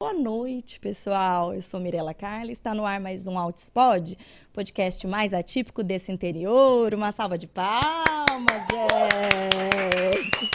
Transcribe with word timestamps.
Boa 0.00 0.14
noite, 0.14 0.78
pessoal. 0.78 1.52
Eu 1.52 1.60
sou 1.60 1.80
Mirela 1.80 2.14
Carla. 2.14 2.52
Está 2.52 2.72
no 2.72 2.86
ar 2.86 3.00
mais 3.00 3.26
um 3.26 3.36
Outspod, 3.36 4.16
podcast 4.52 5.04
mais 5.08 5.34
atípico 5.34 5.82
desse 5.82 6.12
interior. 6.12 6.94
Uma 6.94 7.10
salva 7.10 7.36
de 7.36 7.48
palmas, 7.48 7.90
gente. 10.00 10.50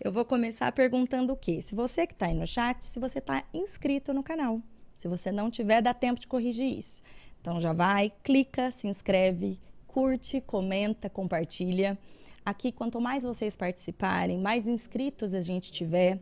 Eu 0.00 0.10
vou 0.10 0.24
começar 0.24 0.72
perguntando 0.72 1.34
o 1.34 1.36
quê? 1.36 1.60
Se 1.60 1.74
você 1.74 2.06
que 2.06 2.14
está 2.14 2.28
aí 2.28 2.34
no 2.34 2.46
chat, 2.46 2.82
se 2.82 2.98
você 2.98 3.18
está 3.18 3.44
inscrito 3.52 4.14
no 4.14 4.22
canal. 4.22 4.62
Se 4.96 5.06
você 5.06 5.30
não 5.30 5.50
tiver, 5.50 5.82
dá 5.82 5.92
tempo 5.92 6.18
de 6.18 6.26
corrigir 6.26 6.78
isso. 6.78 7.02
Então 7.42 7.60
já 7.60 7.74
vai, 7.74 8.10
clica, 8.22 8.70
se 8.70 8.88
inscreve, 8.88 9.60
curte, 9.86 10.40
comenta, 10.40 11.10
compartilha. 11.10 11.98
Aqui, 12.44 12.70
quanto 12.70 13.00
mais 13.00 13.22
vocês 13.22 13.56
participarem, 13.56 14.38
mais 14.38 14.68
inscritos 14.68 15.32
a 15.32 15.40
gente 15.40 15.72
tiver, 15.72 16.20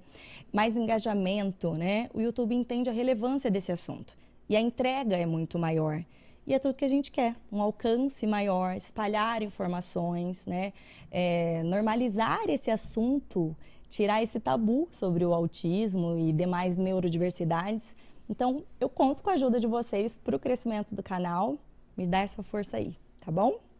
mais 0.53 0.77
engajamento, 0.77 1.75
né? 1.75 2.09
O 2.15 2.21
YouTube 2.21 2.55
entende 2.55 2.89
a 2.89 2.93
relevância 2.93 3.51
desse 3.51 3.73
assunto. 3.73 4.17
E 4.49 4.55
a 4.55 4.61
entrega 4.61 5.17
é 5.17 5.27
muito 5.27 5.59
maior. 5.59 6.05
E 6.47 6.55
é 6.55 6.61
tudo 6.61 6.77
que 6.77 6.85
a 6.85 6.89
gente 6.89 7.11
quer, 7.11 7.35
um 7.51 7.61
alcance 7.61 8.25
maior, 8.25 8.77
espalhar 8.77 9.43
informações, 9.43 10.47
né? 10.47 10.73
É, 11.11 11.63
normalizar 11.65 12.49
esse 12.49 12.71
assunto, 12.71 13.57
tirar 13.89 14.23
esse 14.23 14.39
tabu 14.39 14.89
sobre 14.93 15.25
o 15.25 15.35
autismo 15.35 16.17
e 16.17 16.33
demais 16.33 16.77
neurodiversidades. 16.77 17.97
Então, 18.31 18.63
eu 18.81 18.89
conto 18.89 19.25
com 19.25 19.31
a 19.31 19.33
ajuda 19.33 19.59
de 19.59 19.67
vocês 19.67 20.19
para 20.19 20.37
o 20.37 20.39
crescimento 20.39 20.95
do 20.95 21.03
canal. 21.03 21.59
Me 21.97 22.07
dá 22.07 22.21
essa 22.21 22.45
força 22.45 22.77
aí, 22.77 22.97
tá 23.21 23.33
bom? 23.33 23.72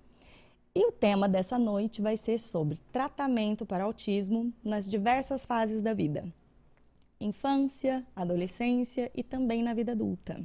E 0.75 0.87
o 0.87 0.93
tema 0.93 1.29
dessa 1.29 1.59
noite 1.59 2.01
vai 2.01 2.17
ser 2.17 2.39
sobre 2.39 2.79
tratamento 2.91 3.67
para 3.67 3.85
autismo 3.85 4.51
nas 4.65 4.91
diversas 4.91 5.45
fases 5.45 5.83
da 5.83 5.93
vida: 5.93 6.25
infância, 7.21 8.07
adolescência 8.17 9.11
e 9.15 9.23
também 9.23 9.63
na 9.63 9.75
vida 9.75 9.93
adulta. 9.93 10.41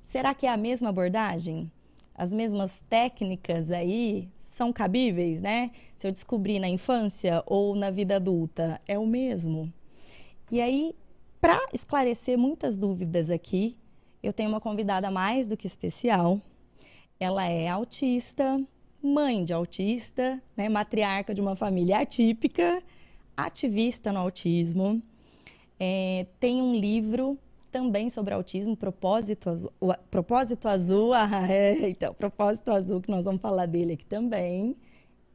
Será 0.00 0.32
que 0.32 0.46
é 0.46 0.50
a 0.50 0.56
mesma 0.56 0.90
abordagem? 0.90 1.72
As 2.14 2.32
mesmas 2.32 2.80
técnicas 2.88 3.72
aí 3.72 4.30
são 4.38 4.72
cabíveis, 4.72 5.42
né? 5.42 5.72
Se 5.96 6.06
eu 6.06 6.12
descobrir 6.12 6.60
na 6.60 6.68
infância 6.68 7.42
ou 7.46 7.74
na 7.74 7.90
vida 7.90 8.16
adulta, 8.16 8.80
é 8.86 8.96
o 8.96 9.04
mesmo. 9.04 9.72
E 10.52 10.60
aí, 10.60 10.94
para 11.40 11.58
esclarecer 11.72 12.38
muitas 12.38 12.78
dúvidas 12.78 13.28
aqui, 13.28 13.76
eu 14.22 14.32
tenho 14.32 14.48
uma 14.48 14.60
convidada 14.60 15.10
mais 15.10 15.48
do 15.48 15.56
que 15.56 15.66
especial. 15.66 16.40
Ela 17.18 17.44
é 17.48 17.68
autista, 17.68 18.64
mãe 19.06 19.44
de 19.44 19.52
autista, 19.52 20.42
né, 20.56 20.68
matriarca 20.68 21.32
de 21.32 21.40
uma 21.40 21.56
família 21.56 22.00
atípica, 22.00 22.82
ativista 23.36 24.12
no 24.12 24.20
autismo. 24.20 25.02
É, 25.78 26.26
tem 26.40 26.60
um 26.60 26.74
livro 26.74 27.38
também 27.70 28.08
sobre 28.08 28.32
autismo, 28.32 28.76
Propósito 28.76 29.50
Azul. 29.50 29.72
Propósito 30.10 30.66
Azul, 30.66 31.12
ah, 31.12 31.28
é, 31.50 31.88
então, 31.88 32.14
Propósito 32.14 32.70
Azul, 32.70 33.00
que 33.00 33.10
nós 33.10 33.24
vamos 33.24 33.40
falar 33.40 33.66
dele 33.66 33.92
aqui 33.92 34.06
também. 34.06 34.76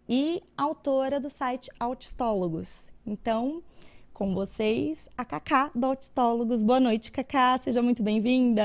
E 0.09 0.42
autora 0.58 1.19
do 1.19 1.30
site 1.30 1.69
Autistólogos. 1.80 2.89
Então, 3.05 3.64
com 4.22 4.36
vocês, 4.36 5.09
a 5.17 5.25
Cacá 5.25 5.72
do 5.73 5.83
Autistólogos. 5.83 6.61
Boa 6.61 6.80
noite, 6.80 7.11
Cacá, 7.11 7.58
seja 7.58 7.81
muito 7.81 8.03
bem-vinda. 8.03 8.64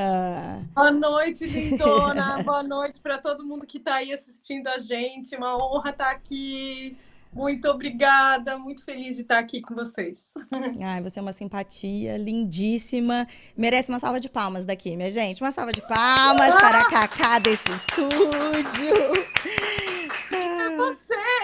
Boa 0.74 0.90
noite, 0.90 1.46
lindona. 1.46 2.42
Boa 2.44 2.62
noite 2.62 3.00
para 3.00 3.16
todo 3.16 3.42
mundo 3.42 3.66
que 3.66 3.78
está 3.78 3.94
aí 3.94 4.12
assistindo 4.12 4.68
a 4.68 4.76
gente. 4.76 5.34
Uma 5.34 5.56
honra 5.56 5.92
estar 5.92 6.04
tá 6.04 6.10
aqui. 6.10 6.94
Muito 7.32 7.66
obrigada, 7.70 8.58
muito 8.58 8.84
feliz 8.84 9.16
de 9.16 9.22
estar 9.22 9.38
aqui 9.38 9.62
com 9.62 9.74
vocês. 9.74 10.34
Ai, 10.84 11.00
você 11.00 11.20
é 11.20 11.22
uma 11.22 11.32
simpatia 11.32 12.18
lindíssima. 12.18 13.26
Merece 13.56 13.88
uma 13.88 13.98
salva 13.98 14.20
de 14.20 14.28
palmas 14.28 14.66
daqui, 14.66 14.94
minha 14.94 15.10
gente. 15.10 15.40
Uma 15.40 15.52
salva 15.52 15.72
de 15.72 15.80
palmas 15.80 16.54
para 16.54 16.80
a 16.80 16.84
Cacá 16.84 17.38
desse 17.38 17.72
estúdio 17.72 18.94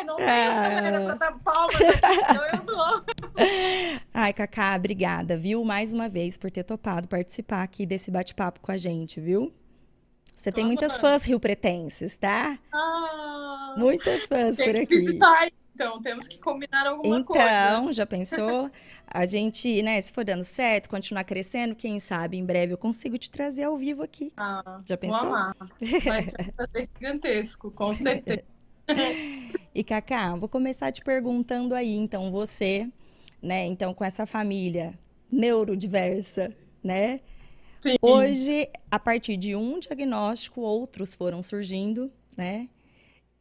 você, 0.02 0.04
não 0.04 0.16
tem 0.16 0.26
ah. 0.26 0.70
galera 0.70 1.00
pra 1.04 1.14
dar 1.14 1.38
palmas 1.38 1.74
aqui, 1.76 2.56
eu 2.56 2.62
dou. 2.64 3.04
Ai, 4.12 4.32
Cacá, 4.32 4.76
obrigada, 4.76 5.36
viu? 5.36 5.64
Mais 5.64 5.92
uma 5.92 6.08
vez 6.08 6.36
por 6.36 6.50
ter 6.50 6.64
topado 6.64 7.08
participar 7.08 7.62
aqui 7.62 7.86
desse 7.86 8.10
bate-papo 8.10 8.60
com 8.60 8.72
a 8.72 8.76
gente, 8.76 9.20
viu? 9.20 9.52
Você 10.34 10.50
tem 10.50 10.64
muitas 10.64 10.96
fãs 10.96 11.22
rio-pretenses, 11.22 12.16
tá? 12.16 12.58
Ah, 12.72 13.74
muitas 13.78 14.26
fãs 14.26 14.56
por 14.56 14.74
aqui. 14.74 15.00
Visitar, 15.00 15.48
então, 15.74 16.02
temos 16.02 16.28
que 16.28 16.38
combinar 16.38 16.86
alguma 16.86 17.16
então, 17.16 17.24
coisa. 17.24 17.42
Então, 17.42 17.92
já 17.92 18.06
pensou? 18.06 18.70
A 19.06 19.24
gente, 19.24 19.82
né, 19.82 20.00
se 20.00 20.12
for 20.12 20.24
dando 20.24 20.44
certo, 20.44 20.88
continuar 20.88 21.24
crescendo, 21.24 21.74
quem 21.74 21.98
sabe 21.98 22.36
em 22.36 22.44
breve 22.44 22.72
eu 22.74 22.78
consigo 22.78 23.16
te 23.16 23.30
trazer 23.30 23.64
ao 23.64 23.76
vivo 23.76 24.02
aqui. 24.02 24.32
Ah, 24.36 24.80
já 24.84 24.96
pensou? 24.96 25.20
Vou 25.20 25.28
amar. 25.28 25.56
Vai 26.04 26.22
ser 26.22 26.40
um 26.40 26.52
prazer 26.52 26.88
gigantesco, 26.94 27.70
com 27.70 27.92
certeza. 27.94 28.44
E 29.74 29.84
Cacá, 29.84 30.34
vou 30.36 30.48
começar 30.48 30.92
te 30.92 31.02
perguntando 31.02 31.74
aí, 31.74 31.94
então, 31.94 32.30
você, 32.30 32.88
né, 33.40 33.64
então, 33.66 33.94
com 33.94 34.04
essa 34.04 34.26
família 34.26 34.98
neurodiversa, 35.30 36.54
né? 36.82 37.20
Sim. 37.80 37.96
Hoje, 38.00 38.68
a 38.90 38.98
partir 38.98 39.36
de 39.36 39.56
um 39.56 39.78
diagnóstico, 39.78 40.60
outros 40.60 41.14
foram 41.14 41.42
surgindo, 41.42 42.12
né? 42.36 42.68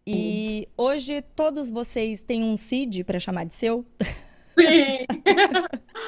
E 0.06 0.68
hoje 0.76 1.22
todos 1.22 1.70
vocês 1.70 2.22
têm 2.22 2.44
um 2.44 2.58
CID 2.58 3.04
para 3.04 3.20
chamar 3.20 3.46
de 3.46 3.54
seu? 3.54 3.86
Sim. 4.58 5.06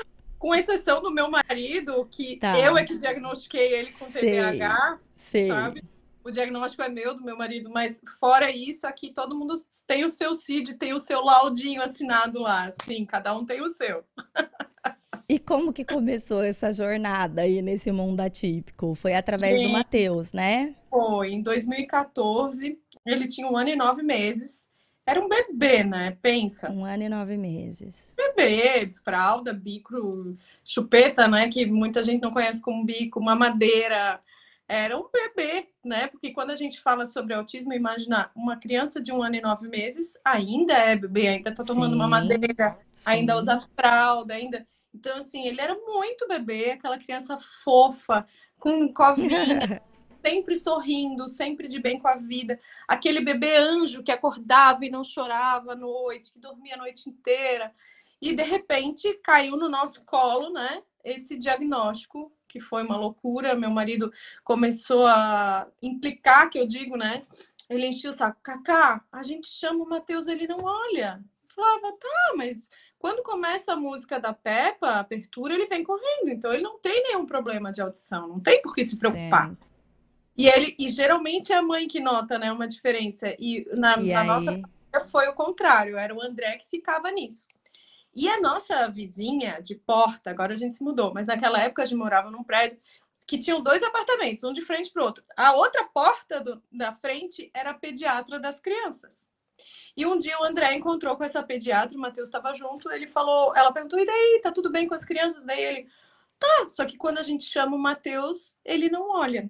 com 0.44 0.54
exceção 0.54 1.02
do 1.02 1.10
meu 1.10 1.30
marido, 1.30 2.06
que 2.12 2.36
tá. 2.36 2.60
eu 2.60 2.78
é 2.78 2.84
que 2.84 2.98
diagnostiquei 2.98 3.76
ele 3.76 3.92
com 3.92 4.06
Sei. 4.06 4.32
TDAH, 4.32 5.00
Sei. 5.16 5.48
sabe? 5.48 5.84
O 6.24 6.32
diagnóstico 6.32 6.82
é 6.82 6.90
meu, 6.90 7.16
do 7.16 7.24
meu 7.24 7.38
marido, 7.38 7.70
mas 7.70 8.02
fora 8.20 8.50
isso, 8.50 8.88
aqui 8.88 9.12
todo 9.12 9.38
mundo 9.38 9.56
tem 9.86 10.06
o 10.06 10.10
seu 10.10 10.34
CID, 10.34 10.76
tem 10.76 10.94
o 10.94 11.00
seu 11.00 11.22
laudinho 11.22 11.82
assinado 11.82 12.40
lá. 12.40 12.72
Sim, 12.86 13.06
cada 13.06 13.36
um 13.36 13.46
tem 13.46 13.62
o 13.62 13.70
seu. 13.70 14.04
E 15.30 15.40
como 15.40 15.72
que 15.72 15.86
começou 15.86 16.44
essa 16.44 16.72
jornada 16.72 17.44
aí 17.44 17.62
nesse 17.62 17.92
mundo 17.92 18.20
atípico? 18.20 18.96
Foi 18.96 19.14
através 19.14 19.58
Sim. 19.58 19.68
do 19.68 19.74
Matheus, 19.74 20.34
né? 20.34 20.76
Foi, 20.90 21.32
em 21.32 21.42
2014, 21.42 22.80
ele 23.06 23.28
tinha 23.28 23.48
um 23.48 23.56
ano 23.56 23.70
e 23.70 23.76
nove 23.76 24.04
meses. 24.04 24.70
Era 25.06 25.24
um 25.24 25.28
bebê, 25.28 25.84
né? 25.84 26.18
Pensa. 26.22 26.72
Um 26.72 26.86
ano 26.86 27.04
e 27.04 27.10
nove 27.10 27.38
meses. 27.38 28.14
Bebê, 28.16 28.92
fralda, 29.04 29.54
bico, 29.54 30.36
chupeta, 30.64 31.28
né? 31.28 31.48
Que 31.48 31.66
muita 31.66 32.02
gente 32.02 32.22
não 32.22 32.32
conhece 32.32 32.62
como 32.62 32.86
bico, 32.86 33.22
mamadeira, 33.22 34.20
era 34.68 34.98
um 34.98 35.04
bebê, 35.12 35.70
né? 35.84 36.08
Porque 36.08 36.32
quando 36.32 36.52
a 36.52 36.56
gente 36.56 36.80
fala 36.80 37.06
sobre 37.06 37.34
autismo, 37.34 37.74
imagina 37.74 38.32
uma 38.36 38.58
criança 38.58 39.02
de 39.02 39.12
um 39.12 39.22
ano 39.22 39.36
e 39.36 39.42
nove 39.42 39.68
meses 39.68 40.18
ainda 40.24 40.74
é 40.74 40.96
bebê, 40.96 41.28
ainda 41.28 41.50
está 41.50 41.64
tomando 41.64 41.92
sim, 41.92 41.96
uma 41.96 42.08
madeira, 42.08 42.80
sim. 42.94 43.10
ainda 43.10 43.38
usa 43.38 43.60
fralda, 43.76 44.34
ainda. 44.34 44.66
Então, 44.94 45.18
assim, 45.18 45.48
ele 45.48 45.60
era 45.60 45.76
muito 45.76 46.28
bebê, 46.28 46.72
aquela 46.72 46.98
criança 46.98 47.38
fofa, 47.64 48.26
com 48.58 48.94
covinha, 48.94 49.82
sempre 50.24 50.56
sorrindo, 50.56 51.28
sempre 51.28 51.68
de 51.68 51.80
bem 51.80 52.00
com 52.00 52.08
a 52.08 52.16
vida. 52.16 52.60
Aquele 52.88 53.20
bebê 53.20 53.58
anjo 53.58 54.04
que 54.04 54.12
acordava 54.12 54.86
e 54.86 54.90
não 54.90 55.04
chorava 55.04 55.74
à 55.74 55.76
noite, 55.76 56.32
que 56.32 56.40
dormia 56.40 56.76
a 56.76 56.78
noite 56.78 57.10
inteira. 57.10 57.74
E 58.22 58.34
de 58.34 58.44
repente 58.44 59.20
caiu 59.24 59.58
no 59.58 59.68
nosso 59.68 60.06
colo, 60.06 60.52
né? 60.54 60.82
Esse 61.04 61.38
diagnóstico 61.38 62.32
que 62.54 62.62
foi 62.62 62.84
uma 62.84 62.96
loucura. 62.96 63.56
Meu 63.56 63.72
marido 63.72 64.14
começou 64.44 65.08
a 65.08 65.68
implicar, 65.82 66.52
que 66.52 66.60
eu 66.60 66.68
digo, 66.68 66.96
né? 66.96 67.20
Ele 67.68 67.88
enchia 67.88 68.12
o 68.12 68.14
saco. 68.14 68.40
Cacá, 68.44 69.04
a 69.12 69.24
gente 69.24 69.48
chama 69.48 69.84
o 69.84 69.90
Matheus, 69.90 70.28
ele 70.28 70.46
não 70.46 70.64
olha. 70.64 71.20
Eu 71.42 71.50
falava, 71.56 71.92
tá, 71.94 72.34
mas 72.38 72.70
quando 73.00 73.24
começa 73.24 73.74
a 73.74 73.76
música 73.76 74.20
da 74.20 74.34
Peppa, 74.34 74.88
a 74.88 75.00
abertura, 75.00 75.56
ele 75.56 75.66
vem 75.66 75.84
correndo. 75.84 76.30
Então 76.30 76.54
ele 76.54 76.62
não 76.62 76.78
tem 76.78 77.02
nenhum 77.02 77.26
problema 77.26 77.72
de 77.72 77.82
audição, 77.82 78.28
não 78.28 78.40
tem 78.40 78.62
por 78.62 78.76
que 78.76 78.86
se 78.86 79.00
preocupar. 79.00 79.50
Sim. 79.50 79.58
E 80.38 80.48
ele, 80.48 80.76
e 80.78 80.90
geralmente 80.90 81.52
é 81.52 81.58
a 81.58 81.62
mãe 81.62 81.88
que 81.88 82.00
nota, 82.00 82.38
né, 82.38 82.52
uma 82.52 82.68
diferença. 82.68 83.36
E 83.40 83.68
na, 83.76 83.98
e 83.98 84.14
na 84.14 84.24
nossa 84.24 84.62
foi 85.10 85.28
o 85.28 85.34
contrário, 85.34 85.98
era 85.98 86.14
o 86.14 86.22
André 86.22 86.58
que 86.58 86.70
ficava 86.70 87.10
nisso. 87.12 87.48
E 88.16 88.30
a 88.30 88.40
nossa 88.40 88.88
vizinha 88.90 89.60
de 89.60 89.76
porta, 89.76 90.30
agora 90.30 90.54
a 90.54 90.58
gente 90.58 90.76
se 90.76 90.84
mudou, 90.84 91.14
mas 91.14 91.26
naquela 91.26 91.60
época 91.60 91.82
a 91.82 91.86
gente 91.86 91.98
morava 91.98 92.30
num 92.30 92.44
prédio 92.44 92.80
que 93.26 93.40
tinham 93.40 93.62
dois 93.62 93.82
apartamentos, 93.82 94.44
um 94.44 94.54
de 94.54 94.62
frente 94.62 94.92
para 94.92 95.02
o 95.02 95.06
outro. 95.06 95.24
A 95.36 95.54
outra 95.54 95.84
porta 95.86 96.40
do, 96.42 96.62
da 96.72 96.94
frente 96.94 97.50
era 97.54 97.72
a 97.72 97.74
pediatra 97.74 98.40
das 98.40 98.60
crianças. 98.60 99.28
E 99.96 100.06
um 100.06 100.18
dia 100.18 100.40
o 100.40 100.44
André 100.44 100.74
encontrou 100.76 101.16
com 101.16 101.24
essa 101.24 101.42
pediatra, 101.42 101.98
o 101.98 102.02
Matheus 102.02 102.28
estava 102.28 102.54
junto, 102.54 102.92
ele 102.92 103.08
falou, 103.08 103.56
ela 103.56 103.72
perguntou: 103.72 104.00
"E 104.00 104.06
daí, 104.06 104.40
tá 104.44 104.52
tudo 104.52 104.72
bem 104.72 104.88
com 104.88 104.94
as 104.94 105.06
crianças?" 105.06 105.46
Daí 105.46 105.64
ele: 105.64 105.88
"Tá, 106.40 106.68
só 106.68 106.86
que 106.86 106.98
quando 106.98 107.20
a 107.20 107.24
gente 107.24 107.46
chama 107.46 107.76
o 107.76 107.80
Matheus, 107.80 108.58
ele 108.66 108.90
não 108.90 109.10
olha." 109.10 109.50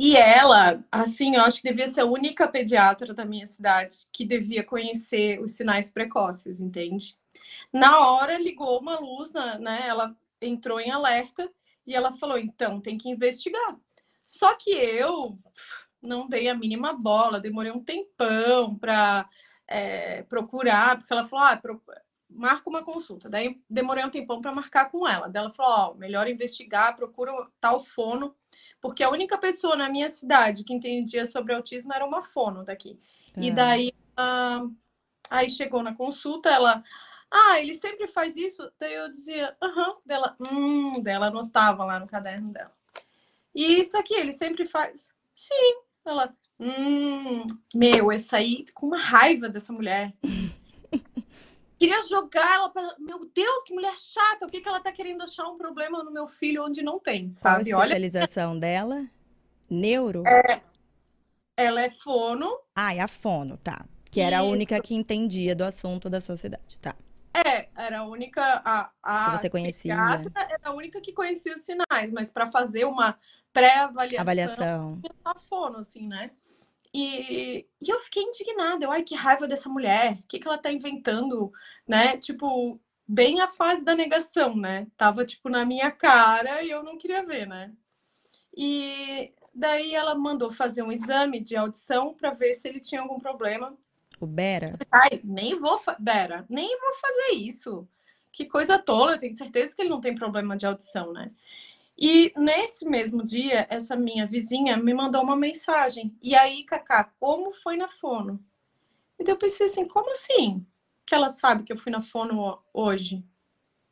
E 0.00 0.16
ela, 0.16 0.84
assim, 0.92 1.34
eu 1.34 1.42
acho 1.42 1.60
que 1.60 1.68
devia 1.68 1.88
ser 1.88 2.02
a 2.02 2.06
única 2.06 2.46
pediatra 2.46 3.12
da 3.12 3.24
minha 3.24 3.48
cidade 3.48 3.98
que 4.12 4.24
devia 4.24 4.62
conhecer 4.62 5.40
os 5.40 5.50
sinais 5.50 5.90
precoces, 5.90 6.60
entende? 6.60 7.18
Na 7.72 7.98
hora 7.98 8.38
ligou 8.38 8.78
uma 8.78 9.00
luz, 9.00 9.32
né? 9.32 9.88
Ela 9.88 10.16
entrou 10.40 10.78
em 10.78 10.92
alerta 10.92 11.50
e 11.84 11.96
ela 11.96 12.12
falou: 12.12 12.38
então 12.38 12.80
tem 12.80 12.96
que 12.96 13.08
investigar. 13.10 13.76
Só 14.24 14.54
que 14.54 14.70
eu 14.70 15.36
não 16.00 16.28
dei 16.28 16.48
a 16.48 16.54
mínima 16.54 16.92
bola, 16.92 17.40
demorei 17.40 17.72
um 17.72 17.82
tempão 17.82 18.76
para 18.76 19.28
é, 19.66 20.22
procurar, 20.22 20.96
porque 20.96 21.12
ela 21.12 21.26
falou: 21.26 21.44
ah, 21.44 21.56
marca 22.38 22.68
uma 22.68 22.84
consulta. 22.84 23.28
Daí 23.28 23.60
demorei 23.68 24.04
um 24.04 24.10
tempão 24.10 24.40
para 24.40 24.54
marcar 24.54 24.90
com 24.90 25.06
ela. 25.06 25.28
Daí 25.28 25.42
ela 25.42 25.52
falou: 25.52 25.72
ó, 25.72 25.90
oh, 25.90 25.94
melhor 25.94 26.28
investigar, 26.28 26.96
procura 26.96 27.32
tal 27.60 27.82
fono, 27.82 28.34
porque 28.80 29.02
a 29.02 29.10
única 29.10 29.36
pessoa 29.38 29.76
na 29.76 29.88
minha 29.88 30.08
cidade 30.08 30.64
que 30.64 30.72
entendia 30.72 31.26
sobre 31.26 31.54
autismo 31.54 31.92
era 31.92 32.06
uma 32.06 32.22
fono 32.22 32.64
daqui. 32.64 32.98
É. 33.36 33.40
E 33.40 33.50
daí, 33.50 33.92
uh, 34.18 34.74
aí 35.30 35.48
chegou 35.50 35.82
na 35.82 35.94
consulta, 35.94 36.48
ela. 36.48 36.82
Ah, 37.30 37.60
ele 37.60 37.74
sempre 37.74 38.08
faz 38.08 38.36
isso? 38.36 38.70
Daí 38.78 38.94
eu 38.94 39.10
dizia, 39.10 39.54
aham, 39.62 39.96
dela, 40.06 40.34
hum, 40.50 41.02
dela 41.02 41.26
anotava 41.26 41.84
lá 41.84 42.00
no 42.00 42.06
caderno 42.06 42.50
dela. 42.50 42.72
E 43.54 43.80
isso 43.80 43.98
aqui, 43.98 44.14
ele 44.14 44.32
sempre 44.32 44.64
faz. 44.64 45.12
Sim. 45.34 45.82
Ela, 46.06 46.34
hum, 46.58 47.44
meu, 47.74 48.10
essa 48.10 48.38
aí, 48.38 48.64
com 48.72 48.86
uma 48.86 48.98
raiva 48.98 49.48
dessa 49.48 49.72
mulher. 49.72 50.14
Queria 51.78 52.02
jogar 52.02 52.56
ela 52.56 52.68
para. 52.68 52.96
Meu 52.98 53.20
Deus, 53.32 53.64
que 53.64 53.72
mulher 53.72 53.94
chata! 53.96 54.46
O 54.46 54.48
que, 54.48 54.60
que 54.60 54.68
ela 54.68 54.80
tá 54.80 54.90
querendo 54.90 55.22
achar 55.22 55.46
um 55.46 55.56
problema 55.56 56.02
no 56.02 56.10
meu 56.10 56.26
filho 56.26 56.64
onde 56.64 56.82
não 56.82 56.98
tem, 56.98 57.30
sabe? 57.30 57.70
Qual 57.70 57.80
a 57.80 57.84
especialização 57.84 58.50
Olha... 58.52 58.60
dela? 58.60 59.06
Neuro? 59.70 60.24
É, 60.26 60.60
ela 61.56 61.82
é 61.82 61.90
fono. 61.90 62.50
Ah, 62.74 62.94
é 62.94 63.00
a 63.00 63.08
fono, 63.08 63.56
tá. 63.58 63.86
Que 64.10 64.20
era 64.20 64.36
Isso. 64.38 64.46
a 64.46 64.48
única 64.48 64.80
que 64.80 64.94
entendia 64.94 65.54
do 65.54 65.62
assunto 65.62 66.08
da 66.10 66.20
sociedade, 66.20 66.80
tá. 66.80 66.96
É, 67.32 67.68
era 67.76 68.00
a 68.00 68.04
única. 68.04 68.42
A, 68.64 68.90
a 69.02 69.30
que 69.30 69.42
você 69.42 69.50
conhecia. 69.50 69.94
Era 69.94 70.58
a 70.64 70.72
única 70.72 71.00
que 71.00 71.12
conhecia 71.12 71.54
os 71.54 71.60
sinais, 71.60 72.10
mas 72.10 72.32
para 72.32 72.46
fazer 72.46 72.86
uma 72.86 73.16
pré-avaliação. 73.52 74.20
Avaliação. 74.20 75.02
A 75.24 75.38
fono, 75.38 75.78
assim, 75.78 76.08
né? 76.08 76.32
E, 77.00 77.64
e 77.80 77.88
eu 77.88 78.00
fiquei 78.00 78.24
indignada. 78.24 78.84
Eu, 78.84 78.90
ai, 78.90 79.04
que 79.04 79.14
raiva 79.14 79.46
dessa 79.46 79.68
mulher. 79.68 80.14
O 80.14 80.22
que, 80.26 80.40
que 80.40 80.48
ela 80.48 80.58
tá 80.58 80.72
inventando, 80.72 81.52
né? 81.86 82.16
Tipo, 82.16 82.80
bem 83.06 83.40
a 83.40 83.46
fase 83.46 83.84
da 83.84 83.94
negação, 83.94 84.56
né? 84.56 84.88
Tava, 84.96 85.24
tipo, 85.24 85.48
na 85.48 85.64
minha 85.64 85.92
cara 85.92 86.60
e 86.64 86.70
eu 86.70 86.82
não 86.82 86.98
queria 86.98 87.24
ver, 87.24 87.46
né? 87.46 87.72
E 88.56 89.32
daí 89.54 89.94
ela 89.94 90.16
mandou 90.16 90.50
fazer 90.50 90.82
um 90.82 90.90
exame 90.90 91.38
de 91.38 91.54
audição 91.54 92.14
para 92.14 92.32
ver 92.34 92.52
se 92.54 92.66
ele 92.66 92.80
tinha 92.80 93.00
algum 93.00 93.20
problema. 93.20 93.78
O 94.18 94.26
Bera? 94.26 94.76
Ai, 94.90 95.20
nem 95.22 95.56
vou, 95.56 95.80
Bera, 96.00 96.44
nem 96.48 96.68
vou 96.80 96.94
fazer 96.94 97.36
isso. 97.36 97.86
Que 98.32 98.44
coisa 98.44 98.76
tola, 98.76 99.12
eu 99.12 99.20
tenho 99.20 99.34
certeza 99.34 99.72
que 99.72 99.82
ele 99.82 99.88
não 99.88 100.00
tem 100.00 100.16
problema 100.16 100.56
de 100.56 100.66
audição, 100.66 101.12
né? 101.12 101.30
E 102.00 102.32
nesse 102.36 102.88
mesmo 102.88 103.24
dia, 103.24 103.66
essa 103.68 103.96
minha 103.96 104.24
vizinha 104.24 104.76
me 104.76 104.94
mandou 104.94 105.20
uma 105.20 105.34
mensagem. 105.34 106.16
E 106.22 106.32
aí, 106.36 106.62
Cacá, 106.62 107.12
como 107.18 107.52
foi 107.52 107.76
na 107.76 107.88
fono? 107.88 108.40
E 109.18 109.24
daí 109.24 109.32
eu 109.34 109.38
pensei 109.38 109.66
assim, 109.66 109.84
como 109.84 110.12
assim? 110.12 110.64
Que 111.04 111.12
ela 111.12 111.28
sabe 111.28 111.64
que 111.64 111.72
eu 111.72 111.76
fui 111.76 111.90
na 111.90 112.00
fono 112.00 112.62
hoje? 112.72 113.24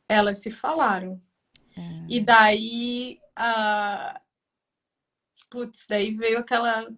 Elas 0.09 0.39
se 0.39 0.53
falaram. 0.53 1.21
É. 1.77 2.07
E 2.09 2.21
daí, 2.21 3.19
a... 3.35 4.21
putz, 5.51 5.87
daí 5.89 6.13
veio 6.13 6.39
aquela 6.39 6.89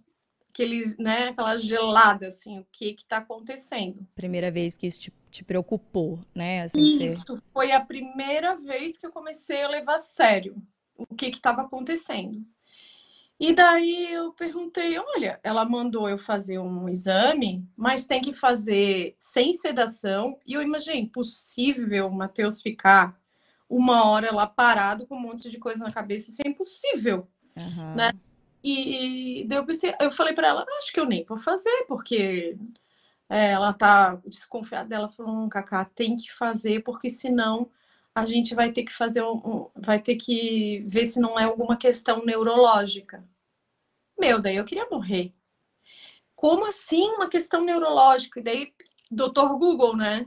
aquele, 0.51 0.97
né, 0.99 1.29
aquela 1.29 1.57
gelada, 1.57 2.27
assim, 2.27 2.59
o 2.59 2.67
que 2.73 2.93
que 2.93 3.05
tá 3.05 3.19
acontecendo. 3.19 4.07
Primeira 4.15 4.51
vez 4.51 4.77
que 4.77 4.89
isso 4.89 4.99
te, 4.99 5.13
te 5.31 5.45
preocupou, 5.45 6.19
né? 6.35 6.63
Assim, 6.63 7.05
isso, 7.05 7.41
foi 7.53 7.71
a 7.71 7.81
primeira 7.81 8.57
vez 8.57 8.99
que 8.99 9.07
eu 9.07 9.13
comecei 9.13 9.63
a 9.63 9.69
levar 9.69 9.95
a 9.95 9.99
sério 9.99 10.61
o 10.99 11.15
que 11.15 11.27
estava 11.27 11.63
acontecendo. 11.63 12.45
E 13.41 13.55
daí 13.55 14.13
eu 14.13 14.33
perguntei, 14.33 14.99
olha, 14.99 15.39
ela 15.45 15.65
mandou 15.65 16.09
eu 16.09 16.19
fazer 16.19 16.59
um 16.59 16.89
exame, 16.89 17.65
mas 17.77 18.05
tem 18.05 18.21
que 18.21 18.35
fazer 18.35 19.15
sem 19.17 19.53
sedação. 19.53 20.37
E 20.45 20.55
eu 20.55 20.61
imaginei, 20.61 21.01
impossível, 21.01 22.11
Matheus, 22.11 22.61
ficar 22.61 23.17
uma 23.69 24.07
hora 24.07 24.35
lá 24.35 24.47
parado 24.47 25.07
com 25.07 25.15
um 25.15 25.21
monte 25.21 25.49
de 25.49 25.59
coisa 25.59 25.85
na 25.85 25.93
cabeça, 25.93 26.31
isso 26.31 26.43
é 26.45 26.49
impossível, 26.49 27.29
uhum. 27.57 27.95
né? 27.95 28.13
E, 28.65 29.43
e 29.43 29.45
daí 29.45 29.59
eu 29.59 29.67
pensei, 29.67 29.95
eu 30.01 30.11
falei 30.11 30.35
para 30.35 30.49
ela, 30.49 30.67
acho 30.79 30.93
que 30.93 30.99
eu 30.99 31.07
nem 31.07 31.25
vou 31.25 31.39
fazer, 31.39 31.85
porque 31.87 32.57
é, 33.29 33.53
ela 33.53 33.73
tá 33.73 34.17
desconfiada 34.27 34.89
dela, 34.89 35.09
falou, 35.09 35.45
um 35.45 35.49
Cacá, 35.49 35.85
tem 35.85 36.17
que 36.17 36.33
fazer, 36.33 36.83
porque 36.83 37.09
senão 37.11 37.71
a 38.19 38.27
gente 38.27 38.55
vai 38.55 38.73
ter 38.73 38.85
que 38.85 38.93
fazer 38.93 39.23
um, 39.23 39.37
um, 39.37 39.71
vai 39.77 40.01
ter 40.01 40.17
que 40.17 40.81
ver 40.87 41.07
se 41.07 41.21
não 41.21 41.39
é 41.39 41.45
alguma 41.45 41.77
questão 41.77 42.25
neurológica. 42.25 43.27
Meu, 44.19 44.41
daí 44.41 44.57
eu 44.57 44.65
queria 44.65 44.89
morrer. 44.91 45.33
Como 46.35 46.67
assim 46.67 47.09
uma 47.11 47.29
questão 47.29 47.65
neurológica? 47.65 48.41
E 48.41 48.43
daí, 48.43 48.75
doutor 49.11 49.57
Google, 49.59 49.97
né? 49.97 50.27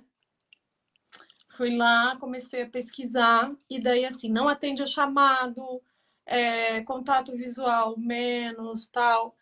Fui 1.49 1.75
lá, 1.75 2.15
comecei 2.17 2.63
a 2.63 2.69
pesquisar, 2.69 3.49
e 3.69 3.79
daí 3.79 4.05
assim, 4.05 4.29
não 4.29 4.47
atende 4.47 4.81
a 4.81 4.85
chamado, 4.85 5.81
é, 6.25 6.81
contato 6.83 7.35
visual 7.35 7.97
menos, 7.97 8.89
tal. 8.89 9.35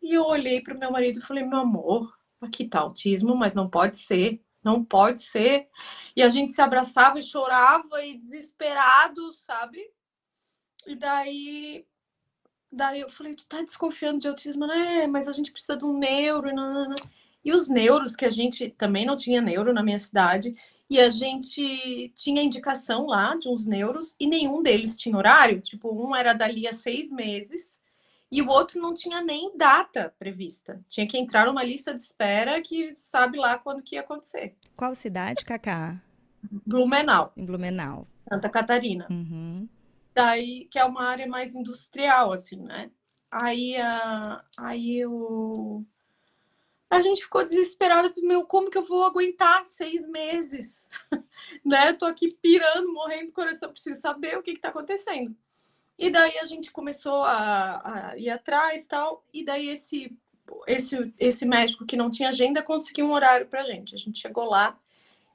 E 0.00 0.14
eu 0.14 0.24
olhei 0.24 0.60
para 0.62 0.74
o 0.74 0.78
meu 0.78 0.90
marido 0.90 1.18
e 1.18 1.22
falei, 1.22 1.44
meu 1.44 1.58
amor, 1.58 2.16
aqui 2.40 2.66
tá 2.66 2.80
autismo, 2.80 3.36
mas 3.36 3.54
não 3.54 3.68
pode 3.68 3.98
ser 3.98 4.40
não 4.62 4.84
pode 4.84 5.22
ser. 5.22 5.68
E 6.16 6.22
a 6.22 6.28
gente 6.28 6.54
se 6.54 6.60
abraçava 6.60 7.18
e 7.18 7.22
chorava 7.22 8.04
e 8.04 8.16
desesperado, 8.16 9.32
sabe? 9.32 9.80
E 10.86 10.96
daí, 10.96 11.86
daí 12.70 13.00
eu 13.00 13.08
falei, 13.08 13.34
tu 13.34 13.46
tá 13.46 13.60
desconfiando 13.60 14.20
de 14.20 14.28
autismo, 14.28 14.66
né? 14.66 15.06
Mas 15.06 15.28
a 15.28 15.32
gente 15.32 15.52
precisa 15.52 15.76
de 15.76 15.84
um 15.84 15.98
neuro 15.98 16.48
e 16.48 16.52
não, 16.52 16.94
E 17.44 17.52
os 17.52 17.68
neuros, 17.68 18.16
que 18.16 18.24
a 18.24 18.30
gente 18.30 18.70
também 18.70 19.04
não 19.04 19.16
tinha 19.16 19.40
neuro 19.40 19.72
na 19.72 19.82
minha 19.82 19.98
cidade, 19.98 20.54
e 20.88 21.00
a 21.00 21.10
gente 21.10 22.12
tinha 22.14 22.42
indicação 22.42 23.06
lá 23.06 23.34
de 23.36 23.48
uns 23.48 23.66
neuros, 23.66 24.14
e 24.20 24.26
nenhum 24.26 24.62
deles 24.62 24.96
tinha 24.96 25.16
horário. 25.16 25.60
Tipo, 25.60 25.90
um 25.92 26.14
era 26.14 26.32
dali 26.34 26.68
a 26.68 26.72
seis 26.72 27.10
meses, 27.10 27.80
e 28.32 28.40
o 28.40 28.48
outro 28.48 28.80
não 28.80 28.94
tinha 28.94 29.20
nem 29.20 29.54
data 29.58 30.14
prevista. 30.18 30.82
Tinha 30.88 31.06
que 31.06 31.18
entrar 31.18 31.44
numa 31.44 31.62
lista 31.62 31.94
de 31.94 32.00
espera 32.00 32.62
que 32.62 32.96
sabe 32.96 33.36
lá 33.36 33.58
quando 33.58 33.82
que 33.82 33.94
ia 33.94 34.00
acontecer. 34.00 34.56
Qual 34.74 34.94
cidade, 34.94 35.44
Cacá? 35.44 36.00
Blumenau. 36.42 37.30
Em 37.36 37.44
Blumenau. 37.44 38.08
Santa 38.26 38.48
Catarina. 38.48 39.06
Uhum. 39.10 39.68
Daí, 40.14 40.64
que 40.70 40.78
é 40.78 40.84
uma 40.84 41.04
área 41.04 41.26
mais 41.26 41.54
industrial, 41.54 42.32
assim, 42.32 42.56
né? 42.56 42.90
Aí, 43.30 43.76
a, 43.76 44.42
aí 44.56 44.98
eu... 44.98 45.84
A 46.88 47.02
gente 47.02 47.24
ficou 47.24 47.44
desesperada, 47.44 48.14
meu, 48.22 48.46
como 48.46 48.70
que 48.70 48.78
eu 48.78 48.86
vou 48.86 49.04
aguentar 49.04 49.66
seis 49.66 50.08
meses? 50.08 50.88
né? 51.62 51.90
Eu 51.90 51.98
tô 51.98 52.06
aqui 52.06 52.28
pirando, 52.40 52.94
morrendo 52.94 53.26
do 53.26 53.32
coração, 53.34 53.70
preciso 53.70 54.00
saber 54.00 54.38
o 54.38 54.42
que 54.42 54.54
que 54.54 54.60
tá 54.60 54.70
acontecendo. 54.70 55.36
E 55.98 56.10
daí 56.10 56.38
a 56.38 56.46
gente 56.46 56.72
começou 56.72 57.22
a, 57.22 58.10
a 58.10 58.18
ir 58.18 58.30
atrás 58.30 58.86
tal. 58.86 59.24
E 59.32 59.44
daí 59.44 59.68
esse, 59.68 60.16
esse, 60.66 61.14
esse 61.18 61.46
médico 61.46 61.86
que 61.86 61.96
não 61.96 62.10
tinha 62.10 62.30
agenda 62.30 62.62
conseguiu 62.62 63.06
um 63.06 63.12
horário 63.12 63.46
pra 63.46 63.64
gente. 63.64 63.94
A 63.94 63.98
gente 63.98 64.18
chegou 64.18 64.44
lá. 64.44 64.78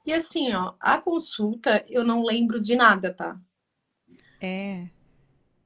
E 0.04 0.12
assim, 0.12 0.52
ó, 0.54 0.74
a 0.80 0.98
consulta 0.98 1.84
eu 1.88 2.04
não 2.04 2.24
lembro 2.24 2.60
de 2.60 2.74
nada, 2.74 3.12
tá? 3.12 3.38
É. 4.40 4.86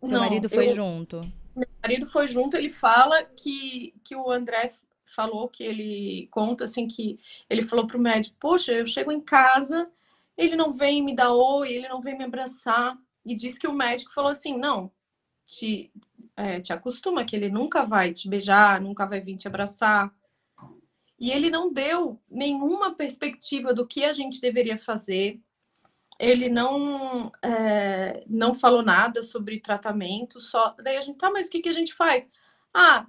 Seu 0.02 0.18
não, 0.18 0.20
marido 0.20 0.48
foi 0.48 0.66
eu, 0.66 0.74
junto. 0.74 1.20
Meu 1.54 1.68
marido 1.82 2.06
foi 2.06 2.26
junto, 2.26 2.56
ele 2.56 2.70
fala 2.70 3.22
que, 3.22 3.94
que 4.02 4.16
o 4.16 4.30
André 4.30 4.72
falou 5.04 5.48
que 5.48 5.62
ele 5.62 6.26
conta 6.30 6.64
assim 6.64 6.88
que 6.88 7.20
ele 7.48 7.62
falou 7.62 7.86
pro 7.86 8.00
médico, 8.00 8.34
poxa, 8.40 8.72
eu 8.72 8.86
chego 8.86 9.12
em 9.12 9.20
casa, 9.20 9.90
ele 10.36 10.56
não 10.56 10.72
vem 10.72 11.02
me 11.02 11.14
dar 11.14 11.32
oi, 11.32 11.72
ele 11.72 11.88
não 11.88 12.00
vem 12.00 12.16
me 12.16 12.24
abraçar 12.24 12.96
e 13.24 13.34
diz 13.34 13.58
que 13.58 13.66
o 13.66 13.72
médico 13.72 14.12
falou 14.12 14.30
assim: 14.30 14.56
não, 14.56 14.90
te, 15.44 15.92
é, 16.36 16.60
te 16.60 16.72
acostuma, 16.72 17.24
que 17.24 17.36
ele 17.36 17.48
nunca 17.48 17.84
vai 17.84 18.12
te 18.12 18.28
beijar, 18.28 18.80
nunca 18.80 19.06
vai 19.06 19.20
vir 19.20 19.36
te 19.36 19.46
abraçar. 19.46 20.12
E 21.18 21.30
ele 21.30 21.50
não 21.50 21.72
deu 21.72 22.20
nenhuma 22.28 22.94
perspectiva 22.94 23.72
do 23.72 23.86
que 23.86 24.04
a 24.04 24.12
gente 24.12 24.40
deveria 24.40 24.78
fazer. 24.78 25.40
Ele 26.18 26.48
não 26.48 27.32
é, 27.42 28.24
não 28.26 28.52
falou 28.54 28.82
nada 28.82 29.22
sobre 29.22 29.60
tratamento, 29.60 30.40
só. 30.40 30.74
Daí 30.82 30.96
a 30.96 31.00
gente, 31.00 31.18
tá, 31.18 31.30
mas 31.30 31.46
o 31.46 31.50
que, 31.50 31.60
que 31.60 31.68
a 31.68 31.72
gente 31.72 31.94
faz? 31.94 32.28
Ah, 32.74 33.06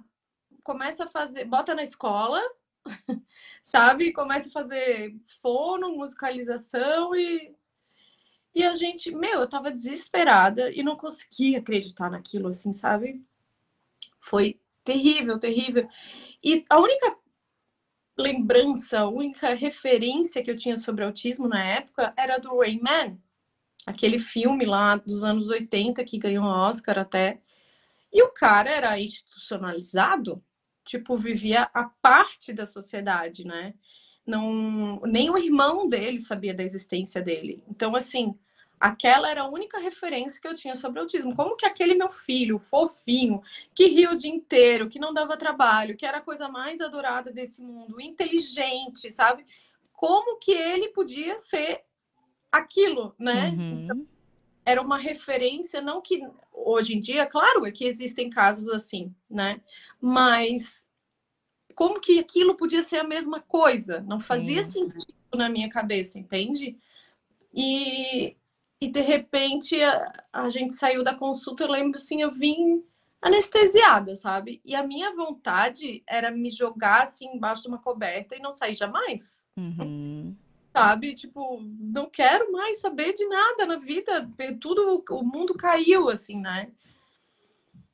começa 0.62 1.04
a 1.04 1.10
fazer, 1.10 1.44
bota 1.44 1.74
na 1.74 1.82
escola, 1.82 2.40
sabe? 3.62 4.12
Começa 4.12 4.48
a 4.48 4.52
fazer 4.52 5.14
fono, 5.42 5.96
musicalização 5.96 7.14
e 7.14 7.54
e 8.54 8.62
a 8.62 8.74
gente, 8.74 9.10
meu, 9.10 9.40
eu 9.40 9.48
tava 9.48 9.70
desesperada 9.70 10.70
e 10.70 10.82
não 10.82 10.96
conseguia 10.96 11.58
acreditar 11.58 12.10
naquilo, 12.10 12.48
assim, 12.48 12.72
sabe? 12.72 13.24
Foi 14.18 14.60
terrível, 14.84 15.38
terrível. 15.38 15.88
E 16.42 16.64
a 16.70 16.78
única 16.78 17.18
lembrança, 18.16 19.00
a 19.00 19.08
única 19.08 19.54
referência 19.54 20.42
que 20.42 20.50
eu 20.50 20.56
tinha 20.56 20.76
sobre 20.76 21.04
autismo 21.04 21.48
na 21.48 21.64
época 21.64 22.14
era 22.16 22.38
do 22.38 22.56
Rayman, 22.58 23.20
aquele 23.84 24.18
filme 24.18 24.64
lá 24.64 24.96
dos 24.96 25.24
anos 25.24 25.50
80 25.50 26.04
que 26.04 26.18
ganhou 26.18 26.44
Oscar 26.44 26.98
até. 26.98 27.40
E 28.12 28.22
o 28.22 28.30
cara 28.30 28.70
era 28.70 29.00
institucionalizado, 29.00 30.42
tipo, 30.84 31.16
vivia 31.16 31.68
a 31.74 31.84
parte 32.00 32.52
da 32.52 32.66
sociedade, 32.66 33.44
né? 33.44 33.74
Não, 34.26 35.00
nem 35.04 35.28
o 35.30 35.36
irmão 35.36 35.88
dele 35.88 36.18
sabia 36.18 36.54
da 36.54 36.62
existência 36.62 37.20
dele. 37.20 37.62
Então, 37.68 37.94
assim, 37.94 38.34
aquela 38.80 39.30
era 39.30 39.42
a 39.42 39.48
única 39.48 39.78
referência 39.78 40.40
que 40.40 40.48
eu 40.48 40.54
tinha 40.54 40.76
sobre 40.76 41.00
autismo. 41.00 41.34
Como 41.34 41.56
que 41.56 41.66
aquele 41.66 41.94
meu 41.94 42.08
filho, 42.08 42.58
fofinho, 42.58 43.42
que 43.74 43.86
ria 43.86 44.10
o 44.10 44.16
dia 44.16 44.30
inteiro, 44.30 44.88
que 44.88 44.98
não 44.98 45.12
dava 45.12 45.36
trabalho, 45.36 45.96
que 45.96 46.06
era 46.06 46.18
a 46.18 46.22
coisa 46.22 46.48
mais 46.48 46.80
adorada 46.80 47.32
desse 47.32 47.62
mundo, 47.62 48.00
inteligente, 48.00 49.10
sabe? 49.10 49.46
Como 49.92 50.38
que 50.38 50.52
ele 50.52 50.88
podia 50.88 51.38
ser 51.38 51.82
aquilo, 52.50 53.14
né? 53.18 53.50
Uhum. 53.50 53.84
Então, 53.84 54.06
era 54.64 54.80
uma 54.80 54.98
referência, 54.98 55.80
não 55.80 56.00
que 56.00 56.20
hoje 56.52 56.96
em 56.96 57.00
dia, 57.00 57.26
claro, 57.26 57.66
é 57.66 57.70
que 57.70 57.84
existem 57.84 58.30
casos 58.30 58.68
assim, 58.68 59.14
né? 59.28 59.60
Mas 60.00 60.86
como 61.74 62.00
que 62.00 62.18
aquilo 62.18 62.54
podia 62.54 62.82
ser 62.82 62.98
a 62.98 63.04
mesma 63.04 63.40
coisa? 63.40 64.00
Não 64.00 64.20
fazia 64.20 64.62
sentido 64.62 65.14
na 65.34 65.48
minha 65.48 65.68
cabeça, 65.68 66.18
entende? 66.18 66.76
E, 67.52 68.36
e 68.80 68.88
de 68.88 69.00
repente 69.00 69.80
a, 69.82 70.24
a 70.32 70.50
gente 70.50 70.74
saiu 70.74 71.04
da 71.04 71.14
consulta, 71.14 71.64
eu 71.64 71.70
lembro 71.70 71.96
assim, 71.96 72.22
eu 72.22 72.32
vim 72.32 72.84
anestesiada, 73.24 74.14
sabe? 74.16 74.60
E 74.64 74.74
a 74.74 74.86
minha 74.86 75.14
vontade 75.14 76.02
era 76.06 76.30
me 76.30 76.50
jogar 76.50 77.04
assim 77.04 77.26
embaixo 77.28 77.62
de 77.62 77.68
uma 77.68 77.78
coberta 77.78 78.36
e 78.36 78.40
não 78.40 78.52
sair 78.52 78.76
jamais. 78.76 79.42
Uhum. 79.56 80.36
Sabe? 80.76 81.14
Tipo, 81.14 81.58
não 81.62 82.10
quero 82.10 82.52
mais 82.52 82.80
saber 82.80 83.14
de 83.14 83.24
nada 83.26 83.64
na 83.64 83.76
vida. 83.76 84.28
Tudo, 84.60 85.02
o 85.08 85.22
mundo 85.22 85.54
caiu, 85.54 86.10
assim, 86.10 86.38
né? 86.38 86.70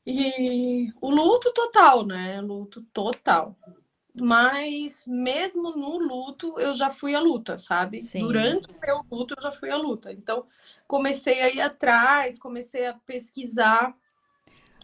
E 0.06 0.92
o 1.00 1.10
luto 1.10 1.52
total, 1.52 2.06
né? 2.06 2.40
Luto 2.40 2.82
total. 2.92 3.56
Mas 4.14 5.04
mesmo 5.06 5.76
no 5.76 5.98
luto, 5.98 6.58
eu 6.58 6.74
já 6.74 6.90
fui 6.90 7.14
à 7.14 7.20
luta, 7.20 7.56
sabe? 7.58 8.02
Sim. 8.02 8.20
Durante 8.20 8.68
o 8.68 8.80
meu 8.80 9.02
luto, 9.10 9.34
eu 9.36 9.42
já 9.42 9.52
fui 9.52 9.70
à 9.70 9.76
luta. 9.76 10.12
Então, 10.12 10.46
comecei 10.86 11.40
a 11.40 11.50
ir 11.50 11.60
atrás, 11.60 12.38
comecei 12.38 12.86
a 12.86 12.94
pesquisar. 12.94 13.94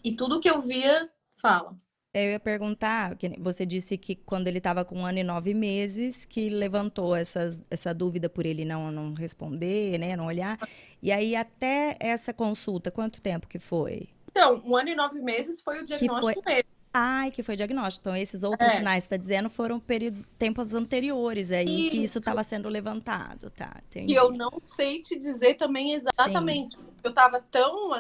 E 0.05 0.15
tudo 0.15 0.41
que 0.41 0.49
eu 0.49 0.61
via, 0.61 1.11
fala. 1.37 1.77
Eu 2.15 2.31
ia 2.31 2.41
perguntar, 2.41 3.15
você 3.39 3.67
disse 3.67 3.99
que 3.99 4.15
quando 4.15 4.49
ele 4.49 4.57
estava 4.57 4.87
com 4.87 5.01
um 5.01 5.05
ano 5.07 5.19
e 5.19 5.23
nove 5.23 5.53
meses, 5.53 6.25
que 6.25 6.49
levantou 6.49 7.15
essas, 7.15 7.63
essa 7.71 7.93
dúvida 7.93 8.27
por 8.27 8.47
ele 8.47 8.65
não, 8.65 8.91
não 8.91 9.13
responder, 9.13 9.99
né, 9.99 10.17
não 10.17 10.27
olhar. 10.27 10.59
E 11.03 11.13
aí, 11.13 11.37
até 11.37 11.95
essa 12.01 12.33
consulta, 12.33 12.91
quanto 12.91 13.21
tempo 13.21 13.47
que 13.47 13.59
foi? 13.59 14.16
Então, 14.37 14.63
um 14.67 14.77
ano 14.77 14.91
e 14.91 14.95
nove 14.95 15.19
meses 15.23 15.63
foi 15.63 15.81
o 15.81 15.85
diagnóstico 15.85 16.43
foi... 16.43 16.53
mesmo. 16.53 16.69
Ai, 16.93 17.31
que 17.31 17.43
foi 17.43 17.57
diagnóstico. 17.57 18.03
Então, 18.03 18.17
esses 18.17 18.43
outros 18.43 18.71
é. 18.71 18.77
sinais 18.77 19.05
que 19.05 19.07
está 19.07 19.17
dizendo 19.17 19.49
foram 19.49 19.81
períodos, 19.81 20.25
tempos 20.39 20.75
anteriores 20.75 21.53
aí 21.53 21.65
isso. 21.65 21.91
que 21.91 22.03
isso 22.03 22.19
estava 22.19 22.45
sendo 22.45 22.69
levantado, 22.69 23.51
tá? 23.51 23.81
Entendi. 23.87 24.13
E 24.13 24.17
eu 24.17 24.31
não 24.31 24.51
sei 24.61 25.01
te 25.01 25.19
dizer 25.19 25.55
também 25.55 25.95
exatamente. 25.95 26.77
Sim. 26.77 26.83
Eu 27.03 27.11
estava 27.11 27.41
tão. 27.51 27.99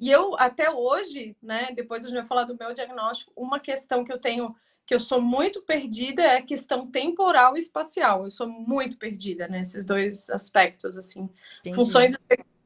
E 0.00 0.10
eu, 0.10 0.34
até 0.38 0.70
hoje, 0.70 1.36
né? 1.40 1.70
Depois 1.72 2.04
a 2.04 2.08
gente 2.08 2.18
vai 2.18 2.26
falar 2.26 2.44
do 2.44 2.56
meu 2.58 2.74
diagnóstico. 2.74 3.32
Uma 3.36 3.60
questão 3.60 4.04
que 4.04 4.12
eu 4.12 4.18
tenho, 4.18 4.54
que 4.84 4.94
eu 4.94 5.00
sou 5.00 5.20
muito 5.20 5.62
perdida, 5.62 6.22
é 6.22 6.36
a 6.38 6.42
questão 6.42 6.84
temporal 6.84 7.56
e 7.56 7.60
espacial. 7.60 8.24
Eu 8.24 8.30
sou 8.30 8.48
muito 8.48 8.96
perdida 8.96 9.46
nesses 9.46 9.84
dois 9.84 10.30
aspectos, 10.30 10.96
assim. 10.96 11.28
Entendi. 11.60 11.76
Funções 11.76 12.12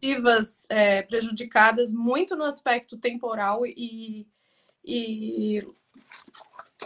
executivas 0.05 0.67
é, 0.69 1.03
prejudicadas 1.03 1.93
muito 1.93 2.37
no 2.37 2.45
aspecto 2.45 2.99
temporal 2.99 3.67
e 3.67 4.27
e 4.87 5.67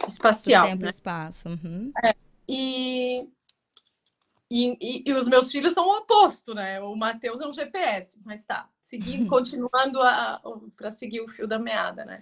espacial. 0.07 0.65
tempo 0.65 0.83
né? 0.83 0.87
e 0.87 0.89
espaço. 0.89 1.49
Uhum. 1.49 1.91
É, 2.01 2.15
e, 2.47 3.27
e, 4.49 5.03
e, 5.05 5.13
os 5.13 5.27
meus 5.27 5.51
filhos 5.51 5.73
são 5.73 5.85
o 5.85 5.97
oposto, 5.97 6.55
né? 6.55 6.79
O 6.79 6.95
Matheus 6.95 7.41
é 7.41 7.45
um 7.47 7.51
GPS, 7.51 8.17
mas 8.23 8.45
tá, 8.45 8.69
seguindo, 8.81 9.27
continuando 9.27 9.99
para 10.77 10.89
seguir 10.89 11.19
o 11.19 11.27
fio 11.27 11.45
da 11.45 11.59
meada, 11.59 12.05
né? 12.05 12.19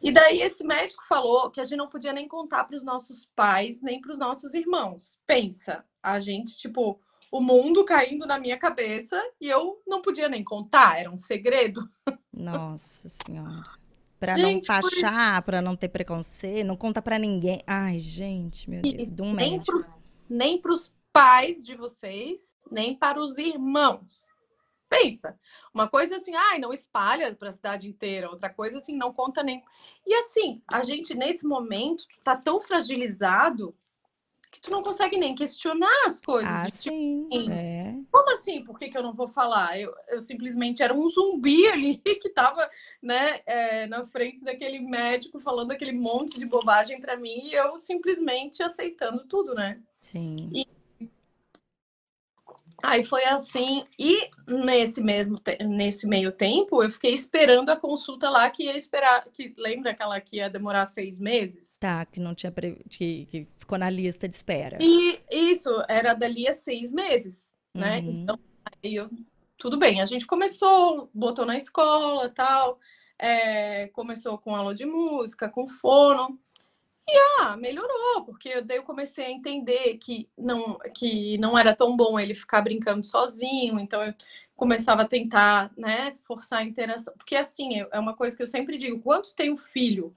E 0.00 0.12
daí 0.12 0.40
esse 0.40 0.64
médico 0.64 1.04
falou 1.04 1.50
que 1.50 1.60
a 1.60 1.64
gente 1.64 1.78
não 1.78 1.88
podia 1.88 2.12
nem 2.12 2.28
contar 2.28 2.62
para 2.64 2.76
os 2.76 2.84
nossos 2.84 3.26
pais, 3.34 3.82
nem 3.82 4.00
para 4.00 4.12
os 4.12 4.18
nossos 4.18 4.54
irmãos. 4.54 5.18
Pensa, 5.26 5.84
a 6.00 6.20
gente, 6.20 6.56
tipo, 6.56 7.00
o 7.32 7.40
mundo 7.40 7.82
caindo 7.82 8.26
na 8.26 8.38
minha 8.38 8.58
cabeça 8.58 9.18
e 9.40 9.48
eu 9.48 9.80
não 9.86 10.02
podia 10.02 10.28
nem 10.28 10.44
contar, 10.44 11.00
era 11.00 11.10
um 11.10 11.16
segredo. 11.16 11.82
Nossa 12.30 13.08
Senhora. 13.08 13.64
Para 14.20 14.36
não 14.36 14.60
taxar, 14.60 15.36
foi... 15.36 15.42
para 15.42 15.62
não 15.62 15.74
ter 15.74 15.88
preconceito, 15.88 16.66
não 16.66 16.76
conta 16.76 17.00
para 17.00 17.18
ninguém. 17.18 17.60
Ai, 17.66 17.98
gente, 17.98 18.68
meu 18.68 18.82
Deus, 18.82 19.10
de 19.10 19.22
um 19.22 19.32
nem 19.32 19.60
pros, 19.60 19.96
nem 20.28 20.60
para 20.60 20.72
os 20.72 20.94
pais 21.10 21.64
de 21.64 21.74
vocês, 21.74 22.54
nem 22.70 22.94
para 22.94 23.18
os 23.18 23.38
irmãos. 23.38 24.28
Pensa, 24.88 25.36
uma 25.72 25.88
coisa 25.88 26.16
assim, 26.16 26.34
ai, 26.36 26.58
não 26.58 26.70
espalha 26.70 27.34
para 27.34 27.48
a 27.48 27.52
cidade 27.52 27.88
inteira, 27.88 28.28
outra 28.30 28.50
coisa 28.50 28.76
assim, 28.76 28.94
não 28.94 29.10
conta 29.10 29.42
nem. 29.42 29.64
E 30.06 30.14
assim, 30.14 30.62
a 30.70 30.84
gente 30.84 31.14
nesse 31.14 31.46
momento 31.46 32.04
tá 32.22 32.36
tão 32.36 32.60
fragilizado 32.60 33.74
que 34.52 34.60
tu 34.60 34.70
não 34.70 34.82
consegue 34.82 35.16
nem 35.16 35.34
questionar 35.34 36.06
as 36.06 36.20
coisas. 36.20 36.52
Ah, 36.52 36.68
sim. 36.68 37.26
Tipo, 37.30 37.50
é. 37.50 37.96
Como 38.10 38.30
assim? 38.32 38.62
Por 38.62 38.78
que, 38.78 38.90
que 38.90 38.98
eu 38.98 39.02
não 39.02 39.14
vou 39.14 39.26
falar? 39.26 39.80
Eu, 39.80 39.92
eu 40.08 40.20
simplesmente 40.20 40.82
era 40.82 40.92
um 40.92 41.08
zumbi 41.08 41.66
ali 41.72 41.96
que 41.96 42.28
estava 42.28 42.68
né, 43.02 43.40
é, 43.46 43.86
na 43.86 44.06
frente 44.06 44.44
daquele 44.44 44.78
médico 44.78 45.40
falando 45.40 45.70
aquele 45.70 45.92
monte 45.92 46.38
de 46.38 46.44
bobagem 46.44 47.00
para 47.00 47.16
mim 47.16 47.48
e 47.48 47.54
eu 47.54 47.78
simplesmente 47.78 48.62
aceitando 48.62 49.24
tudo, 49.26 49.54
né? 49.54 49.80
Sim. 50.02 50.50
E 50.52 50.66
Aí 52.82 53.04
foi 53.04 53.24
assim, 53.24 53.84
e 53.96 54.28
nesse 54.48 55.00
mesmo 55.00 55.40
nesse 55.64 56.06
meio 56.06 56.32
tempo, 56.32 56.82
eu 56.82 56.90
fiquei 56.90 57.14
esperando 57.14 57.70
a 57.70 57.76
consulta 57.76 58.28
lá 58.28 58.50
que 58.50 58.64
ia 58.64 58.76
esperar, 58.76 59.24
que 59.32 59.54
lembra 59.56 59.92
aquela 59.92 60.20
que 60.20 60.38
ia 60.38 60.50
demorar 60.50 60.86
seis 60.86 61.18
meses? 61.18 61.76
Tá, 61.78 62.04
que 62.04 62.18
não 62.18 62.34
tinha 62.34 62.50
pre... 62.50 62.82
que, 62.90 63.26
que 63.26 63.46
ficou 63.56 63.78
na 63.78 63.88
lista 63.88 64.28
de 64.28 64.34
espera. 64.34 64.78
E 64.80 65.20
isso 65.30 65.70
era 65.88 66.12
dali 66.14 66.48
a 66.48 66.52
seis 66.52 66.92
meses, 66.92 67.54
né? 67.72 68.00
Uhum. 68.00 68.22
Então, 68.22 68.38
aí 68.82 68.96
eu, 68.96 69.08
tudo 69.56 69.78
bem, 69.78 70.00
a 70.00 70.04
gente 70.04 70.26
começou, 70.26 71.08
botou 71.14 71.46
na 71.46 71.56
escola, 71.56 72.28
tal, 72.30 72.80
é, 73.16 73.86
começou 73.92 74.36
com 74.38 74.56
aula 74.56 74.74
de 74.74 74.84
música, 74.84 75.48
com 75.48 75.68
fono. 75.68 76.36
E 77.06 77.12
ah, 77.40 77.56
melhorou, 77.56 78.24
porque 78.24 78.60
daí 78.60 78.76
eu 78.76 78.84
comecei 78.84 79.24
a 79.24 79.30
entender 79.30 79.98
que 79.98 80.28
não, 80.38 80.78
que 80.94 81.36
não 81.38 81.58
era 81.58 81.74
tão 81.74 81.96
bom 81.96 82.18
ele 82.18 82.34
ficar 82.34 82.62
brincando 82.62 83.04
sozinho, 83.04 83.80
então 83.80 84.04
eu 84.04 84.14
começava 84.54 85.02
a 85.02 85.08
tentar, 85.08 85.72
né, 85.76 86.16
forçar 86.20 86.60
a 86.60 86.64
interação. 86.64 87.12
Porque 87.16 87.34
assim, 87.34 87.80
é, 87.80 87.88
é 87.90 87.98
uma 87.98 88.14
coisa 88.14 88.36
que 88.36 88.42
eu 88.42 88.46
sempre 88.46 88.78
digo, 88.78 89.00
quando 89.00 89.34
tem 89.34 89.52
um 89.52 89.56
filho 89.56 90.14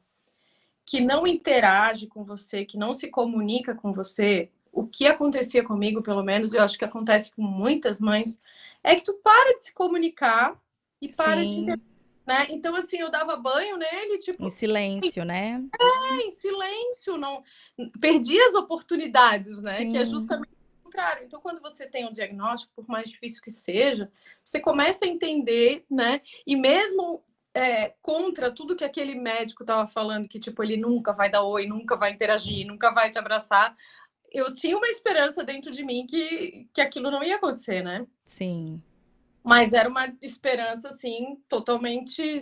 que 0.86 1.02
não 1.02 1.26
interage 1.26 2.06
com 2.06 2.24
você, 2.24 2.64
que 2.64 2.78
não 2.78 2.94
se 2.94 3.10
comunica 3.10 3.74
com 3.74 3.92
você, 3.92 4.52
o 4.72 4.86
que 4.86 5.08
acontecia 5.08 5.64
comigo, 5.64 6.04
pelo 6.04 6.22
menos, 6.22 6.54
eu 6.54 6.62
acho 6.62 6.78
que 6.78 6.86
acontece 6.86 7.34
com 7.34 7.42
muitas 7.42 8.00
mães, 8.00 8.40
é 8.84 8.96
que 8.96 9.04
tu 9.04 9.14
para 9.24 9.56
de 9.56 9.64
se 9.64 9.74
comunicar 9.74 10.62
e 11.02 11.10
para 11.10 11.42
Sim. 11.42 11.66
de 11.66 11.95
né? 12.26 12.48
Então, 12.50 12.76
assim, 12.76 12.98
eu 12.98 13.12
dava 13.12 13.36
banho 13.36 13.78
nele, 13.78 14.18
tipo. 14.18 14.44
Em 14.44 14.50
silêncio, 14.50 15.24
né? 15.24 15.64
É, 15.80 16.16
em 16.22 16.30
silêncio, 16.32 17.18
não. 17.18 17.44
Perdi 18.02 18.40
as 18.42 18.56
oportunidades, 18.56 19.62
né? 19.62 19.76
Sim. 19.76 19.92
Que 19.92 19.98
é 19.98 20.06
justamente 20.06 20.52
o 20.80 20.84
contrário. 20.84 21.24
Então, 21.26 21.40
quando 21.40 21.62
você 21.62 21.86
tem 21.86 22.08
um 22.08 22.14
diagnóstico, 22.14 22.74
por 22.76 22.88
mais 22.88 23.10
difícil 23.10 23.42
que 23.42 23.52
seja, 23.52 24.12
você 24.44 24.60
começa 24.60 25.06
a 25.06 25.08
entender, 25.08 25.86
né? 25.90 26.22
E 26.48 26.56
mesmo 26.56 27.24
é, 27.54 27.94
contra 28.02 28.52
tudo 28.52 28.76
que 28.76 28.84
aquele 28.84 29.16
médico 29.16 29.64
estava 29.64 29.88
falando, 29.88 30.28
que 30.28 30.40
tipo, 30.40 30.62
ele 30.64 30.78
nunca 30.78 31.14
vai 31.14 31.30
dar 31.30 31.44
oi, 31.44 31.68
nunca 31.68 31.96
vai 31.96 32.12
interagir, 32.12 32.66
nunca 32.68 32.92
vai 32.92 33.10
te 33.12 33.20
abraçar. 33.20 33.76
Eu 34.32 34.54
tinha 34.54 34.76
uma 34.76 34.90
esperança 34.90 35.44
dentro 35.44 35.72
de 35.72 35.84
mim 35.84 36.06
que, 36.06 36.68
que 36.74 36.82
aquilo 36.82 37.10
não 37.10 37.24
ia 37.24 37.38
acontecer, 37.38 37.82
né? 37.82 38.06
Sim. 38.26 38.82
Mas 39.46 39.74
era 39.74 39.88
uma 39.88 40.12
esperança, 40.22 40.90
assim, 40.90 41.38
totalmente 41.48 42.42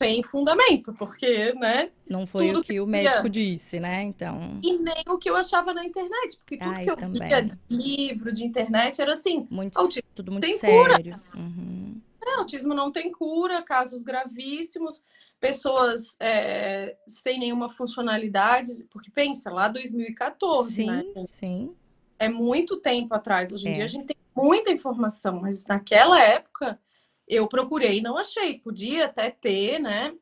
sem 0.00 0.22
fundamento, 0.22 0.94
porque, 0.94 1.52
né? 1.54 1.90
Não 2.08 2.26
foi 2.26 2.50
o 2.52 2.62
que, 2.62 2.72
que 2.72 2.80
o 2.80 2.86
médico 2.86 3.28
disse, 3.28 3.78
né? 3.78 4.02
Então. 4.02 4.58
E 4.62 4.78
nem 4.78 5.04
o 5.08 5.18
que 5.18 5.28
eu 5.28 5.36
achava 5.36 5.74
na 5.74 5.84
internet, 5.84 6.38
porque 6.38 6.56
tudo 6.56 6.70
Ai, 6.70 6.84
que 6.84 6.90
eu 6.90 6.96
também. 6.96 7.28
via 7.28 7.42
de 7.42 7.58
livro, 7.68 8.32
de 8.32 8.44
internet, 8.44 9.00
era 9.00 9.12
assim. 9.12 9.46
Muito, 9.50 9.78
tudo 10.14 10.32
muito 10.32 10.48
sério. 10.58 11.20
Uhum. 11.34 12.00
É, 12.22 12.34
autismo 12.36 12.74
não 12.74 12.90
tem 12.90 13.12
cura, 13.12 13.62
casos 13.62 14.02
gravíssimos, 14.02 15.02
pessoas 15.38 16.16
é, 16.18 16.96
sem 17.06 17.38
nenhuma 17.38 17.68
funcionalidade, 17.68 18.70
porque 18.90 19.10
pensa, 19.10 19.50
lá 19.50 19.68
2014, 19.68 20.72
sim, 20.72 20.86
né? 20.86 21.04
Sim, 21.24 21.74
É 22.20 22.28
muito 22.28 22.76
tempo 22.76 23.14
atrás. 23.14 23.50
Hoje 23.50 23.66
em 23.68 23.70
É. 23.72 23.74
dia 23.76 23.84
a 23.84 23.88
gente 23.88 24.06
tem 24.08 24.16
muita 24.36 24.70
informação, 24.70 25.40
mas 25.40 25.66
naquela 25.66 26.20
época 26.22 26.78
eu 27.26 27.48
procurei 27.48 27.98
e 27.98 28.02
não 28.02 28.16
achei. 28.18 28.58
Podia 28.60 29.06
até 29.06 29.30
ter, 29.30 29.78
né? 29.80 30.14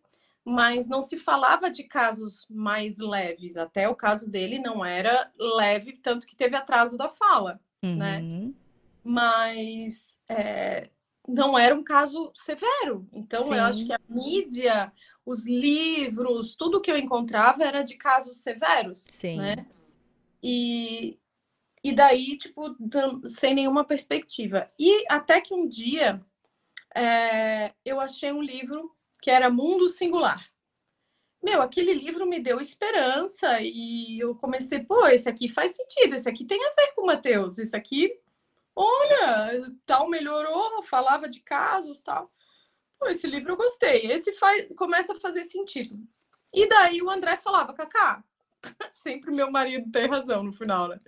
Mas 0.44 0.88
não 0.88 1.02
se 1.02 1.18
falava 1.18 1.68
de 1.68 1.82
casos 1.82 2.46
mais 2.48 2.98
leves. 2.98 3.56
Até 3.56 3.88
o 3.88 3.96
caso 3.96 4.30
dele 4.30 4.58
não 4.58 4.84
era 4.84 5.30
leve, 5.38 5.92
tanto 5.94 6.26
que 6.26 6.36
teve 6.36 6.54
atraso 6.56 6.96
da 6.96 7.08
fala. 7.08 7.60
Né? 7.82 8.18
Uhum. 8.18 8.54
mas 9.04 10.18
é, 10.28 10.90
não 11.28 11.56
era 11.58 11.74
um 11.74 11.82
caso 11.82 12.30
severo. 12.34 13.08
Então, 13.12 13.44
Sim. 13.44 13.54
eu 13.54 13.62
acho 13.64 13.86
que 13.86 13.92
a 13.92 14.00
mídia, 14.08 14.92
os 15.24 15.46
livros, 15.46 16.54
tudo 16.56 16.80
que 16.80 16.90
eu 16.90 16.96
encontrava 16.98 17.62
era 17.62 17.82
de 17.82 17.94
casos 17.96 18.38
severos, 18.38 18.98
Sim. 19.00 19.36
né? 19.38 19.66
E, 20.42 21.18
e 21.88 21.92
daí, 21.92 22.36
tipo, 22.36 22.76
sem 23.26 23.54
nenhuma 23.54 23.82
perspectiva. 23.82 24.70
E 24.78 25.06
até 25.08 25.40
que 25.40 25.54
um 25.54 25.66
dia 25.66 26.20
é, 26.94 27.72
eu 27.82 27.98
achei 27.98 28.30
um 28.30 28.42
livro 28.42 28.94
que 29.22 29.30
era 29.30 29.48
Mundo 29.48 29.88
Singular. 29.88 30.46
Meu, 31.42 31.62
aquele 31.62 31.94
livro 31.94 32.26
me 32.26 32.40
deu 32.40 32.60
esperança 32.60 33.58
e 33.62 34.18
eu 34.20 34.34
comecei, 34.34 34.84
pô, 34.84 35.06
esse 35.06 35.30
aqui 35.30 35.48
faz 35.48 35.74
sentido, 35.74 36.14
esse 36.14 36.28
aqui 36.28 36.44
tem 36.44 36.62
a 36.62 36.74
ver 36.74 36.92
com 36.94 37.02
o 37.02 37.06
Mateus, 37.06 37.56
isso 37.56 37.74
aqui, 37.74 38.20
olha, 38.76 39.72
tal 39.86 40.10
melhorou, 40.10 40.82
falava 40.82 41.26
de 41.26 41.40
casos, 41.40 42.02
tal. 42.02 42.30
Pô, 42.98 43.08
esse 43.08 43.26
livro 43.26 43.52
eu 43.52 43.56
gostei. 43.56 44.12
Esse 44.12 44.34
faz, 44.34 44.68
começa 44.76 45.14
a 45.14 45.20
fazer 45.20 45.44
sentido. 45.44 45.98
E 46.52 46.68
daí 46.68 47.00
o 47.00 47.08
André 47.08 47.38
falava, 47.38 47.72
Cacá, 47.72 48.22
sempre 48.90 49.30
meu 49.30 49.50
marido 49.50 49.90
tem 49.90 50.08
razão 50.08 50.42
no 50.42 50.52
final, 50.52 50.88
né? 50.88 51.00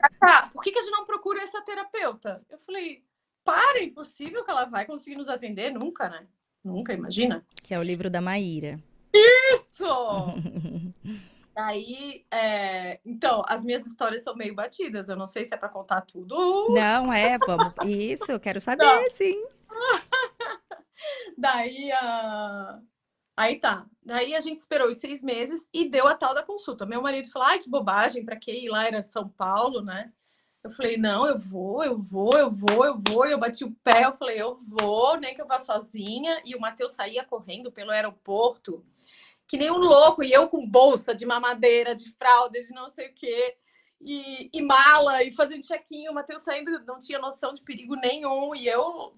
Cacá, 0.00 0.50
por 0.52 0.62
que, 0.62 0.72
que 0.72 0.78
a 0.78 0.82
gente 0.82 0.92
não 0.92 1.06
procura 1.06 1.42
essa 1.42 1.62
terapeuta? 1.62 2.44
Eu 2.48 2.58
falei, 2.58 3.04
para, 3.44 3.78
é 3.78 3.84
impossível 3.84 4.44
que 4.44 4.50
ela 4.50 4.64
vai 4.64 4.84
conseguir 4.84 5.16
nos 5.16 5.28
atender, 5.28 5.72
nunca, 5.72 6.08
né? 6.08 6.26
Nunca, 6.64 6.92
imagina. 6.92 7.46
Que 7.62 7.74
é 7.74 7.78
o 7.78 7.82
livro 7.82 8.10
da 8.10 8.20
Maíra. 8.20 8.78
Isso! 9.14 9.84
Daí, 11.54 12.26
é, 12.30 13.00
então, 13.02 13.42
as 13.48 13.64
minhas 13.64 13.86
histórias 13.86 14.22
são 14.22 14.36
meio 14.36 14.54
batidas. 14.54 15.08
Eu 15.08 15.16
não 15.16 15.26
sei 15.26 15.42
se 15.44 15.54
é 15.54 15.56
para 15.56 15.70
contar 15.70 16.02
tudo. 16.02 16.68
Não, 16.68 17.10
é, 17.10 17.38
vamos. 17.38 17.72
Isso, 17.86 18.30
eu 18.30 18.38
quero 18.38 18.60
saber, 18.60 18.84
Não. 18.84 19.08
sim. 19.10 19.42
Daí, 21.38 21.90
a... 21.92 22.78
aí 23.36 23.58
tá. 23.58 23.86
Daí 24.04 24.34
a 24.34 24.40
gente 24.40 24.60
esperou 24.60 24.88
os 24.88 24.98
seis 24.98 25.22
meses 25.22 25.68
e 25.72 25.88
deu 25.88 26.06
a 26.06 26.14
tal 26.14 26.34
da 26.34 26.42
consulta. 26.42 26.86
Meu 26.86 27.02
marido 27.02 27.28
falou: 27.28 27.48
ai, 27.48 27.58
que 27.58 27.68
bobagem, 27.68 28.24
para 28.24 28.36
que 28.36 28.52
ir 28.52 28.68
lá? 28.68 28.86
Era 28.86 29.02
São 29.02 29.28
Paulo, 29.28 29.82
né? 29.82 30.12
Eu 30.62 30.70
falei: 30.70 30.96
não, 30.96 31.26
eu 31.26 31.38
vou, 31.38 31.84
eu 31.84 31.96
vou, 31.96 32.36
eu 32.36 32.50
vou, 32.50 32.84
eu 32.84 32.98
vou. 33.08 33.26
Eu 33.26 33.38
bati 33.38 33.64
o 33.64 33.72
pé, 33.84 34.04
eu 34.04 34.16
falei: 34.16 34.40
eu 34.40 34.58
vou, 34.62 35.16
nem 35.18 35.34
que 35.34 35.42
eu 35.42 35.46
vá 35.46 35.58
sozinha. 35.58 36.40
E 36.44 36.54
o 36.54 36.60
Matheus 36.60 36.92
saía 36.92 37.24
correndo 37.24 37.70
pelo 37.70 37.90
aeroporto, 37.90 38.84
que 39.46 39.56
nem 39.56 39.70
um 39.70 39.78
louco, 39.78 40.22
e 40.22 40.32
eu 40.32 40.48
com 40.48 40.68
bolsa 40.68 41.14
de 41.14 41.26
mamadeira, 41.26 41.94
de 41.94 42.10
fralda, 42.12 42.60
de 42.60 42.72
não 42.72 42.88
sei 42.88 43.08
o 43.08 43.14
quê. 43.14 43.56
E, 44.00 44.50
e 44.52 44.62
mala, 44.62 45.22
e 45.22 45.32
fazendo 45.32 45.66
check-in, 45.66 46.08
o 46.08 46.14
Matheus 46.14 46.42
saindo, 46.42 46.78
não 46.84 46.98
tinha 46.98 47.18
noção 47.18 47.54
de 47.54 47.62
perigo 47.62 47.96
nenhum, 47.96 48.54
e 48.54 48.68
eu, 48.68 49.14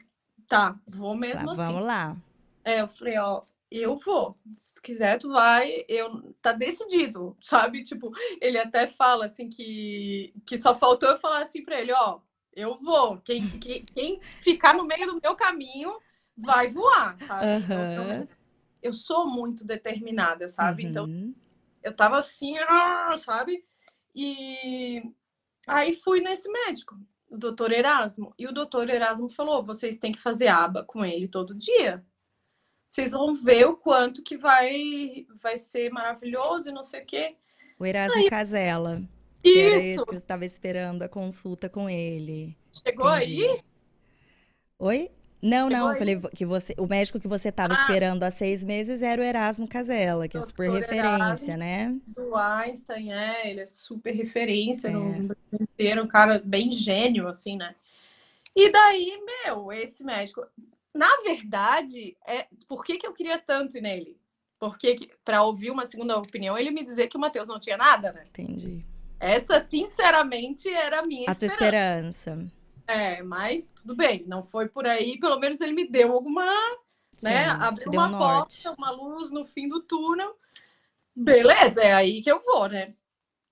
tá, 0.46 0.78
vou 0.86 1.14
Tá, 1.14 1.18
mesmo 1.18 1.50
assim. 1.50 1.62
vamos 1.62 1.84
lá. 1.84 2.16
É, 2.64 2.80
eu 2.80 2.88
falei, 2.88 3.18
ó, 3.18 3.42
eu 3.70 3.96
vou. 3.98 4.38
Se 4.56 4.74
tu 4.74 4.82
quiser, 4.82 5.18
tu 5.18 5.30
vai. 5.30 5.84
Eu 5.88 6.34
tá 6.42 6.52
decidido, 6.52 7.36
sabe? 7.42 7.84
Tipo, 7.84 8.10
ele 8.40 8.58
até 8.58 8.86
fala 8.86 9.26
assim 9.26 9.48
que 9.50 10.32
que 10.46 10.56
só 10.58 10.74
faltou 10.74 11.08
eu 11.10 11.18
falar 11.18 11.42
assim 11.42 11.64
pra 11.64 11.80
ele, 11.80 11.92
ó, 11.92 12.20
eu 12.54 12.76
vou. 12.78 13.18
Quem, 13.20 13.48
quem, 13.48 13.84
quem 13.84 14.20
ficar 14.40 14.74
no 14.74 14.84
meio 14.84 15.06
do 15.06 15.20
meu 15.22 15.36
caminho 15.36 15.98
vai 16.36 16.68
voar, 16.68 17.18
sabe? 17.20 17.46
Então, 17.52 17.82
Aham. 17.82 17.94
realmente, 17.94 18.36
eu 18.82 18.92
sou 18.92 19.26
muito 19.26 19.64
determinada, 19.64 20.48
sabe? 20.48 20.84
Então, 20.84 21.04
Uhum. 21.04 21.34
eu 21.82 21.94
tava 21.94 22.18
assim, 22.18 22.56
ah, 22.58 23.14
sabe? 23.16 23.64
E 24.14 25.02
aí 25.66 25.94
fui 25.94 26.20
nesse 26.20 26.50
médico, 26.50 26.98
o 27.30 27.36
doutor 27.36 27.72
Erasmo. 27.72 28.34
E 28.38 28.46
o 28.46 28.52
doutor 28.52 28.88
Erasmo 28.90 29.28
falou: 29.28 29.62
vocês 29.64 29.98
têm 29.98 30.12
que 30.12 30.20
fazer 30.20 30.48
aba 30.48 30.84
com 30.84 31.04
ele 31.04 31.28
todo 31.28 31.54
dia. 31.54 32.04
Vocês 32.88 33.10
vão 33.12 33.34
ver 33.34 33.66
o 33.66 33.76
quanto 33.76 34.22
que 34.22 34.36
vai, 34.36 35.26
vai 35.40 35.58
ser 35.58 35.90
maravilhoso 35.90 36.70
e 36.70 36.72
não 36.72 36.82
sei 36.82 37.02
o 37.02 37.06
quê. 37.06 37.36
O 37.78 37.84
Erasmo 37.86 38.28
Casella. 38.28 39.02
Que 39.40 39.60
era 39.60 39.76
esse 39.76 39.94
Isso! 39.94 40.06
que 40.06 40.14
eu 40.14 40.18
estava 40.18 40.44
esperando 40.44 41.02
a 41.02 41.08
consulta 41.08 41.68
com 41.68 41.88
ele. 41.88 42.56
Chegou 42.84 43.14
Entendi. 43.14 43.44
aí? 43.46 43.60
Oi? 44.78 45.10
Não, 45.40 45.68
Chegou 45.70 45.78
não, 45.78 45.86
eu 45.86 45.92
aí? 45.92 45.98
falei 45.98 46.20
que 46.34 46.44
você, 46.44 46.74
o 46.76 46.86
médico 46.86 47.20
que 47.20 47.28
você 47.28 47.50
estava 47.50 47.72
Ah. 47.74 47.76
esperando 47.76 48.24
há 48.24 48.30
seis 48.30 48.64
meses 48.64 49.02
era 49.02 49.22
o 49.22 49.24
Erasmo 49.24 49.68
Casella, 49.68 50.26
que 50.26 50.36
é 50.36 50.40
super 50.40 50.68
Doutor 50.68 50.80
referência, 50.80 51.52
Erasmo. 51.52 51.56
né? 51.58 51.96
Do 52.08 52.34
Einstein, 52.34 53.12
é, 53.12 53.48
ele 53.50 53.60
é 53.60 53.66
super 53.66 54.12
referência 54.12 54.90
no 54.90 55.10
É. 55.10 55.12
Brasil 55.12 55.36
inteiro, 55.60 56.02
um 56.02 56.08
cara 56.08 56.42
bem 56.44 56.72
gênio, 56.72 57.28
assim, 57.28 57.56
né? 57.56 57.76
E 58.56 58.72
daí, 58.72 59.22
meu, 59.44 59.70
esse 59.72 60.02
médico, 60.02 60.44
na 60.98 61.16
verdade, 61.22 62.16
é 62.26 62.46
por 62.66 62.84
que, 62.84 62.98
que 62.98 63.06
eu 63.06 63.14
queria 63.14 63.38
tanto 63.38 63.78
ir 63.78 63.80
nele? 63.80 64.20
Porque 64.58 64.96
para 65.24 65.42
ouvir 65.44 65.70
uma 65.70 65.86
segunda 65.86 66.16
opinião, 66.18 66.58
ele 66.58 66.72
me 66.72 66.82
dizer 66.82 67.06
que 67.06 67.16
o 67.16 67.20
Matheus 67.20 67.46
não 67.46 67.60
tinha 67.60 67.76
nada, 67.76 68.12
né? 68.12 68.24
Entendi. 68.28 68.84
Essa, 69.20 69.60
sinceramente, 69.60 70.68
era 70.68 71.00
a 71.00 71.06
minha 71.06 71.30
A 71.30 71.34
tua 71.34 71.46
esperança. 71.46 72.30
esperança. 72.32 72.52
É, 72.88 73.22
mas 73.22 73.70
tudo 73.70 73.94
bem, 73.94 74.24
não 74.26 74.42
foi 74.42 74.68
por 74.68 74.86
aí, 74.86 75.18
pelo 75.20 75.38
menos 75.38 75.60
ele 75.60 75.72
me 75.72 75.86
deu 75.88 76.12
alguma, 76.12 76.44
né? 77.22 77.44
Sim, 77.54 77.62
Abriu 77.62 77.90
deu 77.90 78.00
um 78.00 78.04
uma 78.04 78.18
norte. 78.18 78.62
porta, 78.64 78.80
uma 78.80 78.90
luz 78.90 79.30
no 79.30 79.44
fim 79.44 79.68
do 79.68 79.80
túnel. 79.80 80.36
Beleza, 81.14 81.80
é 81.82 81.92
aí 81.92 82.20
que 82.22 82.30
eu 82.30 82.40
vou, 82.40 82.68
né? 82.68 82.94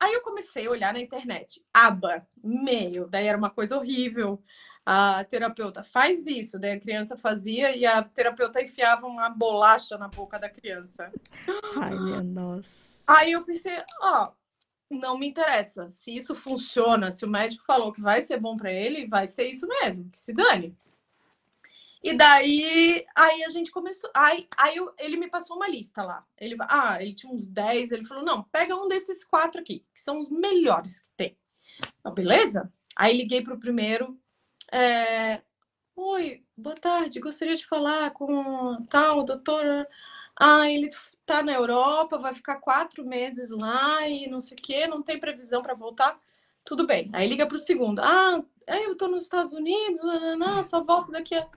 Aí 0.00 0.12
eu 0.12 0.20
comecei 0.22 0.66
a 0.66 0.70
olhar 0.70 0.92
na 0.92 1.00
internet. 1.00 1.64
Aba, 1.72 2.26
meio, 2.42 3.06
daí 3.08 3.26
era 3.26 3.38
uma 3.38 3.50
coisa 3.50 3.76
horrível. 3.76 4.42
A 4.88 5.24
terapeuta 5.24 5.82
faz 5.82 6.28
isso, 6.28 6.60
daí 6.60 6.70
a 6.70 6.80
criança 6.80 7.16
fazia 7.16 7.74
e 7.74 7.84
a 7.84 8.04
terapeuta 8.04 8.62
enfiava 8.62 9.04
uma 9.08 9.28
bolacha 9.28 9.98
na 9.98 10.06
boca 10.06 10.38
da 10.38 10.48
criança. 10.48 11.12
Ai, 11.76 11.98
minha 11.98 12.22
nossa. 12.22 12.68
Aí 13.04 13.32
eu 13.32 13.44
pensei, 13.44 13.76
ó, 14.00 14.30
não 14.88 15.18
me 15.18 15.26
interessa. 15.26 15.90
Se 15.90 16.14
isso 16.14 16.36
funciona, 16.36 17.10
se 17.10 17.24
o 17.24 17.28
médico 17.28 17.64
falou 17.64 17.92
que 17.92 18.00
vai 18.00 18.20
ser 18.22 18.38
bom 18.38 18.56
para 18.56 18.72
ele, 18.72 19.08
vai 19.08 19.26
ser 19.26 19.48
isso 19.48 19.66
mesmo, 19.66 20.08
que 20.08 20.20
se 20.20 20.32
dane. 20.32 20.72
E 22.00 22.14
daí, 22.16 23.04
aí 23.16 23.42
a 23.42 23.48
gente 23.48 23.72
começou. 23.72 24.08
Aí, 24.14 24.46
aí 24.56 24.76
eu- 24.76 24.94
ele 24.96 25.16
me 25.16 25.28
passou 25.28 25.56
uma 25.56 25.68
lista 25.68 26.04
lá. 26.04 26.24
Ele, 26.38 26.56
ah, 26.60 27.02
ele 27.02 27.12
tinha 27.12 27.32
uns 27.32 27.48
10. 27.48 27.90
Ele 27.90 28.04
falou: 28.04 28.22
não, 28.24 28.44
pega 28.44 28.76
um 28.76 28.86
desses 28.86 29.24
quatro 29.24 29.60
aqui, 29.60 29.84
que 29.92 30.00
são 30.00 30.20
os 30.20 30.30
melhores 30.30 31.00
que 31.00 31.08
tem. 31.16 31.36
Beleza? 32.14 32.72
Aí 32.94 33.16
liguei 33.16 33.42
para 33.42 33.54
o 33.54 33.58
primeiro. 33.58 34.16
É, 34.72 35.42
Oi, 35.96 36.42
boa 36.54 36.76
tarde. 36.76 37.20
Gostaria 37.20 37.56
de 37.56 37.66
falar 37.66 38.10
com 38.10 38.84
tal 38.90 39.24
doutora. 39.24 39.88
Ah, 40.38 40.70
ele 40.70 40.90
tá 41.24 41.42
na 41.42 41.54
Europa, 41.54 42.18
vai 42.18 42.34
ficar 42.34 42.56
quatro 42.56 43.02
meses 43.04 43.50
lá 43.50 44.06
e 44.06 44.28
não 44.28 44.38
sei 44.40 44.56
o 44.58 44.62
quê, 44.62 44.86
não 44.86 45.00
tem 45.02 45.18
previsão 45.18 45.62
para 45.62 45.72
voltar. 45.74 46.20
Tudo 46.64 46.86
bem. 46.86 47.08
Aí 47.14 47.26
liga 47.26 47.46
para 47.46 47.56
o 47.56 47.58
segundo. 47.58 48.00
Ah, 48.00 48.42
é, 48.66 48.84
eu 48.86 48.94
tô 48.94 49.08
nos 49.08 49.22
Estados 49.22 49.54
Unidos, 49.54 50.02
não, 50.38 50.62
só 50.62 50.82
volto 50.82 51.10
daqui 51.10 51.34
a. 51.34 51.48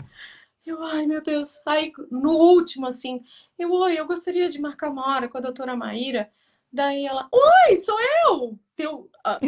Eu, 0.65 0.84
ai, 0.84 1.06
meu 1.06 1.22
Deus. 1.22 1.60
Aí, 1.65 1.91
no 2.10 2.32
último, 2.32 2.88
assim, 2.88 3.24
eu, 3.58 3.72
oi, 3.74 4.00
eu 4.00 4.08
gostaria 4.08 4.50
de 4.50 4.60
marcar 4.62 4.89
uma 4.89 5.06
hora 5.08 5.28
com 5.28 5.38
a 5.38 5.41
doutora 5.41 5.76
Maíra. 5.76 6.32
Daí 6.72 7.06
ela, 7.06 7.28
oi, 7.32 7.76
sou 7.76 7.98
eu! 8.26 8.58
Teu, 8.76 9.10
ah, 9.24 9.39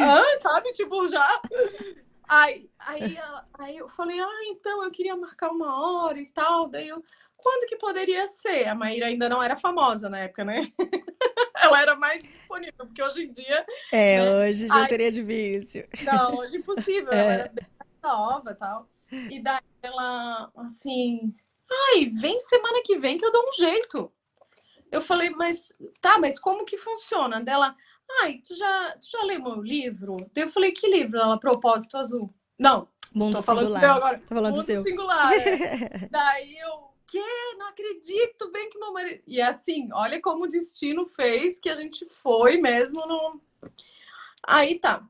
sabe, 0.41 0.71
tipo, 0.73 1.07
já. 1.07 1.41
Aí, 2.33 2.69
aí, 2.79 3.17
ela- 3.17 3.45
aí 3.59 3.77
eu 3.77 3.89
falei, 3.89 4.17
ah, 4.19 4.41
então 4.47 4.81
eu 4.83 4.91
queria 4.91 5.15
marcar 5.17 5.49
uma 5.51 5.75
hora 6.05 6.17
e 6.17 6.27
tal. 6.27 6.69
Daí 6.69 6.87
eu, 6.87 7.03
quando 7.37 7.67
que 7.67 7.75
poderia 7.75 8.25
ser? 8.27 8.67
A 8.69 8.75
Maíra 8.75 9.07
ainda 9.07 9.27
não 9.27 9.43
era 9.43 9.57
famosa 9.57 10.09
na 10.09 10.19
época, 10.19 10.45
né? 10.45 10.71
Ela 11.55 11.81
era 11.81 11.95
mais 11.95 12.23
disponível, 12.23 12.85
porque 12.85 13.03
hoje 13.03 13.23
em 13.25 13.31
dia, 13.31 13.65
É, 13.91 14.21
Né? 14.23 14.31
hoje 14.49 14.67
já 14.67 14.73
Ai. 14.75 14.87
seria 14.87 15.11
difícil. 15.11 15.85
não, 16.01 16.37
hoje 16.37 16.55
é 16.55 16.59
impossível. 16.59 17.11
Ela 17.11 17.33
É. 17.33 17.33
era 17.33 17.49
bem 17.53 17.67
nova 18.03 18.51
e 18.51 18.55
tal. 18.55 18.89
E 19.11 19.39
daí 19.43 19.59
ela, 19.81 20.51
assim, 20.57 21.35
ai, 21.93 22.05
vem 22.05 22.39
semana 22.39 22.81
que 22.83 22.97
vem 22.97 23.17
que 23.17 23.25
eu 23.25 23.31
dou 23.31 23.43
um 23.47 23.53
jeito. 23.53 24.11
Eu 24.91 25.01
falei, 25.01 25.29
mas 25.31 25.73
tá, 26.01 26.19
mas 26.19 26.39
como 26.39 26.65
que 26.65 26.77
funciona? 26.77 27.41
Dela, 27.41 27.75
ai, 28.21 28.41
tu 28.45 28.55
já, 28.55 28.97
tu 28.99 29.09
já 29.09 29.23
leu 29.23 29.41
meu 29.41 29.61
livro? 29.61 30.17
Daí 30.33 30.43
eu 30.43 30.49
falei, 30.49 30.71
que 30.71 30.87
livro? 30.87 31.19
Ela, 31.19 31.39
Propósito 31.39 31.97
Azul. 31.97 32.33
Não, 32.57 32.87
Mundo 33.13 33.33
Tô 33.37 33.41
falando 33.41 33.65
singular. 33.65 33.81
seu 33.81 33.91
agora. 33.91 34.19
Tô 34.19 34.35
falando 34.35 34.55
Mundo 34.55 34.65
seu. 34.65 34.83
singular. 34.83 35.33
é. 35.33 36.07
Daí 36.09 36.57
eu, 36.57 36.91
que? 37.07 37.19
Não 37.57 37.67
acredito 37.67 38.51
bem 38.51 38.69
que 38.69 38.79
meu 38.79 38.93
marido. 38.93 39.21
E 39.27 39.41
assim, 39.41 39.89
olha 39.91 40.21
como 40.21 40.45
o 40.45 40.47
destino 40.47 41.05
fez 41.05 41.59
que 41.59 41.69
a 41.69 41.75
gente 41.75 42.07
foi 42.09 42.57
mesmo 42.57 43.05
no. 43.05 43.41
Aí 44.43 44.79
tá. 44.79 45.05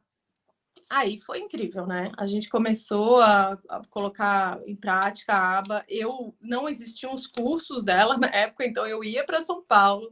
Aí 0.89 1.19
foi 1.19 1.39
incrível, 1.39 1.87
né? 1.87 2.11
A 2.17 2.27
gente 2.27 2.49
começou 2.49 3.21
a, 3.21 3.57
a 3.69 3.81
colocar 3.89 4.59
em 4.65 4.75
prática 4.75 5.33
a 5.33 5.59
aba. 5.59 5.85
Eu 5.87 6.35
não 6.41 6.67
existiam 6.67 7.13
os 7.13 7.27
cursos 7.27 7.83
dela 7.83 8.17
na 8.17 8.27
época, 8.27 8.65
então 8.65 8.85
eu 8.85 9.01
ia 9.03 9.23
para 9.23 9.45
São 9.45 9.61
Paulo, 9.61 10.11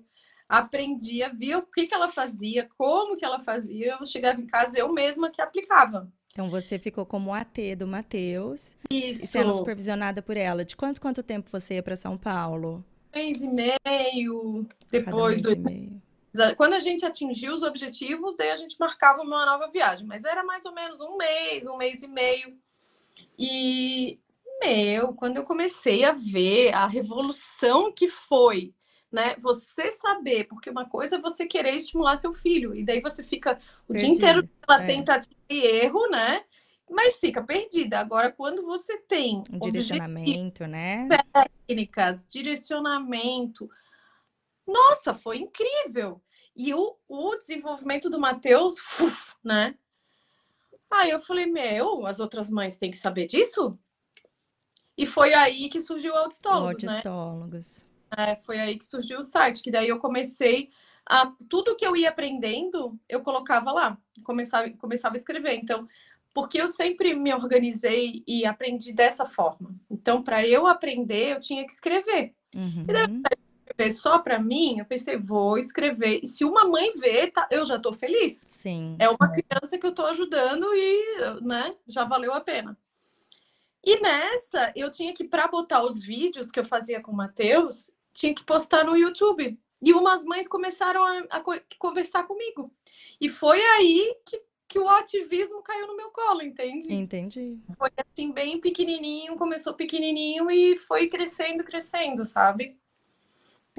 aprendia, 0.49 1.29
via 1.31 1.59
o 1.59 1.61
que, 1.61 1.85
que 1.85 1.93
ela 1.93 2.09
fazia, 2.09 2.67
como 2.77 3.15
que 3.15 3.23
ela 3.23 3.39
fazia. 3.39 3.95
Eu 3.99 4.05
chegava 4.05 4.41
em 4.41 4.47
casa 4.47 4.77
eu 4.77 4.91
mesma 4.91 5.29
que 5.29 5.41
aplicava. 5.41 6.11
Então 6.33 6.49
você 6.49 6.77
ficou 6.77 7.05
como 7.05 7.33
AT 7.33 7.75
do 7.77 7.87
Matheus 7.87 8.77
e 8.89 9.13
sendo 9.13 9.53
supervisionada 9.53 10.21
por 10.21 10.35
ela. 10.35 10.65
De 10.65 10.75
quanto 10.75 10.99
quanto 10.99 11.23
tempo 11.23 11.49
você 11.49 11.75
ia 11.75 11.83
para 11.83 11.95
São 11.95 12.17
Paulo? 12.17 12.83
mês 13.13 13.41
e 13.41 13.47
meio, 13.47 14.67
depois 14.91 15.41
do. 15.41 15.49
Quando 16.55 16.73
a 16.73 16.79
gente 16.79 17.05
atingiu 17.05 17.53
os 17.53 17.63
objetivos, 17.63 18.37
daí 18.37 18.51
a 18.51 18.55
gente 18.55 18.77
marcava 18.79 19.21
uma 19.21 19.45
nova 19.45 19.69
viagem, 19.69 20.05
mas 20.05 20.23
era 20.23 20.43
mais 20.43 20.63
ou 20.63 20.73
menos 20.73 21.01
um 21.01 21.17
mês, 21.17 21.65
um 21.65 21.75
mês 21.75 22.03
e 22.03 22.07
meio. 22.07 22.55
E, 23.37 24.19
meu, 24.61 25.13
quando 25.13 25.37
eu 25.37 25.43
comecei 25.43 26.03
a 26.05 26.11
ver 26.11 26.73
a 26.73 26.85
revolução 26.85 27.91
que 27.91 28.07
foi, 28.07 28.73
né? 29.11 29.35
Você 29.39 29.91
saber, 29.91 30.45
porque 30.45 30.69
uma 30.69 30.87
coisa 30.87 31.15
é 31.15 31.21
você 31.21 31.45
querer 31.45 31.75
estimular 31.75 32.17
seu 32.17 32.33
filho, 32.33 32.75
e 32.75 32.83
daí 32.83 33.01
você 33.01 33.23
fica 33.23 33.59
o 33.87 33.93
dia 33.93 34.07
inteiro 34.07 34.47
pela 34.65 34.83
é. 34.83 34.85
tentativa 34.85 35.35
e 35.49 35.65
erro, 35.65 36.07
né? 36.09 36.43
Mas 36.89 37.19
fica 37.19 37.43
perdida. 37.43 37.99
Agora, 37.99 38.31
quando 38.31 38.63
você 38.63 38.97
tem 38.97 39.43
Um 39.51 39.59
direcionamento, 39.59 40.65
né? 40.65 41.07
técnicas, 41.67 42.25
direcionamento. 42.27 43.69
Nossa, 44.65 45.13
foi 45.13 45.37
incrível! 45.37 46.21
E 46.55 46.73
o, 46.73 46.95
o 47.07 47.35
desenvolvimento 47.35 48.09
do 48.09 48.19
Matheus, 48.19 48.75
né? 49.43 49.75
Aí 50.91 51.11
eu 51.11 51.19
falei, 51.19 51.45
meu, 51.45 52.05
as 52.07 52.19
outras 52.19 52.49
mães 52.49 52.77
têm 52.77 52.89
que 52.89 52.97
saber 52.97 53.27
disso? 53.27 53.77
E 54.97 55.05
foi 55.05 55.33
aí 55.33 55.69
que 55.69 55.79
surgiu 55.79 56.13
o 56.13 56.17
Autistólogos, 56.17 56.83
né? 56.83 57.01
É, 58.17 58.35
foi 58.37 58.59
aí 58.59 58.77
que 58.77 58.85
surgiu 58.85 59.19
o 59.19 59.23
site, 59.23 59.61
que 59.61 59.71
daí 59.71 59.87
eu 59.87 59.99
comecei 59.99 60.69
a 61.09 61.31
tudo 61.49 61.75
que 61.75 61.85
eu 61.85 61.95
ia 61.95 62.09
aprendendo, 62.09 62.99
eu 63.09 63.21
colocava 63.21 63.71
lá, 63.71 63.97
começava, 64.23 64.69
começava 64.71 65.15
a 65.15 65.17
escrever. 65.17 65.55
Então, 65.55 65.87
porque 66.33 66.61
eu 66.61 66.67
sempre 66.67 67.15
me 67.15 67.33
organizei 67.33 68.23
e 68.27 68.45
aprendi 68.45 68.93
dessa 68.93 69.25
forma. 69.25 69.75
Então, 69.89 70.21
para 70.21 70.45
eu 70.45 70.67
aprender, 70.67 71.33
eu 71.33 71.39
tinha 71.39 71.65
que 71.65 71.73
escrever. 71.73 72.35
Uhum. 72.55 72.85
Escrever 73.67 73.91
só 73.91 74.19
para 74.19 74.39
mim, 74.39 74.79
eu 74.79 74.85
pensei, 74.85 75.17
vou 75.17 75.57
escrever. 75.57 76.19
E 76.23 76.27
se 76.27 76.45
uma 76.45 76.65
mãe 76.65 76.93
vê, 76.93 77.27
tá, 77.27 77.47
eu 77.49 77.65
já 77.65 77.77
estou 77.77 77.93
feliz. 77.93 78.37
Sim. 78.47 78.95
É 78.99 79.09
uma 79.09 79.31
criança 79.31 79.77
que 79.77 79.85
eu 79.85 79.91
estou 79.91 80.05
ajudando 80.05 80.65
e, 80.73 81.41
né, 81.41 81.75
já 81.87 82.03
valeu 82.05 82.33
a 82.33 82.41
pena. 82.41 82.77
E 83.83 83.99
nessa, 84.01 84.71
eu 84.75 84.91
tinha 84.91 85.13
que, 85.13 85.23
para 85.23 85.47
botar 85.47 85.83
os 85.83 86.03
vídeos 86.03 86.51
que 86.51 86.59
eu 86.59 86.65
fazia 86.65 87.01
com 87.01 87.11
o 87.11 87.15
Matheus, 87.15 87.89
tinha 88.19 88.35
que 88.35 88.43
postar 88.43 88.83
no 88.83 88.95
YouTube. 88.97 89.57
E 89.81 89.93
umas 89.93 90.25
mães 90.25 90.47
começaram 90.47 91.03
a, 91.03 91.37
a 91.37 91.39
co- 91.39 91.61
conversar 91.77 92.23
comigo. 92.25 92.71
E 93.19 93.29
foi 93.29 93.61
aí 93.61 94.15
que, 94.25 94.41
que 94.67 94.77
o 94.79 94.89
ativismo 94.89 95.61
caiu 95.63 95.87
no 95.87 95.95
meu 95.95 96.09
colo, 96.11 96.41
entende? 96.41 96.93
Entendi. 96.93 97.57
Foi 97.77 97.89
assim, 98.11 98.31
bem 98.31 98.59
pequenininho, 98.59 99.37
começou 99.37 99.73
pequenininho 99.73 100.51
e 100.51 100.77
foi 100.79 101.07
crescendo, 101.07 101.63
crescendo, 101.63 102.25
sabe? 102.25 102.77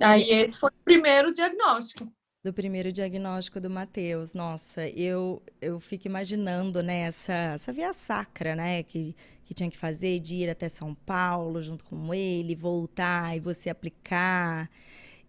Aí 0.01 0.31
esse 0.31 0.59
foi 0.59 0.71
o 0.71 0.85
primeiro 0.85 1.31
diagnóstico. 1.33 2.11
Do 2.43 2.55
primeiro 2.55 2.91
diagnóstico 2.91 3.61
do 3.61 3.69
Matheus. 3.69 4.33
Nossa, 4.33 4.89
eu, 4.89 5.43
eu 5.61 5.79
fico 5.79 6.07
imaginando, 6.07 6.83
né, 6.83 7.01
essa, 7.01 7.35
essa 7.35 7.71
via 7.71 7.93
sacra, 7.93 8.57
né, 8.57 8.83
que, 8.83 9.15
que 9.51 9.55
tinha 9.55 9.69
que 9.69 9.77
fazer 9.77 10.21
de 10.21 10.37
ir 10.37 10.49
até 10.49 10.69
São 10.69 10.95
Paulo 10.95 11.61
junto 11.61 11.83
com 11.83 12.15
ele, 12.15 12.55
voltar 12.55 13.37
e 13.37 13.41
você 13.41 13.69
aplicar. 13.69 14.71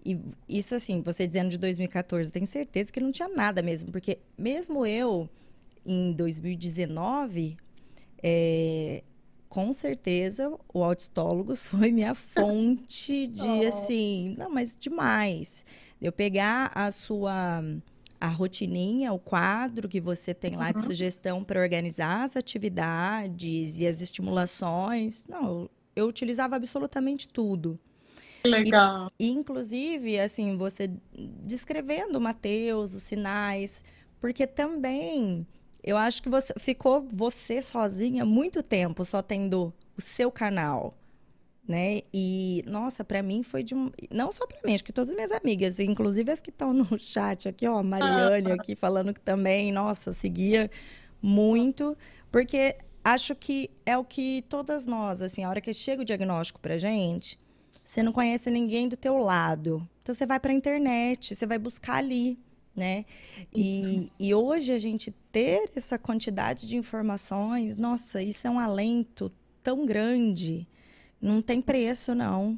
E 0.06 0.16
isso, 0.48 0.76
assim, 0.76 1.02
você 1.02 1.26
dizendo 1.26 1.50
de 1.50 1.58
2014, 1.58 2.30
eu 2.30 2.32
tenho 2.32 2.46
certeza 2.46 2.92
que 2.92 3.00
não 3.00 3.12
tinha 3.12 3.28
nada 3.28 3.64
mesmo, 3.64 3.92
porque 3.92 4.20
mesmo 4.38 4.86
eu, 4.86 5.28
em 5.84 6.12
2019, 6.14 7.58
é, 8.22 9.04
com 9.50 9.74
certeza 9.74 10.56
o 10.72 10.84
Autistólogos 10.84 11.66
foi 11.66 11.92
minha 11.92 12.14
fonte 12.14 13.26
de, 13.26 13.50
Oh. 13.66 13.68
assim, 13.68 14.36
não, 14.38 14.52
mas 14.52 14.76
demais. 14.80 15.66
Eu 16.00 16.12
pegar 16.12 16.72
a 16.76 16.92
sua 16.92 17.64
a 18.22 18.28
rotininha, 18.30 19.12
o 19.12 19.20
quadro 19.20 19.90
que 19.90 20.00
você 20.00 20.34
tem 20.34 20.56
lá 20.56 20.72
de 20.72 20.80
Uhum. 20.80 20.86
sugestão 20.86 21.44
para 21.44 21.60
organizar 21.60 22.24
as 22.24 22.38
atividades 22.38 23.80
e 23.80 23.88
as 23.88 24.02
estimulações. 24.02 25.28
Não, 25.28 25.70
eu, 25.96 26.08
utilizava 26.08 26.56
absolutamente 26.56 27.28
tudo. 27.28 27.80
Legal. 28.46 29.10
E, 29.20 29.30
inclusive, 29.30 30.20
assim, 30.20 30.58
você 30.58 30.90
descrevendo 31.44 32.18
o 32.18 32.22
Mateus, 32.22 32.94
os 32.94 33.04
sinais, 33.04 33.84
porque 34.20 34.48
também 34.48 35.46
eu 35.84 35.98
acho 35.98 36.22
que 36.24 36.30
você 36.30 36.54
ficou 36.60 37.08
você 37.14 37.62
sozinha 37.62 38.26
muito 38.26 38.62
tempo 38.64 39.04
só 39.06 39.22
tendo 39.22 39.74
o 39.98 40.02
seu 40.02 40.32
canal, 40.32 40.96
né? 41.68 42.02
E 42.14 42.64
nossa, 42.68 43.04
para 43.04 43.22
mim 43.22 43.44
foi 43.44 43.64
de 43.64 43.76
um, 43.76 43.92
não 44.10 44.32
só 44.32 44.46
para 44.46 44.60
mim, 44.66 44.74
acho 44.74 44.84
que 44.84 44.92
todas 44.92 45.12
as 45.12 45.16
minhas 45.16 45.32
amigas, 45.32 45.80
inclusive 45.80 46.32
as 46.32 46.42
que 46.42 46.50
estão 46.50 46.74
no 46.74 46.86
chat 47.00 47.48
aqui, 47.48 47.68
ó, 47.68 47.78
a 47.78 47.84
Mariane 47.84 48.52
aqui 48.52 48.76
falando 48.76 49.14
que 49.14 49.22
também, 49.22 49.72
nossa, 49.72 50.12
seguia 50.12 50.70
muito, 51.22 51.96
porque 52.32 52.76
acho 53.04 53.36
que 53.36 53.70
é 53.86 53.98
o 53.98 54.04
que 54.04 54.44
todas 54.50 54.86
nós, 54.88 55.22
assim, 55.22 55.44
a 55.44 55.50
hora 55.50 55.62
que 55.62 55.74
chega 55.74 56.02
o 56.02 56.06
diagnóstico 56.06 56.60
pra 56.60 56.78
gente, 56.78 57.40
você 57.84 58.04
não 58.04 58.12
conhece 58.12 58.50
ninguém 58.50 58.88
do 58.88 58.98
teu 58.98 59.18
lado. 59.18 59.88
Então 60.02 60.14
você 60.14 60.26
vai 60.26 60.40
para 60.40 60.52
a 60.52 60.56
internet, 60.56 61.36
você 61.36 61.46
vai 61.46 61.58
buscar 61.58 61.96
ali, 61.96 62.40
né? 62.76 63.06
E, 63.54 64.12
e 64.20 64.34
hoje 64.34 64.72
a 64.72 64.78
gente 64.78 65.12
ter 65.32 65.70
essa 65.76 65.98
quantidade 65.98 66.68
de 66.68 66.78
informações, 66.78 67.76
nossa, 67.76 68.22
isso 68.22 68.48
é 68.48 68.50
um 68.50 68.60
alento 68.60 69.32
tão 69.64 69.86
grande. 69.86 70.68
Não 71.22 71.42
tem 71.42 71.62
preço, 71.62 72.16
não. 72.16 72.58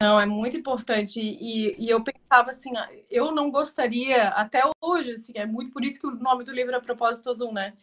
Não, 0.00 0.18
é 0.18 0.24
muito 0.24 0.56
importante. 0.56 1.20
E, 1.20 1.74
e 1.78 1.90
eu 1.90 2.02
pensava 2.02 2.50
assim, 2.50 2.76
ah, 2.76 2.88
eu 3.10 3.32
não 3.32 3.50
gostaria, 3.50 4.28
até 4.28 4.62
hoje, 4.80 5.12
assim, 5.12 5.32
é 5.34 5.44
muito 5.44 5.72
por 5.72 5.84
isso 5.84 6.00
que 6.00 6.06
o 6.06 6.14
nome 6.14 6.44
do 6.44 6.52
livro 6.52 6.74
é 6.74 6.80
Propósito 6.80 7.30
Azul, 7.30 7.52
né? 7.52 7.74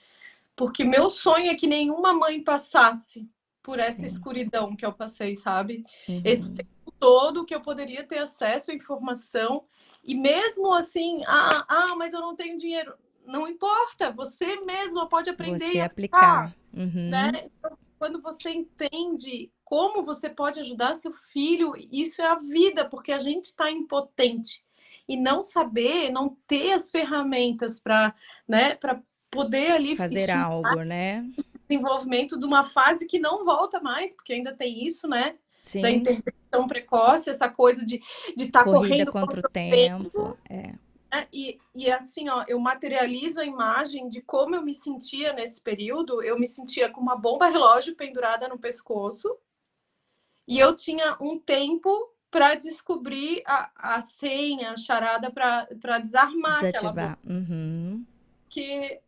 Porque 0.56 0.86
meu 0.86 1.10
sonho 1.10 1.52
é 1.52 1.56
que 1.56 1.68
nenhuma 1.68 2.14
mãe 2.14 2.42
passasse 2.42 3.30
por 3.62 3.80
essa 3.80 4.00
Sim. 4.00 4.06
escuridão 4.06 4.76
que 4.76 4.86
eu 4.86 4.94
passei, 4.94 5.36
sabe? 5.36 5.84
Uhum. 6.08 6.22
Esse 6.24 6.54
tempo 6.54 6.94
todo 6.98 7.46
que 7.46 7.54
eu 7.54 7.60
poderia 7.60 8.04
ter 8.04 8.20
acesso 8.20 8.72
à 8.72 8.74
informação 8.74 9.66
e 10.04 10.16
mesmo 10.16 10.72
assim, 10.72 11.24
ah, 11.26 11.66
ah, 11.68 11.96
mas 11.98 12.14
eu 12.14 12.22
não 12.22 12.36
tenho 12.36 12.58
dinheiro. 12.58 12.94
Não 13.26 13.48
importa, 13.48 14.12
você 14.12 14.62
mesma 14.62 15.10
pode 15.10 15.30
aprender 15.30 15.68
Você 15.68 15.74
e 15.76 15.82
aplicar. 15.82 16.56
Uhum. 16.72 17.10
né? 17.10 17.32
Então, 17.46 17.78
quando 17.98 18.22
você 18.22 18.50
entende 18.50 19.52
como 19.64 20.04
você 20.04 20.30
pode 20.30 20.60
ajudar 20.60 20.96
seu 20.96 21.14
filho, 21.32 21.74
isso 21.92 22.22
é 22.22 22.28
a 22.28 22.36
vida, 22.36 22.86
porque 22.86 23.12
a 23.12 23.18
gente 23.18 23.46
está 23.46 23.72
impotente 23.72 24.64
e 25.08 25.18
não 25.18 25.42
saber, 25.42 26.10
não 26.12 26.38
ter 26.48 26.74
as 26.74 26.92
ferramentas 26.92 27.80
para, 27.80 28.14
né, 28.48 28.76
para 28.76 29.02
poder 29.30 29.72
ali 29.72 29.96
Fazer 29.96 30.30
algo, 30.30 30.84
né? 30.84 31.26
desenvolvimento 31.68 32.38
de 32.40 32.46
uma 32.46 32.64
fase 32.64 33.06
que 33.08 33.20
não 33.20 33.44
volta 33.44 33.80
mais, 33.80 34.14
porque 34.14 34.34
ainda 34.34 34.54
tem 34.54 34.86
isso, 34.86 35.08
né? 35.08 35.32
Da 35.32 35.90
Sim. 35.90 35.96
intervenção 35.96 36.68
precoce, 36.68 37.30
essa 37.30 37.50
coisa 37.50 37.84
de 37.84 38.00
estar 38.38 38.64
tá 38.64 38.66
Corrida 38.66 38.88
correndo 38.88 39.12
contra 39.12 39.40
o 39.40 39.50
tempo. 39.50 40.04
tempo. 40.04 40.38
É. 40.48 40.74
né? 41.12 41.28
E, 41.32 41.60
e 41.74 41.92
assim, 41.92 42.30
ó, 42.30 42.44
eu 42.48 42.60
materializo 42.60 43.40
a 43.40 43.46
imagem 43.46 44.08
de 44.08 44.22
como 44.22 44.56
eu 44.56 44.62
me 44.62 44.74
sentia 44.74 45.34
nesse 45.34 45.62
período. 45.62 46.22
Eu 46.22 46.38
me 46.40 46.48
sentia 46.48 46.90
com 46.90 47.02
uma 47.02 47.16
bomba 47.16 47.48
relógio 47.48 47.96
pendurada 47.96 48.48
no 48.48 48.60
pescoço 48.60 49.38
e 50.48 50.60
eu 50.60 50.76
tinha 50.76 51.18
um 51.20 51.40
tempo 51.40 51.90
para 52.30 52.56
descobrir 52.56 53.42
a, 53.46 53.96
a 53.96 54.02
senha, 54.02 54.72
a 54.72 54.78
charada 54.78 55.32
para 55.32 56.00
desarmar 56.00 56.58
aquela. 56.58 56.92
Desativar. 56.92 57.20
Uhum. 57.26 58.06
Que 58.50 59.00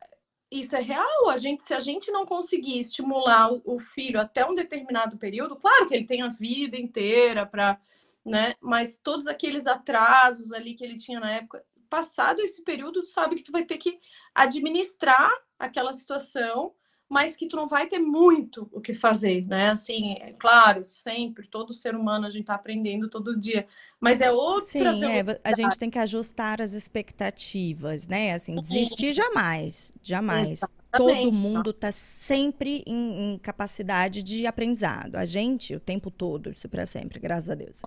isso 0.50 0.76
é 0.76 0.82
real. 0.82 1.30
A 1.30 1.38
gente, 1.38 1.64
se 1.64 1.74
a 1.74 1.80
gente 1.80 2.10
não 2.12 2.26
conseguir 2.26 2.80
estimular 2.80 3.52
o, 3.52 3.62
o 3.66 3.80
filho 3.80 4.20
até 4.20 4.46
um 4.46 4.56
determinado 4.56 5.18
período, 5.18 5.58
claro 5.58 5.88
que 5.88 5.94
ele 5.94 6.06
tem 6.06 6.22
a 6.22 6.30
vida 6.30 6.78
inteira 6.78 7.46
para, 7.46 7.80
né? 8.26 8.56
Mas 8.62 8.98
todos 8.98 9.28
aqueles 9.28 9.68
atrasos 9.68 10.54
ali 10.54 10.74
que 10.74 10.84
ele 10.84 10.98
tinha 10.98 11.20
na 11.20 11.32
época, 11.32 11.64
passado 11.88 12.42
esse 12.42 12.64
período, 12.64 13.04
tu 13.04 13.10
sabe 13.10 13.36
que 13.36 13.44
tu 13.44 13.52
vai 13.52 13.66
ter 13.66 13.78
que 13.78 14.00
administrar 14.36 15.32
aquela 15.60 15.94
situação 15.94 16.74
mas 17.10 17.36
que 17.36 17.48
tu 17.48 17.56
não 17.56 17.68
vai 17.68 17.88
ter 17.88 18.00
muito 18.00 18.68
o 18.72 18.82
que 18.82 18.94
fazer, 18.94 19.46
né? 19.48 19.70
Assim, 19.70 20.14
é 20.20 20.34
claro, 20.38 20.84
sempre, 20.84 21.48
todo 21.48 21.74
ser 21.74 21.96
humano 21.96 22.26
a 22.26 22.30
gente 22.30 22.46
tá 22.46 22.56
aprendendo 22.56 23.10
todo 23.10 23.40
dia, 23.40 23.66
mas 24.00 24.20
é 24.20 24.30
outra 24.32 24.92
Sim, 24.94 25.06
é, 25.06 25.24
a 25.44 25.54
gente 25.54 25.78
tem 25.78 25.90
que 25.90 26.00
ajustar 26.00 26.62
as 26.62 26.74
expectativas, 26.74 28.08
né? 28.08 28.34
Assim, 28.34 28.56
desistir 28.56 29.14
jamais, 29.14 29.94
jamais. 30.02 30.50
Exatamente. 30.50 30.78
Todo 30.98 31.32
mundo 31.32 31.70
está 31.72 31.92
sempre 31.92 32.82
em, 32.86 33.34
em, 33.34 33.38
capacidade 33.38 34.24
de 34.24 34.48
aprendizado. 34.48 35.16
A 35.16 35.26
gente, 35.26 35.76
o 35.76 35.80
tempo 35.80 36.10
todo, 36.10 36.50
isso 36.50 36.68
para 36.68 36.86
sempre, 36.86 37.20
graças 37.20 37.50
a 37.50 37.56
Deus. 37.56 37.82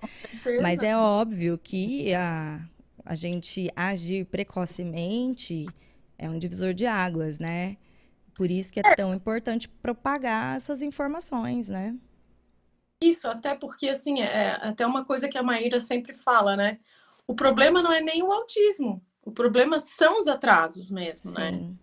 Mas 0.61 0.81
é 0.81 0.95
óbvio 0.95 1.59
que 1.61 2.13
a, 2.13 2.61
a 3.05 3.15
gente 3.15 3.71
agir 3.75 4.25
precocemente 4.25 5.65
é 6.17 6.29
um 6.29 6.37
divisor 6.37 6.73
de 6.73 6.85
águas, 6.85 7.39
né? 7.39 7.77
Por 8.33 8.49
isso 8.49 8.71
que 8.71 8.79
é, 8.79 8.83
é 8.85 8.95
tão 8.95 9.13
importante 9.13 9.67
propagar 9.67 10.55
essas 10.55 10.81
informações, 10.81 11.69
né? 11.69 11.95
Isso, 13.01 13.27
até 13.27 13.55
porque, 13.55 13.89
assim, 13.89 14.21
é 14.21 14.51
até 14.61 14.85
uma 14.85 15.03
coisa 15.03 15.27
que 15.27 15.37
a 15.37 15.43
Maíra 15.43 15.79
sempre 15.79 16.13
fala, 16.13 16.55
né? 16.55 16.79
O 17.27 17.33
problema 17.33 17.81
não 17.81 17.91
é 17.91 17.99
nem 17.99 18.21
o 18.21 18.31
autismo, 18.31 19.03
o 19.23 19.31
problema 19.31 19.79
são 19.79 20.19
os 20.19 20.27
atrasos 20.27 20.89
mesmo, 20.91 21.31
né? 21.31 21.51
Sim. 21.51 21.57
né? 21.57 21.73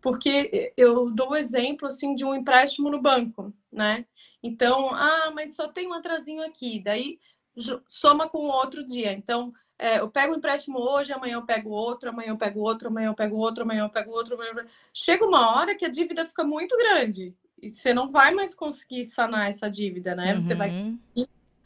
Porque 0.00 0.72
eu 0.76 1.10
dou 1.10 1.30
o 1.30 1.36
exemplo, 1.36 1.86
assim, 1.86 2.14
de 2.14 2.24
um 2.24 2.34
empréstimo 2.34 2.88
no 2.88 3.02
banco, 3.02 3.52
né? 3.70 4.06
Então, 4.42 4.94
ah, 4.94 5.30
mas 5.34 5.54
só 5.54 5.68
tem 5.68 5.86
um 5.88 5.92
atrasinho 5.92 6.42
aqui, 6.42 6.82
daí 6.82 7.18
soma 7.86 8.28
com 8.28 8.38
outro 8.48 8.84
dia. 8.86 9.12
Então, 9.12 9.52
é, 9.82 9.98
eu 9.98 10.10
pego 10.10 10.34
um 10.34 10.36
empréstimo 10.36 10.78
hoje, 10.78 11.10
amanhã 11.10 11.36
eu 11.36 11.46
pego 11.46 11.70
outro, 11.70 12.10
amanhã 12.10 12.28
eu 12.28 12.36
pego 12.36 12.60
outro, 12.60 12.88
amanhã 12.88 13.08
eu 13.08 13.14
pego 13.14 13.36
outro, 13.38 13.64
amanhã 13.64 13.84
eu 13.84 13.88
pego 13.88 14.10
outro. 14.10 14.36
Chega 14.92 15.24
uma 15.24 15.56
hora 15.56 15.74
que 15.74 15.86
a 15.86 15.88
dívida 15.88 16.26
fica 16.26 16.44
muito 16.44 16.76
grande 16.76 17.34
e 17.62 17.70
você 17.70 17.94
não 17.94 18.10
vai 18.10 18.30
mais 18.34 18.54
conseguir 18.54 19.06
sanar 19.06 19.48
essa 19.48 19.70
dívida, 19.70 20.14
né? 20.14 20.34
Uhum. 20.34 20.40
Você 20.40 20.54
vai 20.54 20.68
uhum. 20.68 20.98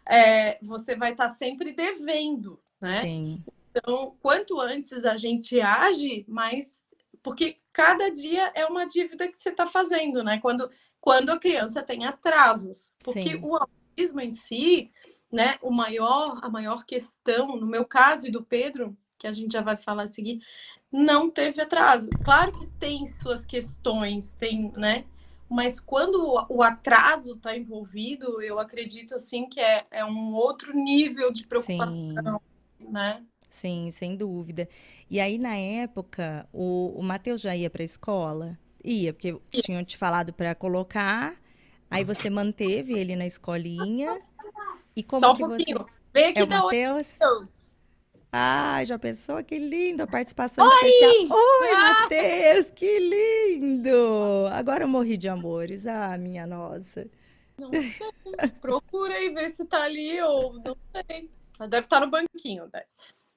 é, 0.07 0.59
você 0.62 0.94
vai 0.94 1.11
estar 1.11 1.27
tá 1.27 1.35
sempre 1.35 1.72
devendo, 1.72 2.61
né? 2.81 3.00
Sim. 3.00 3.44
Então, 3.72 4.16
quanto 4.22 4.61
antes 4.61 5.05
a 5.05 5.16
gente 5.16 5.61
age, 5.61 6.24
mais 6.29 6.87
porque 7.20 7.57
cada 7.72 8.11
dia 8.11 8.53
é 8.55 8.64
uma 8.64 8.87
dívida 8.87 9.27
que 9.27 9.37
você 9.37 9.48
está 9.48 9.66
fazendo, 9.66 10.22
né? 10.22 10.38
Quando 10.38 10.70
quando 11.00 11.31
a 11.31 11.38
criança 11.38 11.83
tem 11.83 12.07
atrasos, 12.07 12.94
porque 13.05 13.31
Sim. 13.31 13.40
o 13.42 13.57
autismo 13.57 14.20
em 14.20 14.31
si 14.31 14.92
né, 15.35 15.59
o 15.61 15.73
maior, 15.73 16.38
a 16.42 16.49
maior 16.49 16.87
questão, 16.87 17.57
no 17.57 17.66
meu 17.66 17.85
caso 17.85 18.29
e 18.29 18.31
do 18.31 18.44
Pedro, 18.44 18.97
que 19.18 19.27
a 19.27 19.33
gente 19.33 19.53
já 19.53 19.61
vai 19.61 19.77
falar 19.77 20.05
a 20.05 20.07
seguir, 20.07 20.40
não 20.92 21.29
teve 21.29 21.61
atraso. 21.61 22.09
Claro 22.25 22.53
que 22.53 22.68
tem 22.79 23.05
suas 23.09 23.44
questões, 23.44 24.37
tem, 24.37 24.70
né? 24.77 25.05
Mas 25.51 25.81
quando 25.81 26.40
o 26.49 26.62
atraso 26.62 27.35
está 27.35 27.57
envolvido, 27.57 28.40
eu 28.40 28.61
acredito 28.61 29.16
assim 29.16 29.49
que 29.49 29.59
é, 29.59 29.85
é 29.90 30.05
um 30.05 30.33
outro 30.35 30.73
nível 30.73 31.33
de 31.33 31.44
preocupação, 31.44 32.40
Sim. 32.79 32.88
né? 32.88 33.20
Sim, 33.49 33.90
sem 33.90 34.16
dúvida. 34.16 34.68
E 35.11 35.18
aí, 35.18 35.37
na 35.37 35.57
época, 35.57 36.49
o, 36.53 36.92
o 36.97 37.03
Matheus 37.03 37.40
já 37.40 37.57
ia 37.57 37.68
para 37.68 37.83
a 37.83 37.85
escola? 37.85 38.57
Ia, 38.85 39.12
porque 39.12 39.37
tinham 39.51 39.85
te 39.85 39.97
falado 39.97 40.33
para 40.33 40.55
colocar, 40.55 41.37
aí 41.90 42.05
você 42.05 42.31
manteve 42.31 42.92
ele 42.94 43.16
na 43.16 43.27
escolinha 43.27 44.23
e 44.96 45.02
como 45.02 45.20
Só 45.20 45.33
um 45.33 45.35
que 45.35 45.44
pouquinho. 45.44 45.78
você... 45.78 45.87
Vem 46.12 46.26
aqui 46.26 46.40
é 46.40 46.46
da 46.46 46.62
Matheus. 46.62 47.18
Ah, 48.30 48.83
já 48.85 48.98
pensou? 48.98 49.42
Que 49.44 49.59
lindo 49.59 50.02
a 50.02 50.07
participação 50.07 50.64
Oi! 50.66 50.74
especial. 50.74 51.38
Oi, 51.38 51.70
ah! 51.70 52.00
Matheus, 52.02 52.66
que 52.66 52.98
lindo! 52.98 54.46
Agora 54.52 54.85
eu 54.85 54.88
morri 54.88 55.16
de 55.16 55.28
amores. 55.28 55.87
Ah, 55.87 56.16
minha 56.18 56.46
nossa. 56.46 57.09
Não 57.59 57.70
sei. 57.70 57.92
Procura 58.61 59.14
aí 59.14 59.30
ver 59.30 59.50
se 59.50 59.64
tá 59.64 59.83
ali 59.83 60.20
ou 60.20 60.54
não 60.54 60.76
sei. 61.07 61.30
Deve 61.61 61.80
estar 61.80 62.00
no 62.00 62.11
banquinho. 62.11 62.68
Né? 62.72 62.83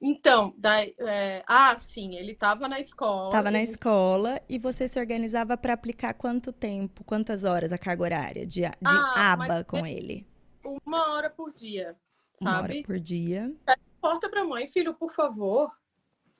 Então, 0.00 0.54
daí, 0.56 0.94
é... 0.98 1.42
ah, 1.46 1.76
sim, 1.78 2.16
ele 2.16 2.32
estava 2.32 2.68
na 2.68 2.78
escola. 2.78 3.28
Estava 3.28 3.50
na 3.50 3.62
escola 3.62 4.40
e 4.48 4.58
você 4.58 4.86
se 4.86 4.98
organizava 4.98 5.56
para 5.56 5.72
aplicar 5.72 6.14
quanto 6.14 6.52
tempo, 6.52 7.02
quantas 7.04 7.44
horas 7.44 7.72
a 7.72 7.78
carga 7.78 8.02
horária 8.02 8.46
de, 8.46 8.62
de 8.62 8.68
ah, 8.84 9.32
aba 9.32 9.64
com 9.64 9.84
é... 9.84 9.92
ele? 9.92 10.26
Uma 10.84 11.12
hora 11.12 11.30
por 11.30 11.52
dia, 11.52 11.96
sabe? 12.32 12.50
Uma 12.50 12.58
hora 12.62 12.82
por 12.84 12.98
dia. 12.98 13.54
Porta 14.00 14.28
para 14.28 14.44
mãe, 14.44 14.66
filho, 14.66 14.94
por 14.94 15.12
favor. 15.12 15.72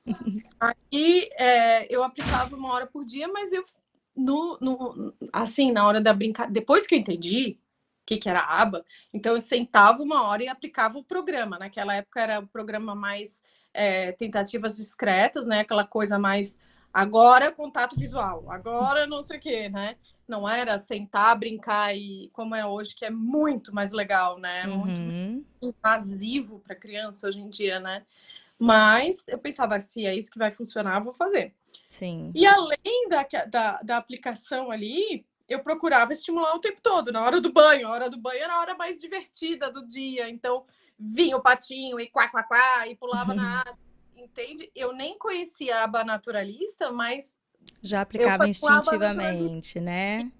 Aí 0.60 1.28
é, 1.32 1.94
eu 1.94 2.02
aplicava 2.02 2.54
uma 2.56 2.72
hora 2.72 2.86
por 2.86 3.04
dia, 3.04 3.28
mas 3.28 3.52
eu 3.52 3.64
no, 4.16 4.58
no 4.60 5.14
assim 5.32 5.70
na 5.70 5.86
hora 5.86 6.00
da 6.00 6.12
brincadeira, 6.12 6.52
depois 6.52 6.86
que 6.86 6.94
eu 6.94 6.98
entendi 6.98 7.58
o 8.02 8.06
que, 8.06 8.16
que 8.16 8.28
era 8.28 8.40
aba, 8.40 8.84
então 9.12 9.34
eu 9.34 9.40
sentava 9.40 10.02
uma 10.02 10.24
hora 10.24 10.42
e 10.42 10.48
aplicava 10.48 10.98
o 10.98 11.04
programa. 11.04 11.58
Naquela 11.58 11.94
época 11.94 12.20
era 12.20 12.40
o 12.40 12.46
programa 12.46 12.94
mais 12.94 13.42
é, 13.72 14.12
tentativas 14.12 14.76
discretas, 14.76 15.46
né? 15.46 15.60
Aquela 15.60 15.84
coisa 15.84 16.18
mais 16.18 16.58
agora 16.92 17.52
contato 17.52 17.96
visual, 17.96 18.50
agora 18.50 19.06
não 19.06 19.22
sei 19.22 19.38
o 19.38 19.40
quê, 19.40 19.68
né? 19.68 19.96
Não 20.28 20.48
era 20.48 20.78
sentar, 20.78 21.38
brincar 21.38 21.96
e 21.96 22.28
como 22.34 22.54
é 22.54 22.64
hoje, 22.66 22.94
que 22.94 23.04
é 23.04 23.10
muito 23.10 23.74
mais 23.74 23.92
legal, 23.92 24.38
né? 24.38 24.66
Muito 24.66 25.00
uhum. 25.00 25.44
invasivo 25.62 26.60
para 26.60 26.76
criança 26.76 27.28
hoje 27.28 27.40
em 27.40 27.48
dia, 27.48 27.80
né? 27.80 28.04
Mas 28.58 29.26
eu 29.28 29.38
pensava, 29.38 29.80
se 29.80 30.04
é 30.04 30.14
isso 30.14 30.30
que 30.30 30.38
vai 30.38 30.50
funcionar, 30.50 31.00
vou 31.00 31.14
fazer. 31.14 31.54
Sim. 31.88 32.30
E 32.34 32.46
além 32.46 33.08
da, 33.08 33.26
da, 33.46 33.82
da 33.82 33.96
aplicação 33.96 34.70
ali, 34.70 35.24
eu 35.48 35.60
procurava 35.60 36.12
estimular 36.12 36.54
o 36.54 36.60
tempo 36.60 36.80
todo, 36.82 37.10
na 37.10 37.22
hora 37.22 37.40
do 37.40 37.52
banho. 37.52 37.88
A 37.88 37.90
hora 37.90 38.10
do 38.10 38.18
banho 38.18 38.42
era 38.42 38.54
a 38.54 38.60
hora 38.60 38.74
mais 38.76 38.98
divertida 38.98 39.70
do 39.70 39.86
dia. 39.86 40.28
Então, 40.28 40.66
vinha 40.98 41.36
o 41.36 41.42
patinho 41.42 41.98
e 41.98 42.08
quá, 42.08 42.28
quá, 42.28 42.42
quá, 42.42 42.86
e 42.86 42.94
pulava 42.96 43.32
na 43.32 43.60
água. 43.62 43.78
Entende? 44.16 44.70
Eu 44.74 44.92
nem 44.92 45.16
conhecia 45.16 45.78
a 45.78 45.84
aba 45.84 46.04
naturalista, 46.04 46.90
mas 46.90 47.38
já 47.82 48.00
aplicava 48.00 48.48
instintivamente, 48.48 49.80
né? 49.80 50.30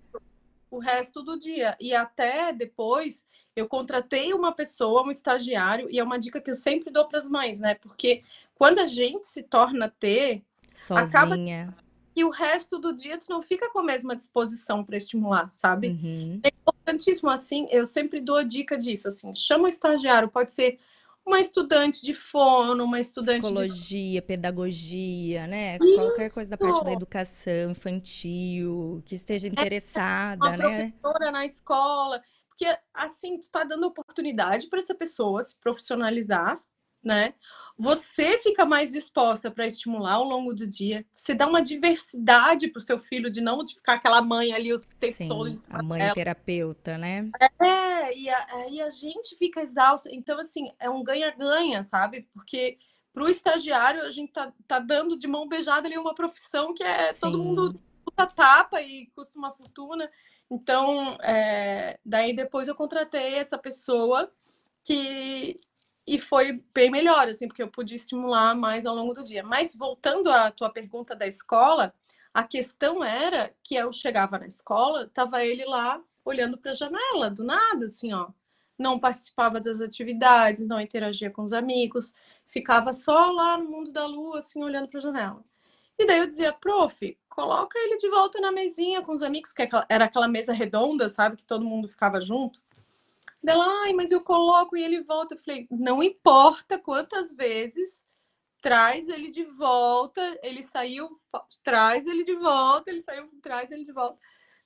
O 0.71 0.79
resto 0.79 1.23
do 1.23 1.39
dia. 1.39 1.77
E 1.81 1.95
até 1.95 2.53
depois 2.53 3.27
eu 3.57 3.67
contratei 3.69 4.33
uma 4.33 4.53
pessoa, 4.53 5.03
um 5.03 5.11
estagiário, 5.11 5.89
e 5.91 5.99
é 5.99 6.05
uma 6.05 6.19
dica 6.19 6.41
que 6.41 6.51
eu 6.51 6.55
sempre 6.55 6.91
dou 6.91 7.07
para 7.09 7.19
as 7.19 7.29
mães, 7.29 7.59
né? 7.59 7.75
Porque 7.75 8.23
quando 8.55 8.79
a 8.79 8.87
gente 8.87 9.27
se 9.27 9.43
torna 9.43 9.93
ter, 9.99 10.43
Sozinha. 10.75 11.07
acaba 11.07 11.37
que 12.15 12.25
o 12.25 12.31
resto 12.31 12.79
do 12.79 12.95
dia 12.95 13.19
tu 13.19 13.27
não 13.29 13.41
fica 13.41 13.71
com 13.71 13.79
a 13.79 13.85
mesma 13.85 14.17
disposição 14.17 14.85
para 14.85 14.97
estimular, 14.97 15.49
sabe? 15.53 15.89
Uhum. 15.89 16.41
É 16.43 16.49
importantíssimo 16.49 17.31
assim, 17.31 17.69
eu 17.71 17.87
sempre 17.87 18.21
dou 18.21 18.37
a 18.37 18.43
dica 18.43 18.77
disso, 18.77 19.07
assim, 19.07 19.35
chama 19.37 19.65
o 19.65 19.69
estagiário, 19.69 20.29
pode 20.29 20.53
ser 20.53 20.79
uma 21.29 21.39
estudante 21.39 22.03
de 22.03 22.15
fono, 22.15 22.85
uma 22.85 22.99
estudante 22.99 23.41
psicologia, 23.41 24.21
de... 24.21 24.27
pedagogia, 24.27 25.47
né? 25.47 25.77
Isso. 25.77 25.95
Qualquer 25.97 26.33
coisa 26.33 26.51
da 26.51 26.57
parte 26.57 26.85
da 26.85 26.93
educação 26.93 27.71
infantil, 27.71 29.03
que 29.05 29.15
esteja 29.15 29.47
é, 29.47 29.51
interessada, 29.51 30.47
é, 30.47 30.49
uma 30.49 30.57
né? 30.57 30.93
Professora 31.01 31.31
na 31.31 31.45
escola, 31.45 32.23
porque 32.49 32.67
assim 32.95 33.39
tu 33.39 33.43
está 33.43 33.63
dando 33.63 33.87
oportunidade 33.87 34.69
para 34.69 34.79
essa 34.79 34.95
pessoa 34.95 35.43
se 35.43 35.59
profissionalizar, 35.61 36.59
né? 37.05 37.35
Você 37.79 38.39
fica 38.41 38.67
mais 38.67 38.91
disposta 38.91 39.53
para 39.53 39.65
estimular 39.65 40.15
ao 40.15 40.25
longo 40.25 40.53
do 40.53 40.67
dia. 40.67 41.07
Você 41.15 41.33
dá 41.33 41.47
uma 41.47 41.63
diversidade 41.63 42.67
para 42.67 42.81
o 42.81 42.83
seu 42.83 42.99
filho 42.99 43.31
de 43.31 43.41
não 43.41 43.65
de 43.65 43.75
ficar 43.75 43.95
aquela 43.95 44.21
mãe 44.21 44.53
ali 44.53 44.75
o 44.75 44.81
tempo 44.99 45.17
Sim, 45.17 45.29
todo. 45.29 45.55
A 45.71 45.81
mãe 45.81 46.13
terapeuta, 46.13 46.99
né? 46.99 47.31
É, 47.61 48.19
e 48.19 48.29
aí 48.29 48.81
a, 48.81 48.87
a 48.87 48.91
gente 48.91 49.37
fica 49.37 49.61
exausta. 49.61 50.11
Então, 50.13 50.41
assim, 50.41 50.73
é 50.81 50.91
um 50.91 51.05
ganha-ganha, 51.05 51.85
sabe? 51.85 52.29
Porque 52.35 52.79
para 53.13 53.23
o 53.23 53.29
estagiário, 53.29 54.03
a 54.03 54.11
gente 54.11 54.33
tá, 54.33 54.53
tá 54.67 54.81
dando 54.81 55.17
de 55.17 55.29
mão 55.29 55.47
beijada 55.47 55.87
ali 55.87 55.97
uma 55.97 56.17
profissão 56.17 56.75
que 56.75 56.83
é 56.83 57.13
Sim. 57.13 57.21
todo 57.21 57.39
mundo 57.39 57.81
puta 58.05 58.27
tapa 58.27 58.83
e 58.83 59.07
custa 59.15 59.39
uma 59.39 59.53
fortuna. 59.53 60.11
Então, 60.51 61.17
é, 61.23 62.01
daí 62.05 62.33
depois 62.33 62.67
eu 62.67 62.75
contratei 62.75 63.35
essa 63.35 63.57
pessoa 63.57 64.33
que 64.83 65.61
e 66.09 66.19
foi 66.19 66.65
bem 66.73 66.91
melhor, 66.91 67.29
assim, 67.29 67.47
porque 67.47 67.63
eu 67.63 67.71
pude 67.71 67.95
estimular 67.95 68.55
mais 68.55 68.87
ao 68.87 68.95
longo 68.95 69.13
do 69.13 69.23
dia. 69.23 69.43
Mas 69.43 69.75
voltando 69.75 70.31
à 70.31 70.51
tua 70.51 70.71
pergunta 70.71 71.15
da 71.15 71.27
escola, 71.27 71.95
a 72.33 72.43
questão 72.43 73.05
era 73.05 73.55
que 73.63 73.75
eu 73.75 73.93
chegava 73.93 74.39
na 74.39 74.47
escola, 74.47 75.11
tava 75.13 75.45
ele 75.45 75.67
lá 75.67 76.01
olhando 76.25 76.57
para 76.57 76.71
a 76.71 76.75
janela, 76.75 77.31
do 77.31 77.45
nada, 77.45 77.87
assim, 77.87 78.13
ó. 78.15 78.29
Não 78.79 78.99
participava 78.99 79.61
das 79.61 79.83
atividades, 79.83 80.67
não 80.67 80.81
interagia 80.81 81.31
com 81.31 81.43
os 81.43 81.53
amigos, 81.53 82.15
ficava 82.47 82.93
só 82.95 83.31
lá 83.31 83.59
no 83.59 83.69
mundo 83.69 83.93
da 83.93 84.07
lua, 84.07 84.39
assim, 84.39 84.63
olhando 84.63 84.89
para 84.89 84.99
a 84.99 85.03
janela. 85.03 85.45
E 85.99 86.07
daí 86.07 86.21
eu 86.21 86.27
dizia, 86.27 86.53
prof, 86.53 87.19
coloca 87.29 87.79
ele 87.79 87.97
de 87.97 88.09
volta 88.09 88.41
na 88.41 88.53
mesinha 88.53 89.03
com 89.03 89.13
os 89.13 89.23
amigos, 89.23 89.53
que 89.53 89.63
é 89.63 89.69
era 89.89 90.07
aquela 90.07 90.29
mesa 90.29 90.53
redonda, 90.53 91.09
sabe, 91.09 91.37
que 91.37 91.45
todo 91.45 91.65
mundo 91.65 91.89
ficava 91.89 92.21
junto. 92.21 92.63
Dela, 93.43 93.65
ai, 93.85 93.93
mas 93.93 94.11
eu 94.11 94.21
coloco 94.21 94.77
e 94.77 94.83
ele 94.83 95.03
volta. 95.03 95.35
Eu 95.35 95.39
falei, 95.39 95.67
não 95.71 96.03
importa 96.03 96.79
quantas 96.79 97.33
vezes, 97.33 98.05
traz 98.61 99.09
ele 99.09 99.31
de 99.31 99.45
volta. 99.45 100.39
Ele 100.43 100.63
saiu, 100.63 101.09
traz 101.63 102.07
ele 102.07 102.25
de 102.25 102.35
volta. 102.35 102.91
Ele 102.91 103.01
saiu, 103.01 103.29
traz 103.43 103.71
ele 103.71 103.85
de 103.85 103.93
volta. 103.93 104.19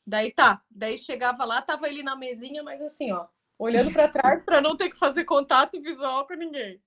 Daí 0.06 0.32
tá, 0.32 0.60
daí 0.68 0.98
chegava 0.98 1.44
lá, 1.44 1.62
tava 1.62 1.88
ele 1.88 2.02
na 2.02 2.16
mesinha, 2.16 2.62
mas 2.62 2.82
assim, 2.82 3.12
ó, 3.12 3.26
olhando 3.56 3.92
para 3.92 4.08
trás 4.08 4.42
para 4.44 4.60
não 4.60 4.76
ter 4.76 4.90
que 4.90 4.98
fazer 4.98 5.24
contato 5.24 5.80
visual 5.80 6.26
com 6.26 6.34
ninguém. 6.34 6.82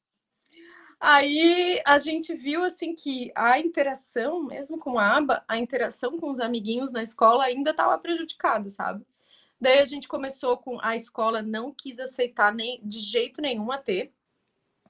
Aí 1.00 1.82
a 1.86 1.98
gente 1.98 2.34
viu 2.34 2.64
assim 2.64 2.96
que 2.96 3.32
a 3.36 3.60
interação, 3.60 4.44
mesmo 4.44 4.78
com 4.78 4.98
a 4.98 5.18
aba, 5.18 5.44
a 5.48 5.58
interação 5.58 6.18
com 6.20 6.32
os 6.32 6.40
amiguinhos 6.40 6.92
na 6.92 7.04
escola 7.04 7.46
ainda 7.46 7.72
estava 7.72 7.98
prejudicada, 7.98 8.70
sabe? 8.70 9.06
Daí 9.66 9.80
a 9.80 9.86
gente 9.86 10.08
começou 10.08 10.58
com 10.58 10.80
a 10.80 10.96
escola 10.96 11.42
não 11.42 11.74
quis 11.74 12.00
aceitar 12.00 12.54
nem 12.54 12.80
de 12.84 13.00
jeito 13.00 13.42
nenhum 13.42 13.72
a 13.72 13.80
ter 13.80 14.14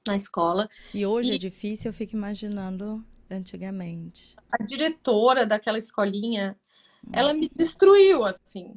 na 0.06 0.18
escola. 0.18 0.70
Se 0.78 1.06
hoje 1.06 1.32
e... 1.32 1.36
é 1.36 1.38
difícil, 1.38 1.88
eu 1.88 1.94
fico 1.94 2.14
imaginando 2.14 3.02
antigamente. 3.32 4.36
A 4.52 4.62
diretora 4.62 5.46
daquela 5.46 5.78
escolinha, 5.78 6.60
ela 7.14 7.34
me 7.34 7.48
destruiu 7.48 8.26
assim. 8.26 8.76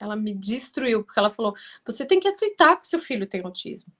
Ela 0.00 0.16
me 0.16 0.34
destruiu 0.34 1.04
porque 1.04 1.20
ela 1.20 1.30
falou: 1.30 1.54
"Você 1.86 2.04
tem 2.04 2.18
que 2.18 2.26
aceitar 2.26 2.74
que 2.74 2.84
o 2.84 2.90
seu 2.90 3.00
filho 3.00 3.24
tem 3.24 3.42
autismo". 3.44 3.92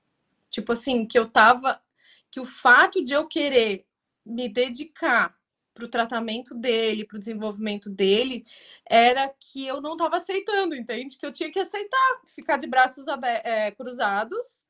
Tipo 0.51 0.73
assim, 0.73 1.07
que 1.07 1.17
eu 1.17 1.31
tava 1.31 1.81
que 2.29 2.41
o 2.41 2.45
fato 2.45 3.05
de 3.05 3.13
eu 3.13 3.25
querer 3.25 3.87
me 4.25 4.49
dedicar 4.49 5.36
para 5.77 5.85
o 5.85 5.89
tratamento 5.89 6.55
dele, 6.55 7.05
para 7.05 7.17
o 7.17 7.19
desenvolvimento 7.19 7.91
dele, 7.91 8.47
era 8.89 9.29
que 9.39 9.67
eu 9.67 9.79
não 9.83 9.93
estava 9.93 10.17
aceitando, 10.17 10.75
entende? 10.75 11.19
Que 11.19 11.27
eu 11.27 11.33
tinha 11.33 11.53
que 11.53 11.59
aceitar, 11.59 12.21
ficar 12.35 12.57
de 12.57 12.67
braços 12.67 13.05
é, 13.45 13.71
cruzados 13.73 14.65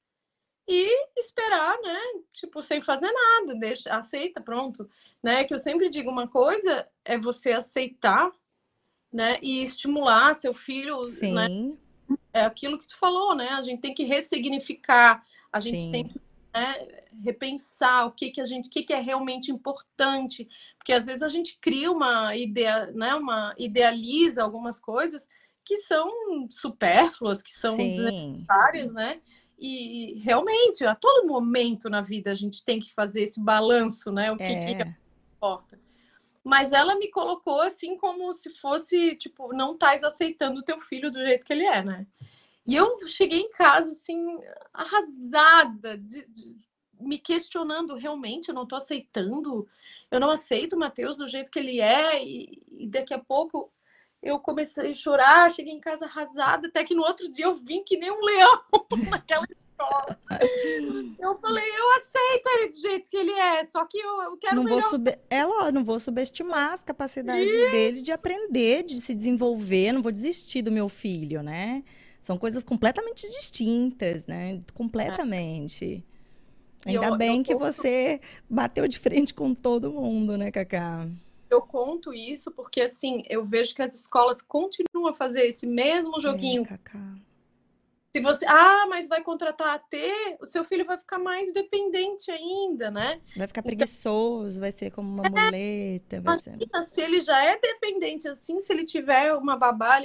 e 0.66 1.08
esperar, 1.16 1.78
né? 1.80 2.00
Tipo, 2.32 2.60
sem 2.60 2.80
fazer 2.80 3.10
nada, 3.12 3.54
deixa, 3.54 3.94
aceita, 3.94 4.40
pronto. 4.40 4.90
Né? 5.22 5.44
Que 5.44 5.54
eu 5.54 5.58
sempre 5.58 5.88
digo 5.88 6.10
uma 6.10 6.26
coisa 6.26 6.88
é 7.04 7.16
você 7.16 7.52
aceitar, 7.52 8.32
né? 9.12 9.38
E 9.40 9.62
estimular 9.62 10.34
seu 10.34 10.52
filho, 10.52 11.00
né? 11.02 11.06
Sim. 11.06 11.32
né? 11.32 12.18
É 12.32 12.44
aquilo 12.44 12.78
que 12.78 12.88
tu 12.88 12.98
falou, 12.98 13.32
né? 13.34 13.50
A 13.50 13.62
gente 13.62 13.80
tem 13.80 13.94
que 13.94 14.02
ressignificar, 14.02 15.24
a 15.52 15.60
gente 15.60 15.84
Sim. 15.84 15.92
tem 15.92 16.08
que 16.08 16.25
né, 16.56 16.88
repensar 17.22 18.06
o 18.06 18.12
que, 18.12 18.30
que 18.30 18.40
a 18.40 18.44
gente, 18.44 18.68
o 18.68 18.70
que, 18.70 18.82
que 18.82 18.94
é 18.94 19.00
realmente 19.00 19.50
importante, 19.52 20.48
porque 20.78 20.92
às 20.92 21.04
vezes 21.04 21.22
a 21.22 21.28
gente 21.28 21.58
cria 21.60 21.92
uma 21.92 22.34
ideia, 22.34 22.86
né, 22.92 23.14
uma 23.14 23.54
idealiza 23.58 24.42
algumas 24.42 24.80
coisas 24.80 25.28
que 25.62 25.76
são 25.78 26.10
supérfluas, 26.50 27.42
que 27.42 27.50
são 27.50 27.74
Sim. 27.74 27.90
desnecessárias, 27.90 28.92
né? 28.92 29.20
E 29.58 30.20
realmente, 30.22 30.84
a 30.84 30.94
todo 30.94 31.26
momento 31.26 31.90
na 31.90 32.00
vida 32.00 32.30
a 32.30 32.34
gente 32.34 32.64
tem 32.64 32.78
que 32.78 32.92
fazer 32.94 33.22
esse 33.22 33.42
balanço, 33.42 34.12
né? 34.12 34.30
O 34.30 34.36
que, 34.36 34.44
é. 34.44 34.74
que 34.74 34.94
importa. 35.36 35.78
Mas 36.44 36.72
ela 36.72 36.94
me 36.96 37.10
colocou 37.10 37.60
assim 37.60 37.96
como 37.96 38.32
se 38.32 38.54
fosse, 38.60 39.16
tipo, 39.16 39.52
não 39.52 39.72
estás 39.72 40.04
aceitando 40.04 40.60
o 40.60 40.62
teu 40.62 40.80
filho 40.80 41.10
do 41.10 41.18
jeito 41.18 41.44
que 41.44 41.52
ele 41.52 41.66
é, 41.66 41.82
né? 41.82 42.06
E 42.66 42.74
eu 42.74 43.06
cheguei 43.06 43.40
em 43.40 43.50
casa, 43.50 43.92
assim, 43.92 44.38
arrasada, 44.72 46.00
me 46.98 47.18
questionando 47.18 47.94
realmente, 47.94 48.48
eu 48.48 48.54
não 48.54 48.64
estou 48.64 48.76
aceitando, 48.76 49.68
eu 50.10 50.18
não 50.18 50.30
aceito 50.30 50.74
o 50.74 50.78
Matheus 50.78 51.16
do 51.16 51.28
jeito 51.28 51.50
que 51.50 51.58
ele 51.58 51.80
é, 51.80 52.24
e, 52.24 52.62
e, 52.72 52.86
daqui 52.88 53.14
a 53.14 53.18
pouco 53.18 53.70
eu 54.22 54.38
comecei 54.40 54.90
a 54.90 54.94
chorar, 54.94 55.50
cheguei 55.50 55.72
em 55.72 55.80
casa 55.80 56.06
arrasada, 56.06 56.68
até 56.68 56.82
que 56.82 56.94
no 56.94 57.02
outro 57.02 57.30
dia 57.30 57.44
eu 57.44 57.52
vim 57.52 57.84
que 57.84 57.96
nem 57.96 58.10
um 58.10 58.20
leão 58.20 58.62
naquela 59.10 59.44
escola. 59.44 60.18
Eu 61.18 61.36
falei, 61.36 61.64
eu 61.64 61.92
aceito 61.96 62.48
ele 62.56 62.68
do 62.68 62.80
jeito 62.80 63.10
que 63.10 63.16
ele 63.16 63.32
é, 63.32 63.62
só 63.64 63.84
que 63.84 63.98
eu, 63.98 64.22
eu 64.22 64.36
quero 64.38 64.56
não 64.56 64.64
melhor. 64.64 64.80
Vou 64.80 64.90
sub... 64.90 65.18
É, 65.30 65.70
não 65.72 65.84
vou 65.84 65.98
subestimar 65.98 66.72
as 66.72 66.82
capacidades 66.82 67.52
Isso. 67.52 67.70
dele 67.70 68.02
de 68.02 68.10
aprender, 68.10 68.82
de 68.82 69.00
se 69.00 69.14
desenvolver, 69.14 69.92
não 69.92 70.02
vou 70.02 70.10
desistir 70.10 70.62
do 70.62 70.72
meu 70.72 70.88
filho, 70.88 71.42
né? 71.42 71.84
São 72.26 72.36
coisas 72.36 72.64
completamente 72.64 73.22
distintas, 73.30 74.26
né? 74.26 74.60
Completamente. 74.74 76.04
É. 76.84 76.90
Ainda 76.90 77.06
eu, 77.06 77.16
bem 77.16 77.38
eu 77.38 77.44
que 77.44 77.52
conto... 77.52 77.64
você 77.64 78.20
bateu 78.50 78.88
de 78.88 78.98
frente 78.98 79.32
com 79.32 79.54
todo 79.54 79.92
mundo, 79.92 80.36
né, 80.36 80.50
Cacá? 80.50 81.08
Eu 81.48 81.60
conto 81.60 82.12
isso 82.12 82.50
porque, 82.50 82.80
assim, 82.80 83.22
eu 83.28 83.44
vejo 83.44 83.72
que 83.72 83.80
as 83.80 83.94
escolas 83.94 84.42
continuam 84.42 85.06
a 85.06 85.14
fazer 85.14 85.46
esse 85.46 85.68
mesmo 85.68 86.20
joguinho. 86.20 86.62
É, 86.62 86.64
Cacá. 86.64 87.14
Se 88.12 88.20
você, 88.20 88.44
ah, 88.46 88.86
mas 88.88 89.06
vai 89.06 89.22
contratar 89.22 89.76
a 89.76 89.78
T, 89.78 90.36
o 90.40 90.46
seu 90.46 90.64
filho 90.64 90.84
vai 90.84 90.98
ficar 90.98 91.20
mais 91.20 91.52
dependente 91.52 92.28
ainda, 92.32 92.90
né? 92.90 93.20
Vai 93.36 93.46
ficar 93.46 93.60
então 93.60 93.70
preguiçoso, 93.70 94.48
então, 94.56 94.60
vai 94.62 94.72
ser 94.72 94.90
como 94.90 95.08
uma 95.08 95.26
é, 95.26 95.30
muleta. 95.30 96.20
Vai 96.22 96.40
ser... 96.40 96.58
Se 96.88 97.00
ele 97.00 97.20
já 97.20 97.40
é 97.44 97.56
dependente 97.56 98.26
assim, 98.26 98.58
se 98.58 98.72
ele 98.72 98.84
tiver 98.84 99.32
uma 99.34 99.56
babá, 99.56 100.02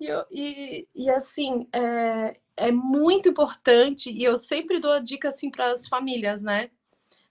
e, 0.00 0.08
e, 0.30 0.88
e 0.94 1.10
assim, 1.10 1.68
é, 1.72 2.40
é 2.56 2.72
muito 2.72 3.28
importante, 3.28 4.10
e 4.10 4.24
eu 4.24 4.38
sempre 4.38 4.80
dou 4.80 4.92
a 4.92 4.98
dica 4.98 5.28
assim 5.28 5.50
para 5.50 5.70
as 5.70 5.86
famílias, 5.86 6.40
né? 6.40 6.70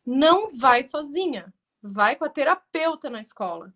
Não 0.06 0.56
vai 0.56 0.84
sozinha, 0.84 1.54
vai 1.82 2.16
com 2.16 2.26
a 2.26 2.30
terapeuta 2.30 3.10
na 3.10 3.22
escola. 3.22 3.74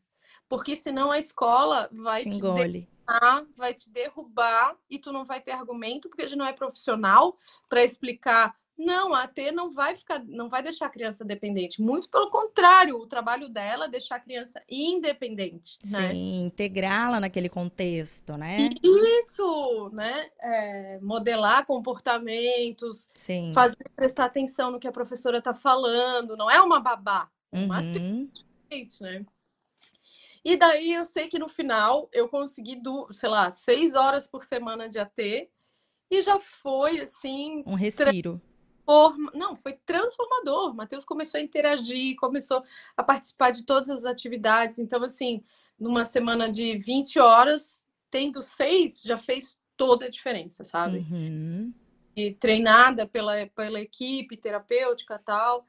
Porque 0.48 0.76
senão 0.76 1.12
a 1.12 1.18
escola 1.18 1.90
vai 1.92 2.22
te, 2.22 2.30
te 2.30 2.40
derrubar, 2.40 3.46
vai 3.58 3.74
te 3.74 3.90
derrubar 3.90 4.78
e 4.90 5.00
tu 5.00 5.12
não 5.12 5.24
vai 5.24 5.42
ter 5.42 5.52
argumento, 5.52 6.10
porque 6.10 6.24
a 6.24 6.28
gente 6.28 6.38
não 6.38 6.46
é 6.46 6.54
profissional 6.54 7.38
para 7.68 7.84
explicar 7.84 8.56
não, 8.78 9.14
a 9.14 9.24
AT 9.24 9.38
não 9.54 9.72
vai 9.72 9.96
ficar, 9.96 10.24
não 10.26 10.50
vai 10.50 10.64
deixar 10.64 10.88
a 10.88 10.90
criança 10.90 11.24
dependente. 11.24 11.82
Muito 11.82 12.10
pelo 12.10 12.30
contrário, 12.30 12.98
o 12.98 13.06
trabalho 13.06 13.48
dela 13.48 13.86
é 13.86 13.90
deixar 13.90 14.16
a 14.16 14.20
criança 14.20 14.62
independente, 14.68 15.78
né? 15.86 16.12
Sim, 16.12 16.46
integrá-la 16.46 17.20
naquele 17.20 17.50
contexto, 17.50 18.36
né? 18.36 18.58
Isso, 18.82 19.92
né? 19.94 20.30
É, 20.40 21.00
modelar 21.02 21.66
comportamentos, 21.66 23.10
Sim. 23.14 23.52
fazer 23.54 23.78
prestar 23.96 24.26
atenção 24.26 24.72
no 24.72 24.80
que 24.80 24.88
a 24.88 24.92
professora 24.92 25.38
está 25.38 25.54
falando. 25.54 26.36
Não 26.36 26.50
é 26.50 26.60
uma 26.60 26.80
babá, 26.80 27.30
é 27.52 27.60
uma 27.60 27.80
uhum. 27.80 28.28
diferente, 28.34 29.02
né? 29.04 29.24
E 30.44 30.58
daí 30.58 30.92
eu 30.92 31.06
sei 31.06 31.28
que 31.28 31.40
no 31.40 31.48
final 31.48 32.10
eu 32.12 32.28
consegui, 32.28 32.76
do, 32.76 33.08
sei 33.14 33.30
lá, 33.30 33.52
seis 33.52 33.94
horas 33.94 34.28
por 34.28 34.44
semana 34.44 34.90
de 34.90 34.98
AT 34.98 35.50
e 36.10 36.22
já 36.22 36.40
foi 36.40 37.00
assim. 37.00 37.64
Um 37.66 37.76
respiro 37.76 38.42
transforma... 38.86 39.32
Não, 39.34 39.56
foi 39.56 39.74
transformador. 39.86 40.74
Matheus 40.74 41.06
começou 41.06 41.40
a 41.40 41.44
interagir, 41.44 42.16
começou 42.16 42.64
a 42.96 43.04
participar 43.04 43.52
de 43.52 43.64
todas 43.66 43.90
as 43.90 44.06
atividades. 44.06 44.80
Então, 44.80 45.04
assim, 45.04 45.44
numa 45.80 46.04
semana 46.04 46.50
de 46.50 46.78
20 46.78 47.20
horas, 47.20 47.84
tendo 48.10 48.42
seis, 48.44 49.02
já 49.02 49.18
fez 49.18 49.58
toda 49.76 50.06
a 50.06 50.10
diferença, 50.10 50.64
sabe? 50.64 51.00
Uhum. 51.00 51.74
E 52.16 52.32
treinada 52.32 53.08
pela, 53.08 53.48
pela 53.56 53.82
equipe 53.82 54.38
terapêutica 54.38 55.20
tal, 55.20 55.66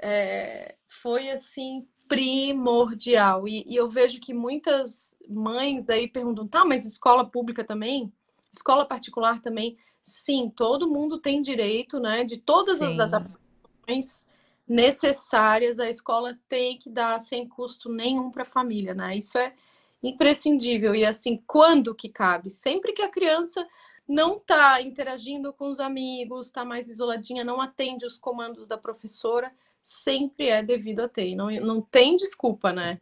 é, 0.00 0.74
foi 0.86 1.30
assim 1.30 1.86
primordial. 2.08 3.46
E, 3.46 3.64
e, 3.66 3.76
eu 3.76 3.88
vejo 3.88 4.18
que 4.18 4.32
muitas 4.32 5.14
mães 5.28 5.88
aí 5.88 6.08
perguntam, 6.08 6.48
tá, 6.48 6.64
mas 6.64 6.84
escola 6.84 7.24
pública 7.24 7.62
também? 7.62 8.12
Escola 8.50 8.84
particular 8.84 9.40
também? 9.40 9.76
Sim, 10.00 10.50
todo 10.54 10.88
mundo 10.88 11.18
tem 11.18 11.42
direito, 11.42 12.00
né, 12.00 12.24
de 12.24 12.36
todas 12.36 12.78
sim. 12.78 12.86
as 12.86 12.98
adaptações 12.98 14.26
necessárias, 14.66 15.80
a 15.80 15.88
escola 15.88 16.38
tem 16.48 16.78
que 16.78 16.90
dar 16.90 17.18
sem 17.18 17.48
custo 17.48 17.90
nenhum 17.90 18.30
para 18.30 18.42
a 18.42 18.46
família, 18.46 18.94
né? 18.94 19.16
Isso 19.16 19.38
é 19.38 19.54
imprescindível. 20.02 20.94
E 20.94 21.06
assim, 21.06 21.42
quando 21.46 21.94
que 21.94 22.08
cabe? 22.08 22.50
Sempre 22.50 22.92
que 22.92 23.00
a 23.00 23.10
criança 23.10 23.66
não 24.06 24.36
está 24.36 24.80
interagindo 24.82 25.52
com 25.52 25.70
os 25.70 25.80
amigos, 25.80 26.46
está 26.46 26.64
mais 26.64 26.88
isoladinha, 26.88 27.44
não 27.44 27.60
atende 27.60 28.04
os 28.04 28.18
comandos 28.18 28.66
da 28.66 28.76
professora, 28.76 29.52
sempre 29.82 30.48
é 30.48 30.62
devido 30.62 31.00
a 31.00 31.08
ter. 31.08 31.34
Não, 31.34 31.50
não 31.50 31.80
tem 31.80 32.14
desculpa, 32.16 32.72
né? 32.72 33.00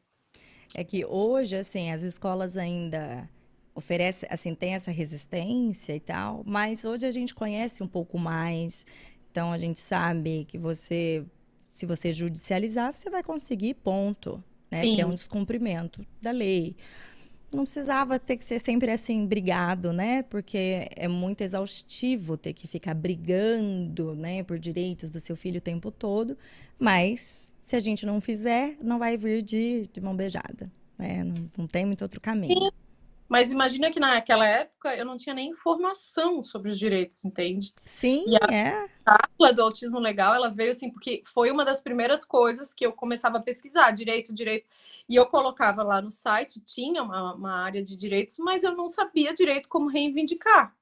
É 0.72 0.84
que 0.84 1.04
hoje, 1.04 1.56
assim, 1.56 1.90
as 1.90 2.02
escolas 2.02 2.56
ainda 2.56 3.28
oferece, 3.76 4.26
assim, 4.30 4.54
tem 4.54 4.74
essa 4.74 4.90
resistência 4.90 5.94
e 5.94 6.00
tal, 6.00 6.42
mas 6.46 6.86
hoje 6.86 7.06
a 7.06 7.10
gente 7.10 7.34
conhece 7.34 7.82
um 7.82 7.86
pouco 7.86 8.18
mais, 8.18 8.86
então 9.30 9.52
a 9.52 9.58
gente 9.58 9.78
sabe 9.78 10.46
que 10.48 10.56
você, 10.56 11.22
se 11.68 11.84
você 11.84 12.10
judicializar, 12.10 12.92
você 12.94 13.10
vai 13.10 13.22
conseguir 13.22 13.74
ponto, 13.74 14.42
né? 14.70 14.82
Sim. 14.82 14.94
Que 14.94 15.02
é 15.02 15.06
um 15.06 15.10
descumprimento 15.10 16.04
da 16.22 16.30
lei. 16.30 16.74
Não 17.52 17.64
precisava 17.64 18.18
ter 18.18 18.38
que 18.38 18.44
ser 18.46 18.58
sempre 18.58 18.90
assim, 18.90 19.26
brigado, 19.26 19.92
né? 19.92 20.22
Porque 20.22 20.88
é 20.96 21.06
muito 21.06 21.42
exaustivo 21.42 22.38
ter 22.38 22.54
que 22.54 22.66
ficar 22.66 22.94
brigando, 22.94 24.14
né, 24.14 24.42
por 24.42 24.58
direitos 24.58 25.10
do 25.10 25.20
seu 25.20 25.36
filho 25.36 25.58
o 25.58 25.60
tempo 25.60 25.90
todo. 25.90 26.36
Mas 26.78 27.54
se 27.60 27.76
a 27.76 27.78
gente 27.78 28.06
não 28.06 28.22
fizer, 28.22 28.78
não 28.82 28.98
vai 28.98 29.18
vir 29.18 29.42
de, 29.42 29.86
de 29.92 30.00
mão 30.00 30.16
beijada, 30.16 30.72
né? 30.98 31.22
Não, 31.22 31.50
não 31.58 31.66
tem 31.66 31.84
muito 31.84 32.00
outro 32.00 32.22
caminho. 32.22 32.58
Sim. 32.58 32.85
Mas 33.28 33.50
imagina 33.50 33.90
que 33.90 33.98
naquela 33.98 34.46
época 34.46 34.94
eu 34.94 35.04
não 35.04 35.16
tinha 35.16 35.34
nem 35.34 35.50
informação 35.50 36.42
sobre 36.42 36.70
os 36.70 36.78
direitos, 36.78 37.24
entende? 37.24 37.72
Sim, 37.84 38.24
a, 38.40 38.52
é. 38.52 39.52
Do 39.52 39.62
Autismo 39.62 39.98
Legal, 39.98 40.34
ela 40.34 40.48
veio 40.48 40.70
assim, 40.70 40.90
porque 40.90 41.22
foi 41.26 41.50
uma 41.50 41.64
das 41.64 41.80
primeiras 41.80 42.24
coisas 42.24 42.72
que 42.72 42.86
eu 42.86 42.92
começava 42.92 43.38
a 43.38 43.42
pesquisar, 43.42 43.90
direito, 43.90 44.32
direito. 44.32 44.68
E 45.08 45.14
eu 45.14 45.26
colocava 45.26 45.82
lá 45.82 46.00
no 46.00 46.10
site, 46.10 46.60
tinha 46.60 47.02
uma, 47.02 47.34
uma 47.34 47.64
área 47.64 47.82
de 47.82 47.96
direitos, 47.96 48.36
mas 48.38 48.64
eu 48.64 48.74
não 48.74 48.88
sabia 48.88 49.34
direito 49.34 49.68
como 49.68 49.88
reivindicar. 49.88 50.74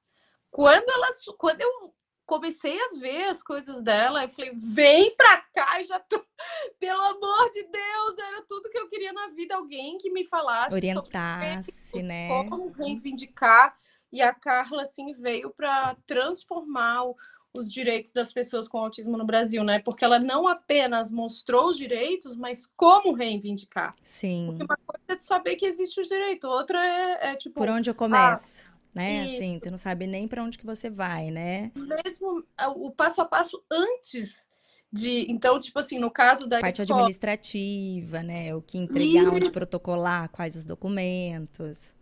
Quando, 0.49 0.89
ela, 0.89 1.07
quando 1.37 1.61
eu 1.61 1.93
comecei 2.25 2.77
a 2.79 2.97
ver 2.97 3.25
as 3.25 3.43
coisas 3.43 3.81
dela, 3.81 4.23
eu 4.23 4.29
falei, 4.29 4.51
vem 4.55 5.15
pra 5.15 5.37
cá, 5.53 5.81
já 5.83 5.99
tô. 5.99 6.23
Pelo 6.79 7.01
amor 7.01 7.49
de 7.51 7.63
Deus, 7.63 8.17
era 8.17 8.41
tudo 8.47 8.69
que 8.69 8.77
eu 8.77 8.89
queria 8.89 9.13
na 9.13 9.27
vida, 9.29 9.55
alguém 9.55 9.97
que 9.97 10.11
me 10.11 10.25
falasse. 10.25 10.73
Orientasse, 10.73 12.03
né? 12.03 12.27
Como 12.49 12.69
reivindicar. 12.71 13.75
E 14.11 14.21
a 14.21 14.33
Carla, 14.33 14.83
assim, 14.83 15.13
veio 15.13 15.51
para 15.51 15.95
transformar 16.05 17.05
o, 17.05 17.15
os 17.53 17.71
direitos 17.71 18.13
das 18.13 18.31
pessoas 18.31 18.67
com 18.67 18.77
autismo 18.77 19.17
no 19.17 19.25
Brasil, 19.25 19.63
né? 19.63 19.79
Porque 19.79 20.05
ela 20.05 20.19
não 20.19 20.47
apenas 20.47 21.11
mostrou 21.11 21.69
os 21.69 21.77
direitos, 21.77 22.35
mas 22.35 22.65
como 22.75 23.13
reivindicar. 23.13 23.93
Sim. 24.03 24.47
Porque 24.47 24.63
uma 24.63 24.77
coisa 24.77 25.03
é 25.07 25.15
de 25.15 25.23
saber 25.23 25.55
que 25.55 25.65
existe 25.65 25.99
o 25.99 26.03
direito, 26.03 26.47
outra 26.47 26.83
é, 26.83 27.27
é 27.27 27.29
tipo. 27.29 27.55
Por 27.55 27.69
onde 27.69 27.89
eu 27.89 27.95
começo? 27.95 28.65
Ah, 28.69 28.74
né? 28.95 29.27
E... 29.27 29.35
Assim, 29.35 29.59
tu 29.59 29.69
não 29.69 29.77
sabe 29.77 30.07
nem 30.07 30.25
para 30.27 30.41
onde 30.41 30.57
que 30.57 30.65
você 30.65 30.89
vai, 30.89 31.29
né? 31.29 31.71
Mesmo 31.75 32.45
o 32.77 32.89
passo 32.89 33.21
a 33.21 33.25
passo 33.25 33.61
antes 33.69 34.47
de, 34.91 35.29
então, 35.29 35.59
tipo 35.59 35.77
assim, 35.77 35.99
no 35.99 36.09
caso 36.09 36.47
da 36.47 36.61
parte 36.61 36.81
escola... 36.81 37.01
administrativa, 37.01 38.23
né? 38.23 38.55
O 38.55 38.61
que 38.61 38.77
entregar, 38.77 39.23
Isso. 39.23 39.33
onde 39.33 39.51
protocolar, 39.51 40.29
quais 40.29 40.55
os 40.55 40.65
documentos. 40.65 41.93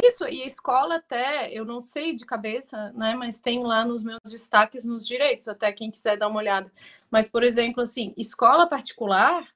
Isso, 0.00 0.28
e 0.28 0.42
a 0.42 0.46
escola 0.46 0.96
até, 0.96 1.52
eu 1.52 1.64
não 1.64 1.80
sei 1.80 2.14
de 2.14 2.24
cabeça, 2.24 2.92
né, 2.92 3.14
mas 3.14 3.40
tem 3.40 3.64
lá 3.64 3.82
nos 3.82 4.02
meus 4.02 4.20
destaques 4.30 4.84
nos 4.84 5.06
direitos, 5.06 5.48
até 5.48 5.72
quem 5.72 5.90
quiser 5.90 6.18
dar 6.18 6.28
uma 6.28 6.38
olhada. 6.38 6.70
Mas, 7.10 7.30
por 7.30 7.42
exemplo, 7.42 7.82
assim, 7.82 8.12
escola 8.14 8.66
particular, 8.66 9.48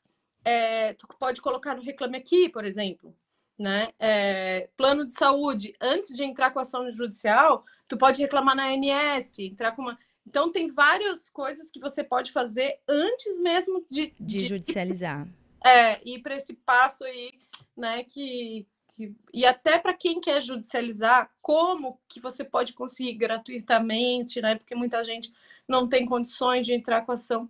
é, 0.43 0.95
tu 0.95 1.07
pode 1.19 1.43
colocar 1.43 1.77
no 1.77 1.83
Reclame 1.83 2.17
Aqui, 2.17 2.49
por 2.49 2.65
exemplo 2.65 3.15
né? 3.61 3.91
É, 3.99 4.71
plano 4.75 5.05
de 5.05 5.13
saúde, 5.13 5.75
antes 5.79 6.17
de 6.17 6.25
entrar 6.25 6.51
com 6.51 6.59
a 6.59 6.63
ação 6.63 6.91
judicial, 6.91 7.63
tu 7.87 7.95
pode 7.95 8.19
reclamar 8.19 8.57
na 8.57 8.69
ANS, 8.69 9.39
entrar 9.39 9.73
com 9.73 9.83
uma. 9.83 9.99
Então 10.27 10.51
tem 10.51 10.69
várias 10.69 11.29
coisas 11.29 11.71
que 11.71 11.79
você 11.79 12.03
pode 12.03 12.33
fazer 12.33 12.81
antes 12.89 13.39
mesmo 13.39 13.85
de, 13.91 14.15
de, 14.19 14.39
de 14.39 14.45
judicializar. 14.45 15.29
É, 15.63 16.01
ir 16.09 16.21
para 16.23 16.37
esse 16.37 16.55
passo 16.55 17.05
aí, 17.05 17.35
né? 17.77 18.03
Que, 18.05 18.67
que 18.95 19.15
e 19.31 19.45
até 19.45 19.79
para 19.79 19.93
quem 19.93 20.19
quer 20.19 20.41
judicializar, 20.41 21.31
como 21.43 22.01
que 22.09 22.19
você 22.19 22.43
pode 22.43 22.73
conseguir 22.73 23.13
gratuitamente, 23.13 24.41
né? 24.41 24.55
Porque 24.55 24.75
muita 24.75 25.05
gente 25.05 25.31
não 25.69 25.87
tem 25.87 26.07
condições 26.07 26.67
de 26.67 26.73
entrar 26.73 27.03
com 27.03 27.13
a 27.13 27.15
ação. 27.15 27.47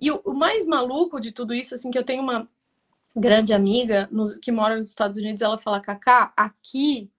E 0.00 0.10
o, 0.10 0.22
o 0.24 0.32
mais 0.32 0.66
maluco 0.66 1.20
de 1.20 1.30
tudo 1.30 1.52
isso, 1.52 1.74
assim, 1.74 1.90
que 1.90 1.98
eu 1.98 2.04
tenho 2.04 2.22
uma 2.22 2.48
grande 3.14 3.52
amiga 3.52 4.08
no, 4.10 4.38
que 4.40 4.50
mora 4.50 4.76
nos 4.76 4.88
Estados 4.88 5.18
Unidos, 5.18 5.42
ela 5.42 5.58
fala, 5.58 5.80
Cacá, 5.80 6.32
aqui 6.36 7.10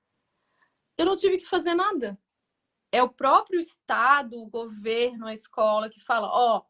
eu 0.98 1.06
não 1.06 1.16
tive 1.16 1.38
que 1.38 1.46
fazer 1.46 1.74
nada. 1.74 2.18
É 2.92 3.02
o 3.02 3.10
próprio 3.10 3.60
Estado, 3.60 4.42
o 4.42 4.48
governo, 4.48 5.26
a 5.26 5.34
escola 5.34 5.90
que 5.90 6.00
fala, 6.00 6.28
ó, 6.28 6.58
oh, 6.58 6.64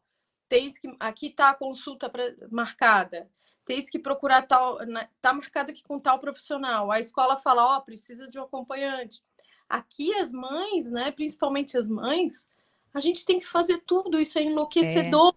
tens 0.48 0.78
que. 0.78 0.94
Aqui 0.98 1.30
tá 1.30 1.50
a 1.50 1.54
consulta 1.54 2.08
pra, 2.08 2.22
marcada. 2.50 3.30
Tens 3.66 3.90
que 3.90 3.98
procurar 3.98 4.42
tal. 4.42 4.78
Tá 5.20 5.34
marcada 5.34 5.70
aqui 5.70 5.82
com 5.82 5.98
tal 5.98 6.18
profissional. 6.18 6.90
A 6.90 6.98
escola 6.98 7.36
fala, 7.36 7.66
ó, 7.66 7.76
oh, 7.76 7.82
precisa 7.82 8.28
de 8.28 8.38
um 8.38 8.42
acompanhante. 8.42 9.22
Aqui 9.68 10.14
as 10.14 10.32
mães, 10.32 10.90
né? 10.90 11.10
Principalmente 11.10 11.76
as 11.76 11.88
mães, 11.88 12.48
a 12.92 13.00
gente 13.00 13.24
tem 13.24 13.38
que 13.38 13.46
fazer 13.46 13.82
tudo, 13.86 14.18
isso 14.18 14.38
é 14.38 14.42
enlouquecedor. 14.42 15.34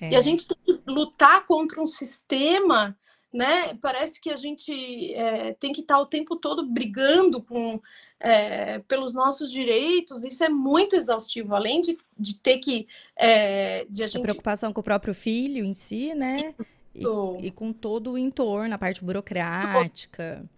É. 0.00 0.06
É. 0.06 0.10
E 0.10 0.16
a 0.16 0.20
gente 0.20 0.46
tem 0.46 0.58
que 0.64 0.82
lutar 0.86 1.46
contra 1.46 1.80
um 1.80 1.86
sistema 1.86 2.98
né? 3.32 3.74
Parece 3.80 4.20
que 4.20 4.30
a 4.30 4.36
gente 4.36 5.14
é, 5.14 5.52
tem 5.54 5.72
que 5.72 5.80
estar 5.80 5.98
o 5.98 6.06
tempo 6.06 6.36
todo 6.36 6.66
brigando 6.66 7.42
com, 7.42 7.80
é, 8.18 8.78
pelos 8.80 9.14
nossos 9.14 9.50
direitos. 9.50 10.24
Isso 10.24 10.42
é 10.44 10.48
muito 10.48 10.96
exaustivo, 10.96 11.54
além 11.54 11.80
de, 11.80 11.98
de 12.18 12.38
ter 12.38 12.58
que. 12.58 12.86
É, 13.16 13.86
de 13.88 14.02
a, 14.02 14.06
gente... 14.06 14.18
a 14.18 14.22
preocupação 14.22 14.72
com 14.72 14.80
o 14.80 14.84
próprio 14.84 15.14
filho 15.14 15.64
em 15.64 15.74
si, 15.74 16.14
né? 16.14 16.54
E, 16.94 17.04
e, 17.46 17.50
com 17.50 17.74
todo 17.74 18.12
o 18.12 18.18
entorno, 18.18 18.74
a 18.74 18.78
parte 18.78 19.04
burocrática. 19.04 20.48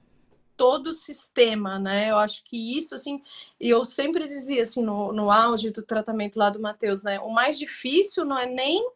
Todo 0.57 0.89
o 0.89 0.95
sistema, 0.95 1.79
né? 1.81 2.11
Eu 2.11 2.16
acho 2.16 2.45
que 2.45 2.79
isso, 2.79 2.95
assim, 2.95 3.21
eu 3.59 3.85
sempre 3.85 4.27
dizia, 4.27 4.62
assim, 4.62 4.83
no, 4.83 5.12
no 5.12 5.33
auge 5.33 5.71
do 5.71 5.83
tratamento 5.83 6.39
lá 6.39 6.49
do 6.51 6.61
Matheus, 6.61 7.03
né? 7.03 7.19
O 7.21 7.31
mais 7.31 7.59
difícil 7.59 8.25
não 8.25 8.39
é 8.39 8.47
nem 8.47 8.89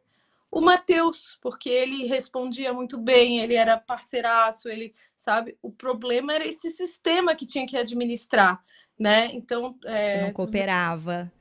o 0.52 0.60
Matheus, 0.60 1.38
porque 1.40 1.70
ele 1.70 2.04
respondia 2.04 2.74
muito 2.74 2.98
bem, 2.98 3.38
ele 3.38 3.54
era 3.54 3.78
parceiraço, 3.78 4.68
ele, 4.68 4.94
sabe? 5.16 5.56
O 5.62 5.72
problema 5.72 6.34
era 6.34 6.46
esse 6.46 6.68
sistema 6.68 7.34
que 7.34 7.46
tinha 7.46 7.66
que 7.66 7.74
administrar, 7.74 8.62
né? 8.98 9.30
Então. 9.32 9.74
É, 9.86 10.18
que 10.18 10.24
não 10.26 10.32
cooperava. 10.34 11.32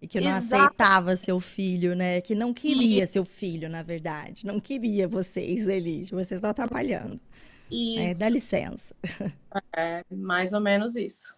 E 0.00 0.08
que 0.08 0.20
não 0.20 0.36
Exato. 0.36 0.62
aceitava 0.62 1.16
seu 1.16 1.38
filho, 1.38 1.94
né? 1.94 2.22
Que 2.22 2.34
não 2.34 2.54
queria 2.54 3.04
e... 3.04 3.06
seu 3.06 3.26
filho, 3.26 3.68
na 3.68 3.82
verdade. 3.82 4.46
Não 4.46 4.58
queria 4.58 5.06
vocês, 5.06 5.68
Elite. 5.68 6.14
Vocês 6.14 6.38
estão 6.38 6.50
atrapalhando. 6.50 7.20
Isso. 7.70 8.00
É, 8.00 8.14
dá 8.14 8.28
licença. 8.28 8.94
É, 9.74 10.04
mais 10.10 10.52
ou 10.52 10.60
menos 10.60 10.96
isso. 10.96 11.36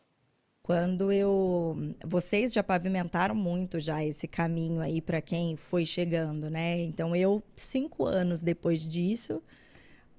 Quando 0.69 1.11
eu. 1.11 1.95
Vocês 2.05 2.53
já 2.53 2.63
pavimentaram 2.63 3.35
muito 3.35 3.79
já 3.79 4.05
esse 4.05 4.29
caminho 4.29 4.83
aí 4.83 5.01
para 5.01 5.23
quem 5.23 5.57
foi 5.57 5.87
chegando, 5.87 6.51
né? 6.51 6.79
Então, 6.83 7.17
eu, 7.17 7.43
cinco 7.57 8.05
anos 8.05 8.43
depois 8.43 8.87
disso, 8.87 9.43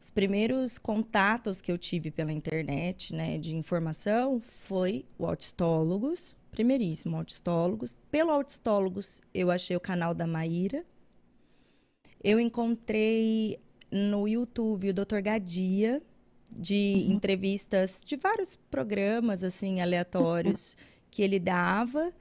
os 0.02 0.10
primeiros 0.10 0.80
contatos 0.80 1.62
que 1.62 1.72
eu 1.72 1.78
tive 1.78 2.10
pela 2.10 2.32
internet, 2.32 3.14
né, 3.14 3.38
de 3.38 3.56
informação, 3.56 4.42
foi 4.42 5.06
o 5.20 5.28
Autistólogos, 5.28 6.36
primeiríssimo 6.50 7.16
Autistólogos. 7.16 7.96
Pelo 8.10 8.32
Autistólogos, 8.32 9.22
eu 9.32 9.52
achei 9.52 9.78
o 9.78 9.80
canal 9.80 10.16
da 10.16 10.26
Maíra. 10.26 10.84
Eu 12.24 12.40
encontrei 12.40 13.60
no 13.92 14.28
YouTube 14.28 14.90
o 14.90 14.94
Dr. 14.96 15.22
Gadia, 15.22 16.02
de 16.56 17.06
uhum. 17.08 17.14
entrevistas 17.14 18.02
de 18.04 18.16
vários 18.16 18.56
programas 18.56 19.44
assim 19.44 19.82
aleatórios 19.82 20.76
que 21.12 21.22
ele 21.22 21.40
dava 21.40 22.14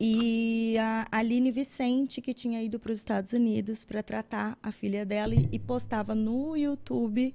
e 0.00 0.76
a 0.78 1.06
Aline 1.10 1.50
Vicente 1.50 2.20
que 2.20 2.32
tinha 2.32 2.62
ido 2.62 2.78
para 2.78 2.92
os 2.92 2.98
Estados 2.98 3.32
Unidos 3.32 3.84
para 3.84 4.02
tratar 4.02 4.56
a 4.62 4.70
filha 4.70 5.04
dela 5.04 5.34
e, 5.34 5.48
e, 5.50 5.58
postava 5.58 6.14
no 6.14 6.56
YouTube 6.56 7.34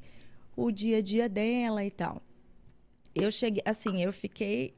o 0.56 0.72
dia 0.72 0.98
a 0.98 1.02
dia 1.02 1.28
dela 1.28 1.84
e 1.84 1.92
tal. 1.92 2.22
Eu 3.14 3.30
cheguei, 3.30 3.62
assim, 3.66 4.02
eu 4.02 4.14
fiquei, 4.14 4.74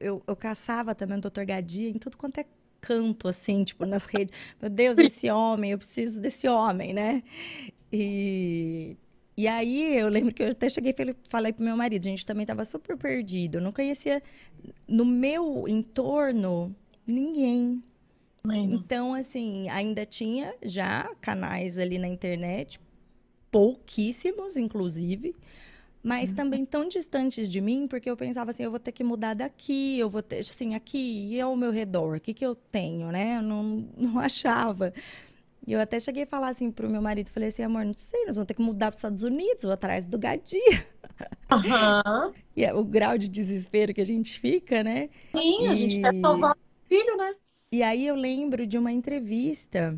eu, 0.00 0.22
eu 0.26 0.36
caçava 0.36 0.94
também 0.94 1.18
o 1.18 1.20
Dr. 1.20 1.44
Gadia 1.44 1.88
em 1.88 1.98
tudo 1.98 2.16
quanto 2.16 2.38
é 2.38 2.44
canto, 2.80 3.28
assim, 3.28 3.62
tipo, 3.62 3.86
nas 3.86 4.04
redes. 4.06 4.34
Meu 4.60 4.70
Deus, 4.70 4.98
esse 4.98 5.30
homem, 5.30 5.70
eu 5.70 5.78
preciso 5.78 6.20
desse 6.20 6.48
homem, 6.48 6.92
né? 6.92 7.22
E 7.92 8.96
e 9.38 9.46
aí 9.46 9.96
eu 9.96 10.08
lembro 10.08 10.34
que 10.34 10.42
eu 10.42 10.50
até 10.50 10.68
cheguei 10.68 10.92
e 10.98 11.14
falei 11.28 11.52
pro 11.52 11.64
meu 11.64 11.76
marido, 11.76 12.02
a 12.02 12.10
gente 12.10 12.26
também 12.26 12.42
estava 12.42 12.64
super 12.64 12.96
perdido, 12.96 13.60
não 13.60 13.70
conhecia 13.70 14.20
no 14.88 15.04
meu 15.04 15.68
entorno 15.68 16.74
ninguém. 17.06 17.80
Então, 18.52 19.14
assim, 19.14 19.68
ainda 19.68 20.04
tinha 20.04 20.52
já 20.60 21.08
canais 21.20 21.78
ali 21.78 21.98
na 21.98 22.08
internet, 22.08 22.80
pouquíssimos, 23.48 24.56
inclusive, 24.56 25.36
mas 26.02 26.30
uhum. 26.30 26.34
também 26.34 26.64
tão 26.66 26.88
distantes 26.88 27.48
de 27.48 27.60
mim, 27.60 27.86
porque 27.86 28.10
eu 28.10 28.16
pensava 28.16 28.50
assim, 28.50 28.64
eu 28.64 28.72
vou 28.72 28.80
ter 28.80 28.90
que 28.90 29.04
mudar 29.04 29.34
daqui, 29.34 30.00
eu 30.00 30.10
vou 30.10 30.20
ter, 30.20 30.40
assim, 30.40 30.74
aqui 30.74 31.28
e 31.32 31.40
ao 31.40 31.54
meu 31.54 31.70
redor, 31.70 32.16
o 32.16 32.20
que, 32.20 32.34
que 32.34 32.44
eu 32.44 32.56
tenho, 32.56 33.12
né? 33.12 33.36
Eu 33.36 33.42
não, 33.42 33.88
não 33.96 34.18
achava. 34.18 34.92
E 35.68 35.72
eu 35.74 35.80
até 35.82 36.00
cheguei 36.00 36.22
a 36.22 36.26
falar 36.26 36.48
assim 36.48 36.70
pro 36.70 36.88
meu 36.88 37.02
marido, 37.02 37.28
falei 37.28 37.50
assim, 37.50 37.62
amor, 37.62 37.84
não 37.84 37.92
sei, 37.94 38.24
nós 38.24 38.36
vamos 38.36 38.46
ter 38.48 38.54
que 38.54 38.62
mudar 38.62 38.86
para 38.86 38.92
os 38.92 38.96
Estados 38.96 39.22
Unidos 39.22 39.64
ou 39.64 39.70
atrás 39.70 40.06
do 40.06 40.18
Gadia. 40.18 40.86
Uhum. 41.52 42.32
e 42.56 42.64
é 42.64 42.72
o 42.72 42.82
grau 42.82 43.18
de 43.18 43.28
desespero 43.28 43.92
que 43.92 44.00
a 44.00 44.04
gente 44.04 44.40
fica, 44.40 44.82
né? 44.82 45.10
Sim, 45.36 45.66
e... 45.66 45.68
a 45.68 45.74
gente 45.74 46.00
quer 46.00 46.18
salvar 46.22 46.52
o 46.52 46.88
filho, 46.88 47.14
né? 47.18 47.34
E 47.70 47.82
aí 47.82 48.06
eu 48.06 48.14
lembro 48.14 48.66
de 48.66 48.78
uma 48.78 48.90
entrevista 48.90 49.94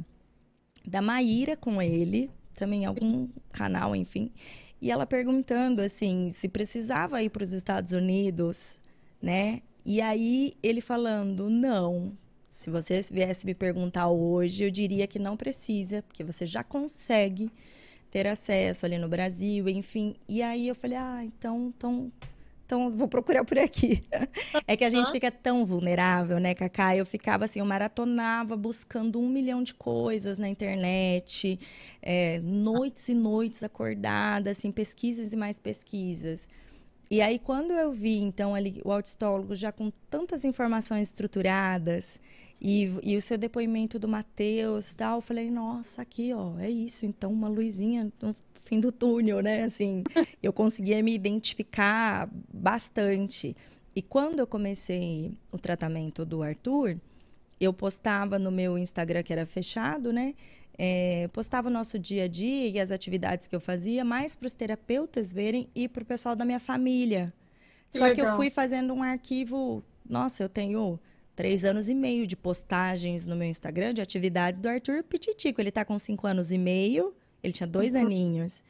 da 0.85 1.01
Maíra 1.01 1.57
com 1.57 1.81
ele, 1.81 2.29
também 2.57 2.83
em 2.83 2.87
algum 2.87 3.29
canal, 3.53 3.95
enfim. 3.95 4.33
E 4.83 4.91
ela 4.91 5.07
perguntando 5.07 5.83
assim, 5.83 6.31
se 6.31 6.49
precisava 6.49 7.23
ir 7.23 7.31
para 7.31 7.45
os 7.45 7.53
Estados 7.53 7.93
Unidos, 7.93 8.81
né? 9.23 9.63
E 9.87 10.01
aí 10.01 10.55
ele 10.65 10.81
falando, 10.81 11.49
não, 11.49 12.19
se 12.51 12.69
você 12.69 13.01
viesse 13.13 13.47
me 13.47 13.55
perguntar 13.55 14.09
hoje, 14.09 14.65
eu 14.65 14.71
diria 14.71 15.07
que 15.07 15.19
não 15.19 15.37
precisa, 15.37 16.03
porque 16.03 16.25
você 16.25 16.45
já 16.45 16.65
consegue 16.65 17.51
ter 18.11 18.27
acesso 18.27 18.85
ali 18.85 18.99
no 18.99 19.09
Brasil, 19.09 19.69
enfim. 19.69 20.17
E 20.29 20.43
aí 20.43 20.67
eu 20.67 20.75
falei, 20.75 20.99
ah, 20.99 21.23
então, 21.25 21.73
então, 21.77 22.13
então 22.67 22.91
vou 22.91 23.07
procurar 23.07 23.45
por 23.45 23.59
aqui. 23.59 24.05
É 24.67 24.77
que 24.77 24.85
a 24.85 24.91
gente 24.91 25.11
fica 25.11 25.31
tão 25.31 25.65
vulnerável, 25.65 26.39
né, 26.39 26.55
Cacá? 26.55 26.97
Eu 26.97 27.07
ficava 27.07 27.45
assim, 27.45 27.61
eu 27.61 27.65
maratonava 27.65 28.57
buscando 28.57 29.19
um 29.21 29.29
milhão 29.29 29.63
de 29.63 29.75
coisas 29.75 30.39
na 30.39 30.49
internet, 30.49 31.59
é, 32.03 32.41
noites 32.41 33.09
e 33.09 33.15
noites 33.15 33.63
acordada, 33.65 34.51
assim, 34.51 34.71
pesquisas 34.71 35.33
e 35.33 35.37
mais 35.37 35.59
pesquisas. 35.59 36.49
E 37.11 37.21
aí, 37.21 37.41
quando 37.41 37.73
eu 37.73 37.91
vi, 37.93 38.21
então, 38.21 38.55
ali 38.55 38.81
o 38.85 38.93
autistólogo 38.93 39.55
já 39.55 39.73
com 39.73 39.91
tantas 40.09 40.45
informações 40.45 41.09
estruturadas, 41.09 42.21
e, 42.61 42.93
e 43.03 43.17
o 43.17 43.23
seu 43.23 43.39
depoimento 43.39 43.99
do 43.99 44.07
Matheus 44.07 44.95
tal, 44.95 45.17
eu 45.17 45.21
falei, 45.23 45.51
nossa, 45.51 46.03
aqui, 46.03 46.33
ó, 46.35 46.59
é 46.59 46.69
isso. 46.69 47.07
Então, 47.07 47.33
uma 47.33 47.49
luzinha 47.49 48.13
no 48.21 48.37
fim 48.53 48.79
do 48.79 48.93
túnel, 48.93 49.41
né? 49.41 49.63
Assim, 49.63 50.05
eu 50.43 50.53
conseguia 50.53 51.03
me 51.03 51.15
identificar 51.15 52.29
bastante. 52.53 53.57
E 53.97 54.03
quando 54.03 54.41
eu 54.41 54.47
comecei 54.47 55.33
o 55.51 55.57
tratamento 55.57 56.25
do 56.25 56.43
Arthur, 56.43 56.99
eu 57.59 57.73
postava 57.73 58.39
no 58.39 58.51
meu 58.51 58.77
Instagram, 58.77 59.23
que 59.23 59.33
era 59.33 59.47
fechado, 59.47 60.13
né? 60.13 60.35
É, 60.77 61.29
postava 61.33 61.69
o 61.69 61.73
nosso 61.73 61.99
dia 61.99 62.25
a 62.25 62.29
dia 62.29 62.69
e 62.69 62.79
as 62.79 62.91
atividades 62.91 63.49
que 63.49 63.57
eu 63.57 63.61
fazia, 63.61 64.05
mais 64.05 64.35
para 64.35 64.47
os 64.47 64.53
terapeutas 64.53 65.33
verem 65.33 65.69
e 65.75 65.89
para 65.89 66.03
o 66.03 66.07
pessoal 66.07 66.37
da 66.37 66.45
minha 66.45 66.61
família. 66.61 67.33
Só 67.89 68.05
legal. 68.05 68.15
que 68.15 68.21
eu 68.21 68.37
fui 68.37 68.51
fazendo 68.51 68.93
um 68.93 69.03
arquivo. 69.03 69.83
Nossa, 70.09 70.43
eu 70.43 70.49
tenho 70.49 70.99
três 71.35 71.65
anos 71.65 71.89
e 71.89 71.95
meio 71.95 72.27
de 72.27 72.37
postagens 72.37 73.27
no 73.27 73.37
meu 73.37 73.49
Instagram 73.49 73.95
de 73.95 74.03
atividades 74.03 74.61
do 74.61 74.69
Arthur 74.69 75.03
Pititico. 75.03 75.61
Ele 75.61 75.71
está 75.71 75.85
com 75.85 75.99
cinco 75.99 76.27
anos 76.27 76.53
e 76.53 76.59
meio, 76.59 77.15
ele 77.43 77.53
tinha 77.53 77.67
dois 77.67 77.95
uhum. 77.95 78.03
aninhos. 78.03 78.63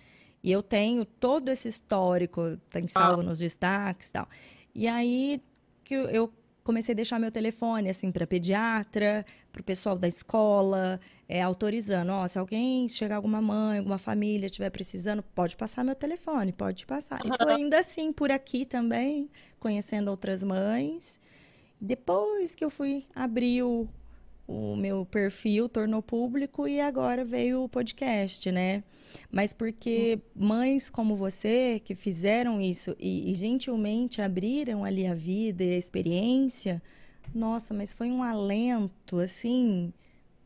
E 0.43 0.51
eu 0.51 0.63
tenho 0.63 1.05
todo 1.05 1.51
esse 1.51 1.69
histórico, 1.69 2.57
tem 2.71 2.89
salvo 2.89 3.21
ah. 3.21 3.25
nos 3.25 3.39
destaques 3.39 4.09
e 4.09 4.13
tal. 4.13 4.29
E 4.75 4.87
aí 4.87 5.43
que 5.85 5.95
eu 5.95 6.33
comecei 6.63 6.93
a 6.93 6.97
deixar 6.97 7.19
meu 7.19 7.33
telefone 7.33 7.89
assim 7.89 8.13
para 8.13 8.27
pediatra, 8.27 9.25
para 9.53 9.61
o 9.61 9.65
pessoal 9.65 9.97
da 9.97 10.07
escola, 10.07 11.01
é, 11.29 11.43
autorizando, 11.43 12.11
ó, 12.11 12.27
se 12.29 12.39
alguém 12.39 12.89
chegar 12.89 13.17
alguma 13.17 13.41
mãe, 13.41 13.79
alguma 13.79 13.99
família 13.99 14.47
estiver 14.47 14.71
precisando, 14.71 15.23
pode 15.23 15.57
passar 15.57 15.85
meu 15.85 15.95
telefone, 15.95 16.53
pode 16.53 16.87
passar. 16.87 17.21
E 17.25 17.29
foi 17.37 17.53
ainda 17.53 17.79
assim 17.79 18.13
por 18.13 18.31
aqui 18.31 18.65
também, 18.65 19.29
conhecendo 19.59 20.11
outras 20.11 20.43
mães. 20.43 21.21
Depois 21.81 22.55
que 22.55 22.65
eu 22.65 22.71
fui 22.71 23.05
abrir 23.15 23.63
o, 23.63 23.89
o 24.47 24.77
meu 24.77 25.07
perfil, 25.07 25.69
tornou 25.69 26.03
público 26.03 26.69
e 26.69 26.81
agora 26.81 27.25
veio 27.25 27.65
o 27.65 27.69
podcast, 27.69 28.53
né? 28.53 28.85
Mas 29.31 29.53
porque 29.53 30.21
mães 30.35 30.91
como 30.91 31.17
você 31.17 31.81
que 31.85 31.95
fizeram 31.95 32.61
isso 32.61 32.95
e, 32.99 33.31
e 33.31 33.35
gentilmente 33.35 34.21
abriram 34.21 34.85
ali 34.85 35.07
a 35.07 35.15
vida 35.15 35.65
e 35.65 35.75
a 35.75 35.79
experiência, 35.79 36.83
nossa, 37.35 37.73
mas 37.73 37.93
foi 37.93 38.11
um 38.11 38.23
alento 38.23 39.19
assim 39.19 39.93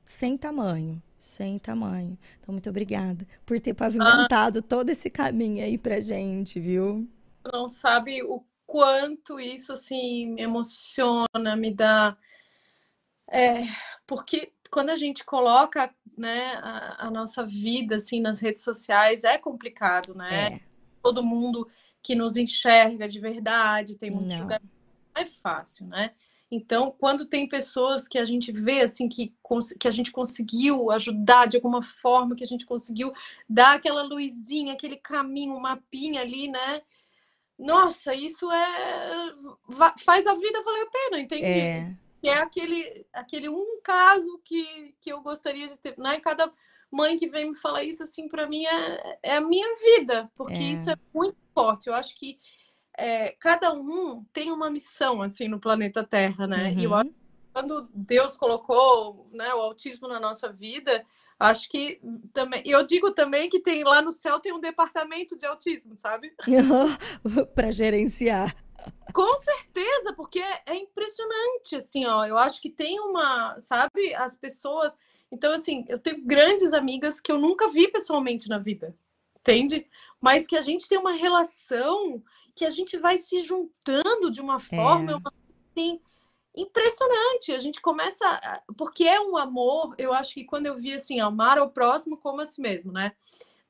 sem 0.05 0.37
tamanho, 0.37 1.03
sem 1.17 1.59
tamanho. 1.59 2.17
Então 2.41 2.53
muito 2.53 2.69
obrigada 2.69 3.27
por 3.45 3.59
ter 3.59 3.75
pavimentado 3.75 4.61
ah. 4.61 4.63
todo 4.63 4.91
esse 4.91 5.11
caminho 5.11 5.65
aí 5.65 5.79
pra 5.79 5.99
gente, 5.99 6.61
viu? 6.61 7.09
Não 7.53 7.69
sabe 7.69 8.23
o 8.23 8.43
quanto 8.75 9.39
isso 9.39 9.73
assim 9.73 10.33
me 10.33 10.43
emociona, 10.43 11.55
me 11.57 11.73
dá. 11.73 12.17
É, 13.31 13.63
porque 14.05 14.53
quando 14.69 14.91
a 14.91 14.97
gente 14.97 15.25
coloca 15.25 15.95
né, 16.19 16.55
a, 16.57 17.07
a, 17.07 17.11
nossa 17.13 17.47
vida 17.47 17.95
assim 17.95 18.21
nas 18.21 18.41
redes 18.41 18.65
sociais 18.65 19.23
é 19.23 19.39
complicado, 19.39 20.13
né? 20.13 20.47
É. 20.55 20.61
Todo 21.01 21.23
mundo 21.23 21.71
que 22.03 22.17
nos 22.17 22.37
enxerga 22.37 23.09
de 23.09 23.21
verdade 23.21 23.97
tem 23.97 24.11
muito 24.11 24.35
julgamento. 24.35 24.75
Não 25.15 25.23
é 25.23 25.25
fácil, 25.25 25.87
né? 25.87 26.11
Então, 26.51 26.91
quando 26.99 27.27
tem 27.27 27.49
pessoas 27.49 28.09
que 28.09 28.19
a 28.19 28.25
gente 28.25 28.51
vê 28.51 28.81
assim 28.81 29.09
que, 29.09 29.33
que 29.79 29.87
a 29.87 29.91
gente 29.93 30.11
conseguiu 30.11 30.91
ajudar 30.91 31.47
de 31.47 31.57
alguma 31.57 31.81
forma, 31.81 32.35
que 32.35 32.43
a 32.43 32.47
gente 32.47 32.67
conseguiu 32.67 33.13
dar 33.49 33.77
aquela 33.77 34.03
luzinha, 34.03 34.73
aquele 34.73 34.97
caminho, 34.97 35.55
um 35.55 35.61
mapinha 35.61 36.23
ali, 36.23 36.49
né? 36.49 36.83
Nossa, 37.59 38.15
isso 38.15 38.51
é 38.51 39.33
faz 40.05 40.27
a 40.27 40.35
vida 40.35 40.63
valer 40.63 40.83
a 40.83 40.91
pena, 40.91 41.21
entende? 41.21 41.45
É. 41.45 41.97
Que 42.21 42.29
é 42.29 42.39
aquele, 42.39 43.07
aquele 43.13 43.49
um 43.49 43.81
caso 43.83 44.41
que, 44.45 44.95
que 45.01 45.13
eu 45.13 45.21
gostaria 45.21 45.69
de 45.69 45.77
ter, 45.79 45.97
né? 45.99 46.19
Cada 46.21 46.53
mãe 46.91 47.17
que 47.17 47.29
vem 47.29 47.51
me 47.51 47.57
falar 47.57 47.85
isso 47.85 48.03
assim 48.03 48.29
para 48.29 48.49
mim 48.49 48.65
é, 48.65 49.19
é 49.23 49.37
a 49.37 49.41
minha 49.41 49.69
vida, 49.77 50.31
porque 50.35 50.55
é. 50.55 50.73
isso 50.73 50.91
é 50.91 50.97
muito 51.15 51.37
forte. 51.55 51.89
Eu 51.89 51.95
acho 51.95 52.17
que 52.17 52.39
é, 52.97 53.33
cada 53.33 53.73
um 53.73 54.25
tem 54.33 54.51
uma 54.51 54.71
missão 54.71 55.21
assim 55.21 55.49
no 55.49 55.61
planeta 55.61 56.05
Terra, 56.05 56.47
né? 56.47 56.71
Uhum. 56.71 56.79
E 56.79 56.85
eu 56.85 56.91
uhum. 56.91 56.97
acho 56.97 57.11
que 57.11 57.17
quando 57.53 57.89
Deus 57.95 58.37
colocou 58.37 59.29
né, 59.33 59.53
o 59.55 59.61
autismo 59.61 60.09
na 60.09 60.19
nossa 60.19 60.53
vida, 60.53 61.05
Acho 61.39 61.69
que 61.69 62.01
também. 62.33 62.63
Eu 62.65 62.85
digo 62.85 63.11
também 63.11 63.51
que 63.51 63.61
tem 63.61 63.83
lá 63.85 64.01
no 64.01 64.13
céu 64.13 64.41
tem 64.41 64.53
um 64.53 64.61
departamento 64.61 65.37
de 65.37 65.47
autismo, 65.47 65.97
sabe? 65.97 66.33
para 67.55 67.71
gerenciar. 67.71 68.57
Com 69.13 69.37
certeza, 69.39 70.13
porque 70.15 70.41
é, 70.41 70.63
é 70.67 70.77
impressionante, 70.77 71.77
assim, 71.77 72.05
ó. 72.07 72.25
Eu 72.27 72.37
acho 72.37 72.61
que 72.61 72.71
tem 72.71 73.01
uma, 73.01 73.59
sabe, 73.59 74.15
as 74.15 74.37
pessoas. 74.37 74.97
Então, 75.31 75.53
assim, 75.53 75.85
eu 75.89 75.99
tenho 75.99 76.25
grandes 76.25 76.73
amigas 76.73 77.21
que 77.21 77.31
eu 77.31 77.39
nunca 77.39 77.69
vi 77.69 77.89
pessoalmente 77.89 78.49
na 78.49 78.59
vida, 78.59 78.95
entende? 79.41 79.87
Mas 80.21 80.47
que 80.47 80.57
a 80.57 80.63
gente 80.63 80.89
tem 80.89 80.99
uma 80.99 81.13
relação 81.13 82.23
que 82.55 82.65
a 82.65 82.71
gente 82.71 82.97
vai 82.97 83.19
se 83.19 83.41
juntando 83.41 84.31
de 84.31 84.41
uma 84.41 84.61
forma, 84.61 85.13
é. 85.13 85.17
assim, 85.71 86.01
impressionante. 86.55 87.53
A 87.53 87.59
gente 87.59 87.81
começa. 87.81 88.63
Porque 88.77 89.05
é 89.05 89.21
um 89.21 89.37
amor, 89.37 89.95
eu 89.99 90.13
acho 90.13 90.35
que 90.35 90.45
quando 90.45 90.67
eu 90.67 90.77
vi 90.77 90.93
assim, 90.93 91.21
amar 91.21 91.59
ao 91.59 91.71
próximo 91.71 92.17
como 92.17 92.41
a 92.41 92.47
si 92.47 92.61
mesmo, 92.61 92.93
né? 92.93 93.13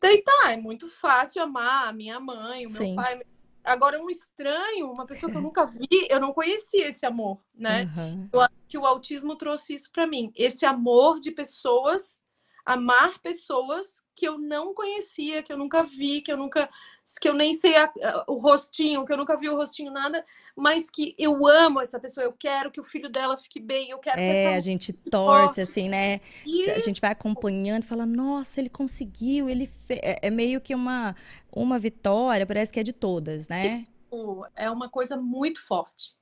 Daí 0.00 0.22
tá, 0.22 0.52
é 0.52 0.56
muito 0.56 0.88
fácil 0.88 1.42
amar 1.42 1.88
a 1.88 1.92
minha 1.92 2.20
mãe, 2.20 2.66
o 2.66 2.70
meu 2.70 2.82
Sim. 2.82 2.94
pai. 2.94 3.22
Agora, 3.64 3.98
um 3.98 4.10
estranho, 4.10 4.90
uma 4.90 5.06
pessoa 5.06 5.32
que 5.32 5.38
eu 5.38 5.42
nunca 5.42 5.64
vi, 5.64 6.06
eu 6.10 6.20
não 6.20 6.34
conhecia 6.34 6.86
esse 6.86 7.06
amor, 7.06 7.40
né? 7.54 7.90
Uhum. 7.96 8.28
Eu 8.30 8.40
acho 8.42 8.54
que 8.68 8.76
o 8.76 8.84
autismo 8.84 9.36
trouxe 9.36 9.72
isso 9.72 9.90
para 9.90 10.06
mim. 10.06 10.30
Esse 10.36 10.66
amor 10.66 11.18
de 11.18 11.30
pessoas, 11.30 12.22
amar 12.66 13.18
pessoas 13.20 14.02
que 14.14 14.28
eu 14.28 14.36
não 14.36 14.74
conhecia, 14.74 15.42
que 15.42 15.50
eu 15.50 15.56
nunca 15.56 15.82
vi, 15.82 16.20
que 16.20 16.30
eu 16.30 16.36
nunca. 16.36 16.68
Que 17.20 17.28
eu 17.28 17.34
nem 17.34 17.54
sei 17.54 17.76
a, 17.76 17.84
a, 17.84 18.24
o 18.28 18.38
rostinho, 18.38 19.04
que 19.04 19.12
eu 19.12 19.16
nunca 19.16 19.36
vi 19.36 19.48
o 19.48 19.56
rostinho, 19.56 19.92
nada 19.92 20.24
mas 20.56 20.88
que 20.88 21.14
eu 21.18 21.46
amo 21.46 21.80
essa 21.80 21.98
pessoa, 21.98 22.24
eu 22.24 22.32
quero 22.32 22.70
que 22.70 22.80
o 22.80 22.84
filho 22.84 23.08
dela 23.08 23.36
fique 23.36 23.58
bem, 23.58 23.90
eu 23.90 23.98
quero 23.98 24.20
é, 24.20 24.22
que 24.22 24.38
essa 24.38 24.56
a 24.56 24.60
gente 24.60 24.92
torce 24.92 25.60
assim, 25.60 25.88
né? 25.88 26.20
Isso. 26.46 26.70
A 26.70 26.78
gente 26.78 27.00
vai 27.00 27.10
acompanhando 27.10 27.82
e 27.82 27.86
fala: 27.86 28.06
"Nossa, 28.06 28.60
ele 28.60 28.68
conseguiu, 28.68 29.48
ele 29.48 29.66
fe... 29.66 29.94
é, 29.94 30.20
é 30.22 30.30
meio 30.30 30.60
que 30.60 30.74
uma 30.74 31.16
uma 31.52 31.78
vitória, 31.78 32.46
parece 32.46 32.72
que 32.72 32.78
é 32.78 32.84
de 32.84 32.92
todas, 32.92 33.48
né?" 33.48 33.84
É 34.54 34.70
uma 34.70 34.88
coisa 34.88 35.16
muito 35.16 35.60
forte. 35.60 36.14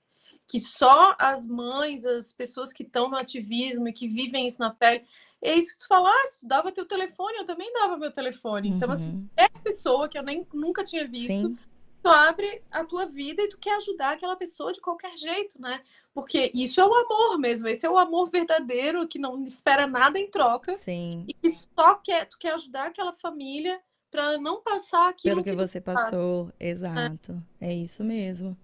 Que 0.49 0.59
só 0.59 1.15
as 1.19 1.47
mães, 1.47 2.05
as 2.07 2.33
pessoas 2.33 2.73
que 2.73 2.83
estão 2.83 3.11
no 3.11 3.17
ativismo 3.17 3.87
e 3.89 3.93
que 3.93 4.09
vivem 4.09 4.47
isso 4.47 4.61
na 4.61 4.71
pele, 4.71 5.05
é 5.43 5.59
isso 5.59 5.73
que 5.73 5.81
tu 5.81 5.89
falaste, 5.89 6.47
dava 6.47 6.73
teu 6.73 6.87
telefone, 6.87 7.39
eu 7.39 7.45
também 7.45 7.73
dava 7.73 7.99
meu 7.99 8.13
telefone. 8.13 8.69
Então, 8.69 8.91
assim, 8.91 9.11
uhum. 9.11 9.29
assim, 9.37 9.55
é 9.55 9.61
pessoa 9.61 10.09
que 10.09 10.19
eu 10.19 10.23
nem 10.23 10.47
nunca 10.55 10.85
tinha 10.85 11.07
visto, 11.07 11.49
Sim 11.49 11.57
tu 12.03 12.09
abre 12.09 12.63
a 12.71 12.85
tua 12.85 13.07
vida 13.07 13.43
e 13.43 13.49
tu 13.49 13.57
quer 13.59 13.77
ajudar 13.77 14.13
aquela 14.13 14.35
pessoa 14.35 14.73
de 14.73 14.81
qualquer 14.81 15.17
jeito, 15.17 15.61
né? 15.61 15.81
Porque 16.13 16.51
isso 16.55 16.81
é 16.81 16.85
o 16.85 16.93
amor 16.93 17.39
mesmo, 17.39 17.69
esse 17.69 17.87
é 17.87 17.91
o 17.91 17.97
amor 17.97 18.29
verdadeiro 18.29 19.07
que 19.07 19.19
não 19.19 19.45
espera 19.47 19.87
nada 19.87 20.19
em 20.19 20.29
troca. 20.29 20.75
Sim. 20.75 21.25
E 21.29 21.33
que 21.33 21.51
só 21.51 21.95
quer, 21.95 22.27
tu 22.27 22.37
quer 22.39 22.55
ajudar 22.55 22.89
aquela 22.89 23.13
família 23.15 23.81
para 24.11 24.37
não 24.39 24.61
passar 24.61 25.09
aquilo 25.09 25.37
Pelo 25.37 25.45
que, 25.45 25.51
que 25.51 25.57
você 25.57 25.81
passou, 25.81 26.47
passa. 26.47 26.57
exato. 26.59 27.43
É. 27.61 27.69
é 27.69 27.75
isso 27.75 28.05
mesmo. 28.05 28.57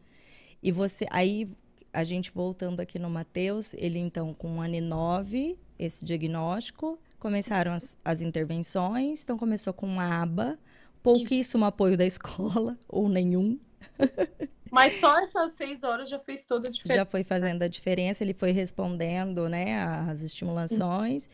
E 0.62 0.72
você, 0.72 1.06
aí 1.10 1.48
a 1.92 2.04
gente 2.04 2.30
voltando 2.32 2.80
aqui 2.80 2.98
no 2.98 3.08
Mateus, 3.08 3.72
ele 3.74 3.98
então 3.98 4.34
com 4.34 4.56
um 4.56 4.60
ano 4.60 4.74
e 4.74 4.80
nove, 4.80 5.58
esse 5.78 6.04
diagnóstico, 6.04 6.98
começaram 7.18 7.72
as, 7.72 7.96
as 8.04 8.20
intervenções, 8.20 9.22
então 9.22 9.38
começou 9.38 9.72
com 9.72 10.00
a 10.00 10.22
aba, 10.22 10.58
pouquíssimo 11.02 11.64
Isso. 11.64 11.68
apoio 11.68 11.96
da 11.96 12.04
escola, 12.04 12.76
ou 12.88 13.08
nenhum. 13.08 13.58
Mas 14.70 14.94
só 14.94 15.18
essas 15.20 15.52
seis 15.52 15.82
horas 15.82 16.08
já 16.08 16.18
fez 16.18 16.44
toda 16.44 16.68
a 16.68 16.70
diferença. 16.70 17.00
Já 17.00 17.06
foi 17.06 17.24
fazendo 17.24 17.62
a 17.62 17.68
diferença, 17.68 18.22
ele 18.22 18.34
foi 18.34 18.50
respondendo, 18.50 19.48
né, 19.48 19.82
às 19.82 20.22
estimulações. 20.22 21.28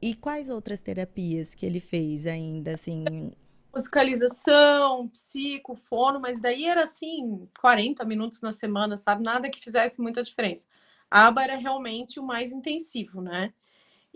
E 0.00 0.14
quais 0.14 0.50
outras 0.50 0.78
terapias 0.80 1.54
que 1.54 1.64
ele 1.64 1.80
fez 1.80 2.26
ainda, 2.26 2.72
assim? 2.72 3.32
Musicalização, 3.74 5.08
psico, 5.08 5.74
fono, 5.74 6.20
mas 6.20 6.40
daí 6.40 6.66
era 6.66 6.82
assim, 6.82 7.48
40 7.58 8.04
minutos 8.04 8.42
na 8.42 8.52
semana, 8.52 8.96
sabe? 8.96 9.22
Nada 9.22 9.48
que 9.48 9.62
fizesse 9.62 10.00
muita 10.00 10.22
diferença. 10.22 10.66
A 11.10 11.26
aba 11.26 11.42
era 11.42 11.56
realmente 11.56 12.20
o 12.20 12.22
mais 12.22 12.52
intensivo, 12.52 13.22
né? 13.22 13.54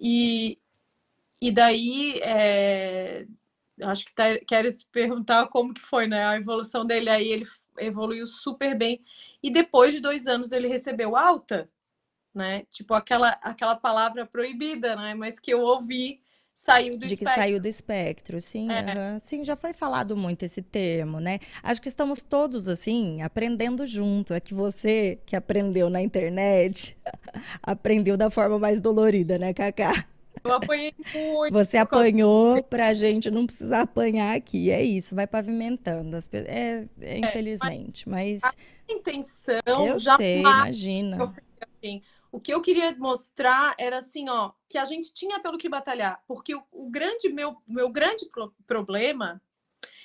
E, 0.00 0.58
e 1.40 1.52
daí, 1.52 2.20
é, 2.22 3.26
acho 3.82 4.04
que 4.06 4.14
tá, 4.14 4.38
queres 4.46 4.84
perguntar 4.84 5.46
como 5.48 5.74
que 5.74 5.82
foi, 5.82 6.06
né? 6.06 6.24
A 6.26 6.36
evolução 6.36 6.86
dele 6.86 7.10
aí, 7.10 7.28
ele, 7.28 7.46
evoluiu 7.78 8.26
super 8.26 8.76
bem. 8.76 9.02
E 9.42 9.50
depois 9.50 9.92
de 9.92 10.00
dois 10.00 10.26
anos 10.26 10.52
ele 10.52 10.68
recebeu 10.68 11.16
alta, 11.16 11.70
né? 12.34 12.64
Tipo 12.70 12.94
aquela, 12.94 13.30
aquela 13.42 13.76
palavra 13.76 14.26
proibida, 14.26 14.96
né? 14.96 15.14
Mas 15.14 15.38
que 15.38 15.52
eu 15.52 15.60
ouvi 15.60 16.22
saiu 16.62 16.92
do 16.98 17.06
de 17.06 17.14
espectro. 17.14 17.34
que 17.34 17.40
saiu 17.40 17.60
do 17.60 17.68
espectro, 17.68 18.40
sim, 18.40 18.70
É. 18.70 19.18
sim, 19.18 19.42
já 19.42 19.56
foi 19.56 19.72
falado 19.72 20.16
muito 20.16 20.44
esse 20.44 20.60
termo, 20.60 21.18
né? 21.18 21.38
Acho 21.62 21.80
que 21.80 21.88
estamos 21.88 22.22
todos 22.22 22.68
assim 22.68 23.22
aprendendo 23.22 23.86
junto. 23.86 24.34
É 24.34 24.40
que 24.40 24.52
você 24.52 25.18
que 25.24 25.34
aprendeu 25.34 25.88
na 25.88 26.02
internet 26.02 26.96
aprendeu 27.62 28.16
da 28.16 28.28
forma 28.30 28.58
mais 28.58 28.80
dolorida, 28.80 29.38
né, 29.38 29.54
Cacá? 29.54 30.06
Eu 30.44 30.52
apanhei 30.52 30.94
muito. 31.14 31.52
Você 31.52 31.76
apanhou 31.76 32.62
pra 32.62 32.94
gente 32.94 33.30
não 33.30 33.44
precisar 33.46 33.82
apanhar 33.82 34.34
aqui. 34.36 34.70
É 34.70 34.82
isso, 34.82 35.14
vai 35.14 35.26
pavimentando. 35.26 36.16
As 36.16 36.28
pe- 36.28 36.38
é, 36.46 36.86
é, 37.00 37.18
infelizmente, 37.18 38.08
mas 38.08 38.42
A 38.42 38.52
intenção 38.88 39.60
eu 39.86 39.98
jamais 39.98 40.16
sei, 40.22 40.40
imagina. 40.40 41.34
assim. 41.60 42.00
O 42.32 42.40
que 42.40 42.52
eu 42.54 42.62
queria 42.62 42.94
mostrar 42.96 43.74
era 43.78 43.98
assim, 43.98 44.28
ó, 44.28 44.52
que 44.68 44.78
a 44.78 44.84
gente 44.84 45.12
tinha 45.12 45.40
pelo 45.40 45.58
que 45.58 45.68
batalhar, 45.68 46.22
porque 46.28 46.54
o, 46.54 46.62
o 46.70 46.88
grande 46.90 47.28
meu 47.28 47.60
meu 47.66 47.88
grande 47.90 48.26
pro- 48.26 48.54
problema 48.66 49.42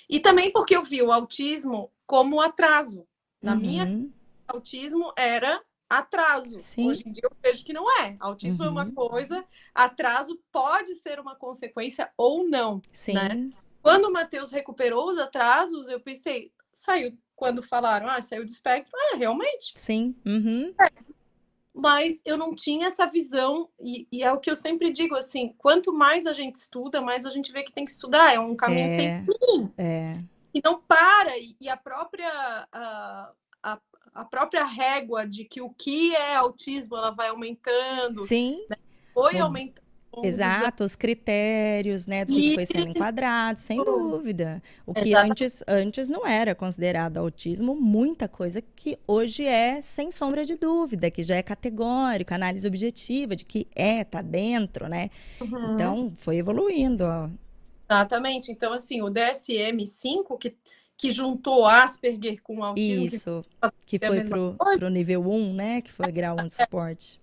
e 0.10 0.20
também 0.20 0.52
porque 0.52 0.76
eu 0.76 0.84
vi 0.84 1.02
o 1.02 1.12
autismo 1.12 1.92
como 2.06 2.42
atraso. 2.42 3.08
Na 3.42 3.56
minha 3.56 3.86
Uhum, 3.86 4.12
autismo 4.48 5.14
era 5.18 5.62
atraso. 5.90 6.60
Sim. 6.60 6.88
Hoje 6.88 7.04
em 7.06 7.12
dia 7.12 7.24
eu 7.24 7.32
vejo 7.44 7.64
que 7.64 7.74
não 7.74 7.90
é. 8.02 8.16
Autismo 8.20 8.64
é 8.64 8.70
uma 8.70 8.86
Uhum. 8.86 8.92
coisa, 8.94 9.46
atraso 9.74 10.42
pode 10.52 10.96
ser 10.96 11.20
uma 11.20 11.36
consequência 11.36 12.12
ou 12.18 12.48
não. 12.48 12.82
sim, 12.92 13.14
né? 13.14 13.52
Quando 13.82 14.06
o 14.06 14.12
Matheus 14.12 14.52
recuperou 14.52 15.10
os 15.10 15.18
atrasos, 15.20 15.88
eu 15.90 16.00
pensei, 16.00 16.52
saiu 16.74 17.16
quando 17.36 17.62
falaram, 17.62 18.10
ah, 18.10 18.20
saiu 18.22 18.44
do 18.44 18.50
espectro, 18.50 18.92
é, 19.14 19.16
realmente. 19.16 19.74
sim, 19.76 20.16
uhum, 20.26 20.74
Mas 21.78 22.22
eu 22.24 22.38
não 22.38 22.56
tinha 22.56 22.88
essa 22.88 23.06
visão, 23.06 23.68
e, 23.82 24.08
e 24.10 24.24
é 24.24 24.32
o 24.32 24.40
que 24.40 24.50
eu 24.50 24.56
sempre 24.56 24.94
digo, 24.94 25.14
assim, 25.14 25.54
quanto 25.58 25.92
mais 25.92 26.26
a 26.26 26.32
gente 26.32 26.56
estuda, 26.56 27.02
mais 27.02 27.26
a 27.26 27.30
gente 27.30 27.52
vê 27.52 27.64
que 27.64 27.72
tem 27.74 27.84
que 27.84 27.92
estudar, 27.92 28.34
é 28.34 28.40
um 28.40 28.56
caminho 28.56 28.90
sem 28.90 29.08
é, 29.08 29.26
é, 29.78 30.24
e 30.54 30.62
não 30.64 30.82
para 30.82 31.38
e, 31.38 31.54
e 31.60 31.68
a 31.68 31.76
própria 31.76 32.32
a, 32.72 33.32
a, 33.62 33.80
a 34.14 34.24
própria 34.24 34.64
régua 34.64 35.28
de 35.28 35.44
que 35.44 35.60
o 35.60 35.70
que 35.70 36.16
é 36.16 36.38
autismo 36.38 36.96
ela 36.96 37.12
vai 37.12 37.28
aumentando 37.28 38.26
sim. 38.26 38.66
foi 39.14 39.34
Mu- 39.34 39.44
aumentando 39.44 39.85
Exato, 40.24 40.84
os 40.84 40.96
critérios, 40.96 42.08
né, 42.08 42.26
do 42.26 42.34
que 42.34 42.54
foi 42.56 42.66
sendo 42.66 42.90
enquadrado, 42.90 43.60
sem 43.60 43.84
dúvida. 43.84 44.62
O 44.86 44.94
que 44.94 45.14
antes, 45.14 45.64
antes 45.68 46.10
não 46.10 46.26
era 46.26 46.54
considerado 46.54 47.18
autismo, 47.18 47.76
muita 47.76 48.28
coisa 48.28 48.62
que 48.62 48.98
hoje 49.08 49.46
é 49.46 49.82
sem 49.82 50.12
sombra 50.12 50.46
de 50.46 50.58
dúvida, 50.58 51.10
que 51.12 51.24
já 51.24 51.36
é 51.36 51.44
categórico, 51.44 52.34
análise 52.34 52.68
objetiva 52.68 53.36
de 53.36 53.46
que 53.46 53.68
é, 53.76 54.04
tá 54.04 54.22
dentro, 54.22 54.88
né? 54.88 55.10
Uhum. 55.42 55.74
Então, 55.74 56.14
foi 56.16 56.38
evoluindo, 56.38 57.04
ó. 57.06 57.30
exatamente 57.90 58.52
então 58.52 58.74
assim 58.74 59.02
o 59.02 59.08
DSM-5 59.08 60.38
que 60.40 60.56
que 60.98 61.12
juntou 61.12 61.66
Asperger 61.66 62.42
com 62.42 62.64
autismo 62.64 63.10
que 63.10 63.16
Isso, 63.16 63.46
que 63.86 63.98
a 64.02 64.08
foi 64.08 64.24
pro, 64.24 64.56
pro 64.78 64.90
nível 64.90 65.30
1, 65.30 65.54
né, 65.54 65.82
que 65.82 65.92
foi 65.92 66.12
grau 66.12 66.38
1 66.40 66.48
de 66.48 66.54
suporte. 66.56 67.20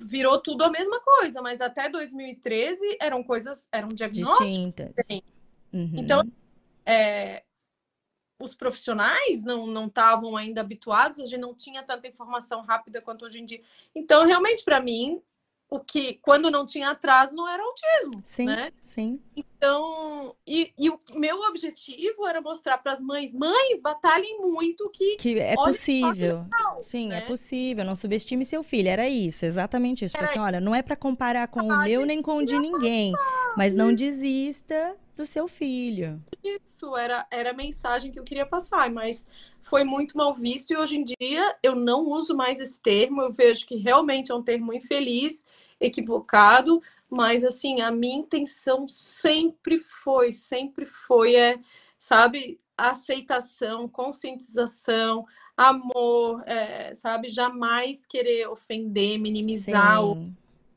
Virou 0.00 0.40
tudo 0.40 0.64
a 0.64 0.70
mesma 0.70 1.00
coisa 1.00 1.42
mas 1.42 1.60
até 1.60 1.88
2013 1.88 2.98
eram 3.00 3.22
coisas 3.22 3.68
eram 3.70 3.88
diagnósticos 3.88 4.48
Distintas. 4.48 4.94
Uhum. 5.72 5.92
Então, 5.94 6.22
é, 6.84 7.44
os 8.40 8.54
profissionais 8.54 9.44
não 9.44 9.66
não 9.66 9.86
estavam 9.86 10.36
ainda 10.36 10.60
habituados, 10.60 11.20
a 11.20 11.24
gente 11.26 11.40
não 11.40 11.54
tinha 11.54 11.82
tanta 11.82 12.08
informação 12.08 12.62
rápida 12.62 13.00
quanto 13.00 13.24
hoje 13.24 13.38
em 13.38 13.44
dia. 13.44 13.62
Então, 13.94 14.26
realmente, 14.26 14.64
para 14.64 14.80
mim, 14.80 15.22
o 15.70 15.78
que 15.78 16.18
quando 16.20 16.50
não 16.50 16.66
tinha 16.66 16.90
atraso 16.90 17.36
não 17.36 17.48
era 17.48 17.62
autismo, 17.62 18.20
sim, 18.24 18.46
né? 18.46 18.72
sim. 18.80 19.20
Então, 19.36 20.34
e, 20.44 20.72
e 20.76 20.90
o 20.90 20.98
meu 21.14 21.38
objetivo 21.42 22.26
era 22.26 22.40
mostrar 22.40 22.78
para 22.78 22.92
as 22.92 23.00
mães, 23.00 23.32
mães, 23.32 23.80
batalhem 23.80 24.40
muito 24.40 24.90
que 24.90 25.16
Que 25.16 25.38
é 25.38 25.54
possível. 25.54 26.44
Sim, 26.80 27.06
é 27.06 27.20
né? 27.20 27.20
possível. 27.20 27.84
Não 27.84 27.94
subestime 27.94 28.44
seu 28.44 28.62
filho. 28.64 28.88
Era 28.88 29.08
isso, 29.08 29.46
exatamente 29.46 30.04
isso. 30.04 30.16
Era 30.16 30.26
assim, 30.26 30.40
olha, 30.40 30.60
não 30.60 30.74
é 30.74 30.82
pra 30.82 30.96
comparar 30.96 31.46
com 31.46 31.60
o 31.60 31.72
a 31.72 31.84
meu 31.84 32.04
nem 32.04 32.20
com 32.20 32.38
o 32.38 32.44
de 32.44 32.58
ninguém, 32.58 33.12
mas 33.56 33.72
não 33.72 33.94
desista 33.94 34.96
do 35.20 35.26
seu 35.26 35.46
filho. 35.46 36.22
isso 36.42 36.96
era 36.96 37.26
era 37.30 37.50
a 37.50 37.54
mensagem 37.54 38.10
que 38.10 38.18
eu 38.18 38.24
queria 38.24 38.46
passar, 38.46 38.90
mas 38.90 39.26
foi 39.60 39.84
muito 39.84 40.16
mal 40.16 40.32
visto 40.32 40.72
e 40.72 40.76
hoje 40.76 40.96
em 40.96 41.04
dia 41.04 41.56
eu 41.62 41.74
não 41.74 42.06
uso 42.06 42.34
mais 42.34 42.58
esse 42.58 42.80
termo. 42.80 43.20
Eu 43.20 43.30
vejo 43.30 43.66
que 43.66 43.76
realmente 43.76 44.32
é 44.32 44.34
um 44.34 44.42
termo 44.42 44.72
infeliz, 44.72 45.44
equivocado, 45.78 46.82
mas 47.08 47.44
assim, 47.44 47.82
a 47.82 47.90
minha 47.90 48.18
intenção 48.18 48.88
sempre 48.88 49.80
foi, 49.80 50.32
sempre 50.32 50.86
foi 50.86 51.36
é, 51.36 51.58
sabe, 51.98 52.58
aceitação, 52.76 53.86
conscientização, 53.86 55.26
amor, 55.54 56.42
é, 56.46 56.94
sabe, 56.94 57.28
jamais 57.28 58.06
querer 58.06 58.48
ofender, 58.48 59.18
minimizar, 59.18 60.00
Sim. 60.00 60.34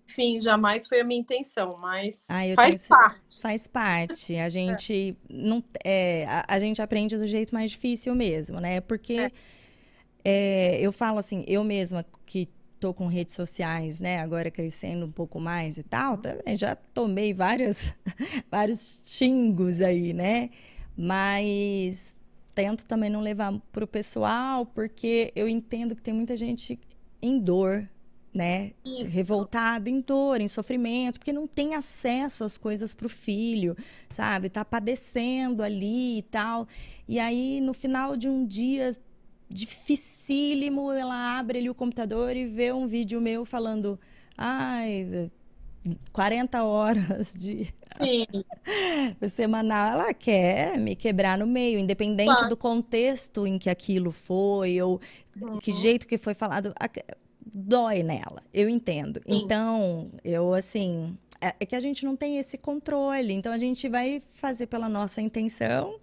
Enfim, 0.08 0.40
jamais 0.40 0.88
foi 0.88 1.02
a 1.02 1.04
minha 1.04 1.20
intenção, 1.20 1.78
mas 1.78 2.28
Ah, 2.30 2.42
faz 2.56 2.88
parte. 2.88 3.42
Faz 3.42 3.68
parte. 3.68 4.36
A 4.38 4.50
gente 4.50 5.18
não 5.30 5.64
é, 5.84 6.26
a, 6.28 6.46
a 6.56 6.60
gente 6.60 6.82
aprende 6.82 7.18
do 7.18 7.26
jeito 7.26 7.54
mais 7.54 7.72
difícil 7.72 8.14
mesmo, 8.14 8.60
né? 8.60 8.82
Porque 8.82 9.32
é, 10.24 10.78
eu 10.80 10.92
falo 10.92 11.18
assim, 11.20 11.44
eu 11.48 11.64
mesma 11.64 12.06
que 12.26 12.48
tô 12.80 12.94
com 12.94 13.08
redes 13.08 13.34
sociais, 13.34 14.02
né? 14.02 14.20
Agora 14.20 14.52
crescendo 14.52 15.06
um 15.06 15.12
pouco 15.12 15.40
mais 15.40 15.78
e 15.78 15.84
tal, 15.84 16.18
também 16.18 16.56
já 16.56 16.76
tomei 16.76 17.34
vários 17.34 17.96
vários 18.52 19.02
xingos 19.06 19.82
aí, 19.82 20.14
né? 20.14 20.50
Mas 20.98 22.20
tento 22.54 22.86
também 22.86 23.10
não 23.10 23.22
levar 23.22 23.58
pro 23.72 23.88
pessoal, 23.88 24.66
porque 24.66 25.32
eu 25.36 25.48
entendo 25.48 25.96
que 25.96 26.02
tem 26.02 26.14
muita 26.14 26.36
gente 26.38 26.80
em 27.22 27.40
dor, 27.40 27.90
né? 28.34 28.72
Isso. 28.84 29.12
revoltada 29.12 29.90
em 29.90 30.02
dor, 30.02 30.42
em 30.42 30.48
sofrimento, 30.48 31.20
porque 31.20 31.32
não 31.34 31.46
tem 31.48 31.76
acesso 31.76 32.44
às 32.44 32.58
coisas 32.58 32.96
para 32.96 33.06
o 33.06 33.10
filho, 33.10 33.76
sabe? 34.10 34.50
Tá 34.50 34.66
padecendo 34.66 35.62
ali 35.64 36.18
e 36.20 36.22
tal. 36.24 36.68
E 37.08 37.20
aí, 37.20 37.62
no 37.62 37.74
final 37.74 38.18
de 38.18 38.28
um 38.28 38.46
dia 38.46 38.96
dificílimo, 39.50 40.92
ela 40.92 41.38
abre 41.38 41.60
ali 41.60 41.70
o 41.70 41.76
computador 41.76 42.36
e 42.36 42.46
vê 42.48 42.72
um 42.74 42.88
vídeo 42.88 43.22
meu 43.22 43.46
falando: 43.46 44.00
ai, 44.38 45.30
40 46.12 46.64
horas 46.64 47.34
de 47.36 47.74
semanal, 49.30 49.94
ela 50.00 50.14
quer 50.14 50.78
me 50.80 50.96
quebrar 50.96 51.38
no 51.38 51.46
meio, 51.46 51.78
independente 51.80 52.32
Claro. 52.34 52.50
do 52.50 52.58
contexto 52.58 53.46
em 53.46 53.60
que 53.60 53.70
aquilo 53.70 54.12
foi, 54.12 54.82
ou 54.82 55.00
que 55.62 55.72
Uhum. 55.72 55.78
jeito 55.78 56.08
que 56.08 56.18
foi 56.18 56.34
falado, 56.34 56.74
dói 57.46 58.04
nela, 58.04 58.44
eu 58.54 58.70
entendo. 58.70 59.22
Sim. 59.28 59.44
Então, 59.44 60.12
eu 60.24 60.54
assim, 60.54 61.18
é 61.42 61.54
é 61.60 61.66
que 61.66 61.76
a 61.76 61.80
gente 61.80 62.06
não 62.06 62.16
tem 62.16 62.38
esse 62.38 62.58
controle, 62.58 63.34
então 63.34 63.52
a 63.52 63.58
gente 63.58 63.88
vai 63.90 64.20
fazer 64.20 64.68
pela 64.68 64.88
nossa 64.90 65.22
intenção, 65.22 66.00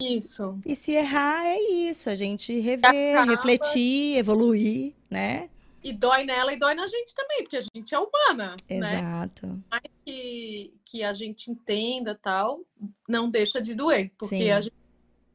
isso. 0.00 0.58
e 0.66 0.74
se 0.74 0.92
errar 0.92 1.44
é 1.46 1.60
isso, 1.60 2.08
a 2.08 2.14
gente 2.14 2.58
rever, 2.60 3.16
acaba- 3.16 3.30
refletir, 3.30 4.16
evoluir, 4.16 4.94
né? 5.10 5.48
E 5.82 5.92
dói 5.94 6.24
nela 6.24 6.52
e 6.52 6.58
dói 6.58 6.74
na 6.74 6.86
gente 6.86 7.14
também, 7.14 7.42
porque 7.42 7.56
a 7.56 7.62
gente 7.74 7.94
é 7.94 7.98
humana, 7.98 8.54
né? 8.68 8.76
Exato. 8.76 9.58
Que, 10.04 10.74
que 10.84 11.02
a 11.02 11.14
gente 11.14 11.50
entenda 11.50 12.14
tal, 12.22 12.60
não 13.08 13.30
deixa 13.30 13.62
de 13.62 13.74
doer. 13.74 14.10
Porque 14.18 14.36
Sim. 14.36 14.50
a 14.50 14.60
gente- 14.60 14.74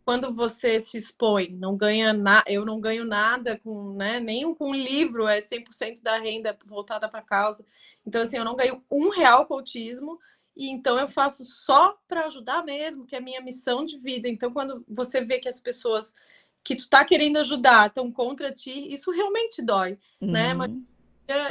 quando 0.05 0.33
você 0.33 0.79
se 0.79 0.97
expõe, 0.97 1.49
não 1.49 1.75
ganha 1.75 2.13
nada, 2.13 2.43
eu 2.47 2.63
não 2.63 2.79
ganho 2.79 3.03
nada 3.03 3.57
com, 3.57 3.93
né? 3.95 4.19
Nem 4.19 4.53
com 4.53 4.69
um 4.69 4.75
livro, 4.75 5.27
é 5.27 5.41
100% 5.41 6.03
da 6.03 6.19
renda 6.19 6.55
voltada 6.63 7.09
para 7.09 7.19
a 7.19 7.23
causa. 7.23 7.65
Então, 8.05 8.21
assim, 8.21 8.37
eu 8.37 8.45
não 8.45 8.55
ganho 8.55 8.83
um 8.91 9.09
real 9.09 9.47
com 9.47 9.55
autismo, 9.55 10.19
e 10.55 10.69
então 10.69 10.97
eu 10.99 11.07
faço 11.07 11.43
só 11.43 11.97
para 12.07 12.27
ajudar 12.27 12.63
mesmo, 12.63 13.05
que 13.05 13.15
é 13.15 13.17
a 13.17 13.21
minha 13.21 13.41
missão 13.41 13.83
de 13.83 13.97
vida. 13.97 14.29
Então, 14.29 14.53
quando 14.53 14.85
você 14.87 15.25
vê 15.25 15.39
que 15.39 15.49
as 15.49 15.59
pessoas 15.59 16.13
que 16.63 16.75
tu 16.75 16.87
tá 16.87 17.03
querendo 17.03 17.37
ajudar 17.37 17.87
estão 17.87 18.11
contra 18.11 18.51
ti, 18.51 18.93
isso 18.93 19.09
realmente 19.11 19.61
dói. 19.61 19.97
Né, 20.21 20.53
mas- 20.53 20.69
Uhum. 20.69 20.85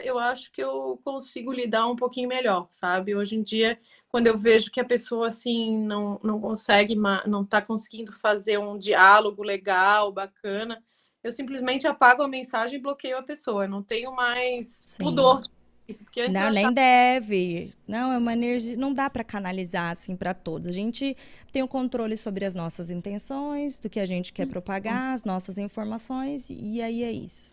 eu 0.04 0.18
acho 0.18 0.52
que 0.52 0.62
eu 0.62 1.00
consigo 1.04 1.52
lidar 1.52 1.86
um 1.88 1.96
pouquinho 1.96 2.28
melhor, 2.28 2.68
sabe? 2.70 3.14
Hoje 3.16 3.34
em 3.36 3.42
dia, 3.42 3.78
quando 4.14 4.28
eu 4.28 4.38
vejo 4.38 4.70
que 4.70 4.78
a 4.78 4.84
pessoa 4.84 5.26
assim 5.26 5.76
não, 5.76 6.20
não 6.22 6.40
consegue, 6.40 6.94
não 7.26 7.44
tá 7.44 7.60
conseguindo 7.60 8.12
fazer 8.12 8.58
um 8.58 8.78
diálogo 8.78 9.42
legal, 9.42 10.12
bacana, 10.12 10.80
eu 11.20 11.32
simplesmente 11.32 11.84
apago 11.84 12.22
a 12.22 12.28
mensagem 12.28 12.78
e 12.78 12.80
bloqueio 12.80 13.18
a 13.18 13.24
pessoa. 13.24 13.64
Eu 13.64 13.68
não 13.68 13.82
tenho 13.82 14.14
mais 14.14 14.66
Sim. 14.66 15.02
pudor 15.02 15.42
isso, 15.88 16.04
porque 16.04 16.20
antes 16.20 16.32
Não, 16.32 16.42
eu 16.42 16.50
nem 16.52 16.58
achava 16.58 16.74
deve. 16.76 17.72
Não, 17.88 18.12
é 18.12 18.18
uma 18.18 18.32
energia. 18.34 18.76
Não 18.76 18.94
dá 18.94 19.10
para 19.10 19.24
canalizar 19.24 19.90
assim 19.90 20.14
para 20.14 20.32
todos. 20.32 20.68
A 20.68 20.72
gente 20.72 21.16
tem 21.50 21.64
o 21.64 21.66
controle 21.66 22.16
sobre 22.16 22.44
as 22.44 22.54
nossas 22.54 22.90
intenções, 22.90 23.80
do 23.80 23.90
que 23.90 23.98
a 23.98 24.06
gente 24.06 24.32
quer 24.32 24.44
isso. 24.44 24.52
propagar, 24.52 25.12
as 25.12 25.24
nossas 25.24 25.58
informações, 25.58 26.50
e 26.50 26.80
aí 26.80 27.02
é 27.02 27.10
isso. 27.10 27.52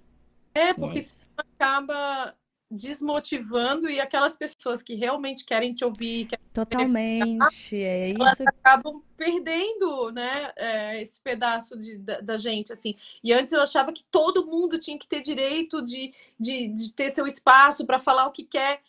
É, 0.53 0.70
é 0.70 0.74
porque 0.76 0.99
isso. 0.99 1.28
acaba 1.36 2.36
desmotivando 2.72 3.89
e 3.89 3.99
aquelas 3.99 4.38
pessoas 4.38 4.82
que 4.82 4.95
realmente 4.95 5.43
querem 5.43 5.74
te 5.74 5.84
ouvir, 5.84 6.28
querem 6.28 6.41
Totalmente. 6.53 7.76
É 7.76 8.11
elas 8.11 8.39
isso. 8.39 8.43
acabam 8.47 9.01
perdendo, 9.15 10.11
né, 10.11 10.51
é, 10.55 11.01
esse 11.01 11.19
pedaço 11.22 11.78
de, 11.80 11.97
da, 11.97 12.19
da 12.22 12.38
gente, 12.38 12.72
assim. 12.74 12.95
E 13.24 13.32
antes 13.32 13.53
eu 13.53 13.61
achava 13.61 13.91
que 13.93 14.03
todo 14.11 14.45
mundo 14.45 14.80
tinha 14.80 14.97
que 14.97 15.07
ter 15.07 15.22
direito 15.22 15.84
de, 15.84 16.13
de, 16.39 16.67
de 16.67 16.93
ter 16.93 17.09
seu 17.09 17.28
espaço 17.28 17.86
para 17.86 17.99
falar 17.99 18.28
o 18.28 18.32
que 18.32 18.43
quer. 18.43 18.82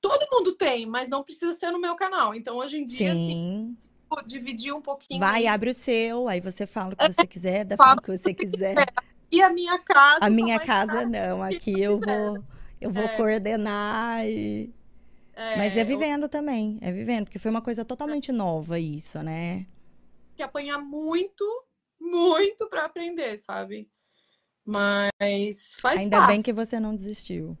Todo 0.00 0.26
mundo 0.30 0.52
tem, 0.52 0.86
mas 0.86 1.08
não 1.08 1.22
precisa 1.22 1.52
ser 1.52 1.70
no 1.70 1.80
meu 1.80 1.94
canal. 1.94 2.34
Então, 2.34 2.56
hoje 2.56 2.78
em 2.78 2.86
dia, 2.86 3.12
assim, 3.12 3.26
Sim. 3.26 3.76
vou 4.08 4.22
dividir 4.24 4.72
um 4.74 4.80
pouquinho 4.80 5.20
Vai, 5.20 5.40
isso. 5.42 5.50
abre 5.50 5.70
o 5.70 5.74
seu, 5.74 6.28
aí 6.28 6.40
você 6.40 6.66
fala 6.66 6.94
o 6.94 6.96
que 6.96 7.12
você 7.12 7.26
quiser, 7.26 7.64
da 7.64 7.76
falo 7.76 7.88
forma 7.90 8.02
que 8.02 8.16
você 8.16 8.32
quiser. 8.32 8.86
E 9.30 9.40
a 9.42 9.50
minha 9.50 9.78
casa, 9.78 10.24
A 10.24 10.30
minha 10.30 10.58
casa 10.58 11.04
estar 11.04 11.06
não, 11.06 11.42
aqui 11.42 11.72
eu 11.72 11.92
eu 11.92 12.00
quiser. 12.00 12.16
vou, 12.18 12.44
eu 12.80 12.90
vou 12.90 13.04
É. 13.04 13.16
coordenar 13.16 14.26
e... 14.26 14.72
Mas 15.56 15.76
é 15.76 15.80
É, 15.80 15.82
eu 15.82 15.86
vivendo 15.86 16.28
também, 16.28 16.78
é 16.82 16.92
vivendo, 16.92 17.24
porque 17.24 17.38
foi 17.38 17.50
uma 17.50 17.62
coisa 17.62 17.84
totalmente 17.84 18.30
nova 18.30 18.78
isso, 18.78 19.22
né? 19.22 19.66
que 20.36 20.42
apanhar 20.42 20.78
muito, 20.78 21.44
muito 22.00 22.66
para 22.68 22.86
aprender, 22.86 23.36
sabe? 23.38 23.88
Mas 24.64 25.74
faz 25.80 26.00
Ainda 26.00 26.18
parte. 26.18 26.30
bem 26.30 26.42
que 26.42 26.52
você 26.52 26.80
não 26.80 26.94
desistiu. 26.96 27.56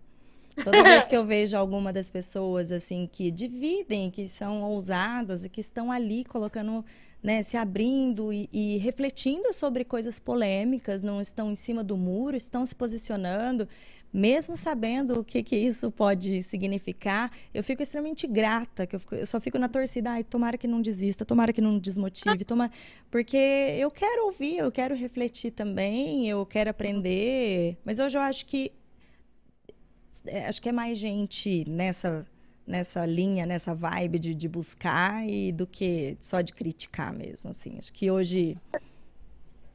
Toda 0.64 0.82
vez 0.82 1.04
que 1.06 1.16
eu 1.16 1.24
vejo 1.24 1.56
alguma 1.56 1.92
das 1.92 2.10
pessoas 2.10 2.72
assim 2.72 3.08
que 3.10 3.30
dividem, 3.30 4.10
que 4.10 4.26
são 4.28 4.62
ousadas 4.62 5.44
e 5.44 5.48
que 5.48 5.60
estão 5.60 5.90
ali 5.92 6.24
colocando, 6.24 6.84
né, 7.22 7.42
se 7.42 7.56
abrindo 7.56 8.32
e, 8.32 8.48
e 8.52 8.76
refletindo 8.78 9.52
sobre 9.52 9.84
coisas 9.84 10.18
polêmicas, 10.18 11.02
não 11.02 11.20
estão 11.20 11.50
em 11.50 11.56
cima 11.56 11.82
do 11.84 11.96
muro, 11.96 12.36
estão 12.36 12.64
se 12.64 12.74
posicionando, 12.74 13.68
mesmo 14.12 14.56
sabendo 14.56 15.20
o 15.20 15.24
que 15.24 15.42
que 15.42 15.56
isso 15.56 15.90
pode 15.90 16.42
significar, 16.42 17.30
eu 17.54 17.62
fico 17.62 17.82
extremamente 17.82 18.26
grata, 18.26 18.86
que 18.86 18.96
eu, 18.96 19.00
fico- 19.00 19.14
eu 19.14 19.26
só 19.26 19.40
fico 19.40 19.58
na 19.58 19.68
torcida, 19.68 20.10
ai, 20.10 20.24
tomara 20.24 20.58
que 20.58 20.66
não 20.66 20.82
desista, 20.82 21.24
tomara 21.24 21.52
que 21.52 21.60
não 21.60 21.78
desmotive, 21.78 22.44
tomara, 22.44 22.70
porque 23.10 23.36
eu 23.36 23.90
quero 23.90 24.26
ouvir, 24.26 24.58
eu 24.58 24.72
quero 24.72 24.94
refletir 24.94 25.52
também, 25.52 26.28
eu 26.28 26.44
quero 26.46 26.70
aprender, 26.70 27.76
mas 27.84 27.98
hoje 27.98 28.18
eu 28.18 28.22
acho 28.22 28.46
que 28.46 28.72
é, 30.26 30.46
acho 30.46 30.60
que 30.60 30.68
é 30.68 30.72
mais 30.72 30.98
gente 30.98 31.64
nessa 31.68 32.26
nessa 32.66 33.04
linha, 33.04 33.44
nessa 33.46 33.74
vibe 33.74 34.16
de, 34.20 34.32
de 34.32 34.48
buscar 34.48 35.28
e 35.28 35.50
do 35.50 35.66
que 35.66 36.16
só 36.20 36.40
de 36.40 36.52
criticar 36.52 37.12
mesmo, 37.12 37.50
assim. 37.50 37.76
Acho 37.78 37.92
que 37.92 38.08
hoje 38.08 38.56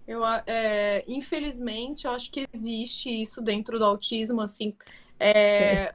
Eu, 0.07 0.23
é, 0.45 1.03
infelizmente, 1.07 2.05
eu 2.05 2.11
acho 2.11 2.31
que 2.31 2.45
existe 2.53 3.09
isso 3.09 3.41
dentro 3.41 3.79
do 3.79 3.85
autismo, 3.85 4.41
assim, 4.41 4.75
é, 5.19 5.93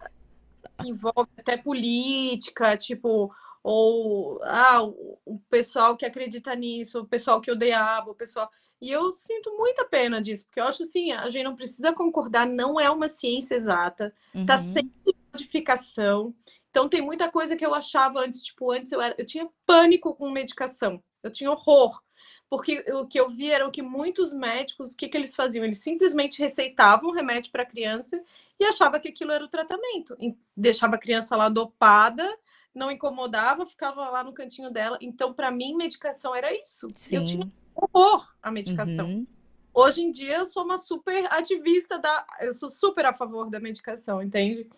que 0.78 0.88
envolve 0.88 1.30
até 1.38 1.56
política, 1.56 2.76
tipo, 2.76 3.32
ou 3.62 4.42
ah, 4.42 4.82
o, 4.82 5.38
pessoal 5.48 5.96
que 5.96 6.06
acredita 6.06 6.54
nisso, 6.54 7.00
o 7.00 7.06
pessoal 7.06 7.40
que 7.40 7.50
odeia, 7.50 8.02
o 8.06 8.14
pessoal. 8.14 8.50
E 8.80 8.90
eu 8.90 9.12
sinto 9.12 9.56
muita 9.56 9.84
pena 9.84 10.20
disso, 10.20 10.46
porque 10.46 10.61
eu 10.61 10.64
acho 10.64 10.82
assim, 10.82 11.12
a 11.12 11.28
gente 11.28 11.44
não 11.44 11.54
precisa 11.54 11.92
concordar, 11.92 12.46
não 12.46 12.80
é 12.80 12.90
uma 12.90 13.08
ciência 13.08 13.54
exata, 13.54 14.14
tá 14.46 14.56
Uhum. 14.56 14.72
sempre 14.72 14.92
em 15.06 15.14
modificação. 15.32 16.34
Então 16.70 16.88
tem 16.88 17.02
muita 17.02 17.30
coisa 17.30 17.56
que 17.56 17.66
eu 17.66 17.74
achava 17.74 18.20
antes, 18.20 18.42
tipo, 18.42 18.70
antes 18.70 18.92
eu, 18.92 19.00
era, 19.00 19.14
eu 19.18 19.26
tinha 19.26 19.48
pânico 19.66 20.14
com 20.14 20.30
medicação, 20.30 21.02
eu 21.22 21.30
tinha 21.30 21.50
horror. 21.50 22.00
Porque 22.48 22.84
o 22.92 23.06
que 23.06 23.18
eu 23.18 23.28
vi 23.30 23.50
era 23.50 23.66
o 23.66 23.70
que 23.70 23.82
muitos 23.82 24.32
médicos, 24.32 24.92
o 24.92 24.96
que, 24.96 25.08
que 25.08 25.16
eles 25.16 25.34
faziam? 25.34 25.64
Eles 25.64 25.78
simplesmente 25.78 26.40
receitavam 26.40 27.12
remédio 27.12 27.52
para 27.52 27.62
a 27.62 27.66
criança 27.66 28.22
e 28.58 28.64
achava 28.64 28.98
que 29.00 29.08
aquilo 29.08 29.32
era 29.32 29.44
o 29.44 29.48
tratamento. 29.48 30.16
Deixava 30.56 30.96
a 30.96 30.98
criança 30.98 31.36
lá 31.36 31.48
dopada, 31.48 32.28
não 32.74 32.90
incomodava, 32.90 33.66
ficava 33.66 34.08
lá 34.10 34.22
no 34.24 34.32
cantinho 34.32 34.70
dela. 34.70 34.98
Então, 35.00 35.32
para 35.32 35.50
mim, 35.50 35.74
medicação 35.74 36.34
era 36.34 36.52
isso. 36.54 36.96
E 37.10 37.14
Eu 37.14 37.24
tinha 37.24 37.44
Sim. 37.44 37.52
horror 37.74 38.34
à 38.42 38.50
medicação. 38.50 39.06
Uhum. 39.06 39.26
Hoje 39.72 40.02
em 40.02 40.10
dia, 40.12 40.38
eu 40.38 40.46
sou 40.46 40.64
uma 40.64 40.78
super 40.78 41.32
ativista 41.32 41.98
da. 41.98 42.26
Eu 42.40 42.52
sou 42.52 42.68
super 42.68 43.06
a 43.06 43.12
favor 43.12 43.48
da 43.50 43.60
medicação, 43.60 44.22
entende? 44.22 44.68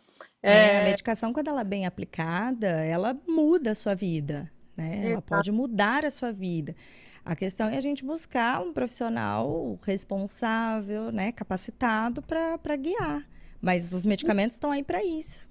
É, 0.42 0.76
a 0.76 0.80
É, 0.80 0.82
medicação, 0.82 1.32
quando 1.32 1.48
ela 1.48 1.60
é 1.62 1.64
bem 1.64 1.86
aplicada, 1.86 2.66
ela 2.68 3.18
muda 3.26 3.70
a 3.72 3.74
sua 3.74 3.94
vida, 3.94 4.50
né? 4.76 5.06
Ela 5.06 5.22
pode 5.22 5.50
mudar 5.52 6.04
a 6.04 6.10
sua 6.10 6.32
vida. 6.32 6.74
A 7.24 7.36
questão 7.36 7.68
é 7.68 7.76
a 7.76 7.80
gente 7.80 8.04
buscar 8.04 8.60
um 8.60 8.72
profissional 8.72 9.78
responsável, 9.82 11.12
né, 11.12 11.32
capacitado 11.32 12.20
para 12.22 12.76
guiar. 12.76 13.28
Mas 13.60 13.92
os 13.92 14.04
medicamentos 14.04 14.56
estão 14.56 14.70
aí 14.72 14.82
para 14.82 15.04
isso. 15.04 15.48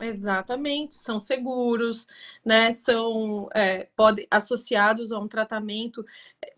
Exatamente, 0.00 0.94
são 0.94 1.18
seguros, 1.18 2.06
né? 2.44 2.70
São 2.70 3.48
é, 3.52 3.88
pode, 3.96 4.28
associados 4.30 5.10
a 5.10 5.18
um 5.18 5.26
tratamento, 5.26 6.06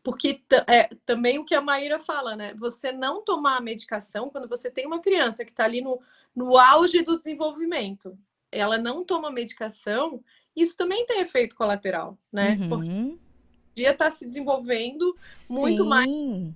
porque 0.03 0.43
é, 0.67 0.91
também 1.07 1.39
o 1.39 1.45
que 1.45 1.55
a 1.55 1.61
Maíra 1.63 1.99
fala, 1.99 2.37
né? 2.37 2.53
Você 2.57 2.93
não 2.93 3.25
tomar 3.25 3.57
a 3.57 3.61
medicação 3.63 4.29
quando 4.29 4.47
você 4.47 4.71
tem 4.71 4.87
uma 4.87 5.01
criança 5.01 5.43
que 5.45 5.51
está 5.53 5.65
ali 5.65 5.81
no, 5.81 5.99
no 6.37 6.59
auge 6.59 7.03
do 7.03 7.17
desenvolvimento, 7.17 8.19
ela 8.53 8.77
não 8.77 9.05
toma 9.05 9.31
medicação, 9.31 10.23
isso 10.55 10.77
também 10.77 11.07
tem 11.07 11.21
efeito 11.21 11.57
colateral, 11.57 12.19
né? 12.31 12.61
Porque 12.69 12.91
Uhum. 12.91 13.15
o 13.15 13.30
dia 13.75 13.93
está 13.93 14.11
se 14.11 14.27
desenvolvendo 14.27 15.15
muito 15.49 15.85
mais. 15.85 16.09
Sim. 16.09 16.55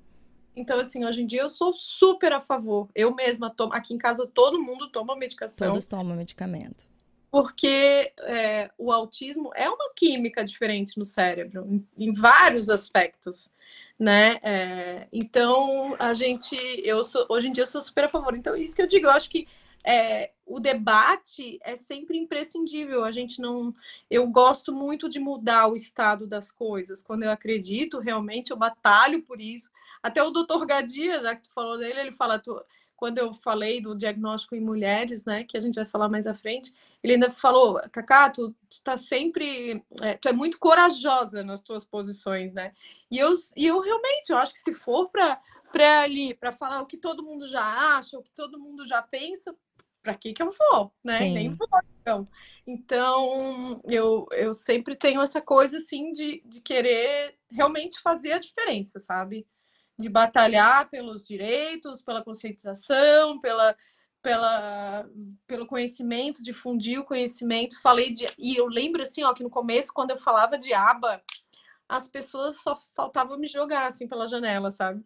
Então, 0.57 0.79
assim, 0.79 1.05
hoje 1.05 1.23
em 1.23 1.27
dia 1.27 1.43
eu 1.43 1.51
sou 1.51 1.73
super 1.73 2.33
a 2.33 2.41
favor. 2.41 2.89
Eu 2.95 3.15
mesma 3.15 3.51
tomo, 3.51 3.73
aqui 3.75 3.93
em 3.93 3.99
casa 3.99 4.27
todo 4.27 4.63
mundo 4.63 4.89
toma 4.89 5.17
medicação. 5.17 5.69
Todos 5.69 5.87
tomam 5.87 6.17
medicamento. 6.17 6.85
porque 7.31 8.13
é, 8.21 8.71
o 8.79 8.93
autismo 8.93 9.51
é 9.57 9.69
uma 9.69 9.93
química 9.97 10.45
diferente 10.45 10.97
no 10.97 11.05
cérebro, 11.05 11.67
em, 11.69 11.85
em 11.99 12.13
vários 12.13 12.71
aspectos, 12.71 13.53
né? 13.99 14.39
É, 14.41 15.09
então, 15.13 15.97
a 15.99 16.15
gente, 16.15 16.57
eu 16.85 17.03
sou, 17.03 17.27
hoje 17.29 17.49
em 17.49 17.53
dia 17.53 17.65
eu 17.65 17.69
sou 17.69 17.83
super 17.83 18.05
a 18.05 18.09
favor. 18.09 18.37
Então, 18.37 18.55
isso 18.55 18.77
que 18.77 18.83
eu 18.83 18.87
digo, 18.87 19.07
eu 19.07 19.11
acho 19.11 19.29
que 19.29 19.49
é, 19.85 20.31
o 20.47 20.61
debate 20.61 21.59
é 21.63 21.77
sempre 21.77 22.19
imprescindível. 22.19 23.05
A 23.05 23.11
gente 23.11 23.41
não, 23.41 23.75
eu 24.11 24.27
gosto 24.27 24.73
muito 24.73 25.09
de 25.09 25.19
mudar 25.19 25.69
o 25.69 25.77
estado 25.77 26.27
das 26.27 26.53
coisas. 26.53 27.03
Quando 27.03 27.23
eu 27.23 27.31
acredito, 27.31 27.99
realmente, 27.99 28.51
eu 28.51 28.57
batalho 28.57 29.23
por 29.23 29.41
isso. 29.41 29.71
Até 30.03 30.23
o 30.23 30.31
doutor 30.31 30.67
Gadia, 30.67 31.21
já 31.21 31.35
que 31.35 31.43
tu 31.43 31.53
falou 31.53 31.79
dele, 31.79 32.01
ele 32.01 32.13
fala, 32.13 32.39
tu, 32.39 32.63
quando 32.95 33.19
eu 33.19 33.35
falei 33.35 33.81
do 33.81 33.95
diagnóstico 33.95 34.55
em 34.55 34.61
mulheres, 34.61 35.25
né, 35.25 35.45
que 35.45 35.57
a 35.57 35.61
gente 35.61 35.75
vai 35.77 35.85
falar 35.85 36.09
mais 36.09 36.27
à 36.27 36.35
frente, 36.35 36.73
ele 37.03 37.15
ainda 37.15 37.31
falou, 37.31 37.81
Cacá, 37.91 38.31
tu, 38.31 38.55
tu 38.69 38.83
tá 38.83 38.97
sempre, 38.97 39.83
é, 40.03 40.15
tu 40.15 40.29
é 40.29 40.33
muito 40.33 40.59
corajosa 40.59 41.43
nas 41.43 41.63
tuas 41.63 41.85
posições, 41.85 42.53
né? 42.53 42.73
E 43.11 43.19
eu, 43.19 43.35
e 43.57 43.67
eu 43.67 43.81
realmente, 43.81 44.31
eu 44.31 44.39
acho 44.39 44.55
que 44.55 44.61
se 44.61 44.75
for 44.75 45.11
para 45.11 45.39
ali, 46.03 46.35
para 46.35 46.53
falar 46.53 46.81
o 46.81 46.87
que 46.87 46.97
todo 46.97 47.23
mundo 47.23 47.47
já 47.47 47.97
acha, 47.97 48.19
o 48.19 48.23
que 48.23 48.31
todo 48.31 48.59
mundo 48.59 48.87
já 48.87 49.03
pensa, 49.03 49.55
para 50.05 50.15
que 50.15 50.35
que 50.35 50.43
eu 50.43 50.53
vou, 50.53 50.93
né? 51.03 51.19
Nem 51.21 51.51
Sim. 51.51 51.57
vou, 51.57 51.69
então. 52.03 52.29
Então, 52.67 53.81
eu, 53.85 54.27
eu 54.33 54.53
sempre 54.53 54.95
tenho 54.95 55.23
essa 55.23 55.41
coisa, 55.41 55.79
assim, 55.79 56.13
de, 56.13 56.43
de 56.45 56.61
querer 56.61 57.35
realmente 57.51 57.99
fazer 58.01 58.33
a 58.33 58.39
diferença, 58.39 58.99
sabe? 58.99 59.47
De 59.99 60.11
batalhar 60.11 60.91
pelos 60.91 61.27
direitos, 61.27 62.03
pela 62.03 62.23
conscientização, 62.23 63.41
pela, 63.41 63.75
pela, 64.21 65.09
pelo 65.47 65.67
conhecimento, 65.67 66.43
difundir 66.43 67.01
o 67.01 67.05
conhecimento. 67.05 67.81
Falei 67.81 68.13
de. 68.13 68.27
E 68.39 68.55
eu 68.57 68.67
lembro, 68.67 69.01
assim, 69.01 69.25
ó, 69.25 69.33
que 69.33 69.43
no 69.43 69.51
começo, 69.51 69.93
quando 69.93 70.11
eu 70.11 70.19
falava 70.19 70.59
de 70.59 70.75
aba, 70.75 71.23
as 71.89 72.09
pessoas 72.09 72.61
só 72.63 72.77
faltavam 72.95 73.39
me 73.39 73.47
jogar, 73.47 73.87
assim, 73.87 74.07
pela 74.07 74.27
janela, 74.27 74.71
sabe? 74.71 75.03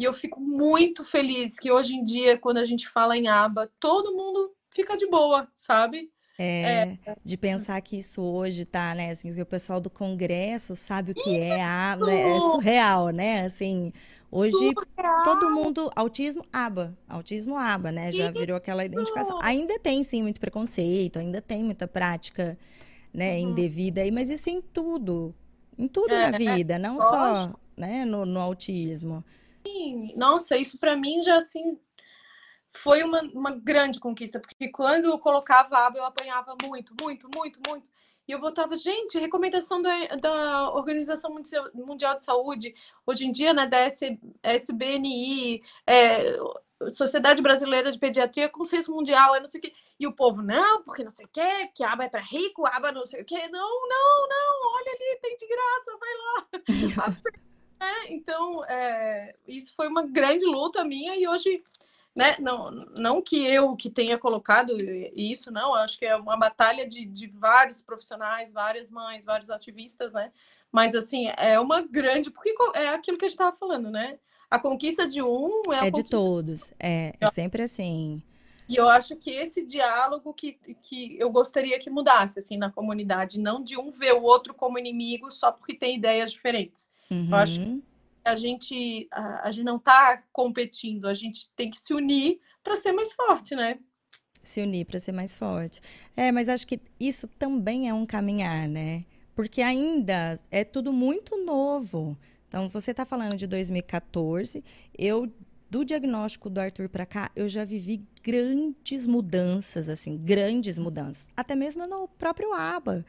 E 0.00 0.04
eu 0.04 0.14
fico 0.14 0.40
muito 0.40 1.04
feliz 1.04 1.58
que 1.58 1.70
hoje 1.70 1.94
em 1.94 2.02
dia, 2.02 2.38
quando 2.38 2.56
a 2.56 2.64
gente 2.64 2.88
fala 2.88 3.18
em 3.18 3.28
aba, 3.28 3.70
todo 3.78 4.16
mundo 4.16 4.54
fica 4.70 4.96
de 4.96 5.06
boa, 5.06 5.46
sabe? 5.54 6.10
É, 6.42 6.96
de 7.22 7.36
pensar 7.36 7.78
que 7.82 7.98
isso 7.98 8.22
hoje 8.22 8.64
tá, 8.64 8.94
né, 8.94 9.10
assim, 9.10 9.32
que 9.34 9.42
o 9.42 9.46
pessoal 9.46 9.78
do 9.78 9.90
Congresso 9.90 10.74
sabe 10.74 11.12
o 11.12 11.14
que 11.14 11.36
é 11.38 11.62
a, 11.62 11.94
né, 11.96 12.36
é 12.36 12.40
surreal, 12.40 13.10
né? 13.10 13.42
Assim, 13.44 13.92
hoje 14.30 14.74
Surreal. 14.74 15.22
todo 15.22 15.50
mundo, 15.50 15.90
autismo, 15.94 16.42
aba, 16.50 16.96
autismo, 17.06 17.56
aba, 17.58 17.92
né? 17.92 18.10
Já 18.10 18.30
virou 18.30 18.56
aquela 18.56 18.82
identificação. 18.86 19.38
Ainda 19.42 19.78
tem, 19.78 20.02
sim, 20.02 20.22
muito 20.22 20.40
preconceito, 20.40 21.18
ainda 21.18 21.42
tem 21.42 21.62
muita 21.62 21.86
prática, 21.86 22.58
né, 23.12 23.38
Uhum. 23.38 23.50
indevida 23.50 24.00
aí, 24.02 24.10
mas 24.10 24.30
isso 24.30 24.48
em 24.50 24.62
tudo, 24.62 25.34
em 25.78 25.88
tudo 25.88 26.12
É, 26.14 26.18
na 26.18 26.30
vida, 26.30 26.78
não 26.78 27.00
só, 27.00 27.54
né, 27.76 28.04
no, 28.06 28.24
no 28.24 28.40
autismo. 28.40 29.24
Nossa, 30.16 30.56
isso 30.56 30.78
para 30.78 30.96
mim 30.96 31.22
já 31.22 31.36
assim 31.36 31.78
foi 32.72 33.02
uma, 33.02 33.20
uma 33.22 33.50
grande 33.50 33.98
conquista, 33.98 34.38
porque 34.38 34.68
quando 34.68 35.06
eu 35.06 35.18
colocava 35.18 35.78
aba, 35.78 35.98
eu 35.98 36.04
apanhava 36.04 36.56
muito, 36.62 36.94
muito, 37.00 37.28
muito, 37.34 37.60
muito. 37.68 37.90
E 38.28 38.32
eu 38.32 38.40
botava, 38.40 38.76
gente, 38.76 39.18
recomendação 39.18 39.82
da, 39.82 40.06
da 40.16 40.70
Organização 40.70 41.34
Mundial 41.74 42.14
de 42.14 42.22
Saúde, 42.22 42.74
hoje 43.04 43.26
em 43.26 43.32
dia, 43.32 43.52
né, 43.52 43.66
da 43.66 43.78
SBNI, 44.44 45.62
é, 45.84 46.36
Sociedade 46.92 47.42
Brasileira 47.42 47.90
de 47.90 47.98
Pediatria, 47.98 48.48
Consenso 48.48 48.92
Mundial, 48.94 49.34
é 49.34 49.40
não 49.40 49.48
sei 49.48 49.58
o 49.58 49.62
quê. 49.62 49.72
E 49.98 50.06
o 50.06 50.12
povo, 50.12 50.42
não, 50.42 50.82
porque 50.84 51.02
não 51.02 51.10
sei 51.10 51.26
o 51.26 51.28
quê, 51.28 51.68
que 51.74 51.82
aba 51.82 52.04
é 52.04 52.08
para 52.08 52.20
rico, 52.20 52.64
aba 52.66 52.92
não 52.92 53.04
sei 53.04 53.20
o 53.22 53.24
quê. 53.24 53.48
Não, 53.48 53.88
não, 53.88 54.28
não, 54.28 54.74
olha 54.76 54.92
ali, 54.92 55.18
tem 55.20 55.36
de 55.36 55.46
graça, 55.48 55.98
vai 55.98 56.14
lá. 56.16 57.40
é, 57.80 58.12
então, 58.12 58.64
é, 58.64 59.34
isso 59.48 59.74
foi 59.74 59.88
uma 59.88 60.06
grande 60.06 60.44
luta 60.44 60.84
minha 60.84 61.16
e 61.16 61.26
hoje 61.26 61.62
né? 62.14 62.36
Não, 62.38 62.70
não 62.70 63.22
que 63.22 63.46
eu 63.46 63.76
que 63.76 63.88
tenha 63.88 64.18
colocado 64.18 64.76
isso, 65.14 65.50
não. 65.50 65.74
acho 65.74 65.98
que 65.98 66.04
é 66.04 66.16
uma 66.16 66.36
batalha 66.36 66.86
de, 66.86 67.06
de 67.06 67.26
vários 67.28 67.80
profissionais, 67.80 68.52
várias 68.52 68.90
mães, 68.90 69.24
vários 69.24 69.50
ativistas, 69.50 70.12
né? 70.12 70.32
Mas 70.72 70.94
assim 70.94 71.28
é 71.36 71.58
uma 71.58 71.80
grande, 71.80 72.30
porque 72.30 72.54
é 72.74 72.88
aquilo 72.88 73.16
que 73.16 73.24
a 73.24 73.28
gente 73.28 73.38
estava 73.38 73.56
falando, 73.56 73.90
né? 73.90 74.18
A 74.50 74.58
conquista 74.58 75.06
de 75.06 75.22
um 75.22 75.62
é 75.72 75.78
a 75.78 75.86
é 75.86 75.90
de 75.90 76.02
todos, 76.02 76.72
é, 76.78 77.14
é 77.20 77.30
sempre 77.30 77.62
assim. 77.62 78.22
E 78.68 78.76
eu 78.76 78.88
acho 78.88 79.16
que 79.16 79.30
esse 79.30 79.64
diálogo 79.64 80.32
que, 80.32 80.58
que 80.82 81.16
eu 81.18 81.30
gostaria 81.30 81.78
que 81.78 81.90
mudasse 81.90 82.38
assim 82.38 82.56
na 82.56 82.70
comunidade, 82.70 83.38
não 83.38 83.62
de 83.62 83.76
um 83.76 83.90
ver 83.90 84.12
o 84.12 84.22
outro 84.22 84.54
como 84.54 84.78
inimigo 84.78 85.30
só 85.32 85.50
porque 85.50 85.74
tem 85.74 85.96
ideias 85.96 86.30
diferentes. 86.30 86.88
Uhum. 87.10 87.28
Eu 87.30 87.36
acho 87.36 87.60
que 87.60 87.66
uhum 87.66 87.82
a 88.24 88.36
gente, 88.36 89.08
a, 89.10 89.48
a 89.48 89.50
gente 89.50 89.64
não 89.64 89.76
está 89.76 90.22
competindo, 90.32 91.06
a 91.06 91.14
gente 91.14 91.50
tem 91.56 91.70
que 91.70 91.78
se 91.78 91.92
unir 91.92 92.40
para 92.62 92.76
ser 92.76 92.92
mais 92.92 93.12
forte, 93.12 93.54
né? 93.54 93.78
Se 94.42 94.60
unir 94.62 94.86
para 94.86 94.98
ser 94.98 95.12
mais 95.12 95.34
forte. 95.34 95.80
É, 96.16 96.32
mas 96.32 96.48
acho 96.48 96.66
que 96.66 96.80
isso 96.98 97.26
também 97.26 97.88
é 97.88 97.94
um 97.94 98.06
caminhar, 98.06 98.68
né? 98.68 99.04
Porque 99.34 99.62
ainda 99.62 100.38
é 100.50 100.64
tudo 100.64 100.92
muito 100.92 101.36
novo. 101.44 102.16
Então, 102.48 102.68
você 102.68 102.90
está 102.90 103.04
falando 103.04 103.36
de 103.36 103.46
2014, 103.46 104.64
eu 104.96 105.32
do 105.68 105.84
diagnóstico 105.84 106.50
do 106.50 106.60
Arthur 106.60 106.88
para 106.88 107.06
cá, 107.06 107.30
eu 107.36 107.48
já 107.48 107.62
vivi 107.62 108.02
grandes 108.24 109.06
mudanças, 109.06 109.88
assim, 109.88 110.16
grandes 110.16 110.80
mudanças, 110.80 111.28
até 111.36 111.54
mesmo 111.54 111.86
no 111.86 112.08
próprio 112.08 112.52
ABA 112.52 113.04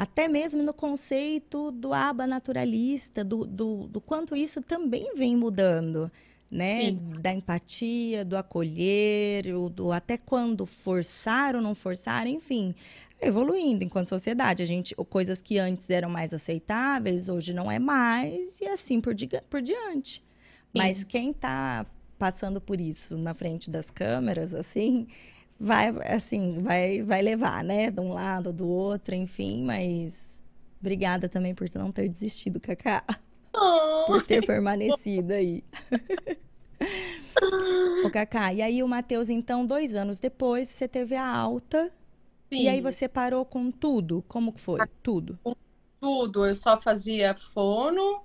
até 0.00 0.26
mesmo 0.26 0.62
no 0.62 0.72
conceito 0.72 1.70
do 1.70 1.92
aba 1.92 2.26
naturalista, 2.26 3.22
do, 3.22 3.44
do, 3.44 3.86
do 3.86 4.00
quanto 4.00 4.34
isso 4.34 4.62
também 4.62 5.14
vem 5.14 5.36
mudando. 5.36 6.10
Né? 6.50 6.86
Sim. 6.86 7.12
Da 7.20 7.34
empatia, 7.34 8.24
do 8.24 8.34
acolher, 8.34 9.44
do 9.70 9.92
até 9.92 10.16
quando 10.16 10.64
forçar 10.64 11.54
ou 11.54 11.60
não 11.60 11.74
forçar, 11.74 12.26
enfim, 12.26 12.74
evoluindo 13.20 13.84
enquanto 13.84 14.08
sociedade. 14.08 14.62
A 14.62 14.66
gente, 14.66 14.94
coisas 15.10 15.42
que 15.42 15.58
antes 15.58 15.90
eram 15.90 16.08
mais 16.08 16.32
aceitáveis, 16.32 17.28
hoje 17.28 17.52
não 17.52 17.70
é 17.70 17.78
mais, 17.78 18.58
e 18.58 18.68
assim 18.68 19.02
por, 19.02 19.14
por 19.50 19.60
diante. 19.60 20.14
Sim. 20.14 20.22
Mas 20.78 21.04
quem 21.04 21.30
está 21.30 21.84
passando 22.18 22.58
por 22.58 22.80
isso 22.80 23.18
na 23.18 23.34
frente 23.34 23.70
das 23.70 23.90
câmeras, 23.90 24.54
assim, 24.54 25.08
vai, 25.60 25.90
assim, 26.06 26.62
vai, 26.62 27.02
vai 27.02 27.20
levar, 27.20 27.62
né? 27.62 27.90
De 27.90 28.00
um 28.00 28.14
lado, 28.14 28.50
do 28.50 28.66
outro, 28.66 29.14
enfim, 29.14 29.62
mas 29.62 30.42
obrigada 30.80 31.28
também 31.28 31.54
por 31.54 31.68
não 31.74 31.92
ter 31.92 32.08
desistido, 32.08 32.58
Cacá. 32.58 33.04
Oh, 33.54 34.04
por 34.06 34.22
ter 34.22 34.46
permanecido 34.46 35.34
aí. 35.34 35.62
o 38.04 38.10
Cacá, 38.10 38.54
e 38.54 38.62
aí 38.62 38.82
o 38.82 38.88
Matheus, 38.88 39.28
então, 39.28 39.66
dois 39.66 39.94
anos 39.94 40.18
depois, 40.18 40.68
você 40.68 40.88
teve 40.88 41.14
a 41.14 41.26
alta. 41.26 41.92
Sim. 42.50 42.62
E 42.62 42.68
aí 42.68 42.80
você 42.80 43.06
parou 43.06 43.44
com 43.44 43.70
tudo? 43.70 44.24
Como 44.26 44.52
que 44.52 44.60
foi? 44.60 44.80
Tudo? 45.02 45.38
Tudo. 46.00 46.46
Eu 46.46 46.54
só 46.54 46.80
fazia 46.80 47.36
fono, 47.52 48.22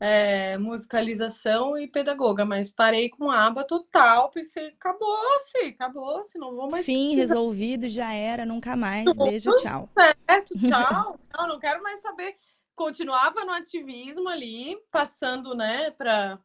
é, 0.00 0.56
musicalização 0.58 1.76
e 1.76 1.88
pedagoga, 1.88 2.44
mas 2.44 2.70
parei 2.70 3.08
com 3.08 3.30
aba 3.30 3.64
total, 3.64 4.30
pensei, 4.30 4.68
acabou-se, 4.68 5.58
acabou-se, 5.58 6.38
não 6.38 6.54
vou 6.54 6.70
mais 6.70 6.86
Fim 6.86 7.16
precisar. 7.16 7.34
resolvido, 7.34 7.88
já 7.88 8.12
era, 8.12 8.46
nunca 8.46 8.76
mais, 8.76 9.16
beijo, 9.16 9.50
tchau. 9.56 9.88
Certo, 9.94 10.54
tchau, 10.58 11.18
não, 11.36 11.48
não 11.48 11.58
quero 11.58 11.82
mais 11.82 12.00
saber. 12.00 12.36
Continuava 12.76 13.44
no 13.44 13.52
ativismo 13.52 14.28
ali, 14.28 14.76
passando, 14.90 15.54
né, 15.54 15.90
para... 15.90 16.38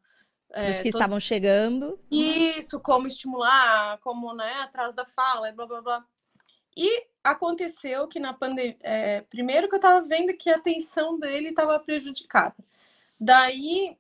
É, 0.51 0.69
Os 0.69 0.75
que 0.77 0.91
tô... 0.91 0.97
estavam 0.97 1.19
chegando. 1.19 1.99
Isso, 2.11 2.79
como 2.79 3.07
estimular, 3.07 3.99
como, 3.99 4.33
né, 4.33 4.53
atrás 4.61 4.95
da 4.95 5.05
fala, 5.05 5.51
blá, 5.51 5.65
blá, 5.67 5.81
blá. 5.81 6.05
E 6.75 7.05
aconteceu 7.23 8.07
que 8.07 8.19
na 8.19 8.33
pandemia, 8.33 8.75
é, 8.81 9.21
primeiro 9.21 9.69
que 9.69 9.75
eu 9.75 9.77
estava 9.77 10.01
vendo 10.01 10.35
que 10.35 10.49
a 10.49 10.55
atenção 10.55 11.19
dele 11.19 11.49
estava 11.49 11.79
prejudicada. 11.79 12.55
Daí 13.19 13.97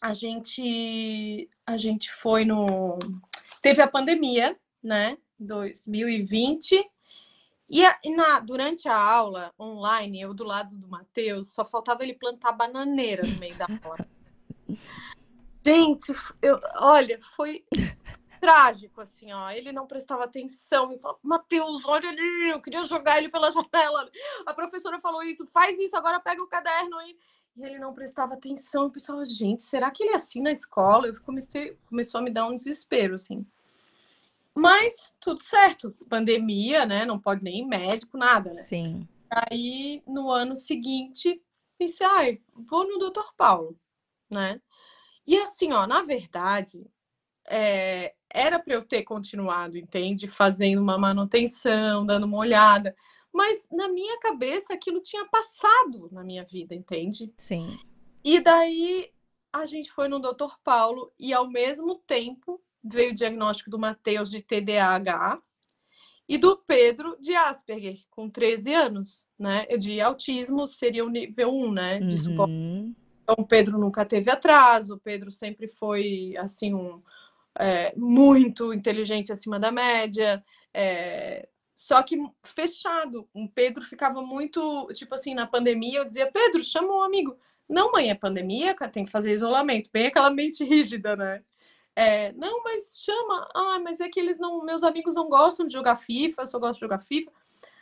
a 0.00 0.12
gente 0.12 1.48
a 1.66 1.76
gente 1.76 2.12
foi 2.12 2.44
no 2.44 2.98
teve 3.60 3.82
a 3.82 3.88
pandemia, 3.88 4.58
né? 4.82 5.18
2020 5.38 6.88
e, 7.68 7.84
a, 7.84 7.98
e 8.04 8.14
na, 8.14 8.38
durante 8.38 8.88
a 8.88 8.96
aula 8.96 9.52
online, 9.58 10.20
eu 10.20 10.32
do 10.32 10.44
lado 10.44 10.74
do 10.74 10.88
Matheus, 10.88 11.52
só 11.52 11.64
faltava 11.64 12.04
ele 12.04 12.14
plantar 12.14 12.52
bananeira 12.52 13.26
no 13.26 13.38
meio 13.38 13.56
da 13.56 13.66
aula. 13.82 14.08
Gente, 15.64 16.14
eu, 16.40 16.60
olha, 16.76 17.18
foi 17.34 17.64
trágico, 18.40 19.00
assim, 19.00 19.32
ó. 19.32 19.50
Ele 19.50 19.72
não 19.72 19.86
prestava 19.86 20.24
atenção 20.24 20.92
e 20.92 20.98
falava, 20.98 21.18
Matheus, 21.24 21.84
olha 21.86 22.08
ali, 22.08 22.50
eu 22.50 22.62
queria 22.62 22.84
jogar 22.84 23.18
ele 23.18 23.28
pela 23.28 23.50
janela. 23.52 24.08
A 24.46 24.54
professora 24.54 25.00
falou 25.00 25.24
isso, 25.24 25.44
faz 25.52 25.76
isso, 25.80 25.96
agora 25.96 26.20
pega 26.20 26.40
o 26.40 26.46
caderno 26.46 26.96
aí. 26.98 27.10
E 27.10 27.16
ele 27.58 27.78
não 27.78 27.94
prestava 27.94 28.34
atenção. 28.34 28.84
Eu 28.84 28.90
pensava, 28.90 29.24
gente, 29.24 29.62
será 29.62 29.90
que 29.90 30.02
ele 30.02 30.12
é 30.12 30.16
assim 30.16 30.40
na 30.40 30.52
escola? 30.52 31.08
Eu 31.08 31.20
comecei, 31.22 31.76
começou 31.86 32.20
a 32.20 32.22
me 32.22 32.30
dar 32.30 32.46
um 32.46 32.54
desespero, 32.54 33.14
assim. 33.14 33.46
Mas 34.54 35.14
tudo 35.20 35.42
certo. 35.42 35.94
Pandemia, 36.08 36.86
né? 36.86 37.04
Não 37.04 37.18
pode 37.18 37.42
nem 37.42 37.60
ir 37.60 37.66
médico, 37.66 38.16
nada, 38.16 38.52
né? 38.52 38.62
Sim. 38.62 39.06
Aí, 39.30 40.02
no 40.06 40.30
ano 40.30 40.56
seguinte, 40.56 41.42
pensei, 41.78 42.06
ai, 42.06 42.40
vou 42.54 42.86
no 42.86 42.98
Dr. 42.98 43.34
Paulo, 43.36 43.78
né? 44.30 44.60
E 45.26 45.36
assim, 45.36 45.72
ó, 45.72 45.86
na 45.86 46.02
verdade, 46.02 46.86
é, 47.48 48.14
era 48.30 48.58
para 48.58 48.74
eu 48.74 48.82
ter 48.82 49.02
continuado, 49.02 49.76
entende? 49.76 50.28
Fazendo 50.28 50.80
uma 50.80 50.96
manutenção, 50.96 52.06
dando 52.06 52.24
uma 52.24 52.38
olhada. 52.38 52.94
Mas 53.36 53.68
na 53.70 53.86
minha 53.86 54.18
cabeça 54.18 54.72
aquilo 54.72 54.98
tinha 55.02 55.26
passado 55.26 56.08
na 56.10 56.24
minha 56.24 56.42
vida, 56.42 56.74
entende? 56.74 57.30
Sim. 57.36 57.78
E 58.24 58.40
daí 58.40 59.10
a 59.52 59.66
gente 59.66 59.92
foi 59.92 60.08
no 60.08 60.18
Dr. 60.18 60.56
Paulo 60.64 61.12
e 61.18 61.34
ao 61.34 61.46
mesmo 61.46 61.96
tempo 62.06 62.58
veio 62.82 63.12
o 63.12 63.14
diagnóstico 63.14 63.68
do 63.68 63.78
Matheus 63.78 64.30
de 64.30 64.40
TDAH 64.40 65.38
e 66.26 66.38
do 66.38 66.56
Pedro 66.56 67.14
de 67.20 67.34
Asperger, 67.34 67.98
com 68.10 68.30
13 68.30 68.72
anos, 68.72 69.28
né? 69.38 69.66
De 69.76 70.00
autismo 70.00 70.66
seria 70.66 71.04
o 71.04 71.10
nível 71.10 71.54
1, 71.54 71.72
né? 71.72 72.00
De 72.00 72.16
suporte. 72.16 72.52
Uhum. 72.52 72.94
Então, 73.22 73.36
o 73.38 73.46
Pedro 73.46 73.76
nunca 73.76 74.02
teve 74.06 74.30
atraso, 74.30 74.94
o 74.94 75.00
Pedro 75.00 75.30
sempre 75.30 75.68
foi, 75.68 76.34
assim, 76.38 76.74
um, 76.74 77.02
é, 77.58 77.94
muito 77.96 78.72
inteligente 78.72 79.30
acima 79.30 79.60
da 79.60 79.70
média, 79.70 80.42
é, 80.72 81.48
só 81.76 82.02
que 82.02 82.16
fechado. 82.42 83.28
Um 83.34 83.46
Pedro 83.46 83.84
ficava 83.84 84.22
muito, 84.22 84.88
tipo 84.94 85.14
assim, 85.14 85.34
na 85.34 85.46
pandemia, 85.46 85.98
eu 85.98 86.04
dizia, 86.06 86.30
Pedro, 86.32 86.64
chama 86.64 86.88
um 86.88 87.02
amigo. 87.02 87.38
Não, 87.68 87.92
mãe, 87.92 88.08
é 88.10 88.14
pandemia, 88.14 88.74
tem 88.90 89.04
que 89.04 89.10
fazer 89.10 89.32
isolamento. 89.32 89.90
Bem 89.92 90.06
aquela 90.06 90.30
mente 90.30 90.64
rígida, 90.64 91.14
né? 91.14 91.42
É, 91.94 92.32
não, 92.32 92.62
mas 92.62 93.02
chama. 93.04 93.48
Ah, 93.54 93.78
mas 93.78 94.00
é 94.00 94.08
que 94.08 94.18
eles 94.18 94.38
não. 94.38 94.64
Meus 94.64 94.82
amigos 94.82 95.14
não 95.14 95.28
gostam 95.28 95.66
de 95.66 95.72
jogar 95.72 95.96
FIFA, 95.96 96.42
eu 96.42 96.46
só 96.46 96.58
gosto 96.58 96.74
de 96.74 96.80
jogar 96.80 97.00
FIFA. 97.00 97.30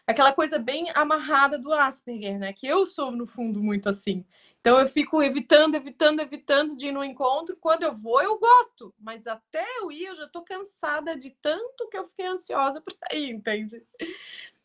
Aquela 0.06 0.32
coisa 0.32 0.58
bem 0.58 0.90
amarrada 0.94 1.58
do 1.58 1.72
Asperger, 1.72 2.38
né? 2.38 2.52
Que 2.52 2.66
eu 2.66 2.86
sou, 2.86 3.10
no 3.10 3.26
fundo, 3.26 3.62
muito 3.62 3.88
assim. 3.88 4.24
Então 4.64 4.80
eu 4.80 4.88
fico 4.88 5.22
evitando, 5.22 5.74
evitando, 5.74 6.20
evitando 6.20 6.74
de 6.74 6.86
ir 6.86 6.92
no 6.92 7.04
encontro. 7.04 7.54
Quando 7.60 7.82
eu 7.82 7.94
vou, 7.94 8.22
eu 8.22 8.38
gosto, 8.38 8.94
mas 8.98 9.26
até 9.26 9.62
eu 9.78 9.92
ir, 9.92 10.06
eu 10.06 10.14
já 10.14 10.24
estou 10.24 10.42
cansada 10.42 11.14
de 11.18 11.32
tanto 11.42 11.86
que 11.90 11.98
eu 11.98 12.08
fiquei 12.08 12.24
ansiosa 12.24 12.80
para 12.80 13.14
ir, 13.14 13.30
entende? 13.30 13.84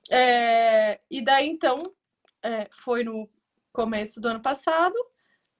É, 0.09 1.01
e 1.11 1.21
daí 1.21 1.49
então 1.49 1.83
é, 2.41 2.69
foi 2.71 3.03
no 3.03 3.29
começo 3.73 4.21
do 4.21 4.29
ano 4.29 4.39
passado, 4.39 4.95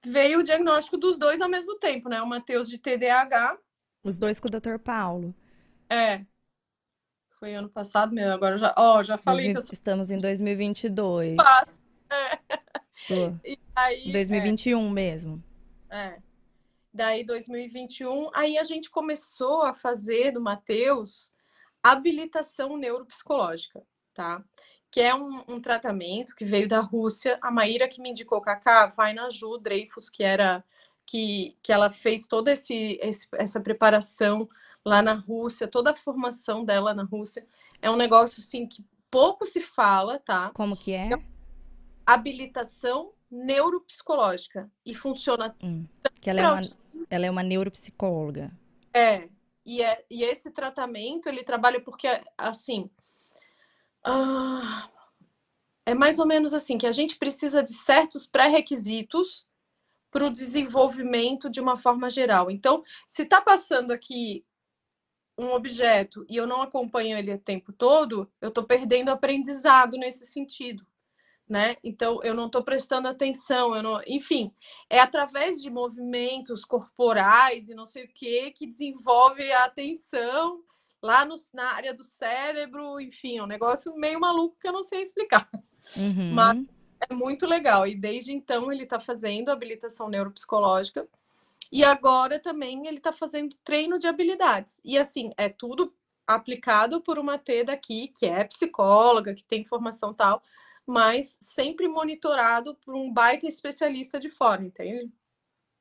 veio 0.02 0.38
o 0.38 0.42
diagnóstico 0.42 0.96
dos 0.96 1.18
dois 1.18 1.42
ao 1.42 1.48
mesmo 1.50 1.78
tempo, 1.78 2.08
né? 2.08 2.22
O 2.22 2.26
Matheus 2.26 2.66
de 2.66 2.78
TDAH. 2.78 3.58
Os 4.02 4.18
dois 4.18 4.40
com 4.40 4.48
o 4.48 4.50
Dr. 4.50 4.78
Paulo. 4.78 5.34
É. 5.86 6.24
Foi 7.38 7.54
ano 7.54 7.68
passado 7.68 8.14
mesmo, 8.14 8.32
agora 8.32 8.56
já, 8.56 8.74
ó, 8.74 9.02
já 9.02 9.18
falei 9.18 9.52
que 9.52 9.60
sou... 9.60 9.70
Estamos 9.70 10.10
em 10.10 10.16
2022. 10.16 11.36
É. 12.10 12.79
E 13.44 13.58
aí, 13.74 14.12
2021 14.12 14.86
é, 14.86 14.90
mesmo. 14.90 15.44
É. 15.88 16.18
Daí 16.92 17.24
2021, 17.24 18.30
aí 18.34 18.58
a 18.58 18.64
gente 18.64 18.90
começou 18.90 19.62
a 19.62 19.74
fazer 19.74 20.32
do 20.32 20.40
Matheus 20.40 21.30
habilitação 21.82 22.76
neuropsicológica, 22.76 23.82
tá? 24.12 24.42
Que 24.90 25.00
é 25.00 25.14
um, 25.14 25.42
um, 25.48 25.60
tratamento 25.60 26.34
que 26.34 26.44
veio 26.44 26.68
da 26.68 26.80
Rússia. 26.80 27.38
A 27.40 27.50
Maíra 27.50 27.88
que 27.88 28.02
me 28.02 28.10
indicou 28.10 28.40
Kaká 28.40 28.86
vai 28.86 29.14
na 29.14 29.30
Ju 29.30 29.56
Dreyfus, 29.56 30.10
que 30.10 30.22
era 30.22 30.64
que, 31.06 31.56
que 31.62 31.72
ela 31.72 31.90
fez 31.90 32.26
toda 32.26 32.52
esse, 32.52 32.98
esse, 33.00 33.28
essa 33.34 33.60
preparação 33.60 34.48
lá 34.84 35.00
na 35.00 35.14
Rússia, 35.14 35.68
toda 35.68 35.92
a 35.92 35.96
formação 35.96 36.64
dela 36.64 36.92
na 36.92 37.04
Rússia. 37.04 37.46
É 37.80 37.90
um 37.90 37.96
negócio 37.96 38.40
assim 38.40 38.66
que 38.66 38.84
pouco 39.10 39.46
se 39.46 39.60
fala, 39.60 40.18
tá? 40.18 40.50
Como 40.54 40.76
que 40.76 40.92
é? 40.92 41.08
Habilitação 42.06 43.12
neuropsicológica 43.30 44.70
e 44.84 44.94
funciona. 44.94 45.54
Hum, 45.62 45.86
que 46.20 46.28
ela 46.28 46.40
é, 46.40 46.50
uma, 46.50 46.60
ela 47.08 47.26
é 47.26 47.30
uma 47.30 47.42
neuropsicóloga. 47.42 48.50
É, 48.92 49.28
e, 49.64 49.82
é, 49.82 50.04
e 50.10 50.24
esse 50.24 50.50
tratamento 50.50 51.28
ele 51.28 51.44
trabalha 51.44 51.80
porque, 51.80 52.08
assim, 52.36 52.90
ah, 54.04 54.90
é 55.86 55.94
mais 55.94 56.18
ou 56.18 56.26
menos 56.26 56.52
assim 56.52 56.76
que 56.76 56.86
a 56.86 56.92
gente 56.92 57.16
precisa 57.16 57.62
de 57.62 57.72
certos 57.72 58.26
pré-requisitos 58.26 59.46
para 60.10 60.26
o 60.26 60.30
desenvolvimento 60.30 61.48
de 61.48 61.60
uma 61.60 61.76
forma 61.76 62.10
geral. 62.10 62.50
Então, 62.50 62.82
se 63.06 63.22
está 63.22 63.40
passando 63.40 63.92
aqui 63.92 64.44
um 65.38 65.52
objeto 65.52 66.26
e 66.28 66.36
eu 66.36 66.46
não 66.46 66.60
acompanho 66.60 67.16
ele 67.16 67.32
o 67.32 67.38
tempo 67.38 67.72
todo, 67.72 68.30
eu 68.40 68.48
estou 68.48 68.64
perdendo 68.64 69.10
aprendizado 69.10 69.96
nesse 69.96 70.26
sentido 70.26 70.84
né? 71.50 71.76
Então 71.82 72.20
eu 72.22 72.32
não 72.32 72.46
estou 72.46 72.62
prestando 72.62 73.08
atenção, 73.08 73.74
eu 73.74 73.82
não, 73.82 74.00
enfim, 74.06 74.54
é 74.88 75.00
através 75.00 75.60
de 75.60 75.68
movimentos 75.68 76.64
corporais 76.64 77.68
e 77.68 77.74
não 77.74 77.84
sei 77.84 78.04
o 78.04 78.08
que 78.14 78.52
que 78.52 78.68
desenvolve 78.68 79.50
a 79.50 79.64
atenção 79.64 80.62
lá 81.02 81.24
no, 81.24 81.34
na 81.52 81.72
área 81.72 81.92
do 81.92 82.04
cérebro, 82.04 83.00
enfim, 83.00 83.38
é 83.38 83.42
um 83.42 83.48
negócio 83.48 83.92
meio 83.96 84.20
maluco 84.20 84.56
que 84.60 84.68
eu 84.68 84.72
não 84.72 84.84
sei 84.84 85.00
explicar, 85.00 85.48
uhum. 85.96 86.32
mas 86.34 86.64
é 87.10 87.12
muito 87.12 87.46
legal. 87.46 87.84
E 87.84 87.96
desde 87.96 88.32
então 88.32 88.70
ele 88.70 88.84
está 88.84 89.00
fazendo 89.00 89.48
habilitação 89.48 90.08
neuropsicológica 90.08 91.08
e 91.72 91.82
agora 91.82 92.38
também 92.38 92.86
ele 92.86 92.98
está 92.98 93.12
fazendo 93.12 93.56
treino 93.64 93.98
de 93.98 94.06
habilidades. 94.06 94.80
E 94.84 94.96
assim, 94.96 95.32
é 95.36 95.48
tudo 95.48 95.92
aplicado 96.26 97.00
por 97.00 97.18
uma 97.18 97.38
T 97.38 97.64
daqui, 97.64 98.06
que 98.08 98.26
é 98.26 98.44
psicóloga, 98.44 99.34
que 99.34 99.42
tem 99.42 99.64
formação 99.64 100.14
tal, 100.14 100.40
mas 100.90 101.38
sempre 101.40 101.86
monitorado 101.86 102.74
por 102.84 102.96
um 102.96 103.12
baita 103.12 103.46
especialista 103.46 104.18
de 104.18 104.28
fora, 104.28 104.64
entende? 104.64 105.12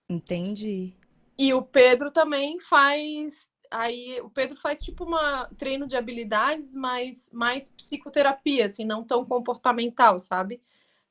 Entendi. 0.07 0.93
E 1.37 1.51
o 1.51 1.63
Pedro 1.63 2.11
também 2.11 2.59
faz. 2.59 3.49
Aí 3.71 4.21
o 4.21 4.29
Pedro 4.29 4.55
faz 4.55 4.79
tipo 4.79 5.03
uma 5.03 5.45
treino 5.57 5.87
de 5.87 5.97
habilidades, 5.97 6.75
mas 6.75 7.29
mais 7.33 7.69
psicoterapia, 7.69 8.65
assim, 8.65 8.85
não 8.85 9.03
tão 9.03 9.25
comportamental, 9.25 10.19
sabe? 10.19 10.61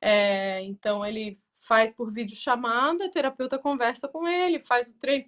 É, 0.01 0.61
então 0.61 1.05
ele 1.05 1.37
faz 1.67 1.93
por 1.93 2.09
videochamada, 2.11 3.05
a 3.05 3.11
terapeuta 3.11 3.59
conversa 3.59 4.07
com 4.07 4.25
ele, 4.25 4.61
faz 4.61 4.89
o 4.89 4.93
treino, 4.97 5.25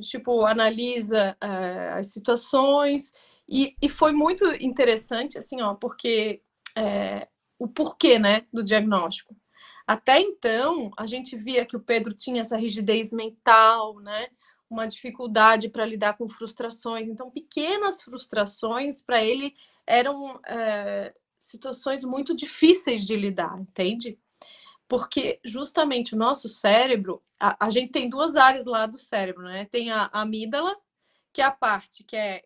tipo, 0.00 0.46
analisa 0.46 1.36
é, 1.40 1.90
as 1.92 2.06
situações. 2.06 3.12
E, 3.46 3.76
e 3.82 3.88
foi 3.88 4.12
muito 4.12 4.44
interessante, 4.62 5.36
assim, 5.36 5.60
ó, 5.60 5.74
porque 5.74 6.42
é, 6.76 7.28
o 7.58 7.68
porquê, 7.68 8.18
né, 8.18 8.46
do 8.52 8.62
diagnóstico. 8.62 9.36
Até 9.86 10.20
então, 10.20 10.90
a 10.96 11.06
gente 11.06 11.36
via 11.36 11.66
que 11.66 11.76
o 11.76 11.80
Pedro 11.80 12.14
tinha 12.14 12.40
essa 12.40 12.56
rigidez 12.56 13.12
mental, 13.12 14.00
né, 14.00 14.28
uma 14.68 14.86
dificuldade 14.86 15.68
para 15.68 15.84
lidar 15.84 16.16
com 16.16 16.28
frustrações. 16.28 17.06
Então, 17.08 17.30
pequenas 17.30 18.02
frustrações 18.02 19.02
para 19.02 19.22
ele 19.22 19.54
eram 19.86 20.40
é, 20.46 21.14
situações 21.38 22.02
muito 22.04 22.34
difíceis 22.34 23.06
de 23.06 23.14
lidar, 23.14 23.60
entende? 23.60 24.18
Porque 24.88 25.38
justamente 25.44 26.14
o 26.14 26.18
nosso 26.18 26.48
cérebro, 26.48 27.22
a, 27.38 27.66
a, 27.66 27.70
gente 27.70 27.92
tem 27.92 28.08
duas 28.08 28.36
áreas 28.36 28.66
lá 28.66 28.86
do 28.86 28.98
cérebro, 28.98 29.44
né? 29.44 29.66
Tem 29.66 29.90
a, 29.90 30.10
a 30.12 30.22
amígdala, 30.22 30.74
que 31.32 31.40
é 31.40 31.44
a 31.44 31.50
parte 31.50 32.04
que 32.04 32.16
é 32.16 32.44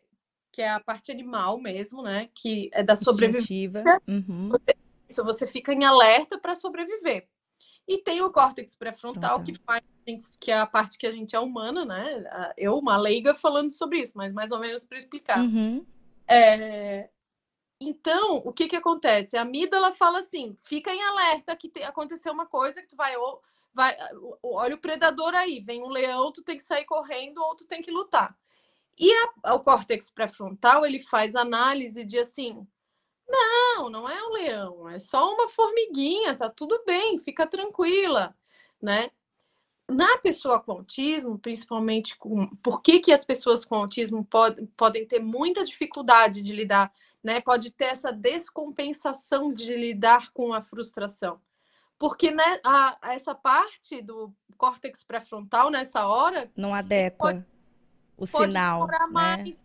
que 0.51 0.63
é 0.63 0.71
a 0.71 0.81
parte 0.81 1.13
animal 1.13 1.61
mesmo, 1.61 2.03
né? 2.03 2.29
Que 2.35 2.71
é 2.73 2.83
da 2.83 2.97
sobrevivência. 2.97 4.01
Uhum. 4.09 4.49
Você 4.49 4.75
isso, 5.09 5.25
você 5.25 5.47
fica 5.47 5.73
em 5.73 5.85
alerta 5.85 6.39
para 6.39 6.55
sobreviver. 6.55 7.29
E 7.89 7.97
tem 7.97 8.21
o 8.21 8.31
córtex 8.31 8.77
pré-frontal, 8.77 9.43
que 9.43 9.55
faz 9.55 9.83
que 10.39 10.51
é 10.51 10.59
a 10.59 10.67
parte 10.67 10.99
que 10.99 11.07
a 11.07 11.13
gente 11.13 11.35
é 11.35 11.41
humana, 11.41 11.87
né? 11.87 12.53
Eu, 12.57 12.77
uma 12.79 12.99
leiga, 12.99 13.35
falando 13.35 13.71
sobre 13.71 14.01
isso, 14.01 14.13
mas 14.15 14.33
mais 14.33 14.53
ou 14.53 14.59
menos 14.59 14.85
para 14.85 14.99
explicar. 14.99 15.41
Uhum. 15.41 15.85
É... 16.27 17.09
Então, 17.81 18.37
o 18.45 18.53
que 18.53 18.69
que 18.69 18.77
acontece? 18.77 19.37
A 19.37 19.43
amígdala 19.43 19.93
fala 19.93 20.19
assim: 20.19 20.55
fica 20.65 20.93
em 20.93 21.03
alerta 21.03 21.57
que 21.57 21.71
te... 21.71 21.83
aconteceu 21.83 22.33
uma 22.33 22.47
coisa 22.47 22.83
que 22.83 22.89
tu 22.89 22.97
vai, 22.97 23.17
ou, 23.17 23.41
vai. 23.73 23.97
Olha 24.43 24.75
o 24.75 24.81
predador 24.81 25.35
aí, 25.35 25.61
vem 25.61 25.83
um 25.83 25.89
leão, 25.89 26.31
tu 26.31 26.43
tem 26.43 26.57
que 26.59 26.65
sair 26.65 26.85
correndo 26.85 27.39
ou 27.39 27.57
tu 27.57 27.67
tem 27.67 27.81
que 27.81 27.91
lutar. 27.91 28.37
E 28.99 29.11
a... 29.45 29.55
o 29.55 29.61
córtex 29.61 30.11
pré-frontal 30.11 30.85
ele 30.85 31.01
faz 31.01 31.35
análise 31.35 32.05
de 32.05 32.19
assim: 32.19 32.67
não, 33.29 33.91
não 33.91 34.09
é 34.09 34.23
um 34.23 34.33
leão, 34.33 34.89
é 34.89 34.99
só 34.99 35.33
uma 35.33 35.49
formiguinha, 35.49 36.35
tá 36.35 36.49
tudo 36.49 36.83
bem, 36.87 37.19
fica 37.19 37.47
tranquila, 37.47 38.35
né? 38.81 39.11
Na 39.91 40.19
pessoa 40.19 40.61
com 40.61 40.73
autismo, 40.73 41.39
principalmente 41.39 42.17
com. 42.17 42.47
Por 42.57 42.83
que, 42.83 43.01
que 43.01 43.13
as 43.13 43.25
pessoas 43.25 43.65
com 43.65 43.75
autismo 43.75 44.25
pod, 44.25 44.67
podem 44.77 45.07
ter 45.07 45.19
muita 45.19 45.65
dificuldade 45.65 46.43
de 46.43 46.53
lidar, 46.53 46.93
né? 47.23 47.41
Pode 47.41 47.71
ter 47.71 47.87
essa 47.87 48.13
descompensação 48.13 49.53
de 49.53 49.75
lidar 49.75 50.31
com 50.33 50.53
a 50.53 50.63
frustração. 50.63 51.41
Porque 51.99 52.31
né, 52.31 52.61
a, 52.65 52.97
essa 53.03 53.35
parte 53.35 54.01
do 54.03 54.33
córtex 54.57 55.03
pré-frontal, 55.03 55.71
nessa 55.71 56.07
hora. 56.07 56.51
Não 56.57 56.75
adequa 56.75 57.17
pode, 57.19 57.45
o 58.17 58.27
pode 58.27 58.53
sinal. 58.53 58.87
Né? 58.87 58.99
Mais, 59.11 59.65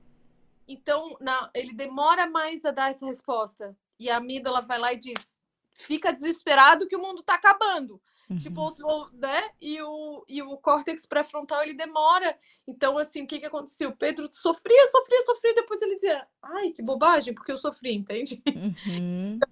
então, 0.73 1.15
na, 1.21 1.49
ele 1.53 1.73
demora 1.73 2.27
mais 2.27 2.65
a 2.65 2.71
dar 2.71 2.89
essa 2.89 3.05
resposta. 3.05 3.75
E 3.99 4.09
a 4.09 4.17
amígdala 4.17 4.61
vai 4.61 4.79
lá 4.79 4.93
e 4.93 4.97
diz: 4.97 5.39
fica 5.73 6.11
desesperado 6.11 6.87
que 6.87 6.95
o 6.95 7.01
mundo 7.01 7.21
está 7.21 7.35
acabando. 7.35 8.01
Uhum. 8.29 8.37
Tipo, 8.37 8.73
né? 9.13 9.51
E 9.61 9.81
o, 9.81 10.25
e 10.27 10.41
o 10.41 10.57
córtex 10.57 11.05
pré-frontal 11.05 11.61
ele 11.61 11.73
demora. 11.73 12.37
Então, 12.67 12.97
assim, 12.97 13.23
o 13.23 13.27
que, 13.27 13.39
que 13.39 13.45
aconteceu? 13.45 13.89
O 13.89 13.95
Pedro 13.95 14.27
sofria, 14.31 14.87
sofria, 14.87 15.21
sofria. 15.21 15.55
Depois 15.55 15.81
ele 15.81 15.95
dizia: 15.95 16.27
ai, 16.41 16.71
que 16.71 16.81
bobagem, 16.81 17.33
porque 17.33 17.51
eu 17.51 17.57
sofri, 17.57 17.93
entende? 17.93 18.41
Uhum. 18.47 19.39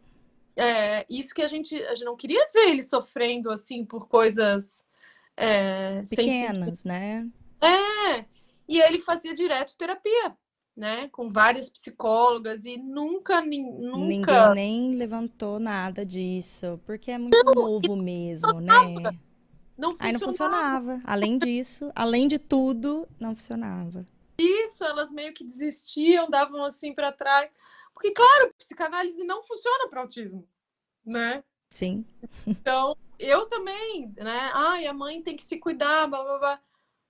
É, 0.53 1.05
isso 1.09 1.33
que 1.33 1.41
a 1.41 1.47
gente, 1.47 1.73
a 1.85 1.95
gente 1.95 2.03
não 2.03 2.15
queria 2.15 2.45
ver 2.53 2.71
ele 2.71 2.83
sofrendo 2.83 3.49
assim 3.49 3.85
por 3.85 4.09
coisas 4.09 4.85
é, 5.35 6.03
pequenas, 6.09 6.83
né? 6.83 7.25
É. 7.61 8.25
E 8.67 8.79
ele 8.81 8.99
fazia 8.99 9.33
direto 9.33 9.77
terapia 9.77 10.35
né, 10.81 11.09
com 11.09 11.29
várias 11.29 11.69
psicólogas 11.69 12.65
e 12.65 12.75
nunca, 12.75 13.39
nunca... 13.39 13.99
Ninguém 13.99 14.55
nem 14.55 14.95
levantou 14.95 15.59
nada 15.59 16.03
disso, 16.03 16.81
porque 16.87 17.11
é 17.11 17.19
muito 17.19 17.37
não, 17.45 17.53
novo 17.53 17.95
mesmo, 17.95 18.59
né? 18.59 18.73
Não 19.77 19.91
funcionava. 19.91 19.97
Aí 19.99 20.11
não 20.11 20.19
funcionava. 20.19 21.01
Além 21.05 21.37
disso, 21.37 21.91
além 21.93 22.27
de 22.27 22.39
tudo, 22.39 23.07
não 23.19 23.35
funcionava. 23.35 24.07
Isso, 24.39 24.83
elas 24.83 25.11
meio 25.11 25.31
que 25.35 25.43
desistiam, 25.43 26.27
davam 26.27 26.65
assim 26.65 26.95
para 26.95 27.11
trás. 27.11 27.51
Porque, 27.93 28.09
claro, 28.09 28.51
psicanálise 28.57 29.23
não 29.23 29.43
funciona 29.43 29.87
para 29.87 30.01
autismo, 30.01 30.49
né? 31.05 31.43
Sim. 31.69 32.03
Então, 32.47 32.97
eu 33.19 33.45
também, 33.45 34.11
né? 34.17 34.49
Ai, 34.55 34.87
a 34.87 34.93
mãe 34.93 35.21
tem 35.21 35.35
que 35.35 35.43
se 35.43 35.59
cuidar, 35.59 36.07
blá, 36.07 36.23
blá, 36.23 36.39
blá. 36.39 36.61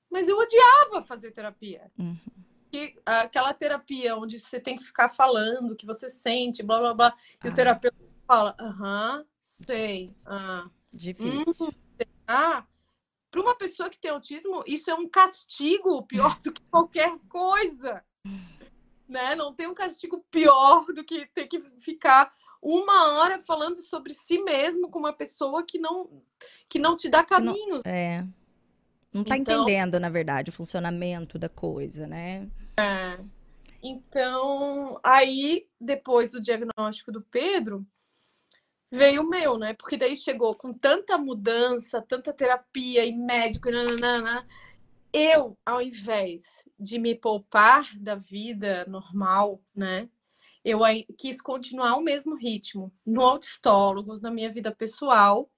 Mas 0.09 0.27
eu 0.27 0.37
odiava 0.37 1.05
fazer 1.05 1.31
terapia. 1.31 1.89
Uhum 1.97 2.40
que 2.71 2.95
aquela 3.05 3.53
terapia 3.53 4.15
onde 4.15 4.39
você 4.39 4.59
tem 4.59 4.77
que 4.77 4.83
ficar 4.83 5.09
falando 5.09 5.71
o 5.71 5.75
que 5.75 5.85
você 5.85 6.09
sente, 6.09 6.63
blá 6.63 6.79
blá 6.79 6.93
blá, 6.93 7.17
e 7.43 7.47
ah. 7.47 7.51
o 7.51 7.53
terapeuta 7.53 7.97
fala, 8.25 8.55
aham, 8.59 9.25
sei. 9.43 10.15
Ah. 10.25 10.69
Difícil. 10.93 11.67
Hum, 11.67 12.05
ah, 12.27 12.65
para 13.29 13.41
uma 13.41 13.55
pessoa 13.55 13.89
que 13.89 13.99
tem 13.99 14.11
autismo, 14.11 14.63
isso 14.65 14.89
é 14.89 14.95
um 14.95 15.07
castigo 15.07 16.03
pior 16.03 16.39
do 16.39 16.51
que 16.51 16.61
qualquer 16.63 17.17
coisa. 17.29 18.03
né? 19.07 19.35
Não 19.35 19.53
tem 19.53 19.67
um 19.67 19.73
castigo 19.73 20.25
pior 20.31 20.85
do 20.85 21.03
que 21.03 21.25
ter 21.27 21.47
que 21.47 21.61
ficar 21.79 22.33
uma 22.61 23.13
hora 23.13 23.39
falando 23.39 23.77
sobre 23.77 24.13
si 24.13 24.41
mesmo 24.41 24.89
com 24.89 24.99
uma 24.99 25.13
pessoa 25.13 25.63
que 25.63 25.79
não 25.79 26.21
que 26.69 26.79
não 26.79 26.95
te 26.95 27.09
dá 27.09 27.23
caminhos. 27.23 27.81
Não, 27.85 27.91
é. 27.91 28.25
Não 29.13 29.23
tá 29.23 29.37
então, 29.37 29.63
entendendo, 29.63 29.99
na 29.99 30.09
verdade, 30.09 30.49
o 30.49 30.53
funcionamento 30.53 31.37
da 31.37 31.49
coisa, 31.49 32.07
né? 32.07 32.47
É. 32.79 33.19
Então, 33.83 34.99
aí, 35.03 35.67
depois 35.79 36.31
do 36.31 36.41
diagnóstico 36.41 37.11
do 37.11 37.21
Pedro, 37.21 37.85
veio 38.91 39.23
o 39.23 39.29
meu, 39.29 39.57
né? 39.57 39.73
Porque 39.73 39.97
daí 39.97 40.15
chegou 40.15 40.55
com 40.55 40.71
tanta 40.71 41.17
mudança, 41.17 42.01
tanta 42.01 42.31
terapia 42.31 43.05
e 43.05 43.11
médico, 43.11 43.69
e 43.69 43.71
nananana, 43.71 44.47
eu, 45.11 45.57
ao 45.65 45.81
invés 45.81 46.65
de 46.79 46.99
me 46.99 47.15
poupar 47.15 47.89
da 47.97 48.15
vida 48.15 48.85
normal, 48.87 49.61
né? 49.75 50.09
Eu 50.63 50.79
quis 51.17 51.41
continuar 51.41 51.95
o 51.95 52.03
mesmo 52.03 52.35
ritmo 52.35 52.93
no 53.05 53.21
Autistólogos, 53.21 54.21
na 54.21 54.29
minha 54.29 54.51
vida 54.51 54.71
pessoal, 54.71 55.49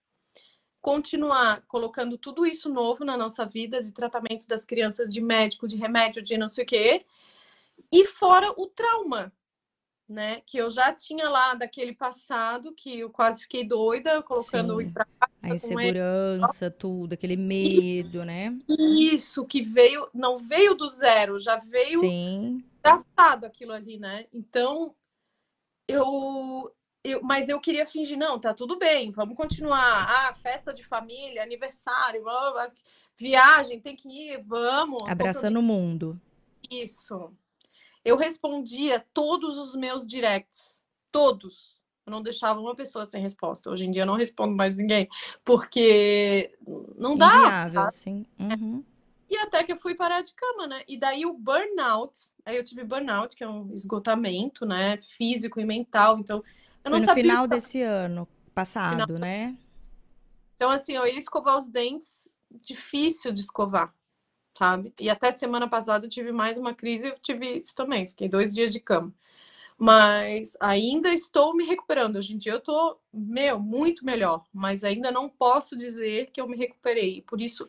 continuar 0.83 1.63
colocando 1.65 2.17
tudo 2.17 2.45
isso 2.45 2.67
novo 2.67 3.05
na 3.05 3.15
nossa 3.15 3.45
vida, 3.45 3.81
de 3.81 3.93
tratamento 3.93 4.45
das 4.45 4.65
crianças, 4.65 5.09
de 5.09 5.21
médico, 5.21 5.65
de 5.65 5.77
remédio, 5.77 6.21
de 6.21 6.37
não 6.37 6.49
sei 6.49 6.65
o 6.65 6.67
quê, 6.67 7.05
e 7.89 8.05
fora 8.05 8.51
o 8.57 8.67
trauma, 8.67 9.31
né? 10.09 10.41
Que 10.41 10.57
eu 10.57 10.69
já 10.69 10.91
tinha 10.93 11.29
lá 11.29 11.53
daquele 11.53 11.95
passado, 11.95 12.73
que 12.75 12.99
eu 12.99 13.09
quase 13.09 13.43
fiquei 13.43 13.63
doida, 13.63 14.21
colocando 14.21 14.77
Sim. 14.77 14.93
A 15.41 15.49
insegurança, 15.51 16.69
tudo, 16.69 17.13
aquele 17.13 17.37
medo, 17.37 18.17
isso, 18.17 18.25
né? 18.25 18.57
Isso, 18.67 19.45
que 19.45 19.61
veio, 19.61 20.09
não 20.13 20.37
veio 20.37 20.75
do 20.75 20.89
zero, 20.89 21.39
já 21.39 21.55
veio 21.55 22.01
Sim. 22.01 22.61
gastado 22.83 23.45
aquilo 23.45 23.71
ali, 23.71 23.97
né? 23.97 24.27
Então, 24.33 24.93
eu, 25.87 26.73
eu, 27.03 27.21
mas 27.21 27.49
eu 27.49 27.59
queria 27.59 27.85
fingir, 27.85 28.17
não, 28.17 28.39
tá 28.39 28.53
tudo 28.53 28.77
bem, 28.77 29.11
vamos 29.11 29.35
continuar. 29.35 30.07
Ah, 30.09 30.33
festa 30.35 30.73
de 30.73 30.83
família, 30.83 31.43
aniversário, 31.43 32.23
blá, 32.23 32.39
blá, 32.39 32.51
blá, 32.51 32.71
viagem, 33.17 33.79
tem 33.79 33.95
que 33.95 34.07
ir, 34.07 34.43
vamos. 34.43 35.03
Abraçando 35.09 35.59
o 35.59 35.63
mundo. 35.63 36.19
Isso. 36.69 37.31
Eu 38.05 38.17
respondia 38.17 39.05
todos 39.13 39.57
os 39.57 39.75
meus 39.75 40.07
directs, 40.07 40.83
todos. 41.11 41.83
Eu 42.05 42.11
não 42.11 42.21
deixava 42.21 42.59
uma 42.59 42.75
pessoa 42.75 43.05
sem 43.05 43.21
resposta. 43.21 43.69
Hoje 43.69 43.85
em 43.85 43.91
dia 43.91 44.01
eu 44.01 44.05
não 44.05 44.15
respondo 44.15 44.55
mais 44.55 44.75
ninguém, 44.75 45.07
porque 45.43 46.53
não 46.97 47.15
dá. 47.15 47.35
Inviável, 47.35 47.81
sabe? 47.81 47.93
sim. 47.93 48.25
Uhum. 48.39 48.83
E 49.29 49.37
até 49.37 49.63
que 49.63 49.71
eu 49.71 49.77
fui 49.77 49.95
parar 49.95 50.21
de 50.21 50.33
cama, 50.35 50.67
né? 50.67 50.83
E 50.87 50.97
daí 50.97 51.25
o 51.25 51.33
burnout, 51.33 52.33
aí 52.45 52.55
eu 52.55 52.63
tive 52.63 52.83
burnout, 52.83 53.35
que 53.35 53.43
é 53.43 53.47
um 53.47 53.71
esgotamento, 53.73 54.65
né? 54.65 54.97
Físico 55.17 55.59
e 55.59 55.65
mental. 55.65 56.19
Então, 56.19 56.43
eu 56.83 56.91
Foi 56.91 56.99
não 56.99 56.99
no 56.99 57.07
sabia. 57.07 57.07
final 57.07 57.47
desse 57.47 57.81
ano 57.81 58.27
passado, 58.53 59.17
Final. 59.17 59.19
né? 59.19 59.57
Então, 60.55 60.69
assim, 60.71 60.93
eu 60.93 61.05
ia 61.05 61.17
escovar 61.17 61.57
os 61.57 61.67
dentes, 61.67 62.29
difícil 62.51 63.31
de 63.33 63.41
escovar, 63.41 63.93
sabe? 64.57 64.93
E 64.99 65.09
até 65.09 65.31
semana 65.31 65.69
passada 65.69 66.05
eu 66.05 66.09
tive 66.09 66.31
mais 66.31 66.57
uma 66.57 66.73
crise, 66.73 67.07
eu 67.07 67.19
tive 67.19 67.57
isso 67.57 67.75
também, 67.75 68.07
fiquei 68.07 68.29
dois 68.29 68.53
dias 68.53 68.73
de 68.73 68.79
cama. 68.79 69.13
Mas 69.77 70.57
ainda 70.59 71.13
estou 71.13 71.55
me 71.55 71.65
recuperando. 71.65 72.17
Hoje 72.17 72.33
em 72.35 72.37
dia 72.37 72.53
eu 72.53 72.61
tô, 72.61 72.97
meu, 73.13 73.59
muito 73.59 74.05
melhor, 74.05 74.45
mas 74.53 74.83
ainda 74.83 75.11
não 75.11 75.29
posso 75.29 75.77
dizer 75.77 76.31
que 76.31 76.41
eu 76.41 76.47
me 76.47 76.57
recuperei. 76.57 77.21
Por 77.23 77.41
isso 77.41 77.67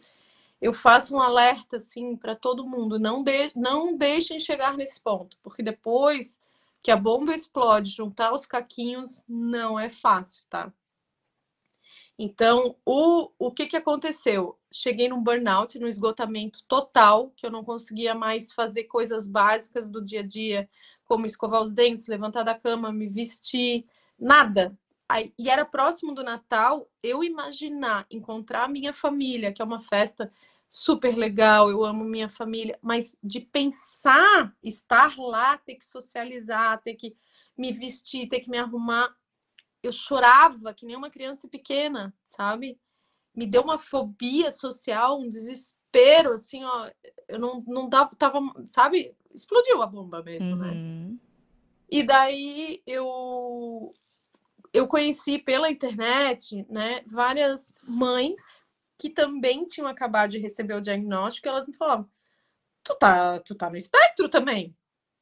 eu 0.60 0.72
faço 0.72 1.16
um 1.16 1.22
alerta 1.22 1.76
assim 1.76 2.16
para 2.16 2.34
todo 2.36 2.66
mundo, 2.66 2.98
não 2.98 3.22
de, 3.22 3.52
não 3.56 3.96
deixem 3.96 4.40
chegar 4.40 4.76
nesse 4.76 5.00
ponto, 5.00 5.38
porque 5.42 5.62
depois 5.62 6.40
que 6.84 6.90
a 6.90 6.96
bomba 6.98 7.34
explode, 7.34 7.90
juntar 7.90 8.34
os 8.34 8.44
caquinhos 8.44 9.24
não 9.26 9.80
é 9.80 9.88
fácil, 9.88 10.44
tá? 10.50 10.70
Então, 12.18 12.76
o, 12.84 13.30
o 13.38 13.50
que, 13.50 13.66
que 13.66 13.76
aconteceu? 13.76 14.58
Cheguei 14.70 15.08
num 15.08 15.22
burnout, 15.22 15.78
num 15.78 15.88
esgotamento 15.88 16.62
total, 16.68 17.32
que 17.34 17.46
eu 17.46 17.50
não 17.50 17.64
conseguia 17.64 18.14
mais 18.14 18.52
fazer 18.52 18.84
coisas 18.84 19.26
básicas 19.26 19.88
do 19.88 20.04
dia 20.04 20.20
a 20.20 20.26
dia, 20.26 20.68
como 21.06 21.24
escovar 21.24 21.62
os 21.62 21.72
dentes, 21.72 22.06
levantar 22.06 22.42
da 22.42 22.54
cama, 22.54 22.92
me 22.92 23.08
vestir, 23.08 23.86
nada. 24.18 24.78
Aí, 25.08 25.32
e 25.38 25.48
era 25.48 25.64
próximo 25.64 26.14
do 26.14 26.22
Natal, 26.22 26.86
eu 27.02 27.24
imaginar 27.24 28.06
encontrar 28.10 28.64
a 28.64 28.68
minha 28.68 28.92
família, 28.92 29.54
que 29.54 29.62
é 29.62 29.64
uma 29.64 29.78
festa 29.78 30.30
super 30.74 31.16
legal, 31.16 31.70
eu 31.70 31.84
amo 31.84 32.04
minha 32.04 32.28
família, 32.28 32.76
mas 32.82 33.16
de 33.22 33.38
pensar 33.38 34.52
estar 34.60 35.16
lá, 35.16 35.56
ter 35.56 35.76
que 35.76 35.84
socializar, 35.84 36.82
ter 36.82 36.94
que 36.94 37.16
me 37.56 37.72
vestir, 37.72 38.28
ter 38.28 38.40
que 38.40 38.50
me 38.50 38.58
arrumar, 38.58 39.14
eu 39.80 39.92
chorava 39.92 40.74
que 40.74 40.84
nem 40.84 40.96
uma 40.96 41.10
criança 41.10 41.46
pequena, 41.46 42.12
sabe? 42.26 42.76
Me 43.32 43.46
deu 43.46 43.62
uma 43.62 43.78
fobia 43.78 44.50
social, 44.50 45.20
um 45.20 45.28
desespero, 45.28 46.32
assim, 46.32 46.64
ó, 46.64 46.90
eu 47.28 47.38
não, 47.38 47.62
não 47.68 47.88
dava, 47.88 48.10
tava, 48.16 48.40
sabe? 48.66 49.14
Explodiu 49.32 49.80
a 49.80 49.86
bomba 49.86 50.24
mesmo, 50.24 50.56
né? 50.56 50.72
Uhum. 50.72 51.18
E 51.88 52.02
daí 52.02 52.82
eu 52.84 53.94
eu 54.72 54.88
conheci 54.88 55.38
pela 55.38 55.70
internet, 55.70 56.66
né, 56.68 57.00
várias 57.06 57.72
mães 57.84 58.64
que 58.98 59.10
também 59.10 59.66
tinham 59.66 59.88
acabado 59.88 60.30
de 60.30 60.38
receber 60.38 60.74
o 60.74 60.80
diagnóstico, 60.80 61.46
e 61.46 61.50
elas 61.50 61.66
me 61.66 61.74
falavam: 61.74 62.08
"Tu 62.82 62.94
tá, 62.96 63.40
tu 63.40 63.54
tá 63.54 63.70
no 63.70 63.76
espectro 63.76 64.28
também. 64.28 64.76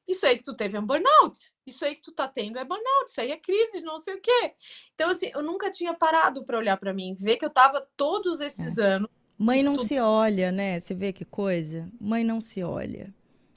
Isso 0.06 0.26
aí 0.26 0.36
que 0.36 0.44
tu 0.44 0.54
teve 0.54 0.76
é 0.76 0.80
um 0.80 0.86
burnout. 0.86 1.52
Isso 1.66 1.84
aí 1.84 1.94
que 1.94 2.02
tu 2.02 2.12
tá 2.12 2.28
tendo 2.28 2.58
é 2.58 2.64
burnout. 2.64 3.06
Isso 3.08 3.20
aí 3.20 3.30
é 3.30 3.36
crise 3.38 3.82
não 3.82 3.98
sei 3.98 4.14
o 4.14 4.20
quê". 4.20 4.54
Então 4.94 5.10
assim, 5.10 5.30
eu 5.34 5.42
nunca 5.42 5.70
tinha 5.70 5.94
parado 5.94 6.44
para 6.44 6.58
olhar 6.58 6.76
para 6.76 6.92
mim, 6.94 7.16
ver 7.20 7.36
que 7.36 7.44
eu 7.44 7.50
tava 7.50 7.86
todos 7.96 8.40
esses 8.40 8.78
anos 8.78 9.08
Mãe 9.42 9.60
não 9.60 9.76
se 9.76 9.98
olha, 9.98 10.52
né? 10.52 10.78
Você 10.78 10.94
vê 10.94 11.12
que 11.12 11.24
coisa? 11.24 11.90
Mãe 12.00 12.22
não 12.22 12.40
se 12.40 12.62
olha. 12.62 13.12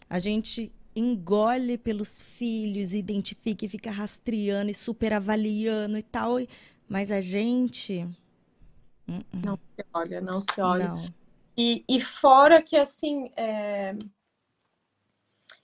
A 0.10 0.18
gente 0.18 0.72
engole 0.96 1.78
pelos 1.78 2.24
filhos, 2.24 2.96
identifica 2.96 3.66
e 3.66 3.68
fica 3.68 3.92
rastreando 3.92 4.72
e 4.72 4.74
super 4.74 5.14
avaliando 5.14 5.96
e 5.96 6.02
tal, 6.02 6.38
mas 6.90 7.12
a 7.12 7.20
gente. 7.20 8.08
Hum, 9.08 9.24
hum, 9.34 9.42
não 9.44 9.56
se 9.58 9.86
olha, 9.94 10.22
não 10.22 10.42
se 10.42 10.62
olha. 10.62 10.88
Não. 10.90 11.14
E, 11.58 11.86
e 11.88 12.02
fora 12.02 12.62
que, 12.62 12.76
assim, 12.76 13.32
é, 13.36 13.96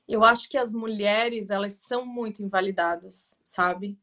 eu 0.07 0.23
acho 0.23 0.49
que 0.49 0.57
as 0.57 0.73
mulheres, 0.73 1.49
elas 1.49 1.73
são 1.73 2.05
muito 2.05 2.43
invalidadas, 2.43 3.39
sabe? 3.43 3.97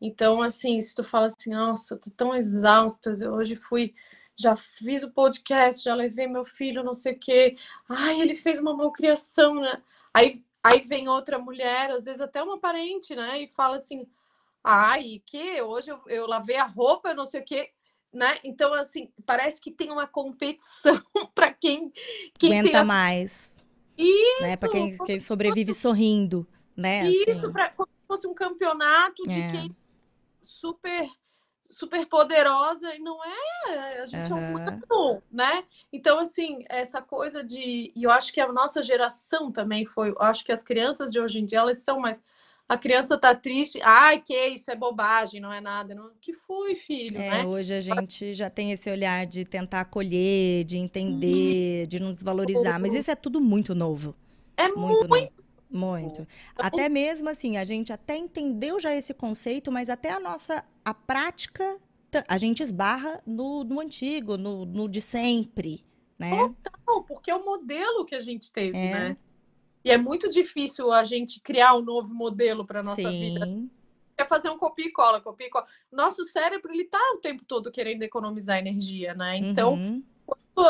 Então, 0.00 0.42
assim, 0.42 0.80
se 0.80 0.94
tu 0.94 1.04
fala 1.04 1.26
assim, 1.26 1.50
nossa, 1.50 1.94
eu 1.94 2.00
tô 2.00 2.10
tão 2.10 2.34
exausta, 2.34 3.14
eu 3.20 3.34
hoje 3.34 3.54
fui, 3.54 3.94
já 4.34 4.56
fiz 4.56 5.02
o 5.02 5.12
podcast, 5.12 5.84
já 5.84 5.94
levei 5.94 6.26
meu 6.26 6.44
filho, 6.44 6.82
não 6.82 6.94
sei 6.94 7.12
o 7.12 7.18
quê. 7.18 7.56
Ai, 7.88 8.20
ele 8.20 8.34
fez 8.34 8.58
uma 8.58 8.74
malcriação, 8.74 9.56
né? 9.56 9.82
Aí, 10.12 10.42
aí 10.62 10.80
vem 10.80 11.08
outra 11.08 11.38
mulher, 11.38 11.90
às 11.90 12.04
vezes 12.06 12.20
até 12.20 12.42
uma 12.42 12.58
parente, 12.58 13.14
né? 13.14 13.42
E 13.42 13.48
fala 13.48 13.76
assim, 13.76 14.08
ai, 14.64 15.22
que 15.26 15.60
hoje 15.62 15.90
eu, 15.90 16.00
eu 16.06 16.26
lavei 16.26 16.56
a 16.56 16.64
roupa, 16.64 17.14
não 17.14 17.26
sei 17.26 17.42
o 17.42 17.44
quê. 17.44 17.70
Né? 18.12 18.38
Então, 18.44 18.74
assim, 18.74 19.10
parece 19.24 19.60
que 19.60 19.70
tem 19.70 19.90
uma 19.90 20.06
competição 20.06 21.00
para 21.34 21.52
quem, 21.52 21.90
quem 22.38 22.58
Aguenta 22.58 22.80
a 22.80 22.84
mais, 22.84 23.66
Isso, 23.96 24.42
né? 24.42 24.56
Para 24.56 24.68
quem, 24.68 24.98
quem 24.98 25.18
sobrevive 25.18 25.72
sorrindo, 25.72 26.46
né? 26.76 27.08
Isso, 27.08 27.30
Assim. 27.32 27.52
pra, 27.52 27.70
como 27.70 27.88
se 27.88 28.06
fosse 28.06 28.26
um 28.26 28.34
campeonato 28.34 29.22
de 29.24 29.40
É. 29.40 29.48
quem 29.48 29.76
super 30.42 31.08
super 31.70 32.04
poderosa 32.06 32.94
e 32.94 32.98
não 32.98 33.18
é, 33.24 34.00
a 34.02 34.04
gente 34.04 34.30
é 34.30 34.34
Aham. 34.34 34.82
humano, 34.90 35.22
né? 35.30 35.64
Então 35.90 36.18
assim, 36.18 36.64
essa 36.68 37.00
coisa 37.00 37.42
de 37.42 37.90
e 37.96 38.02
eu 38.02 38.10
acho 38.10 38.30
que 38.30 38.40
a 38.42 38.52
nossa 38.52 38.82
geração 38.82 39.50
também 39.50 39.86
foi, 39.86 40.10
eu 40.10 40.20
acho 40.20 40.44
que 40.44 40.52
as 40.52 40.62
crianças 40.62 41.10
de 41.10 41.18
hoje 41.18 41.38
em 41.38 41.46
dia 41.46 41.60
elas 41.60 41.78
são 41.78 41.98
mais 41.98 42.20
a 42.72 42.78
criança 42.78 43.18
tá 43.18 43.34
triste, 43.34 43.78
ai, 43.82 44.20
que 44.20 44.34
isso 44.48 44.70
é 44.70 44.76
bobagem, 44.76 45.40
não 45.40 45.52
é 45.52 45.60
nada, 45.60 45.94
não. 45.94 46.10
Que 46.20 46.32
foi, 46.32 46.74
filho, 46.74 47.18
É, 47.18 47.30
né? 47.42 47.46
hoje 47.46 47.74
a 47.74 47.80
gente 47.80 48.32
já 48.32 48.48
tem 48.48 48.72
esse 48.72 48.90
olhar 48.90 49.26
de 49.26 49.44
tentar 49.44 49.80
acolher, 49.82 50.64
de 50.64 50.78
entender, 50.78 51.86
de 51.86 52.00
não 52.00 52.12
desvalorizar, 52.12 52.80
mas 52.80 52.94
isso 52.94 53.10
é 53.10 53.14
tudo 53.14 53.40
muito 53.40 53.74
novo. 53.74 54.14
É 54.56 54.68
Muito. 54.68 55.08
Muito. 55.70 56.26
Então, 56.52 56.66
Até 56.66 56.88
mesmo 56.88 57.30
assim, 57.30 57.56
a 57.56 57.64
gente 57.64 57.92
até 57.92 58.14
entendeu 58.14 58.78
já 58.78 58.94
esse 58.94 59.14
conceito, 59.14 59.72
mas 59.72 59.88
até 59.88 60.10
a 60.10 60.20
nossa, 60.20 60.62
a 60.84 60.92
prática, 60.92 61.78
a 62.28 62.36
gente 62.36 62.62
esbarra 62.62 63.22
no, 63.26 63.64
no 63.64 63.80
antigo, 63.80 64.36
no, 64.36 64.66
no 64.66 64.86
de 64.86 65.00
sempre, 65.00 65.82
né? 66.18 66.30
Não, 66.86 67.02
porque 67.02 67.30
é 67.30 67.34
o 67.34 67.42
modelo 67.44 68.04
que 68.04 68.14
a 68.14 68.20
gente 68.20 68.52
teve, 68.52 68.76
É. 68.76 68.90
né? 68.90 69.16
E 69.84 69.90
é 69.90 69.98
muito 69.98 70.28
difícil 70.28 70.92
a 70.92 71.04
gente 71.04 71.40
criar 71.40 71.74
um 71.74 71.82
novo 71.82 72.14
modelo 72.14 72.64
para 72.64 72.82
nossa 72.82 73.02
vida. 73.02 73.44
Sim, 73.46 73.70
quer 74.16 74.28
fazer 74.28 74.50
um 74.50 74.58
copia 74.58 74.86
e 74.86 74.92
cola, 74.92 75.20
copia 75.20 75.46
e 75.46 75.50
cola. 75.50 75.66
Nosso 75.90 76.24
cérebro, 76.24 76.72
ele 76.72 76.84
tá 76.84 77.00
o 77.14 77.18
tempo 77.18 77.44
todo 77.44 77.70
querendo 77.72 78.02
economizar 78.02 78.58
energia, 78.58 79.14
né? 79.14 79.36
Então, 79.38 79.74
Uhum. 79.74 80.02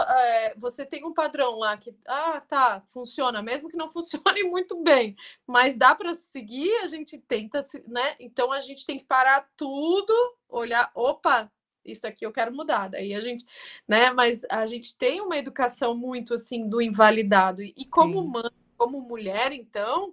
é, 0.08 0.54
você 0.56 0.86
tem 0.86 1.04
um 1.04 1.12
padrão 1.12 1.58
lá 1.58 1.76
que, 1.76 1.94
ah, 2.06 2.40
tá, 2.40 2.82
funciona, 2.88 3.42
mesmo 3.42 3.68
que 3.68 3.76
não 3.76 3.88
funcione 3.92 4.44
muito 4.44 4.82
bem, 4.82 5.14
mas 5.46 5.76
dá 5.76 5.94
para 5.94 6.14
seguir, 6.14 6.72
a 6.82 6.86
gente 6.86 7.18
tenta, 7.18 7.62
se- 7.62 7.84
né? 7.86 8.16
Então, 8.18 8.50
a 8.52 8.60
gente 8.60 8.86
tem 8.86 8.98
que 8.98 9.04
parar 9.04 9.46
tudo, 9.56 10.12
olhar, 10.48 10.90
opa, 10.94 11.50
isso 11.84 12.06
aqui 12.06 12.24
eu 12.24 12.32
quero 12.32 12.54
mudar. 12.54 12.88
Daí 12.88 13.12
a 13.14 13.20
gente, 13.20 13.44
né? 13.88 14.10
Mas 14.10 14.42
a 14.48 14.64
gente 14.66 14.96
tem 14.96 15.20
uma 15.20 15.36
educação 15.36 15.96
muito 15.96 16.32
assim 16.34 16.68
do 16.68 16.80
invalidado. 16.80 17.62
E, 17.62 17.84
como 17.86 18.22
Sim. 18.22 18.28
mãe, 18.28 18.50
como 18.82 19.00
mulher, 19.00 19.52
então, 19.52 20.12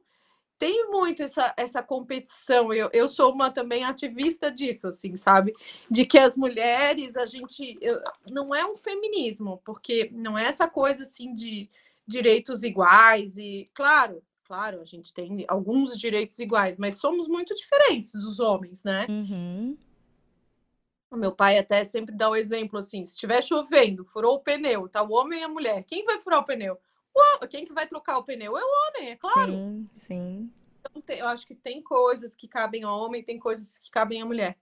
tem 0.60 0.90
muito 0.90 1.24
essa, 1.24 1.54
essa 1.58 1.82
competição. 1.82 2.72
Eu, 2.74 2.90
eu 2.94 3.08
sou 3.08 3.34
uma 3.34 3.50
também 3.50 3.84
ativista 3.84 4.52
disso, 4.52 4.88
assim, 4.88 5.16
sabe? 5.16 5.54
De 5.90 6.06
que 6.06 6.20
as 6.20 6.38
mulheres, 6.38 7.18
a 7.18 7.26
gente. 7.26 7.76
eu- 7.82 8.02
não 8.32 8.54
é 8.54 8.66
um 8.66 8.76
feminismo, 8.76 9.62
porque 9.66 10.10
não 10.14 10.38
é 10.38 10.46
essa 10.46 10.68
coisa 10.68 11.04
assim 11.04 11.34
de, 11.34 11.70
direitos 12.06 12.64
iguais 12.64 13.38
e, 13.38 13.68
claro, 13.74 14.22
claro, 14.44 14.82
a 14.82 14.86
gente 14.86 15.14
tem 15.14 15.46
alguns 15.48 15.98
direitos 15.98 16.38
iguais, 16.40 16.78
mas 16.78 16.98
somos 16.98 17.28
muito 17.28 17.56
diferentes 17.56 18.12
dos 18.14 18.40
homens, 18.40 18.84
né? 18.84 19.06
Uhum. 19.10 19.78
O 21.12 21.16
meu 21.16 21.32
pai 21.32 21.58
até 21.58 21.84
sempre 21.84 22.16
dá 22.16 22.30
o 22.30 22.36
exemplo 22.36 22.78
assim: 22.78 23.06
se 23.06 23.14
estiver 23.14 23.42
chovendo, 23.42 24.04
furou 24.04 24.36
o 24.36 24.40
pneu, 24.40 24.88
tá 24.88 25.02
o 25.02 25.12
homem 25.12 25.40
e 25.40 25.44
a 25.44 25.48
mulher. 25.48 25.84
Quem 25.84 26.04
vai 26.06 26.20
furar 26.20 26.40
o 26.40 26.46
pneu? 26.46 26.80
Quem 27.50 27.66
que 27.66 27.74
vai 27.74 27.88
trocar 27.88 28.18
o 28.18 28.24
pneu 28.24 28.58
é 28.58 28.62
o 28.62 28.88
homem, 28.88 29.10
é 29.12 29.16
claro. 29.16 29.52
Sim, 29.52 29.90
sim. 29.94 30.52
Então, 30.96 31.16
eu 31.16 31.28
acho 31.28 31.46
que 31.46 31.56
tem 31.56 31.82
coisas 31.82 32.36
que 32.36 32.48
cabem 32.48 32.84
ao 32.84 33.00
homem, 33.00 33.24
tem 33.24 33.40
coisas 33.40 33.78
que 33.78 33.90
cabem 33.90 34.22
à 34.22 34.26
mulher. 34.26 34.58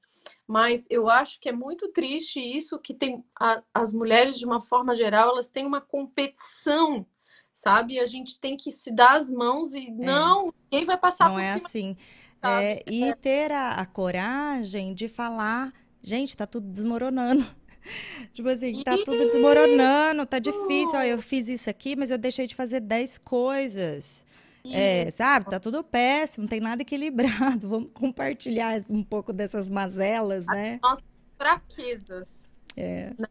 Mas 0.46 0.86
eu 0.90 1.10
acho 1.10 1.40
que 1.40 1.50
é 1.50 1.52
muito 1.52 1.90
triste 1.90 2.40
isso 2.40 2.80
que 2.80 2.94
tem 2.94 3.24
a, 3.40 3.62
as 3.74 3.94
mulheres 3.94 4.38
de 4.38 4.46
uma 4.46 4.62
forma 4.62 4.96
geral, 4.96 5.30
elas 5.30 5.50
têm 5.50 5.66
uma 5.66 5.82
competição, 5.82 7.06
sabe? 7.54 8.00
A 8.00 8.06
gente 8.06 8.40
tem 8.40 8.58
que 8.58 8.72
se 8.72 8.92
dar 8.92 9.18
as 9.18 9.30
mãos 9.30 9.74
e 9.74 9.88
é. 9.88 9.92
não, 9.92 10.54
ninguém 10.64 10.86
vai 10.86 10.98
passar 10.98 11.30
não 11.30 11.36
por 11.36 11.42
é 11.42 11.60
cima. 11.60 11.68
Assim. 11.68 11.98
É, 12.42 12.84
e 12.86 13.04
é. 13.04 13.16
ter 13.16 13.52
a, 13.52 13.72
a 13.72 13.86
coragem 13.86 14.94
de 14.94 15.08
falar 15.08 15.74
Gente, 16.08 16.38
tá 16.38 16.48
tudo 16.48 16.68
desmoronando. 16.70 17.46
tipo 18.34 18.50
assim, 18.50 18.84
tá 18.84 18.96
tudo 18.98 19.18
desmoronando, 19.18 20.26
tá 20.26 20.40
difícil. 20.40 20.98
Ó, 20.98 21.04
eu 21.04 21.22
fiz 21.22 21.50
isso 21.50 21.70
aqui, 21.70 21.96
mas 21.96 22.12
eu 22.12 22.18
deixei 22.18 22.48
de 22.48 22.56
fazer 22.56 22.80
10 22.80 23.18
coisas. 23.20 24.26
É, 24.66 25.10
sabe? 25.12 25.50
Tá 25.50 25.60
tudo 25.60 25.84
péssimo, 25.84 26.44
não 26.44 26.50
tem 26.50 26.60
nada 26.60 26.82
equilibrado. 26.82 27.68
Vamos 27.70 27.90
compartilhar 27.94 28.78
um 28.90 29.04
pouco 29.04 29.32
dessas 29.32 29.70
mazelas, 29.70 30.46
né? 30.46 30.80
As 30.84 30.90
nossas 30.90 31.06
fraquezas. 31.38 32.52
É. 32.76 33.14
Né? 33.18 33.28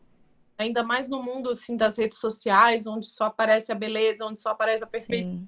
Ainda 0.59 0.83
mais 0.83 1.11
no 1.11 1.23
mundo 1.23 1.51
assim 1.51 1.77
das 1.77 1.99
redes 1.99 2.19
sociais, 2.19 2.87
onde 2.87 3.07
só 3.07 3.24
aparece 3.24 3.70
a 3.70 3.74
beleza, 3.74 4.24
onde 4.24 4.41
só 4.41 4.51
aparece 4.51 4.83
a 4.83 4.87
perfeição. 4.87 5.47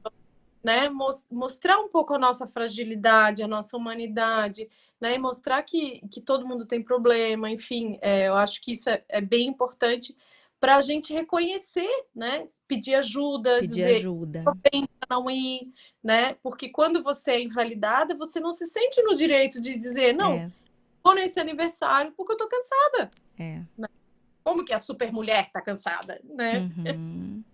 Né? 0.63 0.91
Mostrar 1.31 1.79
um 1.79 1.89
pouco 1.89 2.15
a 2.15 2.19
nossa 2.19 2.47
fragilidade, 2.47 3.43
a 3.43 3.49
nossa 3.49 3.77
humanidade 3.77 4.69
né? 5.01 5.15
E 5.15 5.19
mostrar 5.19 5.62
que, 5.62 6.01
que 6.09 6.20
todo 6.20 6.47
mundo 6.47 6.66
tem 6.66 6.83
problema, 6.83 7.51
enfim, 7.51 7.99
é, 8.01 8.29
eu 8.29 8.35
acho 8.35 8.61
que 8.61 8.73
isso 8.73 8.91
é, 8.91 9.05
é 9.09 9.20
bem 9.20 9.49
importante 9.49 10.16
para 10.61 10.77
a 10.77 10.81
gente 10.81 11.12
reconhecer, 11.12 11.89
né? 12.15 12.45
Pedir 12.66 12.97
ajuda, 12.97 13.61
Pedir 13.61 13.66
dizer 13.66 13.91
ajuda. 13.91 14.45
não 15.09 15.31
ir, 15.31 15.73
né? 16.03 16.35
Porque 16.43 16.69
quando 16.69 17.03
você 17.03 17.33
é 17.33 17.43
invalidada, 17.43 18.16
você 18.16 18.41
não 18.41 18.53
se 18.53 18.66
sente 18.66 19.01
no 19.03 19.15
direito 19.15 19.61
de 19.61 19.77
dizer, 19.77 20.12
não, 20.12 20.33
é. 20.33 20.53
vou 21.03 21.15
nesse 21.15 21.39
aniversário 21.39 22.12
porque 22.16 22.33
eu 22.33 22.37
tô 22.37 22.49
cansada. 22.49 23.11
É. 23.39 23.62
Né? 23.77 23.89
Como 24.43 24.65
que 24.65 24.73
a 24.73 24.79
super 24.79 25.12
mulher 25.12 25.51
tá 25.53 25.61
cansada, 25.61 26.20
né? 26.25 26.70
Uhum. 26.77 27.45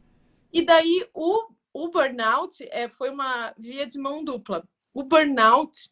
E 0.52 0.64
daí 0.64 1.06
o, 1.12 1.48
o 1.74 1.88
burnout 1.88 2.66
é, 2.70 2.88
foi 2.88 3.10
uma 3.10 3.52
via 3.58 3.86
de 3.86 3.98
mão 3.98 4.24
dupla. 4.24 4.64
O 4.94 5.02
burnout 5.02 5.90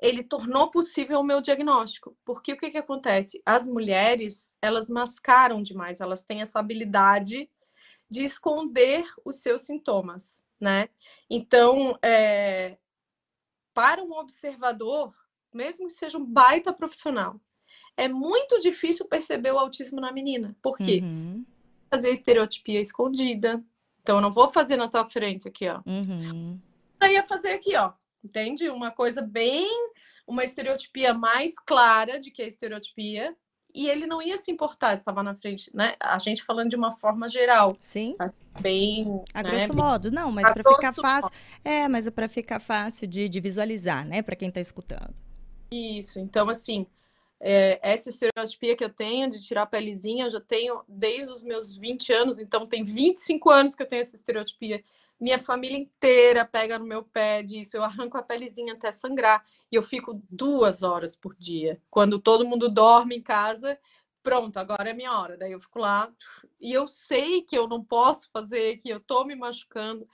ele 0.00 0.22
tornou 0.22 0.70
possível 0.70 1.20
o 1.20 1.24
meu 1.24 1.40
diagnóstico. 1.40 2.16
Porque 2.24 2.52
o 2.52 2.56
que, 2.56 2.70
que 2.70 2.78
acontece? 2.78 3.42
As 3.44 3.66
mulheres, 3.66 4.52
elas 4.62 4.88
mascaram 4.88 5.62
demais, 5.62 6.00
elas 6.00 6.24
têm 6.24 6.40
essa 6.40 6.60
habilidade 6.60 7.50
de 8.08 8.22
esconder 8.22 9.04
os 9.24 9.42
seus 9.42 9.62
sintomas, 9.62 10.42
né? 10.58 10.88
Então, 11.28 11.98
é, 12.02 12.78
para 13.74 14.02
um 14.02 14.12
observador, 14.12 15.14
mesmo 15.52 15.86
que 15.86 15.92
seja 15.92 16.16
um 16.16 16.24
baita 16.24 16.72
profissional, 16.72 17.40
é 17.96 18.08
muito 18.08 18.58
difícil 18.60 19.04
perceber 19.06 19.52
o 19.52 19.58
autismo 19.58 20.00
na 20.00 20.12
menina. 20.12 20.56
Por 20.62 20.76
quê? 20.76 21.00
Uhum. 21.02 21.44
Fazer 21.90 22.08
a 22.08 22.12
estereotipia 22.12 22.80
escondida. 22.80 23.62
Então, 24.00 24.16
eu 24.16 24.22
não 24.22 24.32
vou 24.32 24.50
fazer 24.50 24.76
na 24.76 24.88
tua 24.88 25.04
frente 25.04 25.48
aqui, 25.48 25.68
ó. 25.68 25.82
Uhum. 25.84 26.58
Eu 27.02 27.10
ia 27.10 27.24
fazer 27.24 27.50
aqui, 27.50 27.76
ó 27.76 27.92
entende? 28.24 28.68
Uma 28.68 28.90
coisa 28.90 29.22
bem, 29.22 29.68
uma 30.26 30.44
estereotipia 30.44 31.14
mais 31.14 31.58
clara 31.58 32.18
de 32.18 32.30
que 32.30 32.42
é 32.42 32.46
estereotipia, 32.46 33.36
e 33.74 33.88
ele 33.88 34.06
não 34.06 34.20
ia 34.22 34.36
se 34.38 34.50
importar 34.50 34.92
se 34.92 35.02
estava 35.02 35.22
na 35.22 35.34
frente, 35.34 35.70
né? 35.74 35.94
A 36.00 36.18
gente 36.18 36.42
falando 36.42 36.70
de 36.70 36.76
uma 36.76 36.92
forma 36.96 37.28
geral. 37.28 37.76
Sim. 37.78 38.16
Bem. 38.60 39.22
A 39.34 39.42
né? 39.42 39.50
grosso 39.50 39.74
modo, 39.74 40.10
não, 40.10 40.32
mas 40.32 40.50
para 40.52 40.74
ficar 40.74 40.92
fácil. 40.92 41.30
É, 41.64 41.86
mas 41.86 42.06
é 42.06 42.10
para 42.10 42.28
ficar 42.28 42.60
fácil 42.60 43.06
de, 43.06 43.28
de 43.28 43.40
visualizar, 43.40 44.06
né? 44.06 44.22
Para 44.22 44.36
quem 44.36 44.48
está 44.48 44.60
escutando. 44.60 45.14
Isso. 45.70 46.18
Então, 46.18 46.48
assim, 46.48 46.86
é, 47.40 47.78
essa 47.82 48.08
estereotipia 48.08 48.74
que 48.74 48.82
eu 48.82 48.90
tenho 48.90 49.28
de 49.28 49.40
tirar 49.40 49.62
a 49.62 49.66
pelezinha, 49.66 50.24
eu 50.24 50.30
já 50.30 50.40
tenho 50.40 50.82
desde 50.88 51.30
os 51.30 51.42
meus 51.42 51.76
20 51.76 52.12
anos, 52.12 52.38
então 52.38 52.66
tem 52.66 52.82
25 52.82 53.50
anos 53.50 53.74
que 53.74 53.82
eu 53.82 53.86
tenho 53.86 54.00
essa 54.00 54.16
estereotipia 54.16 54.82
minha 55.20 55.38
família 55.38 55.76
inteira 55.76 56.44
pega 56.44 56.78
no 56.78 56.86
meu 56.86 57.02
pé 57.02 57.42
disso, 57.42 57.76
eu 57.76 57.84
arranco 57.84 58.16
a 58.16 58.22
pelezinha 58.22 58.74
até 58.74 58.90
sangrar 58.90 59.44
e 59.70 59.76
eu 59.76 59.82
fico 59.82 60.22
duas 60.30 60.82
horas 60.82 61.16
por 61.16 61.34
dia. 61.36 61.80
Quando 61.90 62.18
todo 62.18 62.46
mundo 62.46 62.68
dorme 62.68 63.16
em 63.16 63.22
casa, 63.22 63.78
pronto, 64.22 64.56
agora 64.58 64.90
é 64.90 64.94
minha 64.94 65.12
hora. 65.12 65.36
Daí 65.36 65.52
eu 65.52 65.60
fico 65.60 65.78
lá 65.78 66.12
e 66.60 66.72
eu 66.72 66.86
sei 66.86 67.42
que 67.42 67.56
eu 67.56 67.66
não 67.66 67.82
posso 67.82 68.30
fazer, 68.32 68.76
que 68.76 68.88
eu 68.88 69.00
tô 69.00 69.24
me 69.24 69.34
machucando, 69.34 70.08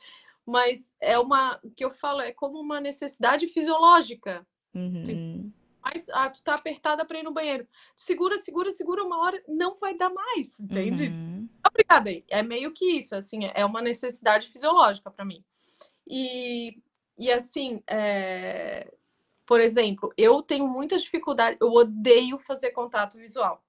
mas 0.47 0.95
é 1.01 1.19
uma, 1.19 1.59
o 1.63 1.71
que 1.71 1.85
eu 1.85 1.91
falo, 1.91 2.21
é 2.21 2.33
como 2.33 2.59
uma 2.61 2.81
necessidade 2.81 3.47
fisiológica. 3.49 4.47
Uhum 4.75 5.53
mas 5.85 6.09
ah, 6.11 6.31
tu 6.31 6.43
tá 6.43 6.55
apertada 6.55 7.05
para 7.05 7.19
ir 7.19 7.23
no 7.23 7.33
banheiro. 7.33 7.69
Segura, 7.95 8.39
segura, 8.39 8.71
segura 8.71 9.05
uma 9.05 9.19
hora, 9.19 9.43
não 9.47 9.77
vai 9.77 9.95
dar 9.95 10.09
mais, 10.09 10.59
entende? 10.59 11.09
Uhum. 11.09 11.34
Obrigada. 11.67 12.11
É 12.29 12.43
meio 12.43 12.73
que 12.73 12.85
isso, 12.99 13.15
assim, 13.15 13.41
é 13.55 13.65
uma 13.65 13.81
necessidade 13.83 14.49
fisiológica 14.49 15.11
para 15.11 15.25
mim. 15.25 15.45
E, 16.07 16.79
e 17.19 17.31
assim, 17.31 17.83
é... 17.87 18.93
por 19.47 19.61
exemplo, 19.61 20.13
eu 20.17 20.43
tenho 20.43 20.67
muita 20.69 20.99
dificuldade, 20.99 21.57
eu 21.61 21.69
odeio 21.73 22.39
fazer 22.39 22.71
contato 22.73 23.19
visual. 23.19 23.65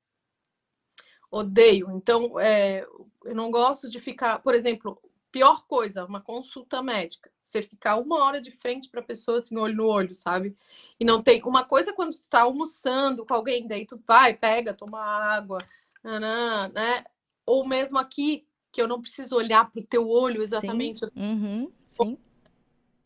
Odeio. 1.32 1.90
Então, 1.92 2.40
é... 2.40 2.86
eu 3.24 3.36
não 3.36 3.50
gosto 3.50 3.90
de 3.90 4.00
ficar, 4.00 4.40
por 4.40 4.54
exemplo, 4.54 5.02
pior 5.32 5.66
coisa, 5.68 6.06
uma 6.06 6.22
consulta 6.22 6.82
médica. 6.82 7.30
Você 7.44 7.62
ficar 7.62 7.98
uma 7.98 8.24
hora 8.24 8.42
de 8.42 8.52
frente 8.52 8.90
para 8.90 9.02
a 9.02 9.04
pessoa, 9.04 9.38
assim, 9.38 9.58
olho 9.58 9.76
no 9.76 9.86
olho, 9.86 10.14
sabe? 10.14 10.56
E 11.00 11.06
não 11.06 11.22
tem. 11.22 11.42
Uma 11.44 11.64
coisa 11.64 11.94
quando 11.94 12.18
tu 12.18 12.28
tá 12.30 12.42
almoçando 12.42 13.26
com 13.26 13.34
alguém, 13.34 13.68
daí 13.68 13.86
tu 13.86 14.02
vai, 14.08 14.34
pega, 14.34 14.74
toma 14.74 15.00
água, 15.00 15.58
nanã, 16.04 16.70
né? 16.70 17.06
Ou 17.46 17.68
mesmo 17.68 17.98
aqui, 17.98 18.48
que 18.72 18.82
eu 18.82 18.88
não 18.88 19.02
preciso 19.02 19.36
olhar 19.36 19.70
para 19.72 19.82
o 19.82 19.86
teu 19.86 20.10
olho 20.10 20.42
exatamente. 20.42 21.06
Sim. 21.06 21.12
Uhum. 21.16 21.72
Sim. 21.86 22.18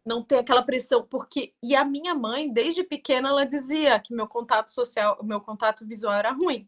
Não 0.05 0.23
ter 0.23 0.39
aquela 0.39 0.63
pressão, 0.63 1.05
porque. 1.05 1.53
E 1.61 1.75
a 1.75 1.85
minha 1.85 2.15
mãe, 2.15 2.51
desde 2.51 2.83
pequena, 2.83 3.29
ela 3.29 3.45
dizia 3.45 3.99
que 3.99 4.13
meu 4.13 4.27
contato 4.27 4.69
social, 4.69 5.17
o 5.21 5.25
meu 5.25 5.39
contato 5.39 5.85
visual 5.85 6.13
era 6.13 6.31
ruim. 6.31 6.67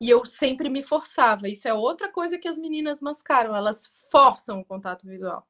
E 0.00 0.08
eu 0.08 0.24
sempre 0.24 0.68
me 0.68 0.82
forçava. 0.82 1.48
Isso 1.48 1.68
é 1.68 1.74
outra 1.74 2.08
coisa 2.10 2.38
que 2.38 2.48
as 2.48 2.58
meninas 2.58 3.00
mascaram, 3.00 3.54
elas 3.54 3.90
forçam 4.10 4.60
o 4.60 4.64
contato 4.64 5.06
visual. 5.06 5.46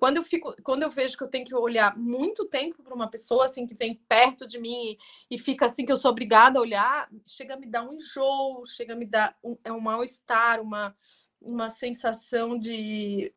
Quando 0.00 0.16
eu 0.16 0.22
fico, 0.22 0.56
quando 0.62 0.82
eu 0.82 0.90
vejo 0.90 1.14
que 1.14 1.22
eu 1.22 1.28
tenho 1.28 1.44
que 1.44 1.54
olhar 1.54 1.94
muito 1.94 2.46
tempo 2.46 2.82
para 2.82 2.94
uma 2.94 3.06
pessoa 3.06 3.44
assim 3.44 3.66
que 3.66 3.74
vem 3.74 4.00
perto 4.08 4.46
de 4.46 4.58
mim 4.58 4.96
e, 5.30 5.34
e, 5.34 5.38
fica 5.38 5.66
assim 5.66 5.84
que 5.84 5.92
eu 5.92 5.98
sou 5.98 6.10
obrigada 6.10 6.58
a 6.58 6.62
olhar, 6.62 7.06
chega 7.26 7.52
a 7.52 7.56
me 7.58 7.66
dar 7.66 7.82
um 7.82 7.92
enjoo, 7.92 8.64
chega 8.64 8.94
a 8.94 8.96
me 8.96 9.04
dar 9.04 9.36
um, 9.44 9.58
é 9.62 9.70
um 9.70 9.78
mal-estar, 9.78 10.58
uma 10.62 10.96
uma 11.38 11.68
sensação 11.68 12.58
de 12.58 13.32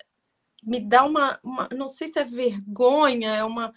me 0.62 0.80
dá 0.80 1.04
uma, 1.04 1.40
uma, 1.44 1.68
não 1.76 1.90
sei 1.90 2.08
se 2.08 2.20
é 2.20 2.24
vergonha, 2.24 3.36
é 3.36 3.44
uma 3.44 3.74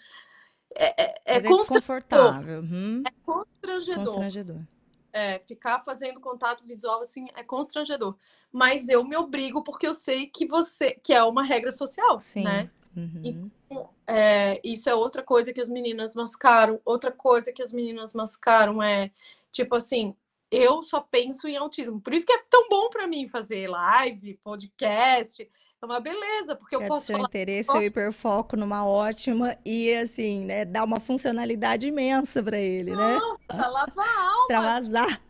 é, 0.74 1.02
é, 1.02 1.14
é, 1.24 1.36
é 1.36 1.40
desconfortável. 1.40 2.60
Uhum. 2.60 3.02
É 3.04 3.10
constrangedor. 3.24 4.04
Constrangedor 4.04 4.75
é, 5.16 5.38
ficar 5.38 5.80
fazendo 5.80 6.20
contato 6.20 6.62
visual 6.62 7.00
assim 7.00 7.26
é 7.34 7.42
constrangedor. 7.42 8.14
Mas 8.52 8.86
eu 8.90 9.02
me 9.02 9.16
obrigo 9.16 9.64
porque 9.64 9.86
eu 9.86 9.94
sei 9.94 10.26
que 10.26 10.46
você, 10.46 10.92
que 10.92 11.12
é 11.12 11.22
uma 11.22 11.42
regra 11.42 11.72
social, 11.72 12.20
Sim. 12.20 12.44
né? 12.44 12.70
Uhum. 12.94 13.50
Então, 13.68 13.88
é, 14.06 14.60
isso 14.62 14.90
é 14.90 14.94
outra 14.94 15.22
coisa 15.22 15.54
que 15.54 15.60
as 15.60 15.70
meninas 15.70 16.14
mascaram. 16.14 16.78
Outra 16.84 17.10
coisa 17.10 17.50
que 17.50 17.62
as 17.62 17.72
meninas 17.72 18.12
mascaram 18.12 18.82
é 18.82 19.10
tipo 19.50 19.74
assim, 19.74 20.14
eu 20.50 20.82
só 20.82 21.00
penso 21.00 21.48
em 21.48 21.56
autismo. 21.56 21.98
Por 21.98 22.12
isso 22.12 22.26
que 22.26 22.32
é 22.32 22.42
tão 22.50 22.68
bom 22.68 22.90
para 22.90 23.06
mim 23.06 23.26
fazer 23.26 23.68
live, 23.68 24.38
podcast. 24.44 25.48
É 25.86 25.88
uma 25.88 26.00
beleza, 26.00 26.56
porque 26.56 26.74
eu 26.74 26.82
é 26.82 26.88
posso 26.88 27.06
seu 27.06 27.16
falar. 27.16 27.28
interesse, 27.28 27.68
posso... 27.68 27.78
seu 27.78 27.86
hiperfoco 27.86 28.56
numa 28.56 28.84
ótima 28.84 29.56
e 29.64 29.94
assim, 29.94 30.44
né, 30.44 30.64
dá 30.64 30.82
uma 30.82 30.98
funcionalidade 30.98 31.86
imensa 31.86 32.42
para 32.42 32.58
ele, 32.58 32.90
Nossa, 32.90 33.06
né? 33.06 33.18
Nossa, 33.18 33.68
lava 33.68 34.02
a 34.02 34.20
alma. 34.26 34.40
Extravasar. 34.40 35.22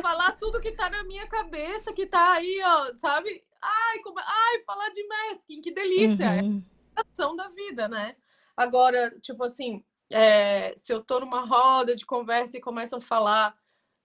Falar 0.00 0.32
tudo 0.32 0.60
que 0.60 0.72
tá 0.72 0.90
na 0.90 1.02
minha 1.04 1.26
cabeça, 1.26 1.92
que 1.94 2.04
tá 2.06 2.34
aí, 2.34 2.60
ó, 2.62 2.96
sabe? 2.96 3.42
Ai, 3.62 3.98
como... 4.00 4.18
Ai, 4.18 4.62
falar 4.66 4.90
de 4.90 5.02
masking, 5.08 5.62
que 5.62 5.72
delícia. 5.72 6.42
Uhum. 6.42 6.62
É 6.94 7.00
a 7.00 7.04
ação 7.10 7.34
da 7.34 7.48
vida, 7.48 7.88
né? 7.88 8.14
Agora, 8.54 9.10
tipo 9.22 9.42
assim, 9.42 9.82
é, 10.10 10.74
se 10.76 10.92
eu 10.92 11.02
tô 11.02 11.18
numa 11.18 11.46
roda 11.46 11.96
de 11.96 12.04
conversa 12.04 12.58
e 12.58 12.60
começam 12.60 12.98
a 12.98 13.02
falar 13.02 13.54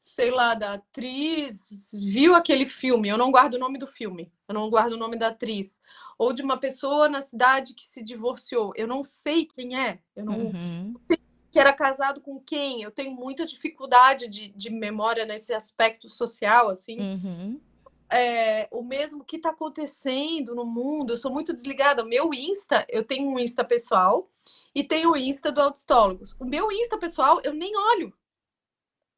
sei 0.04 0.32
lá, 0.32 0.54
da 0.54 0.74
atriz, 0.74 1.70
viu 1.94 2.36
aquele 2.36 2.66
filme, 2.66 3.08
eu 3.08 3.18
não 3.18 3.32
guardo 3.32 3.54
o 3.54 3.58
nome 3.58 3.80
do 3.80 3.88
filme, 3.88 4.30
eu 4.50 4.54
não 4.54 4.70
guardo 4.70 4.94
o 4.94 4.98
nome 4.98 5.16
da 5.16 5.28
atriz, 5.30 5.80
ou 6.18 6.34
de 6.34 6.42
uma 6.42 6.58
pessoa 6.58 7.08
na 7.08 7.22
cidade 7.22 7.74
que 7.74 7.86
se 7.86 8.04
divorciou, 8.04 8.74
eu 8.76 8.86
não 8.86 9.02
sei 9.02 9.46
quem 9.46 9.80
é, 9.80 10.00
eu 10.14 10.26
não 10.26 10.38
uhum. 10.40 10.94
sei 11.08 11.18
que 11.50 11.58
era 11.58 11.72
casado 11.72 12.20
com 12.20 12.38
quem, 12.38 12.82
eu 12.82 12.92
tenho 12.92 13.16
muita 13.16 13.46
dificuldade 13.46 14.28
de, 14.28 14.50
de 14.50 14.70
memória 14.70 15.26
nesse 15.26 15.54
aspecto 15.54 16.10
social, 16.10 16.70
assim. 16.70 17.00
Uhum. 17.00 17.62
É, 18.10 18.68
o 18.72 18.84
mesmo 18.84 19.24
que 19.24 19.38
está 19.38 19.52
acontecendo 19.52 20.54
no 20.54 20.66
mundo, 20.66 21.14
eu 21.14 21.18
sou 21.18 21.32
muito 21.32 21.54
desligada. 21.54 22.04
O 22.04 22.08
meu 22.08 22.34
Insta, 22.34 22.86
eu 22.90 23.04
tenho 23.04 23.30
um 23.30 23.40
Insta 23.40 23.64
pessoal 23.64 24.30
e 24.76 24.84
tenho 24.84 25.12
o 25.12 25.18
Insta 25.18 25.52
do 25.52 25.62
Autistólogos. 25.62 26.36
O 26.40 26.46
meu 26.46 26.72
Insta 26.72 26.98
pessoal, 26.98 27.40
eu 27.44 27.54
nem 27.54 27.78
olho. 27.78 28.14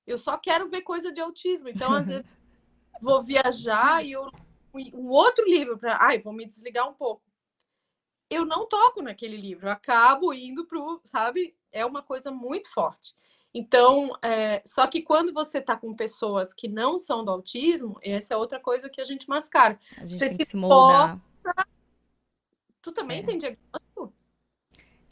Eu 0.06 0.18
só 0.18 0.38
quero 0.38 0.68
ver 0.68 0.82
coisa 0.82 1.11
de 1.11 1.19
autismo. 1.19 1.69
Então, 1.69 1.94
às 1.94 2.07
vezes, 2.07 2.26
vou 3.02 3.23
viajar 3.23 4.06
e 4.06 4.11
eu 4.11 4.30
um 4.94 5.10
outro 5.10 5.45
livro 5.45 5.77
para, 5.77 5.98
ai, 6.02 6.19
vou 6.19 6.34
me 6.34 6.45
desligar 6.45 6.90
um 6.90 6.94
pouco. 6.94 7.22
Eu 8.30 8.44
não 8.44 8.68
toco 8.68 9.02
naquele 9.02 9.38
livro, 9.38 9.68
eu 9.68 9.72
acabo 9.72 10.34
indo 10.34 10.65
pro, 10.65 10.99
sabe? 11.06 11.56
É 11.72 11.86
uma 11.86 12.02
coisa 12.02 12.32
muito 12.32 12.69
forte. 12.73 13.15
Então, 13.53 14.11
é, 14.22 14.61
só 14.65 14.86
que 14.86 15.02
quando 15.02 15.32
você 15.32 15.60
está 15.60 15.77
com 15.77 15.94
pessoas 15.94 16.53
que 16.53 16.68
não 16.68 16.98
são 16.98 17.23
do 17.23 17.32
autismo, 17.32 17.98
essa 18.02 18.34
é 18.34 18.38
outra 18.38 18.60
coisa 18.60 18.90
que 18.90 18.99
a 18.99 19.06
gente 19.06 19.30
mascara. 19.30 19.80
A 19.98 20.03
gente 20.03 20.19
você 20.19 20.26
tem 20.26 20.34
se 20.34 20.38
que 20.40 20.45
se 20.45 20.57
moldar. 20.57 21.22
Tu 22.82 22.91
também 22.91 23.19
é. 23.19 23.23
tem 23.23 23.38
diagnóstico? 23.38 24.14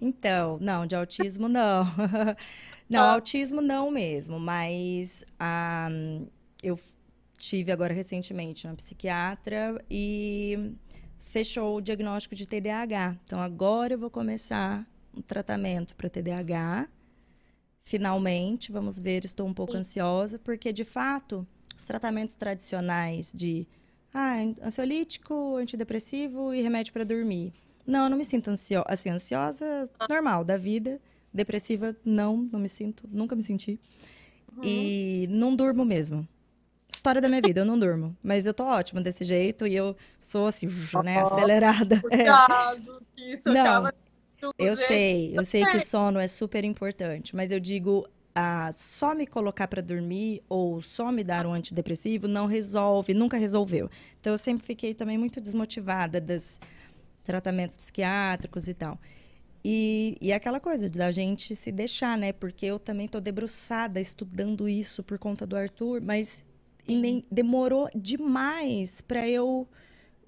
Então, 0.02 0.57
não, 0.60 0.86
de 0.86 0.95
autismo 0.95 1.48
não. 1.48 1.86
não, 2.94 3.02
ah. 3.02 3.14
autismo 3.14 3.61
não 3.61 3.91
mesmo, 3.91 4.40
mas 4.40 5.26
um, 5.91 6.28
eu 6.61 6.80
tive 7.38 7.72
agora 7.72 7.94
recentemente 7.94 8.65
uma 8.65 8.76
psiquiatra 8.76 9.84
e 9.90 10.76
fechou 11.20 11.78
o 11.78 11.82
diagnóstico 11.82 12.36
de 12.36 12.45
TDAH. 12.45 13.18
Então 13.26 13.41
agora 13.41 13.95
eu 13.95 13.99
vou 13.99 14.10
começar 14.10 14.88
um 15.15 15.22
tratamento 15.22 15.95
para 15.95 16.10
TDAH. 16.10 16.88
Finalmente, 17.84 18.72
vamos 18.72 18.99
ver, 18.99 19.26
estou 19.26 19.45
um 19.48 19.53
pouco 19.53 19.76
ansiosa, 19.76 20.40
porque 20.40 20.72
de 20.72 20.86
fato, 20.86 21.45
os 21.76 21.84
tratamentos 21.84 22.36
tradicionais 22.36 23.34
de 23.34 23.68
ah, 24.14 24.36
ansiolítico, 24.61 25.57
antidepressivo 25.57 26.53
e 26.53 26.61
remédio 26.61 26.94
para 26.94 27.03
dormir. 27.03 27.52
Não, 27.86 28.06
eu 28.06 28.10
não 28.10 28.18
me 28.18 28.24
sinto 28.24 28.49
ansio 28.49 28.84
assim, 28.88 29.10
ansiosa 29.10 29.90
normal 30.10 30.44
da 30.44 30.56
vida. 30.56 31.02
Depressiva, 31.34 31.95
não, 32.05 32.38
não 32.51 32.60
me 32.60 32.69
sinto, 32.69 33.07
nunca 33.11 33.35
me 33.35 33.41
senti. 33.41 33.80
Uhum. 34.55 34.64
E 34.64 35.27
não 35.30 35.55
durmo 35.55 35.84
mesmo 35.84 36.27
história 36.95 37.19
da 37.19 37.27
minha 37.27 37.41
vida, 37.41 37.61
eu 37.61 37.65
não 37.65 37.77
durmo. 37.77 38.15
Mas 38.23 38.45
eu 38.45 38.53
tô 38.53 38.64
ótima 38.64 39.01
desse 39.01 39.26
jeito 39.26 39.68
e 39.68 39.76
eu 39.76 39.95
sou 40.19 40.47
assim, 40.47 40.68
né, 41.03 41.19
acelerada. 41.19 41.99
Cuidado, 42.01 43.03
é. 43.19 43.34
isso 43.34 43.49
não, 43.49 43.61
acaba 43.61 43.93
eu 44.57 44.76
jeito. 44.76 44.88
sei, 44.88 45.38
eu 45.38 45.43
sei 45.43 45.65
que 45.65 45.80
sono 45.80 46.19
é 46.19 46.27
super 46.27 46.64
importante, 46.64 47.35
mas 47.35 47.51
eu 47.51 47.60
digo, 47.60 48.05
ah, 48.35 48.69
só 48.73 49.15
me 49.15 49.26
colocar 49.26 49.68
para 49.68 49.81
dormir 49.81 50.41
ou 50.49 50.81
só 50.81 51.11
me 51.11 51.23
dar 51.23 51.45
um 51.45 51.53
antidepressivo 51.53 52.27
não 52.27 52.45
resolve, 52.45 53.14
nunca 53.14 53.38
resolveu. 53.38 53.89
Então 54.19 54.34
eu 54.34 54.38
sempre 54.38 54.65
fiquei 54.65 54.93
também 54.93 55.18
muito 55.18 55.39
desmotivada 55.39 56.19
dos 56.19 56.60
tratamentos 57.23 57.77
psiquiátricos 57.77 58.68
e 58.68 58.73
tal. 58.73 58.99
E, 59.65 60.18
e 60.19 60.34
aquela 60.34 60.60
coisa 60.60 60.90
da 60.90 61.10
gente 61.10 61.56
se 61.56 61.72
deixar, 61.72 62.18
né? 62.18 62.34
Porque 62.34 62.65
eu 62.65 62.77
também 62.77 63.07
tô 63.07 63.19
debruçada 63.19 63.99
estudando 63.99 64.68
isso 64.68 65.02
por 65.03 65.18
conta 65.18 65.45
do 65.45 65.56
Arthur, 65.56 66.02
mas 66.02 66.45
e 66.88 66.95
nem 66.95 67.26
demorou 67.31 67.90
demais 67.95 68.99
para 68.99 69.27
eu 69.27 69.68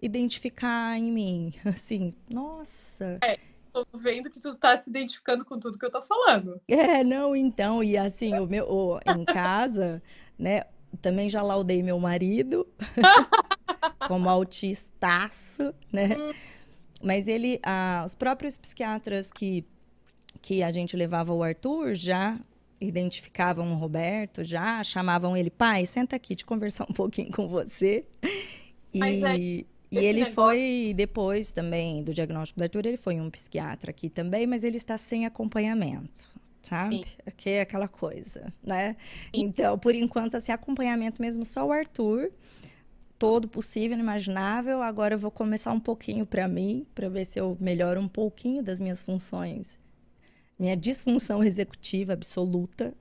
identificar 0.02 0.98
em 0.98 1.12
mim. 1.12 1.54
Assim, 1.66 2.14
nossa. 2.30 3.20
É, 3.24 3.38
tô 3.74 3.86
vendo 3.94 4.30
que 4.30 4.40
tu 4.40 4.56
tá 4.56 4.78
se 4.78 4.90
identificando 4.90 5.44
com 5.44 5.60
tudo 5.60 5.78
que 5.78 5.86
eu 5.86 5.92
tô 5.92 6.02
falando. 6.02 6.62
É, 6.68 7.04
não, 7.04 7.36
então, 7.36 7.84
e 7.84 7.98
assim, 7.98 8.36
o 8.40 8.48
meu 8.48 8.66
o, 8.70 9.00
em 9.06 9.26
casa, 9.26 10.02
né, 10.40 10.64
também 11.02 11.28
já 11.28 11.42
laudei 11.42 11.84
meu 11.84 12.00
marido 12.00 12.66
como 14.08 14.30
autistaço, 14.30 15.74
né? 15.92 16.16
Hum. 16.18 16.32
Mas 17.04 17.28
ele, 17.28 17.60
ah, 17.64 18.04
os 18.06 18.16
próprios 18.16 18.58
psiquiatras 18.58 19.32
que 19.32 19.66
que 20.42 20.62
a 20.62 20.70
gente 20.70 20.96
levava 20.96 21.34
o 21.34 21.42
Arthur 21.42 21.96
já 21.96 22.40
identificavam 22.80 23.72
o 23.72 23.76
Roberto 23.76 24.44
já, 24.44 24.84
chamavam 24.84 25.36
ele, 25.36 25.50
pai, 25.50 25.86
senta 25.86 26.16
aqui, 26.16 26.36
te 26.36 26.46
conversar 26.46 26.86
um 26.90 26.94
pouquinho 26.94 27.32
com 27.32 27.48
você. 27.48 28.06
E, 28.94 29.02
é, 29.02 29.38
e 29.38 29.68
ele 29.92 30.20
negócio... 30.20 30.34
foi, 30.34 30.94
depois 30.96 31.52
também 31.52 32.04
do 32.04 32.14
diagnóstico 32.14 32.60
do 32.60 32.64
Arthur, 32.64 32.86
ele 32.86 32.98
foi 32.98 33.20
um 33.20 33.30
psiquiatra 33.30 33.92
aqui 33.92 34.10
também, 34.10 34.46
mas 34.46 34.64
ele 34.64 34.78
está 34.78 34.98
sem 34.98 35.26
acompanhamento, 35.26 36.30
sabe? 36.62 36.98
Sim. 36.98 37.32
Que 37.36 37.50
é 37.50 37.62
aquela 37.62 37.88
coisa, 37.88 38.54
né? 38.64 38.96
Sim. 39.34 39.42
Então, 39.42 39.78
por 39.78 39.96
enquanto, 39.96 40.36
assim, 40.36 40.52
acompanhamento 40.52 41.22
mesmo 41.22 41.44
só 41.44 41.66
o 41.66 41.72
Arthur, 41.72 42.32
todo 43.26 43.48
possível, 43.48 43.98
imaginável. 43.98 44.82
Agora 44.82 45.16
eu 45.16 45.20
vou 45.20 45.32
começar 45.32 45.72
um 45.72 45.80
pouquinho 45.80 46.26
para 46.26 46.48
mim, 46.48 46.86
para 46.94 47.10
ver 47.10 47.26
se 47.26 47.40
eu 47.40 47.58
melhoro 47.60 48.00
um 48.00 48.08
pouquinho 48.08 48.62
das 48.62 48.80
minhas 48.80 49.02
funções 49.04 49.80
minha 50.58 50.76
disfunção 50.76 51.44
executiva 51.44 52.14
absoluta. 52.14 52.94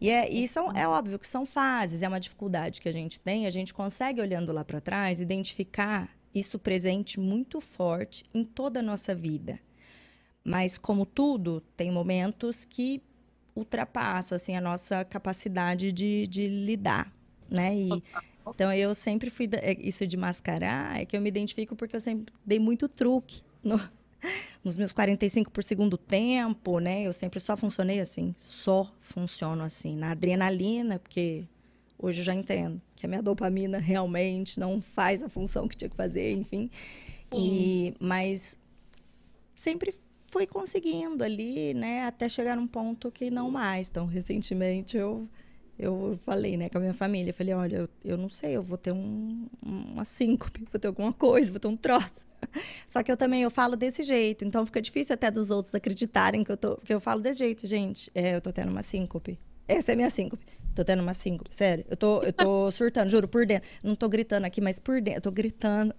e 0.00 0.08
é, 0.08 0.32
e 0.32 0.46
são, 0.46 0.70
é 0.72 0.86
óbvio 0.86 1.18
que 1.18 1.26
são 1.26 1.44
fases, 1.44 2.02
é 2.02 2.08
uma 2.08 2.20
dificuldade 2.20 2.80
que 2.80 2.88
a 2.88 2.92
gente 2.92 3.20
tem. 3.20 3.46
A 3.46 3.50
gente 3.50 3.74
consegue, 3.74 4.20
olhando 4.20 4.52
lá 4.52 4.64
para 4.64 4.80
trás, 4.80 5.20
identificar 5.20 6.10
isso 6.34 6.58
presente 6.58 7.20
muito 7.20 7.60
forte 7.60 8.24
em 8.32 8.44
toda 8.44 8.80
a 8.80 8.82
nossa 8.82 9.14
vida. 9.14 9.58
Mas, 10.44 10.78
como 10.78 11.04
tudo, 11.04 11.60
tem 11.76 11.90
momentos 11.90 12.64
que 12.64 13.02
ultrapassam 13.54 14.34
assim, 14.34 14.56
a 14.56 14.60
nossa 14.60 15.04
capacidade 15.04 15.92
de, 15.92 16.26
de 16.26 16.48
lidar. 16.48 17.12
Né? 17.50 17.76
E, 17.76 18.02
então, 18.46 18.72
eu 18.72 18.94
sempre 18.94 19.30
fui. 19.30 19.48
É, 19.52 19.76
isso 19.80 20.06
de 20.06 20.16
mascarar 20.16 21.00
é 21.00 21.04
que 21.04 21.16
eu 21.16 21.20
me 21.20 21.28
identifico 21.28 21.76
porque 21.76 21.94
eu 21.96 22.00
sempre 22.00 22.32
dei 22.44 22.58
muito 22.58 22.88
truque 22.88 23.42
no, 23.62 23.80
nos 24.64 24.76
meus 24.76 24.92
45 24.92 25.50
por 25.50 25.62
segundo 25.62 25.96
tempo, 25.96 26.78
né? 26.78 27.02
Eu 27.02 27.12
sempre 27.12 27.40
só 27.40 27.56
funcionei 27.56 28.00
assim, 28.00 28.34
só 28.36 28.92
funciono 29.00 29.62
assim, 29.62 29.96
na 29.96 30.10
adrenalina, 30.10 30.98
porque 30.98 31.44
hoje 31.98 32.20
eu 32.20 32.24
já 32.24 32.34
entendo 32.34 32.80
que 32.96 33.06
a 33.06 33.08
minha 33.08 33.22
dopamina 33.22 33.78
realmente 33.80 34.58
não 34.58 34.80
faz 34.80 35.22
a 35.22 35.28
função 35.28 35.68
que 35.68 35.76
tinha 35.76 35.88
que 35.88 35.96
fazer, 35.96 36.32
enfim. 36.32 36.70
E, 37.34 37.94
mas 37.98 38.58
sempre 39.54 39.94
fui 40.30 40.46
conseguindo 40.46 41.22
ali, 41.22 41.74
né? 41.74 42.04
Até 42.04 42.28
chegar 42.28 42.56
num 42.56 42.66
ponto 42.66 43.10
que 43.10 43.30
não 43.30 43.50
mais. 43.50 43.88
Então, 43.88 44.06
recentemente 44.06 44.96
eu 44.96 45.28
eu 45.78 46.18
falei, 46.24 46.56
né, 46.56 46.68
com 46.68 46.78
a 46.78 46.80
minha 46.80 46.94
família, 46.94 47.32
falei, 47.32 47.54
olha, 47.54 47.76
eu, 47.76 47.88
eu 48.04 48.16
não 48.16 48.28
sei, 48.28 48.56
eu 48.56 48.62
vou 48.62 48.78
ter 48.78 48.92
um, 48.92 49.46
uma 49.62 50.04
síncope, 50.04 50.64
vou 50.70 50.80
ter 50.80 50.88
alguma 50.88 51.12
coisa, 51.12 51.50
vou 51.50 51.60
ter 51.60 51.68
um 51.68 51.76
troço. 51.76 52.26
Só 52.86 53.02
que 53.02 53.10
eu 53.10 53.16
também, 53.16 53.42
eu 53.42 53.50
falo 53.50 53.76
desse 53.76 54.02
jeito, 54.02 54.44
então 54.44 54.64
fica 54.66 54.80
difícil 54.80 55.14
até 55.14 55.30
dos 55.30 55.50
outros 55.50 55.74
acreditarem 55.74 56.44
que 56.44 56.52
eu, 56.52 56.56
tô, 56.56 56.76
que 56.76 56.92
eu 56.92 57.00
falo 57.00 57.20
desse 57.20 57.40
jeito, 57.40 57.66
gente, 57.66 58.10
é, 58.14 58.36
eu 58.36 58.40
tô 58.40 58.52
tendo 58.52 58.70
uma 58.70 58.82
síncope. 58.82 59.38
Essa 59.66 59.92
é 59.92 59.94
a 59.94 59.96
minha 59.96 60.10
síncope. 60.10 60.44
Tô 60.74 60.82
tendo 60.84 61.02
uma 61.02 61.12
síncope, 61.12 61.54
sério. 61.54 61.84
Eu 61.88 61.96
tô, 61.96 62.22
eu 62.22 62.32
tô 62.32 62.70
surtando, 62.72 63.08
juro, 63.08 63.28
por 63.28 63.44
dentro. 63.44 63.68
Não 63.82 63.94
tô 63.94 64.08
gritando 64.08 64.46
aqui, 64.46 64.60
mas 64.60 64.78
por 64.78 65.00
dentro. 65.00 65.18
Eu 65.18 65.22
tô 65.22 65.30
gritando. 65.30 65.94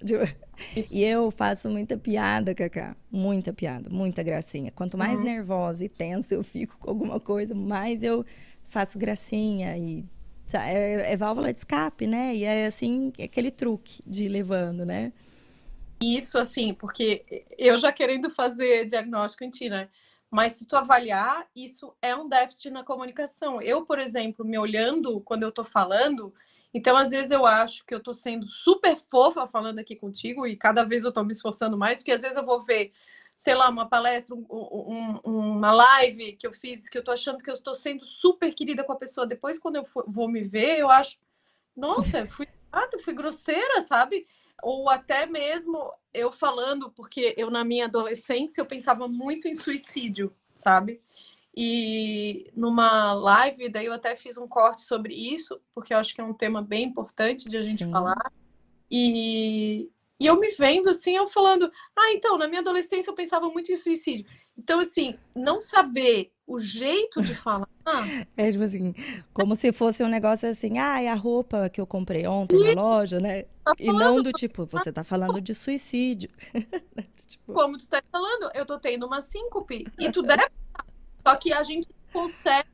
E 0.91 1.03
eu 1.03 1.29
faço 1.29 1.69
muita 1.69 1.95
piada, 1.97 2.55
Cacá. 2.55 2.95
Muita 3.11 3.53
piada, 3.53 3.89
muita 3.89 4.23
gracinha. 4.23 4.71
Quanto 4.71 4.97
mais 4.97 5.19
uhum. 5.19 5.25
nervosa 5.25 5.85
e 5.85 5.89
tensa 5.89 6.33
eu 6.33 6.43
fico 6.43 6.77
com 6.79 6.89
alguma 6.89 7.19
coisa, 7.19 7.53
mais 7.53 8.03
eu 8.03 8.25
faço 8.73 8.97
gracinha 8.97 9.77
e 9.77 10.03
é, 10.51 11.13
é, 11.13 11.15
válvula 11.15 11.53
de 11.53 11.59
escape, 11.59 12.07
né? 12.07 12.35
E 12.35 12.43
é 12.43 12.65
assim, 12.65 13.13
aquele 13.23 13.51
truque 13.51 14.01
de 14.05 14.25
ir 14.25 14.29
levando, 14.29 14.85
né? 14.85 15.13
Isso, 16.01 16.37
assim, 16.37 16.73
porque 16.73 17.45
eu 17.57 17.77
já 17.77 17.91
querendo 17.91 18.29
fazer 18.29 18.85
diagnóstico 18.85 19.43
em 19.43 19.49
ti, 19.49 19.69
né? 19.69 19.89
Mas 20.29 20.53
se 20.53 20.67
tu 20.67 20.75
avaliar, 20.75 21.47
isso 21.55 21.95
é 22.01 22.15
um 22.15 22.27
déficit 22.27 22.71
na 22.71 22.83
comunicação. 22.83 23.61
Eu, 23.61 23.85
por 23.85 23.99
exemplo, 23.99 24.43
me 24.43 24.57
olhando 24.57 25.21
quando 25.21 25.43
eu 25.43 25.51
tô 25.51 25.63
falando, 25.63 26.33
então 26.73 26.97
às 26.97 27.11
vezes 27.11 27.31
eu 27.31 27.45
acho 27.45 27.85
que 27.85 27.93
eu 27.93 28.01
tô 28.01 28.13
sendo 28.13 28.47
super 28.47 28.95
fofa 28.95 29.45
falando 29.45 29.77
aqui 29.77 29.95
contigo 29.95 30.47
e 30.47 30.57
cada 30.57 30.83
vez 30.83 31.03
eu 31.03 31.11
tô 31.11 31.23
me 31.23 31.31
esforçando 31.31 31.77
mais, 31.77 31.99
porque 31.99 32.11
às 32.11 32.23
vezes 32.23 32.35
eu 32.35 32.45
vou 32.45 32.65
ver 32.65 32.91
sei 33.35 33.55
lá, 33.55 33.69
uma 33.69 33.87
palestra, 33.87 34.35
um, 34.35 34.45
um, 34.49 35.19
uma 35.23 35.71
live 35.71 36.33
que 36.33 36.45
eu 36.45 36.53
fiz, 36.53 36.87
que 36.87 36.97
eu 36.97 37.03
tô 37.03 37.11
achando 37.11 37.43
que 37.43 37.49
eu 37.49 37.55
estou 37.55 37.73
sendo 37.73 38.05
super 38.05 38.53
querida 38.53 38.83
com 38.83 38.93
a 38.93 38.97
pessoa. 38.97 39.27
Depois, 39.27 39.59
quando 39.59 39.77
eu 39.77 39.85
for, 39.85 40.05
vou 40.07 40.29
me 40.29 40.43
ver, 40.43 40.79
eu 40.79 40.89
acho, 40.89 41.17
nossa, 41.75 42.25
fui 42.27 42.47
chata, 42.71 42.99
fui 42.99 43.13
grosseira, 43.13 43.81
sabe? 43.81 44.27
Ou 44.61 44.89
até 44.89 45.25
mesmo 45.25 45.91
eu 46.13 46.31
falando, 46.31 46.91
porque 46.91 47.33
eu, 47.37 47.49
na 47.49 47.63
minha 47.63 47.85
adolescência, 47.85 48.61
eu 48.61 48.65
pensava 48.65 49.07
muito 49.07 49.47
em 49.47 49.55
suicídio, 49.55 50.33
sabe? 50.53 51.01
E 51.55 52.49
numa 52.55 53.13
live, 53.13 53.69
daí 53.69 53.85
eu 53.85 53.93
até 53.93 54.15
fiz 54.15 54.37
um 54.37 54.47
corte 54.47 54.81
sobre 54.81 55.13
isso, 55.13 55.61
porque 55.73 55.93
eu 55.93 55.97
acho 55.97 56.13
que 56.15 56.21
é 56.21 56.23
um 56.23 56.33
tema 56.33 56.61
bem 56.61 56.83
importante 56.85 57.49
de 57.49 57.57
a 57.57 57.61
gente 57.61 57.83
Sim. 57.83 57.91
falar. 57.91 58.31
E, 58.89 59.89
e 60.23 60.25
eu 60.25 60.39
me 60.39 60.51
vendo 60.51 60.89
assim, 60.89 61.17
eu 61.17 61.27
falando, 61.27 61.69
ah, 61.93 62.13
então, 62.13 62.37
na 62.37 62.47
minha 62.47 62.61
adolescência 62.61 63.11
eu 63.11 63.13
pensava 63.13 63.49
muito 63.49 63.69
em 63.73 63.75
suicídio. 63.75 64.25
Então, 64.57 64.79
assim, 64.79 65.19
não 65.35 65.59
saber 65.59 66.31
o 66.47 66.61
jeito 66.61 67.21
de 67.21 67.35
falar. 67.35 67.67
É 68.37 68.49
tipo 68.49 68.63
assim, 68.63 68.95
como 69.33 69.57
se 69.57 69.73
fosse 69.73 70.01
um 70.01 70.07
negócio 70.07 70.47
assim, 70.47 70.77
ah, 70.77 71.01
é 71.01 71.09
a 71.09 71.13
roupa 71.13 71.69
que 71.69 71.81
eu 71.81 71.85
comprei 71.85 72.25
ontem 72.25 72.55
e... 72.55 72.73
na 72.73 72.81
loja, 72.81 73.19
né? 73.19 73.43
Tá 73.65 73.73
e 73.77 73.91
não 73.91 74.23
do 74.23 74.31
tipo, 74.31 74.65
você 74.65 74.89
tá 74.89 75.03
falando 75.03 75.41
de 75.41 75.53
suicídio. 75.53 76.29
tipo... 77.27 77.51
Como 77.51 77.77
tu 77.77 77.85
tá 77.85 78.01
falando, 78.09 78.49
eu 78.53 78.65
tô 78.65 78.79
tendo 78.79 79.05
uma 79.05 79.19
síncope. 79.19 79.85
E 79.99 80.09
tu 80.09 80.21
deve. 80.21 80.47
Só 81.27 81.35
que 81.35 81.51
a 81.51 81.61
gente 81.63 81.89
consegue 82.13 82.69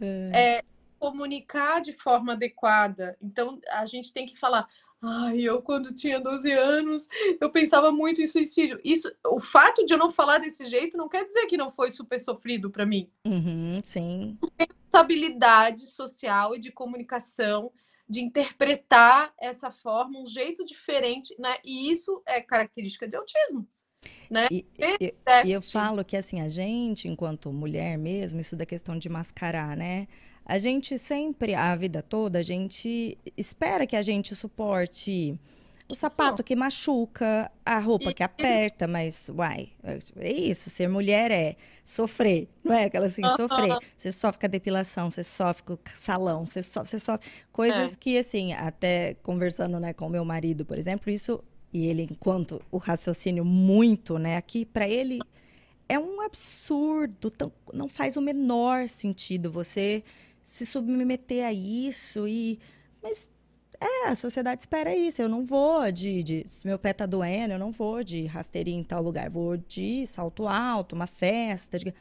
é. 0.00 0.58
É, 0.58 0.64
comunicar 0.98 1.80
de 1.80 1.92
forma 1.92 2.32
adequada. 2.32 3.16
Então, 3.22 3.60
a 3.70 3.86
gente 3.86 4.12
tem 4.12 4.26
que 4.26 4.36
falar. 4.36 4.66
Ai, 5.00 5.40
eu 5.40 5.62
quando 5.62 5.94
tinha 5.94 6.20
12 6.20 6.50
anos, 6.50 7.08
eu 7.40 7.50
pensava 7.50 7.92
muito 7.92 8.20
em 8.20 8.26
suicídio. 8.26 8.80
Isso, 8.84 9.10
o 9.26 9.38
fato 9.38 9.84
de 9.86 9.92
eu 9.94 9.98
não 9.98 10.10
falar 10.10 10.38
desse 10.38 10.66
jeito 10.66 10.96
não 10.96 11.08
quer 11.08 11.24
dizer 11.24 11.46
que 11.46 11.56
não 11.56 11.70
foi 11.70 11.90
super 11.90 12.20
sofrido 12.20 12.68
para 12.68 12.84
mim. 12.84 13.08
Uhum, 13.24 13.78
sim. 13.84 14.36
Essa 14.58 15.00
habilidade 15.00 15.86
social 15.86 16.56
e 16.56 16.58
de 16.58 16.72
comunicação, 16.72 17.70
de 18.08 18.20
interpretar 18.20 19.32
essa 19.40 19.70
forma, 19.70 20.18
um 20.18 20.26
jeito 20.26 20.64
diferente, 20.64 21.34
né? 21.38 21.58
E 21.64 21.90
isso 21.90 22.20
é 22.26 22.40
característica 22.40 23.06
de 23.06 23.16
autismo. 23.16 23.68
Né? 24.30 24.46
E, 24.50 24.66
e, 25.00 25.14
e 25.44 25.52
eu 25.52 25.60
falo 25.60 26.04
que 26.04 26.16
assim, 26.16 26.40
a 26.40 26.48
gente, 26.48 27.08
enquanto 27.08 27.52
mulher 27.52 27.96
mesmo, 27.96 28.40
isso 28.40 28.56
da 28.56 28.66
questão 28.66 28.98
de 28.98 29.08
mascarar, 29.08 29.76
né? 29.76 30.06
A 30.48 30.58
gente 30.58 30.96
sempre, 30.96 31.54
a 31.54 31.76
vida 31.76 32.02
toda, 32.02 32.38
a 32.38 32.42
gente 32.42 33.18
espera 33.36 33.86
que 33.86 33.94
a 33.94 34.00
gente 34.00 34.34
suporte 34.34 35.38
o 35.90 35.94
sapato 35.94 36.42
que 36.42 36.56
machuca, 36.56 37.50
a 37.64 37.78
roupa 37.78 38.12
que 38.12 38.22
aperta, 38.22 38.86
mas, 38.86 39.30
uai, 39.34 39.70
é 40.16 40.32
isso. 40.32 40.68
Ser 40.68 40.88
mulher 40.88 41.30
é 41.30 41.56
sofrer, 41.84 42.48
não 42.62 42.74
é? 42.74 42.84
Aquela 42.84 43.06
assim, 43.06 43.22
sofrer. 43.36 43.78
Você 43.96 44.12
sofre 44.12 44.40
com 44.40 44.46
a 44.46 44.48
depilação, 44.48 45.10
você 45.10 45.22
sofre 45.22 45.62
com 45.62 45.72
o 45.74 45.78
salão, 45.94 46.44
você 46.44 46.62
sofre, 46.62 46.90
você 46.90 46.98
sofre. 46.98 47.26
Coisas 47.50 47.94
é. 47.94 47.96
que, 47.98 48.18
assim, 48.18 48.52
até 48.52 49.14
conversando 49.22 49.80
né, 49.80 49.94
com 49.94 50.06
o 50.06 50.10
meu 50.10 50.24
marido, 50.26 50.64
por 50.64 50.76
exemplo, 50.76 51.10
isso, 51.10 51.42
e 51.72 51.86
ele, 51.86 52.06
enquanto 52.10 52.60
o 52.70 52.76
raciocínio 52.76 53.44
muito, 53.44 54.18
né, 54.18 54.36
aqui, 54.36 54.66
para 54.66 54.86
ele 54.86 55.20
é 55.88 55.98
um 55.98 56.20
absurdo, 56.20 57.30
tão, 57.30 57.50
não 57.72 57.88
faz 57.88 58.16
o 58.16 58.20
menor 58.20 58.90
sentido 58.90 59.50
você 59.50 60.04
se 60.48 60.64
submeter 60.64 61.44
a 61.44 61.52
isso 61.52 62.26
e. 62.26 62.58
Mas 63.02 63.30
é, 63.78 64.08
a 64.08 64.14
sociedade 64.14 64.62
espera 64.62 64.96
isso. 64.96 65.20
Eu 65.20 65.28
não 65.28 65.44
vou 65.44 65.92
de, 65.92 66.22
de, 66.22 66.48
Se 66.48 66.66
meu 66.66 66.78
pé 66.78 66.94
tá 66.94 67.04
doendo, 67.04 67.52
eu 67.52 67.58
não 67.58 67.70
vou 67.70 68.02
de 68.02 68.24
rasteirinha 68.24 68.80
em 68.80 68.84
tal 68.84 69.02
lugar. 69.02 69.28
Vou 69.28 69.58
de 69.58 70.06
salto 70.06 70.48
alto, 70.48 70.94
uma 70.94 71.06
festa. 71.06 71.78
De... 71.78 71.94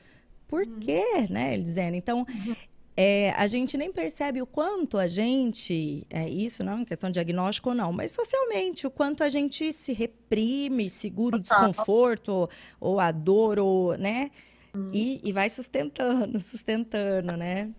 Por 0.48 0.66
uhum. 0.66 0.80
quê, 0.80 1.28
né? 1.30 1.56
Ele 1.56 1.64
dizendo. 1.64 1.96
Então, 1.96 2.20
uhum. 2.20 2.56
é, 2.96 3.32
a 3.32 3.48
gente 3.48 3.78
nem 3.78 3.92
percebe 3.92 4.42
o 4.42 4.48
quanto 4.48 4.98
a 4.98 5.10
gente. 5.10 6.08
É 6.10 6.28
isso, 6.30 6.64
não 6.64 6.80
é 6.80 6.86
questão 6.86 7.10
de 7.10 7.16
diagnóstico 7.16 7.72
ou 7.72 7.76
não, 7.76 7.92
mas 7.92 8.12
socialmente, 8.12 8.88
o 8.88 8.90
quanto 8.90 9.26
a 9.26 9.30
gente 9.30 9.74
se 9.74 9.92
reprime, 9.92 10.90
segura 10.90 11.36
o 11.36 11.40
desconforto, 11.40 12.30
ou, 12.30 12.50
ou 12.80 13.00
a 13.02 13.12
dor, 13.12 13.60
ou, 13.60 13.98
né? 13.98 14.32
Uhum. 14.74 14.90
E, 14.94 15.20
e 15.22 15.34
vai 15.34 15.50
sustentando, 15.50 16.40
sustentando, 16.40 17.36
né? 17.36 17.74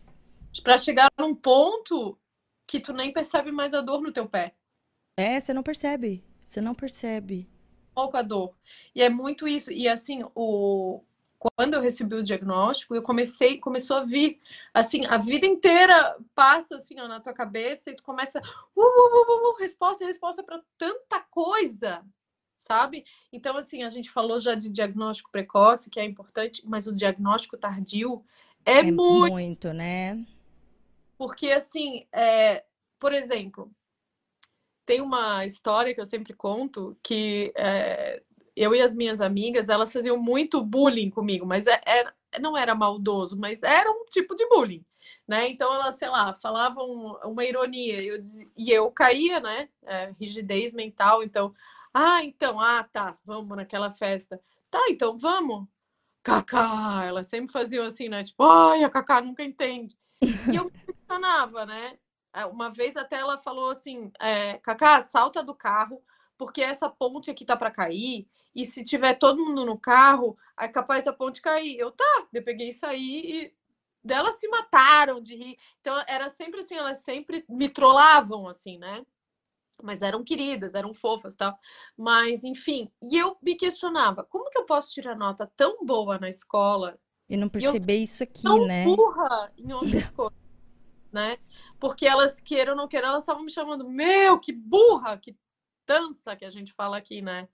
Para 0.63 0.79
chegar 0.79 1.11
num 1.19 1.35
ponto 1.35 2.19
que 2.67 2.81
tu 2.81 2.93
nem 2.93 3.13
percebe 3.13 3.51
mais 3.51 3.75
a 3.75 3.81
dor 3.81 4.03
no 4.03 4.13
teu 4.13 4.29
pé. 4.29 4.55
É, 5.17 5.41
você 5.41 5.53
não 5.53 5.63
percebe. 5.63 6.25
Você 6.47 6.61
não 6.61 6.75
percebe. 6.75 7.49
Pouco 7.95 8.17
a 8.17 8.23
dor. 8.23 8.55
E 8.95 9.03
é 9.03 9.09
muito 9.09 9.49
isso. 9.49 9.73
E 9.73 9.89
assim, 9.89 10.23
o 10.35 11.03
quando 11.39 11.75
eu 11.75 11.81
recebi 11.81 12.17
o 12.17 12.23
diagnóstico, 12.23 12.95
eu 12.95 13.03
comecei, 13.03 13.59
começou 13.59 13.97
a 13.97 14.05
vir, 14.05 14.41
assim, 14.75 15.07
a 15.07 15.17
vida 15.19 15.47
inteira 15.47 16.17
passa 16.35 16.77
assim 16.77 16.99
ó, 16.99 17.07
na 17.07 17.21
tua 17.21 17.33
cabeça 17.33 17.91
e 17.91 17.95
tu 17.95 18.03
começa, 18.03 18.41
uh, 18.41 18.81
uh, 18.81 18.83
uh, 18.83 19.51
uh 19.51 19.57
resposta, 19.57 20.05
resposta 20.05 20.43
para 20.43 20.61
tanta 20.77 21.21
coisa, 21.31 22.05
sabe? 22.59 23.05
Então, 23.33 23.57
assim, 23.57 23.85
a 23.85 23.89
gente 23.89 24.11
falou 24.11 24.41
já 24.41 24.57
de 24.57 24.69
diagnóstico 24.69 25.31
precoce, 25.31 25.91
que 25.91 26.01
é 26.01 26.05
importante, 26.05 26.61
mas 26.67 26.89
o 26.89 26.95
diagnóstico 26.95 27.57
tardio 27.57 28.25
é, 28.65 28.79
é 28.79 28.83
muito, 28.83 29.33
muito, 29.33 29.73
né? 29.73 30.27
Porque, 31.19 31.51
assim, 31.51 32.07
é, 32.13 32.65
por 32.99 33.13
exemplo, 33.13 33.71
tem 34.87 35.03
uma 35.03 35.45
história 35.45 35.93
que 35.95 36.01
eu 36.01 36.07
sempre 36.07 36.33
conto 36.33 36.97
que 37.03 37.53
é, 37.57 38.23
eu 38.57 38.75
e 38.75 38.81
as 38.81 38.95
minhas 38.95 39.21
amigas, 39.21 39.69
elas 39.69 39.93
faziam 39.93 40.17
muito 40.17 40.65
bullying 40.65 41.11
comigo, 41.11 41.45
mas 41.45 41.67
é, 41.67 41.81
é, 41.85 42.41
não 42.41 42.57
era 42.57 42.75
maldoso, 42.75 43.37
mas 43.37 43.63
era 43.63 43.91
um 43.91 44.07
tipo 44.07 44.35
de 44.35 44.49
bullying, 44.49 44.85
né? 45.27 45.49
Então 45.49 45.73
elas, 45.75 45.97
sei 45.97 46.09
lá, 46.09 46.33
falavam 46.35 46.87
uma 47.25 47.45
ironia 47.45 48.03
eu 48.03 48.19
e 48.57 48.71
eu 48.71 48.91
caía, 48.91 49.41
né? 49.41 49.69
É, 49.85 50.15
rigidez 50.21 50.73
mental, 50.73 51.23
então, 51.23 51.55
ah, 51.93 52.25
então, 52.25 52.61
ah, 52.61 52.85
tá, 52.85 53.19
vamos 53.25 53.57
naquela 53.57 53.91
festa. 53.91 54.41
Tá, 54.71 54.81
então 54.89 55.19
vamos. 55.19 55.67
Cacá, 56.23 57.05
elas 57.07 57.27
sempre 57.27 57.53
faziam 57.53 57.85
assim, 57.85 58.09
né? 58.09 58.25
Tipo, 58.25 58.45
ai, 58.45 58.85
a 58.85 58.91
Cacá 58.91 59.21
nunca 59.21 59.43
entende. 59.43 59.97
E 60.53 60.57
eu 60.57 60.71
me 61.09 61.21
questionava, 61.21 61.67
né? 61.67 61.99
É, 62.35 62.45
uma 62.45 62.71
vez 62.71 62.97
até 62.97 63.17
ela 63.17 63.39
falou 63.39 63.71
assim: 63.71 64.13
é, 64.21 64.59
Cacá, 64.59 65.01
salta 65.03 65.43
do 65.43 65.55
carro, 65.55 66.03
porque 66.37 66.63
essa 66.63 66.89
ponte 66.89 67.31
aqui 67.31 67.45
tá 67.45 67.57
para 67.57 67.71
cair, 67.71 68.29
e 68.55 68.65
se 68.65 68.85
tiver 68.85 69.15
todo 69.15 69.45
mundo 69.45 69.65
no 69.65 69.79
carro, 69.79 70.37
é 70.59 70.69
capaz 70.69 71.05
da 71.05 71.13
ponte 71.13 71.41
cair. 71.41 71.79
Eu, 71.79 71.91
tá, 71.91 72.27
eu 72.33 72.43
peguei 72.43 72.69
isso 72.69 72.87
aí 72.87 73.23
e 73.25 73.55
delas 74.05 74.37
se 74.37 74.49
mataram 74.49 75.21
de 75.21 75.35
rir. 75.35 75.59
Então 75.81 75.97
era 76.07 76.29
sempre 76.29 76.61
assim, 76.61 76.77
elas 76.77 76.99
sempre 76.99 77.45
me 77.49 77.69
trollavam, 77.69 78.49
assim, 78.49 78.79
né? 78.79 79.05
Mas 79.83 80.03
eram 80.03 80.25
queridas, 80.25 80.75
eram 80.75 80.93
fofas 80.93 81.37
tal. 81.37 81.57
Mas, 81.97 82.43
enfim, 82.43 82.91
e 83.01 83.17
eu 83.17 83.37
me 83.41 83.55
questionava: 83.55 84.25
como 84.25 84.51
que 84.51 84.59
eu 84.59 84.65
posso 84.65 84.93
tirar 84.93 85.17
nota 85.17 85.51
tão 85.57 85.85
boa 85.85 86.19
na 86.19 86.29
escola 86.29 86.99
e 87.29 87.37
não 87.37 87.49
perceber 87.49 87.99
e 87.99 88.03
isso 88.03 88.23
aqui, 88.23 88.43
tão 88.43 88.67
né? 88.67 88.85
burra 88.85 89.53
em 89.57 89.73
outras 89.73 90.11
coisas, 90.13 90.48
né? 91.13 91.39
Porque 91.79 92.07
elas 92.07 92.41
queiram 92.41 92.73
ou 92.73 92.77
não 92.79 92.89
queiram, 92.89 93.09
elas 93.09 93.23
estavam 93.23 93.43
me 93.43 93.51
chamando, 93.51 93.89
meu, 93.89 94.39
que 94.39 94.53
burra, 94.53 95.17
que 95.17 95.37
tança 95.87 96.37
que 96.37 96.45
a 96.45 96.51
gente 96.51 96.73
fala 96.73 96.97
aqui, 96.97 97.23
né? 97.23 97.49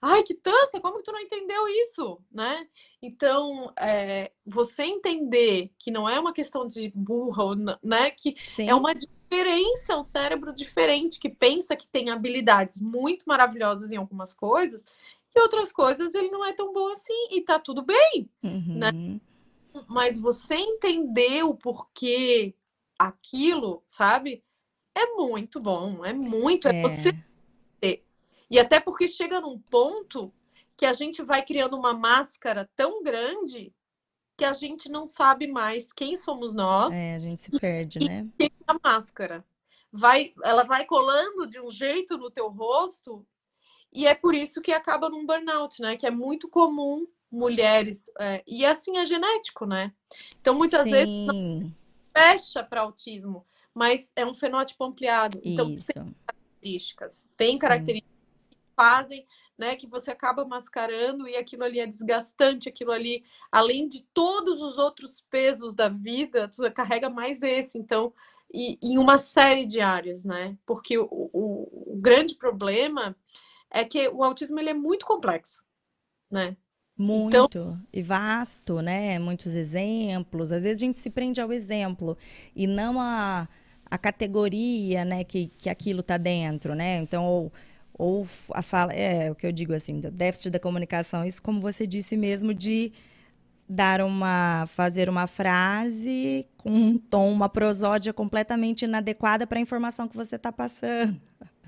Ai, 0.00 0.22
que 0.22 0.34
tança, 0.34 0.80
como 0.80 0.98
que 0.98 1.04
tu 1.04 1.12
não 1.12 1.20
entendeu 1.20 1.66
isso, 1.68 2.20
né? 2.30 2.68
Então, 3.00 3.72
é, 3.78 4.30
você 4.44 4.84
entender 4.84 5.72
que 5.78 5.90
não 5.90 6.08
é 6.08 6.20
uma 6.20 6.32
questão 6.32 6.66
de 6.66 6.92
burra, 6.94 7.44
né? 7.82 8.10
Que 8.10 8.34
Sim. 8.44 8.68
é 8.68 8.74
uma 8.74 8.94
diferença, 8.94 9.96
um 9.96 10.02
cérebro 10.02 10.52
diferente 10.52 11.18
que 11.18 11.30
pensa 11.30 11.74
que 11.74 11.86
tem 11.86 12.10
habilidades 12.10 12.80
muito 12.80 13.24
maravilhosas 13.26 13.90
em 13.90 13.96
algumas 13.96 14.34
coisas 14.34 14.84
e 15.34 15.40
outras 15.40 15.72
coisas 15.72 16.14
ele 16.14 16.30
não 16.30 16.44
é 16.44 16.52
tão 16.52 16.72
bom 16.72 16.88
assim 16.88 17.28
e 17.30 17.40
tá 17.42 17.58
tudo 17.58 17.82
bem, 17.82 18.30
né? 18.42 18.50
uhum. 18.50 18.78
né? 18.78 19.20
Mas 19.88 20.18
você 20.18 20.54
entender 20.54 21.42
o 21.42 21.54
porquê 21.54 22.54
aquilo, 22.98 23.84
sabe? 23.88 24.44
É 24.94 25.14
muito 25.14 25.60
bom, 25.60 26.04
é 26.04 26.12
muito, 26.12 26.68
é, 26.68 26.78
é 26.78 26.82
você. 26.82 27.12
E 28.48 28.58
até 28.60 28.78
porque 28.78 29.08
chega 29.08 29.40
num 29.40 29.58
ponto 29.58 30.32
que 30.76 30.86
a 30.86 30.92
gente 30.92 31.22
vai 31.22 31.44
criando 31.44 31.76
uma 31.76 31.92
máscara 31.92 32.70
tão 32.76 33.02
grande 33.02 33.74
que 34.36 34.44
a 34.44 34.52
gente 34.52 34.88
não 34.88 35.06
sabe 35.06 35.46
mais 35.48 35.92
quem 35.92 36.16
somos 36.16 36.54
nós. 36.54 36.92
É, 36.92 37.14
a 37.14 37.18
gente 37.18 37.42
se 37.42 37.50
perde, 37.58 37.98
né? 37.98 38.26
E 38.38 38.52
a 38.66 38.76
máscara 38.82 39.44
vai, 39.90 40.32
ela 40.44 40.62
vai 40.62 40.84
colando 40.84 41.46
de 41.46 41.60
um 41.60 41.70
jeito 41.70 42.18
no 42.18 42.30
teu 42.30 42.48
rosto 42.48 43.26
e 43.92 44.06
é 44.06 44.14
por 44.14 44.34
isso 44.34 44.60
que 44.60 44.72
acaba 44.72 45.08
num 45.08 45.24
burnout, 45.24 45.80
né? 45.80 45.96
Que 45.96 46.06
é 46.06 46.10
muito 46.10 46.48
comum 46.48 47.06
mulheres. 47.30 48.10
É, 48.20 48.42
e 48.46 48.64
assim 48.64 48.98
é 48.98 49.06
genético, 49.06 49.64
né? 49.64 49.92
Então, 50.40 50.54
muitas 50.54 50.82
Sim. 50.82 50.90
vezes 50.90 51.12
fecha 52.16 52.64
para 52.64 52.80
autismo, 52.80 53.46
mas 53.74 54.12
é 54.16 54.24
um 54.24 54.34
fenótipo 54.34 54.84
ampliado. 54.84 55.40
Então, 55.44 55.70
isso. 55.70 55.92
tem 55.92 56.14
características. 56.26 57.28
Tem 57.36 57.52
Sim. 57.52 57.58
características 57.58 58.16
que 58.50 58.58
fazem. 58.74 59.26
Né, 59.58 59.74
que 59.74 59.86
você 59.86 60.10
acaba 60.10 60.44
mascarando 60.44 61.26
e 61.26 61.34
aquilo 61.34 61.64
ali 61.64 61.80
é 61.80 61.86
desgastante, 61.86 62.68
aquilo 62.68 62.92
ali, 62.92 63.24
além 63.50 63.88
de 63.88 64.02
todos 64.12 64.60
os 64.60 64.76
outros 64.76 65.22
pesos 65.30 65.74
da 65.74 65.88
vida, 65.88 66.46
tu 66.46 66.70
carrega 66.72 67.08
mais 67.08 67.42
esse, 67.42 67.78
então, 67.78 68.12
e, 68.52 68.78
em 68.82 68.98
uma 68.98 69.16
série 69.16 69.64
de 69.64 69.80
áreas, 69.80 70.26
né? 70.26 70.58
Porque 70.66 70.98
o, 70.98 71.08
o, 71.10 71.94
o 71.94 71.96
grande 71.96 72.34
problema 72.34 73.16
é 73.70 73.82
que 73.82 74.08
o 74.08 74.22
autismo 74.22 74.58
ele 74.58 74.68
é 74.68 74.74
muito 74.74 75.06
complexo, 75.06 75.64
né? 76.30 76.54
Muito. 76.96 77.36
Então... 77.36 77.78
E 77.92 78.00
vasto, 78.00 78.80
né? 78.80 79.18
Muitos 79.18 79.54
exemplos. 79.54 80.52
Às 80.52 80.62
vezes 80.62 80.82
a 80.82 80.86
gente 80.86 80.98
se 80.98 81.10
prende 81.10 81.40
ao 81.40 81.52
exemplo 81.52 82.16
e 82.54 82.66
não 82.66 83.00
a, 83.00 83.46
a 83.90 83.98
categoria, 83.98 85.04
né, 85.04 85.22
que, 85.24 85.48
que 85.58 85.68
aquilo 85.68 86.00
está 86.00 86.16
dentro, 86.16 86.74
né? 86.74 86.98
Então, 86.98 87.24
ou, 87.24 87.52
ou 87.92 88.26
a 88.52 88.62
fala, 88.62 88.92
é 88.92 89.30
o 89.30 89.34
que 89.34 89.46
eu 89.46 89.52
digo 89.52 89.74
assim, 89.74 90.00
déficit 90.00 90.50
da 90.50 90.58
comunicação, 90.58 91.24
isso 91.24 91.42
como 91.42 91.60
você 91.60 91.86
disse 91.86 92.16
mesmo, 92.16 92.52
de 92.54 92.92
dar 93.68 94.00
uma, 94.00 94.64
fazer 94.66 95.08
uma 95.08 95.26
frase 95.26 96.46
com 96.56 96.70
um 96.70 96.98
tom, 96.98 97.32
uma 97.32 97.48
prosódia 97.48 98.12
completamente 98.12 98.84
inadequada 98.84 99.46
para 99.46 99.58
a 99.58 99.60
informação 99.60 100.08
que 100.08 100.16
você 100.16 100.36
está 100.36 100.52
passando. 100.52 101.20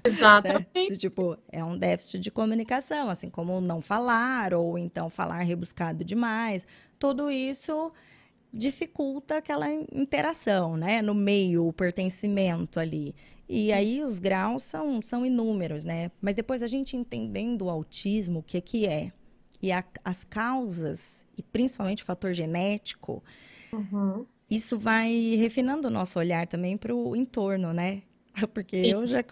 Exatamente. 0.05 0.91
Né? 0.91 0.97
Tipo, 0.97 1.37
é 1.51 1.63
um 1.65 1.77
déficit 1.77 2.19
de 2.19 2.31
comunicação, 2.31 3.09
assim 3.09 3.29
como 3.31 3.61
não 3.61 3.81
falar, 3.81 4.55
ou 4.55 4.79
então 4.79 5.11
falar 5.11 5.39
rebuscado 5.39 6.05
demais. 6.05 6.67
Tudo 6.99 7.31
isso 7.31 7.93
dificulta 8.53 9.37
aquela 9.37 9.69
interação, 9.93 10.77
né? 10.77 11.03
No 11.03 11.15
meio, 11.15 11.67
o 11.67 11.73
pertencimento 11.73 12.81
ali. 12.81 13.15
E 13.49 13.73
aí 13.73 14.03
os 14.03 14.19
graus 14.19 14.63
são, 14.63 15.01
são 15.01 15.25
inúmeros, 15.25 15.85
né? 15.85 16.11
Mas 16.21 16.35
depois 16.35 16.63
a 16.63 16.67
gente 16.67 16.97
entendendo 16.97 17.63
o 17.63 17.71
autismo, 17.71 18.41
o 18.41 18.43
que, 18.43 18.61
que 18.61 18.87
é, 18.87 19.13
e 19.61 19.73
a, 19.73 19.83
as 20.05 20.25
causas, 20.25 21.27
e 21.37 21.43
principalmente 21.43 22.03
o 22.03 22.07
fator 22.07 22.33
genético, 22.33 23.23
uhum. 23.73 24.27
isso 24.51 24.79
vai 24.79 25.35
refinando 25.37 25.89
o 25.89 25.91
nosso 25.91 26.19
olhar 26.19 26.47
também 26.47 26.77
para 26.77 26.95
o 26.95 27.17
entorno, 27.17 27.73
né? 27.73 28.03
Porque 28.53 28.77
eu 28.77 29.07
já. 29.07 29.25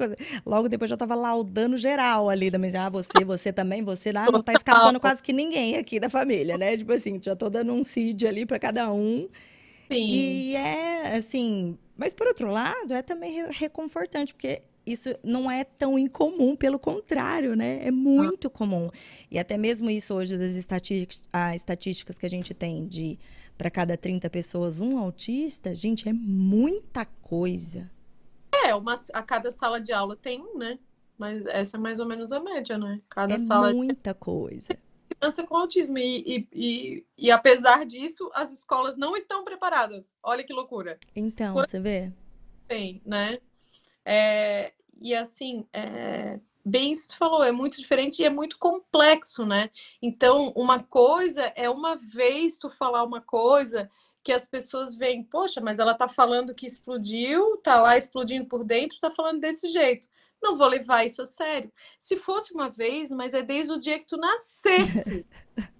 Logo 0.45 0.69
depois 0.69 0.89
já 0.89 0.97
tava 0.97 1.15
laudando 1.15 1.77
geral 1.77 2.28
ali 2.28 2.51
da 2.51 2.59
mesa. 2.59 2.87
Ah, 2.87 2.89
você, 2.89 3.24
você 3.24 3.53
também, 3.53 3.83
você 3.83 4.11
ah, 4.11 4.31
não 4.31 4.43
tá 4.43 4.53
escapando 4.53 5.01
quase 5.01 5.23
que 5.23 5.33
ninguém 5.33 5.77
aqui 5.77 6.01
da 6.01 6.11
família, 6.11 6.57
né? 6.57 6.77
Tipo 6.77 6.93
assim, 6.93 7.20
já 7.23 7.37
tô 7.37 7.49
dando 7.49 7.73
um 7.73 7.85
CID 7.85 8.27
ali 8.27 8.47
para 8.47 8.59
cada 8.59 8.93
um. 8.93 9.27
Sim. 9.91 10.11
E 10.11 10.57
é 10.57 11.16
assim. 11.16 11.78
Mas 11.97 12.12
por 12.12 12.27
outro 12.27 12.51
lado, 12.51 12.93
é 12.93 13.03
também 13.03 13.47
reconfortante, 13.51 14.35
porque 14.35 14.62
isso 14.87 15.11
não 15.23 15.51
é 15.51 15.65
tão 15.65 15.99
incomum, 15.99 16.55
pelo 16.55 16.78
contrário, 16.78 17.57
né? 17.57 17.81
É 17.83 17.91
muito 17.91 18.47
ah. 18.47 18.51
comum. 18.51 18.89
E 19.31 19.39
até 19.39 19.59
mesmo 19.59 19.91
isso 19.91 20.15
hoje 20.15 20.39
das 20.39 20.53
estatísticas, 20.53 21.24
estatísticas 21.55 22.19
que 22.19 22.27
a 22.27 22.28
gente 22.28 22.55
tem 22.55 22.87
de 22.87 23.19
para 23.59 23.70
cada 23.70 23.97
30 23.97 24.28
pessoas 24.31 24.81
um 24.81 24.99
autista, 24.99 25.74
gente, 25.74 26.09
é 26.09 26.12
muita 26.12 27.05
coisa. 27.05 27.91
É, 28.65 28.74
uma, 28.74 28.99
a 29.12 29.23
cada 29.23 29.51
sala 29.51 29.81
de 29.81 29.93
aula 29.93 30.16
tem 30.16 30.41
um, 30.41 30.59
né? 30.59 30.78
Mas 31.19 31.45
essa 31.47 31.77
é 31.77 31.81
mais 31.81 31.99
ou 31.99 32.07
menos 32.07 32.33
a 32.33 32.41
média, 32.41 32.77
né? 32.77 33.01
Cada 33.09 33.35
é 33.35 33.39
sala 33.39 33.73
muita 33.73 34.12
de... 34.12 34.19
coisa. 34.19 34.78
Criança 35.09 35.47
com 35.47 35.57
autismo. 35.57 35.99
E, 35.99 36.23
e, 36.27 36.49
e, 36.53 37.07
e, 37.16 37.31
apesar 37.31 37.87
disso, 37.87 38.31
as 38.35 38.53
escolas 38.53 38.97
não 38.99 39.16
estão 39.16 39.45
preparadas. 39.45 40.15
Olha 40.23 40.45
que 40.45 40.53
loucura. 40.53 40.99
Então, 41.15 41.55
Quando... 41.55 41.66
você 41.66 41.81
vê? 41.81 42.12
Tem, 42.69 43.01
né? 43.05 43.39
É, 44.05 44.73
e 45.01 45.15
assim, 45.15 45.66
é, 45.73 46.39
bem 46.65 46.93
isso 46.93 47.09
que 47.09 47.15
tu 47.15 47.19
falou, 47.19 47.43
é 47.43 47.53
muito 47.53 47.78
diferente 47.78 48.20
e 48.20 48.24
é 48.24 48.31
muito 48.31 48.59
complexo, 48.59 49.47
né? 49.47 49.70
Então, 50.03 50.53
uma 50.57 50.83
coisa 50.83 51.53
é 51.55 51.70
uma 51.70 51.97
vez 51.97 52.59
tu 52.59 52.69
falar 52.69 53.05
uma 53.05 53.20
coisa 53.20 53.91
que 54.27 54.32
as 54.32 54.44
pessoas 54.44 54.93
veem, 54.93 55.23
poxa, 55.23 55.61
mas 55.61 55.78
ela 55.78 55.94
tá 55.94 56.09
falando 56.09 56.53
que 56.53 56.66
explodiu, 56.66 57.59
tá 57.59 57.81
lá 57.81 57.97
explodindo 57.97 58.44
por 58.44 58.65
dentro, 58.65 58.98
tá 58.98 59.09
falando 59.09 59.39
desse 59.39 59.69
jeito. 59.69 60.09
Não 60.43 60.57
vou 60.57 60.66
levar 60.66 61.07
isso 61.07 61.23
a 61.23 61.24
sério. 61.24 61.70
Se 62.01 62.16
fosse 62.16 62.53
uma 62.53 62.69
vez, 62.69 63.12
mas 63.12 63.35
é 63.35 63.43
desde 63.44 63.73
o 63.73 63.78
dia 63.78 64.01
que 64.01 64.07
tu 64.07 64.16
nascesse. 64.16 65.24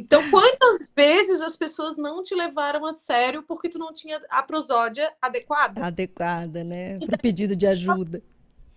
Então, 0.00 0.30
quantas 0.30 0.88
vezes 0.94 1.40
as 1.40 1.56
pessoas 1.56 1.96
não 1.96 2.22
te 2.22 2.32
levaram 2.32 2.86
a 2.86 2.92
sério 2.92 3.42
porque 3.42 3.68
tu 3.68 3.80
não 3.80 3.92
tinha 3.92 4.22
a 4.30 4.44
prosódia 4.44 5.12
adequada? 5.20 5.84
Adequada, 5.84 6.62
né? 6.62 7.00
Para 7.00 7.18
pedido 7.18 7.56
de 7.56 7.66
ajuda. 7.66 8.22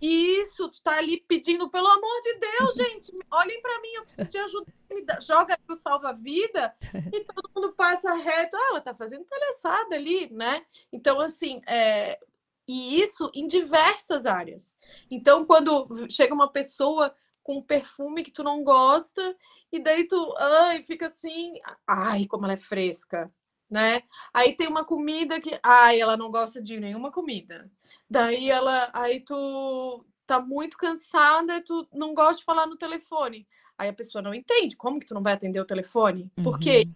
Isso, 0.02 0.68
tu 0.68 0.82
tá 0.82 0.96
ali 0.96 1.20
pedindo, 1.28 1.70
pelo 1.70 1.86
amor 1.86 2.20
de 2.22 2.34
Deus, 2.34 2.74
gente, 2.74 3.12
olhem 3.30 3.62
para 3.62 3.80
mim, 3.80 3.88
eu 3.94 4.04
preciso 4.04 4.30
de 4.32 4.38
ajuda. 4.38 4.72
Joga 5.20 5.56
o 5.70 5.76
salva-vida 5.76 6.74
e 7.14 7.24
todo 7.24 7.50
mundo 7.54 7.72
passa 7.74 8.12
reto. 8.14 8.56
Ah, 8.56 8.66
ela 8.70 8.80
tá 8.80 8.92
fazendo 8.92 9.24
palhaçada 9.24 9.94
ali, 9.94 10.28
né? 10.32 10.66
Então, 10.92 11.20
assim, 11.20 11.62
é... 11.68 12.18
e 12.66 13.00
isso 13.00 13.30
em 13.32 13.46
diversas 13.46 14.26
áreas. 14.26 14.76
Então, 15.08 15.46
quando 15.46 15.86
chega 16.10 16.34
uma 16.34 16.50
pessoa 16.50 17.14
com 17.44 17.58
um 17.58 17.62
perfume 17.62 18.24
que 18.24 18.32
tu 18.32 18.42
não 18.42 18.64
gosta, 18.64 19.36
e 19.70 19.78
daí 19.78 20.08
tu, 20.08 20.34
ai, 20.36 20.82
fica 20.82 21.06
assim, 21.06 21.54
ai, 21.86 22.26
como 22.26 22.44
ela 22.44 22.54
é 22.54 22.56
fresca 22.56 23.32
né? 23.72 24.02
Aí 24.34 24.54
tem 24.54 24.68
uma 24.68 24.84
comida 24.84 25.40
que, 25.40 25.58
ai, 25.62 25.98
ela 25.98 26.14
não 26.14 26.30
gosta 26.30 26.60
de 26.60 26.78
nenhuma 26.78 27.10
comida. 27.10 27.70
Daí 28.08 28.50
ela, 28.50 28.90
aí 28.92 29.20
tu 29.20 30.04
tá 30.26 30.38
muito 30.38 30.76
cansada, 30.76 31.56
e 31.56 31.62
tu 31.62 31.88
não 31.90 32.12
gosta 32.12 32.40
de 32.40 32.44
falar 32.44 32.66
no 32.66 32.76
telefone. 32.76 33.48
Aí 33.78 33.88
a 33.88 33.94
pessoa 33.94 34.20
não 34.20 34.34
entende, 34.34 34.76
como 34.76 35.00
que 35.00 35.06
tu 35.06 35.14
não 35.14 35.22
vai 35.22 35.32
atender 35.32 35.58
o 35.58 35.64
telefone? 35.64 36.30
Por 36.44 36.58
quê? 36.58 36.86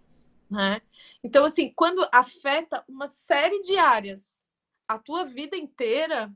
Uhum. 0.51 0.59
Né? 0.59 0.82
Então 1.24 1.47
assim, 1.47 1.73
quando 1.74 2.07
afeta 2.12 2.85
uma 2.86 3.07
série 3.07 3.62
de 3.62 3.78
áreas, 3.78 4.44
a 4.86 4.98
tua 4.98 5.24
vida 5.24 5.57
inteira, 5.57 6.31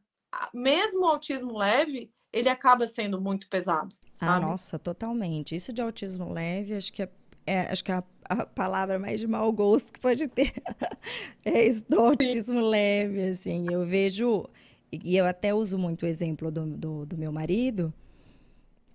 mesmo 0.54 1.02
o 1.02 1.08
autismo 1.08 1.58
leve, 1.58 2.10
ele 2.32 2.48
acaba 2.48 2.86
sendo 2.86 3.20
muito 3.20 3.46
pesado. 3.46 3.94
Ah, 4.02 4.08
sabe? 4.16 4.32
Ah, 4.32 4.40
nossa, 4.48 4.78
totalmente. 4.78 5.54
Isso 5.54 5.70
de 5.70 5.82
autismo 5.82 6.32
leve, 6.32 6.74
acho 6.74 6.90
que 6.90 7.02
é, 7.02 7.10
é 7.46 7.60
acho 7.70 7.84
que 7.84 7.92
é 7.92 7.96
a 7.96 8.04
a 8.30 8.46
palavra 8.46 8.96
mais 8.96 9.18
de 9.18 9.26
mau 9.26 9.52
gosto 9.52 9.92
que 9.92 9.98
pode 9.98 10.28
ter 10.28 10.52
é 11.44 11.68
autismo 11.96 12.60
leve, 12.60 13.24
assim. 13.24 13.66
Eu 13.68 13.84
vejo, 13.84 14.48
e 14.92 15.16
eu 15.16 15.26
até 15.26 15.52
uso 15.52 15.76
muito 15.76 16.04
o 16.04 16.06
exemplo 16.06 16.48
do, 16.48 16.64
do, 16.64 17.06
do 17.06 17.18
meu 17.18 17.32
marido, 17.32 17.92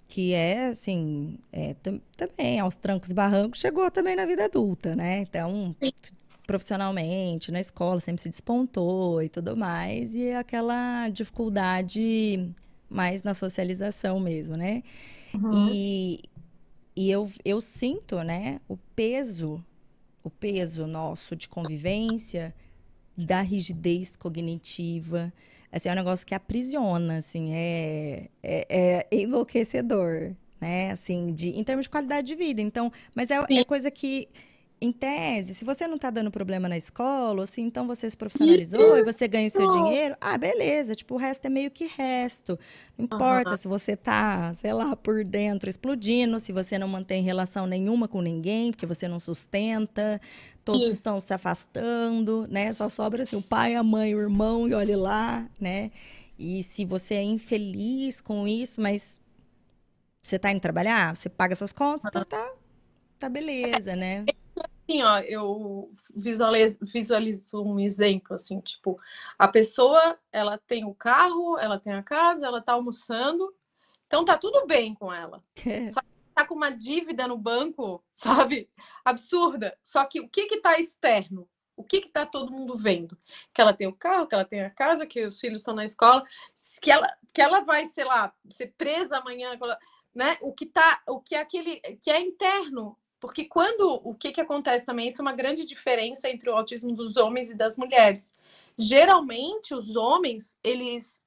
que 0.08 0.34
é, 0.34 0.68
assim, 0.68 1.38
é, 1.52 1.76
também 2.16 2.62
aos 2.62 2.78
trancos 2.78 3.10
e 3.10 3.14
barrancos, 3.14 3.60
chegou 3.60 3.92
também 3.92 4.16
na 4.16 4.26
vida 4.26 4.46
adulta, 4.46 4.96
né? 4.96 5.20
Então, 5.20 5.76
profissionalmente, 6.48 7.52
na 7.52 7.60
escola, 7.60 8.00
sempre 8.00 8.22
se 8.22 8.30
despontou 8.30 9.22
e 9.22 9.28
tudo 9.28 9.58
mais, 9.58 10.16
e 10.16 10.28
é 10.28 10.38
aquela 10.38 11.10
dificuldade 11.10 12.50
mais 12.90 13.22
na 13.22 13.34
socialização 13.34 14.18
mesmo, 14.18 14.56
né? 14.56 14.82
Uhum. 15.34 15.74
E, 15.74 16.22
e 16.96 17.12
eu, 17.12 17.30
eu 17.44 17.60
sinto, 17.60 18.22
né, 18.24 18.60
o 18.68 18.78
peso, 18.96 19.64
o 20.24 20.30
peso 20.30 20.88
nosso 20.88 21.36
de 21.36 21.50
convivência, 21.50 22.54
da 23.18 23.42
rigidez 23.42 24.16
cognitiva. 24.16 25.32
Assim, 25.72 25.90
é 25.90 25.92
um 25.92 25.96
negócio 25.96 26.26
que 26.26 26.36
aprisiona, 26.36 27.18
assim, 27.18 27.54
é, 27.54 28.30
é, 28.42 29.08
é 29.12 29.16
enlouquecedor, 29.16 30.34
né? 30.60 30.92
Assim, 30.92 31.34
de, 31.34 31.50
em 31.50 31.64
termos 31.64 31.86
de 31.86 31.90
qualidade 31.90 32.28
de 32.28 32.36
vida. 32.36 32.62
Então, 32.62 32.92
mas 33.14 33.30
é, 33.30 33.38
é 33.50 33.64
coisa 33.64 33.92
que 33.92 34.30
em 34.80 34.92
tese, 34.92 35.56
se 35.56 35.64
você 35.64 35.88
não 35.88 35.96
está 35.96 36.10
dando 36.10 36.30
problema 36.30 36.68
na 36.68 36.76
escola, 36.76 37.44
assim, 37.44 37.64
então 37.64 37.88
você 37.88 38.10
se 38.10 38.18
profissionalizou 38.18 38.98
e 38.98 39.04
você 39.04 39.28
ganha 39.28 39.48
o 39.48 39.50
seu 39.50 39.70
dinheiro, 39.70 40.16
ah, 40.20 40.38
beleza, 40.38 40.94
tipo, 40.94 41.16
o 41.16 41.18
resto 41.18 41.46
é 41.46 41.50
meio 41.50 41.72
que 41.72 41.86
resto. 41.86 42.60
Não 42.98 43.06
importa 43.06 43.52
uhum. 43.52 43.58
se 43.58 43.68
você 43.68 43.94
está, 43.94 44.54
sei 44.54 44.74
lá, 44.74 44.96
por 44.96 45.24
dentro 45.24 45.70
explodindo, 45.70 46.40
se 46.40 46.52
você 46.52 46.78
não 46.78 46.90
mantém 46.90 47.24
relação 47.24 47.66
nenhuma 47.66 48.08
com 48.08 48.22
ninguém, 48.22 48.72
porque 48.72 48.86
você 48.86 49.08
não 49.08 49.20
sustenta, 49.20 50.20
todos 50.64 50.82
Isso. 50.82 50.92
estão 50.92 51.20
se 51.20 51.34
afastando, 51.34 52.46
né? 52.50 52.72
Só 52.74 52.90
sobra 52.90 53.24
assim, 53.24 53.38
o 53.38 53.42
pai, 53.42 53.76
a 53.76 53.84
mãe, 53.84 54.14
o 54.14 54.20
irmão, 54.20 54.68
e 54.68 54.74
olhe 54.74 54.96
lá, 54.96 55.50
né? 55.60 55.90
E 56.38 56.62
se 56.62 56.84
você 56.84 57.16
é 57.16 57.24
infeliz 57.24 58.20
com 58.20 58.46
isso, 58.46 58.82
mas 58.82 59.22
você 60.22 60.36
está 60.36 60.52
indo 60.52 60.60
trabalhar, 60.60 61.16
você 61.16 61.30
paga 61.30 61.56
suas 61.56 61.72
contas, 61.72 62.04
uhum. 62.04 62.10
então 62.10 62.26
tá, 62.26 62.54
tá 63.18 63.30
beleza, 63.30 63.96
né? 63.96 64.26
Assim, 64.88 65.02
ó, 65.02 65.20
eu 65.20 65.92
visualizo, 66.16 66.78
visualizo 66.82 67.64
um 67.64 67.80
exemplo, 67.80 68.34
assim, 68.34 68.60
tipo, 68.62 68.98
a 69.38 69.48
pessoa, 69.48 70.18
ela 70.32 70.58
tem 70.58 70.86
o 70.86 70.94
carro, 70.94 71.58
ela 71.58 71.80
tem 71.80 71.94
a 71.94 72.04
casa, 72.04 72.46
ela 72.46 72.62
tá 72.62 72.74
almoçando, 72.74 73.54
então 74.06 74.24
tá 74.24 74.38
tudo 74.38 74.66
bem 74.66 74.94
com 74.94 75.12
ela. 75.12 75.44
Só 75.92 76.00
que 76.02 76.08
tá 76.34 76.46
com 76.46 76.56
uma 76.56 76.70
dívida 76.70 77.28
no 77.28 77.38
banco, 77.38 78.04
sabe? 78.14 78.70
Absurda. 79.04 79.78
Só 79.84 80.06
que 80.06 80.22
o 80.22 80.30
que 80.30 80.46
que 80.46 80.62
tá 80.62 80.80
externo? 80.80 81.50
O 81.78 81.84
que 81.84 82.02
que 82.02 82.10
tá 82.10 82.26
todo 82.26 82.54
mundo 82.54 82.78
vendo? 82.78 83.18
Que 83.54 83.60
ela 83.60 83.74
tem 83.74 83.86
o 83.86 83.94
carro, 83.94 84.28
que 84.28 84.34
ela 84.34 84.46
tem 84.46 84.62
a 84.62 84.70
casa, 84.70 85.06
que 85.06 85.26
os 85.26 85.40
filhos 85.40 85.60
estão 85.60 85.76
na 85.76 85.84
escola, 85.84 86.24
que 86.82 86.90
ela, 86.90 87.06
que 87.34 87.42
ela 87.42 87.62
vai, 87.62 87.86
sei 87.86 88.06
lá, 88.06 88.34
ser 88.50 88.74
presa 88.78 89.18
amanhã, 89.18 89.60
né? 90.14 90.38
O 90.40 90.54
que 90.54 90.66
tá, 90.66 91.02
o 91.10 91.20
que 91.20 91.36
é 91.36 91.42
aquele, 91.42 91.82
que 92.02 92.10
é 92.10 92.22
interno, 92.22 92.98
porque 93.20 93.46
quando 93.46 94.02
o 94.04 94.14
que, 94.14 94.32
que 94.32 94.42
acontece 94.42 94.86
também, 94.86 95.08
isso 95.08 95.22
é 95.22 95.24
uma 95.24 95.34
grande 95.34 95.66
diferença 95.66 96.30
entre 96.30 96.50
o 96.50 96.56
autismo 96.56 96.94
dos 96.94 97.18
homens 97.18 97.50
e 97.50 97.56
das 97.56 97.78
mulheres. 97.78 98.36
Geralmente, 98.78 99.74
os 99.74 99.96
homens, 99.96 100.58
eles 100.64 101.22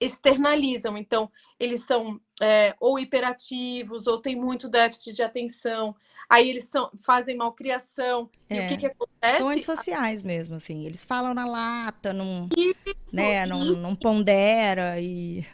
externalizam. 0.00 0.96
Então, 0.96 1.30
eles 1.58 1.82
são 1.84 2.20
é, 2.40 2.74
ou 2.80 2.98
hiperativos, 2.98 4.06
ou 4.06 4.18
têm 4.18 4.36
muito 4.36 4.68
déficit 4.68 5.12
de 5.12 5.22
atenção. 5.22 5.94
Aí 6.28 6.48
eles 6.48 6.64
são, 6.64 6.90
fazem 7.02 7.36
malcriação. 7.36 8.30
É. 8.48 8.56
E 8.56 8.66
o 8.66 8.68
que, 8.68 8.76
que 8.78 8.86
acontece? 8.86 9.38
São 9.38 9.48
antissociais 9.48 10.24
mesmo, 10.24 10.54
assim. 10.54 10.86
Eles 10.86 11.04
falam 11.04 11.34
na 11.34 11.46
lata, 11.46 12.12
não, 12.12 12.48
isso, 12.56 13.14
né, 13.14 13.44
não, 13.46 13.62
isso. 13.62 13.80
não 13.80 13.94
pondera 13.94 14.98
e... 15.00 15.44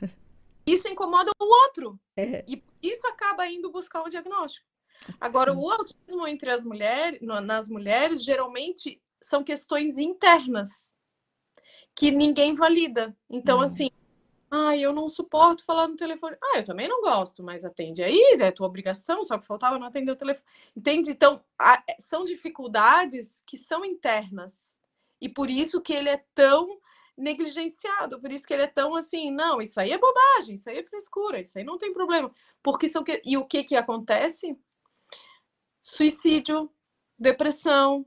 Isso 0.64 0.86
incomoda 0.86 1.30
o 1.40 1.44
outro. 1.64 1.98
É. 2.14 2.44
E 2.46 2.62
isso 2.82 3.06
acaba 3.06 3.48
indo 3.48 3.72
buscar 3.72 4.02
o 4.02 4.08
diagnóstico. 4.10 4.67
Agora, 5.20 5.52
Sim. 5.52 5.58
o 5.58 5.70
autismo 5.70 6.26
entre 6.26 6.50
as 6.50 6.64
mulheres, 6.64 7.20
nas 7.20 7.68
mulheres, 7.68 8.22
geralmente 8.22 9.00
são 9.20 9.42
questões 9.42 9.98
internas 9.98 10.92
que 11.94 12.10
ninguém 12.10 12.54
valida. 12.54 13.16
Então, 13.28 13.58
hum. 13.58 13.62
assim, 13.62 13.90
ah, 14.50 14.76
eu 14.76 14.92
não 14.92 15.08
suporto 15.08 15.64
falar 15.64 15.88
no 15.88 15.96
telefone. 15.96 16.36
Ah, 16.42 16.58
eu 16.58 16.64
também 16.64 16.88
não 16.88 17.02
gosto, 17.02 17.42
mas 17.42 17.64
atende 17.64 18.02
aí, 18.02 18.36
é 18.40 18.50
tua 18.50 18.66
obrigação, 18.66 19.24
só 19.24 19.36
que 19.36 19.46
faltava 19.46 19.78
não 19.78 19.86
atender 19.86 20.10
o 20.10 20.16
telefone. 20.16 20.46
Entende? 20.76 21.10
Então, 21.10 21.42
são 21.98 22.24
dificuldades 22.24 23.42
que 23.46 23.56
são 23.56 23.84
internas. 23.84 24.76
E 25.20 25.28
por 25.28 25.50
isso 25.50 25.80
que 25.80 25.92
ele 25.92 26.08
é 26.08 26.24
tão 26.34 26.78
negligenciado, 27.16 28.20
por 28.20 28.30
isso 28.30 28.46
que 28.46 28.54
ele 28.54 28.62
é 28.62 28.68
tão 28.68 28.94
assim, 28.94 29.32
não, 29.32 29.60
isso 29.60 29.80
aí 29.80 29.90
é 29.90 29.98
bobagem, 29.98 30.54
isso 30.54 30.70
aí 30.70 30.78
é 30.78 30.84
frescura, 30.84 31.40
isso 31.40 31.58
aí 31.58 31.64
não 31.64 31.76
tem 31.76 31.92
problema. 31.92 32.30
Porque 32.62 32.88
são 32.88 33.02
que... 33.02 33.20
E 33.24 33.36
o 33.36 33.44
que 33.44 33.64
que 33.64 33.74
acontece? 33.76 34.56
Suicídio, 35.82 36.70
depressão, 37.18 38.06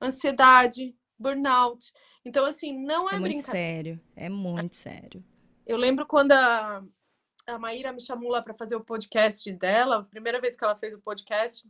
ansiedade, 0.00 0.94
burnout. 1.18 1.92
Então, 2.24 2.44
assim, 2.44 2.76
não 2.84 3.10
é, 3.10 3.16
é 3.16 3.18
muito 3.18 3.40
sério, 3.40 4.00
é 4.14 4.28
muito 4.28 4.76
sério. 4.76 5.24
Eu 5.66 5.76
lembro 5.76 6.06
quando 6.06 6.32
a, 6.32 6.84
a 7.46 7.58
Maíra 7.58 7.92
me 7.92 8.00
chamou 8.00 8.30
lá 8.30 8.42
para 8.42 8.54
fazer 8.54 8.76
o 8.76 8.84
podcast 8.84 9.50
dela, 9.52 9.98
a 9.98 10.04
primeira 10.04 10.40
vez 10.40 10.56
que 10.56 10.64
ela 10.64 10.76
fez 10.76 10.94
o 10.94 11.00
podcast, 11.00 11.66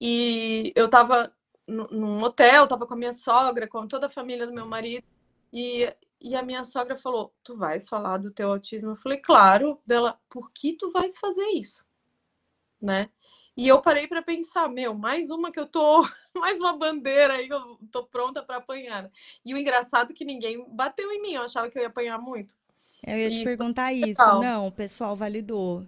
e 0.00 0.72
eu 0.74 0.86
estava 0.86 1.32
num 1.66 2.22
hotel, 2.22 2.64
estava 2.64 2.86
com 2.86 2.94
a 2.94 2.96
minha 2.96 3.12
sogra, 3.12 3.68
com 3.68 3.86
toda 3.86 4.06
a 4.06 4.10
família 4.10 4.46
do 4.46 4.54
meu 4.54 4.66
marido, 4.66 5.06
e, 5.52 5.92
e 6.20 6.34
a 6.34 6.42
minha 6.42 6.64
sogra 6.64 6.96
falou: 6.96 7.34
Tu 7.42 7.56
vais 7.56 7.88
falar 7.88 8.18
do 8.18 8.30
teu 8.30 8.50
autismo? 8.50 8.92
Eu 8.92 8.96
falei: 8.96 9.18
Claro. 9.18 9.80
Dela, 9.86 10.18
por 10.28 10.50
que 10.52 10.74
tu 10.74 10.90
vais 10.90 11.18
fazer 11.18 11.46
isso? 11.48 11.86
Né? 12.80 13.10
E 13.58 13.66
eu 13.66 13.82
parei 13.82 14.06
para 14.06 14.22
pensar, 14.22 14.68
meu, 14.68 14.94
mais 14.94 15.30
uma 15.30 15.50
que 15.50 15.58
eu 15.58 15.66
tô, 15.66 16.08
mais 16.32 16.60
uma 16.60 16.78
bandeira 16.78 17.34
aí, 17.34 17.48
eu 17.48 17.76
tô 17.90 18.04
pronta 18.04 18.40
para 18.40 18.58
apanhar. 18.58 19.10
E 19.44 19.52
o 19.52 19.58
engraçado 19.58 20.12
é 20.12 20.14
que 20.14 20.24
ninguém 20.24 20.64
bateu 20.70 21.10
em 21.10 21.20
mim, 21.20 21.32
eu 21.32 21.42
achava 21.42 21.68
que 21.68 21.76
eu 21.76 21.82
ia 21.82 21.88
apanhar 21.88 22.20
muito. 22.20 22.54
Eu 23.04 23.16
ia 23.18 23.28
te 23.28 23.42
perguntar 23.42 23.92
isso. 23.92 24.22
Não, 24.40 24.68
o 24.68 24.72
pessoal 24.72 25.16
validou. 25.16 25.84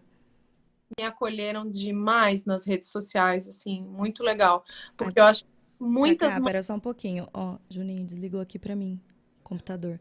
Me 0.98 1.04
acolheram 1.04 1.70
demais 1.70 2.44
nas 2.44 2.66
redes 2.66 2.88
sociais, 2.88 3.46
assim, 3.46 3.84
muito 3.84 4.24
legal. 4.24 4.64
Porque 4.96 5.20
eu 5.20 5.24
acho 5.24 5.44
muitas. 5.78 6.32
Cacá, 6.32 6.44
pera 6.44 6.62
só 6.62 6.74
um 6.74 6.80
pouquinho. 6.80 7.28
Ó, 7.32 7.56
Juninho 7.68 8.04
desligou 8.04 8.40
aqui 8.40 8.58
para 8.58 8.74
mim, 8.74 9.00
computador. 9.44 10.00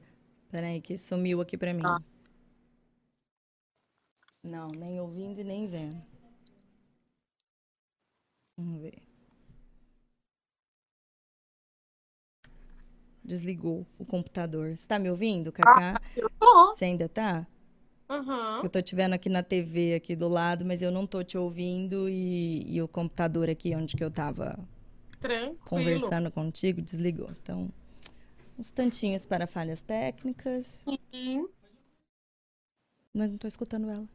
Peraí, 0.50 0.82
que 0.82 0.98
sumiu 0.98 1.40
aqui 1.40 1.56
para 1.56 1.72
mim. 1.72 1.84
Ah. 1.88 2.02
Não, 4.44 4.70
nem 4.70 5.00
ouvindo 5.00 5.40
e 5.40 5.44
nem 5.44 5.68
vendo. 5.68 6.02
Vamos 8.60 8.82
ver. 8.82 9.02
desligou 13.24 13.86
o 13.98 14.06
computador. 14.06 14.76
Você 14.76 14.88
tá 14.88 14.98
me 14.98 15.10
ouvindo, 15.10 15.52
Cacá? 15.52 15.96
Ah, 15.96 16.02
eu 16.18 16.30
tô. 16.32 16.74
Você 16.74 16.86
ainda 16.86 17.08
tá? 17.08 17.46
Uhum. 18.10 18.64
Eu 18.64 18.70
tô 18.70 18.82
te 18.82 18.96
vendo 18.96 19.14
aqui 19.14 19.30
na 19.30 19.44
TV, 19.44 19.94
aqui 19.94 20.16
do 20.16 20.28
lado, 20.28 20.66
mas 20.66 20.82
eu 20.82 20.92
não 20.92 21.06
tô 21.06 21.24
te 21.24 21.38
ouvindo 21.38 22.10
e, 22.10 22.66
e 22.68 22.82
o 22.82 22.88
computador 22.88 23.48
aqui 23.48 23.76
onde 23.76 23.96
que 23.96 24.04
eu 24.04 24.10
tava 24.10 24.58
Tranquilo. 25.20 25.60
conversando 25.64 26.32
contigo 26.32 26.82
desligou. 26.82 27.30
Então, 27.44 27.70
uns 28.58 28.72
tantinhos 28.72 29.28
para 29.28 29.46
falhas 29.46 29.80
técnicas. 29.80 30.84
Uhum. 30.88 31.48
Mas 33.14 33.30
não 33.30 33.38
tô 33.38 33.48
escutando 33.48 33.90
ela. 33.92 34.08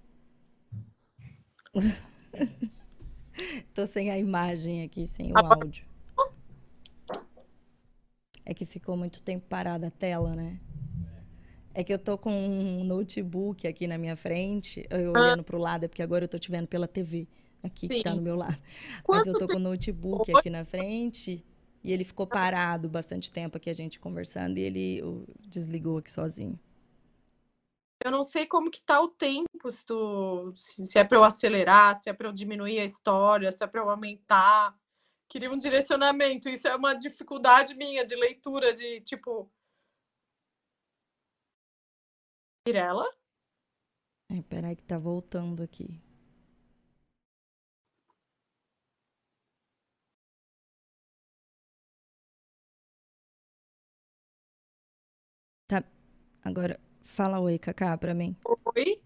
Tô 3.75 3.87
sem 3.87 4.11
a 4.11 4.19
imagem 4.19 4.83
aqui, 4.83 5.07
sem 5.07 5.33
o 5.33 5.39
áudio. 5.39 5.87
É 8.45 8.53
que 8.53 8.67
ficou 8.67 8.97
muito 8.97 9.23
tempo 9.23 9.47
parada 9.49 9.87
a 9.87 9.91
tela, 9.91 10.35
né? 10.35 10.61
É 11.73 11.83
que 11.83 11.93
eu 11.93 11.99
tô 11.99 12.17
com 12.17 12.33
um 12.33 12.85
notebook 12.85 13.67
aqui 13.67 13.87
na 13.87 13.99
minha 13.99 14.17
frente, 14.17 14.87
eu 14.91 15.13
ah. 15.17 15.21
olhando 15.21 15.43
pro 15.43 15.59
lado, 15.59 15.85
é 15.85 15.89
porque 15.89 16.03
agora 16.03 16.25
eu 16.25 16.29
tô 16.29 16.39
te 16.39 16.51
vendo 16.51 16.69
pela 16.69 16.87
TV 16.87 17.27
aqui 17.63 17.89
Sim. 17.89 17.95
que 17.95 18.03
tá 18.03 18.15
no 18.15 18.23
meu 18.23 18.37
lado. 18.37 18.57
Mas 19.09 19.27
eu 19.27 19.37
tô 19.39 19.49
com 19.49 19.57
o 19.57 19.59
notebook 19.59 20.31
aqui 20.37 20.51
na 20.51 20.65
frente 20.65 21.45
e 21.83 21.93
ele 21.93 22.05
ficou 22.05 22.27
parado 22.27 22.89
bastante 22.89 23.31
tempo 23.31 23.57
aqui 23.57 23.71
a 23.71 23.75
gente 23.75 23.99
conversando 23.99 24.59
e 24.59 24.63
ele 24.63 25.03
desligou 25.49 25.99
aqui 25.99 26.11
sozinho. 26.11 26.59
Eu 28.05 28.11
não 28.11 28.23
sei 28.23 28.47
como 28.47 28.71
que 28.71 28.83
tá 28.83 29.01
o 29.01 29.09
tempo, 29.09 29.71
se, 29.71 29.87
tu, 29.87 30.53
se 30.55 30.99
é 30.99 31.05
para 31.05 31.19
eu 31.19 31.25
acelerar, 31.25 31.99
se 31.99 32.11
é 32.11 32.13
para 32.13 32.29
eu 32.29 32.33
diminuir 32.33 32.79
a 32.79 32.85
história, 32.85 33.51
se 33.51 33.65
é 33.65 33.67
para 33.67 33.81
eu 33.81 33.89
aumentar 33.91 34.77
queria 35.35 35.51
um 35.51 35.59
direcionamento. 35.59 36.49
Isso 36.49 36.69
é 36.69 36.77
uma 36.77 36.95
dificuldade 36.95 37.75
minha 37.75 38.05
de 38.07 38.15
leitura, 38.17 38.73
de 38.73 39.01
tipo. 39.01 39.51
Mirella? 42.67 43.07
É, 44.31 44.43
peraí 44.43 44.77
que 44.77 44.83
tá 44.85 44.99
voltando 44.99 45.63
aqui. 45.63 46.01
Tá. 55.67 55.83
Agora, 56.43 56.79
fala 57.05 57.39
oi, 57.39 57.59
Cacá, 57.59 57.97
pra 57.97 58.15
mim. 58.15 58.35
Oi? 58.75 59.01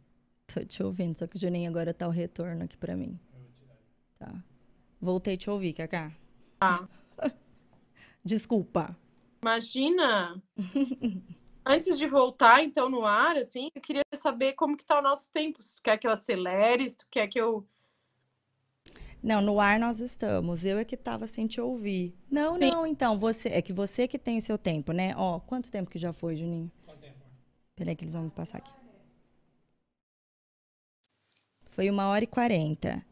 Tô 0.47 0.65
te 0.65 0.83
ouvindo, 0.83 1.19
só 1.19 1.27
que 1.27 1.37
o 1.37 1.39
Juninho 1.39 1.69
agora 1.69 1.93
tá 1.93 2.07
o 2.07 2.11
retorno 2.11 2.65
aqui 2.65 2.77
pra 2.77 2.97
mim. 2.97 3.19
Tá. 4.19 4.33
Voltei 5.01 5.35
a 5.35 5.37
te 5.37 5.51
ouvir, 5.51 5.75
Cacá. 5.75 6.12
Ah. 6.61 6.89
Desculpa. 8.25 8.97
Imagina. 9.43 10.43
Antes 11.66 11.99
de 11.99 12.07
voltar, 12.07 12.65
então, 12.65 12.89
no 12.89 13.05
ar, 13.05 13.37
assim, 13.37 13.69
eu 13.75 13.83
queria 13.83 14.03
saber 14.15 14.55
como 14.55 14.77
que 14.77 14.87
tá 14.87 14.99
o 14.99 15.03
nosso 15.03 15.31
tempo. 15.31 15.62
Se 15.62 15.77
tu 15.77 15.83
quer 15.83 15.99
que 15.99 16.07
eu 16.07 16.11
acelere, 16.11 16.89
se 16.89 16.97
tu 16.97 17.07
quer 17.11 17.27
que 17.27 17.39
eu... 17.39 17.66
Não, 19.23 19.43
no 19.43 19.61
ar 19.61 19.79
nós 19.79 20.01
estamos. 20.01 20.65
Eu 20.65 20.79
é 20.79 20.85
que 20.85 20.97
tava 20.97 21.27
sem 21.27 21.47
te 21.47 21.61
ouvir. 21.61 22.15
Não, 22.31 22.55
Sim. 22.55 22.70
não, 22.70 22.87
então, 22.87 23.19
você... 23.19 23.51
É 23.51 23.61
que 23.61 23.73
você 23.73 24.09
que 24.09 24.19
tem 24.19 24.39
o 24.39 24.41
seu 24.41 24.57
tempo, 24.57 24.93
né? 24.93 25.15
Ó, 25.16 25.41
quanto 25.41 25.70
tempo 25.70 25.91
que 25.91 25.99
já 25.99 26.12
foi, 26.12 26.37
Juninho? 26.37 26.73
Peraí 27.79 27.95
que 27.95 28.05
eles 28.05 28.15
vão 28.15 28.25
me 28.25 28.31
passar 28.31 28.59
aqui. 28.59 28.73
Foi 31.71 31.89
uma 31.89 32.09
hora 32.09 32.25
e 32.25 32.27
quarenta. 32.27 33.07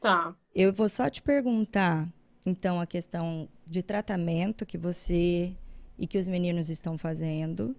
Tá. 0.00 0.34
Eu 0.54 0.72
vou 0.72 0.88
só 0.88 1.10
te 1.10 1.20
perguntar, 1.20 2.08
então, 2.46 2.80
a 2.80 2.86
questão 2.86 3.48
de 3.66 3.82
tratamento 3.82 4.64
que 4.64 4.78
você 4.78 5.52
e 5.98 6.06
que 6.06 6.18
os 6.18 6.28
meninos 6.28 6.70
estão 6.70 6.96
fazendo. 6.96 7.74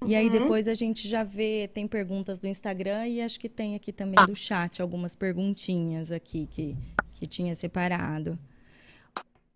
Uhum. 0.00 0.08
E 0.08 0.16
aí 0.16 0.26
uhum. 0.26 0.32
depois 0.32 0.66
a 0.66 0.74
gente 0.74 1.06
já 1.06 1.22
vê, 1.22 1.68
tem 1.68 1.86
perguntas 1.86 2.38
do 2.38 2.48
Instagram 2.48 3.06
e 3.06 3.20
acho 3.20 3.38
que 3.38 3.50
tem 3.50 3.74
aqui 3.74 3.92
também 3.92 4.16
ah. 4.18 4.24
do 4.24 4.34
chat 4.34 4.80
algumas 4.80 5.14
perguntinhas 5.14 6.10
aqui 6.10 6.46
que, 6.50 6.74
que 7.12 7.26
tinha 7.26 7.54
separado. 7.54 8.38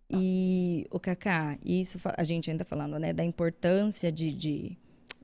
E 0.09 0.85
o 0.91 0.99
Kaká, 0.99 1.57
isso 1.65 1.97
a 2.15 2.23
gente 2.23 2.49
ainda 2.49 2.63
falando, 2.63 2.97
né, 2.99 3.11
da 3.11 3.23
importância 3.23 4.11
de, 4.11 4.31
de, 4.31 4.77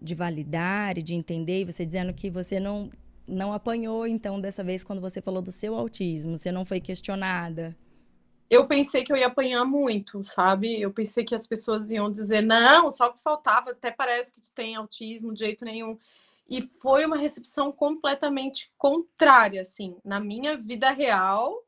de 0.03 0.13
validar 0.13 0.97
e 0.97 1.01
de 1.01 1.15
entender, 1.15 1.61
e 1.61 1.65
você 1.65 1.85
dizendo 1.85 2.13
que 2.13 2.29
você 2.29 2.59
não 2.59 2.89
não 3.25 3.53
apanhou, 3.53 4.05
então, 4.05 4.39
dessa 4.39 4.61
vez, 4.63 4.83
quando 4.83 5.01
você 5.01 5.21
falou 5.21 5.41
do 5.41 5.49
seu 5.49 5.75
autismo? 5.75 6.37
Você 6.37 6.51
não 6.51 6.65
foi 6.65 6.81
questionada? 6.81 7.73
Eu 8.49 8.67
pensei 8.67 9.03
que 9.03 9.13
eu 9.13 9.17
ia 9.17 9.27
apanhar 9.27 9.63
muito, 9.63 10.23
sabe? 10.25 10.79
Eu 10.79 10.91
pensei 10.91 11.23
que 11.23 11.33
as 11.33 11.47
pessoas 11.47 11.89
iam 11.89 12.11
dizer, 12.11 12.41
não, 12.41 12.91
só 12.91 13.09
que 13.09 13.23
faltava, 13.23 13.71
até 13.71 13.91
parece 13.91 14.33
que 14.33 14.41
tu 14.41 14.51
tem 14.53 14.75
autismo 14.75 15.33
de 15.33 15.39
jeito 15.39 15.63
nenhum. 15.63 15.97
E 16.49 16.61
foi 16.61 17.05
uma 17.05 17.17
recepção 17.17 17.71
completamente 17.71 18.71
contrária, 18.77 19.61
assim. 19.61 19.95
Na 20.03 20.19
minha 20.19 20.57
vida 20.57 20.91
real, 20.91 21.63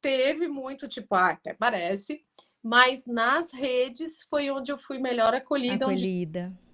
teve 0.00 0.46
muito, 0.46 0.86
tipo, 0.86 1.14
ah, 1.14 1.30
até 1.30 1.54
parece. 1.54 2.22
Mas 2.62 3.06
nas 3.06 3.52
redes 3.52 4.22
foi 4.28 4.50
onde 4.50 4.70
eu 4.70 4.76
fui 4.76 4.98
melhor 4.98 5.34
acolhida. 5.34 5.86
Acolhida. 5.86 6.52
Onde 6.52 6.69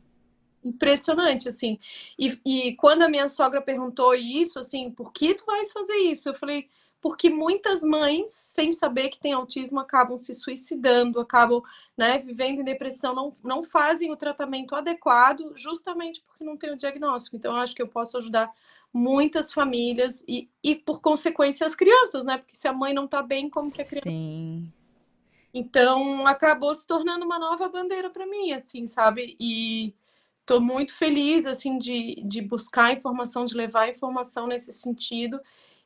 impressionante, 0.67 1.49
assim. 1.49 1.79
E, 2.19 2.39
e 2.45 2.75
quando 2.77 3.03
a 3.03 3.09
minha 3.09 3.29
sogra 3.29 3.61
perguntou 3.61 4.15
isso, 4.15 4.59
assim, 4.59 4.91
por 4.91 5.13
que 5.13 5.35
tu 5.35 5.45
vais 5.47 5.73
fazer 5.73 5.95
isso? 5.95 6.29
Eu 6.29 6.35
falei, 6.35 6.69
porque 7.01 7.31
muitas 7.31 7.83
mães, 7.83 8.33
sem 8.33 8.73
saber 8.73 9.11
que 9.11 9.19
tem 9.19 9.33
autismo, 9.33 9.79
acabam 9.79 10.19
se 10.19 10.35
suicidando, 10.35 11.21
acabam 11.21 11.63
né, 11.97 12.19
vivendo 12.19 12.61
em 12.61 12.65
depressão, 12.65 13.15
não, 13.15 13.33
não 13.45 13.63
fazem 13.63 14.11
o 14.11 14.17
tratamento 14.17 14.75
adequado, 14.75 15.53
justamente 15.57 16.23
porque 16.23 16.43
não 16.43 16.57
tem 16.57 16.73
o 16.73 16.77
diagnóstico. 16.77 17.37
Então, 17.37 17.55
eu 17.55 17.61
acho 17.61 17.75
que 17.75 17.83
eu 17.83 17.89
posso 17.89 18.19
ajudar 18.19 18.53
muitas 18.93 19.53
famílias 19.53 20.25
e, 20.27 20.49
e 20.63 20.75
por 20.75 21.01
consequência, 21.01 21.67
as 21.67 21.75
crianças, 21.75 22.25
né? 22.25 22.39
Porque 22.39 22.57
se 22.57 22.67
a 22.67 22.73
mãe 22.73 22.93
não 22.93 23.05
está 23.05 23.23
bem, 23.23 23.49
como 23.49 23.71
que 23.71 23.83
a 23.83 23.85
criança. 23.85 24.09
Sim. 24.09 24.73
Então, 25.53 26.27
acabou 26.27 26.75
se 26.75 26.87
tornando 26.87 27.25
uma 27.25 27.39
nova 27.39 27.69
bandeira 27.69 28.11
para 28.11 28.27
mim, 28.27 28.53
assim, 28.53 28.87
sabe? 28.87 29.37
E 29.41 29.95
estou 30.47 30.61
muito 30.61 30.95
feliz, 30.95 31.45
assim, 31.45 31.77
de, 31.77 32.23
de 32.25 32.41
buscar 32.41 32.93
informação, 32.93 33.45
de 33.45 33.55
levar 33.55 33.89
informação 33.89 34.47
nesse 34.47 34.73
sentido. 34.73 35.41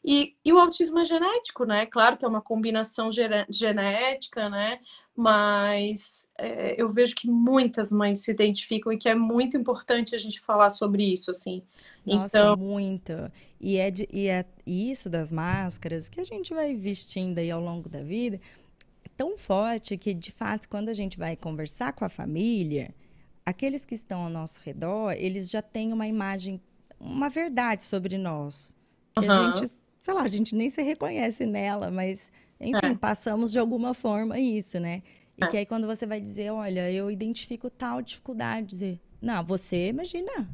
E, 0.04 0.34
e 0.44 0.52
o 0.52 0.58
autismo 0.58 0.98
é 0.98 1.04
genético, 1.04 1.64
né? 1.64 1.86
Claro 1.86 2.18
que 2.18 2.24
é 2.24 2.28
uma 2.28 2.42
combinação 2.42 3.10
genética, 3.48 4.50
né? 4.50 4.78
Mas 5.16 6.28
é, 6.38 6.80
eu 6.80 6.90
vejo 6.90 7.14
que 7.14 7.28
muitas 7.28 7.90
mães 7.90 8.20
se 8.20 8.30
identificam 8.30 8.92
e 8.92 8.98
que 8.98 9.08
é 9.08 9.14
muito 9.14 9.56
importante 9.56 10.14
a 10.14 10.18
gente 10.18 10.40
falar 10.40 10.70
sobre 10.70 11.04
isso, 11.04 11.30
assim. 11.30 11.62
Nossa, 12.04 12.38
então... 12.38 12.56
muito. 12.56 13.12
E 13.60 13.76
é, 13.76 13.90
de, 13.90 14.08
e 14.12 14.28
é 14.28 14.44
isso 14.66 15.10
das 15.10 15.32
máscaras 15.32 16.08
que 16.08 16.20
a 16.20 16.24
gente 16.24 16.54
vai 16.54 16.74
vestindo 16.74 17.38
aí 17.38 17.50
ao 17.50 17.60
longo 17.60 17.88
da 17.88 18.02
vida 18.02 18.40
tão 19.20 19.36
forte 19.36 19.98
que, 19.98 20.14
de 20.14 20.32
fato, 20.32 20.66
quando 20.66 20.88
a 20.88 20.94
gente 20.94 21.18
vai 21.18 21.36
conversar 21.36 21.92
com 21.92 22.06
a 22.06 22.08
família, 22.08 22.94
aqueles 23.44 23.84
que 23.84 23.94
estão 23.94 24.22
ao 24.22 24.30
nosso 24.30 24.60
redor, 24.64 25.12
eles 25.12 25.50
já 25.50 25.62
têm 25.62 25.92
uma 25.92 26.06
imagem, 26.06 26.60
uma 26.98 27.28
verdade 27.28 27.84
sobre 27.84 28.16
nós. 28.16 28.74
Que 29.14 29.26
uhum. 29.26 29.30
a 29.30 29.56
gente, 29.56 29.72
sei 30.00 30.14
lá, 30.14 30.22
a 30.22 30.28
gente 30.28 30.54
nem 30.54 30.68
se 30.68 30.82
reconhece 30.82 31.46
nela, 31.46 31.90
mas, 31.90 32.30
enfim, 32.60 32.86
é. 32.86 32.94
passamos 32.94 33.52
de 33.52 33.58
alguma 33.58 33.94
forma 33.94 34.38
isso, 34.38 34.78
né? 34.78 35.02
E 35.36 35.44
é. 35.44 35.48
que 35.48 35.56
aí 35.56 35.66
quando 35.66 35.86
você 35.86 36.06
vai 36.06 36.20
dizer, 36.20 36.50
olha, 36.50 36.90
eu 36.90 37.10
identifico 37.10 37.70
tal 37.70 38.02
dificuldade, 38.02 38.66
dizer, 38.66 39.00
não, 39.20 39.44
você, 39.44 39.88
imagina, 39.88 40.48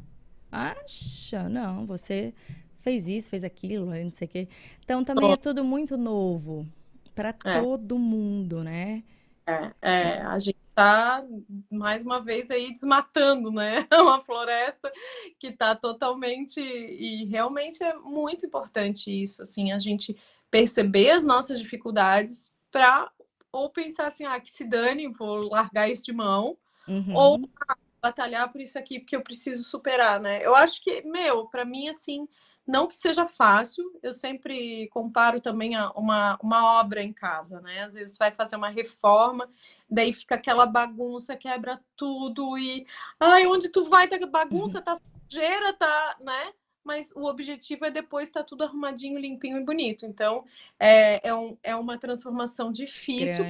acha, 0.51 1.47
não, 1.49 1.85
você 1.85 2.33
fez 2.77 3.07
isso, 3.07 3.29
fez 3.29 3.43
aquilo, 3.43 3.85
não 3.85 4.11
sei 4.11 4.27
o 4.27 4.29
quê. 4.29 4.47
Então 4.79 5.03
também 5.03 5.31
é 5.31 5.37
tudo 5.37 5.63
muito 5.63 5.97
novo 5.97 6.65
para 7.13 7.29
é. 7.29 7.61
todo 7.61 7.97
mundo, 7.97 8.63
né? 8.63 9.03
É, 9.45 9.71
é, 9.81 10.21
a 10.21 10.37
gente 10.39 10.57
está 10.77 11.25
mais 11.71 12.03
uma 12.03 12.21
vez 12.21 12.51
aí 12.51 12.71
desmatando, 12.71 13.49
né? 13.51 13.87
Uma 13.91 14.21
floresta 14.21 14.91
que 15.39 15.47
está 15.47 15.75
totalmente 15.75 16.61
e 16.61 17.25
realmente 17.25 17.83
é 17.83 17.95
muito 17.95 18.45
importante 18.45 19.09
isso, 19.09 19.41
assim, 19.41 19.71
a 19.71 19.79
gente 19.79 20.15
perceber 20.51 21.09
as 21.09 21.25
nossas 21.25 21.59
dificuldades 21.59 22.51
para 22.71 23.11
ou 23.51 23.71
pensar 23.71 24.05
assim, 24.05 24.25
ah, 24.25 24.39
que 24.39 24.51
se 24.51 24.63
dane, 24.63 25.07
vou 25.07 25.49
largar 25.49 25.89
isso 25.89 26.03
de 26.03 26.13
mão, 26.13 26.55
uhum. 26.87 27.13
ou 27.15 27.49
ah, 27.67 27.75
batalhar 27.99 28.51
por 28.51 28.61
isso 28.61 28.77
aqui 28.77 28.99
porque 28.99 29.15
eu 29.15 29.21
preciso 29.23 29.63
superar, 29.63 30.19
né? 30.19 30.45
Eu 30.45 30.55
acho 30.55 30.83
que, 30.83 31.01
meu, 31.01 31.47
para 31.47 31.65
mim 31.65 31.89
assim, 31.89 32.27
não 32.67 32.85
que 32.85 32.97
seja 32.97 33.25
fácil, 33.25 33.97
eu 34.03 34.11
sempre 34.11 34.89
comparo 34.89 35.39
também 35.39 35.73
a 35.75 35.89
uma, 35.91 36.37
uma 36.43 36.79
obra 36.81 37.01
em 37.01 37.13
casa, 37.13 37.61
né? 37.61 37.83
Às 37.83 37.93
vezes 37.93 38.17
vai 38.17 38.29
fazer 38.29 38.57
uma 38.57 38.67
reforma, 38.67 39.49
daí 39.89 40.11
fica 40.11 40.35
aquela 40.35 40.65
bagunça, 40.65 41.37
quebra 41.37 41.81
tudo 41.95 42.57
e. 42.57 42.85
Ai, 43.17 43.47
onde 43.47 43.69
tu 43.69 43.85
vai, 43.85 44.09
tá 44.09 44.17
bagunça, 44.27 44.81
tá 44.81 44.97
sujeira, 45.29 45.71
tá, 45.73 46.17
né? 46.19 46.53
Mas 46.83 47.13
o 47.15 47.25
objetivo 47.25 47.85
é 47.85 47.91
depois 47.91 48.27
estar 48.27 48.41
tá 48.41 48.45
tudo 48.45 48.65
arrumadinho, 48.65 49.17
limpinho 49.17 49.57
e 49.57 49.63
bonito. 49.63 50.05
Então, 50.05 50.43
é, 50.77 51.25
é, 51.25 51.33
um, 51.33 51.57
é 51.63 51.75
uma 51.75 51.97
transformação 51.97 52.69
difícil. 52.69 53.45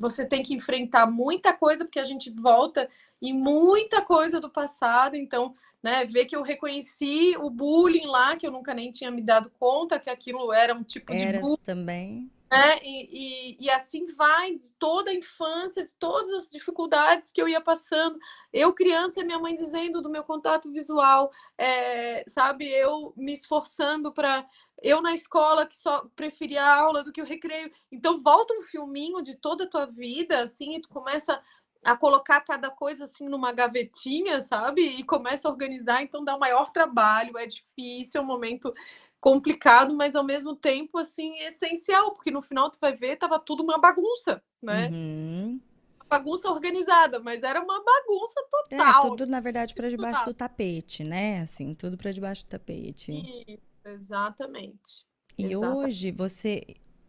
Você 0.00 0.24
tem 0.24 0.42
que 0.42 0.54
enfrentar 0.54 1.06
muita 1.06 1.52
coisa, 1.52 1.84
porque 1.84 1.98
a 2.00 2.04
gente 2.04 2.28
volta 2.30 2.88
em 3.22 3.32
muita 3.32 4.02
coisa 4.02 4.40
do 4.40 4.50
passado. 4.50 5.14
Então, 5.14 5.54
né? 5.82 6.04
Ver 6.04 6.26
que 6.26 6.36
eu 6.36 6.42
reconheci 6.42 7.36
o 7.38 7.50
bullying 7.50 8.06
lá, 8.06 8.36
que 8.36 8.46
eu 8.46 8.50
nunca 8.50 8.74
nem 8.74 8.90
tinha 8.90 9.10
me 9.10 9.22
dado 9.22 9.50
conta 9.58 9.98
que 9.98 10.10
aquilo 10.10 10.52
era 10.52 10.74
um 10.74 10.82
tipo 10.82 11.12
era 11.12 11.38
de 11.38 11.44
bullying. 11.44 11.64
também. 11.64 12.30
Né? 12.52 12.80
E, 12.82 13.08
e, 13.12 13.56
e, 13.66 13.70
assim 13.70 14.06
vai, 14.16 14.58
toda 14.76 15.12
a 15.12 15.14
infância, 15.14 15.88
todas 16.00 16.32
as 16.32 16.50
dificuldades 16.50 17.30
que 17.30 17.40
eu 17.40 17.48
ia 17.48 17.60
passando. 17.60 18.18
Eu, 18.52 18.72
criança, 18.72 19.22
minha 19.22 19.38
mãe 19.38 19.54
dizendo 19.54 20.02
do 20.02 20.10
meu 20.10 20.24
contato 20.24 20.68
visual, 20.68 21.30
é, 21.56 22.24
sabe? 22.26 22.68
Eu 22.68 23.14
me 23.16 23.32
esforçando 23.32 24.12
para. 24.12 24.44
Eu 24.82 25.00
na 25.00 25.14
escola 25.14 25.64
que 25.64 25.76
só 25.76 26.08
preferia 26.16 26.64
a 26.64 26.80
aula 26.80 27.04
do 27.04 27.12
que 27.12 27.22
o 27.22 27.24
recreio. 27.24 27.70
Então, 27.92 28.20
volta 28.20 28.52
um 28.54 28.62
filminho 28.62 29.22
de 29.22 29.36
toda 29.36 29.62
a 29.62 29.68
tua 29.68 29.86
vida, 29.86 30.42
assim, 30.42 30.74
e 30.74 30.80
tu 30.80 30.88
começa 30.88 31.40
a 31.84 31.96
colocar 31.96 32.40
cada 32.42 32.70
coisa 32.70 33.04
assim 33.04 33.28
numa 33.28 33.52
gavetinha, 33.52 34.40
sabe? 34.42 34.82
E 34.82 35.02
começa 35.02 35.48
a 35.48 35.50
organizar, 35.50 36.02
então 36.02 36.24
dá 36.24 36.36
um 36.36 36.38
maior 36.38 36.70
trabalho, 36.70 37.38
é 37.38 37.46
difícil, 37.46 38.20
é 38.20 38.24
um 38.24 38.26
momento 38.26 38.72
complicado, 39.20 39.94
mas 39.94 40.16
ao 40.16 40.24
mesmo 40.24 40.54
tempo 40.54 40.98
assim 40.98 41.38
essencial, 41.40 42.12
porque 42.12 42.30
no 42.30 42.42
final 42.42 42.70
tu 42.70 42.78
vai 42.80 42.94
ver 42.96 43.16
tava 43.16 43.38
tudo 43.38 43.62
uma 43.62 43.78
bagunça, 43.78 44.42
né? 44.62 44.88
Uhum. 44.88 45.60
Bagunça 46.08 46.50
organizada, 46.50 47.20
mas 47.20 47.42
era 47.42 47.62
uma 47.62 47.82
bagunça 47.84 48.40
é, 48.40 48.76
total. 48.76 49.04
É, 49.06 49.08
tudo 49.08 49.26
na 49.26 49.40
verdade 49.40 49.74
para 49.74 49.88
debaixo 49.88 50.24
do 50.24 50.34
tapete, 50.34 51.04
né? 51.04 51.40
Assim, 51.40 51.74
tudo 51.74 51.96
para 51.96 52.10
debaixo 52.10 52.44
do 52.44 52.48
tapete. 52.48 53.12
Isso, 53.46 53.60
exatamente. 53.84 55.06
E 55.38 55.46
exatamente. 55.46 55.76
hoje 55.76 56.10
você 56.10 56.62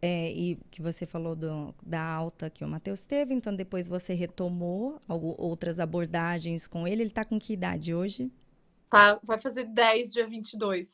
é, 0.04 0.32
e 0.32 0.56
que 0.68 0.82
você 0.82 1.06
falou 1.06 1.36
do, 1.36 1.72
da 1.80 2.02
alta 2.02 2.50
que 2.50 2.64
o 2.64 2.68
Matheus 2.68 3.04
teve, 3.04 3.32
então 3.32 3.54
depois 3.54 3.86
você 3.86 4.12
retomou 4.12 5.00
algo, 5.08 5.36
outras 5.38 5.78
abordagens 5.78 6.66
com 6.66 6.88
ele. 6.88 7.02
Ele 7.02 7.10
está 7.10 7.24
com 7.24 7.38
que 7.38 7.52
idade 7.52 7.94
hoje? 7.94 8.28
Tá, 8.90 9.20
vai 9.22 9.40
fazer 9.40 9.64
10, 9.64 10.12
dia 10.12 10.26
22. 10.26 10.90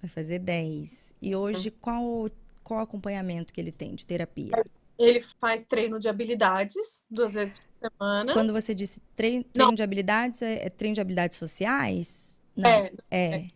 Vai 0.00 0.08
fazer 0.08 0.38
10. 0.38 1.16
E 1.20 1.34
hoje, 1.34 1.70
hum. 1.70 1.78
qual, 1.80 2.30
qual 2.62 2.80
acompanhamento 2.80 3.52
que 3.52 3.60
ele 3.60 3.72
tem 3.72 3.92
de 3.92 4.06
terapia? 4.06 4.52
Ele 4.96 5.20
faz 5.20 5.66
treino 5.66 5.98
de 5.98 6.08
habilidades 6.08 7.04
duas 7.10 7.34
vezes 7.34 7.58
por 7.58 7.90
semana. 7.90 8.32
Quando 8.32 8.52
você 8.52 8.72
disse 8.72 9.00
treino, 9.16 9.42
treino 9.42 9.74
de 9.74 9.82
habilidades, 9.82 10.42
é, 10.42 10.66
é, 10.66 10.70
treino 10.70 10.94
de 10.94 11.00
habilidades 11.00 11.36
sociais? 11.36 12.40
Não. 12.56 12.70
É, 12.70 12.92
é. 13.10 13.34
é. 13.34 13.50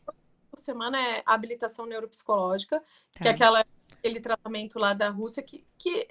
Por 0.50 0.58
semana 0.58 1.00
é 1.00 1.22
habilitação 1.24 1.86
neuropsicológica, 1.86 2.80
tá. 2.80 3.22
que 3.22 3.28
é 3.28 3.30
aquela 3.30 3.64
aquele 3.92 4.20
tratamento 4.20 4.78
lá 4.78 4.92
da 4.92 5.10
Rússia 5.10 5.42
que, 5.42 5.64
que 5.76 6.06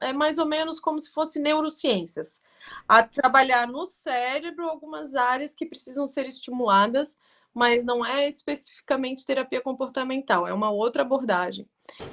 é 0.00 0.12
mais 0.12 0.38
ou 0.38 0.46
menos 0.46 0.80
como 0.80 0.98
se 0.98 1.10
fosse 1.10 1.38
neurociências. 1.38 2.42
A 2.88 3.02
trabalhar 3.02 3.66
no 3.66 3.84
cérebro 3.84 4.68
algumas 4.68 5.14
áreas 5.14 5.54
que 5.54 5.66
precisam 5.66 6.06
ser 6.06 6.26
estimuladas, 6.26 7.16
mas 7.52 7.84
não 7.84 8.04
é 8.04 8.28
especificamente 8.28 9.26
terapia 9.26 9.60
comportamental, 9.60 10.46
é 10.46 10.52
uma 10.52 10.70
outra 10.70 11.02
abordagem. 11.02 11.68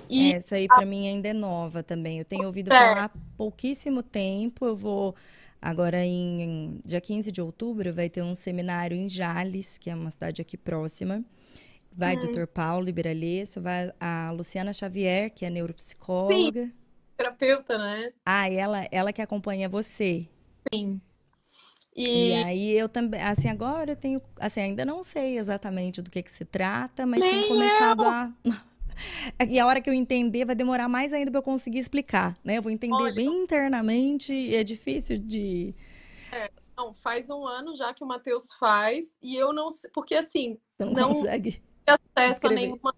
E 0.10 0.34
Essa 0.34 0.56
aí 0.56 0.68
para 0.68 0.84
a... 0.84 0.86
mim 0.86 1.08
ainda 1.08 1.30
é 1.30 1.34
nova 1.34 1.82
também. 1.82 2.20
Eu 2.20 2.26
tenho 2.26 2.46
ouvido 2.46 2.72
é. 2.72 2.78
falar 2.78 3.06
há 3.06 3.12
pouquíssimo 3.38 4.04
tempo. 4.04 4.66
Eu 4.66 4.76
vou 4.76 5.16
agora 5.62 6.04
em, 6.04 6.42
em 6.42 6.82
dia 6.86 7.00
15 7.00 7.32
de 7.32 7.42
outubro 7.42 7.94
vai 7.94 8.10
ter 8.10 8.22
um 8.22 8.36
seminário 8.36 8.98
em 8.98 9.08
Jales, 9.08 9.78
que 9.78 9.90
é 9.90 9.96
uma 9.96 10.12
cidade 10.12 10.42
aqui 10.42 10.58
próxima 10.58 11.24
Vai 11.94 12.16
o 12.16 12.32
Dr. 12.32 12.46
Paulo 12.48 12.86
Liberalesso, 12.86 13.62
vai 13.62 13.92
a 14.00 14.32
Luciana 14.32 14.72
Xavier, 14.72 15.30
que 15.30 15.46
é 15.46 15.50
neuropsicóloga. 15.50 16.66
Sim, 16.66 16.74
terapeuta, 17.18 17.78
né? 17.78 18.14
Ah, 18.26 18.50
e 18.50 18.56
ela, 18.56 18.88
ela 18.92 19.14
que 19.14 19.22
acompanha 19.22 19.68
você. 19.68 20.28
Sim. 20.74 21.02
E... 21.96 22.30
e... 22.30 22.34
aí 22.44 22.72
eu 22.72 22.88
também, 22.88 23.22
assim, 23.22 23.50
agora 23.50 23.92
eu 23.92 23.96
tenho, 23.96 24.22
assim, 24.40 24.62
ainda 24.62 24.86
não 24.86 25.04
sei 25.04 25.38
exatamente 25.38 26.02
do 26.02 26.10
que 26.10 26.24
que 26.24 26.32
se 26.32 26.46
trata, 26.46 27.06
mas 27.06 27.20
Nem 27.20 27.32
tenho 27.32 27.48
começado 27.50 28.04
eu. 28.04 28.10
a 28.10 28.32
E 29.50 29.60
a 29.60 29.66
hora 29.66 29.82
que 29.82 29.90
eu 29.90 29.94
entender 29.94 30.46
vai 30.46 30.56
demorar 30.56 30.88
mais 30.88 31.12
ainda 31.12 31.32
para 31.32 31.40
eu 31.40 31.44
conseguir 31.44 31.80
explicar, 31.80 32.38
né? 32.44 32.58
Eu 32.58 32.62
vou 32.62 32.72
entender 32.72 32.94
Olha, 32.94 33.14
bem 33.14 33.44
internamente 33.44 34.34
e 34.34 34.56
é 34.56 34.64
difícil 34.64 35.18
de 35.18 35.74
é, 36.32 36.52
não, 36.78 36.94
faz 36.94 37.30
um 37.30 37.46
ano 37.46 37.76
já 37.76 37.94
que 37.94 38.04
o 38.04 38.08
Matheus 38.08 38.54
faz 38.54 39.18
e 39.22 39.36
eu 39.36 39.52
não 39.52 39.70
sei, 39.72 39.90
porque 39.94 40.16
assim, 40.16 40.58
não, 40.80 40.92
não 40.92 41.14
consegue 41.14 41.62
acesso 41.88 42.48
a 42.48 42.50
nenhuma, 42.50 42.96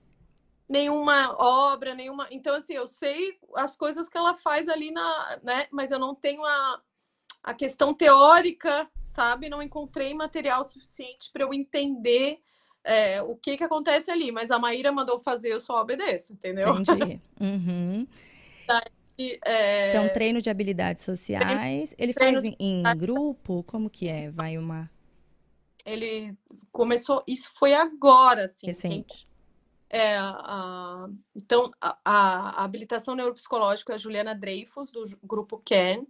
nenhuma 0.68 1.36
obra, 1.38 1.94
nenhuma. 1.94 2.28
Então, 2.32 2.56
assim, 2.56 2.74
eu 2.74 2.88
sei 2.88 3.38
as 3.56 3.76
coisas 3.76 4.10
que 4.10 4.18
ela 4.18 4.36
faz 4.36 4.68
ali 4.70 4.92
na. 4.92 5.40
né? 5.44 5.68
Mas 5.72 5.92
eu 5.92 6.00
não 6.00 6.16
tenho 6.16 6.44
a, 6.44 6.82
a 7.44 7.54
questão 7.54 7.94
teórica, 7.94 8.88
sabe? 9.04 9.50
Não 9.50 9.62
encontrei 9.62 10.14
material 10.14 10.64
suficiente 10.66 11.30
para 11.32 11.44
eu 11.44 11.54
entender. 11.54 12.40
É, 12.86 13.22
o 13.22 13.38
que 13.38 13.56
que 13.56 13.64
acontece 13.64 14.12
ali, 14.12 14.30
mas 14.30 14.52
a 14.52 14.60
Maíra 14.60 14.92
mandou 14.92 15.18
fazer, 15.18 15.54
eu 15.54 15.60
só 15.62 15.80
obedeço, 15.80 16.34
entendeu? 16.34 16.78
Entendi. 16.78 17.22
Uhum. 17.40 18.06
Daí, 18.68 19.40
é... 19.46 19.90
Então, 19.90 20.10
treino 20.10 20.42
de 20.42 20.50
habilidades 20.50 21.04
sociais, 21.04 21.96
ele 21.98 22.14
treino 22.14 22.42
faz 22.42 22.46
em, 22.46 22.56
em 22.60 22.84
grupo? 22.98 23.64
Como 23.64 23.90
que 23.90 24.08
é? 24.08 24.30
Vai 24.30 24.58
uma 24.58 24.90
ele 25.86 26.36
começou, 26.72 27.24
isso 27.28 27.52
foi 27.56 27.74
agora, 27.74 28.46
assim. 28.46 28.68
Recente. 28.68 29.28
É, 29.90 30.18
a, 30.18 31.08
então, 31.36 31.72
a, 31.80 31.98
a, 32.04 32.64
habilitação 32.64 33.16
neuropsicológica 33.16 33.94
é 33.94 33.96
a 33.96 34.00
Juliana 34.00 34.34
Dreyfus, 34.34 34.90
do 34.90 35.06
grupo 35.22 35.62
CAN, 35.64 36.06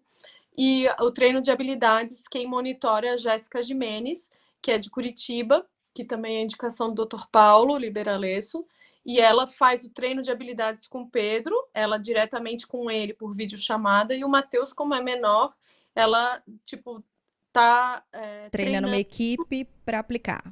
e 0.58 0.88
o 1.02 1.12
treino 1.12 1.41
de 1.41 1.52
habilidades, 1.52 2.28
quem 2.28 2.48
monitora 2.48 3.08
é 3.08 3.10
a 3.10 3.18
Jéssica 3.18 3.62
Jimenez, 3.62 4.30
que 4.62 4.72
é 4.72 4.78
de 4.78 4.90
Curitiba, 4.90 5.68
que 5.94 6.06
também 6.06 6.38
é 6.38 6.41
indicação 6.41 6.94
do 6.94 7.06
Dr. 7.06 7.26
Paulo 7.32 7.78
Liberalesso, 7.78 8.66
e 9.06 9.20
ela 9.20 9.48
faz 9.48 9.84
o 9.84 9.90
treino 9.90 10.22
de 10.22 10.32
habilidades 10.32 10.88
com 10.88 11.02
o 11.02 11.10
Pedro, 11.10 11.54
ela 11.74 11.98
diretamente 11.98 12.66
com 12.66 12.90
ele 12.90 13.14
por 13.14 13.34
videochamada, 13.34 14.16
e 14.16 14.24
o 14.24 14.30
Matheus, 14.30 14.72
como 14.72 14.94
é 14.94 15.02
menor, 15.02 15.54
ela, 15.94 16.41
tipo, 16.66 17.04
tá 17.53 18.03
é, 18.11 18.19
treinando, 18.19 18.51
treinando 18.51 18.88
uma 18.88 18.97
equipe 18.97 19.65
para 19.85 19.99
aplicar. 19.99 20.43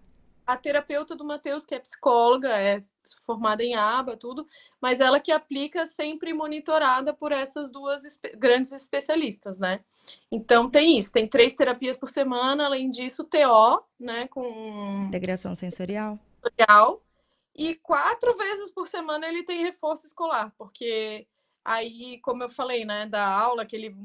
A 0.45 0.55
terapeuta 0.55 1.15
do 1.15 1.25
Matheus, 1.25 1.65
que 1.65 1.73
é 1.75 1.79
psicóloga, 1.79 2.49
é 2.49 2.83
formada 3.25 3.63
em 3.63 3.73
aba, 3.75 4.15
tudo, 4.15 4.47
mas 4.79 4.99
ela 4.99 5.19
que 5.19 5.31
aplica 5.31 5.85
sempre 5.87 6.33
monitorada 6.33 7.13
por 7.13 7.31
essas 7.31 7.71
duas 7.71 8.05
espe 8.05 8.35
grandes 8.35 8.71
especialistas, 8.71 9.57
né? 9.57 9.79
Então 10.31 10.69
tem 10.69 10.99
isso, 10.99 11.11
tem 11.11 11.27
três 11.27 11.53
terapias 11.53 11.97
por 11.97 12.09
semana, 12.09 12.65
além 12.65 12.89
disso, 12.89 13.23
TO, 13.23 13.83
né, 13.99 14.27
com 14.27 15.05
integração 15.07 15.55
sensorial. 15.55 16.19
sensorial. 16.43 17.01
E 17.55 17.75
quatro 17.75 18.35
vezes 18.37 18.71
por 18.71 18.87
semana 18.87 19.27
ele 19.27 19.43
tem 19.43 19.63
reforço 19.63 20.05
escolar, 20.05 20.53
porque 20.57 21.27
aí, 21.63 22.19
como 22.21 22.43
eu 22.43 22.49
falei, 22.49 22.85
né, 22.85 23.05
da 23.05 23.25
aula 23.25 23.65
que 23.65 23.75
ele 23.75 23.95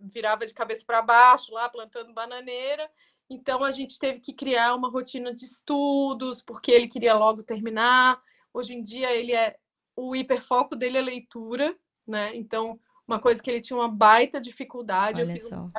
virava 0.00 0.46
de 0.46 0.54
cabeça 0.54 0.84
para 0.86 1.02
baixo 1.02 1.52
lá 1.52 1.68
plantando 1.68 2.12
bananeira, 2.12 2.90
então 3.28 3.62
a 3.62 3.70
gente 3.70 3.98
teve 3.98 4.20
que 4.20 4.32
criar 4.32 4.74
uma 4.74 4.90
rotina 4.90 5.32
de 5.32 5.44
estudos, 5.44 6.42
porque 6.42 6.72
ele 6.72 6.88
queria 6.88 7.14
logo 7.14 7.44
terminar. 7.44 8.20
Hoje 8.52 8.74
em 8.74 8.82
dia 8.82 9.12
ele 9.12 9.32
é 9.32 9.56
o 9.94 10.16
hiperfoco 10.16 10.74
dele 10.74 10.98
é 10.98 11.00
leitura, 11.00 11.76
né? 12.06 12.34
Então, 12.34 12.80
uma 13.06 13.20
coisa 13.20 13.42
que 13.42 13.50
ele 13.50 13.60
tinha 13.60 13.78
uma 13.78 13.88
baita 13.88 14.40
dificuldade, 14.40 15.20
Olha 15.20 15.30
eu 15.30 15.34
fiz 15.34 15.48
só. 15.48 15.56
Um, 15.56 15.72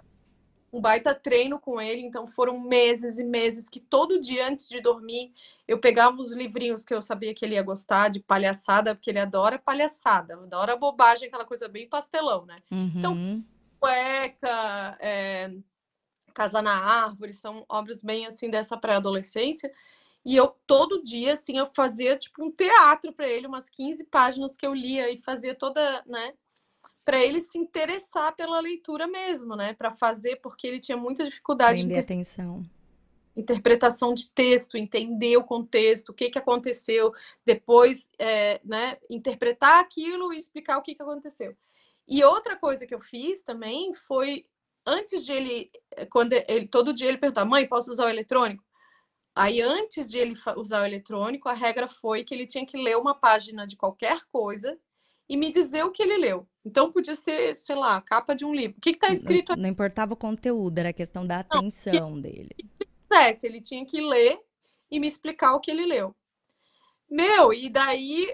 um 0.72 0.80
baita 0.80 1.14
treino 1.14 1.60
com 1.60 1.82
ele, 1.82 2.02
então 2.02 2.26
foram 2.26 2.60
meses 2.60 3.20
e 3.20 3.24
meses 3.24 3.68
que 3.68 3.80
todo 3.80 4.22
dia 4.22 4.48
antes 4.48 4.70
de 4.70 4.80
dormir 4.80 5.34
eu 5.68 5.80
pegava 5.80 6.18
os 6.18 6.34
livrinhos 6.34 6.86
que 6.86 6.94
eu 6.94 7.02
sabia 7.02 7.34
que 7.34 7.44
ele 7.44 7.56
ia 7.56 7.64
gostar 7.64 8.10
de 8.10 8.20
palhaçada, 8.20 8.96
porque 8.96 9.10
ele 9.10 9.20
adora 9.20 9.60
palhaçada, 9.60 10.36
adora 10.36 10.78
bobagem, 10.78 11.28
aquela 11.28 11.46
coisa 11.46 11.68
bem 11.68 11.90
pastelão, 11.90 12.46
né? 12.46 12.56
Então, 12.72 13.14
uhum. 13.14 13.44
Então, 13.44 13.46
cueca, 13.80 14.98
é, 15.00 15.52
Casa 16.34 16.62
na 16.62 16.74
Árvore, 16.74 17.34
são 17.34 17.66
obras 17.68 18.02
bem 18.02 18.26
assim 18.26 18.50
dessa 18.50 18.78
pré-adolescência. 18.78 19.72
E 20.24 20.36
eu 20.36 20.56
todo 20.68 21.04
dia 21.04 21.34
assim 21.34 21.58
eu 21.58 21.68
fazia 21.74 22.16
tipo 22.16 22.44
um 22.44 22.52
teatro 22.52 23.12
para 23.12 23.28
ele, 23.28 23.48
umas 23.48 23.70
15 23.70 24.06
páginas 24.06 24.56
que 24.56 24.66
eu 24.66 24.74
lia 24.74 25.10
e 25.12 25.20
fazia 25.20 25.56
toda, 25.56 26.04
né, 26.06 26.34
para 27.04 27.22
ele 27.22 27.42
se 27.42 27.58
interessar 27.58 28.36
pela 28.36 28.60
leitura 28.60 29.08
mesmo, 29.08 29.56
né, 29.56 29.74
para 29.74 29.92
fazer 29.92 30.38
porque 30.38 30.68
ele 30.68 30.80
tinha 30.80 30.98
muita 30.98 31.24
dificuldade 31.24 31.80
Prender 31.80 31.98
de 31.98 32.04
atenção. 32.04 32.64
Interpretação 33.36 34.14
de 34.14 34.30
texto, 34.32 34.78
entender 34.78 35.38
o 35.38 35.44
contexto, 35.44 36.10
o 36.10 36.14
que, 36.14 36.30
que 36.30 36.38
aconteceu, 36.38 37.14
depois, 37.46 38.10
é, 38.20 38.60
né, 38.64 38.98
interpretar 39.10 39.80
aquilo 39.80 40.34
e 40.34 40.38
explicar 40.38 40.78
o 40.78 40.82
que, 40.82 40.94
que 40.94 41.02
aconteceu. 41.02 41.56
E 42.08 42.24
outra 42.24 42.58
coisa 42.58 42.86
que 42.86 42.94
eu 42.94 43.00
fiz 43.00 43.42
também 43.42 43.94
foi 43.94 44.46
antes 44.86 45.26
de 45.26 45.32
ele, 45.32 45.72
eh, 45.92 46.06
quando 46.06 46.34
ele 46.34 46.68
todo 46.68 46.94
dia 46.94 47.08
ele 47.08 47.18
perguntava, 47.18 47.50
mãe, 47.50 47.68
posso 47.68 47.92
usar 47.92 48.06
o 48.06 48.10
eletrônico? 48.10 48.64
Aí, 49.34 49.62
antes 49.62 50.10
de 50.10 50.18
ele 50.18 50.34
usar 50.58 50.82
o 50.82 50.86
eletrônico, 50.86 51.48
a 51.48 51.54
regra 51.54 51.88
foi 51.88 52.24
que 52.24 52.34
ele 52.34 52.46
tinha 52.46 52.66
que 52.66 52.78
ler 52.78 52.98
uma 52.98 53.16
página 53.16 53.66
de 53.66 53.78
qualquer 53.78 54.26
coisa 54.30 54.78
e 55.32 55.38
me 55.38 55.50
dizer 55.50 55.86
o 55.86 55.92
que 55.92 56.04
ele 56.04 56.18
leu. 56.18 56.46
Então, 56.66 56.92
podia 56.92 57.16
ser, 57.16 57.56
sei 57.56 57.74
lá, 57.74 57.96
a 57.96 58.02
capa 58.02 58.36
de 58.36 58.44
um 58.44 58.54
livro. 58.54 58.78
O 58.78 58.82
que 58.82 58.90
está 58.90 59.14
escrito 59.14 59.56
não, 59.56 59.64
não, 59.64 59.70
importava 59.70 60.14
o 60.14 60.18
conteúdo, 60.18 60.78
era 60.78 60.90
a 60.90 60.94
questão 60.94 61.26
da 61.26 61.40
atenção 61.40 62.12
não, 62.12 62.20
dele. 62.20 62.54
Se 63.38 63.48
ele 63.48 63.62
tinha 63.62 63.86
que 63.86 64.02
ler 64.02 64.38
e 64.92 65.00
me 65.00 65.08
explicar 65.08 65.54
o 65.54 65.62
que 65.62 65.72
ele 65.72 65.86
leu. 65.86 66.14
Meu, 67.12 67.52
e 67.52 67.70
daí 67.70 68.34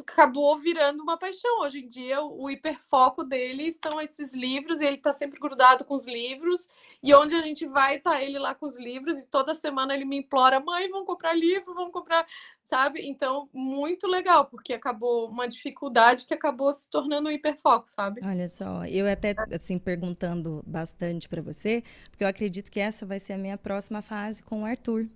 acabou 0.00 0.58
virando 0.58 1.02
uma 1.02 1.18
paixão. 1.18 1.60
Hoje 1.60 1.80
em 1.80 1.86
dia, 1.86 2.22
o 2.22 2.48
hiperfoco 2.48 3.22
dele 3.22 3.70
são 3.72 4.00
esses 4.00 4.34
livros, 4.34 4.80
e 4.80 4.86
ele 4.86 4.96
tá 4.96 5.12
sempre 5.12 5.38
grudado 5.38 5.84
com 5.84 5.94
os 5.94 6.06
livros, 6.06 6.66
e 7.02 7.14
onde 7.14 7.34
a 7.34 7.42
gente 7.42 7.66
vai, 7.66 7.98
tá 7.98 8.22
ele 8.22 8.38
lá 8.38 8.54
com 8.54 8.66
os 8.66 8.78
livros, 8.78 9.18
e 9.18 9.26
toda 9.26 9.52
semana 9.52 9.94
ele 9.94 10.06
me 10.06 10.16
implora: 10.16 10.60
mãe, 10.60 10.88
vamos 10.88 11.06
comprar 11.06 11.34
livro, 11.34 11.74
vamos 11.74 11.92
comprar, 11.92 12.26
sabe? 12.68 13.00
Então, 13.00 13.48
muito 13.50 14.06
legal, 14.06 14.44
porque 14.44 14.74
acabou 14.74 15.26
uma 15.30 15.48
dificuldade 15.48 16.26
que 16.26 16.34
acabou 16.34 16.70
se 16.74 16.88
tornando 16.90 17.30
um 17.30 17.32
hiperfoco, 17.32 17.88
sabe? 17.88 18.20
Olha 18.22 18.46
só, 18.46 18.84
eu 18.84 19.10
até, 19.10 19.34
assim, 19.50 19.78
perguntando 19.78 20.62
bastante 20.66 21.26
para 21.30 21.40
você, 21.40 21.82
porque 22.10 22.22
eu 22.22 22.28
acredito 22.28 22.70
que 22.70 22.78
essa 22.78 23.06
vai 23.06 23.18
ser 23.18 23.32
a 23.32 23.38
minha 23.38 23.56
próxima 23.56 24.02
fase 24.02 24.42
com 24.42 24.62
o 24.62 24.64
Arthur 24.66 25.08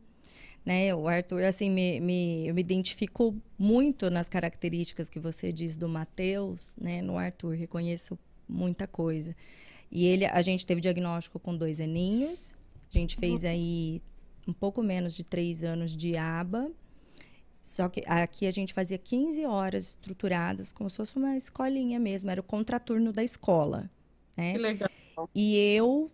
né? 0.64 0.94
O 0.94 1.08
Arthur, 1.08 1.42
assim, 1.42 1.68
me, 1.68 2.00
me, 2.00 2.46
eu 2.46 2.54
me 2.54 2.60
identifico 2.60 3.36
muito 3.58 4.08
nas 4.08 4.28
características 4.28 5.10
que 5.10 5.18
você 5.18 5.52
diz 5.52 5.76
do 5.76 5.88
Matheus, 5.88 6.76
né? 6.80 7.02
No 7.02 7.18
Arthur, 7.18 7.56
reconheço 7.56 8.16
muita 8.48 8.86
coisa. 8.86 9.34
E 9.90 10.06
ele, 10.06 10.24
a 10.24 10.40
gente 10.40 10.64
teve 10.64 10.80
diagnóstico 10.80 11.40
com 11.40 11.56
dois 11.56 11.80
aninhos, 11.80 12.54
a 12.88 12.96
gente 12.96 13.16
fez 13.16 13.44
aí 13.44 14.00
um 14.46 14.52
pouco 14.52 14.84
menos 14.84 15.16
de 15.16 15.24
três 15.24 15.64
anos 15.64 15.96
de 15.96 16.16
aba, 16.16 16.70
só 17.62 17.88
que 17.88 18.02
aqui 18.06 18.46
a 18.46 18.50
gente 18.50 18.74
fazia 18.74 18.98
15 18.98 19.46
horas 19.46 19.90
estruturadas, 19.90 20.72
como 20.72 20.90
se 20.90 20.96
fosse 20.96 21.16
uma 21.16 21.36
escolinha 21.36 21.98
mesmo, 21.98 22.28
era 22.28 22.40
o 22.40 22.44
contraturno 22.44 23.12
da 23.12 23.22
escola. 23.22 23.88
Né? 24.36 24.52
Que 24.52 24.58
legal. 24.58 24.90
E 25.32 25.56
eu 25.56 26.10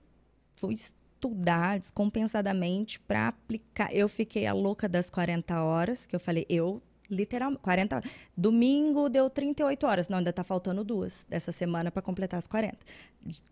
fui 0.54 0.74
estudar 0.74 1.78
descompensadamente 1.78 3.00
para 3.00 3.28
aplicar. 3.28 3.92
Eu 3.94 4.08
fiquei 4.08 4.46
a 4.46 4.52
louca 4.52 4.86
das 4.86 5.08
40 5.08 5.62
horas, 5.62 6.06
que 6.06 6.14
eu 6.14 6.20
falei, 6.20 6.44
eu 6.50 6.82
literalmente 7.10 7.62
40 7.62 8.02
domingo 8.36 9.08
deu 9.08 9.30
38 9.30 9.86
horas 9.86 10.10
não 10.10 10.18
ainda 10.18 10.30
tá 10.30 10.44
faltando 10.44 10.84
duas 10.84 11.26
dessa 11.26 11.50
semana 11.50 11.90
para 11.90 12.02
completar 12.02 12.36
as 12.36 12.46
40 12.46 12.76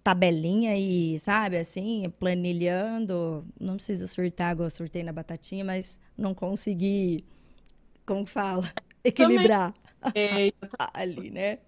tabelinha 0.04 0.76
e 0.76 1.18
sabe 1.18 1.56
assim 1.56 2.12
planilhando 2.18 3.46
não 3.58 3.76
precisa 3.76 4.06
surtar 4.06 4.52
igual 4.52 4.66
eu 4.66 4.70
surtei 4.70 5.02
na 5.02 5.10
batatinha 5.10 5.64
mas 5.64 5.98
não 6.18 6.34
consegui 6.34 7.24
como 8.06 8.26
fala 8.26 8.64
equilibrar 9.04 9.74
ali 10.94 11.30
né 11.30 11.58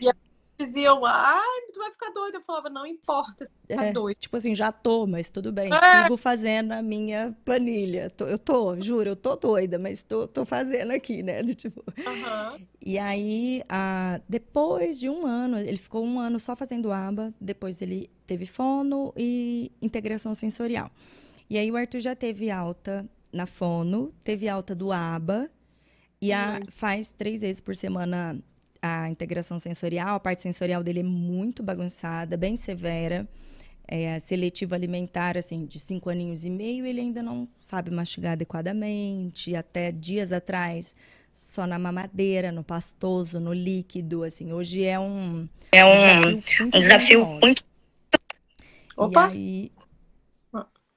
e 0.00 0.08
a 0.08 0.14
diziam, 0.58 1.04
ai, 1.04 1.60
tu 1.72 1.78
vai 1.78 1.90
ficar 1.90 2.10
doida. 2.10 2.38
Eu 2.38 2.42
falava, 2.42 2.70
não 2.70 2.86
importa 2.86 3.44
se 3.44 3.50
tá 3.68 3.84
é, 3.86 3.92
doido. 3.92 4.16
Tipo 4.16 4.36
assim, 4.36 4.54
já 4.54 4.70
tô, 4.70 5.06
mas 5.06 5.28
tudo 5.28 5.52
bem. 5.52 5.72
É. 5.72 6.02
Sigo 6.02 6.16
fazendo 6.16 6.72
a 6.72 6.82
minha 6.82 7.36
planilha. 7.44 8.12
Eu 8.20 8.38
tô, 8.38 8.80
juro, 8.80 9.10
eu 9.10 9.16
tô 9.16 9.36
doida, 9.36 9.78
mas 9.78 10.02
tô, 10.02 10.26
tô 10.26 10.44
fazendo 10.44 10.92
aqui, 10.92 11.22
né? 11.22 11.42
Tipo... 11.54 11.82
Uhum. 11.98 12.66
E 12.80 12.98
aí, 12.98 13.62
a, 13.68 14.20
depois 14.28 14.98
de 14.98 15.08
um 15.08 15.26
ano, 15.26 15.58
ele 15.58 15.76
ficou 15.76 16.04
um 16.04 16.20
ano 16.20 16.38
só 16.38 16.54
fazendo 16.54 16.92
aba, 16.92 17.32
depois 17.40 17.82
ele 17.82 18.10
teve 18.26 18.46
fono 18.46 19.12
e 19.16 19.72
integração 19.80 20.34
sensorial. 20.34 20.90
E 21.48 21.58
aí 21.58 21.70
o 21.70 21.76
Arthur 21.76 22.00
já 22.00 22.14
teve 22.14 22.50
alta 22.50 23.08
na 23.32 23.46
fono, 23.46 24.14
teve 24.24 24.48
alta 24.48 24.74
do 24.74 24.92
aba, 24.92 25.50
e 26.28 26.32
a, 26.32 26.60
faz 26.68 27.10
três 27.10 27.40
vezes 27.40 27.60
por 27.60 27.76
semana 27.76 28.38
a 28.80 29.08
integração 29.08 29.58
sensorial, 29.58 30.16
a 30.16 30.20
parte 30.20 30.42
sensorial 30.42 30.82
dele 30.82 31.00
é 31.00 31.02
muito 31.02 31.62
bagunçada, 31.62 32.36
bem 32.36 32.56
severa. 32.56 33.28
É, 33.86 34.18
seletivo 34.18 34.74
alimentar, 34.74 35.36
assim, 35.36 35.66
de 35.66 35.78
cinco 35.78 36.08
aninhos 36.08 36.46
e 36.46 36.50
meio, 36.50 36.86
ele 36.86 37.02
ainda 37.02 37.22
não 37.22 37.46
sabe 37.58 37.90
mastigar 37.90 38.32
adequadamente. 38.32 39.54
Até 39.54 39.92
dias 39.92 40.32
atrás, 40.32 40.96
só 41.30 41.66
na 41.66 41.78
mamadeira, 41.78 42.50
no 42.50 42.64
pastoso, 42.64 43.38
no 43.38 43.52
líquido, 43.52 44.22
assim. 44.22 44.52
Hoje 44.52 44.84
é 44.84 44.98
um... 44.98 45.46
É 45.70 45.84
um 45.84 46.40
desafio, 46.40 46.66
um 46.66 46.70
desafio 46.70 47.26
muito... 47.42 47.64
Opa! 48.96 49.26
Aí, 49.28 49.70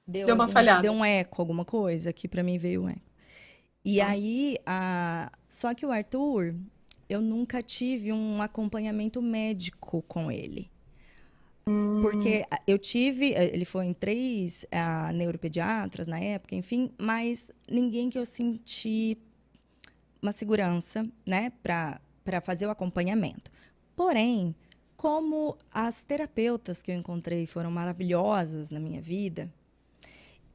deu, 0.06 0.26
deu 0.26 0.34
uma 0.34 0.44
algum, 0.44 0.52
falhada. 0.52 0.82
Deu 0.82 0.92
um 0.92 1.04
eco, 1.04 1.42
alguma 1.42 1.64
coisa, 1.64 2.12
que 2.12 2.26
para 2.26 2.42
mim 2.42 2.56
veio 2.56 2.84
um 2.84 2.88
eco. 2.88 3.07
E 3.84 4.00
ah. 4.00 4.08
aí, 4.08 4.56
a... 4.66 5.30
só 5.48 5.74
que 5.74 5.86
o 5.86 5.90
Arthur, 5.90 6.54
eu 7.08 7.20
nunca 7.20 7.62
tive 7.62 8.12
um 8.12 8.42
acompanhamento 8.42 9.22
médico 9.22 10.02
com 10.02 10.30
ele. 10.30 10.70
Hum. 11.68 12.00
Porque 12.00 12.46
eu 12.66 12.78
tive, 12.78 13.34
eh, 13.34 13.54
ele 13.54 13.64
foi 13.64 13.86
em 13.86 13.92
três 13.92 14.64
uh, 14.64 15.12
neuropediatras 15.12 16.06
na 16.06 16.18
época, 16.18 16.54
enfim, 16.54 16.90
mas 16.96 17.50
ninguém 17.70 18.08
que 18.08 18.18
eu 18.18 18.24
senti 18.24 19.18
uma 20.20 20.32
segurança, 20.32 21.06
né, 21.26 21.52
para 21.62 22.40
fazer 22.42 22.66
o 22.66 22.70
acompanhamento. 22.70 23.50
Porém, 23.94 24.54
como 24.96 25.56
as 25.70 26.02
terapeutas 26.02 26.82
que 26.82 26.90
eu 26.90 26.96
encontrei 26.96 27.46
foram 27.46 27.70
maravilhosas 27.70 28.70
na 28.70 28.80
minha 28.80 29.00
vida, 29.00 29.52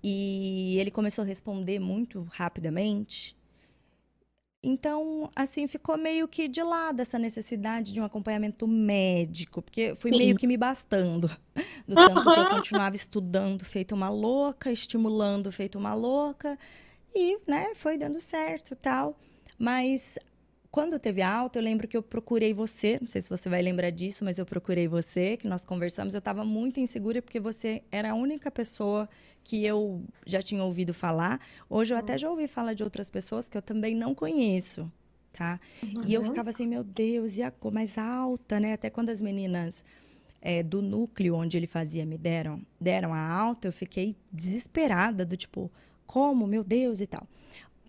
e 0.03 0.77
ele 0.80 0.91
começou 0.91 1.23
a 1.23 1.25
responder 1.25 1.80
muito 1.80 2.23
rapidamente, 2.31 3.35
então, 4.65 5.30
assim, 5.35 5.67
ficou 5.67 5.97
meio 5.97 6.25
que 6.25 6.47
de 6.47 6.63
lado 6.63 7.01
essa 7.01 7.19
necessidade 7.19 7.91
de 7.91 7.99
um 7.99 8.05
acompanhamento 8.05 8.65
médico, 8.65 9.61
porque 9.61 9.93
fui 9.93 10.11
Sim. 10.11 10.17
meio 10.17 10.38
que 10.38 10.47
me 10.47 10.55
bastando. 10.55 11.30
Do 11.85 11.95
tanto 11.95 12.31
que 12.31 12.39
eu 12.39 12.45
continuava 12.45 12.95
estudando 12.95 13.65
feito 13.65 13.93
uma 13.93 14.09
louca, 14.09 14.71
estimulando 14.71 15.51
feito 15.51 15.77
uma 15.77 15.93
louca, 15.93 16.57
e, 17.13 17.38
né, 17.45 17.75
foi 17.75 17.97
dando 17.97 18.21
certo 18.21 18.73
tal. 18.73 19.19
Mas 19.59 20.17
quando 20.71 20.97
teve 20.97 21.21
alta, 21.21 21.59
eu 21.59 21.63
lembro 21.63 21.85
que 21.85 21.97
eu 21.97 22.01
procurei 22.01 22.53
você, 22.53 22.97
não 23.01 23.07
sei 23.09 23.21
se 23.21 23.30
você 23.30 23.49
vai 23.49 23.61
lembrar 23.61 23.89
disso, 23.89 24.23
mas 24.23 24.39
eu 24.39 24.45
procurei 24.45 24.88
você, 24.88 25.35
que 25.35 25.45
nós 25.45 25.65
conversamos, 25.65 26.13
eu 26.13 26.19
estava 26.19 26.45
muito 26.45 26.80
insegura 26.80 27.21
porque 27.21 27.39
você 27.39 27.84
era 27.91 28.11
a 28.11 28.15
única 28.15 28.49
pessoa 28.49 29.09
que 29.44 29.65
eu 29.65 30.03
já 30.26 30.41
tinha 30.41 30.64
ouvido 30.64 30.94
falar. 30.94 31.40
Hoje 31.70 31.94
eu 31.94 31.98
até 31.98 32.18
já 32.18 32.30
ouvi 32.30 32.48
falar 32.48 32.74
de 32.74 32.84
outras 32.84 33.10
pessoas 33.10 33.49
que 33.49 33.57
eu 33.57 33.61
também 33.61 33.94
não 33.95 34.15
conheço, 34.15 34.90
tá? 35.32 35.60
E 36.06 36.14
eu 36.14 36.22
Uhum. 36.22 36.28
ficava 36.30 36.49
assim, 36.49 36.65
meu 36.68 36.84
Deus, 36.84 37.38
e 37.38 37.44
a 37.44 37.52
cor 37.52 37.72
mais 37.74 37.98
alta, 37.98 38.60
né? 38.60 38.74
Até 38.74 38.90
quando 38.90 39.10
as 39.10 39.22
meninas 39.22 39.84
é, 40.41 40.61
do 40.64 40.82
núcleo 40.82 41.36
onde 41.36 41.57
ele 41.57 41.68
fazia 41.68 42.06
me 42.06 42.18
deram, 42.18 42.61
deram 42.80 43.14
a 43.14 43.20
alta, 43.34 43.68
eu 43.68 43.74
fiquei 43.74 44.15
desesperada, 44.32 45.26
do 45.26 45.36
tipo, 45.38 45.72
como, 46.06 46.45
meu 46.48 46.64
Deus 46.64 46.99
e 47.02 47.07
tal. 47.07 47.26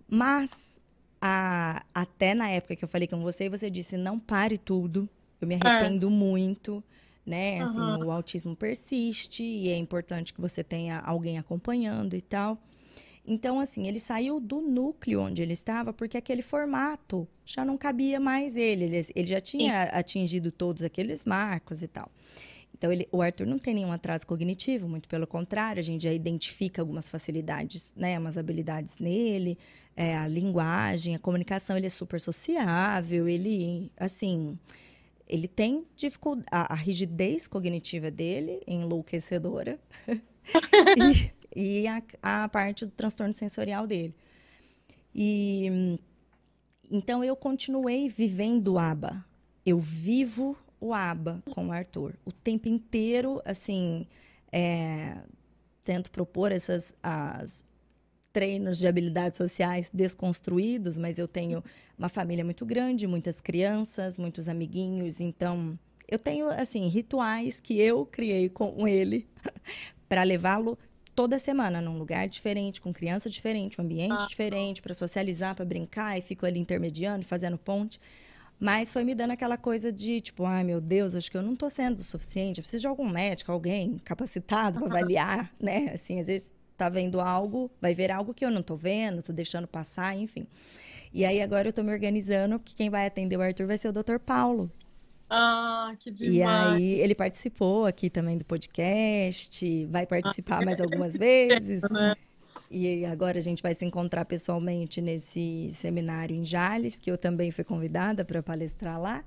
Mas 0.08 0.80
a- 1.20 1.82
até 1.94 2.34
na 2.34 2.48
época 2.50 2.76
que 2.76 2.84
eu 2.84 2.88
falei 2.88 3.08
com 3.08 3.20
você, 3.22 3.48
você 3.48 3.70
disse, 3.70 3.96
não 3.96 4.18
pare 4.18 4.58
tudo. 4.58 5.08
Eu 5.40 5.48
me 5.48 5.54
arrependo 5.54 6.10
muito, 6.10 6.82
né? 7.26 7.62
Assim, 7.62 7.80
Aham. 7.80 8.04
o 8.04 8.10
autismo 8.10 8.54
persiste 8.54 9.42
e 9.42 9.70
é 9.70 9.76
importante 9.76 10.32
que 10.32 10.40
você 10.40 10.62
tenha 10.62 10.98
alguém 11.00 11.38
acompanhando 11.38 12.14
e 12.14 12.20
tal. 12.20 12.58
Então, 13.26 13.58
assim, 13.58 13.88
ele 13.88 13.98
saiu 13.98 14.38
do 14.38 14.60
núcleo 14.60 15.22
onde 15.22 15.40
ele 15.40 15.54
estava 15.54 15.92
porque 15.94 16.18
aquele 16.18 16.42
formato 16.42 17.26
já 17.44 17.64
não 17.64 17.78
cabia 17.78 18.20
mais 18.20 18.54
ele. 18.56 18.84
Ele, 18.84 19.06
ele 19.14 19.26
já 19.26 19.40
tinha 19.40 19.84
atingido 19.84 20.52
todos 20.52 20.84
aqueles 20.84 21.24
marcos 21.24 21.82
e 21.82 21.88
tal. 21.88 22.10
Então, 22.76 22.92
ele, 22.92 23.08
o 23.10 23.22
Arthur 23.22 23.46
não 23.46 23.58
tem 23.58 23.72
nenhum 23.72 23.92
atraso 23.92 24.26
cognitivo, 24.26 24.88
muito 24.88 25.08
pelo 25.08 25.26
contrário, 25.26 25.80
a 25.80 25.82
gente 25.82 26.02
já 26.02 26.12
identifica 26.12 26.82
algumas 26.82 27.08
facilidades, 27.08 27.94
né, 27.96 28.18
umas 28.18 28.36
habilidades 28.36 28.96
nele, 28.98 29.56
é, 29.96 30.16
a 30.16 30.26
linguagem, 30.26 31.14
a 31.14 31.18
comunicação, 31.18 31.76
ele 31.76 31.86
é 31.86 31.90
super 31.90 32.20
sociável, 32.20 33.28
ele, 33.28 33.92
assim, 33.96 34.58
ele 35.28 35.48
tem 35.48 35.86
dificuldade, 35.96 36.46
a, 36.50 36.72
a 36.72 36.76
rigidez 36.76 37.48
cognitiva 37.48 38.10
dele 38.10 38.60
enlouquecedora 38.66 39.78
e, 41.54 41.82
e 41.82 41.86
a, 41.86 42.02
a 42.22 42.48
parte 42.48 42.84
do 42.84 42.92
transtorno 42.92 43.34
sensorial 43.34 43.86
dele. 43.86 44.14
E 45.14 45.98
então 46.90 47.24
eu 47.24 47.34
continuei 47.34 48.08
vivendo 48.08 48.74
o 48.74 48.78
ABA. 48.78 49.24
Eu 49.64 49.78
vivo 49.78 50.56
o 50.80 50.92
ABA 50.92 51.42
com 51.50 51.68
o 51.68 51.72
Arthur. 51.72 52.14
O 52.24 52.32
tempo 52.32 52.68
inteiro, 52.68 53.40
assim, 53.44 54.06
é, 54.52 55.16
tento 55.82 56.10
propor 56.10 56.52
essas 56.52 56.94
as 57.02 57.64
treinos 58.34 58.78
de 58.78 58.88
habilidades 58.88 59.38
sociais 59.38 59.88
desconstruídos, 59.94 60.98
mas 60.98 61.20
eu 61.20 61.28
tenho 61.28 61.62
uma 61.96 62.08
família 62.08 62.44
muito 62.44 62.66
grande, 62.66 63.06
muitas 63.06 63.40
crianças, 63.40 64.18
muitos 64.18 64.48
amiguinhos, 64.48 65.20
então 65.20 65.78
eu 66.08 66.18
tenho 66.18 66.48
assim 66.48 66.88
rituais 66.88 67.60
que 67.60 67.80
eu 67.80 68.04
criei 68.04 68.48
com 68.48 68.88
ele 68.88 69.28
para 70.08 70.24
levá-lo 70.24 70.76
toda 71.14 71.38
semana 71.38 71.80
num 71.80 71.96
lugar 71.96 72.26
diferente, 72.26 72.80
com 72.80 72.92
criança 72.92 73.30
diferente, 73.30 73.80
um 73.80 73.84
ambiente 73.84 74.28
diferente, 74.28 74.82
para 74.82 74.92
socializar, 74.92 75.54
para 75.54 75.64
brincar, 75.64 76.18
e 76.18 76.20
fico 76.20 76.44
ali 76.44 76.58
intermediando, 76.58 77.24
fazendo 77.24 77.56
ponte. 77.56 78.00
Mas 78.58 78.92
foi 78.92 79.04
me 79.04 79.14
dando 79.14 79.30
aquela 79.30 79.56
coisa 79.56 79.92
de, 79.92 80.20
tipo, 80.20 80.44
ai 80.44 80.64
meu 80.64 80.80
Deus, 80.80 81.14
acho 81.14 81.30
que 81.30 81.36
eu 81.36 81.42
não 81.42 81.54
tô 81.54 81.70
sendo 81.70 81.98
o 81.98 82.02
suficiente, 82.02 82.58
eu 82.58 82.62
preciso 82.62 82.80
de 82.80 82.88
algum 82.88 83.08
médico, 83.08 83.52
alguém 83.52 83.96
capacitado 84.04 84.80
para 84.80 84.88
avaliar, 84.88 85.54
né? 85.60 85.92
Assim, 85.94 86.18
às 86.18 86.26
vezes 86.26 86.50
tá 86.76 86.88
vendo 86.88 87.20
algo, 87.20 87.70
vai 87.80 87.94
ver 87.94 88.10
algo 88.10 88.34
que 88.34 88.44
eu 88.44 88.50
não 88.50 88.62
tô 88.62 88.76
vendo, 88.76 89.22
tô 89.22 89.32
deixando 89.32 89.66
passar, 89.68 90.16
enfim. 90.16 90.46
E 91.12 91.24
aí 91.24 91.40
agora 91.40 91.68
eu 91.68 91.72
tô 91.72 91.82
me 91.82 91.92
organizando, 91.92 92.58
porque 92.58 92.74
quem 92.74 92.90
vai 92.90 93.06
atender 93.06 93.36
o 93.36 93.42
Arthur 93.42 93.66
vai 93.66 93.78
ser 93.78 93.88
o 93.88 93.92
Dr. 93.92 94.18
Paulo. 94.18 94.70
Ah, 95.28 95.94
que 95.98 96.10
E 96.10 96.12
demais. 96.12 96.76
aí 96.76 96.92
ele 97.00 97.14
participou 97.14 97.86
aqui 97.86 98.10
também 98.10 98.36
do 98.38 98.44
podcast, 98.44 99.86
vai 99.86 100.06
participar 100.06 100.62
mais 100.62 100.80
algumas 100.80 101.16
vezes. 101.16 101.82
né? 101.90 102.14
E 102.70 103.04
agora 103.06 103.38
a 103.38 103.42
gente 103.42 103.62
vai 103.62 103.74
se 103.74 103.84
encontrar 103.84 104.24
pessoalmente 104.24 105.00
nesse 105.00 105.68
seminário 105.70 106.34
em 106.36 106.44
Jales, 106.44 106.96
que 106.98 107.10
eu 107.10 107.16
também 107.18 107.50
fui 107.50 107.64
convidada 107.64 108.24
para 108.24 108.42
palestrar 108.42 109.00
lá. 109.00 109.24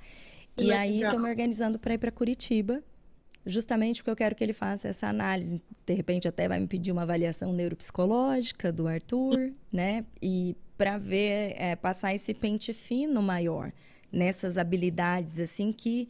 Que 0.56 0.65
E 0.65 0.72
aí 0.72 0.95
legal. 0.95 1.10
estou 1.11 1.19
me 1.19 1.30
organizando 1.30 1.80
para 1.80 1.94
ir 1.94 1.98
para 1.98 2.11
Curitiba, 2.11 2.84
justamente 3.48 4.02
porque 4.02 4.11
eu 4.11 4.15
quero 4.15 4.36
que 4.36 4.44
ele 4.44 4.53
faça 4.53 4.88
essa 4.88 5.07
análise. 5.07 5.61
De 5.86 5.94
repente 5.94 6.28
até 6.28 6.48
vai 6.48 6.60
me 6.60 6.68
pedir 6.68 6.91
uma 6.91 7.03
avaliação 7.03 7.53
neuropsicológica 7.53 8.72
do 8.72 8.88
Arthur, 8.88 9.53
né? 9.72 10.06
E 10.22 10.56
para 10.78 10.98
ver, 10.98 11.56
é, 11.57 11.76
passar 11.76 12.14
esse 12.14 12.34
pente 12.34 12.74
fino 12.74 13.22
maior 13.22 13.72
nessas 14.11 14.57
habilidades 14.57 15.40
assim 15.40 15.72
que, 15.74 16.07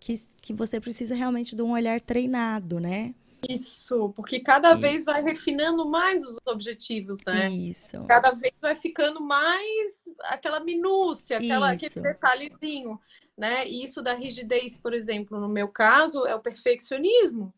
que, 0.00 0.14
que 0.42 0.52
você 0.52 0.80
precisa 0.80 1.14
realmente 1.14 1.54
de 1.54 1.62
um 1.62 1.72
olhar 1.72 2.00
treinado, 2.00 2.80
né? 2.80 3.14
Isso, 3.48 4.10
porque 4.14 4.40
cada 4.40 4.74
E- 4.74 4.80
vez 4.80 5.04
vai 5.04 5.22
refinando 5.22 5.88
mais 5.88 6.22
os 6.26 6.36
objetivos, 6.46 7.24
né? 7.24 7.48
Isso. 7.48 8.04
Cada 8.06 8.32
vez 8.32 8.52
vai 8.60 8.76
ficando 8.76 9.20
mais 9.22 10.04
aquela 10.24 10.60
minúcia, 10.60 11.38
aquela, 11.38 11.72
Isso. 11.72 11.86
aquele 11.86 12.08
detalhezinho, 12.12 13.00
né? 13.40 13.66
E 13.68 13.84
isso 13.84 14.02
da 14.02 14.14
rigidez, 14.14 14.78
por 14.78 14.94
exemplo, 14.94 15.40
no 15.40 15.48
meu 15.48 15.68
caso, 15.68 16.26
é 16.26 16.34
o 16.36 16.40
perfeccionismo, 16.40 17.54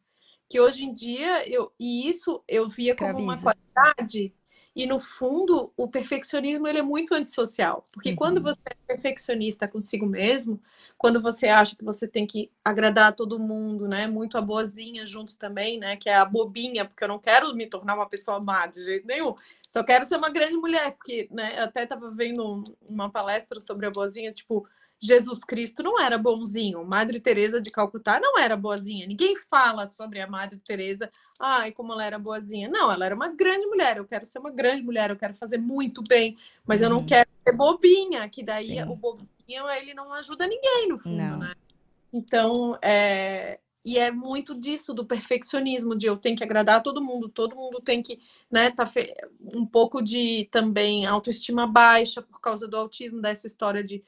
que 0.49 0.61
hoje 0.61 0.85
em 0.85 0.93
dia 0.93 1.49
eu 1.49 1.73
e 1.79 2.09
isso 2.09 2.43
eu 2.49 2.69
via 2.69 2.95
como 2.97 3.19
uma 3.21 3.35
Escraviza. 3.35 3.55
qualidade. 3.75 4.35
E 4.75 4.87
no 4.87 4.99
fundo, 5.01 5.71
o 5.77 5.89
perfeccionismo 5.89 6.67
ele 6.67 6.79
é 6.79 6.83
muito 6.83 7.15
antissocial, 7.15 7.87
porque 7.93 8.11
Uhum. 8.11 8.17
quando 8.17 8.43
você 8.43 8.59
é 8.71 8.75
perfeccionista 8.87 9.69
consigo 9.69 10.07
mesmo, 10.07 10.63
quando 10.97 11.21
você 11.21 11.49
acha 11.49 11.77
que 11.77 11.85
você 11.85 12.09
tem 12.09 12.27
que 12.27 12.51
agradar 12.65 13.09
a 13.11 13.13
todo 13.13 13.39
mundo, 13.39 13.87
né? 13.89 14.07
Muito 14.07 14.39
a 14.39 14.41
boazinha 14.41 15.05
junto 15.07 15.37
também, 15.37 15.79
né? 15.79 15.97
Que 15.97 16.09
é 16.09 16.17
a 16.17 16.25
bobinha, 16.25 16.87
porque 16.87 17.05
eu 17.05 17.09
não 17.09 17.19
quero 17.19 17.55
me 17.55 17.67
tornar 17.67 17.95
uma 17.97 18.09
pessoa 18.09 18.41
má 18.41 18.67
de 18.67 18.83
jeito 18.85 19.07
nenhum. 19.07 19.35
Só 19.69 19.83
quero 19.85 20.05
ser 20.07 20.17
uma 20.17 20.31
grande 20.31 20.57
mulher, 20.57 20.93
porque, 20.93 21.29
né? 21.31 21.59
Eu 21.59 21.65
até 21.65 21.83
estava 21.85 22.11
vendo 22.11 22.43
um- 22.57 22.63
uma 22.89 23.11
palestra 23.11 23.61
sobre 23.61 23.87
a 23.87 23.91
boazinha, 23.91 24.33
tipo, 24.33 24.67
Jesus 25.05 25.43
Cristo 25.43 25.83
não 25.83 25.99
era 26.01 26.17
bonzinho, 26.17 26.85
Madre 26.85 27.19
Teresa 27.19 27.61
de 27.61 27.71
Calcutá 27.71 28.21
não 28.21 28.39
era 28.39 28.57
boazinha. 28.57 29.05
Ninguém 29.05 29.37
fala 29.51 29.89
sobre 29.89 30.21
a 30.21 30.29
Madre 30.29 30.61
Teresa, 30.61 31.11
ai, 31.41 31.73
como 31.73 31.93
ela 31.93 32.05
era 32.05 32.21
boazinha. 32.21 32.69
Não, 32.71 32.93
ela 32.93 33.05
era 33.05 33.15
uma 33.15 33.27
grande 33.29 33.67
mulher. 33.67 33.97
Eu 33.97 34.05
quero 34.05 34.25
ser 34.25 34.39
uma 34.39 34.51
grande 34.53 34.81
mulher, 34.81 35.11
eu 35.11 35.17
quero 35.17 35.35
fazer 35.35 35.59
muito 35.59 36.05
bem, 36.09 36.37
mas 36.65 36.83
eu 36.83 36.89
não 36.89 36.99
Uhum. 36.99 37.07
quero 37.07 37.29
ser 37.45 37.53
bobinha, 37.57 38.29
que 38.29 38.45
daí 38.45 38.67
Sim. 38.67 38.83
o 38.85 38.95
bobinho 38.95 39.69
ele 39.77 39.93
não 39.93 40.13
ajuda 40.13 40.47
ninguém 40.47 40.89
no 40.89 40.97
fundo, 41.01 41.17
Não. 41.17 41.39
né? 41.39 41.53
Então, 42.13 42.79
é... 42.81 43.59
e 43.85 43.99
é 43.99 44.13
muito 44.13 44.55
disso 44.55 44.95
do 44.95 45.05
perfeccionismo, 45.05 45.97
de 45.97 46.07
eu 46.07 46.17
tenho 46.17 46.37
que 46.37 46.45
agradar 46.45 46.77
a 46.77 46.81
todo 46.81 47.03
mundo, 47.03 47.29
todo 47.29 47.57
mundo 47.57 47.81
tem 47.81 48.01
que, 48.01 48.21
né, 48.49 48.71
tá 48.71 48.87
fe... 48.87 49.13
um 49.53 49.67
pouco 49.67 50.01
de 50.01 50.49
também 50.53 51.07
autoestima 51.07 51.67
baixa 51.67 52.23
por 52.23 52.41
causa 52.41 52.69
do 52.69 52.77
autismo, 52.77 53.21
dessa 53.21 53.49
história 53.49 53.83
de 53.83 54.05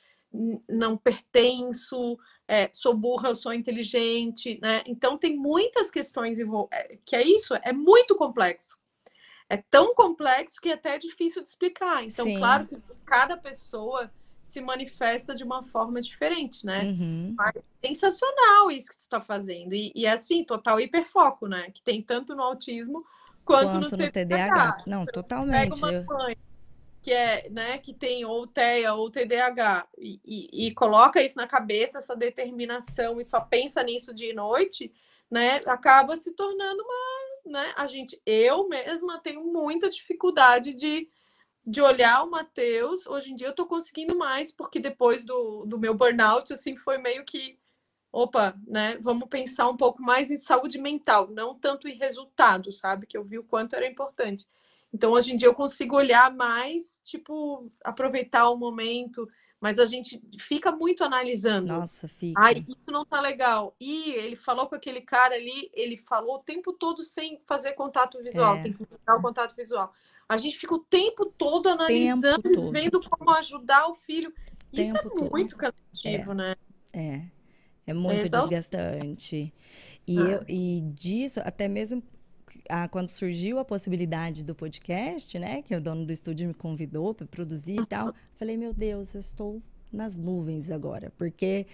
não 0.68 0.96
pertenço, 0.96 2.18
é, 2.48 2.68
sou 2.72 2.94
burra, 2.94 3.28
eu 3.28 3.34
sou 3.34 3.52
inteligente, 3.52 4.58
né? 4.60 4.82
Então 4.86 5.16
tem 5.16 5.36
muitas 5.36 5.90
questões 5.90 6.38
é, 6.70 6.98
que 7.04 7.14
é 7.14 7.22
isso, 7.22 7.54
é 7.62 7.72
muito 7.72 8.16
complexo. 8.16 8.78
É 9.48 9.58
tão 9.70 9.94
complexo 9.94 10.60
que 10.60 10.70
até 10.70 10.96
é 10.96 10.98
difícil 10.98 11.42
de 11.42 11.48
explicar. 11.48 12.02
Então, 12.02 12.24
Sim. 12.24 12.38
claro 12.38 12.66
que 12.66 12.76
cada 13.04 13.36
pessoa 13.36 14.10
se 14.42 14.60
manifesta 14.60 15.34
de 15.34 15.44
uma 15.44 15.62
forma 15.62 16.00
diferente, 16.00 16.64
né? 16.66 16.84
Uhum. 16.84 17.36
Sensacional 17.84 18.70
isso 18.70 18.90
que 18.90 18.96
tu 18.96 19.00
está 19.00 19.20
fazendo. 19.20 19.74
E, 19.74 19.92
e 19.94 20.06
é 20.06 20.12
assim, 20.12 20.44
total 20.44 20.80
hiperfoco, 20.80 21.46
né? 21.46 21.70
Que 21.70 21.82
tem 21.82 22.02
tanto 22.02 22.34
no 22.34 22.42
autismo 22.42 23.04
quanto, 23.44 23.72
Quanto 23.72 23.96
no 23.96 24.04
no 24.04 24.10
TDAH. 24.10 24.78
Não, 24.86 25.00
Pega 25.00 25.12
totalmente. 25.12 25.78
uma 25.78 25.92
Eu- 25.92 26.04
mãe 26.04 26.36
que 27.04 27.12
é, 27.12 27.50
né, 27.50 27.78
que 27.78 27.94
tem 27.94 28.24
ou 28.24 28.46
TEA 28.46 28.94
ou 28.94 29.10
TDAH 29.10 29.88
e, 29.98 30.20
e- 30.24 30.68
e 30.68 30.74
coloca 30.74 31.22
isso 31.22 31.36
na 31.36 31.46
cabeça, 31.46 31.98
essa 31.98 32.16
determinação 32.16 33.20
e 33.20 33.24
só 33.24 33.40
pensa 33.42 33.82
nisso 33.84 34.14
dia 34.14 34.30
e 34.30 34.34
noite, 34.34 34.92
né? 35.30 35.60
Acaba 35.68 36.16
se 36.16 36.32
tornando 36.32 36.82
uma, 36.82 37.52
né? 37.52 37.74
A 37.76 37.86
gente, 37.86 38.20
eu 38.26 38.68
mesma 38.68 39.20
tenho 39.20 39.44
muita 39.44 39.90
dificuldade 39.90 40.74
de, 40.74 41.08
de 41.66 41.80
olhar 41.82 42.24
o 42.24 42.30
Matheus. 42.30 43.06
Hoje 43.06 43.32
em 43.32 43.36
dia 43.36 43.48
eu 43.48 43.54
tô 43.54 43.66
conseguindo 43.66 44.16
mais, 44.16 44.52
porque 44.52 44.80
depois 44.80 45.24
do, 45.24 45.64
do 45.66 45.78
meu 45.78 45.94
burnout, 45.94 46.52
assim, 46.52 46.76
foi 46.76 46.98
meio 46.98 47.24
que 47.24 47.58
opa, 48.12 48.56
né? 48.66 48.98
Vamos 49.00 49.28
pensar 49.28 49.68
um 49.68 49.76
pouco 49.76 50.02
mais 50.02 50.30
em 50.30 50.36
saúde 50.36 50.78
mental, 50.78 51.28
não 51.30 51.54
tanto 51.58 51.88
em 51.88 51.96
resultado, 51.98 52.72
sabe? 52.72 53.06
Que 53.06 53.18
eu 53.18 53.24
vi 53.24 53.38
o 53.38 53.44
quanto 53.44 53.74
era 53.76 53.86
importante. 53.86 54.46
Então, 54.94 55.10
hoje 55.10 55.32
em 55.32 55.36
dia, 55.36 55.48
eu 55.48 55.54
consigo 55.54 55.96
olhar 55.96 56.32
mais, 56.32 57.00
tipo, 57.02 57.68
aproveitar 57.82 58.48
o 58.48 58.56
momento, 58.56 59.28
mas 59.60 59.80
a 59.80 59.84
gente 59.86 60.22
fica 60.38 60.70
muito 60.70 61.02
analisando. 61.02 61.66
Nossa, 61.66 62.06
fica. 62.06 62.40
Ai, 62.40 62.64
isso 62.68 62.78
não 62.92 63.04
tá 63.04 63.20
legal. 63.20 63.74
E 63.80 64.12
ele 64.12 64.36
falou 64.36 64.68
com 64.68 64.76
aquele 64.76 65.00
cara 65.00 65.34
ali, 65.34 65.68
ele 65.74 65.96
falou 65.96 66.36
o 66.36 66.38
tempo 66.44 66.72
todo 66.72 67.02
sem 67.02 67.40
fazer 67.44 67.72
contato 67.72 68.18
visual, 68.22 68.54
É. 68.54 68.62
tem 68.62 68.72
que 68.72 68.86
dar 69.04 69.16
o 69.16 69.20
contato 69.20 69.56
visual. 69.56 69.92
A 70.28 70.36
gente 70.36 70.56
fica 70.56 70.72
o 70.74 70.78
tempo 70.78 71.26
todo 71.26 71.68
analisando, 71.68 72.42
todo. 72.54 72.70
vendo 72.70 73.00
como 73.10 73.30
ajudar 73.32 73.88
o 73.88 73.94
filho. 73.94 74.32
Isso 74.72 74.92
Tempo 74.94 75.08
é 75.08 75.10
todo. 75.18 75.30
muito 75.32 75.56
cansativo, 75.56 76.34
né? 76.34 76.54
É. 76.92 77.22
É 77.86 77.92
muito 77.92 78.24
exaustivo. 78.26 78.48
desgastante. 78.60 79.52
E, 80.06 80.18
Ah. 80.18 80.22
eu, 80.22 80.44
e 80.48 80.82
disso, 80.94 81.40
até 81.44 81.66
mesmo 81.68 82.00
ah, 82.68 82.88
quando 82.88 83.08
surgiu 83.08 83.58
a 83.58 83.64
possibilidade 83.64 84.44
do 84.44 84.54
podcast, 84.54 85.38
né? 85.38 85.62
Que 85.62 85.74
o 85.74 85.80
dono 85.80 86.04
do 86.04 86.12
estúdio 86.12 86.48
me 86.48 86.54
convidou 86.54 87.14
para 87.14 87.26
produzir 87.26 87.80
e 87.80 87.86
tal. 87.86 88.14
Falei, 88.36 88.56
meu 88.56 88.72
Deus, 88.72 89.14
eu 89.14 89.20
estou 89.20 89.62
nas 89.92 90.16
nuvens 90.16 90.70
agora. 90.70 91.12
Porque 91.16 91.66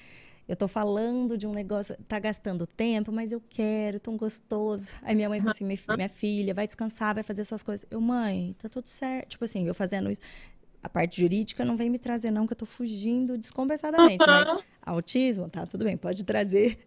eu 0.48 0.56
tô 0.56 0.66
falando 0.66 1.38
de 1.38 1.46
um 1.46 1.52
negócio, 1.52 1.96
tá 2.08 2.18
gastando 2.18 2.66
tempo, 2.66 3.12
mas 3.12 3.30
eu 3.32 3.40
quero, 3.48 4.00
tão 4.00 4.16
gostoso. 4.16 4.92
Aí 5.02 5.14
minha 5.14 5.28
mãe 5.28 5.38
falou 5.40 5.52
assim: 5.52 5.64
minha, 5.64 5.76
fi- 5.76 5.94
minha 5.96 6.08
filha, 6.08 6.52
vai 6.54 6.66
descansar, 6.66 7.14
vai 7.14 7.22
fazer 7.22 7.44
suas 7.44 7.62
coisas. 7.62 7.86
Eu, 7.90 8.00
mãe, 8.00 8.54
tá 8.58 8.68
tudo 8.68 8.88
certo. 8.88 9.30
Tipo 9.30 9.44
assim, 9.44 9.66
eu 9.66 9.74
fazendo 9.74 10.10
isso. 10.10 10.20
A 10.82 10.88
parte 10.88 11.20
jurídica 11.20 11.62
não 11.64 11.76
vem 11.76 11.90
me 11.90 11.98
trazer, 11.98 12.30
não, 12.30 12.46
que 12.46 12.52
eu 12.54 12.56
tô 12.56 12.64
fugindo 12.66 13.36
descompensadamente. 13.36 14.26
Mas 14.26 14.48
Aham. 14.48 14.60
autismo, 14.82 15.48
tá, 15.48 15.66
tudo 15.66 15.84
bem, 15.84 15.96
pode 15.96 16.24
trazer. 16.24 16.78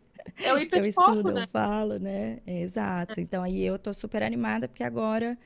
É 0.41 0.54
o 0.54 0.58
Eu 0.76 0.86
hiperfoco, 0.86 1.12
estudo, 1.12 1.32
né? 1.32 1.44
eu 1.44 1.48
falo, 1.48 2.00
né? 2.00 2.40
É, 2.45 2.62
Exato. 2.62 3.20
Então 3.20 3.44
aí 3.44 3.62
eu 3.64 3.78
tô 3.80 3.94
super 3.94 4.24
animada, 4.24 4.68
porque 4.68 4.84
agora, 4.84 5.38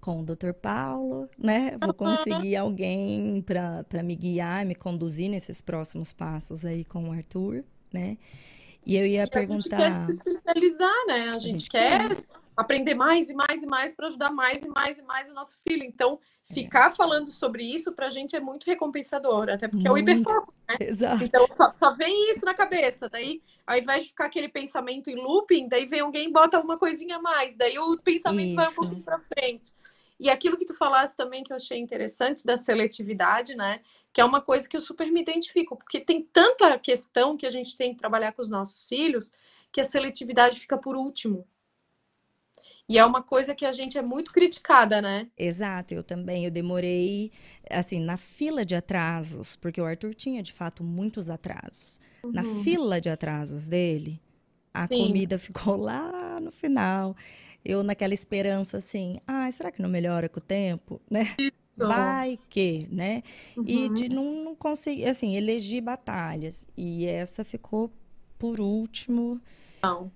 com 0.00 0.20
o 0.20 0.24
Dr. 0.24 0.52
Paulo, 0.54 1.28
né? 1.38 1.76
Vou 1.78 1.94
conseguir 1.94 2.56
alguém 2.56 3.42
para 3.42 4.02
me 4.02 4.16
guiar, 4.16 4.64
me 4.66 4.74
conduzir 4.74 5.30
nesses 5.30 5.60
próximos 5.60 6.12
passos 6.12 6.64
aí 6.66 6.84
com 6.84 7.08
o 7.08 7.12
Arthur, 7.12 7.64
né? 7.92 8.18
E 8.86 8.96
eu 8.96 9.06
ia 9.06 9.26
E 9.32 9.38
a 9.38 9.42
gente 9.42 9.68
perguntar. 9.68 9.76
quer 9.76 9.90
se 9.90 10.12
especializar, 10.12 11.06
né? 11.06 11.30
A 11.34 11.38
gente, 11.38 11.40
gente 11.40 11.70
quer 11.70 12.16
aprender 12.56 12.94
mais 12.94 13.30
e 13.30 13.34
mais 13.34 13.62
e 13.62 13.66
mais 13.66 13.94
para 13.94 14.06
ajudar 14.08 14.30
mais 14.30 14.62
e 14.62 14.68
mais 14.68 14.98
e 14.98 15.02
mais 15.02 15.30
o 15.30 15.34
nosso 15.34 15.58
filho. 15.66 15.82
Então, 15.84 16.18
É. 16.50 16.54
ficar 16.54 16.90
falando 16.94 17.30
sobre 17.30 17.64
isso 17.64 17.92
para 17.92 18.06
a 18.08 18.10
gente 18.10 18.36
é 18.36 18.40
muito 18.40 18.64
recompensador, 18.64 19.48
até 19.48 19.68
porque 19.68 19.86
é 19.86 19.90
o 19.90 19.94
Muito. 19.94 20.10
hiperfoco. 20.10 20.52
Exato. 20.80 21.24
Então, 21.24 21.46
só, 21.54 21.72
só 21.76 21.94
vem 21.94 22.30
isso 22.30 22.44
na 22.44 22.52
cabeça. 22.54 23.08
Daí, 23.08 23.42
ao 23.66 23.76
invés 23.78 24.02
de 24.02 24.08
ficar 24.10 24.26
aquele 24.26 24.48
pensamento 24.48 25.08
em 25.08 25.16
looping, 25.16 25.68
daí 25.68 25.86
vem 25.86 26.00
alguém 26.00 26.28
e 26.28 26.32
bota 26.32 26.58
uma 26.60 26.76
coisinha 26.76 27.16
a 27.16 27.22
mais. 27.22 27.56
Daí 27.56 27.78
o 27.78 27.96
pensamento 27.98 28.54
vai 28.54 28.66
um 28.66 28.68
Isso. 28.68 28.76
pouquinho 28.80 29.02
para 29.02 29.18
frente. 29.20 29.72
E 30.20 30.28
aquilo 30.30 30.56
que 30.56 30.64
tu 30.66 30.74
falaste 30.74 31.16
também 31.16 31.42
que 31.42 31.52
eu 31.52 31.56
achei 31.56 31.78
interessante 31.78 32.44
da 32.44 32.56
seletividade, 32.56 33.56
né? 33.56 33.80
Que 34.12 34.20
é 34.20 34.24
uma 34.24 34.40
coisa 34.40 34.68
que 34.68 34.76
eu 34.76 34.80
super 34.80 35.10
me 35.10 35.20
identifico, 35.20 35.74
porque 35.76 36.00
tem 36.00 36.22
tanta 36.22 36.78
questão 36.78 37.36
que 37.36 37.46
a 37.46 37.50
gente 37.50 37.76
tem 37.76 37.92
que 37.92 37.98
trabalhar 37.98 38.32
com 38.32 38.42
os 38.42 38.50
nossos 38.50 38.86
filhos 38.88 39.32
que 39.72 39.80
a 39.80 39.84
seletividade 39.84 40.60
fica 40.60 40.76
por 40.76 40.96
último. 40.96 41.46
E 42.88 42.98
é 42.98 43.04
uma 43.04 43.22
coisa 43.22 43.54
que 43.54 43.64
a 43.64 43.72
gente 43.72 43.96
é 43.98 44.02
muito 44.02 44.32
criticada, 44.32 45.00
né? 45.00 45.30
Exato, 45.36 45.94
eu 45.94 46.02
também. 46.04 46.44
Eu 46.44 46.50
demorei, 46.50 47.32
assim, 47.70 48.00
na 48.00 48.16
fila 48.16 48.64
de 48.64 48.74
atrasos, 48.74 49.56
porque 49.56 49.80
o 49.80 49.84
Arthur 49.84 50.14
tinha, 50.14 50.42
de 50.42 50.52
fato, 50.52 50.84
muitos 50.84 51.30
atrasos. 51.30 52.00
Na 52.32 52.44
fila 52.44 53.00
de 53.00 53.08
atrasos 53.10 53.68
dele, 53.68 54.20
a 54.74 54.82
Uhum. 54.82 54.88
Sim. 54.88 54.98
comida 54.98 55.38
ficou 55.38 55.76
lá 55.76 56.38
no 56.40 56.50
final. 56.52 57.16
Eu 57.64 57.82
naquela 57.82 58.14
esperança, 58.14 58.76
assim, 58.78 59.20
ah, 59.26 59.50
será 59.50 59.70
que 59.72 59.80
não 59.82 59.88
melhora 59.88 60.28
com 60.28 60.38
o 60.40 60.42
tempo, 60.42 61.00
né? 61.10 61.38
Vai 61.76 62.38
que, 62.48 62.86
né? 62.90 63.22
E 63.64 63.88
Uhum. 63.88 63.94
de 63.94 64.08
não, 64.08 64.44
não 64.44 64.54
conseguir, 64.56 65.06
assim, 65.06 65.34
elegi 65.36 65.80
batalhas. 65.80 66.66
E 66.76 67.06
essa 67.06 67.44
ficou 67.44 67.90
por 68.38 68.60
último. 68.60 69.40
Não. 69.82 70.12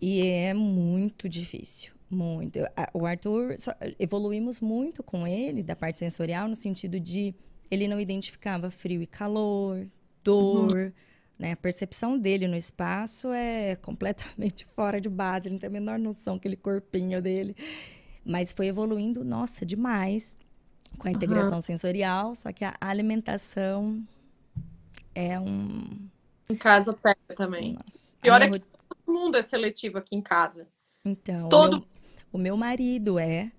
E 0.00 0.26
é 0.26 0.52
muito 0.52 1.28
difícil, 1.28 1.92
muito. 2.10 2.58
O 2.92 3.06
Arthur, 3.06 3.56
evoluímos 3.98 4.60
muito 4.60 5.02
com 5.02 5.26
ele, 5.26 5.62
da 5.62 5.74
parte 5.74 5.98
sensorial, 5.98 6.48
no 6.48 6.56
sentido 6.56 7.00
de 7.00 7.34
ele 7.70 7.88
não 7.88 8.00
identificava 8.00 8.70
frio 8.70 9.02
e 9.02 9.06
calor, 9.06 9.86
dor, 10.22 10.92
né? 11.38 11.52
A 11.52 11.56
percepção 11.56 12.18
dele 12.18 12.46
no 12.46 12.56
espaço 12.56 13.32
é 13.32 13.74
completamente 13.76 14.64
fora 14.76 15.00
de 15.00 15.08
base, 15.08 15.48
ele 15.48 15.54
não 15.54 15.60
tem 15.60 15.68
a 15.68 15.72
menor 15.72 15.98
noção, 15.98 16.36
aquele 16.36 16.56
corpinho 16.56 17.20
dele. 17.20 17.56
Mas 18.24 18.52
foi 18.52 18.66
evoluindo, 18.66 19.24
nossa, 19.24 19.64
demais 19.64 20.38
com 20.98 21.08
a 21.08 21.10
integração 21.10 21.60
sensorial, 21.60 22.34
só 22.34 22.52
que 22.52 22.64
a 22.64 22.74
alimentação 22.80 24.02
é 25.14 25.38
um... 25.38 26.08
Em 26.48 26.56
casa 26.56 26.92
pega 26.92 27.18
também. 27.36 27.74
Nossa, 27.74 28.16
Pior 28.20 28.40
é 28.40 28.50
que 28.50 28.62
mundo 29.12 29.36
é 29.36 29.42
seletivo 29.42 29.98
aqui 29.98 30.14
em 30.16 30.22
casa. 30.22 30.68
Então, 31.04 31.48
Todo- 31.48 31.76
o 31.76 31.80
meu, 31.80 31.86
o 32.32 32.38
meu 32.38 32.56
marido 32.56 33.18
é 33.18 33.52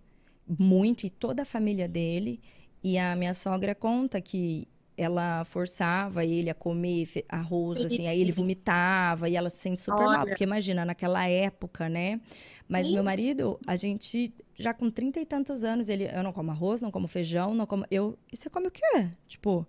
muito, 0.48 1.06
e 1.06 1.10
toda 1.10 1.42
a 1.44 1.46
família 1.46 1.88
dele. 1.88 2.42
E 2.84 2.98
a 2.98 3.16
minha 3.16 3.34
sogra 3.34 3.74
conta 3.76 4.22
que 4.22 4.68
ela 4.96 5.44
forçava 5.44 6.26
ele 6.26 6.50
a 6.50 6.56
comer 6.56 7.08
arroz, 7.30 7.86
assim, 7.86 8.08
aí 8.08 8.20
ele 8.20 8.32
vomitava 8.32 9.30
e 9.30 9.36
ela 9.36 9.50
se 9.50 9.58
sente 9.58 9.80
super 9.80 10.06
mal, 10.08 10.22
Olha. 10.22 10.30
porque 10.30 10.44
imagina, 10.44 10.84
naquela 10.84 11.28
época, 11.28 11.88
né? 11.88 12.20
Mas 12.68 12.88
Sim. 12.88 12.94
meu 12.96 13.04
marido, 13.04 13.60
a 13.68 13.76
gente 13.76 14.34
já 14.56 14.74
com 14.74 14.90
trinta 14.90 15.20
e 15.20 15.26
tantos 15.26 15.64
anos, 15.64 15.88
ele, 15.90 16.06
eu 16.12 16.24
não 16.24 16.34
como 16.34 16.50
arroz, 16.50 16.82
não 16.82 16.90
como 16.90 17.08
feijão, 17.08 17.54
não 17.54 17.68
como. 17.68 17.86
Eu, 17.92 18.18
e 18.32 18.36
você 18.36 18.50
come 18.50 18.68
o 18.68 18.72
quê? 18.72 19.10
Tipo, 19.28 19.68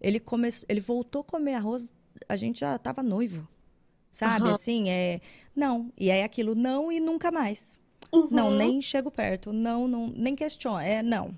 ele 0.00 0.20
começou, 0.20 0.66
ele 0.68 0.80
voltou 0.80 1.22
a 1.22 1.24
comer 1.24 1.54
arroz, 1.54 1.92
a 2.28 2.36
gente 2.36 2.60
já 2.60 2.78
tava 2.78 3.02
noivo. 3.02 3.48
Sabe, 4.10 4.46
Aham. 4.46 4.52
assim, 4.52 4.90
é. 4.90 5.20
Não. 5.54 5.92
E 5.96 6.10
é 6.10 6.24
aquilo, 6.24 6.54
não 6.54 6.90
e 6.90 6.98
nunca 6.98 7.30
mais. 7.30 7.78
Uhum. 8.12 8.28
Não, 8.30 8.50
nem 8.50 8.82
chego 8.82 9.10
perto. 9.10 9.52
Não, 9.52 9.86
não, 9.86 10.08
nem 10.08 10.34
questiono. 10.34 10.80
É, 10.80 11.02
não. 11.02 11.34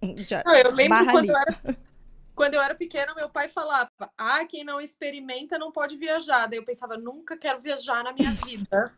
Já, 0.26 0.42
Não, 0.44 0.54
eu 0.54 0.72
lembro 0.72 1.04
quando 1.04 1.30
eu, 1.30 1.36
ali. 1.36 1.48
era, 1.48 1.78
quando 2.34 2.54
eu 2.54 2.60
era 2.60 2.74
pequena, 2.74 3.14
meu 3.14 3.28
pai 3.28 3.48
falava: 3.48 3.90
Ah, 4.16 4.44
quem 4.44 4.64
não 4.64 4.80
experimenta 4.80 5.58
não 5.58 5.72
pode 5.72 5.96
viajar. 5.96 6.46
Daí 6.46 6.58
eu 6.58 6.64
pensava: 6.64 6.96
Nunca 6.96 7.36
quero 7.36 7.60
viajar 7.60 8.04
na 8.04 8.12
minha 8.12 8.32
vida. 8.32 8.92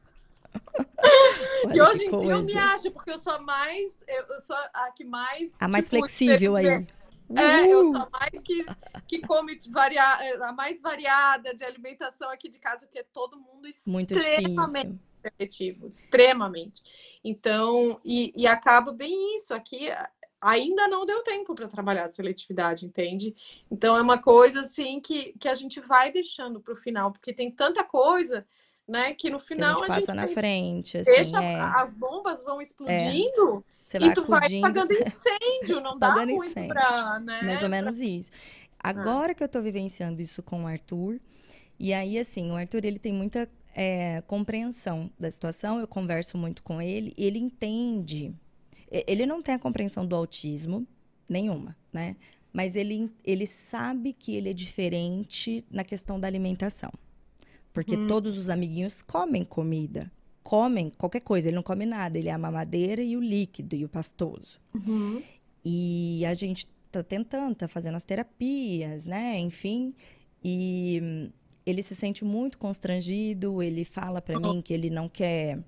e 1.75 1.81
hoje 1.81 2.05
em 2.05 2.17
dia 2.17 2.33
eu 2.33 2.43
me 2.45 2.53
coisa. 2.53 2.61
acho, 2.75 2.91
porque 2.91 3.11
eu 3.11 3.19
sou 3.19 3.33
a 3.33 3.39
mais. 3.39 3.91
Eu, 4.07 4.25
eu 4.29 4.41
sou 4.41 4.57
a 4.73 4.91
que 4.91 5.05
mais. 5.05 5.55
A 5.61 5.69
mais 5.69 5.85
tipo, 5.87 5.99
flexível 5.99 6.57
aí. 6.57 6.87
É, 7.37 7.67
eu 7.67 7.93
sou 7.93 8.03
a 8.03 8.09
mais 8.11 8.43
que, 8.43 8.67
que 9.07 9.21
come 9.21 9.59
varia, 9.71 10.03
a 10.47 10.53
mais 10.53 10.81
variada 10.81 11.55
de 11.55 11.65
alimentação 11.65 12.31
aqui 12.31 12.49
de 12.49 12.59
casa, 12.59 12.87
porque 12.87 12.99
é 12.99 13.07
todo 13.13 13.39
mundo 13.39 13.69
Muito 13.87 14.15
extremamente 14.15 14.93
difícil. 14.93 15.01
seletivo, 15.23 15.89
extremamente. 15.89 16.83
Então, 17.25 17.99
e, 18.05 18.33
e 18.37 18.47
acaba 18.47 18.93
bem 18.93 19.37
isso. 19.37 19.55
Aqui 19.55 19.89
ainda 20.45 20.87
não 20.87 21.07
deu 21.07 21.23
tempo 21.23 21.55
para 21.55 21.67
trabalhar 21.67 22.05
a 22.05 22.09
seletividade, 22.09 22.85
entende? 22.85 23.35
Então 23.71 23.97
é 23.97 24.03
uma 24.03 24.19
coisa 24.19 24.61
assim 24.61 25.01
que, 25.01 25.35
que 25.41 25.49
a 25.49 25.55
gente 25.55 25.81
vai 25.81 26.13
deixando 26.13 26.61
para 26.61 26.75
o 26.75 26.77
final, 26.77 27.11
porque 27.11 27.33
tem 27.33 27.51
tanta 27.51 27.83
coisa, 27.83 28.47
né, 28.87 29.15
que 29.15 29.31
no 29.31 29.39
Que 29.39 29.45
a 29.45 29.47
final 29.47 29.79
gente 29.79 29.87
passa 29.87 30.15
na 30.15 30.29
frente, 30.29 30.99
assim, 30.99 31.11
deixa 31.11 31.43
é. 31.43 31.59
as 31.59 31.95
bombas 31.95 32.45
vão 32.45 32.61
explodindo 32.61 33.65
Você 33.87 33.99
e 33.99 34.01
vai 34.01 34.15
tu 34.15 34.25
vai 34.25 34.39
acudindo. 34.41 34.63
pagando 34.63 34.93
incêndio, 34.95 35.81
não 35.81 35.99
dá 35.99 36.09
Pagando 36.13 36.33
muito 36.35 36.51
incêndio. 36.51 36.75
para, 36.75 37.21
né? 37.21 37.43
Mais 37.43 37.63
ou 37.63 37.69
menos 37.69 38.01
isso. 38.01 38.31
Agora 38.79 39.35
que 39.35 39.43
eu 39.43 39.49
tô 39.49 39.61
vivenciando 39.63 40.21
isso 40.21 40.43
com 40.43 40.65
o 40.65 40.67
Arthur, 40.67 41.21
e 41.79 41.93
aí, 41.93 42.19
assim, 42.19 42.51
o 42.51 42.57
Arthur, 42.57 42.85
ele 42.85 42.99
tem 42.99 43.13
muita 43.13 43.49
é, 43.75 44.23
compreensão 44.27 45.11
da 45.19 45.31
situação, 45.31 45.81
eu 45.81 45.89
converso 45.89 46.37
muito 46.39 46.63
com 46.63 46.81
ele, 46.81 47.13
e 47.17 47.25
ele 47.25 47.39
entende. 47.39 48.35
E- 48.91 49.05
Ele 49.09 49.27
não 49.27 49.43
tem 49.43 49.55
a 49.55 49.59
compreensão 49.59 50.07
do 50.07 50.15
autismo, 50.15 50.87
nenhuma, 51.29 51.77
né? 51.93 52.17
Mas 52.53 52.77
ele, 52.77 53.11
ele 53.25 53.47
sabe 53.47 54.13
que 54.13 54.35
ele 54.37 54.51
é 54.51 54.53
diferente 54.53 55.65
na 55.71 55.83
questão 55.83 56.21
da 56.21 56.29
alimentação. 56.29 56.93
Porque 57.73 57.97
Uhum. 57.97 58.07
todos 58.07 58.39
os 58.39 58.49
amiguinhos 58.49 59.03
comem 59.03 59.45
comida. 59.45 60.11
Comem 60.45 60.93
qualquer 60.97 61.25
coisa, 61.25 61.49
ele 61.49 61.57
não 61.57 61.63
come 61.63 61.87
nada, 61.87 62.19
ele 62.19 62.29
é 62.29 62.33
a 62.33 62.39
mamadeira 62.39 63.03
e 63.03 63.17
o 63.17 63.21
líquido 63.21 63.75
e 63.75 63.85
o 63.85 63.89
pastoso. 63.89 64.61
Uhum. 64.75 65.21
E 65.65 66.25
a 66.27 66.35
gente 66.35 66.69
tá 66.93 67.03
tentando, 67.03 67.57
tá 67.57 67.67
fazendo 67.67 67.97
as 67.97 68.05
terapias, 68.05 69.07
né? 69.07 69.39
Enfim. 69.39 69.95
E 70.45 71.31
ele 71.65 71.83
se 71.83 71.95
sente 71.95 72.25
muito 72.25 72.59
constrangido, 72.59 73.63
ele 73.63 73.85
fala 73.85 74.21
pra 74.21 74.39
mim 74.39 74.61
que 74.61 74.75
ele 74.75 74.91
não 74.91 75.09
quer 75.09 75.59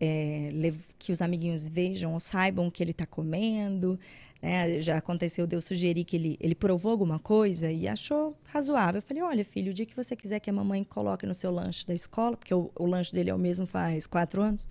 é, 0.00 0.50
que 0.98 1.12
os 1.12 1.20
amiguinhos 1.22 1.68
vejam 1.68 2.12
ou 2.14 2.20
saibam 2.20 2.66
o 2.66 2.70
que 2.70 2.82
ele 2.82 2.92
tá 2.92 3.06
comendo. 3.06 3.98
né? 4.42 4.80
Já 4.80 4.98
aconteceu 4.98 5.46
de 5.46 5.56
eu 5.56 5.60
sugerir 5.60 6.04
que 6.04 6.16
ele, 6.16 6.36
ele 6.40 6.54
provou 6.54 6.92
alguma 6.92 7.18
coisa 7.18 7.70
e 7.70 7.88
achou 7.88 8.36
razoável. 8.48 8.98
Eu 8.98 9.02
falei, 9.02 9.22
olha, 9.22 9.44
filho, 9.44 9.70
o 9.70 9.74
dia 9.74 9.86
que 9.86 9.96
você 9.96 10.14
quiser 10.14 10.40
que 10.40 10.50
a 10.50 10.52
mamãe 10.52 10.84
coloque 10.84 11.26
no 11.26 11.34
seu 11.34 11.50
lanche 11.50 11.86
da 11.86 11.94
escola, 11.94 12.36
porque 12.36 12.54
o, 12.54 12.70
o 12.78 12.86
lanche 12.86 13.12
dele 13.12 13.30
é 13.30 13.34
o 13.34 13.38
mesmo 13.38 13.66
faz 13.66 14.06
quatro 14.06 14.42
anos, 14.42 14.66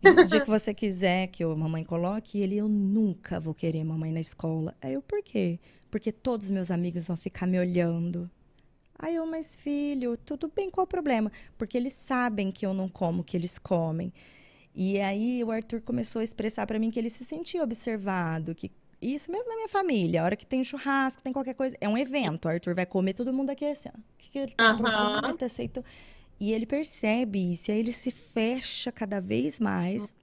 No 0.00 0.24
dia 0.26 0.40
que 0.40 0.48
você 0.48 0.72
quiser 0.72 1.26
que 1.26 1.42
a 1.42 1.48
mamãe 1.48 1.84
coloque, 1.84 2.38
ele, 2.38 2.56
eu 2.56 2.68
nunca 2.68 3.40
vou 3.40 3.52
querer 3.52 3.82
mamãe 3.82 4.12
na 4.12 4.20
escola. 4.20 4.74
Aí 4.80 4.94
eu, 4.94 5.02
por 5.02 5.22
quê? 5.22 5.58
Porque 5.90 6.12
todos 6.12 6.50
meus 6.50 6.70
amigos 6.70 7.08
vão 7.08 7.16
ficar 7.16 7.46
me 7.46 7.58
olhando. 7.58 8.30
Aí 8.96 9.16
eu, 9.16 9.26
mas 9.26 9.56
filho, 9.56 10.16
tudo 10.16 10.50
bem, 10.54 10.70
qual 10.70 10.84
o 10.84 10.88
problema? 10.88 11.32
Porque 11.56 11.76
eles 11.76 11.92
sabem 11.92 12.50
que 12.52 12.64
eu 12.64 12.72
não 12.72 12.88
como 12.88 13.22
o 13.22 13.24
que 13.24 13.36
eles 13.36 13.58
comem. 13.58 14.12
E 14.80 15.00
aí 15.00 15.42
o 15.42 15.50
Arthur 15.50 15.80
começou 15.80 16.20
a 16.20 16.22
expressar 16.22 16.64
para 16.64 16.78
mim 16.78 16.88
que 16.88 17.00
ele 17.00 17.10
se 17.10 17.24
sentia 17.24 17.64
observado, 17.64 18.54
que 18.54 18.70
isso 19.02 19.28
mesmo 19.28 19.48
na 19.48 19.56
minha 19.56 19.68
família, 19.68 20.22
a 20.22 20.24
hora 20.24 20.36
que 20.36 20.46
tem 20.46 20.62
churrasco, 20.62 21.20
tem 21.20 21.32
qualquer 21.32 21.54
coisa, 21.54 21.76
é 21.80 21.88
um 21.88 21.98
evento. 21.98 22.44
O 22.44 22.48
Arthur 22.48 22.76
vai 22.76 22.86
comer 22.86 23.12
todo 23.12 23.32
mundo 23.32 23.50
aqui 23.50 23.64
assim, 23.64 23.88
ó. 23.92 23.98
O 23.98 24.02
que, 24.16 24.30
que 24.30 24.38
ele 24.38 24.52
tá 24.52 24.76
uhum. 24.76 25.36
aceitou? 25.44 25.82
E 26.38 26.52
ele 26.52 26.64
percebe 26.64 27.50
isso, 27.50 27.68
e 27.68 27.72
aí 27.72 27.80
ele 27.80 27.92
se 27.92 28.12
fecha 28.12 28.92
cada 28.92 29.20
vez 29.20 29.58
mais. 29.58 30.14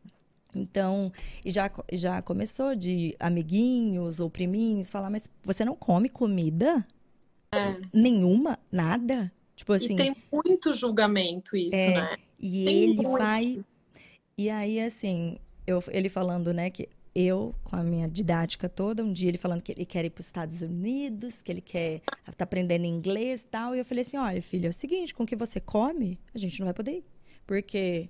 Então, 0.56 1.12
e 1.44 1.52
já, 1.52 1.70
já 1.92 2.22
começou 2.22 2.78
de 2.78 3.14
amiguinhos 3.20 4.22
ou 4.22 4.30
priminhos 4.30 4.90
falar, 4.90 5.10
mas 5.10 5.30
você 5.44 5.66
não 5.66 5.76
come 5.76 6.08
comida? 6.08 6.88
Nenhuma? 7.94 8.58
Nada? 8.72 9.30
Tipo 9.54 9.74
assim, 9.74 9.96
E 9.96 9.98
tem 9.98 10.16
muito 10.32 10.74
julgamento 10.74 11.58
isso, 11.58 11.76
É. 11.76 11.94
né? 11.94 12.18
e 12.40 12.64
Tem 12.64 12.84
ele 12.84 12.96
muito. 12.96 13.12
vai. 13.12 13.66
E 14.38 14.50
aí, 14.50 14.82
assim, 14.82 15.38
eu, 15.66 15.80
ele 15.92 16.10
falando, 16.10 16.54
né, 16.54 16.70
que 16.70 16.90
eu, 17.16 17.56
com 17.64 17.78
a 17.78 17.84
minha 17.84 18.10
didática 18.10 18.68
toda, 18.68 19.02
um 19.02 19.14
dia 19.14 19.30
ele 19.30 19.38
falando 19.38 19.62
que 19.62 19.72
ele 19.72 19.86
quer 19.86 20.04
ir 20.04 20.10
para 20.10 20.20
os 20.20 20.26
Estados 20.26 20.62
Unidos, 20.62 21.42
que 21.42 21.50
ele 21.50 21.62
quer 21.62 22.02
tá 22.36 22.44
aprendendo 22.44 22.86
inglês 22.86 23.44
e 23.44 23.48
tal. 23.48 23.74
E 23.74 23.80
eu 23.80 23.86
falei 23.86 24.02
assim: 24.02 24.18
olha, 24.18 24.42
filho, 24.42 24.66
é 24.66 24.70
o 24.70 24.74
seguinte, 24.74 25.14
com 25.14 25.24
o 25.24 25.26
que 25.26 25.36
você 25.36 25.62
come, 25.62 26.20
a 26.34 26.38
gente 26.38 26.60
não 26.60 26.66
vai 26.66 26.74
poder 26.74 26.98
ir. 26.98 27.06
Porque. 27.48 28.10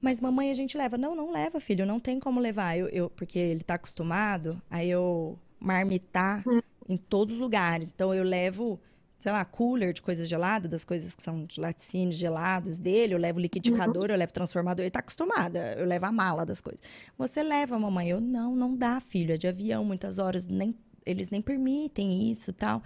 Mas 0.00 0.20
mamãe 0.20 0.50
a 0.50 0.54
gente 0.54 0.76
leva. 0.76 0.98
Não, 0.98 1.14
não 1.14 1.30
leva, 1.30 1.60
filho, 1.60 1.86
não 1.86 2.00
tem 2.00 2.18
como 2.18 2.40
levar. 2.40 2.76
Eu, 2.76 2.88
eu, 2.88 3.08
porque 3.08 3.38
ele 3.38 3.62
tá 3.62 3.74
acostumado 3.74 4.60
a 4.68 4.84
eu 4.84 5.38
marmitar 5.60 6.42
em 6.88 6.96
todos 6.96 7.36
os 7.36 7.40
lugares. 7.40 7.92
Então 7.94 8.12
eu 8.12 8.24
levo, 8.24 8.80
sei 9.24 9.32
lá, 9.32 9.42
cooler 9.42 9.94
de 9.94 10.02
coisas 10.02 10.28
geladas, 10.28 10.70
das 10.70 10.84
coisas 10.84 11.14
que 11.14 11.22
são 11.22 11.46
de 11.46 11.58
laticínios 11.58 12.14
gelados 12.14 12.78
dele, 12.78 13.14
eu 13.14 13.18
levo 13.18 13.40
liquidificador, 13.40 14.10
eu 14.10 14.18
levo 14.18 14.30
transformador, 14.34 14.82
ele 14.82 14.90
tá 14.90 14.98
acostumado, 14.98 15.56
eu 15.56 15.86
levo 15.86 16.04
a 16.04 16.12
mala 16.12 16.44
das 16.44 16.60
coisas. 16.60 16.82
Você 17.16 17.42
leva, 17.42 17.78
mamãe? 17.78 18.10
Eu, 18.10 18.20
não, 18.20 18.54
não 18.54 18.76
dá, 18.76 19.00
filho, 19.00 19.32
é 19.32 19.38
de 19.38 19.48
avião, 19.48 19.82
muitas 19.82 20.18
horas, 20.18 20.46
nem, 20.46 20.74
eles 21.06 21.30
nem 21.30 21.40
permitem 21.40 22.30
isso 22.30 22.50
e 22.50 22.52
tal. 22.52 22.82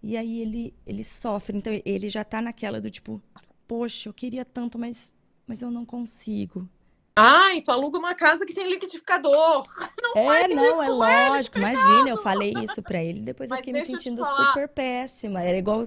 E 0.00 0.16
aí 0.16 0.40
ele, 0.40 0.72
ele 0.86 1.02
sofre, 1.02 1.58
então 1.58 1.72
ele 1.84 2.08
já 2.08 2.22
tá 2.22 2.40
naquela 2.40 2.80
do 2.80 2.88
tipo, 2.88 3.20
poxa, 3.66 4.08
eu 4.08 4.14
queria 4.14 4.44
tanto, 4.44 4.78
mas, 4.78 5.12
mas 5.44 5.60
eu 5.60 5.72
não 5.72 5.84
consigo. 5.84 6.68
Ai, 7.16 7.60
tu 7.62 7.70
aluga 7.72 7.98
uma 7.98 8.14
casa 8.14 8.46
que 8.46 8.54
tem 8.54 8.68
liquidificador. 8.68 9.66
Não 10.02 10.16
É, 10.16 10.48
não, 10.48 10.82
é 10.82 10.88
lógico, 10.88 11.56
imagina, 11.56 12.08
eu 12.10 12.16
falei 12.16 12.50
isso 12.52 12.82
pra 12.82 13.02
ele, 13.02 13.20
depois 13.20 13.50
eu 13.52 13.56
fiquei 13.56 13.72
me 13.72 13.80
sentindo 13.80 14.24
super 14.24 14.68
péssima. 14.68 15.40
Era 15.40 15.56
igual 15.56 15.86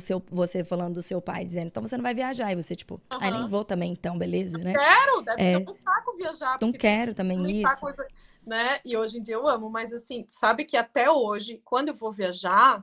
seu, 0.00 0.22
você 0.30 0.64
falando 0.64 0.94
do 0.94 1.02
seu 1.02 1.20
pai, 1.20 1.44
dizendo, 1.44 1.66
então 1.66 1.82
você 1.82 1.96
não 1.98 2.02
vai 2.02 2.14
viajar, 2.14 2.50
e 2.50 2.56
você, 2.56 2.74
tipo, 2.74 2.98
ai, 3.20 3.30
nem 3.30 3.42
Aham. 3.42 3.50
vou 3.50 3.62
também, 3.62 3.92
então, 3.92 4.16
beleza, 4.16 4.56
né? 4.58 4.72
Quero, 4.72 5.22
deve 5.22 5.42
É. 5.42 5.58
ser 5.58 5.70
um 5.70 5.74
saco 5.74 6.16
viajar. 6.16 6.58
Não 6.62 6.72
quero 6.72 7.14
também 7.14 7.62
isso. 7.62 7.80
coisa, 7.80 8.06
né? 8.46 8.80
E 8.84 8.96
hoje 8.96 9.18
em 9.18 9.22
dia 9.22 9.34
eu 9.34 9.46
amo, 9.46 9.68
mas 9.68 9.92
assim, 9.92 10.24
sabe 10.30 10.64
que 10.64 10.76
até 10.76 11.10
hoje, 11.10 11.60
quando 11.62 11.88
eu 11.88 11.94
vou 11.94 12.12
viajar, 12.12 12.82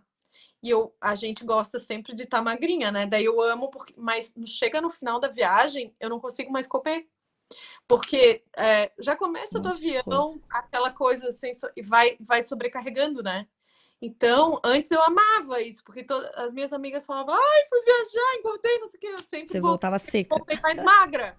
e 0.62 0.70
eu, 0.70 0.96
a 1.02 1.16
gente 1.16 1.44
gosta 1.46 1.80
sempre 1.80 2.14
de 2.16 2.24
estar 2.24 2.42
magrinha, 2.42 2.92
né? 2.92 3.06
Daí 3.08 3.26
eu 3.26 3.42
amo, 3.42 3.70
porque, 3.70 3.94
mas 3.98 4.34
chega 4.46 4.80
no 4.82 4.90
final 4.90 5.20
da 5.20 5.28
viagem, 5.28 5.96
eu 6.00 6.10
não 6.10 6.20
consigo 6.20 6.52
mais 6.52 6.68
comer. 6.68 7.08
Porque 7.88 8.44
é, 8.56 8.92
já 9.00 9.16
começa 9.16 9.60
Um 9.60 9.62
do 9.62 9.70
avião, 9.70 10.04
coisa. 10.04 10.42
aquela 10.50 10.92
coisa 10.92 11.28
assim, 11.30 11.52
e 11.76 11.82
vai, 11.82 12.18
vai 12.20 12.42
sobrecarregando, 12.42 13.22
né? 13.24 13.48
Então, 14.02 14.60
antes 14.64 14.92
eu 14.92 15.02
amava 15.02 15.62
isso, 15.62 15.82
porque 15.84 16.04
to- 16.04 16.30
as 16.36 16.52
minhas 16.52 16.74
amigas 16.74 17.06
falavam, 17.06 17.34
ai, 17.36 17.66
fui 17.70 17.82
viajar, 17.84 18.36
engordei, 18.40 18.80
não 18.80 18.88
sei 18.88 18.98
o 18.98 19.02
que, 19.02 19.08
eu 19.08 19.18
sempre 19.20 19.48
Você 19.48 19.62
voltava 19.62 19.98
seca. 19.98 20.36
voltei 20.36 20.60
mais 20.62 20.84
magra. 20.84 21.38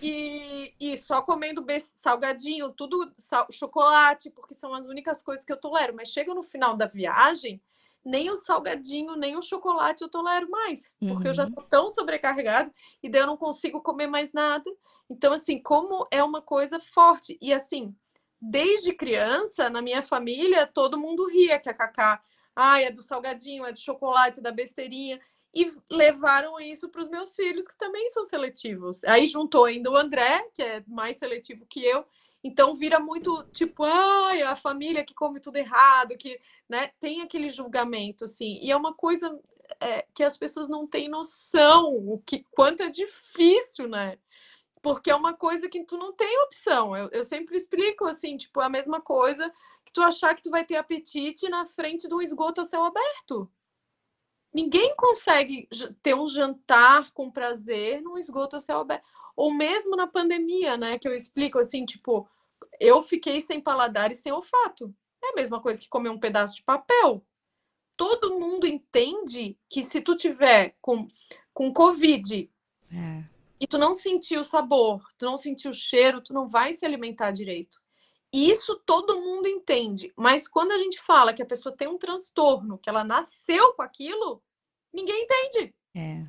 E, 0.00 0.74
e 0.78 0.96
só 0.98 1.22
comendo 1.22 1.64
salgadinho, 1.94 2.70
tudo 2.70 3.12
sal- 3.16 3.46
chocolate, 3.50 4.30
porque 4.30 4.54
são 4.54 4.74
as 4.74 4.86
únicas 4.86 5.22
coisas 5.22 5.44
que 5.44 5.52
eu 5.52 5.56
tolero. 5.56 5.94
Mas 5.94 6.08
chega 6.08 6.34
no 6.34 6.42
final 6.42 6.76
da 6.76 6.86
viagem, 6.86 7.62
nem 8.04 8.30
o 8.30 8.36
salgadinho, 8.36 9.16
nem 9.16 9.36
o 9.36 9.42
chocolate 9.42 10.02
eu 10.02 10.08
tolero 10.08 10.50
mais, 10.50 10.96
porque 11.06 11.28
eu 11.28 11.34
já 11.34 11.44
Uhum. 11.44 11.50
tô 11.54 11.62
tão 11.62 11.88
sobrecarregada 11.90 12.72
e 13.02 13.08
daí 13.08 13.22
eu 13.22 13.26
não 13.26 13.36
consigo 13.36 13.80
comer 13.80 14.06
mais 14.08 14.32
nada. 14.32 14.70
Então, 15.08 15.32
assim, 15.32 15.60
como 15.62 16.06
é 16.10 16.22
uma 16.22 16.42
coisa 16.42 16.80
forte. 16.80 17.38
E 17.40 17.52
assim, 17.52 17.94
desde 18.40 18.92
criança, 18.92 19.70
na 19.70 19.80
minha 19.82 20.02
família, 20.02 20.66
todo 20.66 20.98
mundo 20.98 21.26
ria 21.28 21.58
que 21.58 21.68
a 21.68 21.74
Cacá, 21.74 22.22
ai, 22.56 22.84
é 22.84 22.90
do 22.90 23.02
salgadinho, 23.02 23.64
é 23.64 23.72
do 23.72 23.78
chocolate, 23.78 24.40
é 24.40 24.42
da 24.42 24.50
besteirinha 24.52 25.20
e 25.54 25.70
levaram 25.90 26.58
isso 26.58 26.88
para 26.88 27.02
os 27.02 27.08
meus 27.10 27.34
filhos, 27.34 27.68
que 27.68 27.76
também 27.76 28.08
são 28.08 28.24
seletivos. 28.24 29.04
Aí 29.04 29.26
juntou 29.26 29.64
ainda 29.66 29.90
o 29.90 29.96
André, 29.96 30.48
que 30.54 30.62
é 30.62 30.82
mais 30.86 31.16
seletivo 31.18 31.66
que 31.68 31.84
eu, 31.84 32.04
então 32.42 32.74
vira 32.74 32.98
muito 32.98 33.44
tipo, 33.52 33.84
ai, 33.84 34.42
a 34.42 34.56
família 34.56 35.04
que 35.04 35.14
come 35.14 35.40
tudo 35.40 35.56
errado, 35.56 36.16
que 36.16 36.40
né, 36.68 36.90
tem 36.98 37.20
aquele 37.20 37.48
julgamento, 37.48 38.24
assim, 38.24 38.58
e 38.60 38.70
é 38.70 38.76
uma 38.76 38.94
coisa 38.94 39.38
é, 39.80 40.06
que 40.14 40.24
as 40.24 40.36
pessoas 40.36 40.68
não 40.68 40.86
têm 40.86 41.08
noção 41.08 41.94
o 41.94 42.22
que 42.24 42.44
quanto 42.50 42.82
é 42.82 42.88
difícil, 42.88 43.88
né? 43.88 44.18
Porque 44.80 45.10
é 45.10 45.14
uma 45.14 45.32
coisa 45.32 45.68
que 45.68 45.84
tu 45.84 45.96
não 45.96 46.12
tem 46.12 46.40
opção. 46.40 46.96
Eu, 46.96 47.08
eu 47.12 47.22
sempre 47.22 47.56
explico 47.56 48.04
assim, 48.04 48.36
tipo, 48.36 48.60
a 48.60 48.68
mesma 48.68 49.00
coisa 49.00 49.52
que 49.84 49.92
tu 49.92 50.02
achar 50.02 50.34
que 50.34 50.42
tu 50.42 50.50
vai 50.50 50.64
ter 50.64 50.76
apetite 50.76 51.48
na 51.48 51.64
frente 51.64 52.08
de 52.08 52.14
um 52.14 52.20
esgoto 52.20 52.60
a 52.60 52.64
céu 52.64 52.84
aberto. 52.84 53.50
Ninguém 54.52 54.94
consegue 54.96 55.68
ter 56.02 56.14
um 56.14 56.28
jantar 56.28 57.10
com 57.12 57.30
prazer 57.30 58.02
num 58.02 58.18
esgoto 58.18 58.56
a 58.56 58.60
céu 58.60 58.80
aberto. 58.80 59.04
Ou 59.36 59.52
mesmo 59.52 59.96
na 59.96 60.06
pandemia, 60.06 60.76
né? 60.76 60.98
Que 60.98 61.08
eu 61.08 61.14
explico 61.14 61.58
assim, 61.58 61.84
tipo, 61.84 62.28
eu 62.78 63.02
fiquei 63.02 63.40
sem 63.40 63.60
paladar 63.60 64.10
e 64.12 64.16
sem 64.16 64.32
olfato. 64.32 64.94
É 65.24 65.30
a 65.30 65.34
mesma 65.34 65.60
coisa 65.60 65.80
que 65.80 65.88
comer 65.88 66.10
um 66.10 66.18
pedaço 66.18 66.56
de 66.56 66.62
papel. 66.62 67.24
Todo 67.96 68.38
mundo 68.38 68.66
entende 68.66 69.56
que 69.68 69.84
se 69.84 70.00
tu 70.00 70.16
tiver 70.16 70.76
com, 70.80 71.06
com 71.54 71.72
Covid 71.72 72.50
É. 72.92 73.24
e 73.60 73.66
tu 73.66 73.78
não 73.78 73.94
sentir 73.94 74.38
o 74.38 74.44
sabor, 74.44 75.02
tu 75.18 75.24
não 75.24 75.36
sentir 75.36 75.68
o 75.68 75.74
cheiro, 75.74 76.20
tu 76.20 76.32
não 76.34 76.48
vai 76.48 76.72
se 76.72 76.84
alimentar 76.84 77.30
direito. 77.30 77.80
Isso 78.32 78.80
todo 78.86 79.20
mundo 79.20 79.46
entende, 79.46 80.10
mas 80.16 80.48
quando 80.48 80.72
a 80.72 80.78
gente 80.78 80.98
fala 81.00 81.34
que 81.34 81.42
a 81.42 81.46
pessoa 81.46 81.76
tem 81.76 81.86
um 81.86 81.98
transtorno, 81.98 82.78
que 82.78 82.88
ela 82.88 83.04
nasceu 83.04 83.74
com 83.74 83.82
aquilo, 83.82 84.42
ninguém 84.92 85.22
entende, 85.24 85.74
É. 85.94 86.26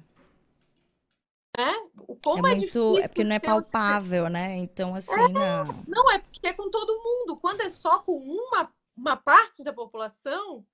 né? 1.57 1.73
O 2.07 2.13
É 2.13 2.17
como 2.23 2.47
é, 2.47 2.55
muito. 2.55 2.65
difícil 2.65 2.97
É 2.97 3.07
porque 3.07 3.23
não 3.23 3.35
é 3.35 3.39
palpável, 3.39 4.29
né? 4.29 4.57
Então, 4.57 4.95
assim, 4.95 5.15
não. 5.15 5.83
Não, 5.87 6.11
é 6.11 6.19
porque 6.19 6.47
é 6.47 6.53
com 6.53 6.69
todo 6.69 7.01
mundo. 7.01 7.37
Quando 7.37 7.61
é 7.61 7.69
só 7.69 7.99
com 7.99 8.17
uma, 8.17 8.71
uma 8.95 9.15
parte 9.15 9.63
da 9.63 9.71
população, 9.71 10.65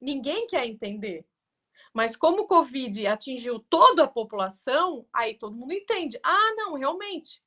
ninguém 0.00 0.46
quer 0.46 0.66
entender. 0.66 1.26
Mas 1.92 2.16
como 2.16 2.42
o 2.42 2.46
Covid 2.46 3.06
atingiu 3.06 3.58
toda 3.58 4.04
a 4.04 4.08
população, 4.08 5.06
aí 5.12 5.34
todo 5.34 5.56
mundo 5.56 5.72
entende. 5.72 6.18
Ah, 6.22 6.54
não, 6.56 6.74
realmente. 6.74 7.42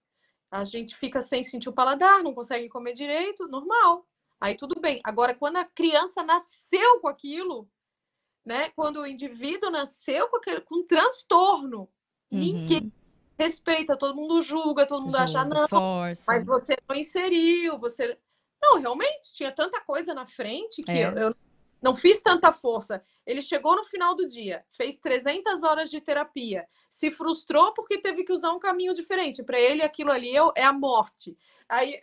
A 0.49 0.63
gente 0.63 0.95
fica 0.95 1.21
sem 1.21 1.43
sentir 1.43 1.67
o 1.67 1.73
paladar, 1.73 2.23
não 2.23 2.33
consegue 2.33 2.69
comer 2.69 2.93
direito, 2.93 3.47
normal. 3.47 4.07
Aí 4.39 4.55
tudo 4.55 4.79
bem. 4.79 5.01
Agora, 5.03 5.35
quando 5.35 5.57
a 5.57 5.65
criança 5.65 6.23
nasceu 6.23 6.99
com 7.01 7.07
aquilo, 7.07 7.69
né? 8.45 8.69
Quando 8.69 9.01
o 9.01 9.07
indivíduo 9.07 9.69
nasceu 9.69 10.29
com, 10.29 10.37
aquele, 10.37 10.61
com 10.61 10.77
um 10.77 10.87
transtorno, 10.87 11.89
ninguém 12.31 12.81
Uhum. 12.83 12.91
respeita, 13.37 13.97
todo 13.97 14.15
mundo 14.15 14.41
julga, 14.41 14.85
todo 14.85 15.01
mundo 15.03 15.15
acha, 15.15 15.41
Julga, 15.43 15.55
não, 15.61 15.67
força. 15.67 16.25
mas 16.27 16.45
você 16.45 16.75
não 16.87 16.95
inseriu, 16.95 17.77
você. 17.79 18.17
Não, 18.61 18.79
realmente, 18.79 19.33
tinha 19.33 19.51
tanta 19.51 19.79
coisa 19.81 20.13
na 20.13 20.25
frente 20.25 20.81
que 20.83 20.91
É. 20.91 21.05
eu, 21.05 21.11
eu 21.11 21.35
não 21.81 21.95
fiz 21.95 22.19
tanta 22.21 22.51
força. 22.51 23.03
Ele 23.25 23.41
chegou 23.41 23.75
no 23.75 23.83
final 23.83 24.15
do 24.15 24.27
dia, 24.27 24.65
fez 24.71 24.97
300 24.97 25.61
horas 25.63 25.91
de 25.91 26.01
terapia, 26.01 26.67
se 26.89 27.11
frustrou 27.11 27.71
porque 27.73 27.99
teve 27.99 28.23
que 28.23 28.33
usar 28.33 28.51
um 28.51 28.59
caminho 28.59 28.93
diferente. 28.95 29.43
Para 29.43 29.59
ele, 29.59 29.83
aquilo 29.83 30.11
ali 30.11 30.35
é, 30.35 30.41
é 30.55 30.63
a 30.63 30.73
morte. 30.73 31.37
Aí, 31.69 32.01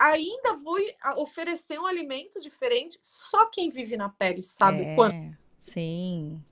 ainda 0.00 0.54
vou 0.54 0.78
oferecer 1.18 1.78
um 1.78 1.86
alimento 1.86 2.40
diferente, 2.40 2.98
só 3.02 3.44
quem 3.46 3.68
vive 3.68 3.96
na 3.96 4.08
pele 4.08 4.42
sabe 4.42 4.82
é, 4.82 4.94
quanto, 4.96 5.36
Sim. 5.58 6.42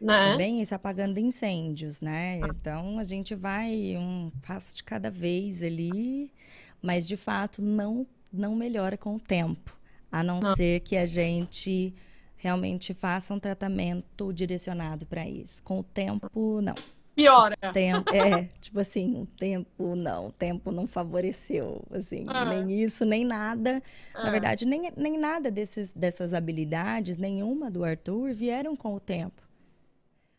Né? 0.00 0.36
bem 0.36 0.60
isso, 0.60 0.74
apagando 0.74 1.18
incêndios, 1.18 2.00
né? 2.00 2.38
Então 2.38 2.98
a 2.98 3.04
gente 3.04 3.34
vai 3.34 3.96
um 3.98 4.30
passo 4.40 4.74
de 4.74 4.82
cada 4.82 5.10
vez 5.10 5.62
ali, 5.62 6.32
mas 6.80 7.06
de 7.06 7.16
fato 7.16 7.60
não 7.60 8.06
não 8.32 8.54
melhora 8.54 8.96
com 8.96 9.16
o 9.16 9.20
tempo, 9.20 9.76
a 10.10 10.22
não 10.22 10.38
Não. 10.38 10.54
ser 10.54 10.80
que 10.80 10.96
a 10.96 11.04
gente 11.04 11.92
realmente 12.36 12.94
faça 12.94 13.34
um 13.34 13.40
tratamento 13.40 14.32
direcionado 14.32 15.04
para 15.04 15.28
isso. 15.28 15.62
Com 15.62 15.80
o 15.80 15.82
tempo, 15.82 16.60
não. 16.62 16.74
Piora. 17.14 17.56
Tempo, 17.72 18.14
é, 18.14 18.48
tipo 18.60 18.80
assim, 18.80 19.22
o 19.22 19.26
tempo 19.26 19.94
não, 19.94 20.28
o 20.28 20.32
tempo 20.32 20.72
não 20.72 20.86
favoreceu, 20.86 21.82
assim, 21.90 22.24
ah. 22.28 22.46
nem 22.46 22.82
isso, 22.82 23.04
nem 23.04 23.24
nada. 23.24 23.82
Ah. 24.14 24.24
Na 24.24 24.30
verdade, 24.30 24.64
nem, 24.64 24.90
nem 24.96 25.18
nada 25.18 25.50
desses, 25.50 25.92
dessas 25.92 26.32
habilidades, 26.32 27.18
nenhuma 27.18 27.70
do 27.70 27.84
Arthur, 27.84 28.32
vieram 28.32 28.74
com 28.74 28.94
o 28.94 29.00
tempo. 29.00 29.49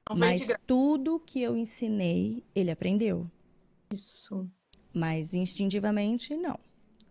Não 0.10 0.18
Mas 0.18 0.48
tudo 0.66 1.20
que 1.20 1.42
eu 1.42 1.56
ensinei, 1.56 2.44
ele 2.56 2.72
aprendeu. 2.72 3.30
Isso. 3.92 4.50
Mas 4.94 5.34
instintivamente, 5.34 6.36
não. 6.36 6.60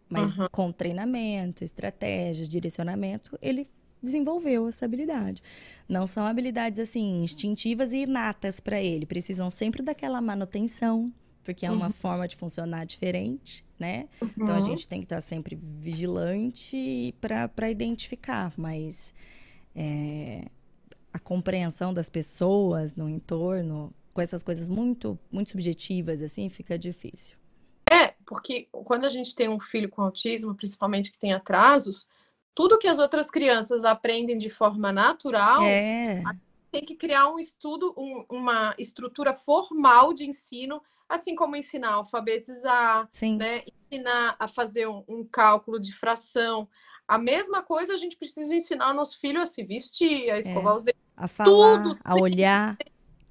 Mas 0.09 0.37
uhum. 0.37 0.49
com 0.51 0.73
treinamento, 0.73 1.63
estratégias, 1.63 2.49
direcionamento, 2.49 3.39
ele 3.41 3.69
desenvolveu 4.03 4.69
essa 4.69 4.85
habilidade. 4.85 5.43
Não 5.89 6.07
são 6.07 6.25
habilidades 6.25 6.81
assim 6.81 7.23
instintivas 7.23 7.93
e 7.93 7.99
inatas 7.99 8.59
para 8.59 8.83
ele, 8.83 9.07
precisam 9.07 9.49
sempre 9.51 9.83
daquela 9.83 10.21
manutenção, 10.21 11.13
porque 11.45 11.65
é 11.65 11.71
uma 11.71 11.87
uhum. 11.87 11.93
forma 11.93 12.27
de 12.27 12.35
funcionar 12.35 12.85
diferente, 12.85 13.65
né? 13.79 14.09
Uhum. 14.21 14.31
Então 14.37 14.51
a 14.51 14.59
uhum. 14.59 14.65
gente 14.65 14.89
tem 14.89 15.01
que 15.01 15.07
estar 15.07 15.21
sempre 15.21 15.57
vigilante 15.57 17.15
para 17.21 17.71
identificar, 17.71 18.53
mas 18.57 19.15
é, 19.77 20.47
a 21.13 21.19
compreensão 21.19 21.93
das 21.93 22.09
pessoas 22.09 22.95
no 22.95 23.09
entorno 23.09 23.93
com 24.13 24.21
essas 24.21 24.43
coisas 24.43 24.69
muito 24.69 25.19
muito 25.31 25.51
subjetivas 25.51 26.23
assim 26.23 26.49
fica 26.49 26.79
difícil. 26.79 27.37
É, 27.91 28.15
porque 28.25 28.69
quando 28.71 29.05
a 29.05 29.09
gente 29.09 29.35
tem 29.35 29.49
um 29.49 29.59
filho 29.59 29.89
com 29.89 30.03
autismo, 30.03 30.55
principalmente 30.55 31.11
que 31.11 31.19
tem 31.19 31.33
atrasos, 31.33 32.07
tudo 32.55 32.79
que 32.79 32.87
as 32.87 32.99
outras 32.99 33.31
crianças 33.31 33.85
aprendem 33.85 34.39
de 34.39 34.49
forma 34.49 34.93
natural, 34.93 35.63
é. 35.63 36.23
tem 36.71 36.85
que 36.85 36.95
criar 36.95 37.29
um 37.29 37.39
estudo, 37.39 37.93
um, 37.97 38.25
uma 38.29 38.75
estrutura 38.79 39.35
formal 39.35 40.13
de 40.13 40.25
ensino, 40.25 40.81
assim 41.09 41.35
como 41.35 41.57
ensinar 41.57 41.91
a 41.91 41.95
alfabetizar, 41.95 43.09
né? 43.37 43.65
ensinar 43.91 44.37
a 44.39 44.47
fazer 44.47 44.87
um, 44.87 45.03
um, 45.09 45.25
cálculo 45.25 45.81
de 45.81 45.93
fração. 45.93 46.69
A 47.11 47.19
mesma 47.19 47.61
coisa 47.61 47.95
a 47.95 47.97
gente 47.97 48.17
precisa 48.17 48.55
ensinar 48.55 48.95
nosso 48.95 49.19
filho 49.19 49.41
a 49.41 49.47
se 49.47 49.65
vestir, 49.65 50.31
a 50.31 50.39
escovar 50.39 50.75
é. 50.75 50.77
os 50.77 50.85
dedos. 50.85 51.01
A 51.17 51.27
falar, 51.27 51.83
tudo 51.83 51.99
a 52.05 52.15
olhar. 52.15 52.79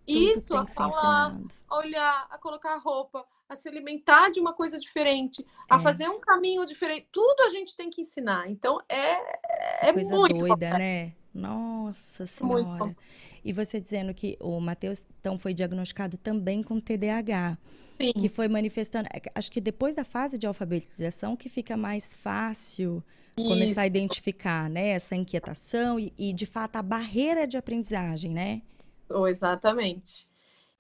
Isso, 0.06 0.56
a 0.56 0.68
falar, 0.68 1.40
a 1.68 1.78
olhar, 1.78 2.28
a 2.30 2.38
colocar 2.38 2.76
roupa 2.78 3.26
a 3.48 3.56
se 3.56 3.68
alimentar 3.68 4.30
de 4.30 4.40
uma 4.40 4.54
coisa 4.54 4.78
diferente, 4.78 5.44
a 5.70 5.78
é. 5.78 5.80
fazer 5.80 6.08
um 6.08 6.20
caminho 6.20 6.64
diferente. 6.66 7.08
Tudo 7.12 7.42
a 7.42 7.50
gente 7.50 7.76
tem 7.76 7.90
que 7.90 8.02
ensinar. 8.02 8.50
Então 8.50 8.80
é, 8.88 9.90
é 9.90 9.94
coisa 9.94 10.16
muito 10.16 10.38
doida, 10.38 10.78
né? 10.78 11.14
Nossa 11.34 12.26
Senhora. 12.26 12.96
E 13.44 13.54
você 13.54 13.80
dizendo 13.80 14.14
que 14.14 14.38
o 14.40 14.60
Matheus 14.60 15.04
então 15.20 15.40
foi 15.40 15.54
diagnosticado 15.54 16.18
também 16.18 16.62
com 16.62 16.80
TDAH. 16.80 17.58
Sim. 18.00 18.14
Que 18.14 18.30
foi 18.30 18.48
manifestando. 18.48 19.10
É, 19.14 19.22
acho 19.34 19.52
que 19.52 19.60
depois 19.60 19.96
da 19.96 20.04
fase 20.04 20.38
de 20.38 20.46
alfabetização 20.46 21.36
que 21.36 21.50
fica 21.50 21.76
mais 21.76 22.14
fácil. 22.14 23.04
Começar 23.48 23.82
a 23.82 23.88
identificar, 23.88 24.70
né? 24.70 24.90
Essa 24.90 25.16
inquietação 25.16 26.00
e, 26.00 26.14
e, 26.18 26.34
de 26.34 26.46
fato, 26.46 26.76
a 26.76 26.82
barreira 26.82 27.48
de 27.48 27.58
aprendizagem, 27.58 28.32
né? 28.32 28.62
Oh, 29.10 29.28
exatamente. 29.28 30.28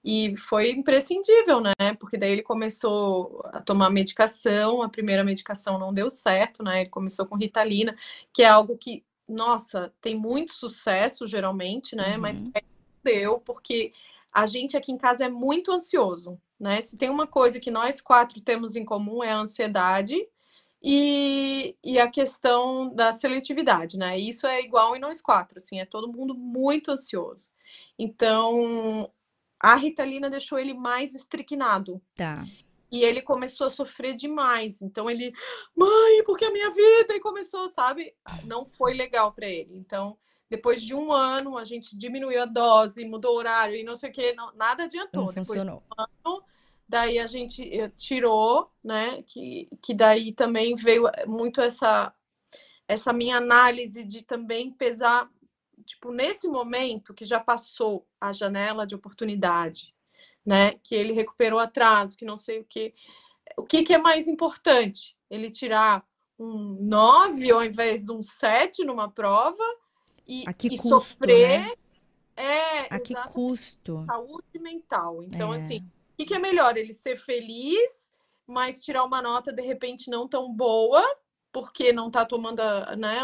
E 0.03 0.36
foi 0.38 0.72
imprescindível, 0.72 1.60
né? 1.60 1.94
Porque 1.99 2.18
daí 2.18 2.31
ele 2.31 2.41
começou 2.41 3.41
a 3.45 3.60
tomar 3.60 3.90
medicação, 3.90 4.81
a 4.81 4.90
primeira 4.90 5.23
medicação 5.23 5.77
não 5.77 5.94
deu 5.94 6.10
certo, 6.10 6.64
né? 6.64 6.81
Ele 6.81 6.90
começou 6.90 7.26
com 7.26 7.36
Ritalina, 7.36 7.95
que 8.31 8.41
é 8.41 8.48
algo 8.48 8.77
que, 8.77 9.03
nossa, 9.27 9.94
tem 9.99 10.15
muito 10.15 10.53
sucesso 10.53 11.27
geralmente, 11.27 11.95
né? 11.95 12.15
Uhum. 12.15 12.22
Mas 12.22 12.44
deu, 13.03 13.40
porque 13.40 13.91
a 14.31 14.45
gente 14.45 14.77
aqui 14.77 14.91
em 14.91 14.98
casa 14.98 15.26
é 15.26 15.30
muito 15.30 15.72
ansioso, 15.72 16.40
né? 16.60 16.80
Se 16.81 16.98
tem 16.98 17.10
uma 17.10 17.27
coisa 17.27 17.60
que 17.60 17.72
nós 17.72 17.99
quatro 17.99 18.40
temos 18.40 18.76
em 18.76 18.86
comum 18.86 19.23
é 19.23 19.31
a 19.31 19.40
ansiedade 19.40 20.15
e, 20.81 21.76
e 21.84 21.99
a 21.99 22.10
questão 22.10 22.93
da 22.93 23.11
seletividade, 23.11 23.97
né? 23.97 24.18
Isso 24.18 24.47
é 24.47 24.61
igual 24.61 24.95
em 24.95 24.99
nós 24.99 25.22
quatro, 25.22 25.57
assim, 25.57 25.80
é 25.80 25.85
todo 25.85 26.11
mundo 26.11 26.34
muito 26.34 26.91
ansioso. 26.91 27.49
Então, 27.97 29.11
a 29.60 29.76
Ritalina 29.76 30.30
deixou 30.30 30.57
ele 30.57 30.73
mais 30.73 31.14
estricnado. 31.14 32.01
Tá. 32.15 32.45
E 32.91 33.03
ele 33.03 33.22
começou 33.22 33.68
a 33.68 33.69
sofrer 33.69 34.15
demais. 34.15 34.81
Então 34.81 35.10
ele, 35.10 35.31
mãe, 35.76 36.23
porque 36.26 36.45
a 36.45 36.51
minha 36.51 36.72
vida? 36.72 37.14
E 37.14 37.19
começou, 37.19 37.69
sabe? 37.69 38.15
Não 38.45 38.65
foi 38.65 38.93
legal 38.93 39.31
para 39.31 39.47
ele. 39.47 39.77
Então, 39.77 40.18
depois 40.49 40.81
de 40.81 40.95
um 40.95 41.11
ano, 41.14 41.57
a 41.57 41.64
gente 41.64 41.95
diminuiu 41.95 42.41
a 42.41 42.45
dose, 42.45 43.06
mudou 43.06 43.35
o 43.35 43.38
horário 43.38 43.76
e 43.76 43.84
não 43.84 43.95
sei 43.95 44.10
o 44.10 44.14
que, 44.14 44.34
não, 44.34 44.51
nada 44.56 44.85
adiantou. 44.85 45.26
Não 45.26 45.31
funcionou. 45.31 45.84
De 45.95 46.01
um 46.01 46.03
ano, 46.31 46.43
daí 46.90 47.20
a 47.20 47.28
gente 47.28 47.61
eh, 47.72 47.90
tirou, 47.95 48.72
né? 48.84 49.22
Que, 49.28 49.70
que 49.80 49.94
daí 49.94 50.34
também 50.34 50.76
veio 50.76 51.03
muito 51.28 51.61
essa, 51.61 52.11
essa 52.88 53.14
minha 53.14 53.38
análise 53.38 54.03
de 54.03 54.24
também 54.24 54.72
pesar 54.72 55.30
tipo, 55.86 56.11
nesse 56.11 56.48
momento 56.48 57.14
que 57.14 57.24
já 57.24 57.40
passou 57.40 58.07
a 58.20 58.34
janela 58.34 58.88
de 58.88 58.95
oportunidade, 58.95 59.94
né? 60.44 60.74
Que 60.84 60.95
ele 60.95 61.14
recuperou 61.14 61.60
atraso, 61.60 62.18
que 62.18 62.26
não 62.26 62.36
sei 62.36 62.60
o 62.60 62.66
que. 62.66 62.94
O 63.56 63.64
que, 63.64 63.84
que 63.84 63.94
é 63.94 63.99
mais 63.99 64.28
importante? 64.28 65.16
Ele 65.30 65.52
tirar 65.52 66.03
um 66.40 66.78
9 66.82 67.52
ao 67.52 67.64
invés 67.64 68.06
de 68.06 68.11
um 68.11 68.24
7 68.24 68.84
numa 68.84 69.11
prova 69.11 69.64
e, 70.28 70.41
e 70.41 70.78
custo, 70.78 70.90
sofrer. 70.90 71.61
Né? 71.61 71.74
É, 72.36 72.95
a 72.95 72.99
que 72.99 73.14
custo? 73.32 74.06
Saúde 74.06 74.60
mental. 74.60 75.24
Então, 75.24 75.53
é. 75.53 75.57
assim, 75.57 75.86
que, 76.20 76.26
que 76.26 76.34
é 76.34 76.40
melhor? 76.40 76.76
Ele 76.76 76.91
ser 76.91 77.18
feliz, 77.18 78.12
mas 78.46 78.84
tirar 78.84 79.06
uma 79.06 79.22
nota 79.22 79.54
de 79.54 79.62
repente 79.62 80.10
não 80.10 80.28
tão 80.28 80.54
boa, 80.54 81.02
porque 81.52 81.94
não 81.94 82.08
está 82.08 82.26
tomando, 82.26 82.62
né? 82.98 83.22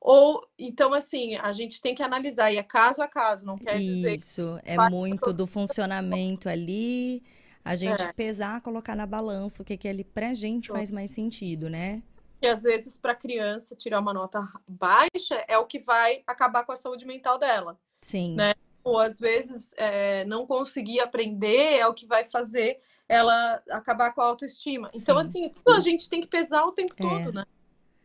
Ou 0.00 0.46
então 0.56 0.94
assim, 0.94 1.34
a 1.36 1.52
gente 1.52 1.80
tem 1.80 1.94
que 1.94 2.02
analisar 2.02 2.52
e 2.52 2.56
é 2.56 2.62
caso 2.62 3.02
a 3.02 3.08
caso, 3.08 3.44
não 3.44 3.56
quer 3.56 3.78
dizer 3.78 4.14
Isso, 4.14 4.60
é 4.62 4.76
muito 4.88 5.32
do 5.32 5.46
funcionamento 5.46 6.48
ali, 6.48 7.22
a 7.64 7.74
gente 7.74 8.04
é. 8.04 8.12
pesar, 8.12 8.60
colocar 8.60 8.94
na 8.94 9.06
balança 9.06 9.62
o 9.62 9.66
que 9.66 9.76
que 9.76 9.88
ali 9.88 10.04
pra 10.04 10.32
gente 10.32 10.68
faz 10.68 10.92
mais 10.92 11.10
sentido, 11.10 11.68
né? 11.68 12.00
E 12.40 12.46
às 12.46 12.62
vezes 12.62 12.96
para 12.96 13.14
criança 13.14 13.74
tirar 13.74 13.98
uma 13.98 14.12
nota 14.12 14.46
baixa 14.68 15.44
é 15.48 15.58
o 15.58 15.66
que 15.66 15.80
vai 15.80 16.22
acabar 16.26 16.64
com 16.64 16.72
a 16.72 16.76
saúde 16.76 17.04
mental 17.04 17.38
dela. 17.38 17.76
Sim. 18.02 18.36
Né? 18.36 18.54
Ou 18.86 18.98
às 18.98 19.18
vezes 19.18 19.74
é, 19.76 20.24
não 20.26 20.46
conseguir 20.46 21.00
aprender 21.00 21.78
é 21.78 21.86
o 21.86 21.94
que 21.94 22.06
vai 22.06 22.24
fazer 22.24 22.80
ela 23.08 23.62
acabar 23.70 24.12
com 24.12 24.20
a 24.20 24.26
autoestima. 24.26 24.90
Então, 24.94 25.22
Sim. 25.24 25.46
assim, 25.46 25.74
a 25.76 25.80
gente 25.80 26.08
tem 26.08 26.20
que 26.20 26.26
pesar 26.26 26.64
o 26.64 26.72
tempo 26.72 26.94
é. 26.96 27.02
todo, 27.02 27.32
né? 27.32 27.44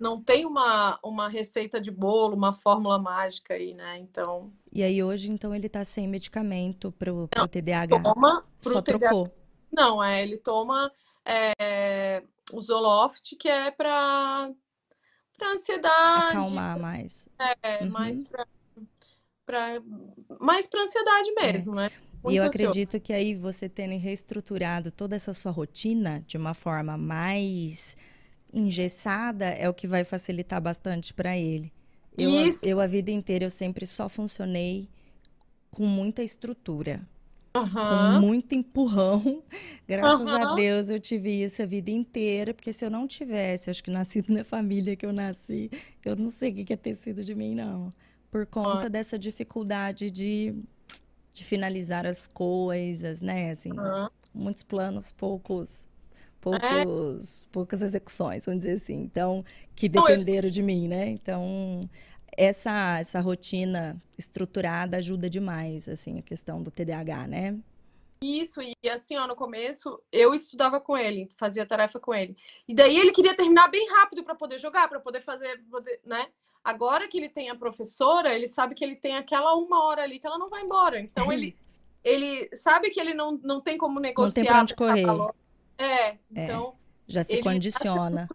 não 0.01 0.19
tem 0.19 0.47
uma, 0.47 0.97
uma 1.03 1.29
receita 1.29 1.79
de 1.79 1.91
bolo, 1.91 2.35
uma 2.35 2.51
fórmula 2.51 2.97
mágica 2.97 3.53
aí, 3.53 3.75
né? 3.75 3.99
Então. 3.99 4.51
E 4.73 4.81
aí 4.81 5.03
hoje, 5.03 5.29
então, 5.29 5.53
ele 5.53 5.69
tá 5.69 5.83
sem 5.83 6.07
medicamento 6.07 6.91
pro, 6.93 7.27
pro 7.27 7.41
não, 7.41 7.47
TDAH. 7.47 8.01
Toma 8.01 8.43
pro 8.59 8.73
Só 8.73 8.81
TDAH. 8.81 9.07
trocou. 9.09 9.31
Não, 9.71 10.03
é, 10.03 10.23
ele 10.23 10.37
toma 10.37 10.91
é, 11.23 12.23
o 12.51 12.59
Zoloft, 12.59 13.35
que 13.37 13.47
é 13.47 13.69
para 13.69 14.51
ansiedade. 15.43 16.37
Acalmar 16.37 16.79
mais. 16.79 17.29
É, 17.61 17.83
uhum. 17.83 17.91
mais 17.91 18.23
para 19.51 19.81
mais 20.39 20.65
para 20.65 20.83
ansiedade 20.83 21.29
é. 21.37 21.51
mesmo, 21.51 21.73
é. 21.73 21.83
né? 21.83 21.91
Muito 22.23 22.33
e 22.33 22.37
eu 22.37 22.43
ansioso. 22.43 22.69
acredito 22.69 22.99
que 22.99 23.11
aí 23.11 23.33
você 23.35 23.67
tendo 23.67 23.97
reestruturado 23.97 24.91
toda 24.91 25.15
essa 25.15 25.33
sua 25.33 25.51
rotina 25.51 26.23
de 26.25 26.37
uma 26.37 26.53
forma 26.53 26.97
mais 26.97 27.97
engessada 28.53 29.45
é 29.45 29.67
o 29.67 29.73
que 29.73 29.87
vai 29.87 30.03
facilitar 30.03 30.61
bastante 30.61 31.13
para 31.13 31.37
ele. 31.37 31.71
Eu, 32.17 32.29
Isso. 32.29 32.65
eu, 32.65 32.79
a 32.79 32.85
vida 32.85 33.09
inteira, 33.09 33.45
eu 33.45 33.49
sempre 33.49 33.85
só 33.85 34.07
funcionei 34.07 34.87
com 35.71 35.85
muita 35.85 36.21
estrutura. 36.21 37.01
Uhum. 37.55 37.69
Com 37.69 38.19
muito 38.19 38.53
empurrão. 38.53 39.41
Graças 39.87 40.27
uhum. 40.27 40.35
a 40.35 40.55
Deus 40.55 40.89
eu 40.89 40.99
tive 40.99 41.43
isso 41.43 41.61
a 41.61 41.65
vida 41.65 41.89
inteira, 41.89 42.53
porque 42.53 42.71
se 42.71 42.85
eu 42.85 42.89
não 42.89 43.07
tivesse, 43.07 43.69
acho 43.69 43.83
que 43.83 43.89
nascido 43.89 44.31
na 44.31 44.43
família 44.43 44.95
que 44.95 45.05
eu 45.05 45.11
nasci, 45.11 45.71
eu 46.05 46.15
não 46.15 46.29
sei 46.29 46.51
o 46.51 46.53
que 46.65 46.71
ia 46.71 46.77
ter 46.77 46.93
sido 46.93 47.23
de 47.23 47.33
mim, 47.33 47.55
não. 47.55 47.91
Por 48.31 48.45
conta 48.45 48.85
uhum. 48.85 48.89
dessa 48.89 49.19
dificuldade 49.19 50.09
de, 50.09 50.55
de 51.33 51.43
finalizar 51.43 52.07
as 52.07 52.27
coisas, 52.27 53.21
né? 53.21 53.51
Assim, 53.51 53.71
muitos 54.33 54.63
planos, 54.63 55.11
poucos 55.11 55.91
poucos, 56.41 57.43
é. 57.43 57.47
poucas 57.51 57.81
execuções, 57.83 58.45
vamos 58.45 58.63
dizer 58.63 58.73
assim. 58.73 58.95
Então, 58.95 59.45
que 59.75 59.87
dependeram 59.87 60.49
de 60.49 60.63
mim, 60.63 60.87
né? 60.87 61.07
Então, 61.07 61.87
essa, 62.35 62.97
essa 62.99 63.19
rotina 63.21 64.01
estruturada 64.17 64.97
ajuda 64.97 65.29
demais, 65.29 65.87
assim, 65.87 66.17
a 66.17 66.21
questão 66.21 66.61
do 66.61 66.71
TDAH, 66.71 67.27
né? 67.27 67.59
Isso, 68.23 68.61
e 68.61 68.89
assim, 68.89 69.17
ó, 69.17 69.25
no 69.25 69.35
começo, 69.35 69.99
eu 70.11 70.33
estudava 70.33 70.79
com 70.79 70.95
ele, 70.95 71.27
fazia 71.37 71.65
tarefa 71.65 71.99
com 71.99 72.13
ele. 72.13 72.37
E 72.67 72.73
daí 72.73 72.97
ele 72.97 73.11
queria 73.11 73.35
terminar 73.35 73.67
bem 73.67 73.87
rápido 73.89 74.23
para 74.23 74.35
poder 74.35 74.59
jogar, 74.59 74.87
para 74.87 74.99
poder 74.99 75.21
fazer, 75.21 75.59
poder, 75.69 75.99
né? 76.05 76.27
Agora 76.63 77.07
que 77.07 77.17
ele 77.17 77.29
tem 77.29 77.49
a 77.49 77.55
professora, 77.55 78.33
ele 78.33 78.47
sabe 78.47 78.75
que 78.75 78.83
ele 78.83 78.95
tem 78.95 79.15
aquela 79.15 79.55
uma 79.55 79.83
hora 79.83 80.03
ali 80.03 80.19
que 80.19 80.27
ela 80.27 80.38
não 80.38 80.49
vai 80.49 80.61
embora. 80.61 80.99
Então 80.99 81.31
ele 81.31 81.55
ele 82.03 82.49
sabe 82.53 82.89
que 82.89 82.99
ele 82.99 83.13
não, 83.13 83.39
não 83.43 83.61
tem 83.61 83.77
como 83.77 83.99
negociar. 83.99 84.27
Não 84.27 84.33
tem 84.33 84.45
pra 84.45 84.61
onde 84.61 84.75
correr. 84.75 85.33
É, 85.77 86.17
então. 86.31 86.75
É, 86.77 86.81
já 87.11 87.23
se 87.23 87.41
condiciona. 87.41 88.27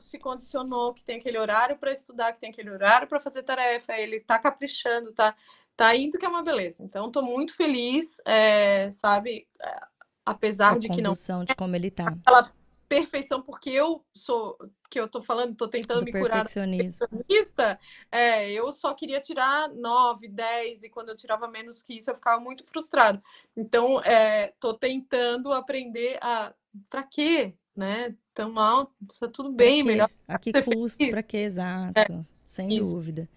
Se, 0.00 0.10
se 0.10 0.18
condicionou 0.18 0.94
que 0.94 1.04
tem 1.04 1.18
aquele 1.18 1.38
horário 1.38 1.76
para 1.76 1.92
estudar, 1.92 2.32
que 2.32 2.40
tem 2.40 2.50
aquele 2.50 2.70
horário 2.70 3.06
para 3.06 3.20
fazer 3.20 3.42
tarefa, 3.42 3.92
ele 3.94 4.20
tá 4.20 4.38
caprichando, 4.38 5.12
tá, 5.12 5.34
tá 5.76 5.94
indo 5.96 6.18
que 6.18 6.24
é 6.24 6.28
uma 6.28 6.42
beleza. 6.42 6.82
Então, 6.82 7.10
tô 7.10 7.22
muito 7.22 7.56
feliz, 7.56 8.20
é, 8.26 8.90
sabe? 8.92 9.46
É, 9.60 9.80
apesar 10.26 10.74
a 10.74 10.78
de 10.78 10.88
que 10.88 11.00
não. 11.00 11.12
de 11.44 11.54
como 11.54 11.76
ele 11.76 11.90
tá. 11.90 12.08
Aquela 12.08 12.52
perfeição, 12.96 13.40
porque 13.42 13.70
eu 13.70 14.04
sou, 14.14 14.58
que 14.90 15.00
eu 15.00 15.08
tô 15.08 15.22
falando, 15.22 15.54
tô 15.54 15.66
tentando 15.66 16.00
Do 16.00 16.04
me 16.04 16.12
curar 16.12 16.44
perfeccionista, 16.44 17.78
é, 18.10 18.50
eu 18.52 18.70
só 18.72 18.92
queria 18.94 19.20
tirar 19.20 19.68
9, 19.70 20.28
10, 20.28 20.82
e 20.82 20.90
quando 20.90 21.08
eu 21.08 21.16
tirava 21.16 21.48
menos 21.48 21.82
que 21.82 21.94
isso, 21.94 22.10
eu 22.10 22.14
ficava 22.14 22.40
muito 22.40 22.64
frustrado. 22.66 23.22
Então, 23.56 24.00
é, 24.02 24.52
tô 24.60 24.74
tentando 24.74 25.52
aprender 25.52 26.18
a 26.20 26.54
pra 26.88 27.02
quê? 27.02 27.54
Né? 27.74 28.14
Tão 28.34 28.52
mal, 28.52 28.92
tá 29.18 29.28
tudo 29.28 29.50
bem, 29.50 29.82
melhor. 29.82 30.10
A 30.28 30.38
que 30.38 30.52
custo, 30.62 31.08
para 31.08 31.22
quê, 31.22 31.38
exato, 31.38 31.98
é, 31.98 32.20
sem 32.44 32.68
isso. 32.68 32.94
dúvida. 32.94 33.28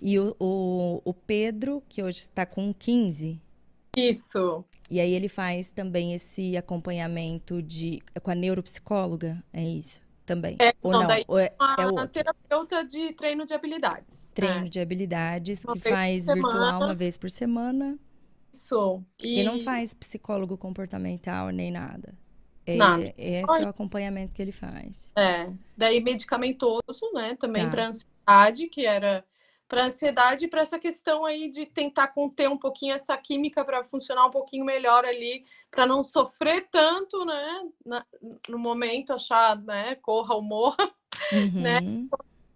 E 0.00 0.18
o, 0.18 0.34
o, 0.38 1.02
o 1.04 1.14
Pedro, 1.14 1.82
que 1.88 2.02
hoje 2.02 2.20
está 2.20 2.44
com 2.44 2.72
15, 2.72 3.40
isso. 3.96 4.64
E 4.90 5.00
aí 5.00 5.12
ele 5.12 5.28
faz 5.28 5.70
também 5.70 6.12
esse 6.12 6.56
acompanhamento 6.56 7.62
de 7.62 8.02
com 8.22 8.30
a 8.30 8.34
neuropsicóloga, 8.34 9.42
é 9.52 9.62
isso 9.62 10.02
também? 10.30 10.56
É, 10.60 10.74
ou 10.80 10.92
não, 10.92 11.00
não? 11.00 11.08
Daí 11.08 11.24
é, 11.38 11.52
é 11.78 11.86
uma 11.86 12.06
terapeuta 12.06 12.84
de 12.84 13.12
treino 13.14 13.44
de 13.44 13.52
habilidades. 13.52 14.30
Treino 14.32 14.66
é. 14.66 14.68
de 14.68 14.78
habilidades 14.78 15.64
uma 15.64 15.74
que 15.74 15.80
faz 15.80 16.26
virtual 16.26 16.82
uma 16.82 16.94
vez 16.94 17.18
por 17.18 17.30
semana. 17.30 17.98
Isso. 18.52 19.02
E... 19.20 19.40
e 19.40 19.44
não 19.44 19.60
faz 19.60 19.92
psicólogo 19.92 20.56
comportamental 20.56 21.50
nem 21.50 21.72
nada. 21.72 22.14
É, 22.64 22.76
nada. 22.76 23.12
Esse 23.16 23.62
é 23.62 23.66
o 23.66 23.68
acompanhamento 23.68 24.34
que 24.34 24.42
ele 24.42 24.52
faz. 24.52 25.12
É. 25.16 25.50
Daí 25.76 26.00
medicamentoso, 26.00 27.10
né? 27.12 27.36
Também 27.38 27.64
tá. 27.64 27.70
para 27.70 27.88
ansiedade, 27.88 28.68
que 28.68 28.86
era 28.86 29.24
para 29.70 29.84
ansiedade 29.84 30.46
e 30.46 30.48
para 30.48 30.62
essa 30.62 30.80
questão 30.80 31.24
aí 31.24 31.48
de 31.48 31.64
tentar 31.64 32.08
conter 32.08 32.48
um 32.48 32.58
pouquinho 32.58 32.92
essa 32.92 33.16
química 33.16 33.64
para 33.64 33.84
funcionar 33.84 34.26
um 34.26 34.30
pouquinho 34.30 34.64
melhor 34.64 35.04
ali, 35.04 35.44
para 35.70 35.86
não 35.86 36.02
sofrer 36.02 36.66
tanto, 36.72 37.24
né? 37.24 37.68
Na, 37.86 38.04
no 38.48 38.58
momento, 38.58 39.12
achar, 39.12 39.56
né? 39.62 39.94
Corra 39.94 40.34
ou 40.34 40.42
morra, 40.42 40.90
uhum. 41.32 41.60
né? 41.60 41.78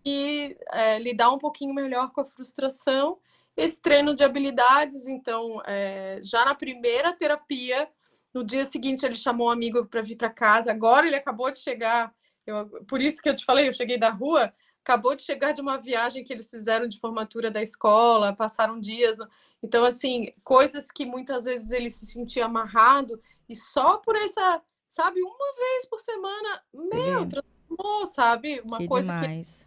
E 0.05 0.57
é, 0.73 0.99
lidar 0.99 1.31
um 1.31 1.39
pouquinho 1.39 1.73
melhor 1.73 2.11
com 2.11 2.21
a 2.21 2.25
frustração. 2.25 3.17
Esse 3.57 3.81
treino 3.81 4.13
de 4.13 4.25
habilidades, 4.25 5.07
então, 5.07 5.63
é, 5.65 6.19
já 6.21 6.45
na 6.45 6.55
primeira 6.57 7.13
terapia, 7.13 7.89
no 8.35 8.43
dia 8.43 8.65
seguinte 8.65 9.07
ele 9.07 9.15
chamou 9.15 9.47
um 9.47 9.53
amigo 9.53 9.87
para 9.87 10.03
vir 10.03 10.17
para 10.17 10.31
casa. 10.31 10.73
Agora 10.73 11.07
ele 11.07 11.15
acabou 11.15 11.49
de 11.53 11.61
chegar. 11.61 12.13
Eu, 12.45 12.67
por 12.89 13.01
isso 13.01 13.23
que 13.23 13.29
eu 13.29 13.37
te 13.37 13.45
falei, 13.45 13.69
eu 13.69 13.73
cheguei 13.73 13.97
da 13.97 14.11
rua 14.11 14.53
acabou 14.85 15.17
de 15.17 15.23
chegar 15.23 15.53
de 15.53 15.63
uma 15.63 15.79
viagem 15.79 16.23
que 16.23 16.31
eles 16.31 16.51
fizeram 16.51 16.87
de 16.87 17.01
formatura 17.01 17.51
da 17.51 17.63
escola, 17.63 18.37
passaram 18.37 18.79
dias. 18.79 19.17
Então, 19.63 19.83
assim, 19.83 20.35
coisas 20.45 20.91
que 20.91 21.07
muitas 21.07 21.47
vezes 21.47 21.73
ele 21.73 21.89
se 21.89 22.05
sentia 22.05 22.45
amarrado 22.45 23.19
e 23.49 23.57
só 23.57 23.97
por 23.97 24.15
essa, 24.15 24.63
sabe, 24.91 25.23
uma 25.23 25.55
vez 25.57 25.87
por 25.87 26.01
semana, 26.01 26.63
meu, 26.75 27.27
transformou, 27.27 28.07
sabe? 28.07 28.61
Uma 28.61 28.77
que 28.77 28.87
coisa 28.87 29.07
demais. 29.07 29.67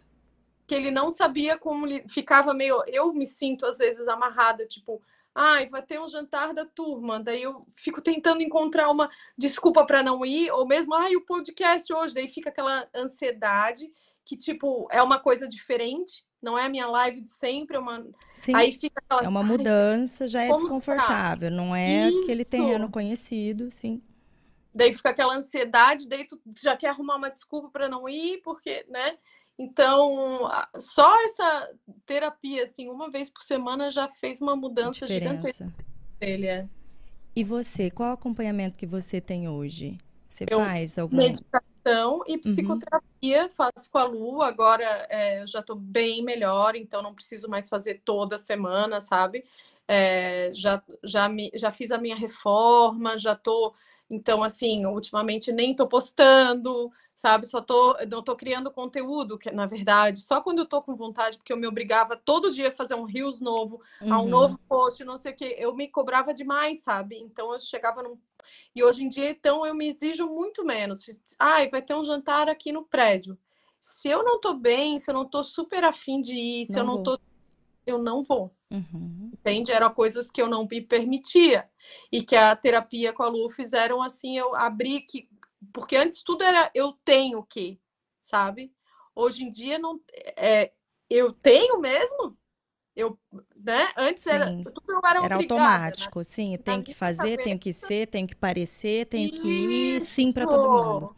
Que, 0.66 0.68
que 0.68 0.74
ele 0.76 0.92
não 0.92 1.10
sabia 1.10 1.58
como 1.58 1.86
ficava 2.08 2.54
meio. 2.54 2.84
Eu 2.86 3.12
me 3.12 3.26
sinto 3.26 3.66
às 3.66 3.78
vezes 3.78 4.06
amarrada, 4.06 4.66
tipo, 4.66 5.02
ai, 5.34 5.68
vai 5.68 5.82
ter 5.82 6.00
um 6.00 6.08
jantar 6.08 6.54
da 6.54 6.64
turma, 6.64 7.18
daí 7.18 7.42
eu 7.42 7.66
fico 7.76 8.00
tentando 8.00 8.40
encontrar 8.40 8.88
uma 8.88 9.10
desculpa 9.36 9.84
para 9.84 10.00
não 10.00 10.24
ir, 10.24 10.50
ou 10.52 10.64
mesmo, 10.64 10.94
ai, 10.94 11.16
o 11.16 11.24
podcast 11.24 11.92
hoje, 11.92 12.14
daí 12.14 12.28
fica 12.28 12.50
aquela 12.50 12.88
ansiedade 12.94 13.92
que, 14.28 14.36
tipo, 14.36 14.86
é 14.90 15.02
uma 15.02 15.18
coisa 15.18 15.48
diferente, 15.48 16.22
não 16.40 16.58
é 16.58 16.66
a 16.66 16.68
minha 16.68 16.86
live 16.86 17.22
de 17.22 17.30
sempre, 17.30 17.78
é 17.78 17.80
uma. 17.80 18.06
Sim, 18.34 18.54
Aí 18.54 18.72
fica 18.72 19.00
aquela. 19.00 19.24
É 19.24 19.28
uma 19.28 19.42
mudança, 19.42 20.26
já 20.26 20.42
é 20.42 20.52
desconfortável, 20.52 21.48
será? 21.48 21.56
não 21.62 21.74
é 21.74 22.10
Isso. 22.10 22.22
aquele 22.24 22.44
terreno 22.44 22.90
conhecido, 22.90 23.70
sim. 23.70 24.02
Daí 24.74 24.92
fica 24.92 25.08
aquela 25.08 25.34
ansiedade, 25.34 26.06
daí 26.06 26.26
tu 26.26 26.38
já 26.62 26.76
quer 26.76 26.88
arrumar 26.88 27.16
uma 27.16 27.30
desculpa 27.30 27.70
para 27.70 27.88
não 27.88 28.06
ir, 28.06 28.42
porque, 28.42 28.84
né? 28.90 29.16
Então, 29.58 30.46
só 30.78 31.24
essa 31.24 31.70
terapia, 32.04 32.64
assim, 32.64 32.86
uma 32.86 33.10
vez 33.10 33.30
por 33.30 33.42
semana 33.42 33.90
já 33.90 34.08
fez 34.08 34.42
uma 34.42 34.54
mudança 34.54 35.06
gigantesca 35.06 35.72
dele. 36.20 36.46
É. 36.48 36.68
E 37.34 37.42
você, 37.42 37.88
qual 37.88 38.12
acompanhamento 38.12 38.78
que 38.78 38.86
você 38.86 39.22
tem 39.22 39.48
hoje? 39.48 39.96
Você 40.28 40.44
eu 40.48 40.58
faz 40.58 40.98
algum? 40.98 41.16
Meditação 41.88 42.22
e 42.26 42.34
uhum. 42.34 42.40
psicoterapia 42.40 43.42
uhum. 43.44 43.50
faço 43.50 43.90
com 43.90 43.98
a 43.98 44.04
Lu. 44.04 44.42
Agora 44.42 45.06
é, 45.10 45.42
eu 45.42 45.46
já 45.46 45.60
estou 45.60 45.76
bem 45.76 46.22
melhor, 46.22 46.76
então 46.76 47.02
não 47.02 47.14
preciso 47.14 47.48
mais 47.48 47.68
fazer 47.68 48.02
toda 48.04 48.38
semana, 48.38 49.00
sabe? 49.00 49.44
É, 49.86 50.50
já, 50.54 50.82
já, 51.02 51.28
me, 51.28 51.50
já 51.54 51.70
fiz 51.70 51.90
a 51.90 51.98
minha 51.98 52.16
reforma, 52.16 53.18
já 53.18 53.32
estou. 53.32 53.74
Então, 54.10 54.42
assim, 54.42 54.86
ultimamente 54.86 55.52
nem 55.52 55.72
estou 55.72 55.86
postando, 55.86 56.90
sabe? 57.14 57.46
Só 57.46 57.60
tô, 57.60 57.96
não 58.10 58.22
tô 58.22 58.34
criando 58.34 58.70
conteúdo, 58.70 59.38
que 59.38 59.50
na 59.50 59.66
verdade, 59.66 60.20
só 60.20 60.40
quando 60.40 60.60
eu 60.60 60.66
tô 60.66 60.80
com 60.80 60.94
vontade, 60.94 61.36
porque 61.36 61.52
eu 61.52 61.56
me 61.56 61.66
obrigava 61.66 62.16
todo 62.16 62.50
dia 62.50 62.68
a 62.68 62.72
fazer 62.72 62.94
um 62.94 63.04
reels 63.04 63.40
novo, 63.40 63.80
uhum. 64.00 64.12
a 64.12 64.20
um 64.22 64.28
novo 64.28 64.58
post, 64.68 65.04
não 65.04 65.16
sei 65.16 65.32
o 65.32 65.36
que, 65.36 65.56
eu 65.58 65.74
me 65.74 65.88
cobrava 65.88 66.32
demais, 66.32 66.82
sabe? 66.82 67.18
Então 67.18 67.52
eu 67.52 67.60
chegava 67.60 68.02
num 68.02 68.18
e 68.74 68.82
hoje 68.82 69.04
em 69.04 69.08
dia, 69.08 69.30
então, 69.30 69.66
eu 69.66 69.74
me 69.74 69.88
exijo 69.88 70.26
muito 70.26 70.64
menos. 70.64 71.10
Ai, 71.38 71.68
vai 71.68 71.82
ter 71.82 71.94
um 71.94 72.04
jantar 72.04 72.48
aqui 72.48 72.72
no 72.72 72.84
prédio. 72.84 73.38
Se 73.80 74.08
eu 74.08 74.22
não 74.22 74.40
tô 74.40 74.54
bem, 74.54 74.98
se 74.98 75.10
eu 75.10 75.14
não 75.14 75.24
tô 75.24 75.42
super 75.42 75.84
afim 75.84 76.20
de 76.20 76.34
ir, 76.34 76.66
se 76.66 76.72
não 76.72 76.80
eu 76.80 76.86
não 76.86 76.94
vou. 76.94 77.02
tô. 77.02 77.20
Eu 77.86 77.98
não 77.98 78.22
vou. 78.22 78.52
Uhum. 78.70 79.30
Entende? 79.32 79.72
Eram 79.72 79.92
coisas 79.92 80.30
que 80.30 80.40
eu 80.40 80.48
não 80.48 80.66
me 80.70 80.80
permitia. 80.80 81.68
E 82.12 82.22
que 82.22 82.36
a 82.36 82.54
terapia 82.54 83.12
com 83.12 83.22
a 83.22 83.28
Lu 83.28 83.50
fizeram 83.50 84.02
assim, 84.02 84.36
eu 84.36 84.54
abri 84.54 85.00
que 85.00 85.28
porque 85.72 85.96
antes 85.96 86.22
tudo 86.22 86.44
era 86.44 86.70
eu 86.74 86.92
tenho 87.04 87.42
que, 87.42 87.80
sabe? 88.22 88.72
Hoje 89.14 89.44
em 89.44 89.50
dia 89.50 89.78
não 89.78 90.00
é 90.36 90.72
eu 91.10 91.32
tenho 91.32 91.80
mesmo. 91.80 92.36
Eu, 92.94 93.18
né? 93.64 93.92
Antes 93.96 94.24
sim. 94.24 94.30
era 94.30 94.46
tudo 94.46 94.82
era, 95.04 95.18
era 95.24 95.28
né? 95.28 95.34
automático, 95.36 96.18
né? 96.18 96.24
sim. 96.24 96.58
Tenho 96.58 96.82
que 96.82 96.92
fazer, 96.92 97.30
cabeça. 97.30 97.44
tenho 97.44 97.58
que 97.58 97.72
ser, 97.72 98.06
tenho 98.08 98.26
que 98.26 98.34
parecer, 98.34 99.06
Isso. 99.12 99.42
que 99.42 99.48
ir 99.48 100.00
sim 100.00 100.32
para 100.32 100.46
todo 100.46 100.70
mundo. 100.70 101.16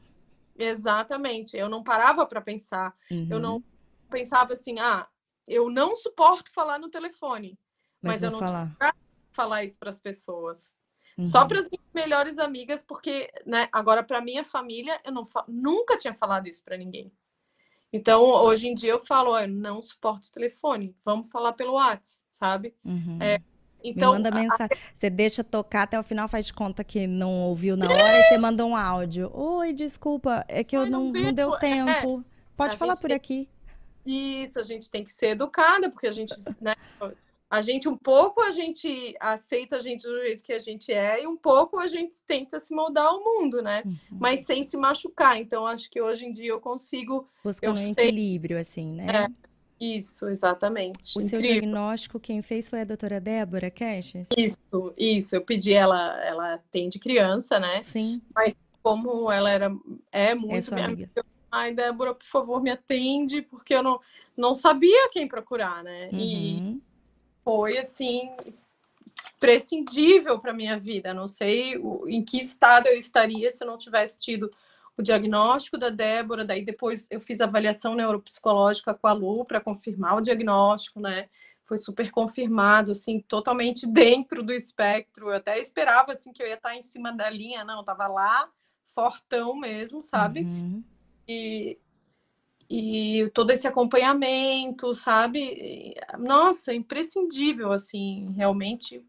Exatamente. 0.58 1.56
Eu 1.56 1.68
não 1.68 1.82
parava 1.82 2.26
para 2.26 2.40
pensar. 2.40 2.94
Uhum. 3.10 3.28
Eu 3.30 3.40
não 3.40 3.64
pensava 4.10 4.52
assim, 4.52 4.78
ah, 4.78 5.08
eu 5.50 5.68
não 5.68 5.96
suporto 5.96 6.52
falar 6.52 6.78
no 6.78 6.88
telefone, 6.88 7.58
mas, 8.00 8.14
mas 8.14 8.22
eu 8.22 8.30
não 8.30 8.38
falar. 8.38 8.76
falar 9.32 9.64
isso 9.64 9.78
para 9.78 9.90
as 9.90 10.00
pessoas. 10.00 10.76
Uhum. 11.18 11.24
Só 11.24 11.44
para 11.44 11.58
as 11.58 11.68
minhas 11.68 11.92
melhores 11.92 12.38
amigas, 12.38 12.84
porque, 12.84 13.28
né, 13.44 13.68
agora 13.72 14.02
para 14.02 14.20
minha 14.20 14.44
família, 14.44 15.00
eu 15.04 15.10
não 15.10 15.28
nunca 15.48 15.96
tinha 15.98 16.14
falado 16.14 16.46
isso 16.46 16.64
para 16.64 16.76
ninguém. 16.76 17.12
Então, 17.92 18.22
hoje 18.22 18.68
em 18.68 18.74
dia 18.74 18.92
eu 18.92 19.04
falo, 19.04 19.36
eu 19.36 19.48
não 19.48 19.82
suporto 19.82 20.28
o 20.28 20.32
telefone, 20.32 20.94
vamos 21.04 21.28
falar 21.28 21.52
pelo 21.54 21.72
WhatsApp, 21.72 22.24
sabe? 22.30 22.74
Uhum. 22.84 23.18
É, 23.20 23.40
então, 23.82 24.12
Me 24.12 24.18
manda 24.18 24.30
mensagem. 24.30 24.68
A... 24.70 24.94
Você 24.94 25.10
deixa 25.10 25.42
tocar 25.42 25.82
até 25.82 25.98
o 25.98 26.02
final, 26.04 26.28
faz 26.28 26.46
de 26.46 26.54
conta 26.54 26.84
que 26.84 27.08
não 27.08 27.42
ouviu 27.42 27.76
na 27.76 27.86
hora 27.90 28.20
e 28.20 28.22
você 28.22 28.38
manda 28.38 28.64
um 28.64 28.76
áudio. 28.76 29.28
Oi, 29.34 29.72
desculpa, 29.72 30.44
é 30.46 30.62
que 30.62 30.76
eu 30.76 30.82
Ai, 30.82 30.90
não, 30.90 31.10
não, 31.10 31.32
deu 31.32 31.58
tempo. 31.58 32.20
É. 32.20 32.30
Pode 32.56 32.76
falar 32.76 32.96
por 32.96 33.12
aqui. 33.12 33.48
Isso, 34.04 34.58
a 34.58 34.62
gente 34.62 34.90
tem 34.90 35.04
que 35.04 35.12
ser 35.12 35.28
educada, 35.28 35.90
porque 35.90 36.06
a 36.06 36.10
gente, 36.10 36.34
né, 36.60 36.74
a 37.50 37.60
gente 37.60 37.88
um 37.88 37.96
pouco 37.96 38.40
a 38.40 38.50
gente 38.52 39.14
aceita 39.18 39.76
a 39.76 39.78
gente 39.80 40.02
do 40.06 40.20
jeito 40.20 40.44
que 40.44 40.52
a 40.52 40.58
gente 40.58 40.92
é 40.92 41.22
e 41.22 41.26
um 41.26 41.36
pouco 41.36 41.78
a 41.78 41.86
gente 41.86 42.16
tenta 42.26 42.60
se 42.60 42.74
moldar 42.74 43.06
ao 43.06 43.22
mundo, 43.22 43.60
né? 43.60 43.82
Uhum. 43.84 43.96
Mas 44.12 44.46
sem 44.46 44.62
se 44.62 44.76
machucar. 44.76 45.36
Então 45.36 45.66
acho 45.66 45.90
que 45.90 46.00
hoje 46.00 46.26
em 46.26 46.32
dia 46.32 46.50
eu 46.50 46.60
consigo 46.60 47.28
buscando 47.42 47.80
um 47.80 47.88
equilíbrio 47.88 48.58
assim, 48.58 48.92
né? 48.92 49.26
É. 49.26 49.50
Isso, 49.80 50.28
exatamente. 50.28 51.16
O 51.16 51.22
Incrível. 51.22 51.28
seu 51.28 51.40
diagnóstico, 51.40 52.20
quem 52.20 52.42
fez 52.42 52.68
foi 52.68 52.82
a 52.82 52.84
doutora 52.84 53.18
Débora 53.18 53.70
Caches? 53.70 54.28
Isso, 54.36 54.94
isso. 54.96 55.34
Eu 55.34 55.40
pedi 55.40 55.72
ela, 55.72 56.22
ela 56.22 56.54
atende 56.54 56.98
criança, 56.98 57.58
né? 57.58 57.80
Sim. 57.80 58.20
Mas 58.34 58.54
como 58.82 59.32
ela 59.32 59.50
era, 59.50 59.74
é 60.12 60.34
muito 60.34 60.70
é 60.70 60.74
minha 60.74 60.86
amiga. 60.86 61.10
amiga. 61.16 61.24
Ai, 61.50 61.72
Débora, 61.72 62.14
por 62.14 62.26
favor, 62.26 62.62
me 62.62 62.70
atende, 62.70 63.42
porque 63.42 63.74
eu 63.74 63.82
não, 63.82 64.00
não 64.36 64.54
sabia 64.54 65.08
quem 65.10 65.26
procurar, 65.26 65.82
né? 65.82 66.08
Uhum. 66.12 66.18
E 66.18 66.82
foi 67.44 67.78
assim 67.78 68.30
prescindível 69.38 70.38
para 70.38 70.52
minha 70.52 70.78
vida. 70.78 71.14
Não 71.14 71.26
sei 71.26 71.74
em 72.06 72.22
que 72.22 72.38
estado 72.38 72.86
eu 72.86 72.96
estaria 72.96 73.50
se 73.50 73.64
eu 73.64 73.68
não 73.68 73.78
tivesse 73.78 74.18
tido 74.18 74.50
o 74.96 75.02
diagnóstico 75.02 75.78
da 75.78 75.88
Débora. 75.88 76.44
Daí 76.44 76.62
depois 76.62 77.06
eu 77.10 77.20
fiz 77.20 77.40
avaliação 77.40 77.94
neuropsicológica 77.94 78.94
com 78.94 79.06
a 79.06 79.12
Lu 79.12 79.44
para 79.44 79.60
confirmar 79.60 80.16
o 80.16 80.20
diagnóstico, 80.20 81.00
né? 81.00 81.28
foi 81.70 81.78
super 81.78 82.10
confirmado, 82.10 82.90
assim, 82.90 83.20
totalmente 83.20 83.86
dentro 83.94 84.42
do 84.42 84.52
espectro. 84.52 85.28
Eu 85.28 85.36
até 85.36 85.56
esperava, 85.60 86.12
assim, 86.12 86.32
que 86.32 86.42
eu 86.42 86.46
ia 86.48 86.54
estar 86.54 86.74
em 86.74 86.82
cima 86.82 87.12
da 87.12 87.30
linha, 87.30 87.64
não, 87.64 87.78
eu 87.78 87.84
tava 87.84 88.08
lá, 88.08 88.50
fortão 88.88 89.54
mesmo, 89.54 90.02
sabe? 90.02 90.40
Uhum. 90.40 90.82
E, 91.28 91.78
e 92.68 93.30
todo 93.34 93.50
esse 93.50 93.66
acompanhamento, 93.66 94.94
sabe? 94.94 95.94
Nossa, 96.18 96.72
imprescindível, 96.72 97.72
assim, 97.72 98.32
realmente 98.36 99.04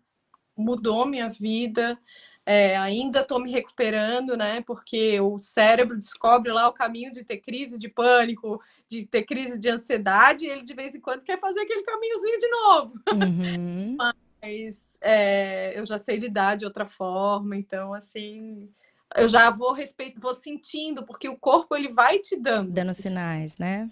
mudou 0.55 1.05
minha 1.05 1.29
vida. 1.29 1.97
É, 2.43 2.75
ainda 2.75 3.21
estou 3.21 3.39
me 3.39 3.51
recuperando, 3.51 4.35
né? 4.35 4.61
Porque 4.61 5.19
o 5.19 5.39
cérebro 5.41 5.97
descobre 5.97 6.51
lá 6.51 6.67
o 6.67 6.73
caminho 6.73 7.11
de 7.11 7.23
ter 7.23 7.37
crise 7.37 7.77
de 7.77 7.87
pânico, 7.87 8.59
de 8.87 9.05
ter 9.05 9.23
crise 9.23 9.59
de 9.59 9.69
ansiedade, 9.69 10.45
e 10.45 10.49
ele 10.49 10.63
de 10.63 10.73
vez 10.73 10.95
em 10.95 10.99
quando 10.99 11.21
quer 11.21 11.39
fazer 11.39 11.61
aquele 11.61 11.83
caminhozinho 11.83 12.39
de 12.39 12.47
novo. 12.47 12.93
Uhum. 13.13 13.97
Mas 14.41 14.97
é, 15.01 15.77
eu 15.79 15.85
já 15.85 15.99
sei 15.99 16.17
lidar 16.17 16.55
de 16.55 16.65
outra 16.65 16.87
forma, 16.87 17.55
então 17.55 17.93
assim 17.93 18.67
eu 19.15 19.27
já 19.27 19.49
vou 19.49 19.73
respeito, 19.73 20.19
vou 20.19 20.35
sentindo, 20.35 21.03
porque 21.05 21.27
o 21.27 21.37
corpo 21.37 21.75
ele 21.75 21.91
vai 21.91 22.19
te 22.19 22.37
dando. 22.37 22.71
Dando 22.71 22.93
sinais, 22.93 23.57
né? 23.57 23.89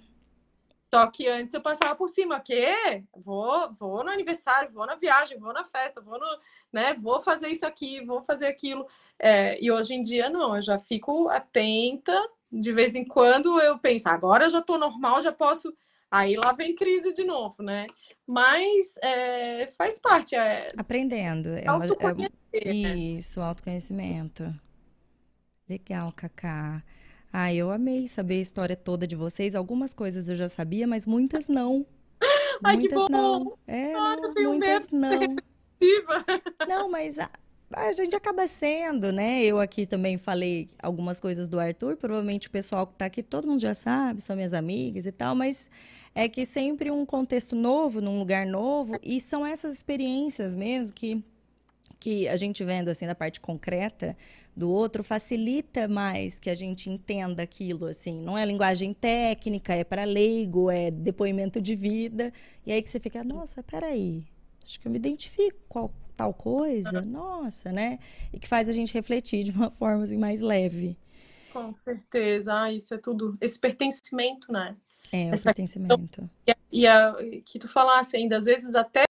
Só 0.92 1.06
que 1.06 1.28
antes 1.28 1.54
eu 1.54 1.62
passava 1.62 1.96
por 1.96 2.10
cima, 2.10 2.40
que 2.40 2.74
vou, 3.16 3.72
vou 3.74 4.04
no 4.04 4.10
aniversário, 4.10 4.72
vou 4.72 4.88
na 4.88 4.96
viagem, 4.96 5.38
vou 5.38 5.54
na 5.54 5.64
festa, 5.64 6.02
vou 6.02 6.20
no, 6.20 6.26
né, 6.74 6.96
vou 6.96 7.22
fazer 7.22 7.50
isso 7.50 7.66
aqui, 7.66 8.04
vou 8.04 8.24
fazer 8.24 8.48
aquilo. 8.48 8.88
É, 9.20 9.64
e 9.64 9.72
hoje 9.72 9.94
em 9.94 10.02
dia 10.02 10.30
não, 10.30 10.56
eu 10.56 10.62
já 10.62 10.80
fico 10.80 11.30
atenta. 11.30 12.20
De 12.52 12.72
vez 12.72 12.96
em 12.96 13.06
quando 13.06 13.62
eu 13.62 13.78
penso, 13.78 14.10
agora 14.10 14.50
já 14.50 14.58
estou 14.58 14.80
normal, 14.80 15.22
já 15.22 15.32
posso. 15.32 15.72
Aí 16.10 16.36
lá 16.36 16.52
vem 16.54 16.74
crise 16.74 17.14
de 17.14 17.24
novo, 17.24 17.62
né? 17.62 17.86
Mas 18.26 18.98
é, 19.04 19.70
faz 19.78 20.00
parte. 20.00 20.36
É... 20.36 20.68
Aprendendo. 20.76 21.50
É 21.50 21.72
uma, 21.72 21.86
é... 22.52 22.72
Isso, 22.74 23.40
autoconhecimento. 23.40 24.52
Legal, 25.70 26.12
Cacá. 26.14 26.82
Ah, 27.32 27.54
eu 27.54 27.70
amei 27.70 28.08
saber 28.08 28.36
a 28.36 28.42
história 28.42 28.76
toda 28.76 29.06
de 29.06 29.16
vocês. 29.16 29.54
Algumas 29.54 29.94
coisas 29.94 30.28
eu 30.28 30.36
já 30.36 30.50
sabia, 30.50 30.88
mas 30.88 31.06
muitas 31.06 31.48
não. 31.48 31.86
Ai, 32.64 32.76
muitas 32.76 32.90
que 32.90 32.96
bom! 32.96 33.08
não. 33.10 33.58
É, 33.68 33.94
Ai, 33.94 34.16
não, 34.16 34.34
muitas 34.34 34.88
não. 34.90 35.36
Não, 36.68 36.90
mas 36.90 37.20
a, 37.20 37.30
a, 37.72 37.94
gente 37.94 38.16
acaba 38.16 38.48
sendo, 38.48 39.12
né? 39.12 39.44
Eu 39.44 39.60
aqui 39.60 39.86
também 39.86 40.18
falei 40.18 40.70
algumas 40.82 41.20
coisas 41.20 41.48
do 41.48 41.60
Arthur. 41.60 41.96
Provavelmente 41.98 42.48
o 42.48 42.52
pessoal 42.52 42.88
que 42.88 42.94
está 42.94 43.06
aqui, 43.06 43.22
todo 43.22 43.48
mundo 43.48 43.62
já 43.62 43.76
sabe, 43.76 44.22
são 44.22 44.36
minhas 44.36 44.56
amigas 44.56 45.06
e 45.06 45.12
tal, 45.12 45.36
mas 45.36 45.70
é 46.16 46.28
que 46.28 46.48
sempre 46.48 46.90
um 46.90 47.06
contexto 47.06 47.56
novo, 47.56 48.02
num 48.02 48.18
lugar 48.18 48.46
novo, 48.48 48.98
e 49.04 49.22
são 49.22 49.46
essas 49.46 49.74
experiências 49.76 50.56
mesmo 50.56 50.94
que 50.96 51.24
que 52.00 52.28
a 52.28 52.38
gente 52.38 52.64
vendo 52.64 52.90
assim 52.90 53.06
da 53.06 53.16
parte 53.16 53.42
concreta 53.42 54.16
do 54.56 54.72
outro 54.72 55.04
facilita 55.04 55.88
mais 55.88 56.40
que 56.40 56.50
a 56.50 56.56
gente 56.56 56.90
entenda 56.90 57.44
aquilo 57.44 57.86
assim. 57.86 58.22
Não 58.22 58.38
é 58.38 58.46
linguagem 58.46 58.94
técnica 58.94 59.74
é 59.74 59.84
para 59.84 60.04
leigo 60.04 60.72
é 60.72 60.90
depoimento 60.90 61.62
de 61.62 61.76
vida. 61.76 62.32
E 62.66 62.72
aí 62.72 62.82
que 62.82 62.90
você 62.90 63.00
fica 63.00 63.24
nossa 63.24 63.62
peraí 63.62 64.26
acho 64.70 64.80
que 64.80 64.88
eu 64.88 64.92
me 64.92 64.98
identifico 64.98 65.60
com 65.68 65.90
tal 66.16 66.34
coisa. 66.34 67.02
Nossa 67.02 67.72
né? 67.72 68.00
E 68.32 68.40
que 68.40 68.48
faz 68.48 68.70
a 68.70 68.72
gente 68.72 68.94
refletir 68.94 69.44
de 69.44 69.52
uma 69.52 69.70
forma 69.72 70.04
assim, 70.04 70.18
mais 70.18 70.42
leve. 70.42 70.98
Com 71.52 71.74
certeza. 71.74 72.62
Ah, 72.62 72.72
isso 72.72 72.94
é 72.94 72.98
tudo. 72.98 73.34
Esse 73.42 73.60
pertencimento 73.60 74.52
né? 74.52 74.76
É 75.12 75.32
o 75.32 75.34
Essa 75.34 75.46
pertencimento. 75.46 76.30
E, 76.46 76.52
a, 76.52 76.58
e 76.72 76.88
a, 76.88 77.16
que 77.44 77.58
tu 77.58 77.68
falasse 77.68 78.16
ainda 78.16 78.38
às 78.38 78.46
vezes 78.46 78.76
até 78.76 79.06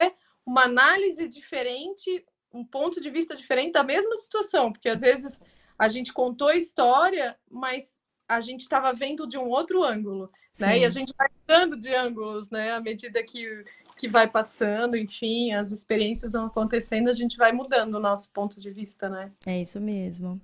uma 0.47 0.65
análise 0.65 1.29
diferente 1.29 2.25
um 2.59 2.65
ponto 2.65 3.01
de 3.01 3.11
vista 3.11 3.37
diferente 3.37 3.73
da 3.73 3.85
mesma 3.85 4.17
situação, 4.17 4.73
porque 4.73 4.89
às 4.89 5.01
vezes 5.01 5.43
a 5.79 5.89
gente 5.89 6.13
contou 6.13 6.49
a 6.49 6.57
história, 6.57 7.37
mas 7.49 8.01
a 8.29 8.41
gente 8.41 8.63
estava 8.63 8.93
vendo 8.93 9.27
de 9.27 9.39
um 9.39 9.49
outro 9.49 9.85
ângulo, 9.85 10.29
Sim. 10.53 10.65
né? 10.65 10.79
E 10.81 10.85
a 10.85 10.91
gente 10.91 11.15
vai 11.17 11.29
mudando 11.41 11.79
de 11.79 11.95
ângulos, 11.95 12.51
né? 12.51 12.73
À 12.73 12.81
medida 12.81 13.23
que, 13.23 13.65
que 13.97 14.09
vai 14.09 14.29
passando, 14.29 14.97
enfim, 14.97 15.53
as 15.53 15.71
experiências 15.71 16.33
vão 16.33 16.47
acontecendo, 16.47 17.09
a 17.09 17.15
gente 17.15 17.37
vai 17.37 17.53
mudando 17.53 17.95
o 17.95 18.01
nosso 18.01 18.31
ponto 18.33 18.61
de 18.61 18.71
vista, 18.71 19.09
né? 19.09 19.31
É 19.47 19.59
isso 19.59 19.81
mesmo. 19.81 20.41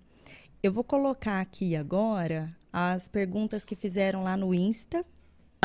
Eu 0.63 0.73
vou 0.73 0.85
colocar 0.85 1.41
aqui 1.41 1.77
agora 1.77 2.57
as 2.73 3.09
perguntas 3.09 3.65
que 3.65 3.75
fizeram 3.75 4.25
lá 4.25 4.37
no 4.37 4.55
Insta. 4.55 5.05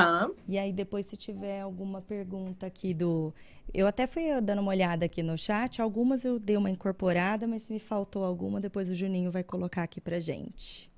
Tá. 0.03 0.30
E 0.47 0.57
aí, 0.57 0.71
depois, 0.73 1.05
se 1.05 1.15
tiver 1.15 1.61
alguma 1.61 2.01
pergunta 2.01 2.65
aqui 2.65 2.93
do 2.93 3.34
eu 3.73 3.85
até 3.85 4.07
fui 4.07 4.23
dando 4.41 4.59
uma 4.59 4.71
olhada 4.71 5.05
aqui 5.05 5.21
no 5.21 5.38
chat, 5.38 5.81
algumas 5.81 6.26
eu 6.26 6.39
dei 6.39 6.57
uma 6.57 6.69
incorporada, 6.69 7.45
mas 7.47 7.63
se 7.63 7.73
me 7.73 7.80
faltou 7.80 8.23
alguma, 8.23 8.59
depois 8.59 8.89
o 8.89 8.95
Juninho 8.95 9.30
vai 9.30 9.43
colocar 9.43 9.84
aqui 9.84 10.01
pra 10.01 10.19
gente. 10.19 10.91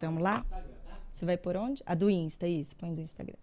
Vamos 0.00 0.22
lá? 0.22 0.44
Você 1.12 1.24
vai 1.24 1.36
por 1.36 1.56
onde? 1.56 1.82
A 1.86 1.94
do 1.94 2.10
Insta, 2.10 2.46
isso, 2.46 2.74
põe 2.76 2.92
do 2.92 3.00
Instagram. 3.00 3.36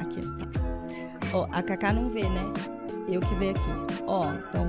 Aqui, 0.00 0.22
tá. 0.38 1.34
Ó, 1.34 1.46
a 1.52 1.62
Cacá 1.62 1.92
não 1.92 2.08
vê, 2.08 2.22
né? 2.22 2.52
Eu 3.08 3.20
que 3.20 3.34
vejo 3.34 3.52
aqui. 3.52 4.02
Ó, 4.06 4.32
então, 4.32 4.66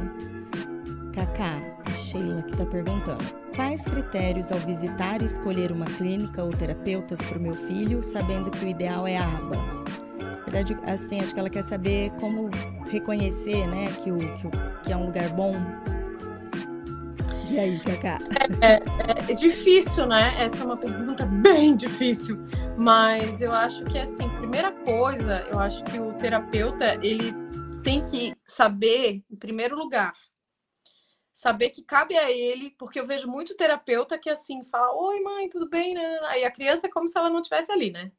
Cacá, 1.13 1.53
a 1.85 1.91
Sheila 1.91 2.43
que 2.43 2.57
tá 2.57 2.65
perguntando. 2.65 3.44
Quais 3.56 3.82
critérios 3.82 4.52
ao 4.52 4.60
visitar 4.60 5.22
e 5.22 5.26
escolher 5.26 5.72
uma 5.72 5.86
clínica 5.86 6.44
ou 6.44 6.52
terapeutas 6.52 7.19
para 7.19 7.38
o 7.38 7.41
meu 7.41 7.53
filho, 7.53 8.03
sabendo 8.03 8.52
que 8.52 8.65
o 8.65 8.68
ideal 8.68 9.07
é 9.07 9.18
a 9.18 9.26
aba? 9.26 9.86
verdade, 10.56 10.77
assim, 10.86 11.19
acho 11.19 11.34
que 11.34 11.40
ela 11.40 11.49
quer 11.49 11.64
saber 11.64 12.11
como 12.19 12.49
reconhecer, 12.90 13.68
né, 13.68 13.88
que, 14.02 14.11
o, 14.11 14.18
que, 14.18 14.48
o, 14.48 14.52
que 14.84 14.94
é 14.94 14.95
um 14.95 15.07
lugar 15.07 15.30
bom. 15.30 15.53
E 17.52 17.60
aí, 17.60 17.80
Cacá? 17.80 18.19
É, 18.61 18.73
é, 18.73 19.32
é, 19.32 19.34
difícil, 19.34 20.07
né? 20.07 20.34
Essa 20.38 20.64
é 20.64 20.65
uma 20.65 20.77
pergunta 20.77 21.26
bem 21.26 21.76
difícil. 21.76 22.40
Mas 22.77 23.41
eu 23.41 23.52
acho 23.52 23.84
que, 23.86 23.98
assim, 23.99 24.27
primeira 24.30 24.72
coisa, 24.72 25.45
eu 25.52 25.60
acho 25.60 25.84
que 25.84 25.99
o 25.99 26.14
terapeuta, 26.14 26.98
ele 27.03 27.34
tem 27.84 28.02
que 28.02 28.34
saber, 28.45 29.23
em 29.30 29.36
primeiro 29.36 29.77
lugar, 29.77 30.11
saber 31.36 31.70
que 31.72 31.84
cabe 31.84 32.16
a 32.18 32.32
ele, 32.32 32.72
porque 32.80 32.98
eu 32.98 33.06
vejo 33.06 33.28
muito 33.28 33.57
terapeuta 33.57 34.18
que, 34.18 34.30
assim, 34.30 34.64
fala, 34.64 34.95
oi, 34.95 35.20
mãe, 35.20 35.49
tudo 35.49 35.68
bem? 35.70 35.94
Né? 35.94 36.20
Aí 36.24 36.45
a 36.45 36.49
criança 36.52 36.88
é 36.88 36.90
como 36.90 37.10
se 37.10 37.18
ela 37.18 37.30
não 37.30 37.41
estivesse 37.41 37.74
ali, 37.74 37.91
né? 37.91 38.10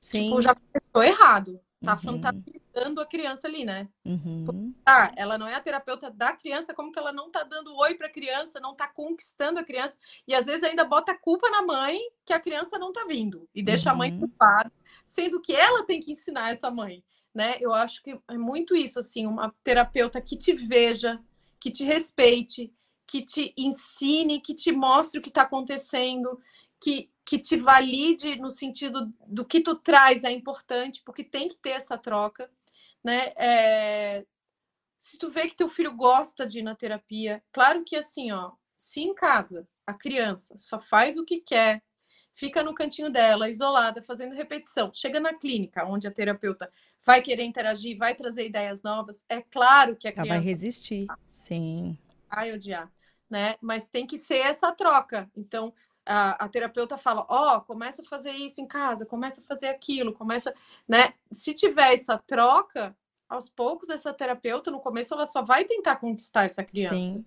Sim. 0.00 0.28
Tipo, 0.28 0.40
já 0.40 0.54
começou 0.54 1.02
errado. 1.02 1.60
Tá 1.84 1.92
Uhum. 1.94 1.98
fantasizando 1.98 3.00
a 3.00 3.06
criança 3.06 3.46
ali, 3.48 3.64
né? 3.64 3.88
Uhum. 4.04 4.72
Tá, 4.84 5.12
ela 5.16 5.36
não 5.36 5.46
é 5.48 5.54
a 5.54 5.60
terapeuta 5.60 6.10
da 6.10 6.32
criança, 6.32 6.72
como 6.74 6.90
que 6.92 6.98
ela 6.98 7.12
não 7.12 7.30
tá 7.30 7.42
dando 7.42 7.74
oi 7.76 7.94
pra 7.94 8.08
criança, 8.08 8.58
não 8.60 8.74
tá 8.74 8.88
conquistando 8.88 9.58
a 9.58 9.64
criança, 9.64 9.96
e 10.26 10.34
às 10.34 10.46
vezes 10.46 10.64
ainda 10.64 10.84
bota 10.84 11.12
a 11.12 11.18
culpa 11.18 11.50
na 11.50 11.62
mãe 11.62 12.00
que 12.24 12.32
a 12.32 12.40
criança 12.40 12.78
não 12.78 12.92
tá 12.92 13.04
vindo, 13.04 13.48
e 13.54 13.62
deixa 13.62 13.90
a 13.90 13.94
mãe 13.94 14.10
Uhum. 14.12 14.20
culpada, 14.20 14.72
sendo 15.06 15.40
que 15.40 15.54
ela 15.54 15.84
tem 15.84 16.00
que 16.00 16.12
ensinar 16.12 16.50
essa 16.50 16.70
mãe, 16.70 17.04
né? 17.34 17.56
Eu 17.60 17.72
acho 17.74 18.02
que 18.02 18.18
é 18.28 18.38
muito 18.38 18.74
isso, 18.74 18.98
assim, 18.98 19.26
uma 19.26 19.54
terapeuta 19.62 20.20
que 20.20 20.36
te 20.36 20.52
veja, 20.54 21.20
que 21.60 21.70
te 21.70 21.84
respeite, 21.84 22.72
que 23.06 23.22
te 23.22 23.54
ensine, 23.56 24.40
que 24.40 24.54
te 24.54 24.72
mostre 24.72 25.18
o 25.18 25.22
que 25.22 25.30
tá 25.30 25.42
acontecendo, 25.42 26.38
que 26.80 27.10
que 27.28 27.38
te 27.38 27.58
valide 27.58 28.36
no 28.36 28.48
sentido 28.48 29.12
do 29.26 29.44
que 29.44 29.60
tu 29.60 29.74
traz 29.76 30.24
é 30.24 30.30
importante, 30.30 31.02
porque 31.04 31.22
tem 31.22 31.46
que 31.46 31.56
ter 31.56 31.72
essa 31.72 31.98
troca, 31.98 32.50
né? 33.04 33.34
É... 33.36 34.24
Se 34.98 35.18
tu 35.18 35.30
vê 35.30 35.46
que 35.46 35.54
teu 35.54 35.68
filho 35.68 35.92
gosta 35.94 36.46
de 36.46 36.60
ir 36.60 36.62
na 36.62 36.74
terapia, 36.74 37.44
claro 37.52 37.84
que 37.84 37.96
assim, 37.96 38.32
ó, 38.32 38.52
se 38.74 39.02
em 39.02 39.14
casa 39.14 39.68
a 39.86 39.92
criança 39.92 40.56
só 40.58 40.80
faz 40.80 41.18
o 41.18 41.24
que 41.24 41.40
quer, 41.40 41.82
fica 42.34 42.62
no 42.62 42.74
cantinho 42.74 43.10
dela, 43.10 43.50
isolada, 43.50 44.02
fazendo 44.02 44.34
repetição, 44.34 44.90
chega 44.94 45.20
na 45.20 45.34
clínica, 45.34 45.84
onde 45.84 46.08
a 46.08 46.10
terapeuta 46.10 46.72
vai 47.04 47.22
querer 47.22 47.44
interagir, 47.44 47.96
vai 47.96 48.14
trazer 48.14 48.46
ideias 48.46 48.82
novas, 48.82 49.24
é 49.28 49.40
claro 49.40 49.96
que 49.96 50.08
a 50.08 50.10
Ela 50.10 50.20
criança 50.22 50.38
vai 50.40 50.44
resistir, 50.44 51.06
sim. 51.30 51.98
vai 52.30 52.52
odiar, 52.52 52.90
né? 53.28 53.56
Mas 53.60 53.88
tem 53.88 54.06
que 54.06 54.18
ser 54.18 54.38
essa 54.38 54.70
troca. 54.72 55.30
Então, 55.36 55.72
a, 56.04 56.44
a 56.44 56.48
terapeuta 56.48 56.96
fala, 56.96 57.26
ó, 57.28 57.56
oh, 57.56 57.60
começa 57.60 58.02
a 58.02 58.04
fazer 58.04 58.32
isso 58.32 58.60
em 58.60 58.66
casa, 58.66 59.04
começa 59.04 59.40
a 59.40 59.44
fazer 59.44 59.68
aquilo, 59.68 60.12
começa, 60.12 60.54
né? 60.86 61.12
Se 61.30 61.54
tiver 61.54 61.92
essa 61.92 62.18
troca, 62.18 62.96
aos 63.28 63.48
poucos 63.48 63.90
essa 63.90 64.12
terapeuta 64.12 64.70
no 64.70 64.80
começo 64.80 65.12
ela 65.12 65.26
só 65.26 65.42
vai 65.42 65.64
tentar 65.64 65.96
conquistar 65.96 66.44
essa 66.44 66.64
criança. 66.64 66.94
Sim. 66.94 67.24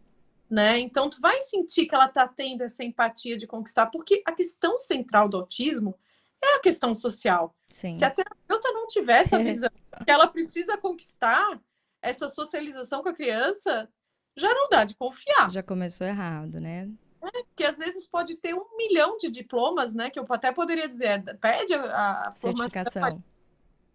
Né? 0.49 0.79
Então 0.79 1.09
tu 1.09 1.21
vai 1.21 1.39
sentir 1.41 1.85
que 1.85 1.95
ela 1.95 2.09
tá 2.09 2.27
tendo 2.27 2.63
essa 2.63 2.83
empatia 2.83 3.37
de 3.37 3.47
conquistar, 3.47 3.85
porque 3.85 4.21
a 4.25 4.33
questão 4.33 4.77
central 4.77 5.29
do 5.29 5.37
autismo 5.37 5.97
é 6.43 6.55
a 6.55 6.59
questão 6.59 6.95
social. 6.95 7.55
Sim. 7.67 7.93
Se 7.93 8.03
a 8.03 8.09
terapeuta 8.09 8.71
não 8.71 8.87
tiver 8.87 9.19
essa 9.21 9.37
visão 9.43 9.69
que 10.03 10.11
ela 10.11 10.27
precisa 10.27 10.77
conquistar 10.77 11.59
essa 12.01 12.27
socialização 12.27 13.03
com 13.03 13.09
a 13.09 13.13
criança, 13.13 13.87
já 14.35 14.53
não 14.53 14.67
dá 14.69 14.83
de 14.83 14.95
confiar. 14.95 15.51
Já 15.51 15.61
começou 15.61 16.07
errado, 16.07 16.59
né? 16.59 16.89
É, 17.21 17.43
porque 17.43 17.63
às 17.63 17.77
vezes 17.77 18.07
pode 18.07 18.35
ter 18.35 18.55
um 18.55 18.75
milhão 18.75 19.17
de 19.17 19.29
diplomas, 19.29 19.93
né? 19.93 20.09
Que 20.09 20.19
eu 20.19 20.25
até 20.29 20.51
poderia 20.51 20.89
dizer, 20.89 21.23
pede 21.39 21.73
a, 21.73 22.23
a 22.25 22.33
formação. 22.33 22.71
Certificação. 22.71 23.23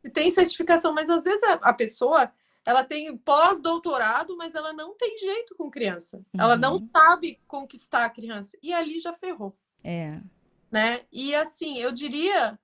se 0.04 0.10
tem 0.12 0.30
certificação, 0.30 0.94
mas 0.94 1.10
às 1.10 1.24
vezes 1.24 1.42
a, 1.42 1.54
a 1.54 1.72
pessoa 1.72 2.30
ela 2.64 2.82
tem 2.84 3.16
pós-doutorado, 3.16 4.36
mas 4.36 4.54
ela 4.54 4.72
não 4.72 4.94
tem 4.96 5.16
jeito 5.18 5.54
com 5.56 5.70
criança. 5.70 6.18
Uhum. 6.18 6.40
Ela 6.40 6.56
não 6.56 6.72
uhum. 6.72 6.88
sabe 6.92 7.40
conquistar 7.46 8.04
a 8.04 8.10
criança. 8.10 8.56
E 8.62 8.72
ali 8.72 9.00
já 9.00 9.12
ferrou. 9.12 9.56
É. 9.82 10.20
Né? 10.76 11.06
E 11.10 11.34
assim, 11.34 11.78
eu 11.78 11.90
diria 11.90 12.58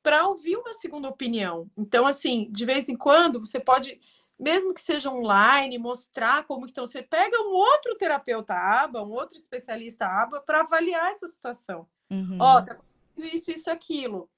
para 0.00 0.28
ouvir 0.28 0.56
uma 0.56 0.72
segunda 0.72 1.08
opinião. 1.08 1.68
Então, 1.76 2.06
assim, 2.06 2.48
de 2.52 2.64
vez 2.64 2.88
em 2.88 2.96
quando 2.96 3.40
você 3.40 3.58
pode, 3.58 3.98
mesmo 4.38 4.72
que 4.72 4.80
seja 4.80 5.10
online, 5.10 5.76
mostrar 5.76 6.46
como 6.46 6.64
então 6.64 6.86
você 6.86 7.02
pega 7.02 7.36
um 7.42 7.50
outro 7.50 7.96
terapeuta 7.96 8.54
aba, 8.54 9.02
um 9.02 9.10
outro 9.10 9.36
especialista 9.36 10.06
aba 10.06 10.40
para 10.40 10.60
avaliar 10.60 11.10
essa 11.10 11.26
situação. 11.26 11.88
Uhum. 12.08 12.38
Ó, 12.40 12.62
tá 12.62 12.78
isso, 13.16 13.50
isso, 13.50 13.68
aquilo. 13.68 14.30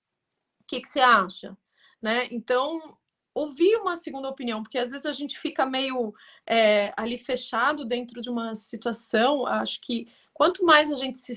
O 0.63 0.65
que, 0.67 0.81
que 0.81 0.89
você 0.89 1.01
acha? 1.01 1.55
Né? 2.01 2.29
Então, 2.31 2.97
ouvir 3.35 3.77
uma 3.77 3.97
segunda 3.97 4.31
opinião, 4.31 4.63
porque 4.63 4.79
às 4.79 4.91
vezes 4.91 5.05
a 5.05 5.13
gente 5.13 5.39
fica 5.39 5.67
meio 5.67 6.15
é, 6.47 6.95
ali 6.97 7.19
fechado 7.19 7.85
dentro 7.85 8.23
de 8.23 8.31
uma 8.31 8.55
situação. 8.55 9.47
Acho 9.47 9.83
que 9.83 10.09
quanto 10.39 10.65
mais 10.65 10.89
a 10.93 10.95
gente 10.95 11.19
se 11.19 11.35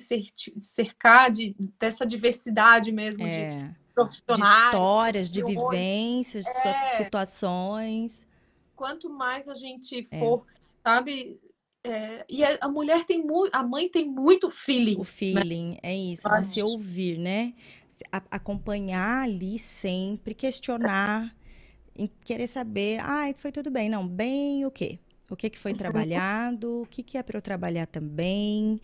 cercar 0.60 1.32
de, 1.32 1.56
dessa 1.80 2.06
diversidade 2.06 2.92
mesmo 2.92 3.26
é, 3.26 3.56
de 3.56 3.76
profissionais, 3.96 4.62
de 4.62 4.66
histórias, 4.68 5.32
de, 5.32 5.42
de 5.42 5.48
vivências, 5.48 6.46
é, 6.46 6.84
de 6.86 6.98
situações. 6.98 8.28
Quanto 8.76 9.10
mais 9.10 9.50
a 9.50 9.56
gente 9.56 10.08
é. 10.12 10.20
for, 10.20 10.46
sabe, 10.84 11.40
é, 11.84 12.24
e 12.30 12.44
a, 12.44 12.60
a, 12.62 12.70
mulher 12.70 13.04
tem 13.04 13.26
muito, 13.26 13.50
a 13.56 13.64
mãe 13.64 13.90
tem 13.90 14.08
muito 14.08 14.52
feeling. 14.52 14.98
O 14.98 15.00
né? 15.00 15.06
feeling, 15.06 15.72
né? 15.72 15.78
é 15.82 15.96
isso, 15.96 16.30
de 16.30 16.44
se 16.44 16.62
ouvir, 16.62 17.18
né? 17.18 17.56
A, 18.12 18.22
acompanhar 18.30 19.24
ali 19.24 19.58
sempre, 19.58 20.36
questionar 20.36 21.36
querer 22.24 22.48
saber, 22.48 23.00
ah, 23.02 23.32
foi 23.36 23.52
tudo 23.52 23.70
bem. 23.70 23.90
Não, 23.90 24.08
bem 24.08 24.66
o 24.66 24.72
quê? 24.72 25.00
O 25.34 25.38
que, 25.38 25.50
que 25.50 25.60
foi 25.60 25.74
trabalhado? 25.74 26.82
O 26.82 26.86
que, 26.86 27.04
que 27.04 27.18
é 27.18 27.24
para 27.24 27.38
eu 27.38 27.42
trabalhar 27.42 27.88
também? 27.88 28.80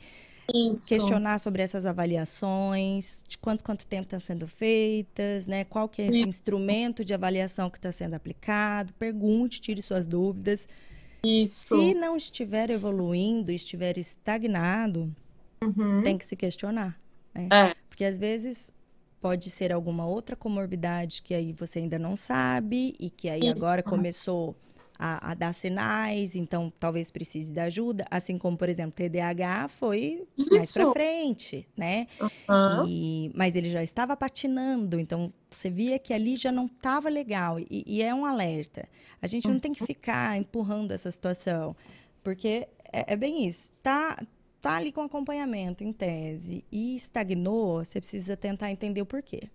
Isso. 0.53 0.87
Questionar 0.87 1.39
sobre 1.39 1.61
essas 1.61 1.85
avaliações, 1.85 3.23
de 3.27 3.37
quanto, 3.37 3.63
quanto 3.63 3.85
tempo 3.85 4.03
estão 4.03 4.19
tá 4.19 4.25
sendo 4.25 4.47
feitas, 4.47 5.45
né? 5.45 5.65
Qual 5.65 5.89
que 5.89 6.01
é 6.01 6.07
esse 6.07 6.17
Isso. 6.19 6.27
instrumento 6.27 7.03
de 7.03 7.13
avaliação 7.13 7.69
que 7.69 7.77
está 7.77 7.91
sendo 7.91 8.13
aplicado. 8.13 8.93
Pergunte, 8.93 9.59
tire 9.59 9.81
suas 9.81 10.07
dúvidas. 10.07 10.67
Isso. 11.23 11.67
Se 11.67 11.93
não 11.93 12.15
estiver 12.15 12.69
evoluindo, 12.69 13.51
estiver 13.51 13.97
estagnado, 13.97 15.13
uhum. 15.61 16.01
tem 16.01 16.17
que 16.17 16.25
se 16.25 16.35
questionar. 16.35 16.97
Né? 17.33 17.49
É. 17.51 17.75
Porque 17.89 18.05
às 18.05 18.17
vezes 18.17 18.71
pode 19.19 19.49
ser 19.49 19.73
alguma 19.73 20.05
outra 20.05 20.35
comorbidade 20.35 21.21
que 21.21 21.33
aí 21.33 21.51
você 21.51 21.79
ainda 21.79 21.99
não 21.99 22.15
sabe 22.15 22.95
e 22.99 23.09
que 23.09 23.27
aí 23.27 23.41
Isso. 23.41 23.49
agora 23.49 23.83
começou 23.83 24.55
a, 24.97 25.31
a, 25.31 25.33
dar 25.33 25.53
sinais, 25.53 26.35
então 26.35 26.71
talvez 26.79 27.11
precise 27.11 27.51
de 27.51 27.59
ajuda, 27.59 28.05
assim 28.09 28.37
como, 28.37 28.57
por 28.57 28.67
exemplo, 28.69 28.93
TDAH 28.93 29.67
foi 29.67 30.27
Isso. 30.37 30.49
mais 30.49 30.71
para 30.71 30.91
frente, 30.91 31.67
né? 31.75 32.07
Uhum. 32.19 32.87
E, 32.87 33.31
mas 33.35 33.55
ele 33.55 33.69
já 33.69 33.83
estava 33.83 34.17
patinando, 34.17 34.99
então 34.99 35.31
você 35.49 35.69
via 35.69 35.99
que 35.99 36.13
ali 36.13 36.35
já 36.35 36.51
não 36.51 36.65
estava 36.65 37.09
legal 37.09 37.59
e, 37.59 37.83
e, 37.85 38.01
é 38.01 38.13
um 38.13 38.25
alerta. 38.25 38.87
A 39.21 39.27
gente 39.27 39.47
não 39.47 39.59
tem 39.59 39.71
que 39.71 39.81
uhum. 39.81 39.87
ficar 39.87 40.37
empurrando 40.37 40.91
essa 40.91 41.11
situação, 41.11 41.75
porque 42.23 42.67
é, 42.91 43.13
é 43.13 43.15
bem 43.15 43.45
isso. 43.45 43.71
Tá, 43.83 44.21
tá 44.61 44.75
ali 44.75 44.91
com 44.91 45.01
acompanhamento 45.01 45.83
em 45.83 45.93
tese 45.93 46.63
e 46.71 46.95
estagnou, 46.95 47.85
você 47.85 47.99
precisa 47.99 48.35
tentar 48.35 48.71
entender 48.71 49.01
o 49.01 49.05
porquê. 49.05 49.49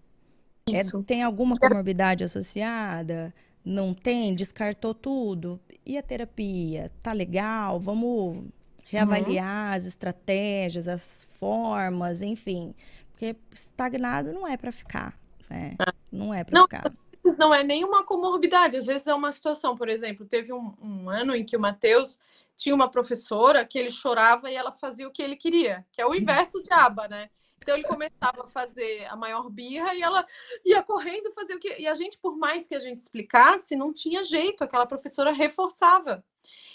É, 0.70 0.82
tem 1.04 1.22
alguma 1.22 1.58
comorbidade 1.58 2.22
associada? 2.22 3.34
Não 3.64 3.94
tem? 3.94 4.34
Descartou 4.34 4.94
tudo? 4.94 5.60
E 5.84 5.96
a 5.96 6.02
terapia? 6.02 6.90
Tá 7.02 7.12
legal? 7.12 7.78
Vamos 7.78 8.44
reavaliar 8.84 9.70
uhum. 9.70 9.76
as 9.76 9.86
estratégias, 9.86 10.88
as 10.88 11.26
formas, 11.38 12.22
enfim. 12.22 12.74
Porque 13.10 13.36
estagnado 13.52 14.32
não 14.32 14.46
é 14.46 14.56
para 14.56 14.72
ficar. 14.72 15.18
Né? 15.48 15.76
É. 15.78 15.92
Não 16.10 16.34
é 16.34 16.44
para 16.44 16.62
ficar 16.62 16.92
não 17.38 17.54
é 17.54 17.62
nenhuma 17.62 18.04
comorbidade, 18.04 18.76
às 18.76 18.86
vezes 18.86 19.06
é 19.06 19.14
uma 19.14 19.30
situação, 19.30 19.76
por 19.76 19.88
exemplo, 19.88 20.26
teve 20.26 20.52
um, 20.52 20.74
um 20.82 21.08
ano 21.08 21.34
em 21.34 21.44
que 21.44 21.56
o 21.56 21.60
Matheus 21.60 22.18
tinha 22.56 22.74
uma 22.74 22.90
professora 22.90 23.64
que 23.64 23.78
ele 23.78 23.90
chorava 23.90 24.50
e 24.50 24.54
ela 24.54 24.72
fazia 24.72 25.06
o 25.06 25.10
que 25.10 25.22
ele 25.22 25.36
queria, 25.36 25.84
que 25.92 26.00
é 26.00 26.06
o 26.06 26.14
inverso 26.14 26.62
de 26.62 26.72
aba, 26.72 27.08
né? 27.08 27.30
Então 27.62 27.76
ele 27.76 27.86
começava 27.86 28.44
a 28.44 28.48
fazer 28.48 29.06
a 29.06 29.16
maior 29.16 29.48
birra 29.48 29.94
e 29.94 30.02
ela 30.02 30.26
ia 30.64 30.82
correndo 30.82 31.32
fazer 31.32 31.54
o 31.54 31.60
que. 31.60 31.78
E 31.78 31.86
a 31.86 31.94
gente, 31.94 32.18
por 32.18 32.36
mais 32.36 32.66
que 32.66 32.74
a 32.74 32.80
gente 32.80 32.98
explicasse, 32.98 33.76
não 33.76 33.92
tinha 33.92 34.24
jeito, 34.24 34.64
aquela 34.64 34.84
professora 34.84 35.32
reforçava. 35.32 36.24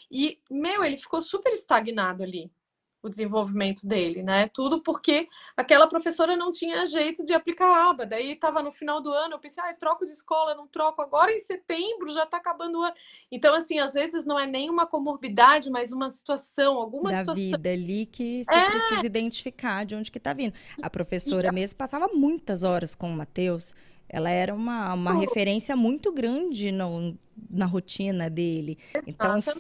E, 0.10 0.40
meu, 0.50 0.84
ele 0.84 0.98
ficou 0.98 1.22
super 1.22 1.52
estagnado 1.52 2.24
ali 2.24 2.50
o 3.08 3.10
desenvolvimento 3.10 3.88
dele, 3.88 4.22
né? 4.22 4.50
Tudo 4.54 4.82
porque 4.82 5.28
aquela 5.56 5.88
professora 5.88 6.36
não 6.36 6.52
tinha 6.52 6.86
jeito 6.86 7.24
de 7.24 7.34
aplicar 7.34 7.66
a 7.66 7.90
aba. 7.90 8.06
Daí 8.06 8.32
estava 8.32 8.62
no 8.62 8.72
final 8.72 9.02
do 9.02 9.12
ano, 9.12 9.36
eu 9.36 9.40
pensei, 9.40 9.64
ah, 9.64 9.74
troco 9.74 10.06
de 10.06 10.12
escola, 10.12 10.56
não 10.56 10.68
troco. 10.68 11.02
Agora 11.02 11.32
em 11.32 11.40
setembro 11.40 12.14
já 12.14 12.24
está 12.24 12.38
acabando 12.38 12.80
o 12.80 12.84
ano. 12.84 12.96
Então, 13.32 13.56
assim, 13.56 13.80
às 13.80 13.94
vezes 13.94 14.26
não 14.26 14.40
é 14.40 14.46
nem 14.46 14.70
uma 14.70 14.86
comorbidade, 14.86 15.70
mas 15.70 15.92
uma 15.92 16.10
situação, 16.10 16.78
alguma 16.78 17.12
da 17.12 17.20
situação. 17.20 17.44
vida 17.44 17.70
ali 17.70 18.06
que 18.06 18.44
você 18.44 18.56
é... 18.56 18.70
precisa 18.70 19.06
identificar 19.06 19.86
de 19.86 19.96
onde 19.96 20.12
que 20.12 20.18
está 20.18 20.34
vindo. 20.34 20.54
A 20.82 20.90
professora 20.90 21.52
mesmo 21.52 21.78
passava 21.78 22.08
muitas 22.14 22.64
horas 22.64 22.96
com 22.96 23.10
o 23.10 23.16
Matheus. 23.16 23.74
Ela 24.10 24.30
era 24.30 24.54
uma, 24.54 24.94
uma 24.94 25.16
oh. 25.16 25.20
referência 25.20 25.76
muito 25.76 26.14
grande 26.14 26.72
no, 26.72 27.18
na 27.50 27.66
rotina 27.66 28.30
dele. 28.30 28.78
Então, 29.06 29.40
se, 29.42 29.52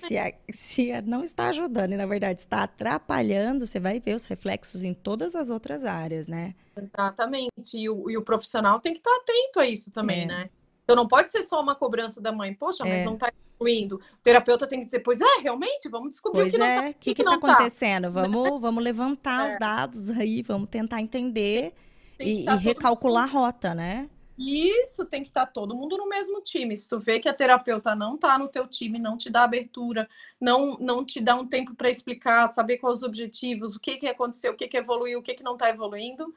se 0.49 1.01
não 1.01 1.23
está 1.23 1.49
ajudando 1.49 1.91
e, 1.91 1.97
na 1.97 2.05
verdade, 2.05 2.41
está 2.41 2.63
atrapalhando, 2.63 3.65
você 3.65 3.79
vai 3.79 3.99
ver 3.99 4.15
os 4.15 4.25
reflexos 4.25 4.83
em 4.83 4.93
todas 4.93 5.35
as 5.35 5.49
outras 5.49 5.83
áreas, 5.83 6.27
né? 6.27 6.55
Exatamente. 6.75 7.75
E 7.75 7.89
o, 7.89 8.09
e 8.09 8.17
o 8.17 8.23
profissional 8.23 8.79
tem 8.79 8.93
que 8.93 8.99
estar 8.99 9.15
atento 9.15 9.59
a 9.59 9.67
isso 9.67 9.91
também, 9.91 10.23
é. 10.23 10.25
né? 10.25 10.49
Então, 10.83 10.95
não 10.95 11.07
pode 11.07 11.29
ser 11.29 11.43
só 11.43 11.61
uma 11.61 11.75
cobrança 11.75 12.21
da 12.21 12.31
mãe. 12.31 12.53
Poxa, 12.53 12.85
mas 12.85 12.93
é. 12.93 13.03
não 13.03 13.15
está 13.15 13.29
incluindo. 13.55 13.97
O 13.97 14.23
terapeuta 14.23 14.65
tem 14.65 14.79
que 14.79 14.85
dizer, 14.85 14.99
pois 14.99 15.19
é, 15.19 15.41
realmente, 15.41 15.89
vamos 15.89 16.11
descobrir 16.11 16.43
pois 16.43 16.53
o 16.53 16.55
que 16.55 16.61
é. 16.61 16.65
não 16.65 16.87
está. 16.87 16.89
O 16.89 16.93
que 17.01 17.09
está 17.09 17.23
tá. 17.23 17.35
acontecendo? 17.35 18.11
Vamos, 18.11 18.61
vamos 18.61 18.81
levantar 18.81 19.49
é. 19.49 19.51
os 19.51 19.59
dados 19.59 20.09
aí, 20.11 20.41
vamos 20.41 20.69
tentar 20.69 21.01
entender 21.01 21.73
e, 22.17 22.45
e 22.45 22.55
recalcular 22.55 23.25
a 23.25 23.27
rota, 23.27 23.75
né? 23.75 24.09
Isso 24.37 25.03
tem 25.05 25.23
que 25.23 25.29
estar 25.29 25.47
tá 25.47 25.51
todo 25.51 25.75
mundo 25.75 25.97
no 25.97 26.07
mesmo 26.07 26.41
time. 26.41 26.77
Se 26.77 26.87
tu 26.87 26.99
vê 26.99 27.19
que 27.19 27.27
a 27.27 27.33
terapeuta 27.33 27.95
não 27.95 28.15
está 28.15 28.37
no 28.37 28.47
teu 28.47 28.67
time, 28.67 28.99
não 28.99 29.17
te 29.17 29.31
dá 29.31 29.43
abertura, 29.43 30.07
não 30.39 30.77
não 30.77 31.03
te 31.03 31.19
dá 31.19 31.35
um 31.35 31.47
tempo 31.47 31.73
para 31.73 31.89
explicar, 31.89 32.47
saber 32.47 32.77
quais 32.77 32.97
os 32.99 33.03
objetivos, 33.03 33.75
o 33.75 33.79
que 33.79 33.97
que 33.97 34.07
aconteceu, 34.07 34.53
o 34.53 34.55
que 34.55 34.67
que 34.67 34.77
evoluiu, 34.77 35.19
o 35.19 35.23
que 35.23 35.33
que 35.33 35.43
não 35.43 35.53
está 35.53 35.69
evoluindo, 35.69 36.33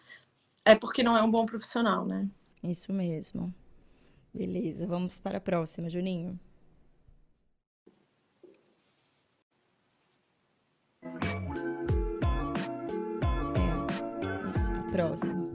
é 0.64 0.74
porque 0.74 1.02
não 1.02 1.16
é 1.16 1.22
um 1.22 1.30
bom 1.30 1.44
profissional, 1.44 2.06
né? 2.06 2.26
Isso 2.62 2.92
mesmo. 2.92 3.52
Beleza, 4.32 4.86
vamos 4.86 5.18
para 5.20 5.38
a 5.38 5.40
próxima, 5.40 5.90
Juninho. 5.90 6.38
É, 13.54 14.50
isso, 14.50 14.70
a 14.70 14.90
próxima. 14.92 15.49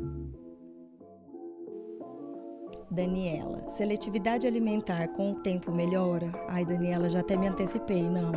Daniela, 2.90 3.68
seletividade 3.70 4.46
alimentar 4.48 5.08
com 5.10 5.32
o 5.32 5.36
tempo 5.36 5.72
melhora? 5.72 6.32
Ai, 6.48 6.64
Daniela, 6.64 7.10
já 7.10 7.20
até 7.20 7.36
me 7.36 7.48
antecipei, 7.48 8.04
não. 8.04 8.32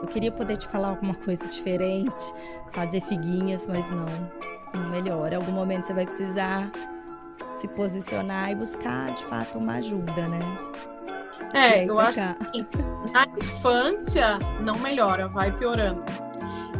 Eu 0.00 0.08
queria 0.08 0.32
poder 0.32 0.56
te 0.56 0.66
falar 0.66 0.88
alguma 0.88 1.14
coisa 1.24 1.46
diferente, 1.46 2.32
fazer 2.72 3.00
figuinhas, 3.02 3.66
mas 3.66 3.88
não, 3.90 4.06
não 4.74 4.90
melhora. 4.90 5.34
Em 5.34 5.36
algum 5.36 5.52
momento 5.52 5.86
você 5.86 5.94
vai 5.94 6.04
precisar 6.04 6.70
se 7.56 7.68
posicionar 7.68 8.50
e 8.50 8.54
buscar, 8.54 9.12
de 9.12 9.24
fato, 9.24 9.58
uma 9.58 9.74
ajuda, 9.74 10.26
né? 10.26 10.40
É, 11.54 11.84
eu 11.84 12.00
acho 12.00 12.18
que 12.50 12.66
na 13.12 13.26
infância 13.36 14.38
não 14.60 14.78
melhora, 14.78 15.28
vai 15.28 15.52
piorando. 15.52 16.02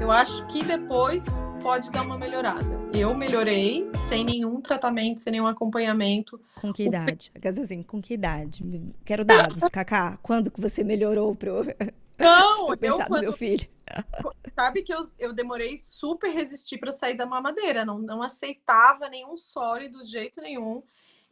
Eu 0.00 0.10
acho 0.10 0.46
que 0.46 0.64
depois 0.64 1.24
pode 1.62 1.92
dar 1.92 2.02
uma 2.02 2.18
melhorada. 2.18 2.90
Eu 2.92 3.14
melhorei 3.14 3.88
sem 4.08 4.24
nenhum 4.24 4.60
tratamento, 4.60 5.20
sem 5.20 5.30
nenhum 5.30 5.46
acompanhamento. 5.46 6.40
Com 6.60 6.72
que 6.72 6.82
idade? 6.82 7.30
Quer 7.40 7.50
dizer 7.50 7.62
assim, 7.62 7.82
com 7.84 8.02
que 8.02 8.14
idade? 8.14 8.64
Quero 9.04 9.24
dados, 9.24 9.68
Cacá. 9.68 10.18
Quando 10.20 10.50
que 10.50 10.60
você 10.60 10.82
melhorou 10.82 11.36
pro... 11.36 11.64
Não, 12.18 12.74
eu 12.82 12.98
quando... 13.06 13.22
meu 13.22 13.32
filho. 13.32 13.66
Sabe 14.56 14.82
que 14.82 14.92
eu, 14.92 15.08
eu 15.16 15.32
demorei 15.32 15.78
super 15.78 16.32
resistir 16.32 16.78
para 16.78 16.90
sair 16.90 17.16
da 17.16 17.26
mamadeira, 17.26 17.84
não, 17.84 17.98
não 17.98 18.22
aceitava 18.22 19.08
nenhum 19.08 19.36
sólido 19.36 20.04
de 20.04 20.10
jeito 20.10 20.40
nenhum. 20.40 20.82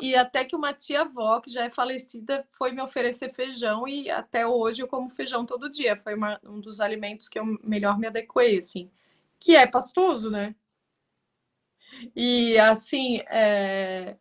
E 0.00 0.14
até 0.14 0.44
que 0.44 0.56
uma 0.56 0.72
tia-avó, 0.72 1.40
que 1.40 1.50
já 1.50 1.64
é 1.64 1.70
falecida, 1.70 2.46
foi 2.52 2.72
me 2.72 2.80
oferecer 2.80 3.32
feijão 3.32 3.86
e 3.86 4.08
até 4.10 4.46
hoje 4.46 4.82
eu 4.82 4.88
como 4.88 5.10
feijão 5.10 5.44
todo 5.44 5.70
dia. 5.70 5.96
Foi 5.96 6.14
uma, 6.14 6.40
um 6.44 6.60
dos 6.60 6.80
alimentos 6.80 7.28
que 7.28 7.38
eu 7.38 7.44
melhor 7.62 7.98
me 7.98 8.06
adequei, 8.06 8.58
assim 8.58 8.90
que 9.40 9.56
é 9.56 9.66
pastoso, 9.66 10.30
né? 10.30 10.54
E 12.14 12.58
assim, 12.58 13.18
é... 13.28 14.16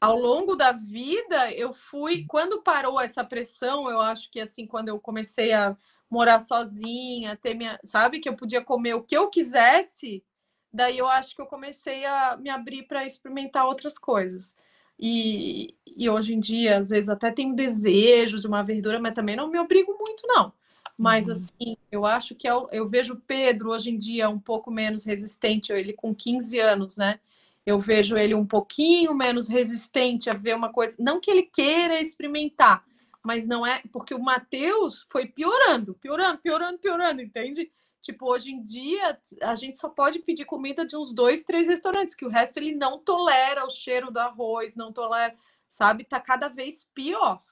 ao 0.00 0.16
longo 0.18 0.54
da 0.56 0.72
vida, 0.72 1.52
eu 1.52 1.72
fui. 1.72 2.24
Quando 2.26 2.62
parou 2.62 3.00
essa 3.00 3.24
pressão, 3.24 3.90
eu 3.90 4.00
acho 4.00 4.30
que 4.30 4.40
assim, 4.40 4.66
quando 4.66 4.88
eu 4.88 5.00
comecei 5.00 5.52
a 5.52 5.76
morar 6.10 6.40
sozinha, 6.40 7.36
ter 7.36 7.54
minha. 7.54 7.78
Sabe, 7.84 8.20
que 8.20 8.28
eu 8.28 8.36
podia 8.36 8.62
comer 8.64 8.94
o 8.94 9.02
que 9.02 9.16
eu 9.16 9.28
quisesse, 9.30 10.24
daí 10.72 10.98
eu 10.98 11.08
acho 11.08 11.34
que 11.34 11.42
eu 11.42 11.46
comecei 11.46 12.04
a 12.06 12.36
me 12.36 12.50
abrir 12.50 12.84
para 12.84 13.04
experimentar 13.06 13.66
outras 13.66 13.98
coisas. 13.98 14.54
E, 14.98 15.76
e 15.86 16.08
hoje 16.08 16.34
em 16.34 16.40
dia, 16.40 16.78
às 16.78 16.90
vezes, 16.90 17.08
até 17.08 17.30
tenho 17.30 17.54
desejo 17.54 18.40
de 18.40 18.46
uma 18.46 18.62
verdura, 18.62 19.00
mas 19.00 19.14
também 19.14 19.36
não 19.36 19.48
me 19.48 19.58
obrigo 19.58 19.96
muito, 19.98 20.26
não. 20.26 20.52
Mas, 20.96 21.26
uhum. 21.26 21.32
assim, 21.32 21.76
eu 21.90 22.06
acho 22.06 22.34
que 22.34 22.48
eu, 22.48 22.68
eu 22.70 22.86
vejo 22.86 23.14
o 23.14 23.20
Pedro 23.20 23.70
hoje 23.70 23.90
em 23.90 23.98
dia 23.98 24.28
um 24.28 24.38
pouco 24.38 24.70
menos 24.70 25.04
resistente, 25.04 25.72
ele 25.72 25.92
com 25.92 26.14
15 26.14 26.58
anos, 26.60 26.96
né? 26.96 27.18
Eu 27.66 27.78
vejo 27.78 28.16
ele 28.16 28.34
um 28.34 28.46
pouquinho 28.46 29.14
menos 29.14 29.48
resistente 29.48 30.28
a 30.28 30.34
ver 30.34 30.54
uma 30.54 30.70
coisa. 30.70 30.96
Não 30.98 31.20
que 31.20 31.30
ele 31.30 31.42
queira 31.42 32.00
experimentar, 32.00 32.84
mas 33.24 33.48
não 33.48 33.66
é. 33.66 33.82
Porque 33.90 34.14
o 34.14 34.22
Matheus 34.22 35.04
foi 35.08 35.26
piorando, 35.26 35.94
piorando, 35.94 36.38
piorando, 36.38 36.78
piorando, 36.78 37.22
entende? 37.22 37.70
Tipo, 38.02 38.30
hoje 38.30 38.52
em 38.52 38.62
dia, 38.62 39.18
a 39.40 39.54
gente 39.54 39.78
só 39.78 39.88
pode 39.88 40.18
pedir 40.18 40.44
comida 40.44 40.84
de 40.84 40.94
uns 40.94 41.14
dois, 41.14 41.42
três 41.42 41.66
restaurantes, 41.66 42.14
que 42.14 42.26
o 42.26 42.28
resto 42.28 42.58
ele 42.58 42.72
não 42.72 42.98
tolera 42.98 43.64
o 43.64 43.70
cheiro 43.70 44.10
do 44.10 44.18
arroz, 44.18 44.76
não 44.76 44.92
tolera, 44.92 45.34
sabe? 45.70 46.04
Tá 46.04 46.20
cada 46.20 46.48
vez 46.48 46.84
pior. 46.94 47.42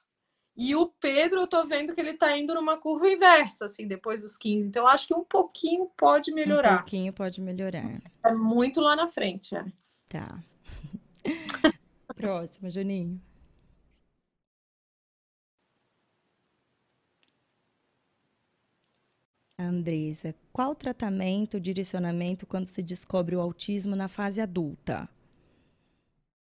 E 0.55 0.75
o 0.75 0.87
Pedro, 0.87 1.41
eu 1.41 1.47
tô 1.47 1.65
vendo 1.65 1.95
que 1.95 1.99
ele 1.99 2.13
tá 2.13 2.37
indo 2.37 2.53
numa 2.53 2.77
curva 2.77 3.09
inversa, 3.09 3.65
assim, 3.65 3.87
depois 3.87 4.21
dos 4.21 4.37
15. 4.37 4.67
Então, 4.67 4.85
acho 4.87 5.07
que 5.07 5.13
um 5.13 5.23
pouquinho 5.23 5.89
pode 5.97 6.31
melhorar. 6.31 6.73
Um 6.73 6.77
pouquinho 6.77 7.11
pode 7.11 7.41
melhorar. 7.41 8.01
É 8.23 8.31
muito 8.33 8.79
lá 8.79 8.95
na 8.95 9.09
frente, 9.09 9.55
é. 9.55 9.65
Tá. 10.07 10.43
Próximo, 12.15 12.69
Juninho. 12.69 13.19
Andresa, 19.57 20.35
qual 20.51 20.75
tratamento, 20.75 21.59
direcionamento 21.59 22.45
quando 22.45 22.67
se 22.67 22.83
descobre 22.83 23.35
o 23.35 23.41
autismo 23.41 23.95
na 23.95 24.07
fase 24.07 24.41
adulta? 24.41 25.09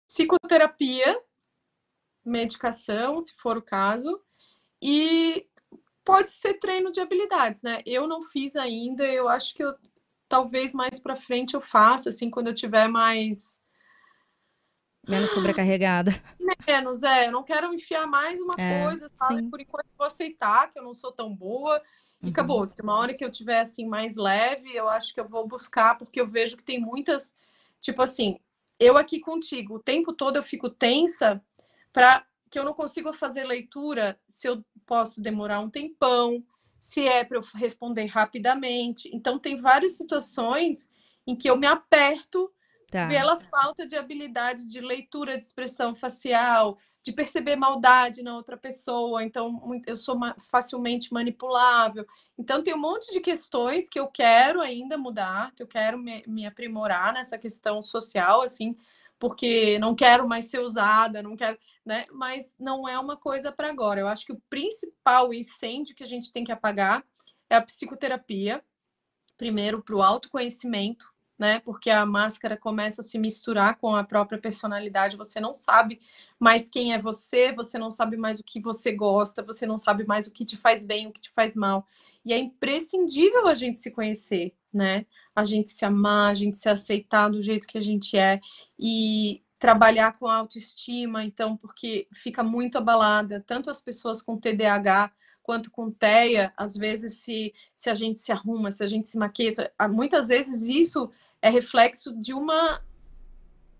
Psicoterapia, 0.07 1.21
medicação, 2.23 3.19
se 3.19 3.33
for 3.35 3.57
o 3.57 3.61
caso, 3.61 4.21
e 4.81 5.47
pode 6.03 6.29
ser 6.31 6.55
treino 6.55 6.91
de 6.91 6.99
habilidades, 6.99 7.63
né? 7.63 7.81
Eu 7.85 8.07
não 8.07 8.21
fiz 8.21 8.55
ainda, 8.55 9.05
eu 9.05 9.29
acho 9.29 9.53
que 9.53 9.63
eu 9.63 9.75
talvez 10.27 10.73
mais 10.73 10.97
para 10.97 11.15
frente 11.15 11.55
eu 11.55 11.61
faça, 11.61 12.07
assim, 12.07 12.29
quando 12.29 12.47
eu 12.47 12.53
tiver 12.53 12.87
mais 12.87 13.61
menos 15.07 15.31
sobrecarregada. 15.31 16.11
Menos, 16.67 17.01
é, 17.01 17.27
eu 17.27 17.31
não 17.31 17.43
quero 17.43 17.73
enfiar 17.73 18.05
mais 18.05 18.39
uma 18.39 18.53
é, 18.57 18.83
coisa, 18.83 19.09
sabe? 19.15 19.41
Sim. 19.41 19.49
Por 19.49 19.59
enquanto 19.59 19.87
eu 19.87 19.97
vou 19.97 20.07
aceitar 20.07 20.71
que 20.71 20.77
eu 20.77 20.83
não 20.83 20.93
sou 20.93 21.11
tão 21.11 21.35
boa 21.35 21.81
e 22.21 22.25
uhum. 22.25 22.31
acabou. 22.31 22.65
Se 22.65 22.79
uma 22.81 22.95
hora 22.95 23.13
que 23.13 23.25
eu 23.25 23.31
tiver 23.31 23.59
assim 23.59 23.87
mais 23.87 24.15
leve, 24.15 24.73
eu 24.73 24.87
acho 24.87 25.13
que 25.13 25.19
eu 25.19 25.27
vou 25.27 25.45
buscar, 25.47 25.97
porque 25.97 26.21
eu 26.21 26.27
vejo 26.27 26.55
que 26.55 26.63
tem 26.63 26.79
muitas, 26.79 27.35
tipo 27.79 28.01
assim, 28.01 28.39
eu 28.79 28.95
aqui 28.95 29.19
contigo, 29.19 29.75
o 29.75 29.83
tempo 29.83 30.13
todo 30.13 30.37
eu 30.37 30.43
fico 30.43 30.69
tensa 30.69 31.43
para 31.93 32.25
que 32.49 32.59
eu 32.59 32.65
não 32.65 32.73
consigo 32.73 33.13
fazer 33.13 33.45
leitura 33.45 34.19
se 34.27 34.47
eu 34.47 34.63
posso 34.85 35.21
demorar 35.21 35.59
um 35.61 35.69
tempão, 35.69 36.43
se 36.79 37.07
é 37.07 37.23
para 37.23 37.37
eu 37.37 37.43
responder 37.55 38.05
rapidamente. 38.05 39.09
Então 39.13 39.39
tem 39.39 39.55
várias 39.55 39.93
situações 39.93 40.89
em 41.25 41.35
que 41.35 41.49
eu 41.49 41.55
me 41.55 41.67
aperto 41.67 42.51
tá. 42.91 43.07
pela 43.07 43.39
falta 43.39 43.85
de 43.85 43.95
habilidade 43.95 44.65
de 44.67 44.81
leitura 44.81 45.37
de 45.37 45.43
expressão 45.43 45.95
facial, 45.95 46.77
de 47.03 47.11
perceber 47.11 47.55
maldade 47.55 48.21
na 48.21 48.35
outra 48.35 48.55
pessoa, 48.55 49.23
então 49.23 49.59
eu 49.87 49.97
sou 49.97 50.19
facilmente 50.37 51.11
manipulável. 51.11 52.05
Então 52.37 52.61
tem 52.61 52.73
um 52.73 52.79
monte 52.79 53.11
de 53.11 53.19
questões 53.19 53.89
que 53.89 53.99
eu 53.99 54.07
quero 54.07 54.61
ainda 54.61 54.97
mudar, 54.97 55.51
que 55.55 55.63
eu 55.63 55.67
quero 55.67 55.97
me, 55.97 56.23
me 56.27 56.45
aprimorar 56.45 57.13
nessa 57.13 57.37
questão 57.37 57.81
social, 57.81 58.41
assim, 58.41 58.77
porque 59.17 59.79
não 59.79 59.95
quero 59.95 60.27
mais 60.27 60.45
ser 60.45 60.59
usada, 60.59 61.23
não 61.23 61.35
quero, 61.35 61.57
né? 61.85 62.05
Mas 62.11 62.55
não 62.59 62.87
é 62.87 62.97
uma 62.99 63.17
coisa 63.17 63.51
para 63.51 63.69
agora. 63.69 63.99
Eu 63.99 64.07
acho 64.07 64.25
que 64.25 64.33
o 64.33 64.41
principal 64.49 65.33
incêndio 65.33 65.95
que 65.95 66.03
a 66.03 66.07
gente 66.07 66.31
tem 66.31 66.43
que 66.43 66.51
apagar 66.51 67.03
é 67.49 67.55
a 67.55 67.61
psicoterapia, 67.61 68.63
primeiro 69.37 69.81
para 69.81 69.95
o 69.95 70.01
autoconhecimento, 70.01 71.11
né? 71.37 71.59
Porque 71.59 71.89
a 71.89 72.05
máscara 72.05 72.55
começa 72.55 73.01
a 73.01 73.03
se 73.03 73.17
misturar 73.17 73.77
com 73.77 73.95
a 73.95 74.03
própria 74.03 74.39
personalidade, 74.39 75.17
você 75.17 75.39
não 75.39 75.55
sabe 75.55 75.99
mais 76.39 76.69
quem 76.69 76.93
é 76.93 77.01
você, 77.01 77.51
você 77.51 77.79
não 77.79 77.89
sabe 77.89 78.15
mais 78.15 78.39
o 78.39 78.43
que 78.43 78.59
você 78.59 78.91
gosta, 78.91 79.41
você 79.41 79.65
não 79.65 79.77
sabe 79.77 80.05
mais 80.05 80.27
o 80.27 80.31
que 80.31 80.45
te 80.45 80.55
faz 80.55 80.83
bem, 80.83 81.07
o 81.07 81.11
que 81.11 81.21
te 81.21 81.31
faz 81.31 81.55
mal. 81.55 81.87
E 82.23 82.31
é 82.31 82.37
imprescindível 82.37 83.47
a 83.47 83.55
gente 83.55 83.79
se 83.79 83.89
conhecer, 83.89 84.53
né? 84.71 85.05
A 85.35 85.43
gente 85.43 85.71
se 85.71 85.83
amar, 85.83 86.29
a 86.29 86.35
gente 86.35 86.57
se 86.57 86.69
aceitar 86.69 87.29
do 87.29 87.41
jeito 87.41 87.65
que 87.65 87.77
a 87.77 87.81
gente 87.81 88.15
é 88.15 88.39
e 88.77 89.41
trabalhar 89.61 90.17
com 90.17 90.27
a 90.27 90.37
autoestima, 90.37 91.23
então, 91.23 91.55
porque 91.55 92.07
fica 92.11 92.41
muito 92.41 92.79
abalada, 92.79 93.43
tanto 93.45 93.69
as 93.69 93.79
pessoas 93.79 94.19
com 94.19 94.35
TDAH 94.35 95.11
quanto 95.43 95.69
com 95.69 95.91
TEA, 95.91 96.51
às 96.57 96.75
vezes 96.75 97.19
se, 97.19 97.53
se 97.75 97.87
a 97.87 97.93
gente 97.93 98.19
se 98.19 98.31
arruma, 98.31 98.71
se 98.71 98.83
a 98.83 98.87
gente 98.87 99.07
se 99.07 99.19
maqueia, 99.19 99.71
muitas 99.91 100.29
vezes 100.29 100.67
isso 100.67 101.11
é 101.39 101.47
reflexo 101.47 102.11
de 102.19 102.33
uma 102.33 102.81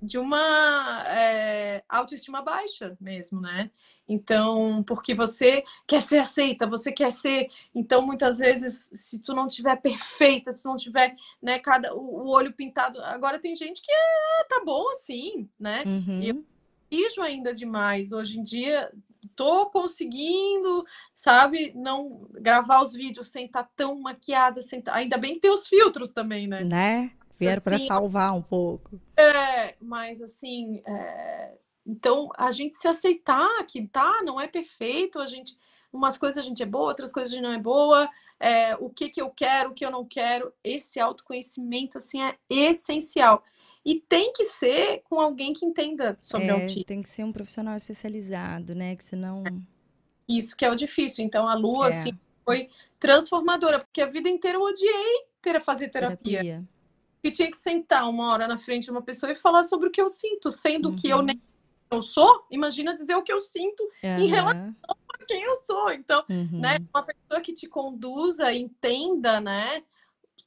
de 0.02 0.18
uma 0.18 1.04
é, 1.08 1.84
autoestima 1.88 2.42
baixa 2.42 2.98
mesmo, 3.00 3.40
né? 3.40 3.70
Então, 4.08 4.84
porque 4.84 5.14
você 5.14 5.64
quer 5.88 6.02
ser 6.02 6.20
aceita, 6.20 6.68
você 6.68 6.92
quer 6.92 7.12
ser, 7.12 7.50
então 7.74 8.06
muitas 8.06 8.40
vezes 8.40 8.92
se 8.94 9.20
tu 9.20 9.34
não 9.34 9.48
tiver 9.48 9.76
perfeita, 9.78 10.52
se 10.52 10.66
não 10.66 10.76
tiver, 10.76 11.16
né, 11.42 11.60
cada 11.60 11.94
o, 11.96 12.30
olho 12.30 12.52
pintado, 12.52 13.02
agora 13.04 13.40
tem 13.40 13.56
gente 13.56 13.82
que 13.82 13.92
é, 13.92 14.44
tá 14.50 14.62
bom 14.66 14.90
assim, 14.92 15.48
né? 15.58 15.84
Uhum. 15.86 16.20
E 16.20 16.30
eu 16.30 16.46
exijo 16.92 17.22
ainda 17.22 17.54
demais. 17.54 18.12
Hoje 18.12 18.40
em 18.40 18.44
dia 18.44 18.92
tô 19.36 19.68
conseguindo, 19.68 20.86
sabe, 21.14 21.72
não 21.76 22.28
gravar 22.32 22.82
os 22.82 22.92
vídeos 22.92 23.28
sem 23.28 23.46
estar 23.46 23.64
tá 23.64 23.70
tão 23.76 24.00
maquiada, 24.00 24.62
sem 24.62 24.82
tá... 24.82 24.94
ainda 24.94 25.18
bem 25.18 25.36
que 25.36 25.40
tem 25.40 25.52
os 25.52 25.68
filtros 25.68 26.12
também, 26.12 26.48
né? 26.48 26.64
Né? 26.64 27.12
Vieram 27.42 27.58
assim, 27.58 27.70
para 27.70 27.80
salvar 27.80 28.34
um 28.36 28.42
pouco. 28.42 29.02
É, 29.18 29.76
mas 29.82 30.22
assim, 30.22 30.82
é... 30.86 31.58
então 31.86 32.30
a 32.38 32.52
gente 32.52 32.78
se 32.78 32.88
aceitar 32.88 33.66
que 33.66 33.88
tá, 33.88 34.22
não 34.24 34.40
é 34.40 34.48
perfeito, 34.48 35.20
a 35.20 35.26
gente, 35.26 35.58
umas 35.92 36.18
coisas 36.18 36.38
a 36.38 36.48
gente 36.48 36.62
é 36.62 36.66
boa, 36.66 36.90
outras 36.90 37.12
coisas 37.12 37.32
a 37.32 37.36
gente 37.36 37.44
não 37.44 37.54
é 37.54 37.58
boa, 37.58 38.08
é, 38.40 38.76
o 38.76 38.90
que 38.90 39.10
que 39.10 39.22
eu 39.22 39.30
quero, 39.32 39.72
o 39.72 39.74
que 39.74 39.84
eu 39.84 39.92
não 39.92 40.06
quero, 40.06 40.54
esse 40.64 41.00
autoconhecimento 41.00 41.98
assim 41.98 42.22
é 42.22 42.38
essencial. 42.50 43.44
E 43.84 44.00
tem 44.00 44.32
que 44.32 44.44
ser 44.44 45.02
com 45.10 45.20
alguém 45.20 45.54
que 45.54 45.66
entenda 45.66 46.16
sobre 46.20 46.48
é, 46.48 46.52
autismo. 46.52 46.84
Tem 46.84 47.02
que 47.02 47.10
ser 47.10 47.24
um 47.24 47.32
profissional 47.32 47.76
especializado, 47.76 48.76
né? 48.76 48.96
Que 48.96 49.04
senão. 49.04 49.44
Isso 50.30 50.56
que 50.56 50.64
é 50.64 50.70
o 50.70 50.76
difícil. 50.76 51.26
Então 51.26 51.48
a 51.48 51.56
Lua, 51.56 51.88
é. 51.88 51.90
assim, 51.90 52.12
foi 52.46 52.70
transformadora, 53.00 53.80
porque 53.80 54.00
a 54.00 54.06
vida 54.06 54.30
inteira 54.30 54.60
eu 54.60 54.62
odiei 54.62 55.26
ter 55.42 55.56
a 55.56 55.62
fazer 55.62 55.90
terapia. 55.90 56.42
terapia 56.42 56.70
que 57.22 57.32
tinha 57.32 57.50
que 57.50 57.58
sentar 57.58 58.10
uma 58.10 58.32
hora 58.32 58.48
na 58.48 58.58
frente 58.58 58.86
de 58.86 58.92
uma 58.92 59.02
pessoa 59.02 59.32
e 59.32 59.36
falar 59.36 59.64
sobre 59.64 59.88
o 59.88 59.92
que 59.92 60.02
eu 60.02 60.10
sinto, 60.10 60.52
sendo 60.52 60.90
uhum. 60.90 60.96
que 60.96 61.10
eu 61.10 61.22
nem 61.22 61.42
eu 61.92 62.02
sou, 62.02 62.46
imagina 62.50 62.96
dizer 62.96 63.16
o 63.16 63.22
que 63.22 63.34
eu 63.34 63.42
sinto 63.42 63.82
uhum. 64.04 64.20
em 64.22 64.28
relação 64.28 64.74
a 64.90 65.26
quem 65.28 65.44
eu 65.44 65.56
sou. 65.58 65.92
Então, 65.92 66.24
uhum. 66.30 66.60
né, 66.60 66.78
uma 66.94 67.04
pessoa 67.04 67.42
que 67.42 67.54
te 67.54 67.68
conduza, 67.68 68.54
entenda, 68.54 69.42
né, 69.42 69.84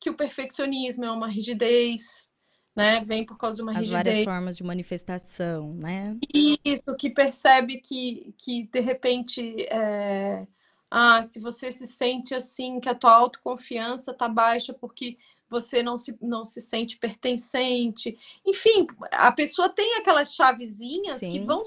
que 0.01 0.09
o 0.09 0.15
perfeccionismo 0.15 1.05
é 1.05 1.11
uma 1.11 1.29
rigidez, 1.29 2.33
né, 2.75 3.01
vem 3.03 3.25
por 3.25 3.37
causa 3.37 3.57
de 3.57 3.63
uma 3.63 3.73
As 3.73 3.79
rigidez. 3.79 4.05
várias 4.05 4.25
formas 4.25 4.57
de 4.57 4.65
manifestação, 4.65 5.75
né? 5.83 6.17
Isso, 6.33 6.97
que 6.99 7.11
percebe 7.11 7.77
que, 7.79 8.35
que 8.39 8.65
de 8.73 8.81
repente, 8.81 9.63
é... 9.71 10.47
ah, 10.91 11.23
se 11.23 11.39
você 11.39 11.71
se 11.71 11.87
sente 11.87 12.35
assim, 12.35 12.81
que 12.81 12.89
a 12.89 12.95
tua 12.95 13.15
autoconfiança 13.15 14.15
tá 14.15 14.29
baixa 14.29 14.73
porque 14.73 15.19
você 15.49 15.83
não 15.83 15.97
se, 15.97 16.17
não 16.21 16.45
se 16.45 16.61
sente 16.61 16.99
pertencente. 16.99 18.19
Enfim, 18.45 18.87
a 19.13 19.31
pessoa 19.31 19.69
tem 19.69 19.97
aquelas 19.97 20.35
chavezinhas 20.35 21.19
Sim. 21.19 21.33
que 21.33 21.41
vão 21.41 21.63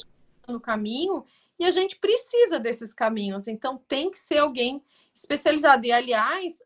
no 0.48 0.60
caminho 0.60 1.26
e 1.60 1.66
a 1.66 1.72
gente 1.72 1.98
precisa 1.98 2.60
desses 2.60 2.94
caminhos. 2.94 3.48
Então, 3.48 3.82
tem 3.88 4.12
que 4.12 4.18
ser 4.18 4.40
alguém 4.40 4.82
especializado. 5.14 5.86
E, 5.86 5.92
aliás, 5.92 6.62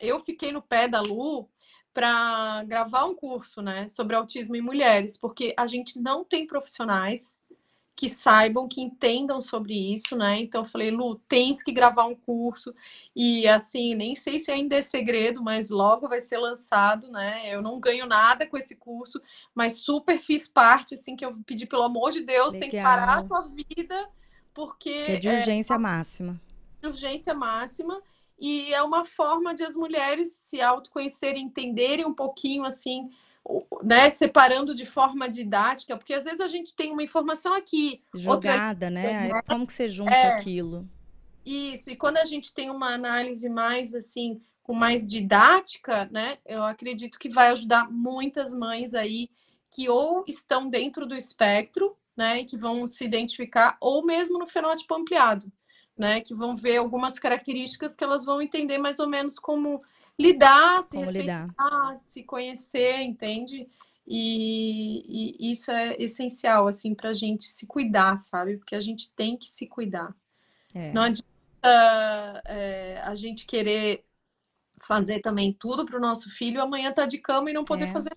eu 0.00 0.20
fiquei 0.20 0.52
no 0.52 0.62
pé 0.62 0.88
da 0.88 1.00
Lu 1.00 1.48
para 1.92 2.64
gravar 2.64 3.04
um 3.04 3.14
curso 3.14 3.62
né, 3.62 3.88
sobre 3.88 4.16
autismo 4.16 4.56
em 4.56 4.60
mulheres, 4.60 5.16
porque 5.16 5.54
a 5.56 5.66
gente 5.66 6.00
não 6.00 6.24
tem 6.24 6.44
profissionais 6.44 7.38
que 7.96 8.08
saibam, 8.08 8.66
que 8.66 8.80
entendam 8.80 9.40
sobre 9.40 9.74
isso, 9.94 10.16
né? 10.16 10.40
Então 10.40 10.62
eu 10.62 10.64
falei, 10.64 10.90
Lu, 10.90 11.16
tens 11.28 11.62
que 11.62 11.70
gravar 11.70 12.06
um 12.06 12.14
curso 12.14 12.74
e 13.14 13.46
assim, 13.46 13.94
nem 13.94 14.16
sei 14.16 14.38
se 14.38 14.50
ainda 14.50 14.76
é 14.76 14.82
segredo, 14.82 15.42
mas 15.42 15.70
logo 15.70 16.08
vai 16.08 16.18
ser 16.18 16.38
lançado, 16.38 17.08
né? 17.10 17.54
Eu 17.54 17.62
não 17.62 17.78
ganho 17.78 18.06
nada 18.06 18.46
com 18.46 18.56
esse 18.56 18.74
curso, 18.74 19.20
mas 19.54 19.76
super 19.76 20.18
fiz 20.18 20.48
parte, 20.48 20.94
assim, 20.94 21.14
que 21.14 21.24
eu 21.24 21.36
pedi 21.46 21.66
pelo 21.66 21.84
amor 21.84 22.10
de 22.10 22.22
Deus, 22.22 22.54
Legal. 22.54 22.60
tem 22.60 22.70
que 22.70 22.82
parar 22.82 23.18
a 23.18 23.24
tua 23.24 23.42
vida, 23.42 24.08
porque 24.52 25.04
que 25.04 25.12
é 25.12 25.16
de 25.18 25.28
urgência 25.28 25.74
é, 25.74 25.78
máxima. 25.78 26.40
De 26.80 26.88
urgência 26.88 27.32
máxima. 27.32 28.02
E 28.36 28.74
é 28.74 28.82
uma 28.82 29.04
forma 29.04 29.54
de 29.54 29.62
as 29.62 29.76
mulheres 29.76 30.32
se 30.32 30.60
autoconhecerem, 30.60 31.44
entenderem 31.44 32.04
um 32.04 32.12
pouquinho 32.12 32.64
assim 32.64 33.08
né, 33.82 34.08
separando 34.08 34.74
de 34.74 34.86
forma 34.86 35.28
didática, 35.28 35.96
porque 35.96 36.14
às 36.14 36.24
vezes 36.24 36.40
a 36.40 36.48
gente 36.48 36.74
tem 36.74 36.92
uma 36.92 37.02
informação 37.02 37.54
aqui. 37.54 38.02
Jogada, 38.14 38.86
outra... 38.86 38.90
né? 38.90 39.28
né? 39.28 39.42
Como 39.46 39.66
que 39.66 39.72
você 39.72 39.86
junta 39.86 40.12
é, 40.14 40.32
aquilo? 40.32 40.88
Isso, 41.44 41.90
e 41.90 41.96
quando 41.96 42.16
a 42.16 42.24
gente 42.24 42.54
tem 42.54 42.70
uma 42.70 42.94
análise 42.94 43.48
mais 43.50 43.94
assim, 43.94 44.40
com 44.62 44.72
mais 44.72 45.08
didática, 45.08 46.08
né? 46.10 46.38
Eu 46.46 46.64
acredito 46.64 47.18
que 47.18 47.28
vai 47.28 47.48
ajudar 47.48 47.90
muitas 47.90 48.54
mães 48.54 48.94
aí 48.94 49.28
que 49.70 49.88
ou 49.88 50.24
estão 50.26 50.70
dentro 50.70 51.04
do 51.04 51.14
espectro, 51.14 51.94
né? 52.16 52.40
E 52.40 52.44
que 52.46 52.56
vão 52.56 52.86
se 52.86 53.04
identificar, 53.04 53.76
ou 53.80 54.04
mesmo 54.04 54.38
no 54.38 54.46
fenótipo 54.46 54.94
ampliado, 54.94 55.52
né? 55.96 56.22
Que 56.22 56.34
vão 56.34 56.56
ver 56.56 56.78
algumas 56.78 57.18
características 57.18 57.94
que 57.94 58.02
elas 58.02 58.24
vão 58.24 58.40
entender 58.40 58.78
mais 58.78 58.98
ou 58.98 59.08
menos 59.08 59.38
como 59.38 59.82
lidar, 60.18 60.82
se 60.82 60.92
Como 60.92 61.04
respeitar, 61.04 61.46
lidar. 61.46 61.96
se 61.96 62.22
conhecer, 62.22 63.02
entende? 63.02 63.68
E, 64.06 65.40
e, 65.40 65.52
isso 65.52 65.70
é 65.70 65.96
essencial, 65.98 66.66
assim, 66.66 66.94
para 66.94 67.10
a 67.10 67.14
gente 67.14 67.44
se 67.44 67.66
cuidar, 67.66 68.16
sabe? 68.16 68.58
Porque 68.58 68.74
a 68.74 68.80
gente 68.80 69.12
tem 69.14 69.36
que 69.36 69.48
se 69.48 69.66
cuidar. 69.66 70.14
É. 70.74 70.92
Não 70.92 71.02
adianta 71.02 71.34
é, 72.46 73.00
a 73.02 73.14
gente 73.14 73.46
querer 73.46 74.04
fazer 74.80 75.20
também 75.20 75.52
tudo 75.52 75.86
para 75.86 75.96
o 75.96 76.00
nosso 76.00 76.30
filho, 76.30 76.60
amanhã 76.60 76.92
tá 76.92 77.06
de 77.06 77.18
cama 77.18 77.48
e 77.48 77.54
não 77.54 77.64
poder 77.64 77.86
é. 77.86 77.92
fazer, 77.92 78.12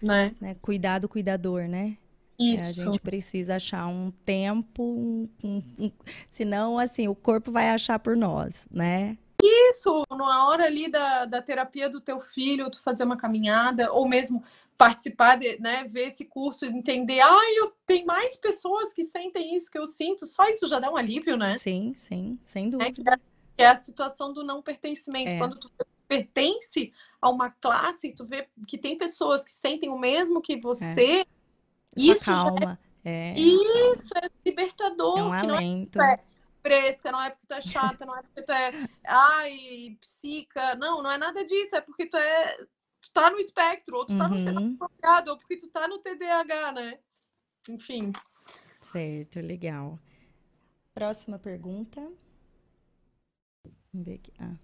né? 0.00 0.34
né? 0.40 0.56
Cuidado, 0.62 1.08
cuidador, 1.08 1.68
né? 1.68 1.96
Isso. 2.38 2.64
É, 2.64 2.68
a 2.68 2.72
gente 2.72 3.00
precisa 3.00 3.56
achar 3.56 3.86
um 3.86 4.10
tempo, 4.24 4.82
um, 4.82 5.28
um, 5.44 5.62
um, 5.78 5.92
senão, 6.30 6.78
assim, 6.78 7.06
o 7.08 7.14
corpo 7.14 7.50
vai 7.50 7.68
achar 7.70 7.98
por 7.98 8.16
nós, 8.16 8.66
né? 8.70 9.18
Isso, 9.42 10.04
na 10.10 10.48
hora 10.48 10.64
ali 10.64 10.88
da, 10.90 11.24
da 11.24 11.42
terapia 11.42 11.88
do 11.88 12.00
teu 12.00 12.20
filho, 12.20 12.70
tu 12.70 12.82
fazer 12.82 13.04
uma 13.04 13.16
caminhada, 13.16 13.92
ou 13.92 14.08
mesmo 14.08 14.42
participar, 14.76 15.36
de, 15.36 15.60
né, 15.60 15.84
ver 15.84 16.06
esse 16.06 16.24
curso, 16.24 16.64
entender, 16.64 17.20
ah, 17.20 17.54
eu 17.56 17.72
tem 17.84 18.04
mais 18.04 18.36
pessoas 18.38 18.94
que 18.94 19.04
sentem 19.04 19.54
isso 19.54 19.70
que 19.70 19.78
eu 19.78 19.86
sinto, 19.86 20.26
só 20.26 20.48
isso 20.48 20.66
já 20.66 20.78
dá 20.78 20.90
um 20.90 20.96
alívio, 20.96 21.36
né? 21.36 21.52
Sim, 21.58 21.92
sim, 21.94 22.38
sem 22.42 22.66
é 22.66 22.70
dúvida. 22.70 23.20
É, 23.58 23.64
é 23.64 23.66
a 23.66 23.76
situação 23.76 24.32
do 24.32 24.42
não 24.42 24.62
pertencimento. 24.62 25.28
É. 25.28 25.38
Quando 25.38 25.56
tu 25.56 25.70
pertence 26.08 26.92
a 27.20 27.28
uma 27.28 27.50
classe, 27.50 28.14
tu 28.14 28.24
vê 28.24 28.48
que 28.66 28.78
tem 28.78 28.96
pessoas 28.96 29.44
que 29.44 29.52
sentem 29.52 29.90
o 29.90 29.98
mesmo 29.98 30.40
que 30.40 30.58
você, 30.58 31.20
é. 31.20 31.26
isso 31.96 32.24
calma. 32.24 32.78
É... 33.04 33.34
Isso 33.38 34.12
é 34.16 34.28
libertador. 34.44 35.18
É 35.18 35.22
um 35.22 35.32
alento. 35.32 35.98
Não 35.98 36.04
é, 36.04 36.20
fresca, 36.62 37.12
não 37.12 37.22
é 37.22 37.30
porque 37.30 37.46
tu 37.46 37.54
é 37.54 37.60
chata, 37.60 38.06
não 38.06 38.16
é 38.16 38.22
porque 38.22 38.42
tu 38.42 38.52
é, 38.52 38.88
ai, 39.06 39.96
psica. 40.00 40.74
Não, 40.76 41.02
não 41.02 41.10
é 41.10 41.18
nada 41.18 41.44
disso, 41.44 41.76
é 41.76 41.80
porque 41.80 42.06
tu 42.06 42.16
é 42.16 42.56
tu 43.00 43.12
tá 43.12 43.30
no 43.30 43.38
espectro, 43.38 43.96
ou 43.96 44.06
tu 44.06 44.16
tá 44.16 44.28
no 44.28 44.36
uhum. 44.36 44.44
fenômeno 44.44 44.78
ou 45.28 45.38
porque 45.38 45.56
tu 45.56 45.68
tá 45.68 45.88
no 45.88 45.98
TDAH, 45.98 46.72
né? 46.72 46.98
Enfim. 47.68 48.12
Certo, 48.80 49.40
legal. 49.40 49.98
Próxima 50.94 51.38
pergunta. 51.38 52.00
Vamos 53.92 54.06
ver 54.06 54.14
aqui. 54.14 54.32
Ah. 54.38 54.54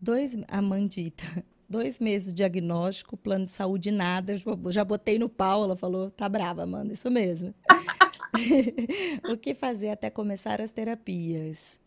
Dois, 0.00 0.36
Amandita, 0.48 1.24
dois 1.68 1.98
meses 1.98 2.28
de 2.28 2.34
diagnóstico, 2.34 3.16
plano 3.16 3.44
de 3.44 3.50
saúde 3.50 3.90
nada, 3.90 4.34
já 4.70 4.84
botei 4.84 5.18
no 5.18 5.28
pau, 5.28 5.64
ela 5.64 5.76
falou, 5.76 6.10
tá 6.10 6.28
brava, 6.28 6.62
Amanda, 6.62 6.92
isso 6.92 7.10
mesmo. 7.10 7.54
o 9.30 9.36
que 9.36 9.54
fazer 9.54 9.90
até 9.90 10.10
começar 10.10 10.60
as 10.60 10.70
terapias? 10.70 11.80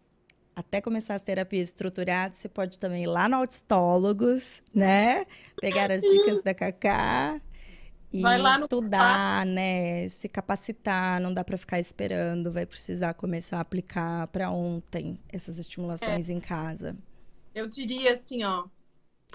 Até 0.56 0.82
começar 0.82 1.16
as 1.16 1.22
terapias 1.22 1.70
estruturadas, 1.70 2.38
você 2.38 2.50
pode 2.50 2.78
também 2.78 3.04
ir 3.04 3.08
lá 3.08 3.30
no 3.30 3.38
Autistólogos, 3.38 4.62
né? 4.74 5.26
Pegar 5.60 5.92
as 5.92 6.02
dicas 6.02 6.42
da 6.42 6.54
Cacá 6.54 7.42
e 8.12 8.22
estudar, 8.62 9.46
né? 9.46 10.08
Se 10.10 10.28
capacitar, 10.28 11.22
não 11.22 11.34
dá 11.34 11.44
para 11.44 11.58
ficar 11.58 11.80
esperando, 11.80 12.52
vai 12.52 12.66
precisar 12.66 13.14
começar 13.14 13.58
a 13.58 13.62
aplicar 13.62 14.28
para 14.28 14.52
ontem 14.52 15.18
essas 15.30 15.58
estimulações 15.58 16.30
é. 16.30 16.34
em 16.34 16.40
casa. 16.40 16.98
Eu 17.56 17.68
diria 17.68 18.12
assim, 18.12 18.44
ó, 18.44 18.66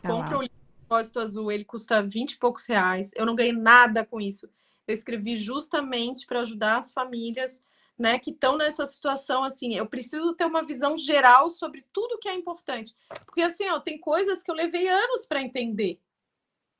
ah 0.02 0.08
compra 0.08 0.38
o 0.38 0.42
livro 0.42 0.56
Propósito 0.86 1.18
Azul, 1.18 1.50
ele 1.50 1.64
custa 1.64 2.02
20 2.02 2.32
e 2.32 2.38
poucos 2.38 2.66
reais. 2.66 3.10
Eu 3.16 3.26
não 3.26 3.34
ganhei 3.34 3.52
nada 3.52 4.04
com 4.04 4.20
isso 4.20 4.48
eu 4.86 4.94
escrevi 4.94 5.36
justamente 5.36 6.26
para 6.26 6.40
ajudar 6.40 6.78
as 6.78 6.92
famílias 6.92 7.62
né, 7.98 8.18
que 8.18 8.30
estão 8.30 8.56
nessa 8.56 8.84
situação 8.84 9.42
assim, 9.42 9.74
eu 9.74 9.86
preciso 9.86 10.34
ter 10.34 10.44
uma 10.44 10.62
visão 10.62 10.96
geral 10.96 11.48
sobre 11.48 11.84
tudo 11.92 12.18
que 12.18 12.28
é 12.28 12.34
importante. 12.34 12.94
Porque 13.24 13.40
assim, 13.40 13.68
ó, 13.70 13.80
tem 13.80 13.98
coisas 13.98 14.42
que 14.42 14.50
eu 14.50 14.54
levei 14.54 14.86
anos 14.88 15.24
para 15.24 15.40
entender. 15.40 15.98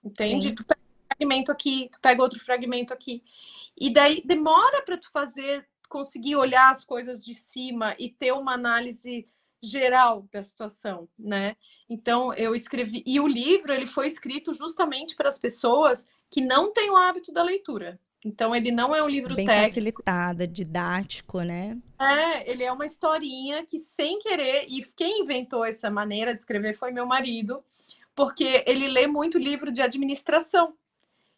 Entende? 0.05 0.51
Sim. 0.51 0.55
Tu 0.55 0.65
pega 0.65 0.81
um 0.81 1.07
fragmento 1.07 1.53
aqui, 1.53 1.89
tu 1.91 2.01
pega 2.01 2.23
outro 2.23 2.39
fragmento 2.39 2.93
aqui. 2.93 3.23
E 3.77 3.91
daí 3.91 4.23
demora 4.25 4.83
para 4.83 4.99
tu 4.99 5.11
fazer, 5.11 5.67
conseguir 5.89 6.37
olhar 6.37 6.71
as 6.71 6.85
coisas 6.85 7.25
de 7.25 7.35
cima 7.35 7.97
e 7.99 8.11
ter 8.11 8.33
uma 8.33 8.53
análise 8.53 9.27
geral 9.63 10.27
da 10.33 10.43
situação, 10.43 11.09
né? 11.19 11.57
Então 11.89 12.33
eu 12.35 12.55
escrevi 12.55 13.03
e 13.07 13.19
o 13.21 13.27
livro 13.27 13.73
ele 13.73 13.87
foi 13.87 14.07
escrito 14.07 14.53
justamente 14.53 15.17
para 15.17 15.29
as 15.29 15.39
pessoas 15.39 16.07
que 16.31 16.41
não 16.41 16.73
têm 16.73 16.91
o 16.91 16.97
hábito 16.97 17.33
da 17.33 17.43
leitura. 17.43 17.99
Então 18.25 18.55
ele 18.55 18.73
não 18.73 18.95
é 18.95 19.03
um 19.03 19.09
livro 19.09 19.35
Bem 19.35 19.47
técnico. 19.47 19.69
facilitada, 19.69 20.47
didático, 20.49 21.43
né? 21.43 21.79
É, 22.01 22.51
ele 22.51 22.65
é 22.65 22.73
uma 22.73 22.85
historinha 22.85 23.65
que 23.65 23.79
sem 23.79 24.19
querer 24.19 24.67
e 24.69 24.85
quem 24.97 25.21
inventou 25.21 25.65
essa 25.65 25.89
maneira 25.91 26.35
de 26.35 26.41
escrever 26.41 26.77
foi 26.77 26.91
meu 26.91 27.07
marido, 27.07 27.63
porque 28.15 28.65
ele 28.67 28.89
lê 28.89 29.07
muito 29.07 29.39
livro 29.39 29.71
de 29.71 29.81
administração. 29.81 30.75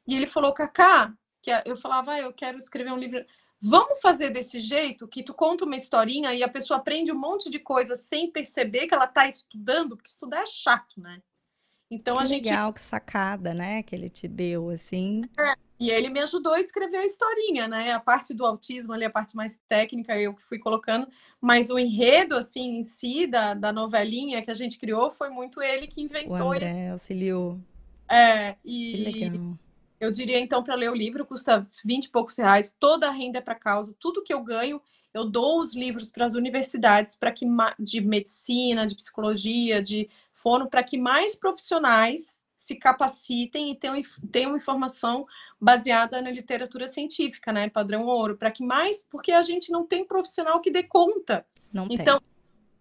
E 0.07 0.17
ele 0.17 0.27
falou, 0.27 0.55
Cacá, 0.55 1.13
que 1.43 1.51
eu 1.67 1.77
falava, 1.77 2.13
ah, 2.13 2.21
eu 2.21 2.33
quero 2.33 2.59
escrever 2.59 2.93
um 2.93 2.99
livro. 2.99 3.23
Vamos 3.61 4.01
fazer 4.01 4.31
desse 4.31 4.61
jeito 4.61 5.09
que 5.09 5.23
tu 5.23 5.35
conta 5.35 5.65
uma 5.65 5.77
historinha 5.77 6.33
e 6.33 6.43
a 6.43 6.49
pessoa 6.49 6.79
aprende 6.79 7.11
um 7.11 7.19
monte 7.19 7.51
de 7.51 7.59
coisa 7.59 7.97
sem 7.97 8.31
perceber 8.31 8.87
que 8.87 8.95
ela 8.95 9.05
está 9.05 9.27
estudando, 9.27 9.97
porque 9.97 10.11
estudar 10.11 10.43
é 10.43 10.47
chato, 10.47 11.01
né? 11.01 11.21
Então 11.91 12.19
que 12.19 12.23
a 12.23 12.27
gente 12.27 12.45
legal, 12.45 12.73
que 12.73 12.81
sacada, 12.81 13.55
né, 13.55 13.83
que 13.83 13.95
ele 13.95 14.09
te 14.09 14.29
deu 14.29 14.69
assim. 14.69 15.23
É, 15.39 15.55
e 15.81 15.91
ele 15.91 16.11
me 16.11 16.21
ajudou 16.21 16.53
a 16.53 16.61
escrever 16.61 16.99
a 16.99 17.05
historinha, 17.05 17.67
né? 17.67 17.93
A 17.93 18.01
parte 18.01 18.35
do 18.35 18.45
autismo 18.45 18.93
ali, 18.93 19.05
a 19.05 19.11
parte 19.11 19.35
mais 19.35 19.59
técnica, 19.69 20.17
eu 20.19 20.35
que 20.35 20.43
fui 20.43 20.59
colocando, 20.59 21.09
mas 21.41 21.71
o 21.71 21.79
enredo 21.79 22.37
assim 22.37 22.79
em 22.79 22.83
si 22.83 23.27
da, 23.27 23.55
da 23.55 23.73
novelinha 23.73 24.43
que 24.43 24.51
a 24.51 24.55
gente 24.55 24.79
criou 24.79 25.11
foi 25.11 25.31
muito 25.31 25.63
ele 25.63 25.87
que 25.87 26.03
inventou. 26.03 26.37
O 26.37 26.53
André 26.53 26.71
esse... 26.71 26.91
auxiliou. 26.91 27.59
É, 28.09 28.55
e 28.65 28.93
que 28.93 28.97
legal. 28.97 29.59
Eu 30.01 30.13
diria, 30.13 30.39
então, 30.39 30.63
para 30.63 30.75
ler 30.75 30.91
o 30.91 30.95
livro, 30.95 31.27
custa 31.27 31.67
20 31.85 32.05
e 32.05 32.11
poucos 32.11 32.37
reais, 32.39 32.75
toda 32.79 33.09
a 33.09 33.13
renda 33.13 33.39
é 33.39 33.41
para 33.41 33.55
causa, 33.55 33.97
tudo 33.99 34.23
que 34.23 34.33
eu 34.33 34.43
ganho, 34.43 34.81
eu 35.13 35.25
dou 35.25 35.61
os 35.61 35.75
livros 35.75 36.11
para 36.11 36.25
as 36.25 36.35
universidades 36.35 37.17
para 37.17 37.33
que 37.33 37.47
de 37.79 38.01
medicina, 38.01 38.87
de 38.87 38.95
psicologia, 38.95 39.83
de 39.83 40.09
fono, 40.33 40.69
para 40.69 40.83
que 40.83 40.99
mais 40.99 41.35
profissionais 41.35 42.41
se 42.57 42.75
capacitem 42.77 43.71
e 43.71 43.77
tenham, 43.77 44.03
tenham 44.31 44.57
informação 44.57 45.25
baseada 45.61 46.21
na 46.21 46.31
literatura 46.31 46.89
científica, 46.89 47.53
né? 47.53 47.69
Padrão 47.69 48.05
ouro, 48.07 48.37
para 48.37 48.51
que 48.51 48.65
mais, 48.65 49.05
porque 49.09 49.33
a 49.33 49.43
gente 49.43 49.71
não 49.71 49.87
tem 49.87 50.05
profissional 50.05 50.61
que 50.61 50.71
dê 50.71 50.83
conta. 50.83 51.47
Não 51.73 51.87
então, 51.91 52.19
tem. 52.19 52.29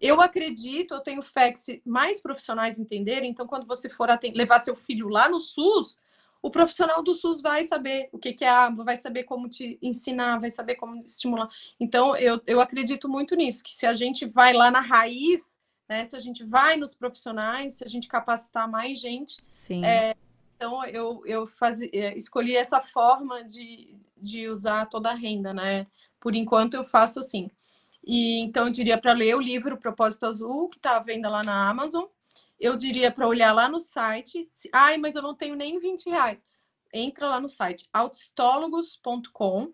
eu 0.00 0.20
acredito, 0.20 0.94
eu 0.94 1.00
tenho 1.00 1.22
fé 1.22 1.52
que 1.52 1.58
se 1.58 1.82
mais 1.86 2.20
profissionais 2.20 2.78
entenderem, 2.78 3.30
então 3.30 3.46
quando 3.46 3.66
você 3.66 3.88
for 3.88 4.08
levar 4.34 4.58
seu 4.58 4.74
filho 4.74 5.08
lá 5.08 5.28
no 5.28 5.40
SUS, 5.40 5.98
o 6.40 6.50
profissional 6.50 7.02
do 7.02 7.14
SUS 7.14 7.40
vai 7.40 7.64
saber 7.64 8.08
o 8.12 8.18
que, 8.18 8.32
que 8.32 8.44
é 8.44 8.48
água, 8.48 8.84
vai 8.84 8.96
saber 8.96 9.24
como 9.24 9.48
te 9.48 9.78
ensinar, 9.82 10.38
vai 10.38 10.50
saber 10.50 10.76
como 10.76 11.02
estimular. 11.04 11.48
Então, 11.80 12.16
eu, 12.16 12.40
eu 12.46 12.60
acredito 12.60 13.08
muito 13.08 13.34
nisso, 13.34 13.64
que 13.64 13.74
se 13.74 13.86
a 13.86 13.94
gente 13.94 14.24
vai 14.24 14.52
lá 14.52 14.70
na 14.70 14.80
raiz, 14.80 15.58
né, 15.88 16.04
se 16.04 16.14
a 16.14 16.20
gente 16.20 16.44
vai 16.44 16.76
nos 16.76 16.94
profissionais, 16.94 17.74
se 17.74 17.84
a 17.84 17.88
gente 17.88 18.06
capacitar 18.06 18.70
mais 18.70 18.98
gente, 19.00 19.38
Sim. 19.50 19.84
É, 19.84 20.14
então 20.56 20.84
eu, 20.86 21.22
eu 21.24 21.46
faz, 21.46 21.80
é, 21.80 22.16
escolhi 22.16 22.56
essa 22.56 22.80
forma 22.80 23.44
de, 23.44 23.96
de 24.16 24.48
usar 24.48 24.86
toda 24.86 25.10
a 25.10 25.14
renda, 25.14 25.54
né? 25.54 25.86
Por 26.20 26.34
enquanto 26.34 26.74
eu 26.74 26.84
faço 26.84 27.20
assim. 27.20 27.48
E 28.04 28.40
então 28.40 28.66
eu 28.66 28.72
diria 28.72 28.98
para 28.98 29.12
ler 29.12 29.36
o 29.36 29.40
livro 29.40 29.78
Propósito 29.78 30.26
Azul, 30.26 30.68
que 30.68 30.76
está 30.76 30.96
à 30.96 31.00
venda 31.00 31.28
lá 31.28 31.44
na 31.44 31.68
Amazon 31.68 32.06
eu 32.58 32.76
diria 32.76 33.10
para 33.10 33.28
olhar 33.28 33.52
lá 33.52 33.68
no 33.68 33.78
site. 33.80 34.44
Se, 34.44 34.68
Ai, 34.72 34.98
mas 34.98 35.14
eu 35.14 35.22
não 35.22 35.34
tenho 35.34 35.54
nem 35.54 35.78
20 35.78 36.10
reais. 36.10 36.46
Entra 36.92 37.28
lá 37.28 37.40
no 37.40 37.48
site 37.48 37.88
autistólogos.com 37.92 39.72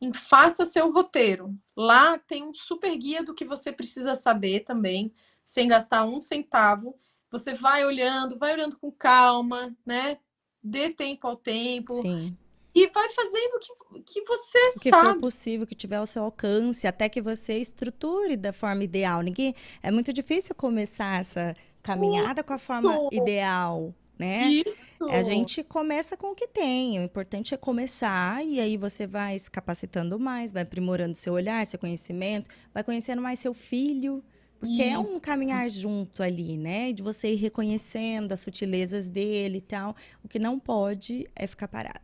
em 0.00 0.12
Faça 0.12 0.64
Seu 0.64 0.90
Roteiro. 0.90 1.54
Lá 1.76 2.18
tem 2.18 2.42
um 2.42 2.54
super 2.54 2.96
guia 2.96 3.22
do 3.22 3.34
que 3.34 3.44
você 3.44 3.70
precisa 3.70 4.14
saber 4.14 4.60
também, 4.60 5.12
sem 5.44 5.68
gastar 5.68 6.04
um 6.04 6.18
centavo. 6.18 6.98
Você 7.30 7.54
vai 7.54 7.84
olhando, 7.84 8.36
vai 8.36 8.52
olhando 8.52 8.76
com 8.78 8.90
calma, 8.90 9.74
né? 9.86 10.18
Dê 10.62 10.90
tempo 10.90 11.26
ao 11.26 11.36
tempo. 11.36 11.94
Sim. 12.00 12.36
E 12.74 12.88
vai 12.88 13.08
fazendo 13.10 13.54
o 13.54 13.58
que, 13.58 14.02
que 14.02 14.24
você 14.24 14.58
O 14.76 14.80
que 14.80 14.90
sabe. 14.90 15.08
for 15.08 15.20
possível, 15.20 15.66
que 15.66 15.74
tiver 15.74 15.96
ao 15.96 16.06
seu 16.06 16.24
alcance, 16.24 16.86
até 16.86 17.08
que 17.08 17.20
você 17.20 17.58
estruture 17.58 18.36
da 18.36 18.52
forma 18.52 18.82
ideal. 18.82 19.20
Ninguém, 19.20 19.54
é 19.82 19.90
muito 19.90 20.12
difícil 20.12 20.54
começar 20.54 21.20
essa 21.20 21.54
caminhada 21.82 22.42
com 22.42 22.52
a 22.52 22.58
forma 22.58 23.08
ideal, 23.10 23.94
né? 24.18 24.46
Isso. 24.46 24.90
A 25.10 25.22
gente 25.22 25.62
começa 25.64 26.16
com 26.16 26.28
o 26.28 26.34
que 26.34 26.46
tem. 26.46 26.98
O 26.98 27.02
importante 27.02 27.54
é 27.54 27.56
começar 27.56 28.44
e 28.44 28.60
aí 28.60 28.76
você 28.76 29.06
vai 29.06 29.38
se 29.38 29.50
capacitando 29.50 30.18
mais, 30.18 30.52
vai 30.52 30.62
aprimorando 30.62 31.14
seu 31.16 31.34
olhar, 31.34 31.66
seu 31.66 31.78
conhecimento, 31.78 32.48
vai 32.72 32.84
conhecendo 32.84 33.20
mais 33.20 33.38
seu 33.38 33.52
filho. 33.52 34.22
Porque 34.60 34.80
é 34.80 34.96
um 34.96 35.02
Isso. 35.02 35.20
caminhar 35.20 35.68
junto 35.68 36.22
ali, 36.22 36.56
né? 36.56 36.92
De 36.92 37.02
você 37.02 37.32
ir 37.32 37.36
reconhecendo 37.36 38.30
as 38.30 38.38
sutilezas 38.38 39.08
dele 39.08 39.58
e 39.58 39.60
tal. 39.60 39.96
O 40.22 40.28
que 40.28 40.38
não 40.38 40.56
pode 40.56 41.28
é 41.34 41.48
ficar 41.48 41.66
parado. 41.66 41.98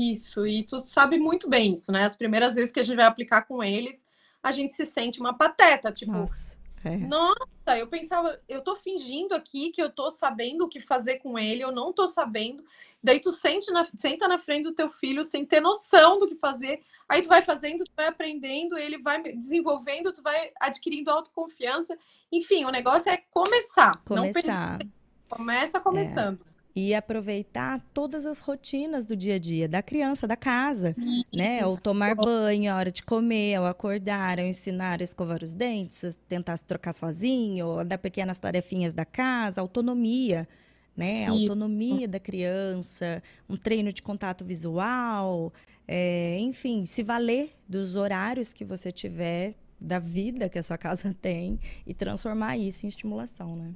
Isso, 0.00 0.46
e 0.46 0.62
tu 0.62 0.80
sabe 0.80 1.18
muito 1.18 1.48
bem 1.48 1.72
isso, 1.72 1.90
né? 1.90 2.04
As 2.04 2.14
primeiras 2.16 2.54
vezes 2.54 2.70
que 2.70 2.78
a 2.78 2.82
gente 2.82 2.96
vai 2.96 3.06
aplicar 3.06 3.42
com 3.42 3.62
eles, 3.62 4.06
a 4.42 4.52
gente 4.52 4.72
se 4.74 4.84
sente 4.86 5.18
uma 5.18 5.36
pateta, 5.36 5.90
tipo, 5.90 6.12
Nossa. 6.12 6.53
É. 6.84 6.96
Nossa, 6.98 7.78
eu 7.78 7.86
pensava, 7.86 8.38
eu 8.48 8.60
tô 8.60 8.76
fingindo 8.76 9.34
aqui 9.34 9.70
que 9.70 9.82
eu 9.82 9.88
tô 9.90 10.10
sabendo 10.10 10.64
o 10.64 10.68
que 10.68 10.80
fazer 10.80 11.18
com 11.18 11.38
ele, 11.38 11.62
eu 11.64 11.72
não 11.72 11.92
tô 11.92 12.06
sabendo. 12.06 12.62
Daí 13.02 13.20
tu 13.20 13.30
sente 13.30 13.70
na, 13.72 13.84
senta 13.96 14.28
na 14.28 14.38
frente 14.38 14.64
do 14.64 14.74
teu 14.74 14.88
filho 14.90 15.24
sem 15.24 15.44
ter 15.46 15.60
noção 15.60 16.18
do 16.18 16.26
que 16.28 16.34
fazer. 16.34 16.82
Aí 17.08 17.22
tu 17.22 17.28
vai 17.28 17.42
fazendo, 17.42 17.84
tu 17.84 17.92
vai 17.96 18.06
aprendendo, 18.06 18.76
ele 18.76 18.98
vai 18.98 19.22
desenvolvendo, 19.22 20.12
tu 20.12 20.22
vai 20.22 20.52
adquirindo 20.60 21.10
autoconfiança. 21.10 21.98
Enfim, 22.30 22.64
o 22.64 22.70
negócio 22.70 23.10
é 23.10 23.16
começar. 23.30 24.00
Não 24.10 24.16
Começar. 24.16 24.78
per- 24.78 24.88
começa 25.30 25.80
começando. 25.80 26.40
E 26.76 26.92
aproveitar 26.92 27.80
todas 27.94 28.26
as 28.26 28.40
rotinas 28.40 29.06
do 29.06 29.16
dia 29.16 29.36
a 29.36 29.38
dia 29.38 29.68
da 29.68 29.80
criança, 29.80 30.26
da 30.26 30.34
casa, 30.36 30.96
né? 31.32 31.60
Ao 31.60 31.72
Isso. 31.72 31.82
tomar 31.82 32.16
banho, 32.16 32.72
a 32.72 32.76
hora 32.76 32.90
de 32.90 33.02
comer, 33.02 33.54
ao 33.54 33.66
acordar, 33.66 34.40
ao 34.40 34.46
ensinar 34.46 35.00
a 35.00 35.04
escovar 35.04 35.44
os 35.44 35.54
dentes, 35.54 36.18
tentar 36.28 36.56
se 36.56 36.64
trocar 36.64 36.92
sozinho, 36.92 37.78
a 37.78 37.84
dar 37.84 37.98
pequenas 37.98 38.38
tarefinhas 38.38 38.92
da 38.92 39.04
casa, 39.04 39.60
autonomia, 39.60 40.48
né? 40.96 41.26
A 41.26 41.30
autonomia 41.30 42.08
da 42.08 42.18
criança, 42.18 43.22
um 43.48 43.56
treino 43.56 43.92
de 43.92 44.02
contato 44.02 44.44
visual, 44.44 45.52
é, 45.86 46.38
enfim, 46.40 46.84
se 46.84 47.02
valer 47.02 47.52
dos 47.68 47.94
horários 47.94 48.52
que 48.52 48.64
você 48.64 48.90
tiver, 48.90 49.54
da 49.80 49.98
vida 49.98 50.48
que 50.48 50.58
a 50.58 50.62
sua 50.62 50.78
casa 50.78 51.14
tem 51.20 51.60
e 51.86 51.92
transformar 51.92 52.56
isso 52.56 52.86
em 52.86 52.88
estimulação, 52.88 53.54
né? 53.56 53.74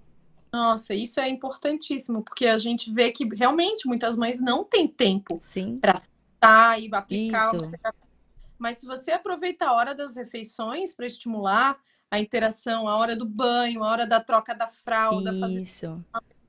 Nossa, 0.52 0.94
isso 0.94 1.20
é 1.20 1.28
importantíssimo, 1.28 2.22
porque 2.22 2.46
a 2.46 2.58
gente 2.58 2.92
vê 2.92 3.12
que 3.12 3.24
realmente 3.34 3.86
muitas 3.86 4.16
mães 4.16 4.40
não 4.40 4.64
têm 4.64 4.88
tempo 4.88 5.38
Sim, 5.42 5.78
tá 6.40 6.78
e 6.78 6.88
aplicar 6.92 7.48
Isso. 7.48 7.64
uma. 7.64 7.78
Mas 8.58 8.78
se 8.78 8.86
você 8.86 9.12
aproveita 9.12 9.66
a 9.66 9.72
hora 9.72 9.94
das 9.94 10.16
refeições 10.16 10.94
para 10.94 11.06
estimular 11.06 11.78
a 12.10 12.18
interação, 12.18 12.88
a 12.88 12.96
hora 12.96 13.14
do 13.14 13.26
banho, 13.26 13.84
a 13.84 13.88
hora 13.88 14.06
da 14.06 14.20
troca 14.20 14.54
da 14.54 14.68
fralda, 14.68 15.38
fazer 15.38 15.60
isso. 15.60 16.04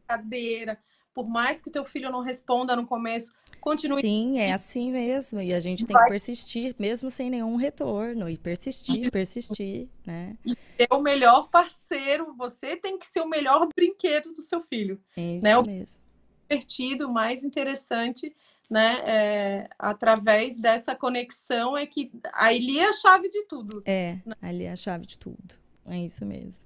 cadeira, 0.07 0.79
por 1.13 1.27
mais 1.27 1.61
que 1.61 1.69
teu 1.69 1.85
filho 1.85 2.09
não 2.09 2.21
responda 2.21 2.75
no 2.75 2.87
começo, 2.87 3.33
continue 3.69 4.01
Sim, 4.01 4.39
é 4.39 4.51
assim 4.53 4.91
mesmo. 4.91 5.41
E 5.41 5.53
a 5.53 5.59
gente 5.59 5.85
tem 5.85 5.93
Vai. 5.93 6.03
que 6.05 6.09
persistir, 6.11 6.75
mesmo 6.79 7.09
sem 7.09 7.29
nenhum 7.29 7.55
retorno. 7.55 8.29
E 8.29 8.37
persistir, 8.37 9.09
persistir, 9.11 9.87
né? 10.05 10.37
ser 10.77 10.87
o 10.91 10.99
melhor 11.01 11.49
parceiro, 11.49 12.33
você 12.35 12.75
tem 12.75 12.97
que 12.97 13.05
ser 13.07 13.21
o 13.21 13.27
melhor 13.27 13.67
brinquedo 13.75 14.31
do 14.33 14.41
seu 14.41 14.61
filho. 14.61 14.99
É 15.15 15.35
isso 15.35 15.43
Né, 15.45 15.57
o- 15.57 15.65
mesmo. 15.65 16.01
Divertido, 16.49 17.11
mais 17.13 17.43
interessante, 17.43 18.35
né? 18.69 19.01
é, 19.05 19.69
através 19.77 20.59
dessa 20.59 20.95
conexão 20.95 21.77
é 21.77 21.85
que 21.85 22.11
aí 22.33 22.79
é 22.79 22.85
a 22.89 22.93
chave 22.93 23.29
de 23.29 23.43
tudo. 23.45 23.83
É, 23.85 24.17
ali 24.41 24.63
é 24.63 24.71
a 24.71 24.75
chave 24.75 25.05
de 25.05 25.19
tudo. 25.19 25.55
É 25.85 25.97
isso 25.99 26.25
mesmo. 26.25 26.65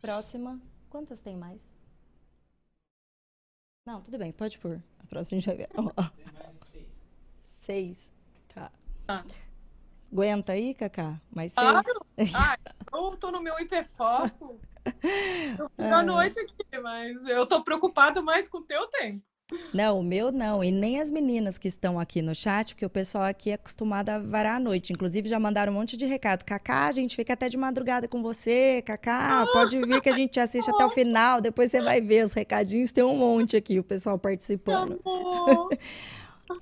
Próxima. 0.00 0.60
Quantas 0.88 1.20
tem 1.20 1.36
mais? 1.36 1.60
Não, 3.90 4.00
tudo 4.00 4.18
bem, 4.18 4.30
pode 4.30 4.56
pôr. 4.56 4.80
A 5.00 5.06
próxima 5.08 5.38
a 5.38 5.40
gente 5.40 5.46
vai 5.48 5.56
ver. 5.56 5.68
Ó, 5.76 5.90
ó. 5.96 6.10
Seis. 7.42 8.12
Tá. 8.54 8.70
Tá. 9.04 9.24
Aguenta 10.12 10.52
aí, 10.52 10.74
Cacá? 10.74 11.20
Mais 11.28 11.52
Claro. 11.54 11.80
seis? 12.16 12.32
Ah, 12.36 12.56
eu 12.94 13.16
tô 13.16 13.32
no 13.32 13.42
meu 13.42 13.58
hiperfoco. 13.58 14.60
Eu 14.84 15.68
fico 15.70 15.82
Ah. 15.82 15.98
à 15.98 16.02
noite 16.04 16.38
aqui, 16.38 16.78
mas 16.80 17.24
eu 17.26 17.44
tô 17.48 17.64
preocupada 17.64 18.22
mais 18.22 18.46
com 18.48 18.58
o 18.58 18.62
teu 18.62 18.86
tempo. 18.86 19.20
Não, 19.74 20.00
o 20.00 20.02
meu 20.02 20.30
não. 20.32 20.62
E 20.62 20.70
nem 20.70 21.00
as 21.00 21.10
meninas 21.10 21.58
que 21.58 21.68
estão 21.68 21.98
aqui 21.98 22.22
no 22.22 22.34
chat, 22.34 22.74
porque 22.74 22.86
o 22.86 22.90
pessoal 22.90 23.24
aqui 23.24 23.50
é 23.50 23.54
acostumado 23.54 24.08
a 24.10 24.18
varar 24.18 24.56
a 24.56 24.60
noite. 24.60 24.92
Inclusive, 24.92 25.28
já 25.28 25.38
mandaram 25.40 25.72
um 25.72 25.76
monte 25.76 25.96
de 25.96 26.06
recado. 26.06 26.44
Cacá, 26.44 26.86
a 26.86 26.92
gente 26.92 27.16
fica 27.16 27.32
até 27.32 27.48
de 27.48 27.56
madrugada 27.56 28.06
com 28.08 28.22
você. 28.22 28.82
Cacá, 28.86 29.46
pode 29.52 29.78
vir 29.80 30.00
que 30.00 30.08
a 30.08 30.14
gente 30.14 30.38
assiste 30.38 30.70
até 30.70 30.84
o 30.84 30.90
final. 30.90 31.40
Depois 31.40 31.70
você 31.70 31.80
vai 31.82 32.00
ver 32.00 32.24
os 32.24 32.32
recadinhos. 32.32 32.92
Tem 32.92 33.02
um 33.04 33.16
monte 33.16 33.56
aqui, 33.56 33.78
o 33.78 33.84
pessoal 33.84 34.18
participando. 34.18 35.00
Amor. 35.04 35.70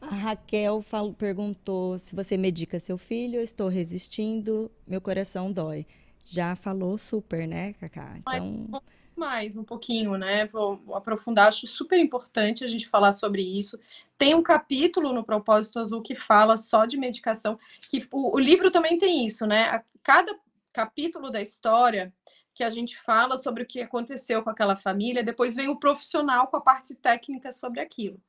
A 0.03 0.15
Raquel 0.15 0.83
fal- 0.83 1.15
perguntou 1.15 1.99
se 1.99 2.15
você 2.15 2.37
medica 2.37 2.79
seu 2.79 2.99
filho. 2.99 3.37
Eu 3.37 3.43
estou 3.43 3.69
resistindo, 3.69 4.71
meu 4.87 5.01
coração 5.01 5.51
dói. 5.51 5.87
Já 6.23 6.55
falou 6.55 6.99
super, 6.99 7.49
né, 7.49 7.73
Cacá? 7.81 8.17
Então, 8.19 8.83
mais 9.19 9.57
um 9.57 9.65
pouquinho, 9.65 10.17
né? 10.17 10.47
Vou, 10.47 10.81
aprofundar. 10.95 11.49
Acho 11.49 11.67
super 11.67 11.99
importante 11.99 12.65
a 12.65 12.67
gente 12.69 12.89
falar 12.89 13.13
sobre 13.13 13.43
isso. 13.43 13.79
Tem 14.17 14.35
um 14.35 14.43
capítulo 14.43 15.13
no 15.13 15.25
Propósito 15.25 15.79
Azul 15.79 16.01
que 16.01 16.15
fala 16.15 16.57
só 16.57 16.87
de 16.87 16.97
medicação. 16.97 17.59
Que 17.91 18.07
o, 18.13 18.37
o 18.37 18.39
livro 18.39 18.71
também 18.71 18.99
tem 18.99 19.27
isso, 19.27 19.47
né? 19.47 19.65
A, 19.65 19.83
cada 20.03 20.39
capítulo 20.73 21.31
da 21.31 21.43
história 21.43 22.13
que 22.55 22.65
a 22.65 22.71
gente 22.71 22.99
fala 22.99 23.37
sobre 23.37 23.63
o 23.63 23.67
que 23.67 23.81
aconteceu 23.81 24.43
com 24.43 24.51
aquela 24.51 24.75
família, 24.75 25.23
depois 25.23 25.55
vem 25.55 25.69
o 25.69 25.79
profissional 25.79 26.49
com 26.49 26.57
a 26.57 26.61
parte 26.61 26.93
técnica 26.95 27.53
sobre 27.53 27.81
aquilo. 27.81 28.21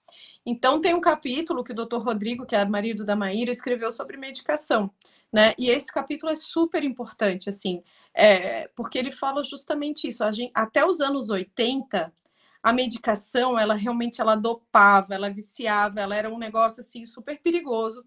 Então 0.45 0.80
tem 0.80 0.93
um 0.93 1.01
capítulo 1.01 1.64
que 1.64 1.72
o 1.72 1.76
Dr. 1.76 1.98
Rodrigo, 1.98 2.45
que 2.45 2.56
é 2.56 2.64
marido 2.64 3.03
da 3.03 3.16
Maíra, 3.16 3.50
escreveu 3.50 3.92
sobre 3.92 4.18
medicação, 4.18 4.92
né? 5.32 5.53
E 5.58 5.69
esse 5.69 5.91
capítulo 5.91 6.32
é 6.32 6.35
super 6.35 6.83
importante, 6.83 7.49
assim, 7.49 7.83
é, 8.14 8.67
porque 8.75 8.98
ele 8.98 9.11
fala 9.11 9.43
justamente 9.43 10.08
isso. 10.08 10.30
Gente, 10.32 10.51
até 10.56 10.85
os 10.85 11.01
anos 11.01 11.30
80, 11.30 12.11
a 12.61 12.74
medicação, 12.74 13.58
ela 13.58 13.75
realmente 13.75 14.19
ela 14.19 14.35
dopava, 14.35 15.14
ela 15.14 15.30
viciava, 15.30 15.99
ela 15.99 16.16
era 16.16 16.30
um 16.30 16.38
negócio 16.38 16.82
assim 16.82 17.06
super 17.06 17.40
perigoso. 17.41 18.03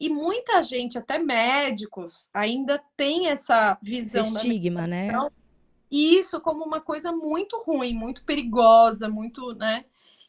E 0.00 0.08
muita 0.08 0.60
gente, 0.62 0.98
até 0.98 1.18
médicos, 1.18 2.28
ainda 2.34 2.82
tem 2.96 3.28
essa 3.28 3.78
visão 3.80 4.22
da 4.22 4.38
estigma, 4.38 4.86
né? 4.86 5.10
e 5.90 6.18
isso 6.18 6.40
como 6.40 6.64
uma 6.64 6.80
coisa 6.80 7.12
muito 7.12 7.62
ruim, 7.62 7.94
muito 7.94 8.24
perigosa, 8.24 9.08
muito, 9.08 9.54
né? 9.54 9.84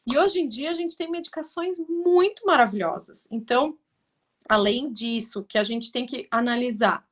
E 0.06 0.16
hoje 0.16 0.38
em 0.38 0.46
dia 0.46 0.70
a 0.70 0.74
gente 0.74 0.96
tem 0.96 1.10
medicações 1.10 1.76
muito 1.88 2.46
maravilhosas. 2.46 3.26
Então, 3.32 3.76
além 4.48 4.92
disso, 4.92 5.44
que 5.44 5.58
a 5.58 5.64
gente 5.64 5.92
tem 5.92 6.06
que 6.06 6.26
analisar 6.30 7.06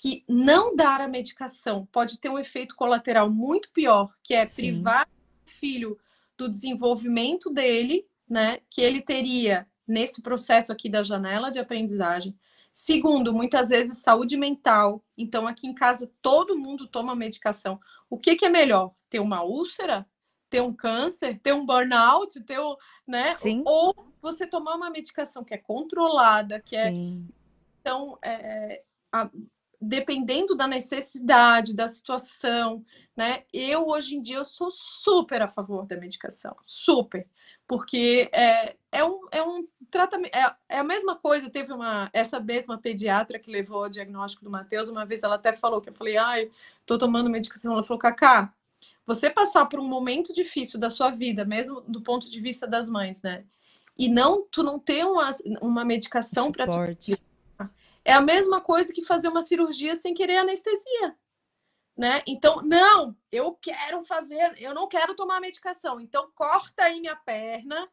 que 0.00 0.24
não 0.26 0.74
dar 0.74 1.02
a 1.02 1.08
medicação 1.08 1.86
pode 1.92 2.18
ter 2.18 2.30
um 2.30 2.38
efeito 2.38 2.74
colateral 2.74 3.28
muito 3.28 3.70
pior, 3.70 4.10
que 4.22 4.32
é 4.32 4.46
Sim. 4.46 4.62
privar 4.62 5.06
o 5.46 5.50
filho 5.50 5.98
do 6.38 6.48
desenvolvimento 6.48 7.50
dele, 7.50 8.06
né? 8.26 8.60
Que 8.70 8.80
ele 8.80 9.02
teria 9.02 9.68
nesse 9.86 10.22
processo 10.22 10.72
aqui 10.72 10.88
da 10.88 11.02
janela 11.02 11.50
de 11.50 11.58
aprendizagem. 11.58 12.34
Segundo, 12.72 13.34
muitas 13.34 13.68
vezes 13.68 13.98
saúde 13.98 14.38
mental. 14.38 15.04
Então, 15.18 15.46
aqui 15.46 15.66
em 15.66 15.74
casa 15.74 16.10
todo 16.22 16.56
mundo 16.56 16.86
toma 16.86 17.14
medicação. 17.14 17.78
O 18.08 18.16
que, 18.16 18.36
que 18.36 18.46
é 18.46 18.48
melhor? 18.48 18.94
Ter 19.10 19.20
uma 19.20 19.42
úlcera? 19.42 20.06
Ter 20.50 20.60
um 20.60 20.74
câncer? 20.74 21.38
Ter 21.40 21.54
um 21.54 21.64
burnout? 21.64 22.40
Ter 22.42 22.58
um, 22.60 22.76
né? 23.06 23.32
Sim. 23.34 23.62
Ou 23.64 23.94
você 24.20 24.46
tomar 24.46 24.74
uma 24.74 24.90
medicação 24.90 25.44
que 25.44 25.54
é 25.54 25.58
controlada, 25.58 26.60
que 26.60 26.76
é 26.76 26.90
Sim. 26.90 27.28
então, 27.80 28.18
é, 28.20 28.82
a- 29.12 29.30
dependendo 29.80 30.54
da 30.54 30.66
necessidade, 30.66 31.74
da 31.74 31.88
situação, 31.88 32.84
né? 33.16 33.44
Eu 33.52 33.86
hoje 33.88 34.16
em 34.16 34.20
dia 34.22 34.36
eu 34.36 34.44
sou 34.44 34.70
super 34.70 35.40
a 35.40 35.48
favor 35.48 35.86
da 35.86 35.96
medicação, 35.96 36.54
super, 36.66 37.26
porque 37.66 38.28
é, 38.32 38.76
é 38.92 39.02
um, 39.04 39.20
é 39.30 39.42
um 39.42 39.66
tratamento, 39.90 40.34
é, 40.34 40.54
é 40.68 40.78
a 40.80 40.84
mesma 40.84 41.16
coisa. 41.16 41.48
Teve 41.48 41.72
uma 41.72 42.10
essa 42.12 42.38
mesma 42.38 42.76
pediatra 42.76 43.38
que 43.38 43.50
levou 43.50 43.84
o 43.84 43.88
diagnóstico 43.88 44.44
do 44.44 44.50
Matheus, 44.50 44.88
uma 44.90 45.06
vez 45.06 45.22
ela 45.22 45.36
até 45.36 45.52
falou 45.54 45.80
que 45.80 45.88
eu 45.88 45.94
falei, 45.94 46.18
ai, 46.18 46.50
tô 46.84 46.98
tomando 46.98 47.30
medicação. 47.30 47.72
Ela 47.72 47.82
falou, 47.84 47.98
Cacá, 47.98 48.52
você 49.04 49.30
passar 49.30 49.66
por 49.66 49.80
um 49.80 49.88
momento 49.88 50.32
difícil 50.32 50.78
da 50.78 50.90
sua 50.90 51.10
vida, 51.10 51.44
mesmo 51.44 51.80
do 51.82 52.00
ponto 52.00 52.30
de 52.30 52.40
vista 52.40 52.66
das 52.66 52.88
mães, 52.88 53.22
né? 53.22 53.44
E 53.96 54.08
não, 54.08 54.46
tu 54.50 54.62
não 54.62 54.78
ter 54.78 55.04
uma, 55.04 55.30
uma 55.60 55.84
medicação 55.84 56.50
para 56.50 56.94
te. 56.94 57.20
É 58.02 58.12
a 58.12 58.20
mesma 58.20 58.60
coisa 58.60 58.92
que 58.92 59.04
fazer 59.04 59.28
uma 59.28 59.42
cirurgia 59.42 59.94
sem 59.94 60.14
querer 60.14 60.38
anestesia. 60.38 61.16
Né? 61.96 62.22
Então, 62.26 62.62
não, 62.62 63.14
eu 63.30 63.52
quero 63.60 64.02
fazer, 64.04 64.54
eu 64.58 64.72
não 64.72 64.88
quero 64.88 65.14
tomar 65.14 65.38
medicação. 65.38 66.00
Então, 66.00 66.30
corta 66.34 66.84
aí 66.84 66.98
minha 66.98 67.14
perna, 67.14 67.86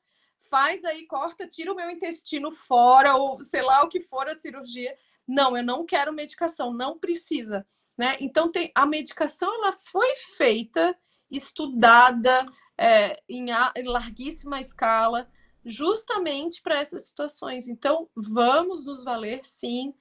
faz 0.50 0.86
aí, 0.86 1.06
corta, 1.06 1.46
tira 1.46 1.74
o 1.74 1.76
meu 1.76 1.90
intestino 1.90 2.52
fora, 2.52 3.16
ou 3.16 3.44
sei 3.44 3.62
lá 3.62 3.84
o 3.84 3.90
que 3.90 4.00
for 4.00 4.30
a 4.30 4.36
cirurgia. 4.36 4.96
Não, 5.28 5.58
eu 5.58 5.64
não 5.64 5.86
quero 5.86 6.14
medicação, 6.14 6.74
não 6.74 6.98
precisa. 6.98 7.68
Né? 7.98 8.18
Então, 8.20 8.52
tem, 8.52 8.72
a 8.76 8.86
medicação 8.86 9.54
ela 9.56 9.74
foi 9.74 10.16
feita, 10.38 10.96
estudada 11.32 12.46
é, 12.78 13.22
em, 13.28 13.52
a, 13.52 13.74
em 13.76 13.88
larguíssima 13.88 14.60
escala, 14.60 15.28
justamente 15.66 16.62
para 16.62 16.80
essas 16.80 17.08
situações. 17.08 17.68
Então, 17.68 18.08
vamos 18.16 18.86
nos 18.86 19.04
valer, 19.04 19.42
sim, 19.44 19.94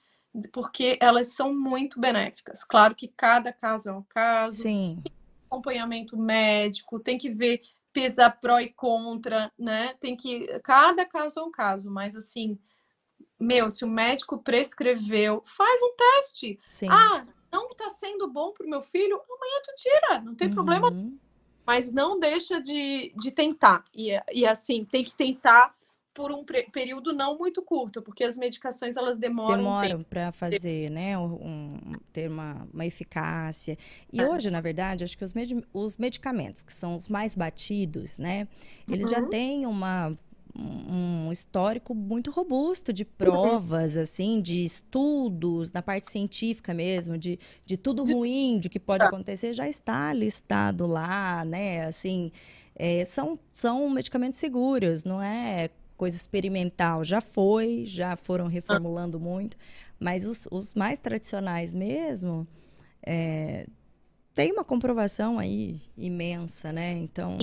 porque 0.53 0.99
elas 1.01 1.29
são 1.29 1.55
muito 1.55 1.99
benéficas. 1.99 2.63
Claro 2.63 2.95
que 2.95 3.09
cada 3.09 3.53
caso 3.53 3.89
é 3.89 3.93
um 3.93 4.03
caso. 4.03 4.63
Sim. 4.63 5.03
Acompanhamento 5.47 6.17
médico, 6.17 7.01
tem 7.01 7.17
que 7.17 7.31
ver 7.31 7.63
pesar 7.93 8.31
pró 8.31 8.61
e 8.61 8.69
contra, 8.69 9.51
né? 9.59 9.95
Tem 10.01 10.15
que 10.15 10.47
cada 10.63 11.07
caso 11.07 11.41
é 11.41 11.43
um 11.43 11.51
caso, 11.51 11.91
mas 11.91 12.15
assim, 12.15 12.59
meu, 13.41 13.71
se 13.71 13.87
o 13.87 13.89
médico 13.89 14.37
prescreveu, 14.39 15.43
faz 15.47 15.81
um 15.83 15.95
teste. 15.97 16.61
Sim. 16.67 16.89
Ah, 16.91 17.27
não 17.57 17.71
está 17.71 17.89
sendo 17.91 18.29
bom 18.29 18.53
para 18.53 18.67
o 18.67 18.69
meu 18.69 18.83
filho, 18.83 19.15
amanhã 19.15 19.61
tu 19.65 19.73
tira, 19.77 20.21
não 20.21 20.35
tem 20.35 20.49
uhum. 20.49 20.55
problema. 20.55 20.93
Mas 21.67 21.91
não 21.91 22.21
deixa 22.21 22.61
de, 22.61 23.13
de 23.17 23.31
tentar. 23.33 23.85
E, 23.93 24.11
e 24.33 24.47
assim, 24.47 24.85
tem 24.85 25.03
que 25.03 25.15
tentar 25.15 25.75
por 26.15 26.33
um 26.33 26.45
período 26.73 27.13
não 27.13 27.37
muito 27.37 27.61
curto, 27.61 28.01
porque 28.01 28.25
as 28.25 28.39
medicações 28.39 28.97
elas 28.97 29.19
demoram 29.19 29.59
demoram 29.59 29.99
um 29.99 30.03
para 30.03 30.33
fazer, 30.33 30.91
né, 30.91 31.19
um, 31.19 31.79
ter 32.11 32.31
uma, 32.31 32.67
uma 32.73 32.87
eficácia. 32.87 33.77
E 34.11 34.21
é. 34.21 34.27
hoje, 34.27 34.51
na 34.51 34.63
verdade, 34.63 35.05
acho 35.05 35.19
que 35.19 35.25
os, 35.25 35.35
med 35.35 35.63
os 35.75 35.99
medicamentos 35.99 36.63
que 36.63 36.73
são 36.73 36.95
os 36.95 37.07
mais 37.07 37.35
batidos, 37.35 38.19
né, 38.19 38.49
eles 38.89 39.07
uhum. 39.07 39.11
já 39.11 39.29
têm 39.29 39.67
uma 39.67 40.17
um 40.59 41.33
histórico 41.33 41.95
muito 41.95 42.31
robusto 42.31 42.93
de 42.93 43.05
provas, 43.05 43.97
assim, 43.97 44.41
de 44.41 44.65
estudos, 44.65 45.71
na 45.73 45.83
parte 45.83 46.11
científica 46.11 46.73
mesmo, 46.73 47.19
de, 47.19 47.39
de 47.65 47.77
tudo 47.77 48.05
ruim, 48.05 48.59
de 48.59 48.69
que 48.69 48.79
pode 48.79 49.01
tá. 49.01 49.09
acontecer, 49.09 49.53
já 49.53 49.69
está 49.69 50.13
listado 50.13 50.87
lá, 50.87 51.45
né? 51.45 51.87
Assim, 51.87 52.33
é, 52.75 53.05
são, 53.05 53.39
são 53.53 53.89
medicamentos 53.91 54.39
seguros, 54.39 55.05
não 55.05 55.23
é 55.23 55.71
coisa 55.97 56.17
experimental 56.17 57.03
já 57.03 57.23
foi, 57.23 57.85
já 57.87 58.17
foram 58.17 58.47
reformulando 58.47 59.19
muito, 59.19 59.57
mas 59.99 60.27
os, 60.27 60.47
os 60.51 60.75
mais 60.75 60.99
tradicionais 60.99 61.75
mesmo 61.75 62.47
é, 63.03 63.67
tem 64.35 64.53
uma 64.53 64.65
comprovação 64.65 65.39
aí 65.39 65.81
imensa, 65.97 66.73
né? 66.73 66.93
Então. 66.93 67.39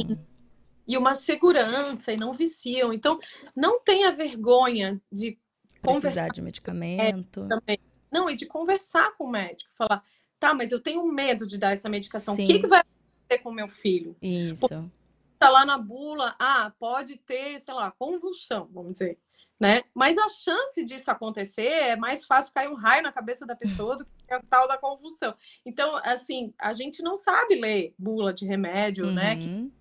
E 0.88 0.98
uma 0.98 1.16
segurança 1.16 2.12
e 2.12 2.18
não 2.18 2.34
viciam. 2.34 2.92
Então, 2.92 3.20
não 3.56 3.82
tenha 3.82 4.12
vergonha 4.12 5.02
de 5.12 5.38
precisar 5.82 6.10
conversar 6.10 6.28
de 6.30 6.42
medicamento. 6.42 7.48
Também. 7.48 7.80
Não, 8.12 8.30
e 8.30 8.36
de 8.36 8.46
conversar 8.46 9.16
com 9.18 9.26
o 9.26 9.30
médico, 9.30 9.72
falar, 9.76 10.04
tá, 10.40 10.54
mas 10.54 10.72
eu 10.72 10.80
tenho 10.80 11.04
medo 11.06 11.48
de 11.48 11.58
dar 11.58 11.72
essa 11.72 11.90
medicação. 11.90 12.36
Sim. 12.36 12.44
O 12.44 12.48
que, 12.48 12.60
que 12.60 12.68
vai 12.68 12.82
acontecer 12.82 13.44
com 13.44 13.50
o 13.50 13.54
meu 13.54 13.70
filho? 13.70 14.16
Isso 14.22 14.68
tá 15.44 15.50
lá 15.50 15.66
na 15.66 15.78
bula, 15.78 16.34
ah, 16.40 16.72
pode 16.80 17.18
ter, 17.18 17.60
sei 17.60 17.74
lá, 17.74 17.92
convulsão, 17.92 18.70
vamos 18.72 18.94
dizer, 18.94 19.20
né? 19.60 19.82
Mas 19.94 20.18
a 20.18 20.30
chance 20.30 20.86
disso 20.86 21.12
acontecer 21.12 21.68
é 21.68 21.96
mais 21.98 22.26
fácil 22.26 22.54
cair 22.54 22.70
um 22.70 22.76
raio 22.76 23.04
na 23.04 23.12
cabeça 23.12 23.46
da 23.46 23.54
pessoa 23.54 23.98
do 23.98 24.06
que 24.06 24.34
a 24.34 24.42
tal 24.50 24.70
da 24.70 24.78
convulsão. 24.78 25.36
Então, 25.66 25.98
assim, 26.06 26.54
a 26.58 26.72
gente 26.72 27.04
não 27.04 27.18
sabe 27.18 27.56
ler 27.56 27.94
bula 28.00 28.34
de 28.34 28.46
remédio, 28.46 29.08
uhum. 29.08 29.14
né? 29.14 29.36
Que... 29.36 29.48
Uhum. 29.50 29.72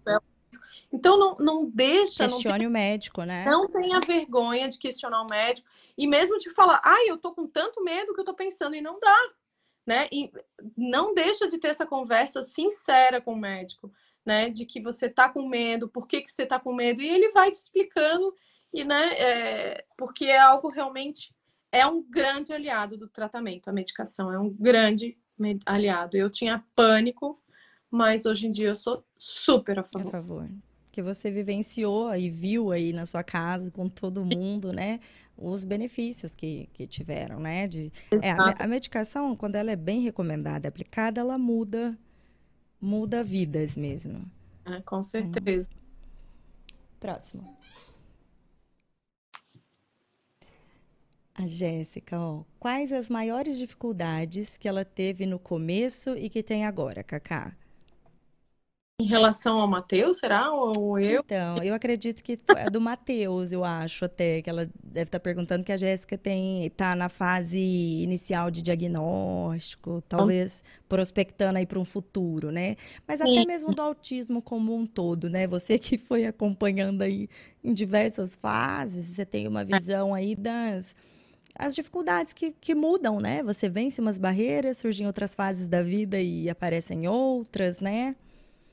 Então, 0.92 1.18
não, 1.18 1.36
não 1.38 1.70
deixa. 1.70 2.24
Questione 2.24 2.44
não 2.44 2.58
tem, 2.58 2.66
o 2.66 2.70
médico, 2.70 3.24
né? 3.24 3.44
Não 3.46 3.66
tenha 3.66 4.00
vergonha 4.00 4.68
de 4.68 4.78
questionar 4.78 5.22
o 5.22 5.30
médico. 5.30 5.68
E 5.96 6.06
mesmo 6.06 6.38
de 6.38 6.50
falar, 6.50 6.80
ai, 6.84 7.08
eu 7.08 7.16
tô 7.16 7.32
com 7.32 7.46
tanto 7.46 7.82
medo 7.82 8.14
que 8.14 8.20
eu 8.20 8.24
tô 8.24 8.34
pensando 8.34 8.74
e 8.76 8.80
não 8.80 9.00
dá. 9.00 9.18
Né? 9.86 10.08
E 10.12 10.30
não 10.76 11.14
deixa 11.14 11.48
de 11.48 11.58
ter 11.58 11.68
essa 11.68 11.86
conversa 11.86 12.42
sincera 12.42 13.20
com 13.20 13.32
o 13.32 13.38
médico 13.38 13.90
né? 14.24 14.48
De 14.48 14.64
que 14.64 14.80
você 14.80 15.08
tá 15.08 15.28
com 15.28 15.48
medo, 15.48 15.88
por 15.88 16.06
que, 16.06 16.22
que 16.22 16.32
você 16.32 16.46
tá 16.46 16.58
com 16.58 16.72
medo, 16.72 17.02
e 17.02 17.08
ele 17.08 17.30
vai 17.32 17.50
te 17.50 17.58
explicando, 17.58 18.34
e 18.72 18.84
né, 18.84 19.12
é, 19.14 19.84
porque 19.96 20.26
é 20.26 20.38
algo 20.38 20.68
realmente 20.68 21.34
é 21.70 21.86
um 21.86 22.02
grande 22.02 22.52
aliado 22.52 22.96
do 22.96 23.08
tratamento, 23.08 23.68
a 23.68 23.72
medicação 23.72 24.32
é 24.32 24.38
um 24.38 24.50
grande 24.50 25.18
aliado. 25.66 26.16
Eu 26.16 26.30
tinha 26.30 26.64
pânico, 26.74 27.42
mas 27.90 28.26
hoje 28.26 28.46
em 28.46 28.52
dia 28.52 28.68
eu 28.68 28.76
sou 28.76 29.04
super 29.16 29.78
a 29.78 29.82
favor. 29.82 30.08
A 30.08 30.10
favor. 30.10 30.48
Que 30.92 31.02
você 31.02 31.30
vivenciou 31.30 32.14
e 32.14 32.28
viu 32.28 32.70
aí 32.70 32.92
na 32.92 33.06
sua 33.06 33.24
casa 33.24 33.70
com 33.70 33.88
todo 33.88 34.24
mundo, 34.24 34.72
né? 34.72 35.00
Os 35.36 35.64
benefícios 35.64 36.34
que, 36.34 36.68
que 36.72 36.86
tiveram, 36.86 37.40
né? 37.40 37.66
De, 37.66 37.90
é, 38.22 38.30
a, 38.30 38.64
a 38.64 38.66
medicação, 38.68 39.34
quando 39.34 39.56
ela 39.56 39.72
é 39.72 39.76
bem 39.76 40.02
recomendada, 40.02 40.68
aplicada, 40.68 41.20
ela 41.20 41.38
muda 41.38 41.98
muda 42.80 43.22
vidas 43.22 43.76
mesmo. 43.76 44.30
É, 44.64 44.80
com 44.80 45.02
certeza. 45.02 45.70
Hum. 45.72 45.82
Próximo. 46.98 47.56
A 51.34 51.46
Jéssica, 51.46 52.20
ó, 52.20 52.44
quais 52.58 52.92
as 52.92 53.08
maiores 53.08 53.56
dificuldades 53.56 54.58
que 54.58 54.68
ela 54.68 54.84
teve 54.84 55.24
no 55.24 55.38
começo 55.38 56.10
e 56.10 56.28
que 56.28 56.42
tem 56.42 56.66
agora, 56.66 57.02
Cacá? 57.02 57.56
Em 59.00 59.06
relação 59.06 59.60
ao 59.60 59.66
Matheus, 59.66 60.18
será? 60.18 60.52
Ou 60.52 60.96
eu? 60.98 61.22
Então, 61.22 61.60
eu 61.62 61.74
acredito 61.74 62.22
que 62.22 62.38
é 62.56 62.70
do 62.70 62.80
Matheus, 62.80 63.50
eu 63.50 63.64
acho 63.64 64.04
até, 64.04 64.40
que 64.40 64.48
ela 64.48 64.70
deve 64.80 65.08
estar 65.08 65.18
perguntando 65.18 65.64
que 65.64 65.72
a 65.72 65.76
Jéssica 65.76 66.16
tem 66.16 66.64
está 66.64 66.94
na 66.94 67.08
fase 67.08 67.58
inicial 67.58 68.48
de 68.48 68.62
diagnóstico, 68.62 70.02
talvez 70.08 70.62
prospectando 70.88 71.58
aí 71.58 71.66
para 71.66 71.80
um 71.80 71.84
futuro, 71.84 72.52
né? 72.52 72.76
Mas 73.08 73.18
Sim. 73.18 73.32
até 73.32 73.44
mesmo 73.44 73.74
do 73.74 73.82
autismo 73.82 74.40
como 74.40 74.72
um 74.72 74.86
todo, 74.86 75.28
né? 75.28 75.48
Você 75.48 75.78
que 75.80 75.98
foi 75.98 76.24
acompanhando 76.24 77.02
aí 77.02 77.28
em 77.64 77.74
diversas 77.74 78.36
fases, 78.36 79.06
você 79.06 79.26
tem 79.26 79.48
uma 79.48 79.64
visão 79.64 80.14
aí 80.14 80.36
das 80.36 80.94
as 81.58 81.74
dificuldades 81.74 82.32
que, 82.32 82.52
que 82.60 82.74
mudam, 82.74 83.20
né? 83.20 83.42
Você 83.42 83.68
vence 83.68 84.00
umas 84.00 84.16
barreiras, 84.18 84.78
surgem 84.78 85.06
outras 85.06 85.34
fases 85.34 85.68
da 85.68 85.82
vida 85.82 86.20
e 86.20 86.48
aparecem 86.48 87.06
outras, 87.08 87.78
né? 87.80 88.16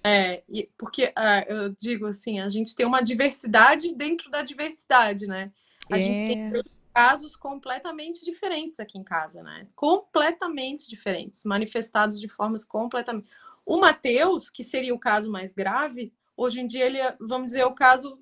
É, 0.04 0.44
porque 0.78 1.06
uh, 1.08 1.44
eu 1.48 1.76
digo 1.78 2.08
assim, 2.08 2.40
a 2.40 2.48
gente 2.48 2.76
tem 2.76 2.86
uma 2.86 3.02
diversidade 3.02 3.94
dentro 3.94 4.32
da 4.32 4.42
diversidade, 4.42 5.28
né? 5.28 5.52
A 5.92 5.98
é. 5.98 6.02
gente 6.02 6.20
tem 6.20 6.60
é. 6.60 6.64
casos 6.94 7.36
completamente 7.36 8.24
diferentes 8.24 8.80
aqui 8.80 8.98
em 8.98 9.04
casa, 9.04 9.44
né? 9.44 9.68
Completamente 9.76 10.90
diferentes, 10.90 11.44
manifestados 11.44 12.20
de 12.20 12.28
formas 12.28 12.64
completamente. 12.64 13.28
O 13.66 13.78
Matheus, 13.78 14.50
que 14.50 14.64
seria 14.64 14.96
o 14.96 15.00
caso 15.00 15.30
mais 15.32 15.54
grave, 15.54 16.14
hoje 16.36 16.62
em 16.62 16.66
dia 16.66 16.86
ele 16.86 16.98
é, 16.98 17.16
vamos 17.20 17.48
dizer, 17.48 17.66
o 17.66 17.74
caso 17.74 18.20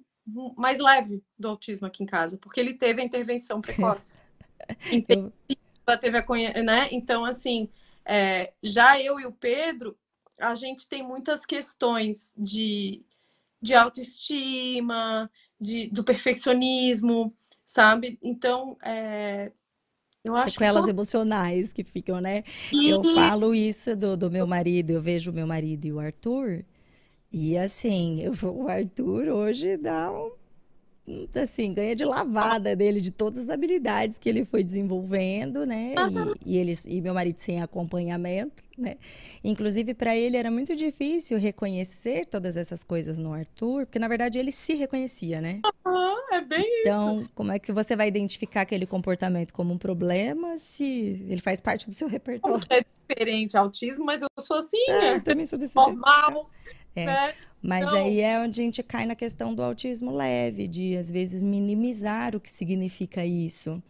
mais 0.57 0.79
leve 0.79 1.23
do 1.39 1.47
autismo 1.47 1.87
aqui 1.87 2.03
em 2.03 2.07
casa, 2.07 2.37
porque 2.37 2.59
ele 2.59 2.73
teve 2.73 3.01
a 3.01 3.05
intervenção 3.05 3.61
precoce. 3.61 4.17
Então, 4.91 5.31
teve 6.01 6.17
a, 6.17 6.25
né? 6.61 6.89
Então, 6.91 7.23
assim, 7.23 7.69
é, 8.03 8.51
já 8.61 8.99
eu 8.99 9.17
e 9.17 9.25
o 9.25 9.31
Pedro, 9.31 9.97
a 10.39 10.55
gente 10.55 10.87
tem 10.87 11.03
muitas 11.03 11.45
questões 11.45 12.33
de, 12.37 13.01
de 13.61 13.73
autoestima, 13.73 15.29
de, 15.59 15.87
do 15.87 16.03
perfeccionismo, 16.03 17.33
sabe? 17.65 18.17
Então, 18.21 18.77
é, 18.83 19.51
eu 20.23 20.35
acho 20.35 20.51
Sequelas 20.51 20.85
que... 20.85 20.91
emocionais 20.91 21.73
que 21.73 21.83
ficam, 21.83 22.19
né? 22.19 22.43
E... 22.71 22.89
Eu 22.89 23.03
falo 23.03 23.55
isso 23.55 23.95
do, 23.95 24.15
do 24.15 24.29
meu 24.29 24.45
marido, 24.45 24.91
eu 24.91 25.01
vejo 25.01 25.31
o 25.31 25.33
meu 25.33 25.47
marido 25.47 25.85
e 25.85 25.91
o 25.91 25.99
Arthur, 25.99 26.65
e 27.31 27.57
assim, 27.57 28.21
eu, 28.21 28.33
o 28.51 28.67
Arthur 28.67 29.27
hoje 29.27 29.77
dá 29.77 30.11
um 30.11 30.31
assim, 31.35 31.73
ganha 31.73 31.95
de 31.95 32.03
lavada 32.03 32.75
dele, 32.75 32.99
de 32.99 33.11
todas 33.11 33.43
as 33.43 33.49
habilidades 33.49 34.17
que 34.17 34.27
ele 34.27 34.43
foi 34.43 34.63
desenvolvendo, 34.63 35.65
né? 35.65 35.95
E, 36.45 36.53
e, 36.53 36.57
eles, 36.57 36.85
e 36.85 36.99
meu 36.99 37.13
marido 37.13 37.37
sem 37.37 37.61
acompanhamento, 37.61 38.61
né? 38.77 38.97
Inclusive, 39.43 39.93
para 39.93 40.15
ele 40.15 40.35
era 40.35 40.51
muito 40.51 40.75
difícil 40.75 41.37
reconhecer 41.37 42.25
todas 42.25 42.57
essas 42.57 42.83
coisas 42.83 43.17
no 43.17 43.33
Arthur, 43.33 43.85
porque 43.85 43.99
na 43.99 44.07
verdade 44.07 44.37
ele 44.37 44.51
se 44.51 44.73
reconhecia, 44.73 45.39
né? 45.39 45.61
Uhum, 45.85 46.33
é 46.33 46.41
bem 46.41 46.81
então, 46.81 47.21
isso. 47.21 47.31
como 47.33 47.51
é 47.53 47.59
que 47.59 47.71
você 47.71 47.95
vai 47.95 48.09
identificar 48.09 48.61
aquele 48.61 48.85
comportamento 48.85 49.53
como 49.53 49.73
um 49.73 49.77
problema 49.77 50.57
se 50.57 51.25
ele 51.29 51.41
faz 51.41 51.61
parte 51.61 51.87
do 51.87 51.93
seu 51.93 52.07
repertório? 52.07 52.65
É 52.69 52.83
diferente 53.07 53.55
autismo, 53.55 54.03
mas 54.05 54.21
eu 54.21 54.27
sou 54.39 54.57
assim, 54.57 54.83
é, 54.89 54.99
né? 54.99 55.15
Eu 55.15 55.21
também 55.23 55.45
sou 55.45 55.57
desse 55.57 55.75
Normal, 55.75 56.49
jeito. 56.65 56.77
É. 56.97 57.05
Né? 57.05 57.33
Mas 57.61 57.85
Não. 57.85 57.95
aí 57.95 58.21
é 58.21 58.39
onde 58.39 58.61
a 58.61 58.63
gente 58.63 58.83
cai 58.83 59.05
na 59.05 59.15
questão 59.15 59.53
do 59.53 59.63
autismo 59.63 60.11
leve, 60.11 60.67
de 60.67 60.95
às 60.95 61.09
vezes 61.09 61.43
minimizar 61.43 62.35
o 62.35 62.39
que 62.39 62.49
significa 62.49 63.25
isso. 63.25 63.81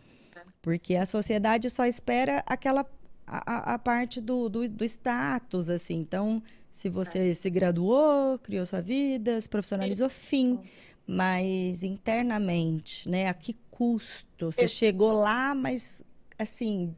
Porque 0.61 0.95
a 0.95 1.05
sociedade 1.05 1.69
só 1.69 1.85
espera 1.85 2.43
aquela 2.45 2.85
a, 3.25 3.73
a 3.73 3.79
parte 3.79 4.21
do, 4.21 4.47
do, 4.47 4.67
do, 4.69 4.85
status, 4.85 5.69
assim. 5.69 5.95
Então, 5.95 6.41
se 6.69 6.87
você 6.87 7.31
é. 7.31 7.33
se 7.33 7.49
graduou, 7.49 8.39
criou 8.39 8.65
sua 8.65 8.81
vida, 8.81 9.39
se 9.39 9.49
profissionalizou, 9.49 10.09
fim. 10.09 10.59
Mas 11.05 11.83
internamente, 11.83 13.07
né? 13.09 13.27
A 13.27 13.33
que 13.33 13.55
custo? 13.69 14.51
Você 14.51 14.67
chegou 14.67 15.11
lá, 15.11 15.53
mas 15.53 16.03
assim, 16.39 16.95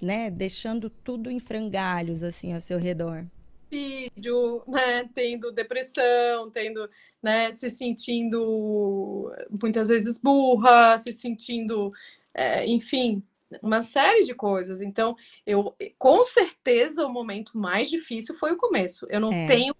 né? 0.00 0.30
Deixando 0.30 0.88
tudo 0.90 1.30
em 1.30 1.38
frangalhos, 1.38 2.22
assim, 2.22 2.52
ao 2.52 2.60
seu 2.60 2.78
redor 2.78 3.26
suicídio, 3.68 4.62
né, 4.66 5.08
tendo 5.14 5.52
depressão, 5.52 6.50
tendo, 6.50 6.88
né, 7.22 7.52
se 7.52 7.70
sentindo 7.70 9.32
muitas 9.62 9.88
vezes 9.88 10.18
burra, 10.18 10.98
se 10.98 11.12
sentindo, 11.12 11.92
é, 12.34 12.66
enfim, 12.66 13.22
uma 13.62 13.82
série 13.82 14.24
de 14.24 14.34
coisas. 14.34 14.82
Então, 14.82 15.16
eu, 15.46 15.74
com 15.98 16.24
certeza, 16.24 17.06
o 17.06 17.12
momento 17.12 17.56
mais 17.56 17.88
difícil 17.88 18.34
foi 18.36 18.52
o 18.52 18.58
começo. 18.58 19.06
Eu 19.10 19.20
não 19.20 19.32
é. 19.32 19.46
tenho 19.46 19.74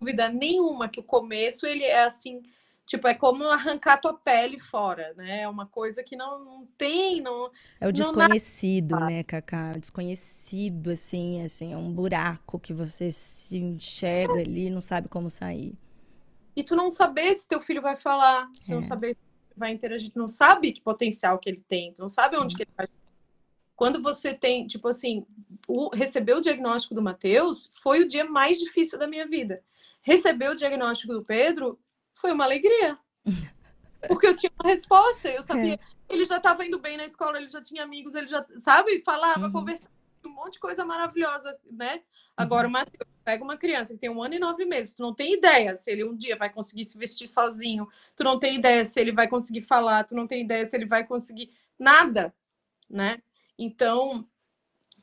dúvida 0.00 0.28
nenhuma 0.28 0.88
que 0.88 1.00
o 1.00 1.04
começo 1.04 1.66
ele 1.66 1.84
é 1.84 2.04
assim 2.04 2.42
Tipo, 2.86 3.08
é 3.08 3.14
como 3.14 3.44
arrancar 3.44 3.98
tua 3.98 4.12
pele 4.12 4.60
fora, 4.60 5.14
né? 5.16 5.42
É 5.42 5.48
uma 5.48 5.66
coisa 5.66 6.02
que 6.02 6.14
não, 6.14 6.44
não 6.44 6.68
tem, 6.76 7.20
não... 7.20 7.50
É 7.80 7.88
o 7.88 7.92
desconhecido, 7.92 8.94
né, 9.00 9.22
Cacá? 9.22 9.72
O 9.74 9.80
desconhecido, 9.80 10.90
assim, 10.90 11.42
assim, 11.42 11.72
é 11.72 11.76
um 11.76 11.90
buraco 11.90 12.58
que 12.58 12.74
você 12.74 13.10
se 13.10 13.56
enxerga 13.56 14.40
ali 14.40 14.68
não 14.68 14.82
sabe 14.82 15.08
como 15.08 15.30
sair. 15.30 15.74
E 16.54 16.62
tu 16.62 16.76
não 16.76 16.90
saber 16.90 17.32
se 17.34 17.48
teu 17.48 17.60
filho 17.62 17.80
vai 17.80 17.96
falar, 17.96 18.50
se 18.54 18.72
é. 18.72 18.74
não 18.74 18.82
saber 18.82 19.14
se 19.14 19.20
vai 19.56 19.72
interagir, 19.72 20.12
tu 20.12 20.18
não 20.18 20.28
sabe 20.28 20.72
que 20.72 20.82
potencial 20.82 21.38
que 21.38 21.48
ele 21.48 21.64
tem, 21.66 21.94
tu 21.94 22.02
não 22.02 22.08
sabe 22.08 22.36
Sim. 22.36 22.42
onde 22.42 22.54
que 22.54 22.62
ele 22.64 22.70
vai... 22.76 22.86
Quando 23.74 24.02
você 24.02 24.34
tem, 24.34 24.66
tipo 24.66 24.88
assim, 24.88 25.26
o, 25.66 25.88
receber 25.88 26.34
o 26.34 26.40
diagnóstico 26.40 26.94
do 26.94 27.02
Matheus 27.02 27.70
foi 27.72 28.02
o 28.02 28.06
dia 28.06 28.24
mais 28.24 28.58
difícil 28.58 28.98
da 28.98 29.06
minha 29.06 29.26
vida. 29.26 29.62
Receber 30.02 30.50
o 30.50 30.54
diagnóstico 30.54 31.14
do 31.14 31.24
Pedro 31.24 31.78
foi 32.24 32.32
uma 32.32 32.44
alegria. 32.44 32.98
Porque 34.08 34.26
eu 34.26 34.34
tinha 34.34 34.50
uma 34.58 34.70
resposta, 34.70 35.28
eu 35.28 35.42
sabia. 35.42 35.74
É. 35.74 35.78
Ele 36.08 36.24
já 36.24 36.38
estava 36.38 36.64
indo 36.64 36.78
bem 36.78 36.96
na 36.96 37.04
escola, 37.04 37.36
ele 37.36 37.48
já 37.48 37.62
tinha 37.62 37.82
amigos, 37.82 38.14
ele 38.14 38.28
já, 38.28 38.42
sabe, 38.60 39.02
falava, 39.02 39.44
uhum. 39.44 39.52
conversava, 39.52 39.92
um 40.24 40.30
monte 40.30 40.54
de 40.54 40.58
coisa 40.58 40.86
maravilhosa, 40.86 41.54
né? 41.70 42.00
Agora, 42.34 42.66
uhum. 42.66 42.70
o 42.70 42.72
Matheus, 42.72 43.10
pega 43.22 43.44
uma 43.44 43.58
criança 43.58 43.92
que 43.92 44.00
tem 44.00 44.08
um 44.08 44.22
ano 44.22 44.36
e 44.36 44.38
nove 44.38 44.64
meses, 44.64 44.94
tu 44.94 45.02
não 45.02 45.14
tem 45.14 45.34
ideia 45.34 45.76
se 45.76 45.90
ele 45.90 46.02
um 46.02 46.16
dia 46.16 46.34
vai 46.34 46.48
conseguir 46.48 46.86
se 46.86 46.96
vestir 46.96 47.26
sozinho, 47.26 47.86
tu 48.16 48.24
não 48.24 48.38
tem 48.38 48.56
ideia 48.56 48.86
se 48.86 48.98
ele 48.98 49.12
vai 49.12 49.28
conseguir 49.28 49.60
falar, 49.60 50.04
tu 50.04 50.14
não 50.14 50.26
tem 50.26 50.42
ideia 50.42 50.64
se 50.64 50.74
ele 50.74 50.86
vai 50.86 51.06
conseguir 51.06 51.50
nada, 51.78 52.34
né? 52.88 53.22
Então, 53.58 54.26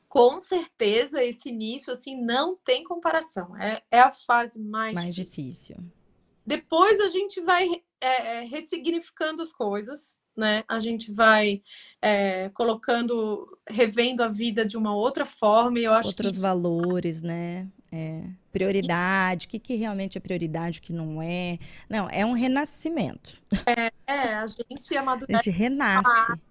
com 0.08 0.40
certeza, 0.40 1.22
esse 1.22 1.50
início, 1.50 1.92
assim, 1.92 2.20
não 2.20 2.56
tem 2.56 2.82
comparação. 2.82 3.56
É, 3.56 3.80
é 3.92 4.00
a 4.00 4.12
fase 4.12 4.58
mais, 4.58 4.94
mais 4.94 5.14
difícil. 5.14 5.76
difícil. 5.76 6.01
Depois 6.46 7.00
a 7.00 7.08
gente 7.08 7.40
vai 7.40 7.68
é, 8.00 8.38
é, 8.38 8.44
ressignificando 8.44 9.42
as 9.42 9.52
coisas, 9.52 10.20
né? 10.36 10.64
A 10.66 10.80
gente 10.80 11.12
vai 11.12 11.62
é, 12.00 12.48
colocando, 12.50 13.58
revendo 13.68 14.22
a 14.22 14.28
vida 14.28 14.64
de 14.64 14.76
uma 14.76 14.94
outra 14.94 15.24
forma. 15.24 15.78
E 15.78 15.84
eu 15.84 15.94
acho 15.94 16.08
Outros 16.08 16.34
isso... 16.34 16.42
valores, 16.42 17.22
né? 17.22 17.68
É, 17.92 18.24
prioridade, 18.50 19.46
o 19.46 19.48
que, 19.50 19.58
que 19.58 19.74
realmente 19.76 20.16
é 20.16 20.20
prioridade, 20.20 20.78
o 20.78 20.82
que 20.82 20.92
não 20.92 21.20
é. 21.22 21.58
Não, 21.88 22.08
é 22.10 22.24
um 22.24 22.32
renascimento. 22.32 23.40
É, 23.66 23.92
é 24.06 24.34
a 24.34 24.46
gente 24.46 24.96
amadurece. 24.96 25.32
A 25.32 25.42
gente 25.42 25.56
renasce, 25.56 26.42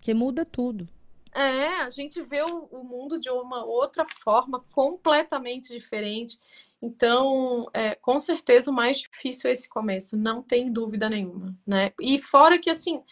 que 0.00 0.14
muda 0.14 0.44
tudo. 0.44 0.88
É, 1.34 1.82
a 1.82 1.90
gente 1.90 2.22
vê 2.22 2.42
o, 2.42 2.68
o 2.70 2.82
mundo 2.82 3.20
de 3.20 3.28
uma 3.28 3.64
outra 3.64 4.06
forma 4.24 4.64
completamente 4.72 5.72
diferente. 5.72 6.38
Então, 6.80 7.66
é, 7.74 7.94
com 7.96 8.20
certeza 8.20 8.70
o 8.70 8.74
mais 8.74 8.98
difícil 8.98 9.50
é 9.50 9.52
esse 9.52 9.68
começo, 9.68 10.16
não 10.16 10.42
tem 10.42 10.72
dúvida 10.72 11.10
nenhuma, 11.10 11.56
né? 11.66 11.92
E 12.00 12.20
fora 12.20 12.58
que 12.58 12.70
assim, 12.70 13.02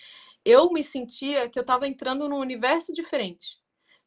eu 0.44 0.72
me 0.72 0.82
sentia 0.82 1.48
que 1.48 1.58
eu 1.58 1.62
estava 1.62 1.88
entrando 1.88 2.28
num 2.28 2.38
universo 2.38 2.92
diferente. 2.92 3.58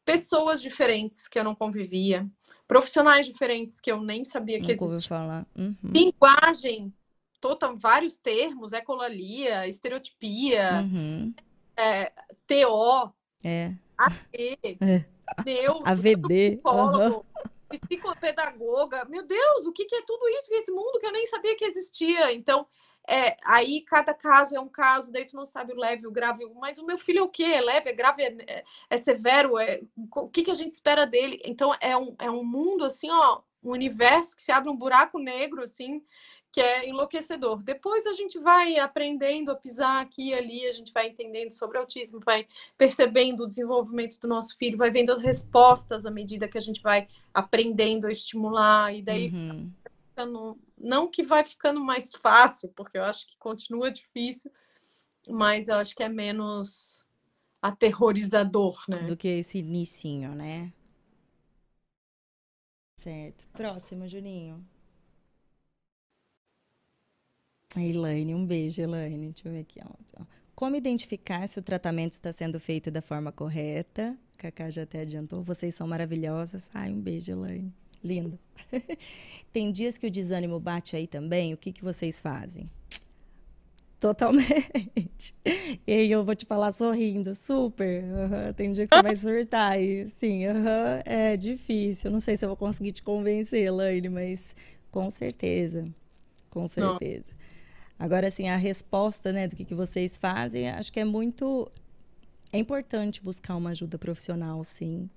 Pessoas 0.06 0.62
diferentes 0.62 1.28
que 1.28 1.38
eu 1.38 1.44
não 1.44 1.54
convivia, 1.54 2.28
profissionais 2.68 3.26
diferentes 3.26 3.80
que 3.80 3.92
eu 3.92 4.02
nem 4.02 4.24
sabia 4.24 4.62
que 4.62 4.72
existiam. 4.72 5.02
falar. 5.02 5.46
Uhum. 5.56 5.76
Linguagem, 5.84 6.94
total, 7.42 7.76
vários 7.76 8.18
termos, 8.18 8.72
ecolalia, 8.72 9.68
estereotipia, 9.68 10.82
uhum. 10.82 11.34
é, 11.76 12.12
TO, 12.48 13.14
é. 13.44 13.74
AT, 13.98 14.58
é. 14.82 15.06
AVD, 15.86 16.52
psicólogo. 16.52 17.18
Uhum 17.18 17.59
psicopedagoga. 17.70 19.06
Meu 19.06 19.24
Deus, 19.24 19.66
o 19.66 19.72
que, 19.72 19.86
que 19.86 19.96
é 19.96 20.02
tudo 20.02 20.28
isso, 20.30 20.54
esse 20.54 20.72
mundo 20.72 21.00
que 21.00 21.06
eu 21.06 21.12
nem 21.12 21.26
sabia 21.28 21.56
que 21.56 21.66
existia? 21.66 22.34
Então, 22.34 22.68
é, 23.08 23.38
aí 23.44 23.82
cada 23.82 24.14
caso 24.14 24.56
é 24.56 24.60
um 24.60 24.70
caso, 24.70 25.12
daí 25.12 25.26
tu 25.26 25.36
não 25.36 25.46
sabe 25.46 25.74
o 25.74 25.78
leve, 25.78 26.06
o 26.06 26.12
grave, 26.12 26.46
mas 26.56 26.78
o 26.78 26.86
meu 26.86 26.98
filho 26.98 27.20
é 27.20 27.24
o 27.24 27.30
quê? 27.30 27.44
É 27.44 27.62
leve, 27.62 27.90
é 27.90 27.94
grave, 27.94 28.24
é, 28.24 28.64
é 28.90 28.98
severo, 28.98 29.58
é, 29.58 29.82
o 30.16 30.30
que, 30.30 30.44
que 30.44 30.52
a 30.52 30.56
gente 30.56 30.74
espera 30.74 31.08
dele? 31.08 31.42
Então 31.44 31.76
é 31.82 31.98
um, 31.98 32.16
é 32.20 32.30
um 32.30 32.44
mundo 32.44 32.86
assim, 32.86 33.10
ó, 33.10 33.42
um 33.64 33.72
universo 33.72 34.36
que 34.36 34.44
se 34.44 34.52
abre 34.52 34.70
um 34.70 34.78
buraco 34.78 35.18
negro, 35.20 35.62
assim, 35.62 36.04
que 36.52 36.60
é 36.60 36.90
enlouquecedor. 36.90 37.62
Depois 37.62 38.06
a 38.06 38.14
gente 38.14 38.40
vai 38.40 38.78
aprendendo 38.78 39.52
a 39.52 39.56
pisar 39.56 40.02
aqui 40.02 40.30
e 40.30 40.34
ali, 40.34 40.66
a 40.66 40.72
gente 40.72 40.92
vai 40.92 41.08
entendendo 41.08 41.54
sobre 41.54 41.78
autismo, 41.78 42.20
vai 42.20 42.48
percebendo 42.78 43.44
o 43.44 43.48
desenvolvimento 43.48 44.20
do 44.20 44.28
nosso 44.28 44.58
filho, 44.58 44.78
vai 44.78 44.90
vendo 44.90 45.12
as 45.12 45.22
respostas 45.22 46.06
à 46.06 46.12
medida 46.12 46.48
que 46.48 46.58
a 46.58 46.62
gente 46.62 46.82
vai 46.82 47.08
aprendendo 47.34 48.08
a 48.08 48.12
estimular, 48.12 48.94
e 48.94 49.02
daí 49.02 49.30
uhum. 49.30 49.72
não 50.78 51.08
que 51.08 51.22
vai 51.22 51.44
ficando 51.44 51.80
mais 51.80 52.16
fácil, 52.16 52.70
porque 52.76 52.98
eu 52.98 53.04
acho 53.04 53.28
que 53.28 53.38
continua 53.38 53.92
difícil, 53.92 54.52
mas 55.30 55.68
eu 55.68 55.76
acho 55.76 55.96
que 55.96 56.02
é 56.02 56.10
menos 56.10 57.06
aterrorizador, 57.62 58.84
né? 58.88 59.00
Do 59.00 59.16
que 59.16 59.28
esse 59.28 59.60
inicinho, 59.60 60.34
né? 60.34 60.74
Certo. 62.96 63.46
Próximo, 63.54 64.08
Juninho. 64.08 64.66
A 67.76 67.84
Elaine, 67.84 68.34
um 68.34 68.46
beijo, 68.46 68.82
Elaine. 68.82 69.32
Deixa 69.32 69.48
eu 69.48 69.52
ver 69.52 69.60
aqui. 69.60 69.80
Como 70.56 70.76
identificar 70.76 71.48
se 71.48 71.60
o 71.60 71.62
tratamento 71.62 72.14
está 72.14 72.32
sendo 72.32 72.60
feito 72.60 72.90
da 72.90 73.02
forma 73.02 73.32
correta? 73.32 74.18
Cacá 74.38 74.70
já 74.70 74.84
até 74.84 75.02
adiantou. 75.02 75.42
Vocês 75.44 75.76
são 75.76 75.88
maravilhosas. 75.88 76.70
Ai, 76.74 76.92
um 76.92 77.00
beijo, 77.00 77.32
Elaine. 77.32 77.72
Lindo. 78.04 78.40
Tem 79.54 79.72
dias 79.72 79.98
que 79.98 80.08
o 80.08 80.12
desânimo 80.12 80.60
bate 80.60 80.96
aí 80.96 81.06
também. 81.06 81.54
O 81.54 81.58
que, 81.58 81.72
que 81.72 81.84
vocês 81.84 82.20
fazem? 82.20 82.70
Totalmente. 84.00 85.36
E 85.86 86.10
eu 86.10 86.24
vou 86.24 86.34
te 86.34 86.46
falar 86.46 86.72
sorrindo, 86.72 87.36
super. 87.36 88.04
Uhum. 88.04 88.54
Tem 88.54 88.72
dia 88.72 88.88
que 88.88 88.96
você 88.96 89.04
vai 89.04 89.16
surtar 89.16 89.82
e 89.82 90.08
sim, 90.08 90.48
uhum. 90.48 91.02
é 91.06 91.36
difícil. 91.36 92.10
não 92.10 92.22
sei 92.22 92.38
se 92.38 92.46
eu 92.46 92.50
vou 92.50 92.56
conseguir 92.56 92.94
te 92.94 93.04
convencer, 93.04 93.66
Elaine, 93.66 94.08
mas 94.08 94.56
com 94.90 95.10
certeza. 95.10 95.88
Com 96.50 96.66
certeza. 96.68 97.34
Agora, 98.00 98.28
assim, 98.28 98.48
a 98.48 98.56
resposta, 98.56 99.34
né, 99.34 99.48
do 99.48 99.56
que, 99.58 99.66
que 99.66 99.76
vocês 99.76 100.18
fazem, 100.18 100.70
acho 100.70 100.92
que 100.92 101.02
é 101.02 101.06
muito... 101.06 101.70
É 102.52 102.58
importante 102.58 103.22
buscar 103.22 103.58
uma 103.58 103.72
ajuda 103.72 104.00
profissional, 104.00 104.64
sim, 104.64 105.10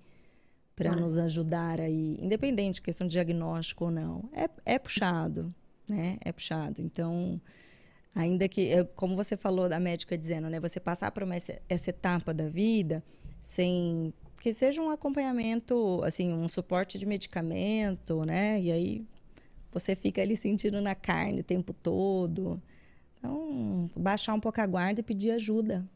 para 0.74 0.90
ah. 0.90 0.96
nos 0.96 1.16
ajudar 1.16 1.80
aí, 1.80 2.18
independente 2.20 2.74
de 2.74 2.82
questão 2.82 3.06
de 3.06 3.12
diagnóstico 3.12 3.84
ou 3.84 3.90
não. 3.90 4.28
É, 4.32 4.74
é 4.74 4.78
puxado, 4.78 5.54
né? 5.88 6.18
É 6.22 6.32
puxado. 6.32 6.82
Então, 6.82 7.40
ainda 8.14 8.48
que, 8.48 8.84
como 8.96 9.14
você 9.14 9.36
falou 9.36 9.68
da 9.68 9.78
médica 9.78 10.18
dizendo, 10.18 10.50
né, 10.50 10.58
você 10.58 10.80
passar 10.80 11.10
por 11.12 11.22
uma, 11.22 11.36
essa 11.36 11.90
etapa 11.90 12.34
da 12.34 12.48
vida 12.48 13.02
sem 13.40 14.12
que 14.42 14.52
seja 14.52 14.82
um 14.82 14.90
acompanhamento, 14.90 16.02
assim, 16.02 16.32
um 16.32 16.48
suporte 16.48 16.98
de 16.98 17.06
medicamento, 17.06 18.24
né? 18.24 18.60
E 18.60 18.72
aí 18.72 19.06
você 19.70 19.94
fica 19.94 20.20
ali 20.20 20.36
sentindo 20.36 20.80
na 20.80 20.96
carne 20.96 21.40
o 21.40 21.44
tempo 21.44 21.72
todo. 21.72 22.60
Então, 23.22 23.88
baixar 23.94 24.34
um 24.34 24.40
pouco 24.40 24.60
a 24.60 24.66
guarda 24.66 24.98
e 24.98 25.04
pedir 25.04 25.30
ajuda. 25.30 25.88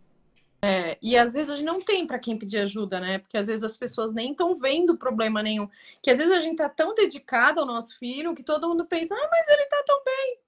É, 0.63 0.97
e 1.03 1.17
às 1.17 1.35
vezes 1.35 1.51
a 1.51 1.57
gente 1.57 1.67
não 1.67 1.81
tem 1.81 2.07
para 2.07 2.19
quem 2.19 2.39
pedir 2.39 2.59
ajuda, 2.59 3.01
né? 3.01 3.19
Porque 3.19 3.37
às 3.37 3.49
vezes 3.49 3.65
as 3.65 3.77
pessoas 3.77 4.13
nem 4.13 4.31
estão 4.31 4.55
vendo 4.55 4.97
problema 4.97 5.43
nenhum. 5.43 5.69
Que 6.01 6.11
às 6.11 6.19
vezes 6.19 6.33
a 6.33 6.41
gente 6.41 6.57
tá 6.57 6.69
tão 6.69 6.95
dedicado 6.95 7.61
ao 7.61 7.67
nosso 7.67 7.99
filho 7.99 8.35
que 8.35 8.43
todo 8.43 8.69
mundo 8.69 8.87
pensa, 8.87 9.15
ah, 9.15 9.29
mas 9.31 9.49
ele 9.49 9.67
tá 9.67 9.83
tão 9.85 10.03
bem. 10.05 10.39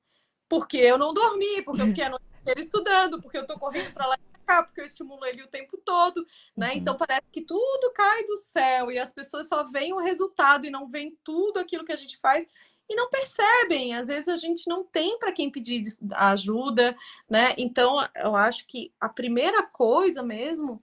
Porque 0.48 0.76
eu 0.78 0.97
não 0.97 1.12
dormi, 1.12 1.62
porque 1.62 1.82
eu 1.82 1.86
fiquei 1.89 2.05
a 2.05 2.10
noite 2.10 2.24
inteira 2.40 2.60
estudando, 2.60 3.20
porque 3.20 3.39
eu 3.39 3.47
tô 3.47 3.58
correndo 3.58 3.92
para 3.92 4.07
lá 4.07 4.15
e 4.15 4.32
pra 4.32 4.57
cá, 4.57 4.62
porque 4.62 4.81
eu 4.81 4.84
estimulo 4.84 5.24
ele 5.26 5.42
o 5.42 5.48
tempo 5.48 5.76
todo, 5.84 6.24
né? 6.57 6.70
Uhum. 6.70 6.76
Então 6.76 6.97
parece 6.97 7.26
que 7.31 7.42
tudo 7.42 7.92
cai 7.92 8.24
do 8.24 8.36
céu 8.36 8.90
e 8.90 8.98
as 8.98 9.12
pessoas 9.12 9.48
só 9.48 9.65
veem 9.65 9.92
o 9.92 9.98
resultado 9.98 10.66
e 10.66 10.70
não 10.70 10.89
veem 10.89 11.18
tudo 11.23 11.58
aquilo 11.58 11.84
que 11.84 11.92
a 11.92 11.97
gente 11.97 12.16
faz 12.18 12.47
e 12.89 12.94
não 12.94 13.08
percebem. 13.10 13.94
Às 13.94 14.08
vezes 14.08 14.28
a 14.28 14.36
gente 14.36 14.67
não 14.68 14.83
tem 14.83 15.18
para 15.18 15.33
quem 15.33 15.50
pedir 15.50 15.83
ajuda, 16.12 16.97
né? 17.28 17.55
Então 17.58 17.97
eu 18.17 18.34
acho 18.34 18.67
que 18.67 18.92
a 19.00 19.08
primeira 19.08 19.62
coisa 19.62 20.23
mesmo 20.23 20.83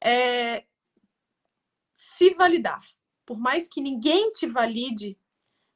é, 0.00 0.64
se 1.94 2.34
validar. 2.34 2.82
Por 3.26 3.38
mais 3.38 3.68
que 3.68 3.80
ninguém 3.80 4.30
te 4.32 4.46
valide, 4.46 5.18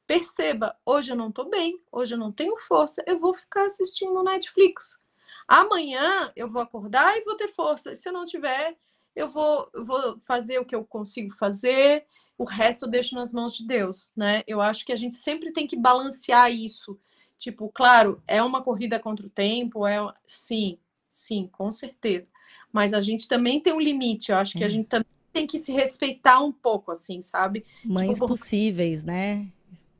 perceba, 0.07 0.77
hoje 0.85 1.11
eu 1.11 1.15
não 1.15 1.29
estou 1.29 1.49
bem, 1.49 1.81
hoje 1.91 2.15
eu 2.15 2.17
não 2.17 2.31
tenho 2.31 2.57
força, 2.57 3.03
eu 3.05 3.17
vou 3.19 3.33
ficar 3.33 3.65
assistindo 3.65 4.23
Netflix. 4.23 4.99
Amanhã 5.47 6.31
eu 6.35 6.49
vou 6.49 6.61
acordar 6.61 7.17
e 7.17 7.23
vou 7.23 7.35
ter 7.35 7.47
força. 7.47 7.95
Se 7.95 8.09
eu 8.09 8.13
não 8.13 8.25
tiver, 8.25 8.77
eu 9.15 9.29
vou, 9.29 9.69
vou 9.73 10.19
fazer 10.21 10.59
o 10.59 10.65
que 10.65 10.75
eu 10.75 10.83
consigo 10.83 11.33
fazer, 11.35 12.05
o 12.37 12.43
resto 12.43 12.85
eu 12.85 12.89
deixo 12.89 13.15
nas 13.15 13.31
mãos 13.31 13.57
de 13.57 13.65
Deus, 13.65 14.11
né? 14.15 14.43
Eu 14.45 14.61
acho 14.61 14.85
que 14.85 14.91
a 14.91 14.95
gente 14.95 15.15
sempre 15.15 15.51
tem 15.51 15.65
que 15.65 15.77
balancear 15.77 16.51
isso. 16.51 16.99
Tipo, 17.37 17.69
claro, 17.69 18.21
é 18.27 18.41
uma 18.41 18.61
corrida 18.61 18.99
contra 18.99 19.25
o 19.25 19.29
tempo, 19.29 19.85
é 19.85 19.97
sim, 20.25 20.77
sim, 21.07 21.49
com 21.51 21.71
certeza. 21.71 22.27
Mas 22.71 22.93
a 22.93 23.01
gente 23.01 23.27
também 23.27 23.59
tem 23.59 23.73
um 23.73 23.79
limite. 23.79 24.31
Eu 24.31 24.37
acho 24.37 24.57
que 24.57 24.63
a 24.63 24.69
gente 24.69 24.87
também 24.87 25.07
tem 25.31 25.47
que 25.47 25.59
se 25.59 25.71
respeitar 25.71 26.41
um 26.41 26.51
pouco, 26.51 26.91
assim, 26.91 27.21
sabe? 27.21 27.65
Mães 27.83 28.15
tipo, 28.15 28.19
por... 28.19 28.27
possíveis, 28.29 29.03
né? 29.03 29.51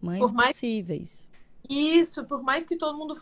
Mães 0.02 0.32
mais... 0.32 0.56
possíveis. 0.56 1.32
Isso, 1.70 2.26
por 2.26 2.42
mais 2.44 2.68
que 2.68 2.76
todo 2.76 2.98
mundo 2.98 3.16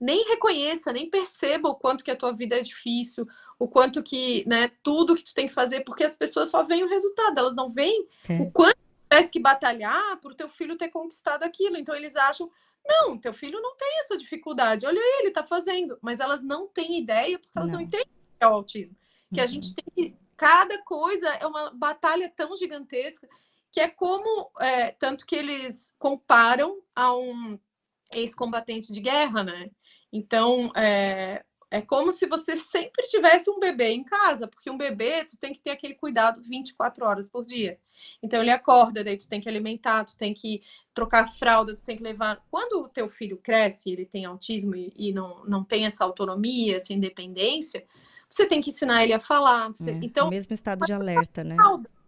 nem 0.00 0.24
reconheça, 0.28 0.92
nem 0.92 1.10
perceba 1.10 1.68
o 1.68 1.74
quanto 1.74 2.02
que 2.02 2.10
a 2.10 2.16
tua 2.16 2.32
vida 2.32 2.56
é 2.56 2.62
difícil, 2.62 3.28
o 3.58 3.68
quanto 3.68 4.02
que, 4.02 4.42
né, 4.48 4.70
tudo 4.82 5.14
que 5.14 5.22
tu 5.22 5.34
tem 5.34 5.46
que 5.46 5.52
fazer, 5.52 5.80
porque 5.80 6.02
as 6.02 6.16
pessoas 6.16 6.48
só 6.48 6.62
veem 6.62 6.84
o 6.84 6.88
resultado, 6.88 7.38
elas 7.38 7.54
não 7.54 7.68
veem 7.68 8.08
é. 8.28 8.40
o 8.40 8.50
quanto 8.50 8.78
tivesse 9.02 9.30
que 9.30 9.38
batalhar 9.38 10.18
para 10.18 10.30
o 10.30 10.34
teu 10.34 10.48
filho 10.48 10.78
ter 10.78 10.88
conquistado 10.88 11.42
aquilo. 11.42 11.76
Então 11.76 11.94
eles 11.94 12.16
acham, 12.16 12.50
não, 12.86 13.18
teu 13.18 13.34
filho 13.34 13.60
não 13.60 13.76
tem 13.76 14.00
essa 14.00 14.16
dificuldade, 14.16 14.86
olha 14.86 15.00
aí, 15.00 15.20
ele 15.20 15.30
tá 15.30 15.44
fazendo, 15.44 15.98
mas 16.00 16.20
elas 16.20 16.42
não 16.42 16.66
têm 16.66 16.98
ideia 16.98 17.38
porque 17.38 17.52
elas 17.56 17.70
não, 17.70 17.78
não 17.78 17.84
entendem 17.84 18.06
o 18.06 18.38
que 18.38 18.44
é 18.44 18.46
o 18.46 18.54
autismo. 18.54 18.96
Que 19.32 19.40
uhum. 19.40 19.44
a 19.44 19.46
gente 19.46 19.74
tem 19.74 19.84
que, 19.94 20.16
cada 20.36 20.82
coisa 20.82 21.28
é 21.28 21.46
uma 21.46 21.70
batalha 21.70 22.32
tão 22.34 22.56
gigantesca 22.56 23.28
que 23.70 23.80
é 23.80 23.88
como, 23.88 24.50
é, 24.58 24.92
tanto 24.92 25.26
que 25.26 25.36
eles 25.36 25.94
comparam 25.98 26.82
a 26.94 27.14
um 27.14 27.58
ex-combatente 28.12 28.92
de 28.92 29.00
guerra, 29.00 29.44
né? 29.44 29.70
Então, 30.12 30.72
é, 30.74 31.44
é 31.70 31.80
como 31.80 32.12
se 32.12 32.26
você 32.26 32.56
sempre 32.56 33.06
tivesse 33.06 33.50
um 33.50 33.58
bebê 33.60 33.90
em 33.90 34.02
casa, 34.02 34.48
porque 34.48 34.70
um 34.70 34.76
bebê, 34.76 35.24
tu 35.24 35.36
tem 35.36 35.52
que 35.52 35.60
ter 35.60 35.70
aquele 35.70 35.94
cuidado 35.94 36.42
24 36.42 37.04
horas 37.04 37.28
por 37.28 37.44
dia. 37.44 37.78
Então, 38.22 38.40
ele 38.40 38.50
acorda, 38.50 39.04
daí 39.04 39.16
tu 39.16 39.28
tem 39.28 39.40
que 39.40 39.48
alimentar, 39.48 40.04
tu 40.04 40.16
tem 40.16 40.34
que 40.34 40.62
trocar 40.92 41.28
fralda, 41.28 41.74
tu 41.74 41.84
tem 41.84 41.96
que 41.96 42.02
levar... 42.02 42.44
Quando 42.50 42.82
o 42.82 42.88
teu 42.88 43.08
filho 43.08 43.36
cresce, 43.36 43.90
ele 43.90 44.04
tem 44.04 44.24
autismo 44.24 44.74
e, 44.74 44.92
e 44.96 45.12
não, 45.12 45.44
não 45.44 45.62
tem 45.64 45.86
essa 45.86 46.04
autonomia, 46.04 46.76
essa 46.76 46.92
independência, 46.92 47.84
você 48.28 48.46
tem 48.46 48.60
que 48.60 48.70
ensinar 48.70 49.02
ele 49.04 49.12
a 49.12 49.20
falar. 49.20 49.68
Você... 49.68 49.90
É, 49.90 50.00
então, 50.02 50.28
mesmo 50.30 50.52
estado 50.52 50.84
de 50.84 50.92
alerta, 50.92 51.44
né? 51.44 51.54
Fralda 51.54 51.99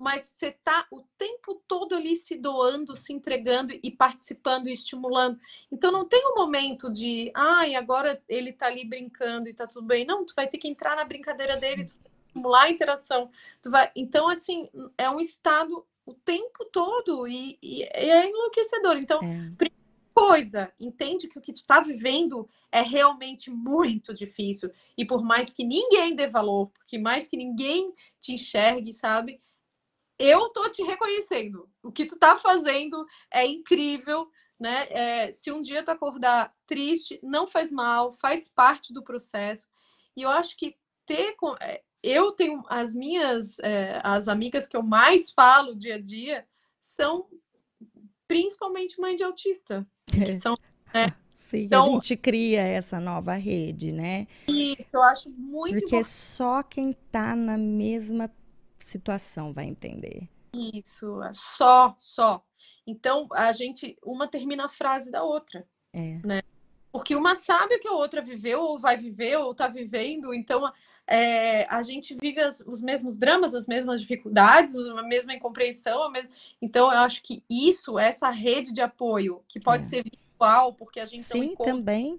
mas 0.00 0.22
você 0.22 0.46
está 0.46 0.86
o 0.90 1.02
tempo 1.18 1.62
todo 1.68 1.94
ali 1.94 2.16
se 2.16 2.34
doando, 2.34 2.96
se 2.96 3.12
entregando 3.12 3.78
e 3.82 3.90
participando 3.90 4.66
e 4.66 4.72
estimulando. 4.72 5.38
Então 5.70 5.92
não 5.92 6.06
tem 6.06 6.26
um 6.26 6.34
momento 6.34 6.90
de, 6.90 7.30
ai, 7.34 7.74
agora 7.74 8.18
ele 8.26 8.48
está 8.48 8.66
ali 8.66 8.82
brincando 8.82 9.46
e 9.46 9.50
está 9.50 9.66
tudo 9.66 9.86
bem. 9.86 10.06
Não, 10.06 10.24
tu 10.24 10.32
vai 10.34 10.48
ter 10.48 10.56
que 10.56 10.66
entrar 10.66 10.96
na 10.96 11.04
brincadeira 11.04 11.58
dele, 11.58 11.84
tu 11.84 11.92
vai 12.02 12.12
estimular 12.26 12.62
a 12.62 12.70
interação. 12.70 13.30
Tu 13.62 13.70
vai... 13.70 13.90
Então, 13.94 14.26
assim, 14.26 14.70
é 14.96 15.10
um 15.10 15.20
estado 15.20 15.86
o 16.06 16.14
tempo 16.14 16.64
todo 16.72 17.28
e, 17.28 17.58
e 17.62 17.82
é 17.82 18.26
enlouquecedor. 18.26 18.96
Então, 18.96 19.20
é. 19.22 19.68
coisa, 20.14 20.72
entende 20.80 21.28
que 21.28 21.38
o 21.38 21.42
que 21.42 21.52
tu 21.52 21.58
está 21.58 21.82
vivendo 21.82 22.48
é 22.72 22.80
realmente 22.80 23.50
muito 23.50 24.14
difícil. 24.14 24.70
E 24.96 25.04
por 25.04 25.22
mais 25.22 25.52
que 25.52 25.62
ninguém 25.62 26.14
dê 26.14 26.26
valor, 26.26 26.68
porque 26.68 26.96
mais 26.96 27.28
que 27.28 27.36
ninguém 27.36 27.92
te 28.18 28.32
enxergue, 28.32 28.94
sabe? 28.94 29.42
Eu 30.20 30.50
tô 30.50 30.68
te 30.68 30.82
reconhecendo. 30.82 31.66
O 31.82 31.90
que 31.90 32.04
tu 32.04 32.18
tá 32.18 32.36
fazendo 32.36 33.06
é 33.32 33.46
incrível, 33.46 34.30
né? 34.58 34.86
É, 34.90 35.32
se 35.32 35.50
um 35.50 35.62
dia 35.62 35.82
tu 35.82 35.90
acordar 35.90 36.54
triste, 36.66 37.18
não 37.22 37.46
faz 37.46 37.72
mal, 37.72 38.12
faz 38.12 38.46
parte 38.46 38.92
do 38.92 39.02
processo. 39.02 39.66
E 40.14 40.20
eu 40.20 40.28
acho 40.28 40.56
que 40.58 40.76
ter. 41.06 41.34
É, 41.60 41.82
eu 42.02 42.32
tenho 42.32 42.62
as 42.68 42.94
minhas, 42.94 43.58
é, 43.60 43.98
as 44.04 44.28
amigas 44.28 44.68
que 44.68 44.76
eu 44.76 44.82
mais 44.82 45.30
falo 45.32 45.74
dia 45.74 45.94
a 45.94 46.00
dia 46.00 46.46
são 46.82 47.26
principalmente 48.28 49.00
mãe 49.00 49.16
de 49.16 49.24
autista. 49.24 49.86
Que 50.06 50.34
são, 50.34 50.56
né? 50.92 51.14
Sim, 51.32 51.64
então, 51.64 51.82
a 51.82 51.86
gente 51.86 52.16
cria 52.16 52.60
essa 52.60 53.00
nova 53.00 53.32
rede, 53.34 53.90
né? 53.90 54.28
Isso, 54.46 54.86
eu 54.92 55.02
acho 55.02 55.30
muito 55.30 55.80
Porque 55.80 55.96
bom. 55.96 56.04
só 56.04 56.62
quem 56.62 56.92
tá 57.10 57.34
na 57.34 57.58
mesma 57.58 58.30
situação 58.84 59.52
vai 59.52 59.66
entender. 59.66 60.28
Isso, 60.52 61.20
só, 61.32 61.94
só. 61.98 62.44
Então, 62.86 63.28
a 63.32 63.52
gente, 63.52 63.96
uma 64.02 64.26
termina 64.26 64.64
a 64.66 64.68
frase 64.68 65.10
da 65.10 65.22
outra, 65.22 65.66
é. 65.92 66.20
né? 66.24 66.42
Porque 66.92 67.14
uma 67.14 67.36
sabe 67.36 67.76
o 67.76 67.80
que 67.80 67.86
a 67.86 67.92
outra 67.92 68.20
viveu, 68.20 68.62
ou 68.62 68.78
vai 68.78 68.96
viver, 68.96 69.36
ou 69.36 69.54
tá 69.54 69.68
vivendo, 69.68 70.34
então 70.34 70.72
é, 71.06 71.64
a 71.72 71.82
gente 71.82 72.16
vive 72.20 72.40
as, 72.40 72.60
os 72.60 72.80
mesmos 72.80 73.16
dramas, 73.16 73.54
as 73.54 73.66
mesmas 73.66 74.00
dificuldades, 74.00 74.76
a 74.76 75.02
mesma 75.02 75.34
incompreensão, 75.34 76.04
a 76.04 76.10
mesma... 76.10 76.30
então 76.60 76.92
eu 76.92 76.98
acho 76.98 77.22
que 77.22 77.42
isso, 77.48 77.98
essa 77.98 78.30
rede 78.30 78.72
de 78.72 78.80
apoio, 78.80 79.42
que 79.48 79.60
pode 79.60 79.84
é. 79.84 79.86
ser 79.86 80.04
virtual, 80.04 80.72
porque 80.72 81.00
a 81.00 81.04
gente 81.04 81.22
Sim, 81.22 81.54
também. 81.56 82.18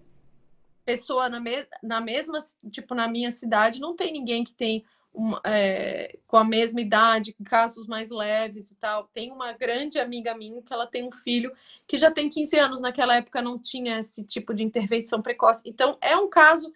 Pessoa 0.86 1.30
na, 1.30 1.40
me... 1.40 1.66
na 1.84 2.00
mesma, 2.00 2.40
tipo, 2.70 2.96
na 2.96 3.08
minha 3.08 3.32
cidade, 3.32 3.80
não 3.80 3.96
tem 3.96 4.12
ninguém 4.12 4.44
que 4.44 4.54
tem 4.54 4.86
uma, 5.14 5.42
é, 5.44 6.18
com 6.26 6.38
a 6.38 6.44
mesma 6.44 6.80
idade, 6.82 7.36
casos 7.44 7.86
mais 7.86 8.10
leves 8.10 8.72
e 8.72 8.76
tal. 8.76 9.10
Tem 9.14 9.32
uma 9.32 9.52
grande 9.52 10.00
amiga 10.00 10.36
minha 10.36 10.62
que 10.62 10.74
ela 10.74 10.88
tem 10.88 11.08
um 11.08 11.12
filho 11.12 11.52
que 11.88 11.98
já 11.98 12.10
tem 12.10 12.30
15 12.30 12.58
anos, 12.58 12.82
naquela 12.82 13.16
época 13.16 13.42
não 13.42 13.60
tinha 13.60 14.00
esse 14.00 14.24
tipo 14.24 14.54
de 14.54 14.64
intervenção 14.64 15.22
precoce. 15.22 15.62
Então, 15.66 15.98
é 16.02 16.16
um 16.16 16.30
caso 16.30 16.72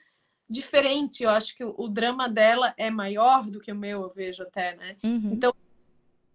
diferente. 0.50 1.24
Eu 1.24 1.30
acho 1.30 1.56
que 1.56 1.64
o, 1.64 1.74
o 1.78 1.88
drama 1.88 2.28
dela 2.28 2.74
é 2.78 2.90
maior 2.90 3.50
do 3.50 3.60
que 3.60 3.72
o 3.72 3.76
meu, 3.76 4.04
eu 4.04 4.10
vejo 4.10 4.44
até, 4.44 4.76
né? 4.76 4.98
Uhum. 5.04 5.32
Então, 5.34 5.54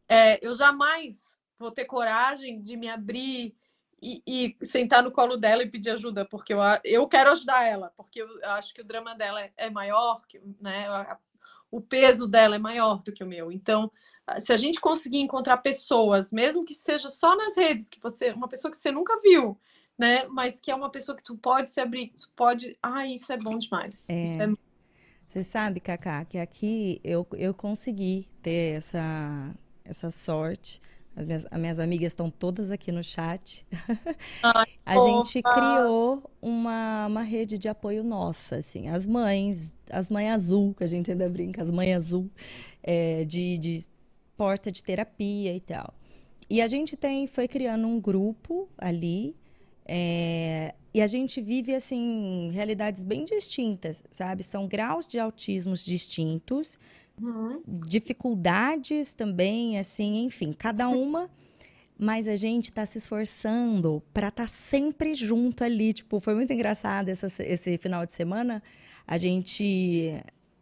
é, 0.08 0.44
eu 0.44 0.54
jamais 0.54 1.38
vou 1.58 1.70
ter 1.70 1.84
coragem 1.84 2.60
de 2.60 2.76
me 2.76 2.88
abrir 2.88 3.54
e, 4.02 4.22
e, 4.26 4.66
sentar 4.66 5.02
no 5.02 5.10
colo 5.10 5.36
dela 5.36 5.62
e 5.62 5.68
pedir 5.68 5.90
ajuda, 5.90 6.24
porque 6.24 6.54
eu, 6.54 6.58
eu 6.82 7.06
quero 7.06 7.30
ajudar 7.32 7.64
ela, 7.64 7.92
porque 7.96 8.22
eu 8.22 8.28
acho 8.44 8.72
que 8.72 8.80
o 8.80 8.84
drama 8.84 9.14
dela 9.14 9.42
é, 9.42 9.52
é 9.56 9.70
maior, 9.70 10.22
que, 10.26 10.40
né? 10.58 10.88
A, 10.88 11.18
o 11.70 11.80
peso 11.80 12.26
dela 12.26 12.56
é 12.56 12.58
maior 12.58 13.02
do 13.02 13.12
que 13.12 13.22
o 13.22 13.26
meu. 13.26 13.52
Então, 13.52 13.90
ah, 14.26 14.40
se 14.40 14.52
a 14.52 14.56
gente 14.56 14.80
conseguir 14.80 15.18
encontrar 15.18 15.58
pessoas, 15.58 16.30
mesmo 16.30 16.64
que 16.64 16.74
seja 16.74 17.08
só 17.08 17.36
nas 17.36 17.56
redes, 17.56 17.88
que 17.88 18.00
você, 18.00 18.32
uma 18.32 18.48
pessoa 18.48 18.70
que 18.70 18.78
você 18.78 18.90
nunca 18.90 19.20
viu, 19.20 19.58
né, 19.98 20.26
mas 20.26 20.58
que 20.58 20.70
é 20.70 20.74
uma 20.74 20.90
pessoa 20.90 21.16
que 21.16 21.22
tu 21.22 21.36
pode 21.36 21.70
se 21.70 21.80
abrir, 21.80 22.12
tu 22.16 22.30
pode, 22.34 22.76
ah, 22.82 23.06
isso 23.06 23.32
é 23.32 23.36
bom 23.36 23.58
demais. 23.58 24.08
É. 24.08 24.24
Isso 24.24 24.40
é... 24.40 24.48
Você 25.28 25.44
sabe, 25.44 25.78
Cacá, 25.78 26.24
que 26.24 26.38
aqui 26.38 27.00
eu, 27.04 27.26
eu 27.34 27.54
consegui 27.54 28.28
ter 28.42 28.76
essa, 28.76 29.54
essa 29.84 30.10
sorte 30.10 30.80
as 31.14 31.26
minhas, 31.26 31.46
as 31.50 31.60
minhas 31.60 31.78
amigas 31.78 32.12
estão 32.12 32.30
todas 32.30 32.70
aqui 32.70 32.92
no 32.92 33.02
chat. 33.02 33.66
Ai, 34.42 34.66
a 34.86 34.98
gente 34.98 35.42
criou 35.42 36.30
uma, 36.40 37.06
uma 37.06 37.22
rede 37.22 37.58
de 37.58 37.68
apoio 37.68 38.02
nossa, 38.04 38.56
assim, 38.56 38.88
as 38.88 39.06
mães, 39.06 39.76
as 39.90 40.08
mães 40.08 40.30
azul, 40.30 40.74
que 40.74 40.84
a 40.84 40.86
gente 40.86 41.10
ainda 41.10 41.28
brinca, 41.28 41.60
as 41.60 41.70
mães 41.70 41.96
azul, 41.96 42.30
é, 42.82 43.24
de, 43.24 43.58
de 43.58 43.84
porta 44.36 44.70
de 44.70 44.82
terapia 44.82 45.54
e 45.54 45.60
tal. 45.60 45.92
E 46.48 46.60
a 46.60 46.66
gente 46.66 46.96
tem, 46.96 47.26
foi 47.26 47.46
criando 47.46 47.86
um 47.86 48.00
grupo 48.00 48.68
ali, 48.78 49.36
é, 49.84 50.74
e 50.92 51.00
a 51.00 51.06
gente 51.06 51.40
vive, 51.40 51.74
assim, 51.74 52.50
realidades 52.52 53.04
bem 53.04 53.24
distintas, 53.24 54.04
sabe? 54.10 54.42
São 54.42 54.66
graus 54.66 55.06
de 55.06 55.18
autismos 55.18 55.84
distintos, 55.84 56.78
Uhum. 57.20 57.62
Dificuldades 57.86 59.12
também, 59.14 59.78
assim, 59.78 60.24
enfim, 60.24 60.52
cada 60.52 60.88
uma. 60.90 61.30
Mas 61.98 62.26
a 62.26 62.34
gente 62.34 62.70
está 62.70 62.86
se 62.86 62.96
esforçando 62.96 64.02
para 64.14 64.28
estar 64.28 64.44
tá 64.44 64.48
sempre 64.48 65.14
junto 65.14 65.62
ali. 65.62 65.92
Tipo, 65.92 66.18
foi 66.18 66.34
muito 66.34 66.50
engraçado 66.50 67.10
essa, 67.10 67.26
esse 67.42 67.76
final 67.76 68.06
de 68.06 68.12
semana. 68.12 68.62
A 69.06 69.16
gente. 69.18 70.14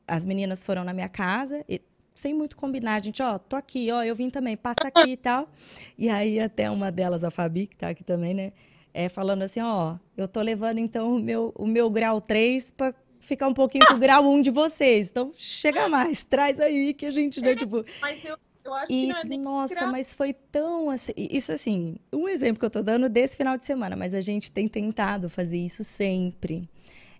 As 0.06 0.24
meninas 0.24 0.64
foram 0.64 0.82
na 0.84 0.92
minha 0.92 1.08
casa, 1.08 1.62
e, 1.68 1.82
sem 2.14 2.34
muito 2.34 2.56
combinar. 2.56 2.96
A 2.96 2.98
gente, 2.98 3.22
ó, 3.22 3.38
tô 3.38 3.54
aqui, 3.56 3.90
ó, 3.92 4.02
eu 4.02 4.14
vim 4.14 4.30
também, 4.30 4.56
passa 4.56 4.88
aqui 4.88 5.12
e 5.12 5.16
tal. 5.16 5.48
E 5.96 6.08
aí, 6.08 6.40
até 6.40 6.70
uma 6.70 6.90
delas, 6.90 7.22
a 7.22 7.30
Fabi, 7.30 7.66
que 7.66 7.76
tá 7.76 7.90
aqui 7.90 8.02
também, 8.02 8.34
né? 8.34 8.52
É, 8.92 9.08
falando 9.08 9.42
assim, 9.42 9.60
ó, 9.60 9.96
eu 10.16 10.26
tô 10.26 10.40
levando 10.40 10.78
então 10.78 11.14
o 11.14 11.20
meu, 11.20 11.52
o 11.54 11.66
meu 11.66 11.88
grau 11.90 12.20
3 12.20 12.70
para 12.72 12.94
ficar 13.20 13.48
um 13.48 13.54
pouquinho 13.54 13.86
com 13.86 13.94
o 13.94 13.98
grau 13.98 14.24
1 14.24 14.42
de 14.42 14.50
vocês. 14.50 15.08
Então, 15.08 15.32
chega 15.34 15.88
mais, 15.88 16.24
traz 16.24 16.60
aí 16.60 16.94
que 16.94 17.06
a 17.06 17.10
gente, 17.10 17.40
né, 17.40 17.52
é, 17.52 17.56
tipo... 17.56 17.84
Mas 18.00 18.24
eu, 18.24 18.36
eu 18.64 18.74
acho 18.74 18.92
e, 18.92 19.02
que 19.02 19.06
não 19.06 19.16
é 19.16 19.24
nem 19.24 19.40
Nossa, 19.40 19.74
grau. 19.74 19.90
mas 19.90 20.14
foi 20.14 20.32
tão 20.32 20.90
assim... 20.90 21.12
Isso, 21.16 21.52
assim, 21.52 21.96
um 22.12 22.28
exemplo 22.28 22.58
que 22.58 22.66
eu 22.66 22.70
tô 22.70 22.82
dando 22.82 23.08
desse 23.08 23.36
final 23.36 23.56
de 23.56 23.64
semana, 23.64 23.96
mas 23.96 24.14
a 24.14 24.20
gente 24.20 24.50
tem 24.50 24.68
tentado 24.68 25.28
fazer 25.28 25.58
isso 25.58 25.84
sempre. 25.84 26.68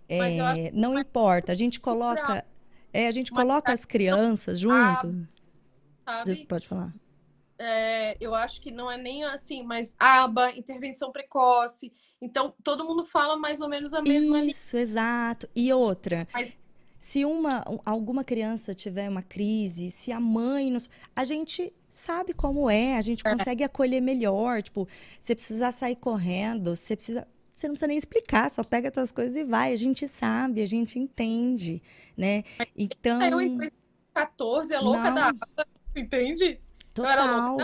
É, 0.07 0.71
não 0.73 0.97
importa, 0.97 1.51
a 1.51 1.55
gente 1.55 1.79
coloca... 1.79 2.45
É, 2.91 3.07
a 3.07 3.11
gente 3.11 3.31
coloca 3.31 3.71
as 3.71 3.85
crianças 3.85 4.59
junto. 4.59 5.27
Sabe? 6.05 6.45
Pode 6.47 6.67
falar. 6.67 6.91
É, 7.59 8.15
eu 8.21 8.33
acho 8.33 8.61
que 8.61 8.71
não 8.71 8.89
é 8.89 8.97
nem 8.97 9.25
assim, 9.25 9.63
mas 9.63 9.93
aba, 9.99 10.49
intervenção 10.51 11.11
precoce. 11.11 11.91
Então, 12.21 12.53
todo 12.63 12.83
mundo 12.85 13.03
fala 13.03 13.37
mais 13.37 13.61
ou 13.61 13.69
menos 13.69 13.93
a 13.93 14.01
mesma 14.01 14.43
Isso, 14.43 14.77
exato. 14.77 15.47
E 15.55 15.71
outra, 15.71 16.27
Mas- 16.33 16.53
se 16.97 17.23
uma, 17.23 17.63
alguma 17.85 18.25
criança 18.25 18.73
tiver 18.73 19.09
uma 19.09 19.21
crise, 19.21 19.89
se 19.89 20.11
a 20.11 20.19
mãe 20.19 20.69
nos, 20.69 20.89
a 21.15 21.23
gente 21.23 21.73
sabe 21.87 22.33
como 22.33 22.69
é, 22.69 22.97
a 22.97 23.01
gente 23.01 23.23
consegue 23.23 23.63
acolher 23.63 24.01
melhor, 24.01 24.61
tipo, 24.61 24.85
você 25.17 25.33
precisar 25.33 25.71
sair 25.71 25.95
correndo, 25.95 26.75
você 26.75 26.97
precisa, 26.97 27.25
você 27.55 27.67
não 27.67 27.73
precisa 27.73 27.87
nem 27.87 27.97
explicar, 27.97 28.49
só 28.49 28.63
pega 28.65 28.89
as 28.89 28.93
suas 28.93 29.11
coisas 29.13 29.37
e 29.37 29.45
vai, 29.45 29.71
a 29.71 29.77
gente 29.77 30.05
sabe, 30.07 30.61
a 30.61 30.65
gente 30.67 30.99
entende, 30.99 31.81
né? 32.17 32.43
Então, 32.77 33.21
Eu, 33.21 33.39
em 33.39 33.55
2014, 33.55 34.73
é 34.73 34.79
louca 34.79 35.09
Não. 35.09 35.15
da 35.55 35.65
entende? 35.95 36.59
eu 36.97 37.05
era 37.05 37.21
total. 37.23 37.57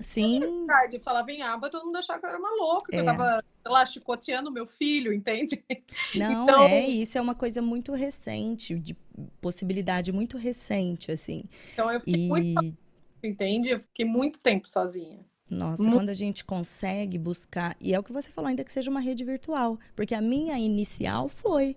Sim, 0.00 0.40
Verdade, 0.40 0.98
falava 1.00 1.30
em 1.32 1.42
aba, 1.42 1.70
todo 1.70 1.86
mundo 1.86 1.96
achava 1.96 2.18
que 2.20 2.26
eu 2.26 2.30
era 2.30 2.38
uma 2.38 2.50
louca, 2.56 2.90
que 2.92 2.96
eu 2.98 3.02
É. 3.02 3.04
tava, 3.04 3.42
sei 3.62 3.72
lá, 3.72 3.86
chicoteando 3.86 4.50
meu 4.50 4.66
filho, 4.66 5.12
entende? 5.12 5.64
Não, 6.14 6.44
Então- 6.44 6.60
é, 6.60 6.86
isso 6.88 7.16
é 7.16 7.20
uma 7.20 7.34
coisa 7.34 7.62
muito 7.62 7.92
recente, 7.92 8.74
de 8.78 8.94
possibilidade 9.40 10.12
muito 10.12 10.36
recente, 10.36 11.10
assim. 11.10 11.44
Então 11.72 11.90
eu 11.90 12.00
fiquei 12.00 12.28
muito, 12.28 12.46
E, 12.46 12.74
entende? 13.22 13.68
Eu 13.70 13.80
fiquei 13.80 14.04
muito 14.04 14.40
tempo 14.40 14.68
sozinha. 14.68 15.24
nossa, 15.50 15.82
Mu- 15.82 15.92
quando 15.96 16.10
a 16.10 16.14
gente 16.14 16.44
consegue 16.44 17.18
buscar, 17.18 17.76
e 17.80 17.94
é 17.94 17.98
o 17.98 18.02
que 18.02 18.12
você 18.12 18.30
falou, 18.30 18.48
ainda 18.48 18.64
que 18.64 18.72
seja 18.72 18.90
uma 18.90 19.00
rede 19.00 19.24
virtual, 19.24 19.78
porque 19.94 20.14
a 20.14 20.20
minha 20.20 20.58
inicial 20.58 21.28
foi. 21.28 21.76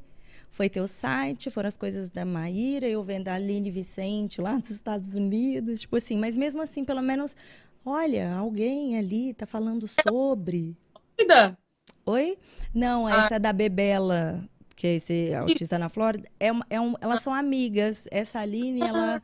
Foi 0.51 0.67
ter 0.67 0.81
o 0.81 0.87
site, 0.87 1.51
foram 1.51 1.67
as 1.67 1.77
coisas 1.77 2.09
da 2.09 2.25
Maíra, 2.25 2.87
eu 2.87 3.03
vendo 3.03 3.27
a 3.27 3.35
Aline 3.35 3.69
Vicente 3.69 4.41
lá 4.41 4.55
nos 4.55 4.71
Estados 4.71 5.13
Unidos, 5.13 5.81
tipo 5.81 5.95
assim, 5.95 6.17
mas 6.17 6.35
mesmo 6.35 6.59
assim, 6.59 6.83
pelo 6.83 7.03
menos, 7.03 7.35
olha, 7.85 8.33
alguém 8.35 8.97
ali 8.97 9.33
tá 9.33 9.45
falando 9.45 9.87
sobre. 9.87 10.75
Cuida! 11.17 11.57
Oi? 12.05 12.37
Não, 12.73 13.05
Ah. 13.07 13.17
essa 13.25 13.35
é 13.35 13.39
da 13.39 13.53
Bebela, 13.53 14.43
que 14.75 14.87
é 14.87 14.95
esse 14.95 15.33
autista 15.33 15.77
na 15.77 15.89
Flórida. 15.89 16.27
É, 16.39 16.47
é 16.69 16.81
um, 16.81 16.93
elas 17.01 17.21
são 17.21 17.33
amigas. 17.33 18.07
Essa 18.11 18.39
Aline, 18.39 18.81
ela 18.81 19.21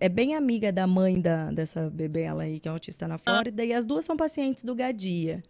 é 0.00 0.08
bem 0.08 0.34
amiga 0.34 0.72
da 0.72 0.86
mãe 0.86 1.20
da, 1.20 1.50
dessa 1.50 1.88
Bebela 1.90 2.42
aí, 2.42 2.58
que 2.60 2.68
é 2.68 2.70
autista 2.70 3.06
na 3.08 3.18
Flórida. 3.18 3.64
E 3.64 3.72
as 3.72 3.84
duas 3.86 4.04
são 4.04 4.16
pacientes 4.16 4.64
do 4.64 4.74
Gadia. 4.74 5.42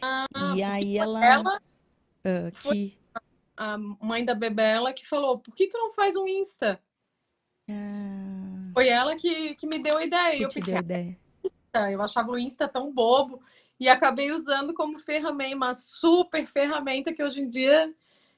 Ah, 0.00 0.26
e 0.56 0.62
aí 0.62 0.96
ela... 0.98 1.24
Ela, 1.24 1.60
ah, 2.24 2.50
foi- 2.54 2.72
que, 2.74 2.98
a 3.56 3.76
mãe 3.76 4.24
da 4.24 4.34
Bebela, 4.34 4.92
que 4.92 5.04
falou: 5.06 5.38
por 5.40 5.52
que 5.54 5.66
tu 5.68 5.76
não 5.78 5.92
faz 5.92 6.14
um 6.16 6.26
Insta? 6.26 6.80
ah, 7.70 8.70
Foi 8.72 8.88
ela 8.88 9.14
que, 9.16 9.54
que 9.56 9.66
me 9.66 9.78
deu 9.80 9.98
a 9.98 10.04
ideia. 10.04 10.36
Que 10.36 10.44
eu 10.44 10.48
te 10.48 10.60
pensei, 10.60 10.74
deu 10.74 10.82
ideia. 10.82 11.18
"Ah, 11.72 11.90
eu 11.90 12.02
achava 12.02 12.30
o 12.30 12.38
Insta 12.38 12.68
tão 12.68 12.92
bobo. 12.92 13.40
E 13.80 13.88
acabei 13.88 14.32
usando 14.32 14.74
como 14.74 14.98
ferramenta, 14.98 15.56
uma 15.56 15.74
super 15.74 16.46
ferramenta 16.46 17.12
que 17.12 17.22
hoje 17.22 17.42
em 17.42 17.48
dia 17.48 17.94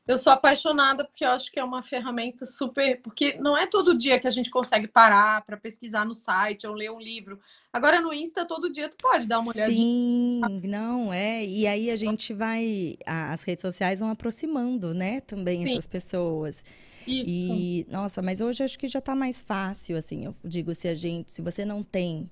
eu 0.07 0.19
sou 0.19 0.33
apaixonada, 0.33 1.05
porque 1.05 1.25
eu 1.25 1.31
acho 1.31 1.53
que 1.53 1.59
é 1.59 1.65
uma 1.65 1.83
ferramenta 1.83 2.45
super. 2.45 3.01
Porque 3.01 3.39
não 3.39 3.57
é 3.57 3.67
todo 3.67 3.97
dia 3.97 4.19
que 4.19 4.27
a 4.27 4.31
gente 4.31 4.51
consegue 4.51 4.89
parar 4.89 5.43
para 5.47 5.57
pesquisar 5.57 6.05
no 6.05 6.15
site 6.15 6.67
ou 6.67 6.75
ler 6.75 6.91
um 6.91 7.01
livro. 7.01 7.39
Agora 7.73 8.01
no 8.01 8.13
Insta, 8.13 8.45
todo 8.45 8.71
dia 8.71 8.89
tu 8.89 8.97
pode 9.01 9.29
dar 9.29 9.39
uma 9.39 9.53
olhadinha. 9.53 9.77
Sim, 9.77 10.41
não, 10.65 11.13
é. 11.13 11.45
E 11.45 11.67
aí 11.67 11.91
a 11.91 11.97
gente 11.97 12.35
vai... 12.35 12.97
As 13.07 13.43
redes 13.43 13.63
sociais 13.63 14.01
vão 14.01 14.11
aproximando, 14.11 14.93
né? 14.93 15.21
Também 15.21 15.65
Sim. 15.65 15.73
essas 15.73 15.87
pessoas. 15.87 16.65
Isso. 17.07 17.31
E, 17.31 17.87
nossa, 17.89 18.21
mas 18.21 18.41
hoje 18.41 18.65
acho 18.65 18.79
que 18.79 18.87
já 18.87 19.01
tá 19.01 19.15
mais 19.15 19.43
fácil, 19.43 19.97
assim, 19.97 20.27
eu 20.27 20.35
digo, 20.45 20.75
se 20.75 20.89
a 20.89 20.95
gente, 20.95 21.31
se 21.31 21.41
você 21.41 21.65
não 21.65 21.83
tem, 21.83 22.31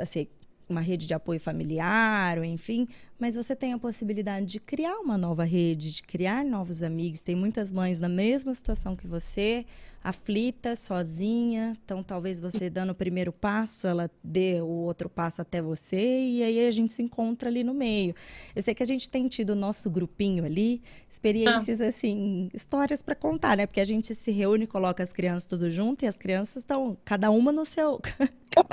assim, 0.00 0.26
uma 0.68 0.80
rede 0.80 1.06
de 1.06 1.14
apoio 1.14 1.40
familiar, 1.40 2.38
ou 2.38 2.44
enfim, 2.44 2.86
mas 3.20 3.36
você 3.36 3.54
tem 3.54 3.72
a 3.72 3.78
possibilidade 3.78 4.46
de 4.46 4.58
criar 4.58 4.98
uma 4.98 5.16
nova 5.18 5.44
rede, 5.44 5.94
de 5.94 6.02
criar 6.02 6.44
novos 6.44 6.82
amigos. 6.82 7.20
Tem 7.20 7.36
muitas 7.36 7.70
mães 7.70 7.98
na 7.98 8.08
mesma 8.08 8.52
situação 8.54 8.96
que 8.96 9.06
você, 9.06 9.66
aflita, 10.02 10.74
sozinha, 10.74 11.76
então 11.84 12.02
talvez 12.02 12.40
você 12.40 12.68
dando 12.70 12.90
o 12.90 12.94
primeiro 12.94 13.32
passo, 13.32 13.86
ela 13.86 14.10
dê 14.24 14.60
o 14.62 14.66
outro 14.66 15.08
passo 15.10 15.42
até 15.42 15.60
você, 15.60 15.98
e 15.98 16.42
aí 16.42 16.66
a 16.66 16.70
gente 16.70 16.92
se 16.92 17.02
encontra 17.02 17.50
ali 17.50 17.62
no 17.62 17.74
meio. 17.74 18.14
Eu 18.56 18.62
sei 18.62 18.74
que 18.74 18.82
a 18.82 18.86
gente 18.86 19.08
tem 19.10 19.28
tido 19.28 19.50
o 19.50 19.54
nosso 19.56 19.90
grupinho 19.90 20.44
ali, 20.44 20.80
experiências 21.08 21.80
assim, 21.82 22.48
histórias 22.54 23.02
para 23.02 23.14
contar, 23.14 23.56
né? 23.56 23.66
Porque 23.66 23.80
a 23.80 23.84
gente 23.84 24.14
se 24.14 24.30
reúne, 24.30 24.66
coloca 24.66 25.02
as 25.02 25.12
crianças 25.12 25.44
tudo 25.46 25.68
junto 25.68 26.04
e 26.04 26.08
as 26.08 26.16
crianças 26.16 26.56
estão 26.56 26.96
cada 27.04 27.30
uma 27.30 27.52
no 27.52 27.66
seu, 27.66 28.00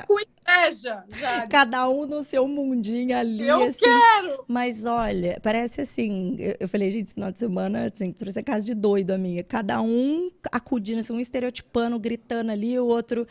Com 0.08 0.18
inveja, 0.20 1.04
Jade. 1.12 1.50
cada 1.50 1.90
um 1.90 2.06
no 2.06 2.24
seu 2.24 2.48
mundinho 2.48 3.16
ali, 3.18 3.46
Eu 3.48 3.64
assim. 3.64 3.80
quero! 3.80 4.37
Mas 4.48 4.86
olha, 4.86 5.40
parece 5.42 5.82
assim, 5.82 6.36
eu, 6.40 6.56
eu 6.60 6.68
falei, 6.68 6.92
gente, 6.92 7.06
esse 7.06 7.14
final 7.14 7.32
de 7.32 7.40
semana, 7.40 7.86
assim, 7.86 8.12
trouxe 8.12 8.40
a 8.40 8.44
casa 8.44 8.66
de 8.66 8.74
doido 8.74 9.12
a 9.12 9.18
minha. 9.18 9.44
Cada 9.44 9.82
um 9.82 10.32
acudindo, 10.52 11.00
assim, 11.00 11.14
um 11.14 11.20
estereotipando, 11.20 12.00
gritando 12.00 12.52
ali, 12.52 12.78
o 12.80 12.86
outro 12.86 13.26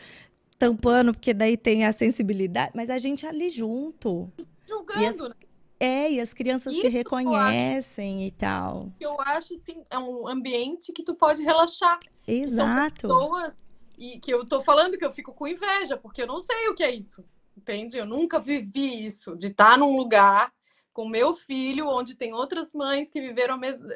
tampando, 0.57 1.13
porque 1.13 1.33
daí 1.33 1.55
tem 1.55 1.85
a 1.85 1.91
sensibilidade. 1.91 2.71
Mas 2.73 2.89
a 2.89 2.97
gente 2.97 3.25
ali 3.25 3.49
junto. 3.49 4.31
Julgando, 4.65 5.29
né? 5.29 5.35
É, 5.79 6.11
e 6.11 6.19
as 6.19 6.33
crianças 6.33 6.73
Isso 6.73 6.81
se 6.81 6.87
eu 6.87 6.89
acho. 6.89 6.97
reconhecem 6.97 8.25
e 8.25 8.31
tal. 8.31 8.91
eu 8.99 9.19
acho 9.21 9.53
assim, 9.53 9.83
é 9.91 9.97
um 9.99 10.27
ambiente 10.27 10.91
que 10.91 11.03
tu 11.03 11.13
pode 11.13 11.43
relaxar. 11.43 11.99
Exato. 12.27 13.07
Pessoas 13.07 13.57
e 13.97 14.19
que 14.19 14.31
eu 14.31 14.45
tô 14.45 14.61
falando 14.61 14.97
que 14.97 15.05
eu 15.05 15.11
fico 15.11 15.33
com 15.33 15.47
inveja, 15.47 15.97
porque 15.97 16.21
eu 16.21 16.27
não 16.27 16.39
sei 16.39 16.67
o 16.67 16.75
que 16.75 16.83
é 16.83 16.91
isso. 16.91 17.23
Entende? 17.55 17.97
Eu 17.97 18.05
nunca 18.05 18.39
vivi 18.39 19.05
isso, 19.05 19.35
de 19.35 19.47
estar 19.47 19.77
num 19.77 19.97
lugar 19.97 20.51
com 20.97 21.07
meu 21.07 21.31
filho, 21.35 21.87
onde 21.87 22.15
tem 22.15 22.33
outras 22.33 22.73
mães 22.73 23.11
que 23.11 23.21
viveram 23.21 23.53
a 23.53 23.57
mesma. 23.57 23.87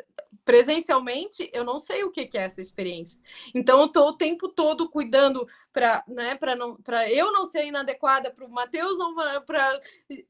Presencialmente, 0.46 1.50
eu 1.52 1.64
não 1.64 1.80
sei 1.80 2.04
o 2.04 2.12
que 2.12 2.28
que 2.28 2.38
é 2.38 2.44
essa 2.44 2.62
experiência. 2.62 3.20
Então, 3.56 3.82
eu 3.82 3.88
tô 3.88 4.10
o 4.10 4.14
tempo 4.14 4.48
todo 4.48 4.88
cuidando 4.88 5.48
para 5.74 6.04
né, 6.08 6.36
para 6.36 6.56
não 6.56 6.76
para 6.76 7.10
eu 7.10 7.32
não 7.32 7.46
ser 7.46 7.66
inadequada, 7.66 8.30
para 8.30 8.46
o 8.46 8.52
Matheus 8.52 9.00
não 9.00 9.16
para 9.16 9.80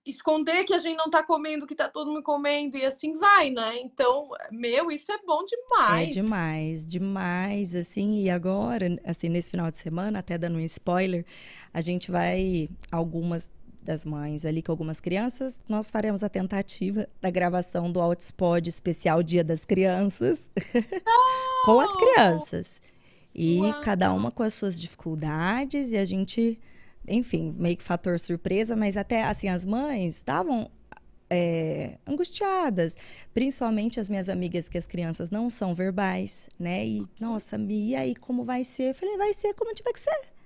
esconder 0.05 0.63
que 0.63 0.73
a 0.73 0.77
gente 0.77 0.95
não 0.95 1.09
tá 1.09 1.21
comendo, 1.21 1.67
que 1.67 1.75
tá 1.75 1.89
todo 1.89 2.09
mundo 2.09 2.23
comendo, 2.23 2.77
e 2.77 2.85
assim 2.85 3.17
vai, 3.17 3.49
né? 3.49 3.77
Então, 3.81 4.29
meu, 4.49 4.89
isso 4.91 5.11
é 5.11 5.17
bom 5.25 5.41
É 5.41 5.45
demais. 5.45 6.13
demais, 6.13 6.87
demais, 6.87 7.75
assim, 7.75 8.21
e 8.21 8.29
agora, 8.29 8.85
assim, 9.03 9.27
nesse 9.27 9.51
final 9.51 9.69
de 9.69 9.77
semana, 9.77 10.19
até 10.19 10.37
dando 10.37 10.57
um 10.57 10.61
spoiler, 10.61 11.25
a 11.73 11.81
gente 11.81 12.11
vai, 12.11 12.69
algumas 12.91 13.49
das 13.83 14.05
mães 14.05 14.45
ali 14.45 14.61
com 14.61 14.71
algumas 14.71 14.99
crianças, 14.99 15.59
nós 15.67 15.89
faremos 15.89 16.23
a 16.23 16.29
tentativa 16.29 17.07
da 17.19 17.29
gravação 17.29 17.91
do 17.91 17.99
Outspod 17.99 18.67
especial 18.67 19.23
Dia 19.23 19.43
das 19.43 19.65
Crianças, 19.65 20.49
com 21.65 21.79
as 21.79 21.95
crianças. 21.95 22.81
E 23.33 23.59
Uau! 23.59 23.81
cada 23.81 24.13
uma 24.13 24.31
com 24.31 24.43
as 24.43 24.53
suas 24.53 24.79
dificuldades, 24.79 25.93
e 25.93 25.97
a 25.97 26.05
gente, 26.05 26.59
enfim, 27.07 27.55
meio 27.57 27.77
que 27.77 27.83
fator 27.83 28.19
surpresa, 28.19 28.75
mas 28.75 28.97
até, 28.97 29.23
assim, 29.23 29.47
as 29.47 29.65
mães 29.65 30.17
estavam 30.17 30.69
é, 31.29 31.97
angustiadas, 32.05 32.97
principalmente 33.33 34.01
as 34.01 34.09
minhas 34.09 34.27
amigas 34.27 34.67
que 34.67 34.77
as 34.77 34.85
crianças 34.85 35.31
não 35.31 35.49
são 35.49 35.73
verbais, 35.73 36.49
né? 36.59 36.85
E 36.85 37.07
nossa, 37.17 37.57
e 37.69 37.95
aí 37.95 38.13
como 38.15 38.43
vai 38.43 38.65
ser? 38.65 38.89
Eu 38.89 38.95
falei, 38.95 39.17
vai 39.17 39.31
ser 39.31 39.53
como 39.53 39.73
tiver 39.73 39.93
que 39.93 39.99
ser. 40.01 40.40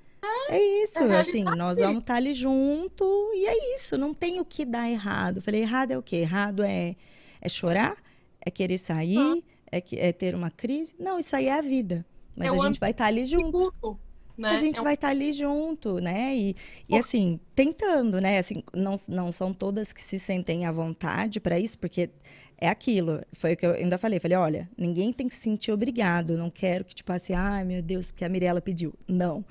É 0.49 0.59
isso, 0.83 0.99
é 1.03 1.19
assim, 1.19 1.43
nós 1.43 1.77
vamos 1.79 1.99
estar 2.01 2.15
ali 2.15 2.33
junto 2.33 3.03
e 3.33 3.45
é 3.47 3.75
isso, 3.75 3.97
não 3.97 4.13
tem 4.13 4.39
o 4.39 4.45
que 4.45 4.63
dar 4.65 4.89
errado. 4.89 5.37
Eu 5.37 5.41
falei, 5.41 5.61
errado 5.61 5.91
é 5.91 5.97
o 5.97 6.03
quê? 6.03 6.17
Errado 6.17 6.63
é, 6.63 6.95
é 7.41 7.49
chorar, 7.49 7.95
é 8.39 8.51
querer 8.51 8.77
sair, 8.77 9.43
é, 9.71 9.81
que- 9.81 9.97
é 9.99 10.11
ter 10.11 10.35
uma 10.35 10.51
crise. 10.51 10.95
Não, 10.99 11.17
isso 11.19 11.35
aí 11.35 11.47
é 11.47 11.53
a 11.57 11.61
vida. 11.61 12.05
Mas 12.35 12.47
É 12.47 12.51
a 12.51 12.53
gente 12.67 12.79
vai 12.79 12.91
estar 12.91 13.05
ali 13.05 13.25
junto. 13.25 13.97
Né? 14.37 14.49
A 14.49 14.55
gente 14.55 14.77
É 14.77 14.81
um- 14.81 14.83
vai 14.83 14.93
estar 14.95 15.09
ali 15.09 15.31
junto, 15.31 15.99
né? 15.99 16.35
E, 16.35 16.55
e 16.89 16.97
assim, 16.97 17.39
tentando, 17.55 18.19
né? 18.19 18.37
Assim, 18.37 18.63
não, 18.73 18.95
não 19.07 19.31
são 19.31 19.53
todas 19.53 19.93
que 19.93 20.01
se 20.01 20.19
sentem 20.19 20.65
à 20.65 20.71
vontade 20.71 21.39
para 21.39 21.57
isso, 21.59 21.77
porque 21.79 22.09
é 22.57 22.67
aquilo. 22.69 23.21
Foi 23.33 23.53
o 23.53 23.57
que 23.57 23.65
eu 23.65 23.71
ainda 23.71 23.97
falei. 23.97 24.19
Falei, 24.19 24.37
olha, 24.37 24.69
ninguém 24.77 25.13
tem 25.13 25.27
que 25.27 25.35
se 25.35 25.41
sentir 25.41 25.71
obrigado. 25.71 26.37
Não 26.37 26.49
quero 26.49 26.83
que, 26.85 26.93
tipo 26.95 27.11
assim, 27.13 27.33
ai 27.33 27.63
meu 27.63 27.81
Deus, 27.81 28.11
porque 28.11 28.25
a 28.25 28.29
Mirella 28.29 28.61
pediu. 28.61 28.93
Não. 29.07 29.43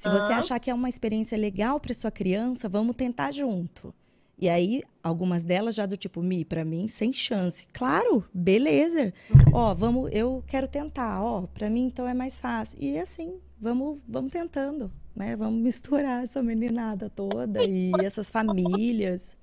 Se 0.00 0.08
você 0.08 0.32
achar 0.32 0.58
que 0.60 0.70
é 0.70 0.74
uma 0.74 0.88
experiência 0.88 1.36
legal 1.36 1.80
para 1.80 1.94
sua 1.94 2.10
criança, 2.10 2.68
vamos 2.68 2.94
tentar 2.96 3.30
junto. 3.30 3.94
E 4.38 4.50
aí, 4.50 4.82
algumas 5.02 5.44
delas 5.44 5.74
já 5.74 5.86
do 5.86 5.96
tipo, 5.96 6.22
Mi, 6.22 6.44
pra 6.44 6.62
mim, 6.62 6.88
sem 6.88 7.10
chance. 7.10 7.66
Claro, 7.72 8.22
beleza. 8.34 9.10
Ó, 9.50 9.72
vamos, 9.74 10.10
eu 10.12 10.44
quero 10.46 10.68
tentar. 10.68 11.22
Ó, 11.22 11.46
pra 11.46 11.70
mim, 11.70 11.86
então 11.86 12.06
é 12.06 12.12
mais 12.12 12.38
fácil. 12.38 12.78
E 12.78 12.98
assim, 12.98 13.40
vamos, 13.60 13.98
vamos 14.08 14.30
tentando, 14.32 14.90
né? 15.14 15.34
Vamos 15.36 15.60
misturar 15.62 16.22
essa 16.22 16.42
meninada 16.42 17.10
toda 17.10 17.64
e 17.64 17.92
essas 18.02 18.30
famílias. 18.30 19.36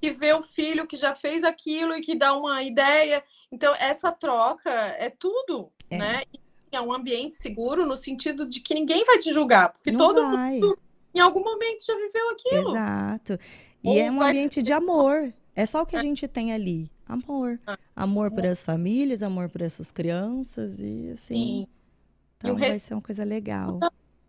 que 0.00 0.10
vê 0.12 0.32
o 0.32 0.42
filho 0.42 0.86
que 0.86 0.96
já 0.96 1.14
fez 1.14 1.44
aquilo 1.44 1.94
e 1.94 2.00
que 2.00 2.14
dá 2.16 2.32
uma 2.36 2.62
ideia. 2.62 3.22
Então, 3.52 3.72
essa 3.76 4.10
troca 4.10 4.70
é 4.70 5.08
tudo, 5.10 5.70
É. 5.90 5.98
né? 5.98 6.22
é 6.72 6.80
um 6.80 6.90
ambiente 6.92 7.36
seguro 7.36 7.84
no 7.86 7.94
sentido 7.96 8.48
de 8.48 8.60
que 8.60 8.72
ninguém 8.74 9.04
vai 9.04 9.18
te 9.18 9.30
julgar, 9.30 9.70
porque 9.72 9.92
Não 9.92 9.98
todo 9.98 10.22
vai. 10.22 10.54
mundo 10.54 10.78
em 11.14 11.20
algum 11.20 11.44
momento 11.44 11.84
já 11.86 11.94
viveu 11.94 12.30
aquilo. 12.30 12.70
Exato. 12.70 13.38
E 13.84 13.88
Ou 13.90 13.96
é 13.98 14.10
um 14.10 14.22
ambiente 14.22 14.62
de 14.62 14.72
amor. 14.72 15.32
É 15.54 15.66
só 15.66 15.82
o 15.82 15.86
que 15.86 15.94
a 15.94 16.00
gente 16.02 16.26
tem 16.26 16.50
ali. 16.54 16.90
Amor. 17.06 17.60
Ah. 17.66 17.76
Amor 17.94 18.30
por 18.30 18.46
as 18.46 18.64
famílias, 18.64 19.22
amor 19.22 19.50
por 19.50 19.60
essas 19.60 19.92
crianças 19.92 20.80
e 20.80 21.10
assim. 21.12 21.34
Sim. 21.34 21.66
Então 22.42 22.56
vai 22.58 22.72
ser 22.78 22.94
uma 22.94 23.02
coisa 23.02 23.24
legal. 23.24 23.78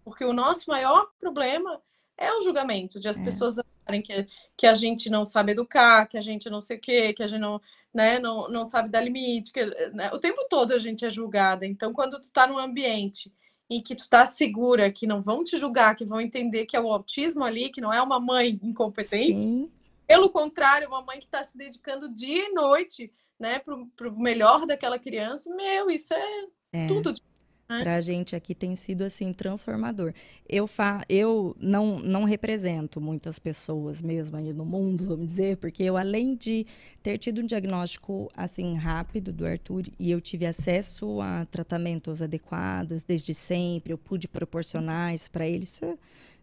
Porque 0.04 0.24
o 0.26 0.34
nosso 0.34 0.70
maior 0.70 1.08
problema 1.20 1.82
é 2.18 2.32
o 2.34 2.42
julgamento, 2.42 3.00
de 3.00 3.08
as 3.08 3.20
É. 3.20 3.24
pessoas 3.24 3.58
acharem 3.58 4.02
que, 4.02 4.28
que 4.56 4.68
a 4.68 4.74
gente 4.74 5.10
não 5.10 5.26
sabe 5.26 5.52
educar, 5.54 6.06
que 6.08 6.18
a 6.18 6.22
gente 6.22 6.50
não 6.50 6.62
sei 6.62 6.78
o 6.78 6.80
quê, 6.82 7.14
que 7.14 7.24
a 7.24 7.28
gente 7.28 7.40
não, 7.40 7.60
né, 7.94 8.20
não, 8.20 8.50
não 8.50 8.66
sabe 8.66 8.90
dar 8.90 9.02
limite. 9.02 9.52
Que, 9.52 9.66
né, 9.92 10.12
o 10.14 10.20
tempo 10.20 10.46
todo 10.50 10.74
a 10.74 10.80
gente 10.80 11.06
é 11.06 11.10
julgada. 11.10 11.66
Então, 11.66 11.92
quando 11.94 12.20
tu 12.20 12.32
tá 12.32 12.46
num 12.46 12.58
ambiente 12.58 13.32
em 13.70 13.82
que 13.82 13.96
tu 13.96 14.08
tá 14.08 14.26
segura, 14.26 14.92
que 14.92 15.08
não 15.08 15.22
vão 15.22 15.44
te 15.44 15.58
julgar, 15.58 15.96
que 15.96 16.06
vão 16.06 16.22
entender 16.22 16.66
que 16.66 16.76
é 16.76 16.82
o 16.82 16.92
autismo 16.92 17.44
ali, 17.44 17.70
que 17.70 17.82
não 17.82 17.92
é 17.92 18.02
uma 18.02 18.20
mãe 18.20 18.60
incompetente, 18.62 19.42
Sim, 19.42 19.72
pelo 20.06 20.30
contrário, 20.30 20.88
uma 20.90 21.02
mãe 21.02 21.18
que 21.18 21.26
está 21.26 21.44
se 21.44 21.58
dedicando 21.58 22.10
dia 22.14 22.50
e 22.50 22.54
noite, 22.54 23.12
né, 23.40 23.58
pro, 23.60 23.88
pro 23.96 24.16
melhor 24.20 24.66
daquela 24.68 25.00
criança, 25.00 25.50
meu, 25.56 25.90
isso 25.90 26.14
é, 26.14 26.46
é. 26.74 26.88
tudo. 26.88 27.14
de- 27.14 27.24
Pra 27.68 28.00
gente 28.02 28.36
aqui 28.36 28.54
tem 28.54 28.76
sido 28.76 29.04
assim 29.04 29.34
transformador. 29.34 30.14
Eu 30.48 30.68
fa 30.68 31.04
eu 31.10 31.56
não 31.60 32.00
não 32.00 32.24
represento 32.24 33.02
muitas 33.02 33.40
pessoas 33.40 34.02
mesmo 34.02 34.38
aí 34.38 34.54
no 34.54 34.66
mundo, 34.66 35.06
vamos 35.06 35.26
dizer, 35.28 35.58
porque 35.58 35.82
eu 35.84 35.98
além 35.98 36.36
de 36.36 36.66
ter 37.02 37.18
tido 37.18 37.42
um 37.42 37.46
diagnóstico 37.46 38.30
assim 38.36 38.76
rápido 38.76 39.32
do 39.32 39.46
Arthur 39.46 39.86
e 39.98 40.12
eu 40.12 40.22
tive 40.22 40.46
acesso 40.46 41.20
a 41.22 41.46
tratamentos 41.46 42.22
adequados 42.22 43.02
desde 43.02 43.34
sempre, 43.34 43.94
eu 43.94 43.98
pude 43.98 44.28
proporcionar 44.28 45.14
isso 45.14 45.32
para 45.32 45.48
ele, 45.48 45.64
isso 45.64 45.84
eu 45.86 45.98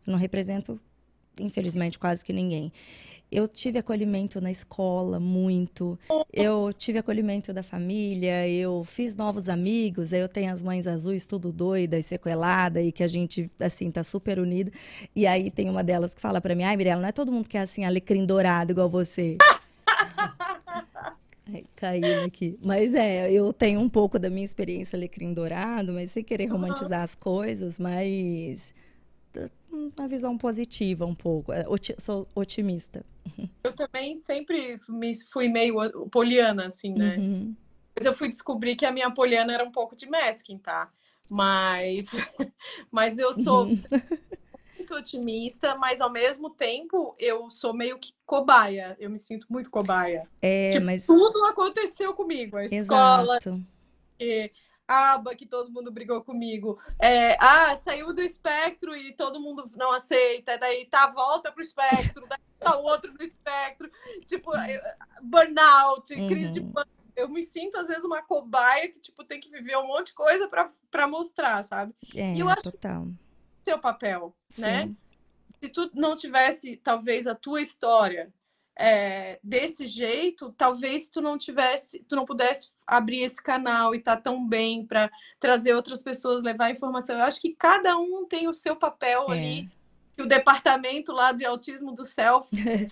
não 0.06 0.18
represento 0.18 0.80
infelizmente 1.38 1.98
quase 1.98 2.24
que 2.24 2.32
ninguém. 2.32 2.72
Eu 3.30 3.46
tive 3.46 3.78
acolhimento 3.78 4.40
na 4.40 4.50
escola 4.50 5.20
muito. 5.20 5.96
Eu 6.32 6.72
tive 6.72 6.98
acolhimento 6.98 7.52
da 7.52 7.62
família, 7.62 8.48
eu 8.48 8.82
fiz 8.82 9.14
novos 9.14 9.48
amigos, 9.48 10.12
aí 10.12 10.20
eu 10.20 10.28
tenho 10.28 10.52
as 10.52 10.60
mães 10.62 10.88
azuis 10.88 11.24
tudo 11.26 11.52
doida 11.52 11.96
e 11.96 12.02
sequelada 12.02 12.82
e 12.82 12.90
que 12.90 13.04
a 13.04 13.08
gente 13.08 13.48
assim 13.60 13.88
tá 13.88 14.02
super 14.02 14.40
unida. 14.40 14.72
E 15.14 15.28
aí 15.28 15.48
tem 15.48 15.70
uma 15.70 15.84
delas 15.84 16.12
que 16.12 16.20
fala 16.20 16.40
pra 16.40 16.56
mim: 16.56 16.64
"Ai, 16.64 16.76
Mirella, 16.76 17.02
não 17.02 17.08
é 17.08 17.12
todo 17.12 17.30
mundo 17.30 17.48
que 17.48 17.56
é 17.56 17.60
assim 17.60 17.84
alecrim 17.84 18.26
dourado 18.26 18.72
igual 18.72 18.88
você". 18.88 19.36
Ai, 21.52 21.64
caiu 21.76 22.24
aqui. 22.24 22.58
Mas 22.62 22.94
é, 22.94 23.30
eu 23.30 23.52
tenho 23.52 23.80
um 23.80 23.88
pouco 23.88 24.18
da 24.18 24.30
minha 24.30 24.44
experiência 24.44 24.96
alecrim 24.96 25.32
dourado, 25.32 25.92
mas 25.92 26.10
sem 26.10 26.22
querer 26.22 26.46
romantizar 26.46 27.02
as 27.02 27.14
coisas, 27.14 27.78
mas 27.78 28.74
uma 29.98 30.08
visão 30.08 30.36
positiva 30.38 31.04
um 31.06 31.14
pouco. 31.14 31.52
É, 31.52 31.64
oti- 31.68 31.94
sou 31.98 32.26
otimista. 32.34 33.04
Eu 33.64 33.74
também 33.74 34.16
sempre 34.16 34.80
me 34.88 35.14
fui 35.30 35.48
meio 35.48 36.08
poliana, 36.08 36.66
assim, 36.66 36.94
né? 36.94 37.18
Uhum. 37.18 37.54
Mas 37.94 38.06
eu 38.06 38.14
fui 38.14 38.28
descobrir 38.30 38.74
que 38.74 38.86
a 38.86 38.92
minha 38.92 39.10
poliana 39.10 39.52
era 39.52 39.62
um 39.62 39.70
pouco 39.70 39.94
de 39.94 40.08
masking, 40.08 40.56
tá? 40.58 40.90
Mas, 41.28 42.06
mas 42.90 43.18
eu 43.18 43.34
sou 43.34 43.66
Uhum. 43.66 43.82
muito 44.78 44.94
otimista, 44.94 45.74
mas 45.76 46.00
ao 46.00 46.10
mesmo 46.10 46.48
tempo 46.50 47.14
eu 47.18 47.50
sou 47.50 47.74
meio 47.74 47.98
que 47.98 48.12
cobaia. 48.24 48.96
Eu 48.98 49.10
me 49.10 49.18
sinto 49.18 49.46
muito 49.50 49.70
cobaia. 49.70 50.26
É, 50.40 50.70
Tipo, 50.72 50.86
mas 50.86 51.06
tudo 51.06 51.44
aconteceu 51.44 52.14
comigo. 52.14 52.56
A 52.56 52.64
escola, 52.64 53.34
exato. 53.36 53.62
a 54.20 54.50
aba 54.90 55.34
que 55.36 55.46
todo 55.46 55.70
mundo 55.70 55.92
brigou 55.92 56.20
comigo. 56.22 56.78
É, 56.98 57.36
ah, 57.40 57.76
saiu 57.76 58.12
do 58.12 58.20
espectro 58.20 58.96
e 58.96 59.12
todo 59.12 59.38
mundo 59.40 59.70
não 59.76 59.92
aceita. 59.92 60.58
Daí 60.58 60.86
tá 60.86 61.08
volta 61.10 61.52
pro 61.52 61.62
espectro, 61.62 62.26
daí 62.28 62.38
tá 62.58 62.76
o 62.76 62.82
outro 62.82 63.12
no 63.12 63.22
espectro. 63.22 63.88
Tipo, 64.26 64.50
burnout, 65.22 66.08
crise 66.28 66.52
de 66.54 66.60
Uhum. 66.60 66.72
pânico. 66.72 66.90
Eu 67.16 67.28
me 67.28 67.42
sinto, 67.42 67.76
às 67.76 67.88
vezes, 67.88 68.04
uma 68.04 68.22
cobaia 68.22 68.88
que, 68.88 68.98
tipo, 69.00 69.22
tem 69.24 69.38
que 69.40 69.50
viver 69.50 69.76
um 69.76 69.86
monte 69.86 70.06
de 70.06 70.14
coisa 70.14 70.48
pra, 70.48 70.72
pra 70.90 71.06
mostrar, 71.06 71.62
sabe? 71.64 71.94
É, 72.14 72.36
eu 72.36 72.48
acho- 72.48 72.62
total. 72.72 73.08
Seu 73.62 73.78
papel, 73.78 74.34
né? 74.58 74.86
Sim. 74.86 74.96
se 75.62 75.68
tu 75.68 75.90
não 75.94 76.16
tivesse, 76.16 76.78
talvez, 76.78 77.26
a 77.26 77.34
tua 77.34 77.60
história 77.60 78.32
é, 78.76 79.38
desse 79.42 79.86
jeito, 79.86 80.52
talvez 80.56 81.10
tu 81.10 81.20
não 81.20 81.36
tivesse, 81.36 82.02
tu 82.08 82.16
não 82.16 82.24
pudesse 82.24 82.70
abrir 82.86 83.22
esse 83.22 83.42
canal 83.42 83.94
e 83.94 83.98
estar 83.98 84.16
tão 84.18 84.46
bem 84.46 84.86
para 84.86 85.10
trazer 85.38 85.74
outras 85.74 86.02
pessoas, 86.02 86.42
levar 86.42 86.70
informação. 86.70 87.16
Eu 87.16 87.24
acho 87.24 87.40
que 87.40 87.54
cada 87.54 87.96
um 87.98 88.26
tem 88.26 88.48
o 88.48 88.54
seu 88.54 88.74
papel 88.76 89.26
É. 89.30 89.32
ali, 89.32 89.70
que 90.16 90.22
o 90.22 90.26
departamento 90.26 91.12
lá 91.12 91.32
de 91.32 91.44
autismo 91.44 91.92
do 91.92 92.04
self 92.04 92.48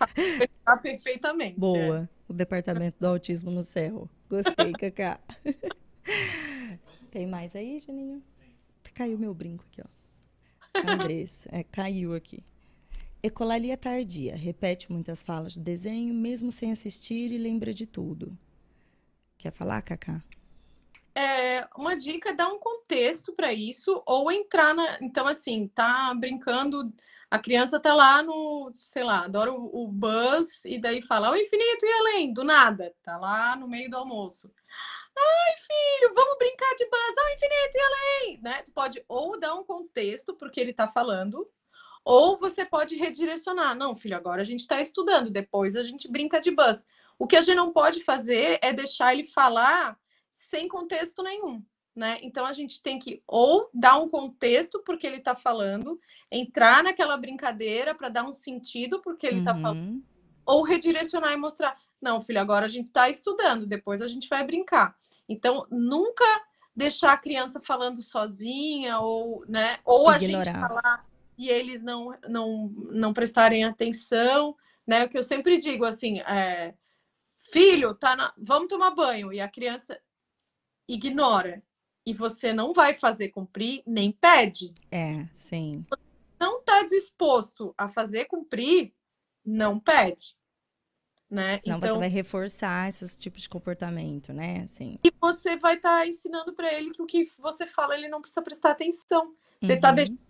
sabe 0.64 0.82
perfeitamente. 0.82 1.56
é. 1.56 1.58
Boa. 1.58 2.08
O 2.28 2.32
departamento 2.32 2.98
do 3.00 3.06
autismo 3.06 3.50
no 3.50 3.62
céu. 3.62 4.08
Gostei, 4.28 4.72
Cacá. 4.72 5.18
Tem 7.10 7.26
mais 7.26 7.56
aí, 7.56 7.78
Janinho? 7.78 8.22
Caiu 8.94 9.18
meu 9.18 9.32
brinco 9.32 9.64
aqui, 9.70 9.80
ó. 9.82 9.88
Andressa, 10.92 11.48
é, 11.52 11.62
caiu 11.62 12.14
aqui. 12.14 12.42
Ecolalia 13.22 13.76
tardia. 13.76 14.36
Repete 14.36 14.92
muitas 14.92 15.22
falas 15.22 15.56
do 15.56 15.62
desenho, 15.62 16.14
mesmo 16.14 16.52
sem 16.52 16.70
assistir 16.70 17.32
e 17.32 17.38
lembra 17.38 17.74
de 17.74 17.86
tudo. 17.86 18.36
Quer 19.36 19.50
falar, 19.50 19.82
Cacá? 19.82 20.22
É, 21.14 21.66
uma 21.76 21.96
dica 21.96 22.30
é 22.30 22.34
dar 22.34 22.48
um 22.48 22.60
contexto 22.60 23.32
para 23.32 23.52
isso 23.52 24.00
ou 24.06 24.30
entrar 24.30 24.72
na. 24.72 24.98
Então, 25.00 25.26
assim, 25.26 25.66
tá 25.66 26.14
brincando, 26.14 26.92
a 27.28 27.40
criança 27.40 27.80
tá 27.80 27.92
lá 27.92 28.22
no, 28.22 28.70
sei 28.76 29.02
lá, 29.02 29.24
adora 29.24 29.52
o, 29.52 29.84
o 29.84 29.88
Buzz 29.88 30.64
e 30.64 30.80
daí 30.80 31.02
fala 31.02 31.32
o 31.32 31.36
infinito 31.36 31.84
e 31.84 31.92
além, 31.98 32.32
do 32.32 32.44
nada, 32.44 32.94
tá 33.02 33.16
lá 33.16 33.56
no 33.56 33.66
meio 33.66 33.90
do 33.90 33.96
almoço. 33.96 34.52
Ai, 35.16 35.56
filho, 35.56 36.14
vamos 36.14 36.38
brincar 36.38 36.72
de 36.76 36.84
Buzz 36.88 37.18
ao 37.18 37.34
infinito 37.34 37.74
e 37.74 37.80
além, 37.80 38.40
né? 38.40 38.62
Tu 38.62 38.70
pode 38.70 39.04
ou 39.08 39.38
dar 39.38 39.54
um 39.56 39.64
contexto 39.64 40.34
porque 40.34 40.60
ele 40.60 40.72
tá 40.72 40.86
falando, 40.86 41.50
ou 42.08 42.38
você 42.38 42.64
pode 42.64 42.96
redirecionar. 42.96 43.76
Não, 43.76 43.94
filho, 43.94 44.16
agora 44.16 44.40
a 44.40 44.44
gente 44.44 44.60
está 44.60 44.80
estudando, 44.80 45.30
depois 45.30 45.76
a 45.76 45.82
gente 45.82 46.10
brinca 46.10 46.40
de 46.40 46.50
Buzz. 46.50 46.86
O 47.18 47.26
que 47.26 47.36
a 47.36 47.42
gente 47.42 47.54
não 47.56 47.70
pode 47.70 48.02
fazer 48.02 48.58
é 48.62 48.72
deixar 48.72 49.12
ele 49.12 49.24
falar 49.24 49.94
sem 50.32 50.68
contexto 50.68 51.22
nenhum, 51.22 51.62
né? 51.94 52.18
Então 52.22 52.46
a 52.46 52.52
gente 52.54 52.82
tem 52.82 52.98
que 52.98 53.22
ou 53.26 53.68
dar 53.74 53.98
um 53.98 54.08
contexto 54.08 54.82
porque 54.86 55.06
ele 55.06 55.18
está 55.18 55.34
falando, 55.34 56.00
entrar 56.32 56.82
naquela 56.82 57.18
brincadeira 57.18 57.94
para 57.94 58.08
dar 58.08 58.24
um 58.24 58.32
sentido 58.32 59.02
porque 59.02 59.26
ele 59.26 59.40
está 59.40 59.54
falando, 59.54 59.78
Uhum. 59.90 60.02
ou 60.46 60.62
redirecionar 60.62 61.34
e 61.34 61.36
mostrar, 61.36 61.76
não, 62.00 62.22
filho, 62.22 62.40
agora 62.40 62.64
a 62.64 62.68
gente 62.68 62.86
está 62.86 63.10
estudando, 63.10 63.66
depois 63.66 64.00
a 64.00 64.06
gente 64.06 64.30
vai 64.30 64.42
brincar. 64.46 64.96
Então 65.28 65.66
nunca 65.70 66.24
deixar 66.74 67.12
a 67.12 67.18
criança 67.18 67.60
falando 67.60 68.00
sozinha 68.00 68.98
ou, 68.98 69.44
né? 69.46 69.78
Ou 69.84 70.08
a 70.08 70.16
gente 70.18 70.30
Ignorar. 70.30 70.68
falar 70.68 71.08
e 71.38 71.48
eles 71.48 71.82
não 71.84 72.18
não 72.28 72.68
não 72.90 73.12
prestarem 73.14 73.64
atenção, 73.64 74.56
né? 74.86 75.04
O 75.04 75.08
que 75.08 75.16
eu 75.16 75.22
sempre 75.22 75.56
digo 75.58 75.84
assim, 75.84 76.18
é, 76.20 76.74
filho, 77.52 77.94
tá 77.94 78.16
na... 78.16 78.34
vamos 78.36 78.68
tomar 78.68 78.90
banho 78.90 79.32
e 79.32 79.40
a 79.40 79.48
criança 79.48 79.98
ignora 80.88 81.62
e 82.04 82.12
você 82.12 82.52
não 82.52 82.72
vai 82.72 82.94
fazer 82.94 83.28
cumprir 83.28 83.82
nem 83.86 84.10
pede. 84.10 84.72
É, 84.90 85.26
sim. 85.34 85.84
Não 86.40 86.58
está 86.60 86.82
disposto 86.82 87.74
a 87.76 87.88
fazer 87.88 88.24
cumprir, 88.24 88.92
não 89.44 89.78
pede, 89.78 90.36
né? 91.30 91.60
Senão 91.60 91.78
você 91.78 91.86
então 91.86 91.98
vai 91.98 92.08
reforçar 92.08 92.88
esses 92.88 93.14
tipos 93.14 93.42
de 93.42 93.48
comportamento, 93.48 94.32
né? 94.32 94.62
Assim. 94.64 94.98
e 95.04 95.12
você 95.20 95.56
vai 95.56 95.76
estar 95.76 96.06
ensinando 96.06 96.52
para 96.54 96.72
ele 96.72 96.90
que 96.92 97.02
o 97.02 97.06
que 97.06 97.28
você 97.38 97.66
fala 97.66 97.94
ele 97.94 98.08
não 98.08 98.20
precisa 98.20 98.42
prestar 98.42 98.70
atenção. 98.70 99.34
Você 99.60 99.74
está 99.74 99.88
Uhum. 99.90 99.94
deixando 99.96 100.16
de 100.16 100.27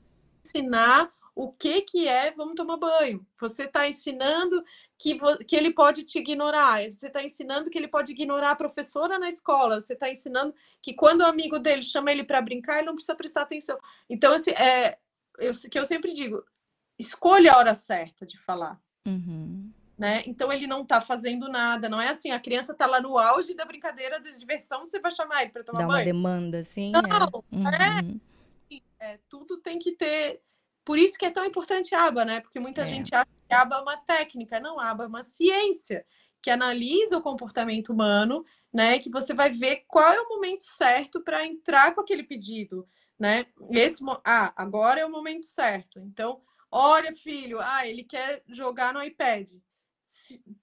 ensinar 0.48 1.12
o 1.34 1.52
que 1.52 1.82
que 1.82 2.08
é 2.08 2.32
vamos 2.32 2.56
tomar 2.56 2.76
banho. 2.76 3.24
Você 3.40 3.64
está 3.64 3.88
ensinando 3.88 4.62
que, 4.98 5.16
que 5.46 5.54
ele 5.54 5.72
pode 5.72 6.02
te 6.02 6.18
ignorar. 6.18 6.90
Você 6.90 7.06
está 7.06 7.22
ensinando 7.22 7.70
que 7.70 7.78
ele 7.78 7.86
pode 7.86 8.12
ignorar 8.12 8.50
a 8.50 8.56
professora 8.56 9.18
na 9.18 9.28
escola. 9.28 9.80
Você 9.80 9.92
está 9.92 10.10
ensinando 10.10 10.52
que 10.82 10.92
quando 10.92 11.20
o 11.20 11.26
amigo 11.26 11.58
dele 11.58 11.82
chama 11.82 12.10
ele 12.10 12.24
para 12.24 12.42
brincar, 12.42 12.78
ele 12.78 12.86
não 12.86 12.94
precisa 12.94 13.14
prestar 13.14 13.42
atenção. 13.42 13.78
Então, 14.10 14.34
assim, 14.34 14.50
é, 14.50 14.98
eu, 15.38 15.52
que 15.70 15.78
eu 15.78 15.86
sempre 15.86 16.12
digo, 16.12 16.42
escolha 16.98 17.52
a 17.52 17.58
hora 17.58 17.74
certa 17.74 18.26
de 18.26 18.36
falar. 18.36 18.80
Uhum. 19.06 19.70
Né? 19.96 20.22
Então 20.26 20.52
ele 20.52 20.66
não 20.66 20.82
está 20.82 21.00
fazendo 21.00 21.48
nada, 21.48 21.88
não 21.88 22.00
é 22.00 22.08
assim, 22.08 22.30
a 22.30 22.38
criança 22.38 22.70
está 22.70 22.86
lá 22.86 23.00
no 23.00 23.18
auge 23.18 23.52
da 23.52 23.64
brincadeira 23.64 24.20
de 24.20 24.38
diversão, 24.38 24.86
você 24.86 25.00
vai 25.00 25.10
chamar 25.10 25.42
ele 25.42 25.50
para 25.50 25.64
tomar 25.64 25.80
Dá 25.80 25.84
uma 25.86 25.94
banho. 25.94 26.04
demanda, 26.04 26.60
assim. 26.60 26.92
Não, 26.92 27.00
é. 27.00 27.28
Uhum. 27.50 27.68
É, 27.68 28.20
tudo 29.28 29.60
tem 29.60 29.78
que 29.78 29.92
ter. 29.92 30.40
Por 30.84 30.98
isso 30.98 31.18
que 31.18 31.26
é 31.26 31.30
tão 31.30 31.44
importante 31.44 31.94
a 31.94 32.06
aba, 32.06 32.24
né? 32.24 32.40
Porque 32.40 32.58
muita 32.60 32.82
É. 32.82 32.86
gente 32.86 33.14
acha 33.14 33.26
que 33.48 33.54
a 33.54 33.62
aba 33.62 33.76
é 33.76 33.80
uma 33.80 33.96
técnica. 33.98 34.58
Não, 34.60 34.80
a 34.80 34.90
aba 34.90 35.04
é 35.04 35.06
uma 35.06 35.22
ciência 35.22 36.04
que 36.40 36.50
analisa 36.50 37.18
o 37.18 37.22
comportamento 37.22 37.90
humano, 37.92 38.44
né? 38.72 38.98
Que 38.98 39.10
você 39.10 39.34
vai 39.34 39.50
ver 39.50 39.84
qual 39.86 40.12
é 40.12 40.20
o 40.20 40.28
momento 40.28 40.62
certo 40.62 41.22
para 41.22 41.44
entrar 41.46 41.94
com 41.94 42.00
aquele 42.00 42.22
pedido, 42.22 42.88
né? 43.18 43.46
Esse, 43.70 44.02
ah, 44.24 44.52
agora 44.56 45.00
é 45.00 45.06
o 45.06 45.10
momento 45.10 45.44
certo. 45.46 45.98
Então, 46.00 46.40
olha, 46.70 47.12
filho, 47.12 47.58
ah, 47.60 47.86
ele 47.86 48.04
quer 48.04 48.42
jogar 48.48 48.94
no 48.94 49.02
iPad. 49.02 49.50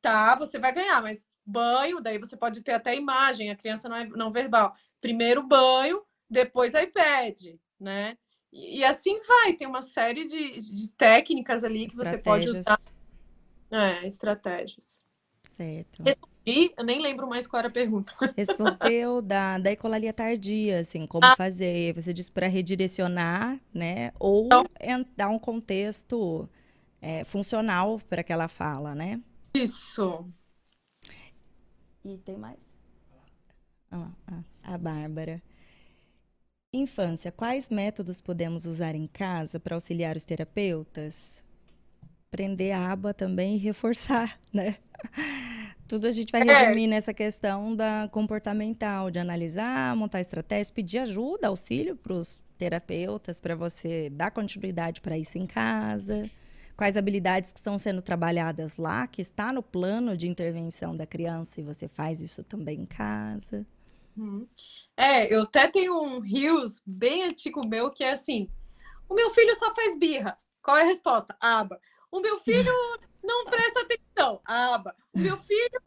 Tá, 0.01 0.35
você 0.35 0.57
vai 0.57 0.73
ganhar, 0.73 1.01
mas 1.01 1.25
banho, 1.45 2.01
daí 2.01 2.17
você 2.17 2.35
pode 2.35 2.63
ter 2.63 2.71
até 2.73 2.95
imagem, 2.95 3.51
a 3.51 3.55
criança 3.55 3.87
não 3.87 3.95
é 3.95 4.05
não 4.07 4.31
verbal. 4.31 4.73
Primeiro 4.99 5.43
banho, 5.43 6.01
depois 6.27 6.73
iPad, 6.73 7.55
né? 7.79 8.17
E, 8.55 8.79
e 8.79 8.83
assim 8.85 9.19
vai, 9.27 9.53
tem 9.53 9.67
uma 9.67 9.81
série 9.81 10.25
de, 10.25 10.61
de 10.61 10.89
técnicas 10.91 11.65
ali 11.65 11.87
que 11.87 11.95
você 11.95 12.17
pode 12.17 12.47
usar. 12.47 12.79
É, 13.69 14.07
estratégias. 14.07 15.03
Certo. 15.51 16.01
Respondi, 16.01 16.73
eu 16.77 16.85
nem 16.85 17.01
lembro 17.01 17.27
mais 17.27 17.47
qual 17.47 17.59
era 17.59 17.67
a 17.67 17.71
pergunta. 17.71 18.13
Respondeu 18.37 19.21
da, 19.21 19.57
da 19.57 19.71
ecolalia 19.71 20.13
tardia, 20.13 20.79
assim, 20.79 21.05
como 21.05 21.25
ah. 21.25 21.35
fazer. 21.35 21.93
Você 21.93 22.13
disse 22.13 22.31
para 22.31 22.47
redirecionar, 22.47 23.59
né? 23.73 24.13
Ou 24.19 24.45
então, 24.45 24.65
dar 25.17 25.29
um 25.29 25.39
contexto 25.39 26.47
é, 27.01 27.25
funcional 27.25 27.99
para 28.07 28.23
que 28.23 28.31
ela 28.31 28.47
fala, 28.47 28.95
né? 28.95 29.21
Isso. 29.53 30.25
E 32.05 32.17
tem 32.19 32.37
mais? 32.37 32.59
Ah, 33.91 34.11
a 34.63 34.77
Bárbara. 34.77 35.41
Infância, 36.75 37.31
quais 37.31 37.69
métodos 37.69 38.19
podemos 38.21 38.65
usar 38.65 38.95
em 38.95 39.07
casa 39.07 39.59
para 39.59 39.75
auxiliar 39.75 40.15
os 40.15 40.23
terapeutas? 40.23 41.43
Prender 42.29 42.75
a 42.75 42.91
aba 42.91 43.13
também 43.13 43.55
e 43.55 43.57
reforçar, 43.57 44.39
né? 44.51 44.77
Tudo 45.87 46.07
a 46.07 46.11
gente 46.11 46.31
vai 46.31 46.41
é. 46.41 46.45
resumir 46.45 46.87
nessa 46.87 47.13
questão 47.13 47.75
da 47.75 48.09
comportamental, 48.11 49.11
de 49.11 49.19
analisar, 49.19 49.95
montar 49.95 50.19
estratégias, 50.19 50.71
pedir 50.71 50.99
ajuda, 50.99 51.47
auxílio 51.47 51.95
para 51.95 52.13
os 52.13 52.41
terapeutas, 52.57 53.39
para 53.39 53.55
você 53.55 54.09
dar 54.09 54.31
continuidade 54.31 55.01
para 55.01 55.17
isso 55.17 55.37
em 55.37 55.45
casa. 55.45 56.29
Quais 56.75 56.97
habilidades 56.97 57.51
que 57.53 57.59
estão 57.59 57.77
sendo 57.77 58.01
trabalhadas 58.01 58.77
lá, 58.77 59.07
que 59.07 59.21
está 59.21 59.53
no 59.53 59.63
plano 59.63 60.17
de 60.17 60.27
intervenção 60.27 60.95
da 60.95 61.05
criança 61.05 61.61
e 61.61 61.63
você 61.63 61.87
faz 61.87 62.19
isso 62.19 62.43
também 62.43 62.81
em 62.81 62.85
casa. 62.85 63.65
Hum. 64.17 64.47
É, 64.95 65.33
eu 65.33 65.43
até 65.43 65.67
tenho 65.67 65.99
um 66.01 66.19
rios 66.19 66.81
bem 66.85 67.23
antigo 67.23 67.67
meu 67.67 67.89
que 67.89 68.03
é 68.03 68.11
assim: 68.11 68.49
o 69.09 69.13
meu 69.13 69.29
filho 69.31 69.55
só 69.55 69.73
faz 69.73 69.97
birra. 69.97 70.37
Qual 70.61 70.77
é 70.77 70.81
a 70.81 70.85
resposta? 70.85 71.35
Aba. 71.39 71.79
O 72.11 72.19
meu 72.19 72.39
filho 72.39 72.71
não 73.23 73.45
presta 73.45 73.81
atenção. 73.81 74.41
Aba. 74.45 74.95
O 75.13 75.19
meu 75.19 75.37
filho 75.37 75.81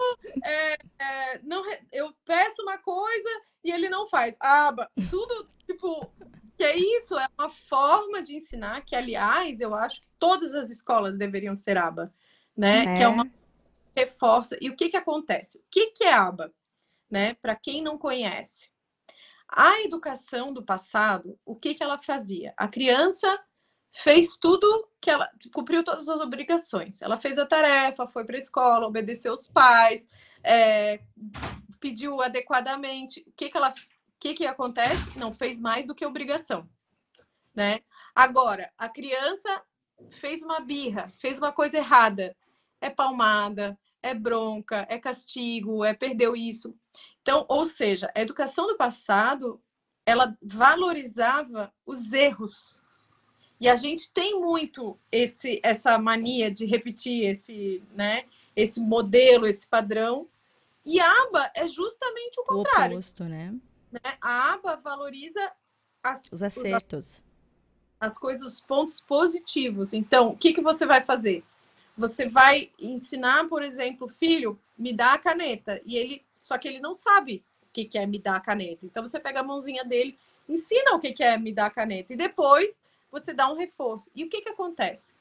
é, 0.45 0.79
é, 0.99 1.39
não, 1.43 1.65
eu 1.93 2.13
peço 2.25 2.63
uma 2.63 2.79
coisa 2.79 3.29
e 3.65 3.71
ele 3.71 3.89
não 3.89 4.09
faz. 4.09 4.37
Aba. 4.41 4.91
Tudo 5.11 5.49
tipo 5.67 6.13
que 6.59 6.65
é 6.65 6.77
isso, 6.77 7.17
é 7.17 7.29
uma 7.39 7.49
forma 7.49 8.21
de 8.21 8.35
ensinar 8.35 8.85
que, 8.85 8.97
aliás, 8.97 9.61
eu 9.61 9.77
acho 9.77 10.03
que 10.03 10.09
todas 10.19 10.53
as 10.55 10.71
escolas 10.71 11.17
deveriam 11.17 11.55
ser 11.55 11.79
aba, 11.79 12.13
né? 12.57 12.81
É. 12.81 12.97
Que 12.97 13.03
é 13.05 13.09
uma 13.09 13.31
reforça. 13.95 14.59
E 14.61 14.69
o 14.69 14.75
que 14.75 14.89
que 14.89 14.97
acontece? 14.97 15.59
O 15.59 15.63
que 15.71 15.93
que 15.93 16.03
é 16.03 16.13
aba? 16.13 16.53
Né? 17.11 17.35
Para 17.35 17.57
quem 17.57 17.83
não 17.83 17.97
conhece, 17.97 18.71
a 19.49 19.81
educação 19.81 20.53
do 20.53 20.63
passado, 20.63 21.39
o 21.45 21.57
que 21.57 21.75
que 21.75 21.83
ela 21.83 21.99
fazia? 21.99 22.53
A 22.57 22.69
criança 22.69 23.39
fez 23.91 24.37
tudo 24.37 24.89
que 25.01 25.11
ela 25.11 25.31
cumpriu 25.55 25.83
todas 25.83 26.09
as 26.09 26.21
obrigações. 26.21 27.01
Ela 27.01 27.17
fez 27.17 27.39
a 27.39 27.47
tarefa, 27.47 28.07
foi 28.07 28.25
para 28.25 28.37
a 28.37 28.39
escola, 28.39 28.87
obedeceu 28.87 29.33
os 29.33 29.47
pais, 29.47 30.07
é, 30.45 31.01
pediu 31.81 32.21
adequadamente. 32.21 33.25
O 33.27 33.33
que, 33.35 33.49
que 33.49 33.57
ela, 33.57 33.73
que, 34.21 34.35
que 34.35 34.47
acontece? 34.47 35.19
Não 35.19 35.33
fez 35.33 35.59
mais 35.61 35.87
do 35.87 35.95
que 35.95 36.05
obrigação, 36.05 36.69
né? 37.55 37.81
Agora, 38.15 38.71
a 38.77 38.89
criança 38.89 39.63
fez 40.11 40.43
uma 40.43 40.61
birra, 40.61 41.11
fez 41.19 41.39
uma 41.39 41.53
coisa 41.53 41.79
errada, 41.79 42.37
é 42.81 42.91
palmada, 42.91 43.79
é 44.03 44.15
bronca, 44.15 44.87
é 44.89 44.99
castigo, 44.99 45.85
é 45.85 45.95
perdeu 45.95 46.37
isso. 46.37 46.75
Então, 47.23 47.45
ou 47.49 47.67
seja, 47.67 48.11
a 48.15 48.21
educação 48.21 48.67
do 48.67 48.77
passado 48.77 49.61
ela 50.07 50.37
valorizava 50.43 51.73
os 51.85 52.13
erros 52.13 52.81
e 53.61 53.69
a 53.69 53.77
gente 53.77 54.13
tem 54.13 54.41
muito 54.41 54.99
esse, 55.11 55.61
essa 55.63 55.99
mania 55.99 56.51
de 56.51 56.65
repetir 56.65 57.25
esse, 57.25 57.83
né, 57.95 58.25
esse 58.55 58.81
modelo, 58.81 59.47
esse 59.47 59.67
padrão. 59.67 60.29
E 60.85 61.01
a 61.01 61.23
aba 61.25 61.51
é 61.55 61.67
justamente 61.67 62.41
o 62.41 62.45
contrário. 62.45 62.97
O 62.97 62.99
oposto, 62.99 63.25
né? 63.25 63.55
né? 63.91 64.17
A 64.21 64.53
aba 64.55 64.77
valoriza 64.77 65.41
as, 66.03 66.31
os 66.33 66.43
acertos. 66.43 67.17
Os, 67.17 67.25
as 68.01 68.17
coisas, 68.17 68.47
os 68.47 68.61
pontos 68.61 69.01
positivos. 69.01 69.93
Então, 69.93 70.29
o 70.29 70.37
que, 70.37 70.53
que 70.53 70.61
você 70.61 70.87
vai 70.87 71.05
fazer? 71.05 71.45
Você 71.99 72.29
vai 72.29 72.71
ensinar, 72.79 73.49
por 73.49 73.63
exemplo, 73.63 74.09
filho, 74.09 74.59
me 74.79 74.93
dá 74.93 75.15
a 75.15 75.19
caneta. 75.19 75.83
E 75.85 75.97
ele, 75.97 76.25
só 76.41 76.57
que 76.57 76.69
ele 76.69 76.79
não 76.79 76.95
sabe 76.95 77.43
o 77.63 77.73
que, 77.73 77.99
é 77.99 78.07
me 78.07 78.21
dar 78.21 78.37
a 78.37 78.41
caneta. 78.41 78.87
Então, 78.87 79.05
você 79.05 79.19
pega 79.19 79.41
a 79.41 79.43
mãozinha 79.43 79.85
dele, 79.85 80.17
ensina 80.49 80.95
o 80.95 81.01
que, 81.01 81.13
que 81.13 81.25
é 81.25 81.37
me 81.37 81.53
dar 81.53 81.67
a 81.67 81.71
caneta. 81.71 82.13
E 82.13 82.17
depois 82.17 82.81
você 83.11 83.35
dá 83.35 83.51
um 83.51 83.57
reforço. 83.57 84.09
E 84.15 84.23
o 84.23 84.29
que, 84.29 84.41
que 84.41 84.49
acontece? 84.49 85.17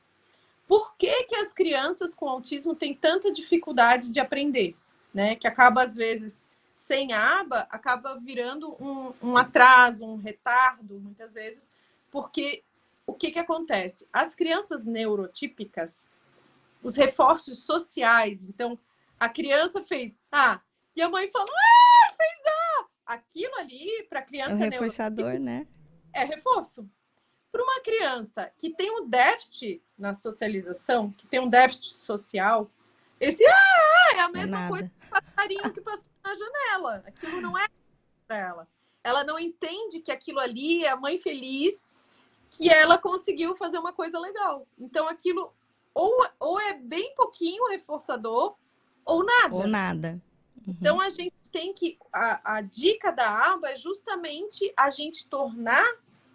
Por 0.67 0.95
que, 0.97 1.23
que 1.23 1.35
as 1.35 1.51
crianças 1.51 2.13
com 2.13 2.29
autismo 2.29 2.75
têm 2.75 2.93
tanta 2.93 3.31
dificuldade 3.31 4.11
de 4.11 4.19
aprender? 4.19 4.75
Né? 5.11 5.35
Que 5.35 5.47
acaba, 5.47 5.81
às 5.81 5.95
vezes, 5.95 6.45
sem 6.75 7.11
aba, 7.11 7.67
acaba 7.71 8.19
virando 8.19 8.75
um, 8.79 9.13
um 9.21 9.35
atraso, 9.35 10.05
um 10.05 10.17
retardo, 10.17 10.99
muitas 10.99 11.33
vezes, 11.33 11.67
porque 12.11 12.61
o 13.07 13.13
que, 13.13 13.31
que 13.31 13.39
acontece? 13.39 14.05
As 14.13 14.35
crianças 14.35 14.85
neurotípicas, 14.85 16.07
os 16.87 16.95
reforços 16.95 17.65
sociais, 17.65 18.45
então, 18.47 18.79
a 19.19 19.27
criança 19.27 19.83
fez 19.83 20.17
ah, 20.31 20.61
e 20.95 21.01
a 21.01 21.09
mãe 21.09 21.29
falou, 21.29 21.49
ah, 21.49 22.13
fez 22.15 22.43
ah! 22.47 22.85
Aquilo 23.05 23.55
ali, 23.55 24.05
para 24.09 24.19
a 24.19 24.23
criança. 24.23 24.53
É 24.53 24.55
um 24.55 24.69
reforçador, 24.69 25.37
né? 25.37 25.67
É 26.13 26.23
reforço. 26.23 26.89
Para 27.51 27.61
uma 27.61 27.81
criança 27.81 28.49
que 28.57 28.69
tem 28.69 28.89
um 28.89 29.05
déficit 29.05 29.83
na 29.97 30.13
socialização, 30.13 31.11
que 31.11 31.27
tem 31.27 31.41
um 31.41 31.49
déficit 31.49 31.93
social, 31.93 32.71
esse 33.19 33.45
ah, 33.45 34.15
é 34.15 34.19
a 34.21 34.29
mesma 34.29 34.57
Nada. 34.57 34.69
coisa 34.69 34.89
que 34.89 35.07
o 35.07 35.09
passarinho 35.09 35.73
que 35.73 35.81
passou 35.81 36.11
na 36.23 36.35
janela. 36.35 37.03
Aquilo 37.05 37.41
não 37.41 37.57
é 37.57 37.67
para 38.25 38.37
ela. 38.37 38.67
Ela 39.03 39.25
não 39.25 39.37
entende 39.37 39.99
que 39.99 40.11
aquilo 40.11 40.39
ali 40.39 40.85
é 40.85 40.89
a 40.89 40.95
mãe 40.95 41.17
feliz, 41.17 41.93
que 42.49 42.69
ela 42.69 42.97
conseguiu 42.97 43.57
fazer 43.57 43.77
uma 43.77 43.91
coisa 43.91 44.17
legal. 44.17 44.65
Então 44.77 45.09
aquilo 45.09 45.53
ou, 45.97 46.27
ou 46.39 46.59
é 46.59 46.75
bem 46.75 47.15
pouquinho 47.15 47.69
reforçador 47.69 48.55
ou 49.03 49.25
nada. 49.25 49.55
Ou 49.55 49.67
nada. 49.67 50.21
Uhum. 50.67 50.75
Então 50.79 51.01
a 51.01 51.09
gente 51.09 51.33
tem 51.51 51.73
que. 51.73 51.97
A, 52.13 52.57
a 52.57 52.61
dica 52.61 53.11
da 53.11 53.53
aba 53.53 53.71
é 53.71 53.75
justamente 53.75 54.71
a 54.77 54.91
gente 54.91 55.25
tornar 55.25 55.87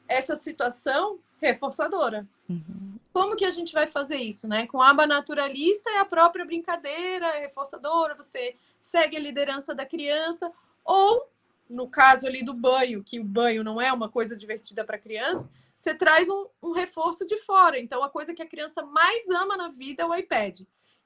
essa 0.09 0.35
situação 0.35 1.21
reforçadora. 1.41 2.27
Uhum. 2.51 2.99
Como 3.13 3.37
que 3.37 3.45
a 3.45 3.51
gente 3.51 3.73
vai 3.73 3.87
fazer 3.87 4.17
isso, 4.17 4.49
né? 4.49 4.67
Com 4.67 4.83
a 4.83 4.91
aba 4.91 5.07
naturalista 5.07 5.89
é 5.91 5.99
a 5.99 6.05
própria 6.05 6.45
brincadeira, 6.45 7.27
é 7.37 7.43
reforçadora, 7.43 8.17
você 8.17 8.57
segue 8.81 9.17
a 9.17 9.21
liderança 9.21 9.73
da 9.73 9.87
criança, 9.87 10.51
ou 10.85 11.29
no 11.71 11.87
caso 11.87 12.27
ali 12.27 12.45
do 12.45 12.53
banho, 12.53 13.05
que 13.05 13.21
o 13.21 13.25
banho 13.25 13.63
não 13.63 13.81
é 13.81 13.93
uma 13.93 14.09
coisa 14.09 14.37
divertida 14.37 14.85
para 14.85 14.97
a 14.97 15.01
criança, 15.01 15.49
você 15.83 15.95
traz 15.95 16.29
um, 16.29 16.47
um, 16.63 16.71
reforço 16.71 17.27
de 17.27 17.37
fora. 17.39 17.77
Então, 17.77 18.05
a 18.05 18.09
coisa 18.09 18.33
que 18.33 18.41
a 18.41 18.49
criança 18.49 18.85
mais 18.85 19.29
ama 19.31 19.57
na 19.57 19.69
vida 19.69 20.05
é 20.05 20.07
o 20.07 20.15
iPad. 20.15 20.61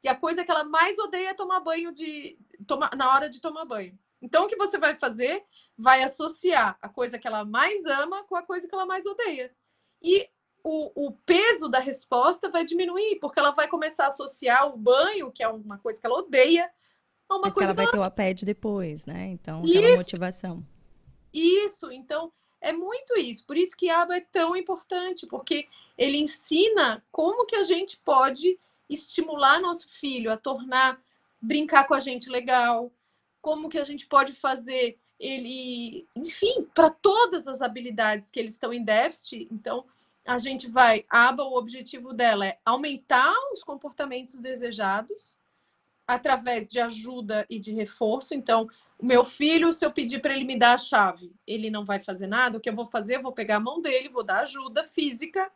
E 0.05 0.09
a 0.09 0.15
coisa 0.15 0.45
que 0.45 0.51
ela 0.51 0.65
mais 0.65 0.99
odeia 0.99 1.31
é 1.31 1.35
tomar 1.35 1.61
banho 1.61 1.91
de. 1.91 2.39
Toma, 2.67 2.91
na 2.95 3.11
hora 3.11 3.31
de 3.31 3.41
tomar 3.41 3.65
banho. 3.65 3.99
Então, 4.21 4.45
o 4.45 4.47
que 4.47 4.57
você 4.57 4.79
vai 4.79 4.95
fazer? 4.99 5.43
Vai 5.79 6.03
associar 6.03 6.77
a 6.83 6.91
coisa 6.91 7.19
que 7.19 7.27
ela 7.27 7.43
mais 7.43 7.87
ama 7.87 8.23
com 8.25 8.37
a 8.37 8.43
coisa 8.43 8.69
que 8.69 8.75
ela 8.75 8.85
mais 8.85 9.07
odeia. 9.07 9.51
E 10.03 10.29
o, 10.63 11.07
o 11.07 11.13
peso 11.25 11.71
da 11.71 11.79
resposta 11.79 12.51
vai 12.51 12.63
diminuir, 12.63 13.19
porque 13.19 13.39
ela 13.39 13.53
vai 13.53 13.69
começar 13.69 14.05
a 14.05 14.09
associar 14.09 14.69
o 14.69 14.77
banho, 14.77 15.33
que 15.33 15.43
é 15.43 15.49
uma 15.49 15.79
coisa 15.79 15.99
que 15.99 16.07
ela 16.07 16.19
odeia, 16.19 16.71
a 17.31 17.35
uma 17.35 17.47
Mas 17.47 17.55
coisa 17.55 17.73
que 17.73 17.81
ela 17.81 17.91
vai 17.91 17.91
ter 17.91 17.99
o 17.99 18.07
iPad 18.07 18.43
depois, 18.43 19.07
né? 19.07 19.29
Então, 19.29 19.61
aquela 19.61 19.89
isso, 19.89 19.97
motivação. 19.97 20.67
Isso, 21.33 21.91
então 21.91 22.31
é 22.67 22.73
muito 22.73 23.17
isso. 23.17 23.47
Por 23.47 23.57
isso 23.57 23.77
que 23.77 23.89
aba 23.89 24.17
é 24.17 24.21
tão 24.21 24.57
importante, 24.57 25.25
porque 25.27 25.67
ele 25.97 26.19
ensina 26.19 27.03
como 27.13 27.47
que 27.47 27.55
a 27.55 27.63
gente 27.63 27.97
pode 27.99 28.59
estimular 28.91 29.61
nosso 29.61 29.89
filho 29.89 30.33
a 30.33 30.37
tornar 30.37 31.01
brincar 31.41 31.87
com 31.87 31.95
a 31.95 32.01
gente 32.01 32.29
legal, 32.29 32.91
como 33.41 33.69
que 33.69 33.79
a 33.79 33.85
gente 33.85 34.07
pode 34.07 34.33
fazer 34.33 34.99
ele, 35.19 36.09
enfim, 36.17 36.67
para 36.75 36.91
todas 36.91 37.47
as 37.47 37.63
habilidades 37.63 38.33
que 38.33 38.41
eles 38.41 38.55
estão 38.55 38.73
em 38.73 38.83
déficit. 38.83 39.47
Então, 39.53 39.85
a 40.25 40.39
gente 40.39 40.69
vai, 40.69 41.05
a 41.09 41.29
aba, 41.29 41.45
o 41.45 41.57
objetivo 41.57 42.13
dela 42.13 42.47
é 42.47 42.59
aumentar 42.65 43.33
os 43.53 43.63
comportamentos 43.63 44.39
desejados 44.39 45.39
através 46.05 46.67
de 46.67 46.81
ajuda 46.81 47.47
e 47.49 47.61
de 47.61 47.73
reforço. 47.73 48.35
Então, 48.35 48.69
o 48.99 49.05
meu 49.05 49.25
filho, 49.25 49.73
se 49.73 49.85
eu 49.85 49.93
pedir 49.93 50.21
para 50.21 50.35
ele 50.35 50.45
me 50.45 50.59
dar 50.59 50.75
a 50.75 50.79
chave, 50.79 51.35
ele 51.47 51.71
não 51.71 51.85
vai 51.85 52.03
fazer 52.03 52.27
nada. 52.27 52.57
O 52.57 52.61
que 52.61 52.71
eu 52.71 52.75
vou 52.75 52.87
fazer? 52.87 53.17
Eu 53.17 53.23
vou 53.23 53.33
pegar 53.33 53.57
a 53.57 53.61
mão 53.61 53.81
dele, 53.81 54.09
vou 54.09 54.23
dar 54.23 54.41
ajuda 54.41 54.85
física 54.85 55.51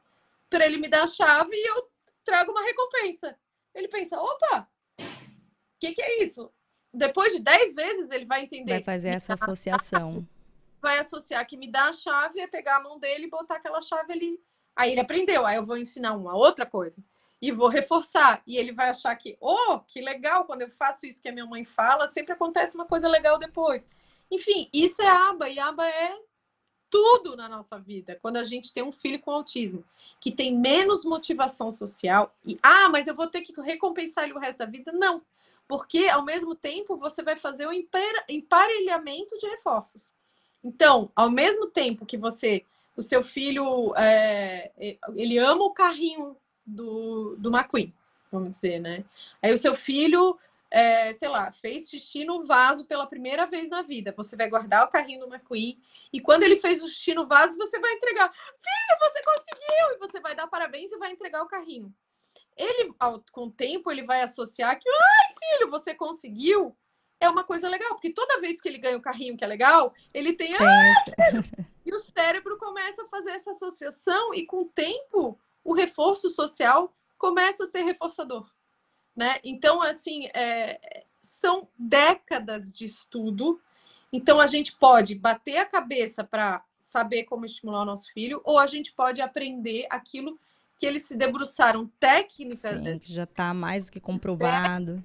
para 0.49 0.67
ele 0.67 0.77
me 0.77 0.89
dar 0.89 1.05
a 1.05 1.07
chave 1.07 1.55
e 1.55 1.69
eu 1.69 1.89
trago 2.25 2.51
uma 2.51 2.63
recompensa. 2.63 3.37
Ele 3.75 3.89
pensa: 3.89 4.21
opa, 4.21 4.69
o 4.99 5.05
que, 5.79 5.93
que 5.93 6.03
é 6.03 6.23
isso? 6.23 6.53
Depois 6.93 7.33
de 7.33 7.41
10 7.41 7.75
vezes, 7.75 8.11
ele 8.11 8.27
vai 8.27 8.43
entender. 8.43 8.73
Vai 8.73 8.83
fazer 8.83 9.11
essa 9.11 9.33
associação. 9.33 10.27
Vai 10.83 10.99
associar 10.99 11.47
que 11.47 11.57
me 11.57 11.71
dá 11.71 11.89
a 11.89 11.93
chave, 11.93 12.41
é 12.41 12.47
pegar 12.47 12.77
a 12.77 12.83
mão 12.83 12.99
dele 12.99 13.27
e 13.27 13.31
botar 13.31 13.57
aquela 13.57 13.81
chave 13.81 14.13
ali. 14.13 14.41
Aí 14.75 14.91
ele 14.91 15.01
aprendeu. 15.01 15.47
Aí 15.47 15.57
eu 15.57 15.65
vou 15.65 15.77
ensinar 15.77 16.15
uma 16.15 16.37
outra 16.37 16.67
coisa 16.67 17.03
e 17.41 17.51
vou 17.51 17.69
reforçar. 17.69 18.43
E 18.47 18.57
ele 18.57 18.73
vai 18.73 18.91
achar 18.91 19.15
que, 19.17 19.37
oh, 19.41 19.81
que 19.81 20.01
legal, 20.01 20.45
quando 20.45 20.63
eu 20.63 20.71
faço 20.71 21.07
isso 21.07 21.23
que 21.23 21.29
a 21.29 21.33
minha 21.33 21.47
mãe 21.47 21.65
fala, 21.65 22.07
sempre 22.07 22.33
acontece 22.33 22.75
uma 22.75 22.87
coisa 22.87 23.09
legal 23.09 23.39
depois. 23.39 23.89
Enfim, 24.31 24.69
isso 24.73 25.03
é 25.03 25.09
aba, 25.09 25.49
e 25.49 25.59
aba 25.59 25.87
é 25.89 26.17
tudo 26.91 27.37
na 27.37 27.49
nossa 27.49 27.79
vida. 27.79 28.19
Quando 28.21 28.37
a 28.37 28.45
gente 28.45 28.73
tem 28.73 28.83
um 28.83 28.93
filho 28.93 29.21
com 29.21 29.31
autismo, 29.31 29.85
que 30.21 30.31
tem 30.31 30.57
menos 30.57 31.05
motivação 31.05 31.71
social, 31.71 32.35
e 32.45 32.59
ah, 32.63 32.89
mas 32.89 33.07
eu 33.07 33.15
vou 33.15 33.29
ter 33.29 33.41
que 33.43 33.59
recompensar 33.61 34.25
ele 34.25 34.35
o 34.35 34.39
resto 34.39 34.59
da 34.59 34.67
vida? 34.67 34.93
Não. 34.93 35.23
Porque, 35.69 36.09
ao 36.09 36.25
mesmo 36.25 36.55
tempo, 36.55 36.97
você 36.97 37.23
vai 37.23 37.37
fazer 37.37 37.67
o 37.67 37.73
emparelhamento 37.73 39.39
de 39.39 39.47
reforços. 39.47 40.13
Então, 40.65 41.11
ao 41.15 41.31
mesmo 41.31 41.69
tempo 41.69 42.05
que 42.05 42.19
você, 42.19 42.65
o 42.97 43.03
seu 43.03 43.23
filho, 43.23 43.95
é, 43.97 44.73
ele 45.15 45.39
ama 45.39 45.65
o 45.65 45.71
carrinho 45.71 46.37
do, 46.71 47.37
do 47.37 47.51
McQueen, 47.55 47.93
vamos 48.31 48.51
dizer, 48.51 48.81
né? 48.81 49.05
Aí 49.43 49.53
o 49.53 49.59
seu 49.59 49.77
filho, 49.77 50.39
é, 50.71 51.13
sei 51.15 51.29
lá, 51.29 51.53
fez 51.53 51.89
xixi 51.89 52.25
no 52.25 52.45
vaso 52.45 52.85
pela 52.85 53.07
primeira 53.07 53.47
vez 53.47 53.69
na 53.69 53.83
vida. 53.83 54.15
Você 54.17 54.37
vai 54.37 54.49
guardar 54.49 54.85
o 54.85 54.91
carrinho 54.91 55.21
do 55.21 55.27
McQueen 55.27 55.79
e 56.13 56.21
quando 56.21 56.45
ele 56.45 56.57
fez 56.57 56.83
o 56.83 56.89
xixi 56.89 57.15
no 57.15 57.27
vaso, 57.27 57.57
você 57.57 57.79
vai 57.79 57.93
entregar. 57.93 58.31
Filho, 58.31 58.99
você 59.01 59.23
conseguiu! 59.23 59.97
E 59.97 59.99
você 59.99 60.21
vai 60.21 60.35
dar 60.35 60.47
parabéns 60.47 60.93
e 60.93 60.99
vai 60.99 61.13
entregar 61.13 61.43
o 61.43 61.49
carrinho. 61.49 61.93
Ele, 62.57 62.93
ao, 62.99 63.25
com 63.33 63.45
o 63.45 63.51
tempo, 63.51 63.91
ele 63.91 64.05
vai 64.05 64.23
associar 64.23 64.79
que, 64.79 64.89
ai, 64.89 65.59
filho, 65.59 65.71
você 65.71 65.95
conseguiu. 65.95 66.77
É 67.19 67.29
uma 67.29 67.45
coisa 67.45 67.69
legal, 67.69 67.91
porque 67.91 68.13
toda 68.13 68.41
vez 68.41 68.61
que 68.61 68.69
ele 68.69 68.79
ganha 68.79 68.97
o 68.97 69.03
carrinho 69.03 69.37
que 69.37 69.45
é 69.45 69.47
legal, 69.47 69.93
ele 70.13 70.33
tem. 70.33 70.55
Ah! 70.55 71.41
e 71.85 71.95
o 71.95 71.99
cérebro 71.99 72.57
começa 72.59 73.03
a 73.03 73.09
fazer 73.09 73.33
essa 73.33 73.51
associação, 73.51 74.35
e 74.35 74.47
com 74.47 74.63
o 74.63 74.69
tempo, 74.69 75.39
o 75.65 75.73
reforço 75.73 76.31
social 76.31 76.95
começa 77.19 77.65
a 77.65 77.67
ser 77.67 77.83
reforçador. 77.83 78.51
Né? 79.15 79.39
Então, 79.45 79.83
assim, 79.83 80.27
é, 80.35 81.05
são 81.21 81.69
décadas 81.79 82.73
de 82.73 82.85
estudo. 82.85 83.61
Então, 84.13 84.41
a 84.41 84.47
gente 84.47 84.77
pode 84.77 85.15
bater 85.15 85.59
a 85.59 85.67
cabeça 85.67 86.25
para 86.25 86.65
saber 86.81 87.25
como 87.25 87.45
estimular 87.45 87.83
o 87.83 87.85
nosso 87.85 88.13
filho, 88.13 88.41
ou 88.45 88.59
a 88.59 88.67
gente 88.67 88.93
pode 88.93 89.21
aprender 89.21 89.87
aquilo 89.91 90.39
que 90.79 90.87
eles 90.87 91.03
se 91.03 91.15
debruçaram 91.15 91.91
técnica. 92.01 92.79
Sim, 92.79 92.99
que 92.99 93.13
já 93.13 93.25
está 93.25 93.53
mais 93.53 93.87
do 93.87 93.93
que 93.93 94.01
comprovado. 94.01 95.05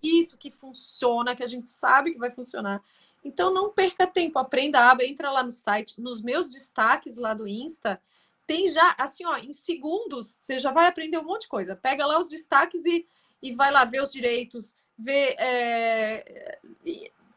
Isso 0.00 0.38
que 0.38 0.52
funciona, 0.52 1.34
que 1.34 1.42
a 1.42 1.48
gente 1.48 1.68
sabe 1.68 2.12
que 2.12 2.18
vai 2.18 2.30
funcionar. 2.30 2.80
Então, 3.24 3.52
não 3.52 3.70
perca 3.70 4.06
tempo, 4.06 4.38
aprenda 4.38 4.78
a 4.78 4.92
aba, 4.92 5.04
entra 5.04 5.32
lá 5.32 5.42
no 5.42 5.50
site, 5.50 6.00
nos 6.00 6.22
meus 6.22 6.48
destaques 6.48 7.16
lá 7.16 7.34
do 7.34 7.48
Insta, 7.48 8.00
tem 8.46 8.68
já, 8.68 8.94
assim, 8.98 9.24
ó, 9.26 9.36
em 9.36 9.52
segundos, 9.52 10.26
você 10.26 10.58
já 10.58 10.70
vai 10.70 10.86
aprender 10.86 11.18
um 11.18 11.24
monte 11.24 11.42
de 11.42 11.48
coisa. 11.48 11.74
Pega 11.74 12.06
lá 12.06 12.18
os 12.18 12.28
destaques 12.28 12.84
e, 12.84 13.06
e 13.42 13.52
vai 13.52 13.72
lá 13.72 13.84
ver 13.84 14.02
os 14.02 14.12
direitos, 14.12 14.76
ver, 14.96 15.34
é, 15.38 16.58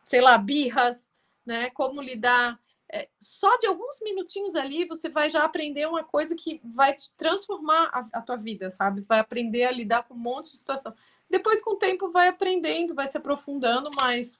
sei 0.05 0.21
lá, 0.21 0.38
birras, 0.38 1.11
né? 1.45 1.69
Como 1.71 2.01
lidar. 2.01 2.59
É, 2.91 3.07
só 3.19 3.55
de 3.57 3.67
alguns 3.67 3.99
minutinhos 4.01 4.55
ali 4.55 4.83
você 4.85 5.09
vai 5.09 5.29
já 5.29 5.43
aprender 5.43 5.88
uma 5.88 6.03
coisa 6.03 6.35
que 6.35 6.59
vai 6.63 6.93
te 6.93 7.13
transformar 7.15 7.89
a, 7.93 8.19
a 8.19 8.21
tua 8.21 8.35
vida, 8.35 8.71
sabe? 8.71 9.01
Vai 9.01 9.19
aprender 9.19 9.65
a 9.65 9.71
lidar 9.71 10.03
com 10.03 10.13
um 10.13 10.17
monte 10.17 10.51
de 10.51 10.57
situação. 10.57 10.93
Depois, 11.29 11.61
com 11.61 11.71
o 11.71 11.77
tempo, 11.77 12.09
vai 12.09 12.27
aprendendo, 12.27 12.95
vai 12.95 13.07
se 13.07 13.17
aprofundando, 13.17 13.89
mas 13.95 14.39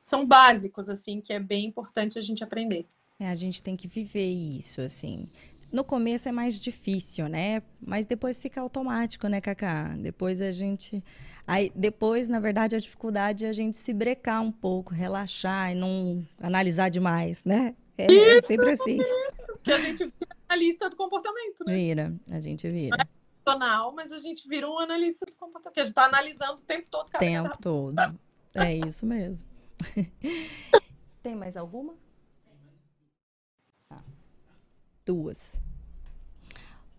são 0.00 0.24
básicos, 0.24 0.88
assim, 0.88 1.20
que 1.20 1.32
é 1.32 1.40
bem 1.40 1.66
importante 1.66 2.18
a 2.18 2.22
gente 2.22 2.44
aprender. 2.44 2.86
É, 3.18 3.28
a 3.28 3.34
gente 3.34 3.62
tem 3.62 3.76
que 3.76 3.88
viver 3.88 4.30
isso, 4.30 4.80
assim. 4.80 5.28
No 5.72 5.84
começo 5.84 6.28
é 6.28 6.32
mais 6.32 6.60
difícil, 6.60 7.28
né? 7.28 7.62
Mas 7.80 8.04
depois 8.04 8.40
fica 8.40 8.60
automático, 8.60 9.28
né, 9.28 9.40
Cacá? 9.40 9.94
Depois 9.96 10.42
a 10.42 10.50
gente. 10.50 11.02
Aí, 11.46 11.72
depois, 11.74 12.28
na 12.28 12.40
verdade, 12.40 12.74
a 12.74 12.78
dificuldade 12.78 13.44
é 13.44 13.48
a 13.48 13.52
gente 13.52 13.76
se 13.76 13.92
brecar 13.92 14.42
um 14.42 14.50
pouco, 14.50 14.92
relaxar 14.92 15.72
e 15.72 15.74
não 15.74 16.26
analisar 16.40 16.88
demais, 16.88 17.44
né? 17.44 17.74
É, 17.96 18.06
é 18.12 18.40
sempre 18.42 18.70
assim. 18.70 18.98
Que 19.62 19.72
a 19.72 19.78
gente 19.78 20.04
vira 20.04 20.36
analista 20.48 20.88
do 20.90 20.96
comportamento, 20.96 21.64
né? 21.66 21.74
Vira, 21.74 22.14
a 22.30 22.40
gente 22.40 22.68
vira. 22.68 22.96
Não 22.96 23.02
é 23.02 23.08
profissional, 23.44 23.92
mas 23.94 24.12
a 24.12 24.18
gente 24.18 24.48
vira 24.48 24.68
um 24.68 24.78
analista 24.78 25.26
do 25.26 25.32
comportamento. 25.36 25.64
Porque 25.64 25.80
a 25.80 25.84
gente 25.84 25.92
está 25.92 26.06
analisando 26.06 26.54
o 26.54 26.62
tempo 26.62 26.90
todo. 26.90 27.06
O 27.06 27.18
tempo 27.18 27.58
todo. 27.60 28.20
É 28.54 28.74
isso 28.74 29.06
mesmo. 29.06 29.48
Tem 31.22 31.36
mais 31.36 31.56
alguma? 31.56 31.94
Duas. 35.10 35.60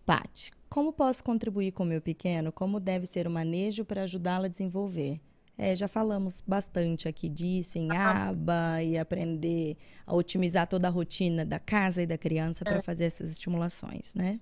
Pati, 0.04 0.52
como 0.68 0.92
posso 0.92 1.24
contribuir 1.24 1.72
com 1.72 1.82
o 1.82 1.86
meu 1.86 2.02
pequeno? 2.02 2.52
Como 2.52 2.78
deve 2.78 3.06
ser 3.06 3.26
o 3.26 3.30
manejo 3.30 3.86
para 3.86 4.02
ajudá-lo 4.02 4.44
a 4.44 4.48
desenvolver? 4.48 5.18
É, 5.56 5.74
já 5.74 5.88
falamos 5.88 6.42
bastante 6.46 7.08
aqui 7.08 7.28
disso, 7.28 7.78
em 7.78 7.90
aba 7.96 8.82
e 8.82 8.98
aprender 8.98 9.78
a 10.06 10.14
otimizar 10.14 10.66
toda 10.66 10.88
a 10.88 10.90
rotina 10.90 11.44
da 11.44 11.58
casa 11.58 12.02
e 12.02 12.06
da 12.06 12.18
criança 12.18 12.64
para 12.64 12.78
é. 12.78 12.82
fazer 12.82 13.04
essas 13.04 13.30
estimulações, 13.30 14.14
né? 14.14 14.38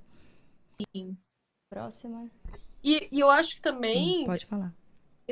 Sim. 0.93 1.17
Próxima. 1.69 2.29
E, 2.83 3.09
e 3.13 3.21
eu 3.21 3.31
acho 3.31 3.55
que 3.55 3.61
também. 3.61 4.23
Hum, 4.23 4.27
pode 4.27 4.47
falar. 4.47 4.75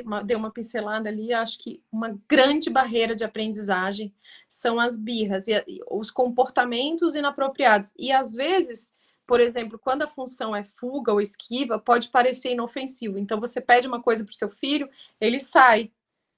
Uma, 0.03 0.23
deu 0.23 0.37
uma 0.37 0.51
pincelada 0.51 1.09
ali, 1.09 1.33
acho 1.33 1.59
que 1.59 1.81
uma 1.91 2.19
grande 2.27 2.69
barreira 2.69 3.15
de 3.15 3.23
aprendizagem 3.23 4.13
são 4.47 4.79
as 4.79 4.97
birras 4.97 5.47
e, 5.47 5.53
e 5.67 5.79
os 5.89 6.11
comportamentos 6.11 7.15
inapropriados. 7.15 7.93
E 7.97 8.11
às 8.11 8.33
vezes, 8.33 8.91
por 9.25 9.39
exemplo, 9.39 9.77
quando 9.77 10.01
a 10.01 10.07
função 10.07 10.55
é 10.55 10.63
fuga 10.63 11.13
ou 11.13 11.21
esquiva, 11.21 11.77
pode 11.77 12.09
parecer 12.09 12.51
inofensivo. 12.51 13.17
Então 13.17 13.39
você 13.39 13.61
pede 13.61 13.87
uma 13.87 14.01
coisa 14.01 14.23
para 14.23 14.31
o 14.31 14.35
seu 14.35 14.49
filho, 14.49 14.89
ele 15.21 15.39
sai. 15.39 15.91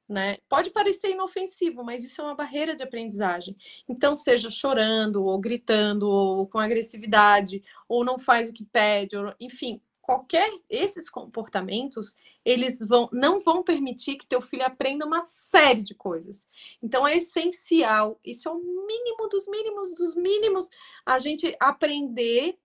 Né? 0.09 0.39
Pode 0.49 0.71
parecer 0.71 1.11
inofensivo, 1.11 1.85
mas 1.85 2.03
isso 2.03 2.21
é 2.21 2.25
uma 2.25 2.35
barreira 2.35 2.75
de 2.75 2.83
aprendizagem. 2.83 3.55
Então, 3.87 4.13
seja 4.13 4.49
chorando, 4.49 5.23
ou 5.23 5.39
gritando, 5.39 6.05
ou 6.05 6.45
com 6.45 6.59
agressividade, 6.59 7.63
ou 7.87 8.03
não 8.03 8.19
faz 8.19 8.49
o 8.49 8.53
que 8.53 8.65
pede, 8.65 9.15
ou, 9.15 9.33
enfim, 9.39 9.81
qualquer 10.11 10.51
esses 10.69 11.09
comportamentos, 11.09 12.17
eles 12.43 12.79
vão 12.79 13.09
não 13.13 13.39
vão 13.39 13.63
permitir 13.63 14.17
que 14.17 14.25
teu 14.25 14.41
filho 14.41 14.65
aprenda 14.65 15.05
uma 15.05 15.21
série 15.21 15.81
de 15.81 15.95
coisas. 15.95 16.45
Então 16.83 17.07
é 17.07 17.15
essencial, 17.15 18.19
isso 18.25 18.49
é 18.49 18.51
o 18.51 18.59
mínimo 18.59 19.29
dos 19.29 19.47
mínimos 19.47 19.95
dos 19.95 20.13
mínimos, 20.13 20.69
a 21.05 21.17
gente 21.17 21.55
aprender 21.61 22.59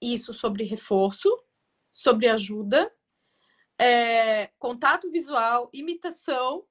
isso 0.00 0.34
sobre 0.34 0.64
reforço, 0.64 1.30
sobre 1.90 2.28
ajuda, 2.28 2.92
é, 3.78 4.50
contato 4.58 5.10
visual, 5.10 5.70
imitação 5.72 6.64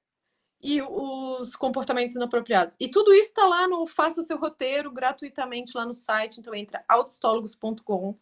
e 0.62 0.80
os 0.80 1.56
comportamentos 1.56 2.14
inapropriados. 2.14 2.76
E 2.78 2.88
tudo 2.88 3.12
isso 3.12 3.30
está 3.30 3.44
lá 3.44 3.66
no 3.66 3.88
Faça 3.88 4.22
Seu 4.22 4.38
Roteiro 4.38 4.92
gratuitamente 4.92 5.76
lá 5.76 5.84
no 5.84 5.94
site. 5.94 6.38
Então 6.38 6.54
entra 6.54 6.84
autostólogos.com, 6.88 8.16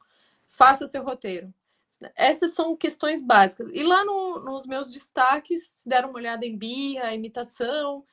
faça 0.48 0.86
seu 0.86 1.04
roteiro. 1.04 1.52
Essas 2.16 2.52
são 2.54 2.76
questões 2.76 3.22
básicas. 3.22 3.68
E 3.72 3.82
lá 3.82 4.04
no, 4.04 4.40
nos 4.40 4.66
meus 4.66 4.92
destaques, 4.92 5.74
se 5.78 5.88
deram 5.88 6.10
uma 6.10 6.18
olhada 6.18 6.44
em 6.46 6.56
birra, 6.56 7.14
imitação, 7.14 8.04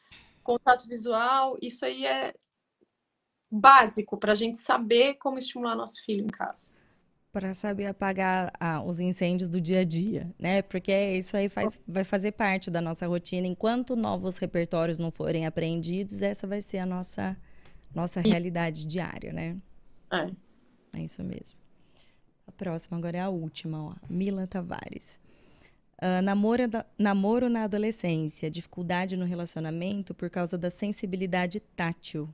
contato 0.44 0.88
visual, 0.88 1.58
isso 1.62 1.86
aí 1.86 2.06
é 2.06 2.34
básico 3.52 4.18
para 4.18 4.32
a 4.32 4.36
gente 4.36 4.58
saber 4.58 5.16
como 5.16 5.38
estimular 5.38 5.76
nosso 5.76 6.04
filho 6.04 6.24
em 6.24 6.28
casa. 6.28 6.72
Para 7.32 7.54
saber 7.54 7.88
apagar 7.88 8.54
ah, 8.60 8.82
os 8.82 9.02
incêndios 9.02 9.50
do 9.50 9.60
dia 9.60 9.82
a 9.82 9.84
dia, 9.84 10.34
né? 10.40 10.62
Porque 10.62 10.94
isso 11.12 11.36
aí 11.36 11.50
faz, 11.50 11.82
vai 11.86 12.06
fazer 12.06 12.32
parte 12.32 12.72
da 12.72 12.80
nossa 12.80 13.06
rotina. 13.08 13.46
Enquanto 13.46 13.96
novos 13.96 14.38
repertórios 14.38 14.98
não 14.98 15.12
forem 15.12 15.46
aprendidos, 15.46 16.22
essa 16.22 16.48
vai 16.48 16.62
ser 16.62 16.78
a 16.78 16.86
nossa, 16.86 17.36
nossa 17.94 18.22
realidade 18.22 18.86
diária, 18.86 19.34
né? 19.34 19.58
É. 20.12 20.32
É 20.94 21.04
isso 21.04 21.22
mesmo. 21.24 21.65
Próxima 22.58 22.98
agora 22.98 23.18
é 23.18 23.22
a 23.22 23.30
última, 23.30 23.84
ó. 23.84 23.94
Mila 24.10 24.48
Tavares. 24.48 25.20
Uh, 26.02 26.22
namoro, 26.22 26.68
da, 26.68 26.86
namoro 26.98 27.50
na 27.50 27.64
adolescência, 27.64 28.52
dificuldade 28.52 29.16
no 29.16 29.26
relacionamento 29.26 30.14
por 30.14 30.30
causa 30.30 30.58
da 30.58 30.70
sensibilidade 30.70 31.60
tátil. 31.60 32.30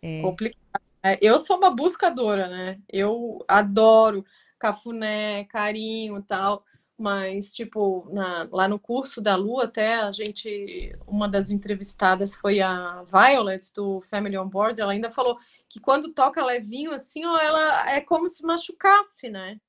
É... 0.00 0.20
Complicado. 0.20 0.82
É, 1.04 1.18
eu 1.20 1.40
sou 1.40 1.56
uma 1.56 1.74
buscadora, 1.74 2.48
né? 2.48 2.78
Eu 2.88 3.44
adoro 3.48 4.24
cafuné, 4.58 5.44
carinho 5.44 6.22
tal. 6.22 6.64
Mas, 7.02 7.52
tipo, 7.52 8.08
na, 8.12 8.48
lá 8.52 8.68
no 8.68 8.78
curso 8.78 9.20
da 9.20 9.34
Lu, 9.34 9.58
até 9.58 9.96
a 9.96 10.12
gente, 10.12 10.96
uma 11.04 11.28
das 11.28 11.50
entrevistadas 11.50 12.36
foi 12.36 12.60
a 12.60 13.04
Violet, 13.10 13.72
do 13.74 14.00
Family 14.02 14.38
on 14.38 14.48
Board, 14.48 14.80
ela 14.80 14.92
ainda 14.92 15.10
falou 15.10 15.36
que 15.68 15.80
quando 15.80 16.12
toca 16.12 16.44
levinho, 16.44 16.92
assim, 16.92 17.26
ó, 17.26 17.36
ela 17.38 17.90
é 17.90 18.00
como 18.00 18.28
se 18.28 18.46
machucasse, 18.46 19.28
né? 19.28 19.60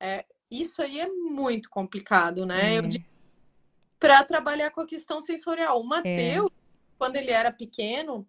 É, 0.00 0.24
isso 0.50 0.80
aí 0.80 0.98
é 0.98 1.08
muito 1.08 1.68
complicado, 1.68 2.46
né? 2.46 2.78
É. 2.78 2.82
Para 3.98 4.24
trabalhar 4.24 4.70
com 4.70 4.80
a 4.80 4.86
questão 4.86 5.20
sensorial. 5.20 5.78
O 5.78 5.84
Matheus, 5.84 6.50
é. 6.50 6.54
quando 6.96 7.16
ele 7.16 7.32
era 7.32 7.52
pequeno, 7.52 8.26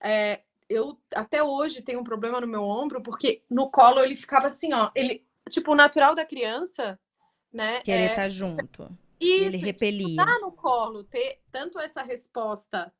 é, 0.00 0.42
eu 0.68 0.96
até 1.12 1.42
hoje 1.42 1.82
tenho 1.82 1.98
um 1.98 2.04
problema 2.04 2.40
no 2.40 2.46
meu 2.46 2.62
ombro, 2.62 3.02
porque 3.02 3.42
no 3.50 3.68
colo 3.68 3.98
ele 3.98 4.14
ficava 4.14 4.46
assim, 4.46 4.72
ó. 4.72 4.92
Ele, 4.94 5.26
tipo, 5.50 5.72
o 5.72 5.74
natural 5.74 6.14
da 6.14 6.24
criança 6.24 6.96
né? 7.58 7.80
Que 7.80 7.90
ele 7.90 8.04
é... 8.04 8.14
tá 8.14 8.28
junto. 8.28 8.88
Isso, 9.20 9.46
ele 9.46 9.56
repelia. 9.56 10.24
Tá 10.24 10.38
no 10.38 10.52
colo, 10.52 11.02
ter 11.02 11.40
tanto 11.50 11.80
essa 11.80 12.02
resposta 12.02 12.94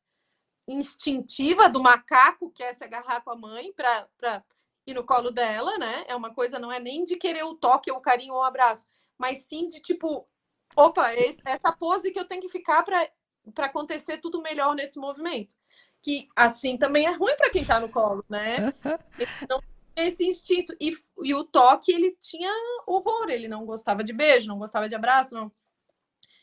instintiva 0.67 1.69
do 1.69 1.81
macaco 1.81 2.51
que 2.51 2.61
é 2.61 2.73
se 2.73 2.83
agarrar 2.83 3.21
com 3.21 3.31
a 3.31 3.37
mãe 3.37 3.71
para 3.71 4.43
ir 4.85 4.93
no 4.93 5.05
colo 5.05 5.31
dela, 5.31 5.77
né? 5.77 6.03
É 6.09 6.15
uma 6.15 6.33
coisa, 6.33 6.59
não 6.59 6.69
é 6.69 6.77
nem 6.77 7.05
de 7.05 7.15
querer 7.15 7.43
o 7.43 7.55
toque, 7.55 7.89
o 7.89 8.01
carinho 8.01 8.33
ou 8.33 8.41
o 8.41 8.43
abraço, 8.43 8.85
mas 9.17 9.43
sim 9.43 9.69
de 9.69 9.79
tipo, 9.79 10.27
opa, 10.75 11.13
esse, 11.15 11.41
essa 11.45 11.71
pose 11.71 12.11
que 12.11 12.19
eu 12.19 12.27
tenho 12.27 12.41
que 12.41 12.49
ficar 12.49 12.83
para 12.83 13.65
acontecer 13.65 14.17
tudo 14.17 14.41
melhor 14.41 14.75
nesse 14.75 14.99
movimento. 14.99 15.55
Que 16.01 16.27
assim 16.35 16.77
também 16.77 17.05
é 17.05 17.11
ruim 17.11 17.35
para 17.37 17.49
quem 17.49 17.63
tá 17.63 17.79
no 17.79 17.87
colo, 17.87 18.25
né? 18.29 18.73
não 19.49 19.61
esse 20.07 20.25
instinto. 20.25 20.75
E, 20.79 20.91
e 21.23 21.33
o 21.33 21.43
toque, 21.43 21.91
ele 21.91 22.17
tinha 22.21 22.51
horror, 22.87 23.29
ele 23.29 23.47
não 23.47 23.65
gostava 23.65 24.03
de 24.03 24.13
beijo, 24.13 24.47
não 24.47 24.57
gostava 24.57 24.87
de 24.87 24.95
abraço, 24.95 25.33
não. 25.33 25.51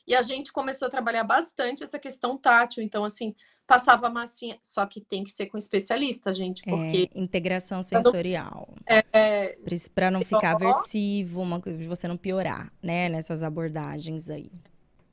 E 0.06 0.14
a 0.14 0.22
gente 0.22 0.52
começou 0.52 0.86
a 0.86 0.90
trabalhar 0.90 1.24
bastante 1.24 1.82
essa 1.82 1.98
questão 1.98 2.38
tátil. 2.38 2.82
Então, 2.82 3.04
assim, 3.04 3.34
passava 3.66 4.08
massinha. 4.08 4.58
Só 4.62 4.86
que 4.86 5.00
tem 5.00 5.24
que 5.24 5.30
ser 5.30 5.46
com 5.46 5.58
especialista, 5.58 6.32
gente, 6.32 6.62
é, 6.66 6.70
porque. 6.70 7.10
É, 7.12 7.20
integração 7.20 7.82
sensorial. 7.82 8.72
É, 8.86 9.04
é 9.12 9.58
para 9.94 10.10
não 10.10 10.24
ficar 10.24 10.52
aversivo, 10.52 11.42
uma, 11.42 11.60
você 11.88 12.06
não 12.06 12.16
piorar, 12.16 12.72
né, 12.80 13.08
nessas 13.08 13.42
abordagens 13.42 14.30
aí. 14.30 14.50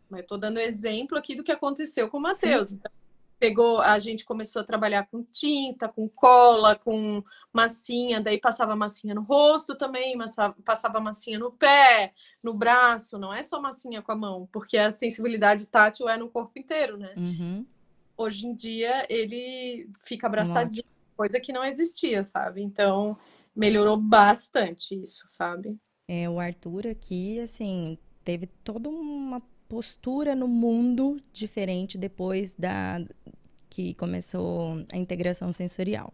Mas 0.10 0.22
eu 0.22 0.28
tô 0.28 0.38
dando 0.38 0.60
exemplo 0.60 1.18
aqui 1.18 1.34
do 1.34 1.44
que 1.44 1.52
aconteceu 1.52 2.08
com 2.10 2.18
o 2.18 2.22
Matheus. 2.22 2.72
Então, 2.72 2.92
pegou, 3.40 3.82
a 3.82 4.00
gente 4.00 4.24
começou 4.24 4.62
a 4.62 4.66
trabalhar 4.66 5.08
com 5.12 5.24
tinta, 5.24 5.88
com 5.88 6.08
cola, 6.08 6.76
com 6.76 7.24
massinha, 7.52 8.22
daí 8.22 8.40
passava 8.40 8.76
massinha 8.76 9.14
no 9.14 9.22
rosto 9.22 9.76
também, 9.76 10.18
passava 10.64 11.00
massinha 11.00 11.38
no 11.38 11.52
pé, 11.52 12.14
no 12.42 12.54
braço, 12.54 13.18
não 13.18 13.34
é 13.34 13.44
só 13.44 13.62
massinha 13.62 14.02
com 14.02 14.12
a 14.12 14.16
mão, 14.16 14.48
porque 14.52 14.78
a 14.78 14.92
sensibilidade 14.92 15.68
tátil 15.68 16.08
é 16.08 16.18
no 16.18 16.30
corpo 16.30 16.58
inteiro, 16.58 16.98
né? 16.98 17.14
Uhum. 17.18 17.66
Hoje 18.16 18.48
em 18.48 18.56
dia 18.56 19.06
ele 19.10 19.90
fica 20.06 20.28
abraçadinho, 20.28 20.86
coisa 21.16 21.40
que 21.40 21.52
não 21.52 21.64
existia, 21.64 22.24
sabe? 22.24 22.62
Então 22.62 23.18
melhorou 23.56 23.98
bastante 23.98 24.96
isso, 24.96 25.26
sabe? 25.30 25.78
É, 26.08 26.30
o 26.30 26.40
Arthur 26.40 26.88
aqui, 26.88 27.40
assim, 27.40 27.98
teve 28.24 28.48
toda 28.64 28.90
uma 28.90 29.42
postura 29.74 30.36
no 30.36 30.48
mundo 30.48 31.20
diferente 31.32 31.98
depois 31.98 32.54
da 32.54 33.04
que 33.72 33.96
começou 33.96 34.86
a 34.94 34.98
integração 34.98 35.52
sensorial. 35.52 36.14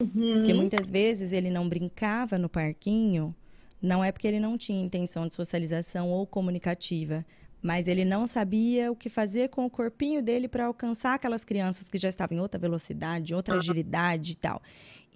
Uhum. 0.00 0.34
Porque 0.34 0.52
muitas 0.52 0.90
vezes 0.90 1.32
ele 1.32 1.48
não 1.48 1.68
brincava 1.68 2.36
no 2.36 2.48
parquinho, 2.48 3.32
não 3.80 4.02
é 4.02 4.10
porque 4.10 4.26
ele 4.26 4.40
não 4.40 4.58
tinha 4.58 4.84
intenção 4.84 5.28
de 5.28 5.36
socialização 5.36 6.10
ou 6.10 6.26
comunicativa, 6.26 7.24
mas 7.62 7.86
ele 7.86 8.04
não 8.04 8.26
sabia 8.26 8.90
o 8.90 8.96
que 8.96 9.08
fazer 9.08 9.48
com 9.48 9.64
o 9.64 9.70
corpinho 9.70 10.20
dele 10.20 10.48
para 10.48 10.66
alcançar 10.66 11.14
aquelas 11.14 11.44
crianças 11.44 11.88
que 11.88 11.98
já 11.98 12.08
estavam 12.08 12.36
em 12.36 12.40
outra 12.40 12.58
velocidade, 12.58 13.32
outra 13.32 13.54
agilidade 13.58 14.32
e 14.32 14.34
tal. 14.34 14.60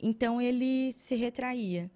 Então 0.01 0.41
ele 0.41 0.93
se 0.93 1.17
retraía. 1.17 1.91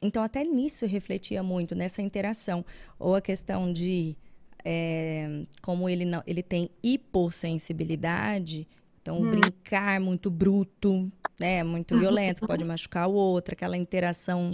Então 0.00 0.22
até 0.22 0.44
nisso 0.44 0.86
refletia 0.86 1.42
muito 1.42 1.74
nessa 1.74 2.00
interação 2.00 2.64
ou 3.00 3.16
a 3.16 3.20
questão 3.20 3.72
de 3.72 4.16
é, 4.64 5.44
como 5.60 5.88
ele 5.88 6.04
não, 6.04 6.22
ele 6.26 6.42
tem 6.42 6.70
hipossensibilidade, 6.82 8.66
então 9.02 9.20
hum. 9.20 9.30
brincar 9.30 10.00
muito 10.00 10.30
bruto, 10.30 11.10
né, 11.38 11.62
muito 11.62 11.98
violento, 11.98 12.46
pode 12.46 12.64
machucar 12.64 13.08
o 13.08 13.12
outro, 13.12 13.54
aquela 13.54 13.76
interação 13.76 14.50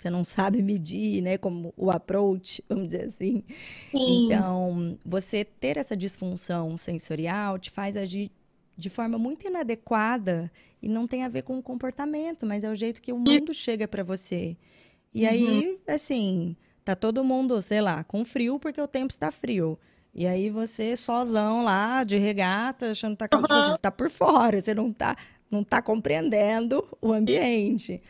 você 0.00 0.08
não 0.08 0.24
sabe 0.24 0.62
medir, 0.62 1.20
né, 1.20 1.36
como 1.36 1.74
o 1.76 1.90
approach, 1.90 2.64
vamos 2.66 2.86
dizer 2.88 3.04
assim. 3.04 3.44
Sim. 3.90 4.24
Então, 4.24 4.98
você 5.04 5.44
ter 5.44 5.76
essa 5.76 5.94
disfunção 5.94 6.74
sensorial 6.78 7.58
te 7.58 7.70
faz 7.70 7.98
agir 7.98 8.30
de 8.78 8.88
forma 8.88 9.18
muito 9.18 9.46
inadequada 9.46 10.50
e 10.80 10.88
não 10.88 11.06
tem 11.06 11.22
a 11.22 11.28
ver 11.28 11.42
com 11.42 11.58
o 11.58 11.62
comportamento, 11.62 12.46
mas 12.46 12.64
é 12.64 12.70
o 12.70 12.74
jeito 12.74 13.02
que 13.02 13.12
o 13.12 13.18
mundo 13.18 13.52
chega 13.52 13.86
para 13.86 14.02
você. 14.02 14.56
E 15.12 15.24
uhum. 15.24 15.30
aí, 15.30 15.78
assim, 15.86 16.56
Tá 16.90 16.96
todo 16.96 17.22
mundo, 17.22 17.62
sei 17.62 17.80
lá, 17.80 18.02
com 18.02 18.24
frio 18.24 18.58
porque 18.58 18.80
o 18.80 18.88
tempo 18.88 19.12
está 19.12 19.30
frio. 19.30 19.78
E 20.12 20.26
aí 20.26 20.50
você 20.50 20.96
sozão 20.96 21.62
lá, 21.62 22.02
de 22.02 22.16
regata, 22.16 22.90
achando 22.90 23.16
que 23.16 23.28
tá, 23.28 23.36
uhum. 23.36 23.46
você 23.46 23.76
está 23.76 23.92
por 23.92 24.10
fora, 24.10 24.60
você 24.60 24.74
não 24.74 24.92
tá, 24.92 25.16
não 25.48 25.62
tá 25.62 25.80
compreendendo 25.80 26.84
o 27.00 27.12
ambiente. 27.12 28.02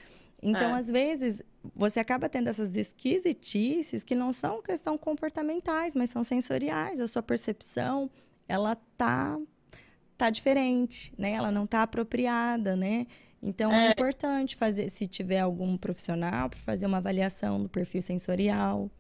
Então, 0.42 0.75
é. 0.75 0.78
às 0.78 0.89
vezes, 0.89 1.42
você 1.76 2.00
acaba 2.00 2.26
tendo 2.26 2.49
essas 2.49 2.75
esquisitices 2.75 4.02
que 4.02 4.15
não 4.15 4.33
são 4.33 4.62
questão 4.62 4.97
comportamentais, 4.97 5.94
mas 5.94 6.09
são 6.09 6.23
sensoriais. 6.23 7.02
A 7.02 7.07
sua 7.07 7.23
percepção, 7.23 8.10
ela 8.49 8.78
tá, 8.97 9.39
tá 10.17 10.31
diferente, 10.31 11.12
né? 11.18 11.33
Ela 11.33 11.52
não 11.52 11.67
tá 11.67 11.83
apropriada, 11.83 12.75
né? 12.75 13.07
Então 13.42 13.72
é, 13.72 13.88
é 13.88 13.90
importante 13.92 14.54
fazer, 14.54 14.88
se 14.90 15.06
tiver 15.06 15.40
algum 15.40 15.76
profissional, 15.76 16.50
para 16.50 16.58
fazer 16.58 16.86
uma 16.86 16.98
avaliação 16.98 17.62
do 17.62 17.68
perfil 17.68 18.02
sensorial. 18.02 18.90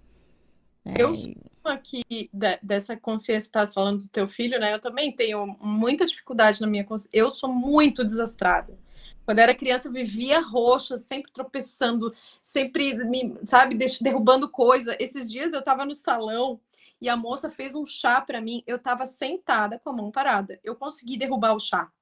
Né? 0.84 0.94
Eu 0.98 1.14
sou 1.14 1.34
aqui 1.64 2.02
de, 2.08 2.58
dessa 2.62 2.96
consciência 2.96 3.50
que 3.50 3.58
está 3.58 3.66
falando 3.66 4.02
do 4.02 4.08
teu 4.08 4.26
filho, 4.26 4.58
né? 4.58 4.72
Eu 4.72 4.80
também 4.80 5.12
tenho 5.12 5.56
muita 5.60 6.06
dificuldade 6.06 6.60
na 6.60 6.66
minha 6.66 6.84
consciência. 6.84 7.10
Eu 7.12 7.30
sou 7.30 7.52
muito 7.52 8.04
desastrada. 8.04 8.78
Quando 9.24 9.38
era 9.38 9.54
criança, 9.54 9.88
eu 9.88 9.92
vivia 9.92 10.40
roxa, 10.40 10.96
sempre 10.96 11.30
tropeçando, 11.30 12.12
sempre, 12.42 12.94
me, 13.08 13.36
sabe, 13.44 13.76
derrubando 14.00 14.48
coisa. 14.48 14.96
Esses 14.98 15.30
dias 15.30 15.52
eu 15.52 15.60
estava 15.60 15.84
no 15.84 15.94
salão 15.94 16.58
e 17.00 17.08
a 17.08 17.16
moça 17.16 17.50
fez 17.50 17.74
um 17.74 17.86
chá 17.86 18.20
para 18.20 18.40
mim. 18.40 18.64
Eu 18.66 18.76
estava 18.76 19.06
sentada 19.06 19.78
com 19.78 19.90
a 19.90 19.92
mão 19.92 20.10
parada. 20.10 20.58
Eu 20.64 20.74
consegui 20.74 21.16
derrubar 21.16 21.54
o 21.54 21.60
chá. 21.60 21.92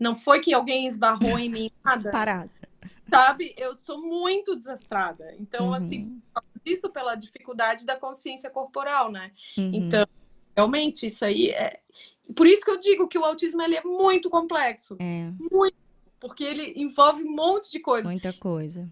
Não 0.00 0.16
foi 0.16 0.40
que 0.40 0.54
alguém 0.54 0.86
esbarrou 0.86 1.38
em 1.38 1.50
mim, 1.50 1.70
nada. 1.84 2.10
Parada. 2.10 2.50
Sabe? 3.08 3.54
Eu 3.56 3.76
sou 3.76 4.00
muito 4.00 4.56
desastrada. 4.56 5.34
Então, 5.38 5.68
uhum. 5.68 5.74
assim, 5.74 6.22
isso 6.64 6.88
pela 6.88 7.14
dificuldade 7.14 7.84
da 7.84 7.96
consciência 7.96 8.48
corporal, 8.48 9.12
né? 9.12 9.32
Uhum. 9.58 9.70
Então, 9.74 10.06
realmente, 10.56 11.06
isso 11.06 11.24
aí 11.24 11.50
é. 11.50 11.80
Por 12.34 12.46
isso 12.46 12.64
que 12.64 12.70
eu 12.70 12.80
digo 12.80 13.08
que 13.08 13.18
o 13.18 13.24
autismo 13.24 13.60
ele 13.60 13.76
é 13.76 13.82
muito 13.82 14.30
complexo. 14.30 14.96
É. 14.98 15.30
Muito. 15.52 15.76
Porque 16.18 16.44
ele 16.44 16.74
envolve 16.76 17.24
um 17.24 17.34
monte 17.34 17.70
de 17.70 17.80
coisa. 17.80 18.08
Muita 18.08 18.32
coisa. 18.32 18.88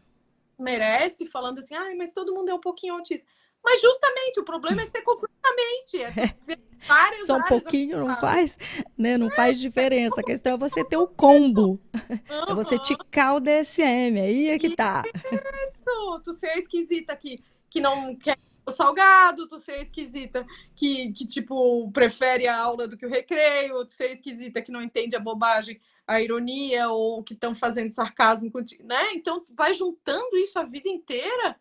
Merece, 0.58 1.26
falando 1.26 1.58
assim, 1.58 1.74
ah, 1.74 1.94
mas 1.96 2.12
todo 2.12 2.34
mundo 2.34 2.48
é 2.48 2.54
um 2.54 2.60
pouquinho 2.60 2.94
autista. 2.94 3.26
Mas 3.62 3.80
justamente 3.80 4.40
o 4.40 4.44
problema 4.44 4.82
é 4.82 4.86
ser 4.86 5.02
completamente. 5.02 6.02
É 6.02 6.56
várias, 6.86 7.26
Só 7.26 7.36
um 7.36 7.42
pouquinho 7.42 8.00
não 8.00 8.16
faz, 8.16 8.56
né? 8.96 9.18
Não 9.18 9.30
faz 9.30 9.58
diferença. 9.60 10.20
A 10.20 10.24
questão 10.24 10.54
é 10.54 10.58
você 10.58 10.84
ter 10.84 10.96
o 10.96 11.08
combo. 11.08 11.80
Uhum. 11.94 12.50
É 12.50 12.54
você 12.54 12.78
ticar 12.78 13.36
o 13.36 13.40
DSM. 13.40 14.20
Aí 14.20 14.48
é 14.48 14.58
que 14.58 14.74
tá. 14.76 15.02
Isso! 15.68 16.20
Tu 16.24 16.32
ser 16.32 16.56
esquisita 16.56 17.16
que, 17.16 17.42
que 17.68 17.80
não 17.80 18.14
quer 18.16 18.38
o 18.68 18.70
salgado, 18.70 19.48
tu 19.48 19.58
ser 19.58 19.80
esquisita 19.80 20.46
que, 20.76 21.10
que, 21.12 21.26
tipo, 21.26 21.90
prefere 21.90 22.46
a 22.46 22.56
aula 22.56 22.86
do 22.86 22.96
que 22.96 23.06
o 23.06 23.10
recreio, 23.10 23.84
tu 23.86 23.92
ser 23.92 24.10
esquisita 24.10 24.60
que 24.60 24.70
não 24.70 24.82
entende 24.82 25.16
a 25.16 25.20
bobagem, 25.20 25.80
a 26.06 26.20
ironia, 26.20 26.88
ou 26.90 27.22
que 27.22 27.32
estão 27.32 27.54
fazendo 27.54 27.90
sarcasmo 27.90 28.50
contigo, 28.50 28.84
né? 28.84 29.12
Então, 29.14 29.44
vai 29.56 29.72
juntando 29.72 30.36
isso 30.36 30.58
a 30.58 30.64
vida 30.64 30.88
inteira 30.88 31.56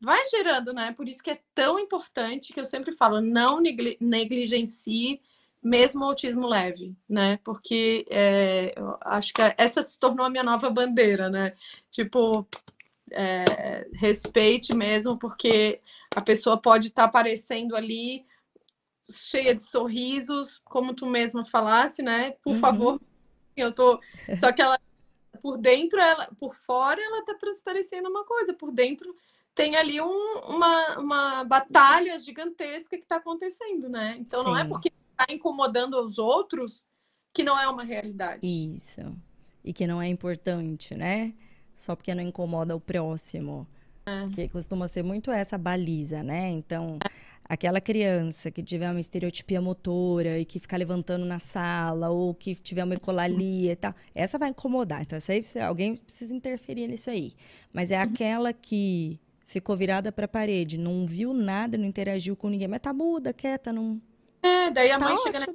vai 0.00 0.24
gerando, 0.26 0.72
né? 0.72 0.92
Por 0.92 1.08
isso 1.08 1.22
que 1.22 1.30
é 1.30 1.40
tão 1.54 1.78
importante 1.78 2.52
que 2.52 2.60
eu 2.60 2.64
sempre 2.64 2.92
falo, 2.92 3.20
não 3.20 3.60
negligencie 4.00 5.20
mesmo 5.62 6.04
o 6.04 6.08
autismo 6.08 6.46
leve, 6.46 6.96
né? 7.08 7.38
Porque 7.44 8.06
é, 8.08 8.72
eu 8.74 8.96
acho 9.02 9.32
que 9.34 9.42
essa 9.58 9.82
se 9.82 9.98
tornou 9.98 10.24
a 10.24 10.30
minha 10.30 10.42
nova 10.42 10.70
bandeira, 10.70 11.28
né? 11.28 11.54
Tipo, 11.90 12.46
é, 13.10 13.86
respeite 13.92 14.74
mesmo, 14.74 15.18
porque 15.18 15.80
a 16.16 16.22
pessoa 16.22 16.56
pode 16.56 16.88
estar 16.88 17.02
tá 17.02 17.08
aparecendo 17.08 17.76
ali 17.76 18.24
cheia 19.08 19.54
de 19.54 19.62
sorrisos, 19.62 20.60
como 20.64 20.94
tu 20.94 21.06
mesma 21.06 21.44
falasse, 21.44 22.02
né? 22.02 22.32
Por 22.42 22.54
uhum. 22.54 22.60
favor, 22.60 23.00
eu 23.54 23.70
tô. 23.70 24.00
Só 24.40 24.50
que 24.52 24.62
ela, 24.62 24.80
por 25.42 25.58
dentro, 25.58 26.00
ela, 26.00 26.28
por 26.38 26.54
fora, 26.54 27.00
ela 27.02 27.22
tá 27.22 27.34
transparecendo 27.34 28.08
uma 28.08 28.24
coisa, 28.24 28.54
por 28.54 28.72
dentro 28.72 29.14
tem 29.54 29.76
ali 29.76 30.00
um, 30.00 30.38
uma, 30.48 30.98
uma 30.98 31.44
batalha 31.44 32.18
gigantesca 32.18 32.96
que 32.96 33.02
está 33.02 33.16
acontecendo, 33.16 33.88
né? 33.88 34.16
Então 34.18 34.42
Sim. 34.42 34.48
não 34.48 34.58
é 34.58 34.64
porque 34.64 34.92
está 35.10 35.26
incomodando 35.32 35.94
os 35.94 36.18
outros 36.18 36.86
que 37.32 37.42
não 37.42 37.58
é 37.58 37.68
uma 37.68 37.84
realidade. 37.84 38.40
Isso. 38.42 39.00
E 39.64 39.72
que 39.72 39.86
não 39.86 40.00
é 40.00 40.08
importante, 40.08 40.94
né? 40.94 41.34
Só 41.74 41.94
porque 41.94 42.14
não 42.14 42.22
incomoda 42.22 42.74
o 42.74 42.80
próximo. 42.80 43.66
É. 44.06 44.28
Que 44.34 44.48
costuma 44.48 44.88
ser 44.88 45.02
muito 45.02 45.30
essa 45.30 45.58
baliza, 45.58 46.22
né? 46.22 46.48
Então, 46.48 46.98
aquela 47.44 47.80
criança 47.80 48.50
que 48.50 48.62
tiver 48.62 48.90
uma 48.90 49.00
estereotipia 49.00 49.60
motora 49.60 50.38
e 50.38 50.44
que 50.44 50.58
ficar 50.58 50.78
levantando 50.78 51.24
na 51.24 51.38
sala, 51.38 52.08
ou 52.08 52.34
que 52.34 52.54
tiver 52.54 52.84
uma 52.84 52.94
ecolalia 52.94 53.72
e 53.72 53.76
tal, 53.76 53.94
essa 54.14 54.38
vai 54.38 54.48
incomodar. 54.48 55.02
Então, 55.02 55.16
essa 55.16 55.32
aí, 55.32 55.44
alguém 55.66 55.96
precisa 55.96 56.34
interferir 56.34 56.88
nisso 56.88 57.10
aí. 57.10 57.32
Mas 57.72 57.90
é 57.90 57.96
uhum. 57.96 58.02
aquela 58.02 58.52
que 58.52 59.20
ficou 59.50 59.76
virada 59.76 60.12
para 60.12 60.26
a 60.26 60.28
parede, 60.28 60.78
não 60.78 61.04
viu 61.04 61.34
nada, 61.34 61.76
não 61.76 61.84
interagiu 61.84 62.36
com 62.36 62.48
ninguém, 62.48 62.68
mas 62.68 62.80
tá 62.80 62.92
muda, 62.92 63.32
quieta, 63.32 63.72
não. 63.72 64.00
É, 64.40 64.70
daí 64.70 64.92
a 64.92 64.98
tá 64.98 65.06
mãe 65.06 65.14
ótimo. 65.14 65.26
chega 65.26 65.46
na... 65.46 65.54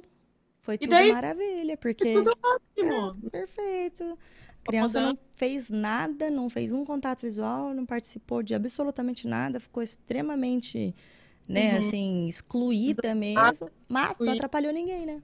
Foi 0.60 0.76
tudo 0.76 0.90
daí... 0.90 1.12
maravilha, 1.12 1.76
porque. 1.78 2.12
Foi 2.12 2.24
tudo 2.24 2.36
ótimo. 2.42 3.16
É, 3.26 3.30
perfeito. 3.30 4.18
A 4.60 4.66
criança 4.66 5.00
não 5.00 5.18
fez 5.32 5.70
nada, 5.70 6.28
não 6.28 6.50
fez 6.50 6.72
um 6.72 6.84
contato 6.84 7.22
visual, 7.22 7.72
não 7.72 7.86
participou 7.86 8.42
de 8.42 8.54
absolutamente 8.54 9.26
nada, 9.26 9.58
ficou 9.58 9.82
extremamente, 9.82 10.94
né, 11.48 11.72
uhum. 11.72 11.78
assim, 11.78 12.26
excluída 12.26 13.14
mesmo, 13.14 13.70
mas 13.88 14.18
não 14.18 14.32
atrapalhou 14.32 14.72
ninguém, 14.72 15.06
né? 15.06 15.22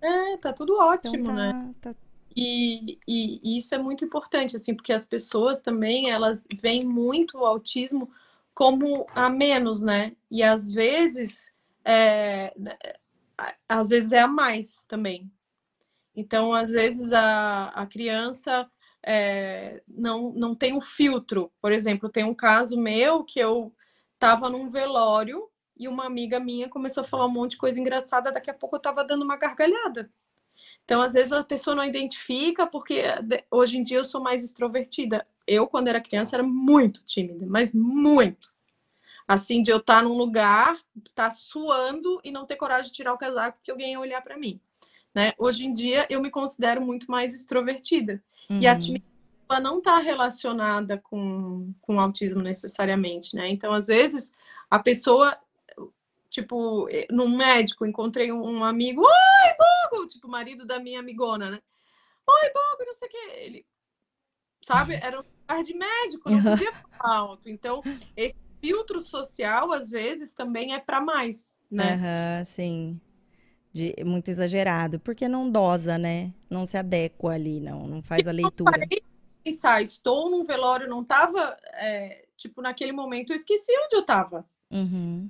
É, 0.00 0.36
tá 0.36 0.52
tudo 0.52 0.76
ótimo, 0.78 1.16
então, 1.16 1.34
tá, 1.34 1.52
né? 1.52 1.74
Tá 1.80 1.94
e, 2.36 2.98
e, 3.06 3.58
isso 3.58 3.74
é 3.74 3.78
muito 3.78 4.04
importante, 4.04 4.56
assim, 4.56 4.74
porque 4.74 4.92
as 4.92 5.06
pessoas 5.06 5.60
também, 5.60 6.10
elas 6.10 6.46
veem 6.60 6.84
muito 6.84 7.38
o 7.38 7.46
autismo 7.46 8.10
como 8.54 9.06
a 9.14 9.30
menos, 9.30 9.82
né? 9.82 10.16
E 10.30 10.42
às 10.42 10.72
vezes, 10.72 11.52
é, 11.84 12.54
às 13.68 13.90
vezes 13.90 14.12
é 14.12 14.20
a 14.20 14.28
mais 14.28 14.84
também. 14.86 15.30
Então, 16.14 16.52
às 16.52 16.70
vezes 16.70 17.12
a, 17.12 17.68
a 17.68 17.86
criança 17.86 18.70
é, 19.02 19.82
não, 19.88 20.32
não 20.32 20.54
tem 20.54 20.74
um 20.74 20.80
filtro. 20.80 21.52
Por 21.60 21.72
exemplo, 21.72 22.08
tem 22.08 22.24
um 22.24 22.34
caso 22.34 22.76
meu 22.76 23.24
que 23.24 23.40
eu 23.40 23.74
estava 24.14 24.48
num 24.48 24.68
velório 24.68 25.48
e 25.76 25.88
uma 25.88 26.06
amiga 26.06 26.38
minha 26.38 26.68
começou 26.68 27.02
a 27.02 27.06
falar 27.06 27.26
um 27.26 27.30
monte 27.30 27.52
de 27.52 27.56
coisa 27.56 27.80
engraçada, 27.80 28.30
daqui 28.30 28.50
a 28.50 28.54
pouco 28.54 28.76
eu 28.76 28.78
estava 28.78 29.04
dando 29.04 29.22
uma 29.22 29.36
gargalhada. 29.36 30.10
Então, 30.84 31.00
às 31.00 31.14
vezes, 31.14 31.32
a 31.32 31.44
pessoa 31.44 31.76
não 31.76 31.84
identifica, 31.84 32.66
porque 32.66 33.02
hoje 33.50 33.78
em 33.78 33.82
dia 33.82 33.98
eu 33.98 34.04
sou 34.04 34.20
mais 34.20 34.42
extrovertida. 34.42 35.26
Eu, 35.46 35.66
quando 35.66 35.88
era 35.88 36.00
criança, 36.00 36.36
era 36.36 36.42
muito 36.42 37.02
tímida, 37.04 37.46
mas 37.46 37.72
muito. 37.72 38.52
Assim, 39.26 39.62
de 39.62 39.70
eu 39.70 39.78
estar 39.78 40.02
num 40.02 40.16
lugar, 40.16 40.74
estar 40.96 41.28
tá 41.28 41.30
suando 41.30 42.20
e 42.24 42.30
não 42.30 42.44
ter 42.44 42.56
coragem 42.56 42.90
de 42.90 42.96
tirar 42.96 43.14
o 43.14 43.18
casaco 43.18 43.58
porque 43.58 43.70
alguém 43.70 43.92
ia 43.92 44.00
olhar 44.00 44.20
para 44.20 44.36
mim. 44.36 44.60
Né? 45.14 45.32
Hoje 45.38 45.66
em 45.66 45.72
dia, 45.72 46.06
eu 46.10 46.20
me 46.20 46.30
considero 46.30 46.80
muito 46.80 47.10
mais 47.10 47.34
extrovertida. 47.34 48.22
Uhum. 48.50 48.60
E 48.60 48.66
a 48.66 48.72
uhum. 48.72 48.78
timidez 48.78 49.12
ela 49.48 49.60
não 49.60 49.78
está 49.78 49.98
relacionada 49.98 50.98
com, 50.98 51.72
com 51.82 52.00
autismo 52.00 52.40
necessariamente, 52.40 53.36
né? 53.36 53.50
Então, 53.50 53.72
às 53.72 53.88
vezes, 53.88 54.32
a 54.70 54.78
pessoa 54.78 55.36
tipo, 56.32 56.88
eh, 56.90 57.06
num 57.10 57.36
médico, 57.36 57.84
encontrei 57.84 58.32
um 58.32 58.64
amigo, 58.64 59.02
oi, 59.02 59.90
Bogo, 59.90 60.08
tipo, 60.08 60.26
marido 60.26 60.64
da 60.64 60.80
minha 60.80 60.98
amigona, 60.98 61.50
né? 61.50 61.60
Oi, 62.26 62.52
Bogo, 62.52 62.86
não 62.86 62.94
sei 62.94 63.08
o 63.08 63.10
que. 63.10 63.30
Ele, 63.36 63.66
sabe, 64.62 64.94
era 64.94 65.20
um 65.20 65.22
lugar 65.22 65.62
de 65.62 65.74
médico, 65.74 66.30
não 66.30 66.42
podia 66.42 66.72
falar 66.72 67.16
alto. 67.16 67.50
Então, 67.50 67.82
esse 68.16 68.34
filtro 68.60 69.00
social, 69.02 69.72
às 69.72 69.90
vezes, 69.90 70.32
também 70.32 70.72
é 70.72 70.80
para 70.80 71.02
mais, 71.02 71.54
né? 71.70 71.96
Uhum, 71.96 72.44
sim. 72.44 73.00
De, 73.70 73.94
muito 74.04 74.28
exagerado, 74.28 74.98
porque 75.00 75.28
não 75.28 75.50
dosa, 75.50 75.98
né? 75.98 76.32
Não 76.48 76.64
se 76.64 76.78
adequa 76.78 77.32
ali, 77.32 77.60
não, 77.60 77.86
não 77.86 78.02
faz 78.02 78.26
a 78.26 78.32
leitura. 78.32 78.86
Eu 78.90 79.02
pensar, 79.44 79.82
estou 79.82 80.30
num 80.30 80.44
velório, 80.44 80.88
não 80.88 81.04
tava, 81.04 81.58
é, 81.74 82.26
tipo, 82.36 82.62
naquele 82.62 82.92
momento 82.92 83.32
eu 83.32 83.36
esqueci 83.36 83.70
onde 83.84 83.96
eu 83.96 84.02
tava. 84.02 84.46
Uhum 84.70 85.28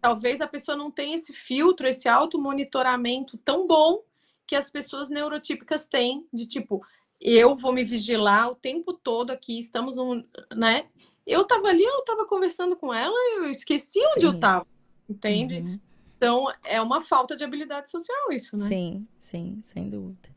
talvez 0.00 0.40
a 0.40 0.46
pessoa 0.46 0.76
não 0.76 0.90
tenha 0.90 1.16
esse 1.16 1.32
filtro, 1.32 1.86
esse 1.86 2.08
automonitoramento 2.08 3.36
tão 3.38 3.66
bom 3.66 4.02
que 4.46 4.56
as 4.56 4.70
pessoas 4.70 5.08
neurotípicas 5.08 5.86
têm, 5.86 6.26
de 6.32 6.46
tipo, 6.46 6.84
eu 7.20 7.56
vou 7.56 7.72
me 7.72 7.84
vigilar 7.84 8.50
o 8.50 8.54
tempo 8.54 8.92
todo 8.92 9.30
aqui, 9.30 9.58
estamos 9.58 9.96
um, 9.96 10.22
né? 10.54 10.86
Eu 11.26 11.44
tava 11.44 11.68
ali, 11.68 11.84
eu 11.84 12.02
tava 12.02 12.26
conversando 12.26 12.76
com 12.76 12.92
ela, 12.92 13.14
eu 13.36 13.50
esqueci 13.50 14.00
onde 14.12 14.22
sim. 14.22 14.26
eu 14.26 14.40
tava, 14.40 14.66
entende? 15.08 15.58
Uhum. 15.58 15.80
Então, 16.16 16.46
é 16.64 16.80
uma 16.80 17.00
falta 17.00 17.36
de 17.36 17.44
habilidade 17.44 17.90
social 17.90 18.32
isso, 18.32 18.56
né? 18.56 18.64
Sim, 18.64 19.08
sim, 19.18 19.60
sem 19.62 19.88
dúvida. 19.88 20.28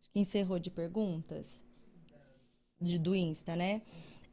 Acho 0.00 0.10
que 0.10 0.18
encerrou 0.18 0.58
de 0.58 0.70
perguntas 0.70 1.62
de, 2.80 2.98
do 2.98 3.14
Insta, 3.14 3.54
né? 3.56 3.82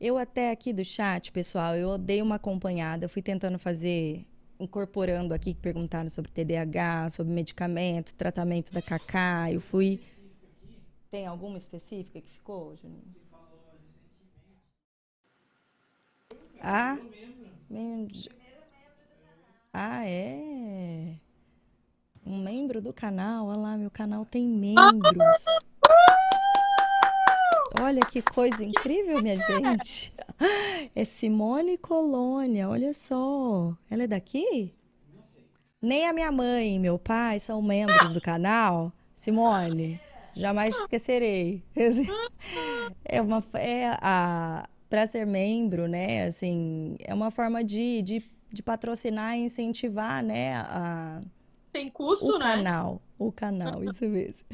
Eu 0.02 0.18
até 0.18 0.50
aqui 0.50 0.74
do 0.74 0.84
chat, 0.84 1.32
pessoal, 1.32 1.76
eu 1.76 1.96
dei 1.96 2.24
uma 2.24 2.38
acompanhada, 2.38 3.08
fui 3.08 3.22
tentando 3.22 3.60
fazer, 3.60 4.26
incorporando 4.60 5.32
aqui 5.32 5.54
que 5.54 5.60
perguntaram 5.60 6.10
sobre 6.10 6.32
TDAH, 6.32 7.12
sobre 7.12 7.32
medicamento, 7.32 8.16
tratamento 8.16 8.74
da 8.74 8.82
Cacá, 8.82 9.52
eu 9.52 9.62
fui... 9.62 10.00
Tem 11.12 11.28
alguma 11.28 11.56
específica 11.56 12.20
que 12.20 12.32
ficou, 12.32 12.76
Juninho? 12.78 13.16
Ah, 16.60 16.98
ah, 19.72 20.08
é? 20.08 21.14
Um 22.26 22.42
membro 22.42 22.82
do 22.82 22.92
canal? 22.92 23.46
Olha 23.46 23.60
lá, 23.60 23.78
meu 23.78 23.92
canal 23.92 24.26
tem 24.26 24.48
membros. 24.48 25.46
Olha 27.80 28.02
que 28.02 28.22
coisa 28.22 28.64
incrível, 28.64 29.22
minha 29.22 29.36
gente. 29.36 30.14
É 30.96 31.06
Simone 31.06 31.78
Colônia, 31.78 32.68
olha 32.68 32.92
só. 32.94 33.78
Ela 33.92 34.04
é 34.04 34.08
daqui? 34.08 34.74
Nem 35.80 36.08
a 36.08 36.14
minha 36.14 36.32
mãe 36.32 36.76
e 36.76 36.80
meu 36.80 36.98
pai 36.98 37.38
são 37.38 37.62
membros 37.62 38.12
do 38.12 38.20
canal. 38.20 38.92
Simone, 39.14 40.00
jamais 40.34 40.76
te 40.76 40.82
esquecerei. 40.82 41.64
É 43.06 43.22
uma 43.22 43.44
é 43.54 43.96
a 44.02 44.68
para 44.92 45.08
ser 45.08 45.26
membro, 45.26 45.88
né? 45.88 46.26
Assim, 46.26 46.98
é 47.00 47.14
uma 47.14 47.32
forma 47.32 47.64
de, 47.64 48.02
de, 48.02 48.30
de 48.52 48.62
patrocinar 48.62 49.38
e 49.38 49.46
incentivar, 49.46 50.22
né? 50.22 50.56
A, 50.56 51.22
Tem 51.72 51.88
custo, 51.88 52.26
o 52.26 52.38
né? 52.38 52.58
canal, 52.58 53.02
o 53.18 53.32
canal, 53.32 53.82
isso 53.86 54.06
mesmo. 54.06 54.46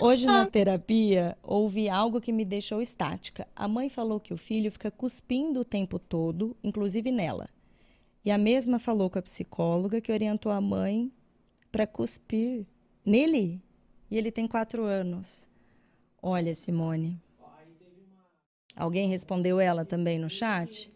Hoje 0.00 0.26
na 0.26 0.46
terapia, 0.46 1.36
houve 1.42 1.88
algo 1.88 2.20
que 2.20 2.32
me 2.32 2.44
deixou 2.44 2.80
estática. 2.80 3.46
A 3.54 3.68
mãe 3.68 3.88
falou 3.88 4.20
que 4.20 4.34
o 4.34 4.38
filho 4.38 4.70
fica 4.70 4.90
cuspindo 4.90 5.60
o 5.60 5.64
tempo 5.64 5.98
todo, 5.98 6.56
inclusive 6.62 7.10
nela. 7.10 7.48
E 8.24 8.30
a 8.30 8.38
mesma 8.38 8.78
falou 8.78 9.08
com 9.08 9.18
a 9.18 9.22
psicóloga 9.22 10.00
que 10.00 10.12
orientou 10.12 10.52
a 10.52 10.60
mãe 10.60 11.12
para 11.70 11.86
cuspir 11.86 12.66
nele. 13.04 13.60
E 14.10 14.16
ele 14.16 14.30
tem 14.30 14.46
quatro 14.46 14.84
anos. 14.84 15.48
Olha, 16.22 16.54
Simone. 16.54 17.20
Alguém 18.74 19.08
respondeu 19.08 19.58
ela 19.58 19.84
também 19.84 20.18
no 20.18 20.28
chat? 20.28 20.92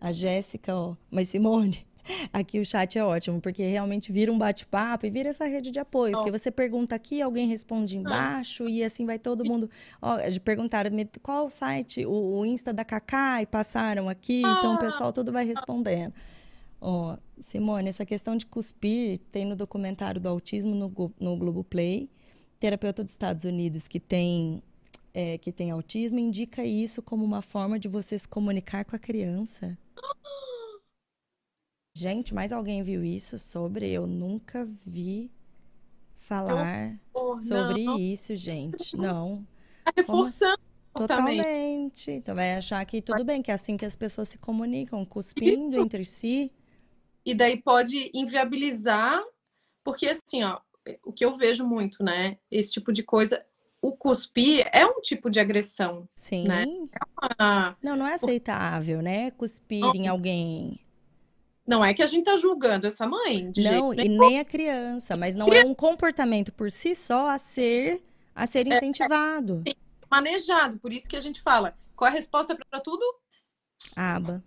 A 0.00 0.10
Jéssica, 0.10 0.74
ó. 0.74 0.96
Mas, 1.10 1.28
Simone, 1.28 1.86
Aqui 2.32 2.58
o 2.58 2.64
chat 2.64 2.98
é 2.98 3.04
ótimo, 3.04 3.40
porque 3.40 3.62
realmente 3.62 4.12
vira 4.12 4.32
um 4.32 4.38
bate-papo 4.38 5.06
e 5.06 5.10
vira 5.10 5.28
essa 5.28 5.44
rede 5.44 5.70
de 5.70 5.80
apoio. 5.80 6.14
Porque 6.14 6.30
você 6.30 6.50
pergunta 6.50 6.94
aqui, 6.94 7.20
alguém 7.20 7.48
responde 7.48 7.96
ah. 7.96 8.00
embaixo, 8.00 8.64
ah. 8.64 8.70
e 8.70 8.84
assim 8.84 9.06
vai 9.06 9.18
todo 9.18 9.44
mundo. 9.44 9.70
Ó, 10.00 10.16
perguntaram 10.44 10.90
qual 11.22 11.46
o 11.46 11.50
site, 11.50 12.04
o, 12.04 12.38
o 12.40 12.46
Insta 12.46 12.72
da 12.72 12.84
Cacá, 12.84 13.42
e 13.42 13.46
passaram 13.46 14.08
aqui, 14.08 14.42
ah. 14.44 14.56
então 14.58 14.74
o 14.74 14.78
pessoal 14.78 15.12
todo 15.12 15.32
vai 15.32 15.44
respondendo. 15.44 16.12
Ó, 16.80 17.16
Simone, 17.38 17.88
essa 17.88 18.04
questão 18.04 18.36
de 18.36 18.44
cuspir 18.44 19.20
tem 19.30 19.46
no 19.46 19.54
documentário 19.54 20.20
do 20.20 20.28
autismo 20.28 20.74
no, 20.74 21.12
no 21.20 21.36
Globoplay. 21.36 22.10
Terapeuta 22.58 23.04
dos 23.04 23.12
Estados 23.12 23.44
Unidos 23.44 23.88
que 23.88 23.98
tem 24.00 24.62
é, 25.14 25.36
que 25.38 25.52
tem 25.52 25.70
autismo 25.70 26.18
indica 26.18 26.64
isso 26.64 27.02
como 27.02 27.24
uma 27.24 27.42
forma 27.42 27.78
de 27.78 27.86
você 27.86 28.18
se 28.18 28.26
comunicar 28.26 28.84
com 28.84 28.96
a 28.96 28.98
criança. 28.98 29.76
Gente, 31.94 32.34
mais 32.34 32.52
alguém 32.52 32.82
viu 32.82 33.04
isso 33.04 33.38
sobre? 33.38 33.90
Eu 33.90 34.06
nunca 34.06 34.64
vi 34.84 35.30
falar 36.14 36.98
oh, 37.12 37.32
sobre 37.32 37.84
não. 37.84 37.98
isso, 37.98 38.34
gente. 38.34 38.96
Não. 38.96 39.46
Tá 39.84 39.92
reforçando 39.96 40.60
Totalmente. 40.94 42.10
Então 42.10 42.34
vai 42.34 42.54
achar 42.54 42.84
que 42.84 43.00
tudo 43.00 43.24
bem, 43.24 43.42
que 43.42 43.50
é 43.50 43.54
assim 43.54 43.76
que 43.76 43.84
as 43.84 43.96
pessoas 43.96 44.28
se 44.28 44.38
comunicam, 44.38 45.04
cuspindo 45.04 45.80
entre 45.80 46.04
si. 46.04 46.52
E 47.24 47.34
daí 47.34 47.60
pode 47.60 48.10
inviabilizar, 48.12 49.22
porque 49.82 50.06
assim, 50.06 50.42
ó, 50.42 50.60
o 51.04 51.12
que 51.12 51.24
eu 51.24 51.36
vejo 51.36 51.66
muito, 51.66 52.02
né? 52.02 52.36
Esse 52.50 52.72
tipo 52.72 52.92
de 52.92 53.02
coisa 53.02 53.44
o 53.80 53.96
cuspir 53.96 54.68
é 54.72 54.86
um 54.86 55.00
tipo 55.00 55.28
de 55.28 55.40
agressão. 55.40 56.08
Sim. 56.14 56.46
Né? 56.46 56.64
Ah, 57.38 57.74
Não, 57.82 57.96
não 57.96 58.06
é 58.06 58.14
aceitável, 58.14 59.02
né? 59.02 59.32
Cuspir 59.32 59.80
Não. 59.80 59.94
em 59.94 60.06
alguém. 60.06 60.78
Não 61.66 61.84
é 61.84 61.94
que 61.94 62.02
a 62.02 62.06
gente 62.06 62.24
tá 62.24 62.36
julgando 62.36 62.86
essa 62.86 63.06
mãe, 63.06 63.50
de 63.50 63.62
Não, 63.62 63.92
jeito 63.92 64.06
e 64.06 64.08
nem 64.08 64.38
a 64.40 64.44
criança, 64.44 65.16
mas 65.16 65.34
não 65.34 65.48
é 65.48 65.64
um 65.64 65.74
comportamento 65.74 66.52
por 66.52 66.70
si 66.70 66.94
só 66.94 67.28
a 67.28 67.38
ser 67.38 68.02
a 68.34 68.46
ser 68.46 68.66
É, 68.66 68.76
incentivado. 68.76 69.62
manejado. 70.10 70.78
Por 70.78 70.92
isso 70.92 71.08
que 71.08 71.16
a 71.16 71.20
gente 71.20 71.40
fala, 71.40 71.76
qual 71.94 72.08
é 72.08 72.10
a 72.10 72.14
resposta 72.14 72.56
para 72.56 72.80
tudo? 72.80 73.04
Aba. 73.94 74.42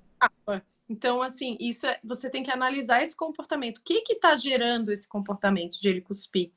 Então, 0.90 1.22
assim, 1.22 1.58
isso 1.60 1.86
é, 1.88 2.00
você 2.04 2.30
tem 2.30 2.44
que 2.44 2.52
analisar 2.52 3.02
esse 3.02 3.16
comportamento. 3.16 3.78
O 3.80 3.82
que 3.84 4.02
que 4.02 4.16
tá 4.16 4.36
gerando 4.38 4.92
esse 4.92 5.08
comportamento 5.08 5.80
de 5.80 5.90
ele 5.90 6.02
cuspir? 6.02 6.52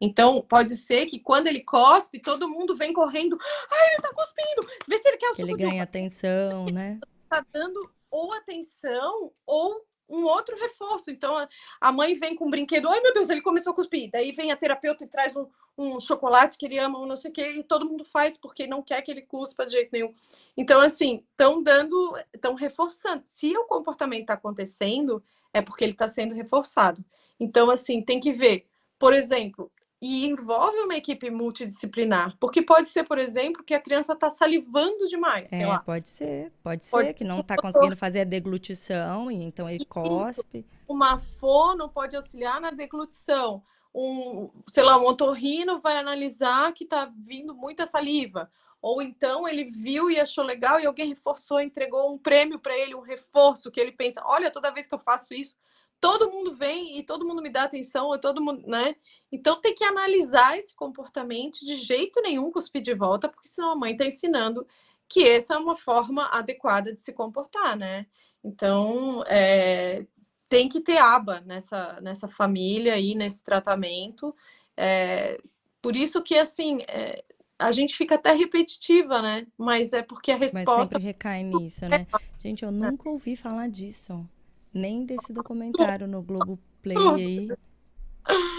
Então, 0.00 0.40
pode 0.40 0.76
ser 0.76 1.06
que 1.06 1.18
quando 1.18 1.48
ele 1.48 1.60
cospe, 1.60 2.20
todo 2.20 2.48
mundo 2.48 2.74
vem 2.76 2.92
correndo. 2.92 3.36
Ai, 3.70 3.88
ele 3.92 4.02
tá 4.02 4.12
cuspindo! 4.14 4.68
Vê 4.86 4.98
se 4.98 5.08
ele 5.08 5.16
quer 5.16 5.30
o 5.30 5.34
Que 5.34 5.42
ele 5.42 5.54
ganha 5.56 5.82
atenção, 5.82 6.66
né? 6.66 6.98
tá 7.28 7.44
dando 7.52 7.90
ou 8.10 8.32
atenção 8.32 9.32
ou 9.44 9.84
um 10.08 10.24
outro 10.24 10.56
reforço. 10.56 11.10
Então, 11.10 11.36
a- 11.80 11.92
mãe 11.92 12.14
vem 12.14 12.34
com 12.34 12.46
um 12.46 12.50
brinquedo, 12.50 12.88
ai 12.88 13.00
meu 13.00 13.12
Deus, 13.12 13.28
ele 13.30 13.42
começou 13.42 13.72
a 13.72 13.76
cuspir. 13.76 14.10
Daí 14.10 14.32
vem 14.32 14.50
a 14.50 14.56
terapeuta 14.56 15.04
e 15.04 15.08
traz 15.08 15.36
um, 15.36 15.46
um 15.76 16.00
chocolate 16.00 16.56
que 16.56 16.66
ele 16.66 16.78
ama, 16.78 16.98
um 16.98 17.06
não 17.06 17.16
sei 17.16 17.30
o 17.30 17.34
quê, 17.34 17.50
e 17.52 17.62
todo 17.62 17.86
mundo 17.86 18.04
faz 18.04 18.36
porque 18.36 18.66
não 18.66 18.82
quer 18.82 19.02
que 19.02 19.10
ele 19.10 19.22
cuspa 19.22 19.66
de 19.66 19.72
jeito 19.72 19.90
nenhum. 19.92 20.10
Então, 20.56 20.80
assim, 20.80 21.24
estão 21.30 21.62
dando, 21.62 22.16
estão 22.32 22.54
reforçando. 22.54 23.22
Se 23.24 23.56
o 23.56 23.64
comportamento 23.64 24.22
está 24.22 24.34
acontecendo, 24.34 25.22
é 25.52 25.60
porque 25.60 25.84
ele 25.84 25.92
está 25.92 26.08
sendo 26.08 26.34
reforçado. 26.34 27.04
Então, 27.38 27.70
assim, 27.70 28.02
tem 28.02 28.18
que 28.18 28.32
ver, 28.32 28.66
por 28.98 29.12
exemplo, 29.12 29.70
e 30.00 30.24
envolve 30.26 30.78
uma 30.78 30.96
equipe 30.96 31.28
multidisciplinar, 31.28 32.36
porque 32.38 32.62
pode 32.62 32.88
ser, 32.88 33.04
por 33.04 33.18
exemplo, 33.18 33.64
que 33.64 33.74
a 33.74 33.80
criança 33.80 34.12
está 34.12 34.30
salivando 34.30 35.06
demais, 35.08 35.52
É, 35.52 35.66
pode 35.84 36.08
ser, 36.08 36.52
pode 36.62 36.88
Pode 36.88 37.08
ser 37.08 37.14
que 37.14 37.24
não 37.24 37.42
tá 37.42 37.54
um 37.54 37.62
conseguindo 37.62 37.96
fazer 37.96 38.20
a 38.20 38.24
deglutição 38.24 39.30
e 39.30 39.42
então 39.42 39.68
ele 39.68 39.78
Isso. 39.78 39.88
cospe. 39.88 40.64
uma 40.86 41.18
fono 41.18 41.88
pode 41.88 42.14
auxiliar 42.16 42.60
na 42.60 42.70
deglutição. 42.70 43.62
Um, 43.92 44.50
sei 44.70 44.84
lá, 44.84 44.96
um 44.96 45.06
otorrino 45.06 45.80
vai 45.80 45.96
analisar 45.96 46.72
que 46.72 46.84
está 46.84 47.10
vindo 47.26 47.54
muita 47.54 47.84
saliva. 47.84 48.48
Ou 48.80 49.02
então 49.02 49.48
ele 49.48 49.64
viu 49.64 50.08
e 50.08 50.20
achou 50.20 50.44
legal 50.44 50.78
e 50.78 50.86
alguém 50.86 51.08
reforçou, 51.08 51.60
entregou 51.60 52.12
um 52.12 52.18
prêmio 52.18 52.60
para 52.60 52.76
ele, 52.78 52.94
um 52.94 53.00
reforço 53.00 53.70
que 53.72 53.80
ele 53.80 53.90
pensa: 53.90 54.22
olha, 54.24 54.52
toda 54.52 54.70
vez 54.70 54.86
que 54.86 54.94
eu 54.94 55.00
faço 55.00 55.34
isso, 55.34 55.56
todo 56.00 56.30
mundo 56.30 56.54
vem 56.54 56.98
e 56.98 57.02
todo 57.02 57.26
mundo 57.26 57.42
me 57.42 57.50
dá 57.50 57.64
atenção, 57.64 58.06
ou 58.06 58.18
todo 58.18 58.42
mundo, 58.42 58.66
né? 58.66 58.94
Então 59.30 59.60
tem 59.60 59.74
que 59.74 59.84
analisar 59.84 60.58
esse 60.58 60.74
comportamento 60.74 61.58
de 61.60 61.76
jeito 61.76 62.20
nenhum 62.22 62.50
cuspir 62.50 62.82
de 62.82 62.94
volta, 62.94 63.28
porque 63.28 63.48
senão 63.48 63.72
a 63.72 63.76
mãe 63.76 63.92
está 63.92 64.04
ensinando 64.06 64.66
que 65.08 65.26
essa 65.26 65.54
é 65.54 65.58
uma 65.58 65.74
forma 65.74 66.26
adequada 66.26 66.92
de 66.92 67.00
se 67.00 67.12
comportar, 67.12 67.76
né? 67.76 68.06
Então, 68.44 69.24
é, 69.26 70.06
tem 70.48 70.68
que 70.68 70.80
ter 70.80 70.98
aba 70.98 71.40
nessa, 71.40 72.00
nessa 72.00 72.28
família 72.28 72.94
aí, 72.94 73.14
nesse 73.14 73.42
tratamento. 73.42 74.34
É, 74.76 75.40
por 75.80 75.96
isso 75.96 76.22
que, 76.22 76.36
assim, 76.36 76.82
é, 76.86 77.24
a 77.58 77.72
gente 77.72 77.96
fica 77.96 78.14
até 78.14 78.32
repetitiva, 78.34 79.20
né? 79.20 79.46
Mas 79.56 79.92
é 79.92 80.02
porque 80.02 80.30
a 80.30 80.38
Mas 80.38 80.52
resposta. 80.52 80.84
sempre 80.84 81.02
recai 81.02 81.42
nisso, 81.42 81.88
né? 81.88 82.06
Gente, 82.38 82.64
eu 82.64 82.70
nunca 82.70 83.08
ouvi 83.08 83.34
falar 83.34 83.68
disso. 83.68 84.28
Nem 84.72 85.04
desse 85.04 85.32
documentário 85.32 86.06
no 86.06 86.22
Globoplay 86.22 86.96
aí. 86.98 87.48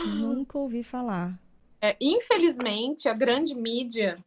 Nunca 0.06 0.58
ouvi 0.58 0.84
falar. 0.84 1.40
É, 1.82 1.96
infelizmente, 2.02 3.08
a 3.08 3.14
grande 3.14 3.56
mídia 3.56 4.18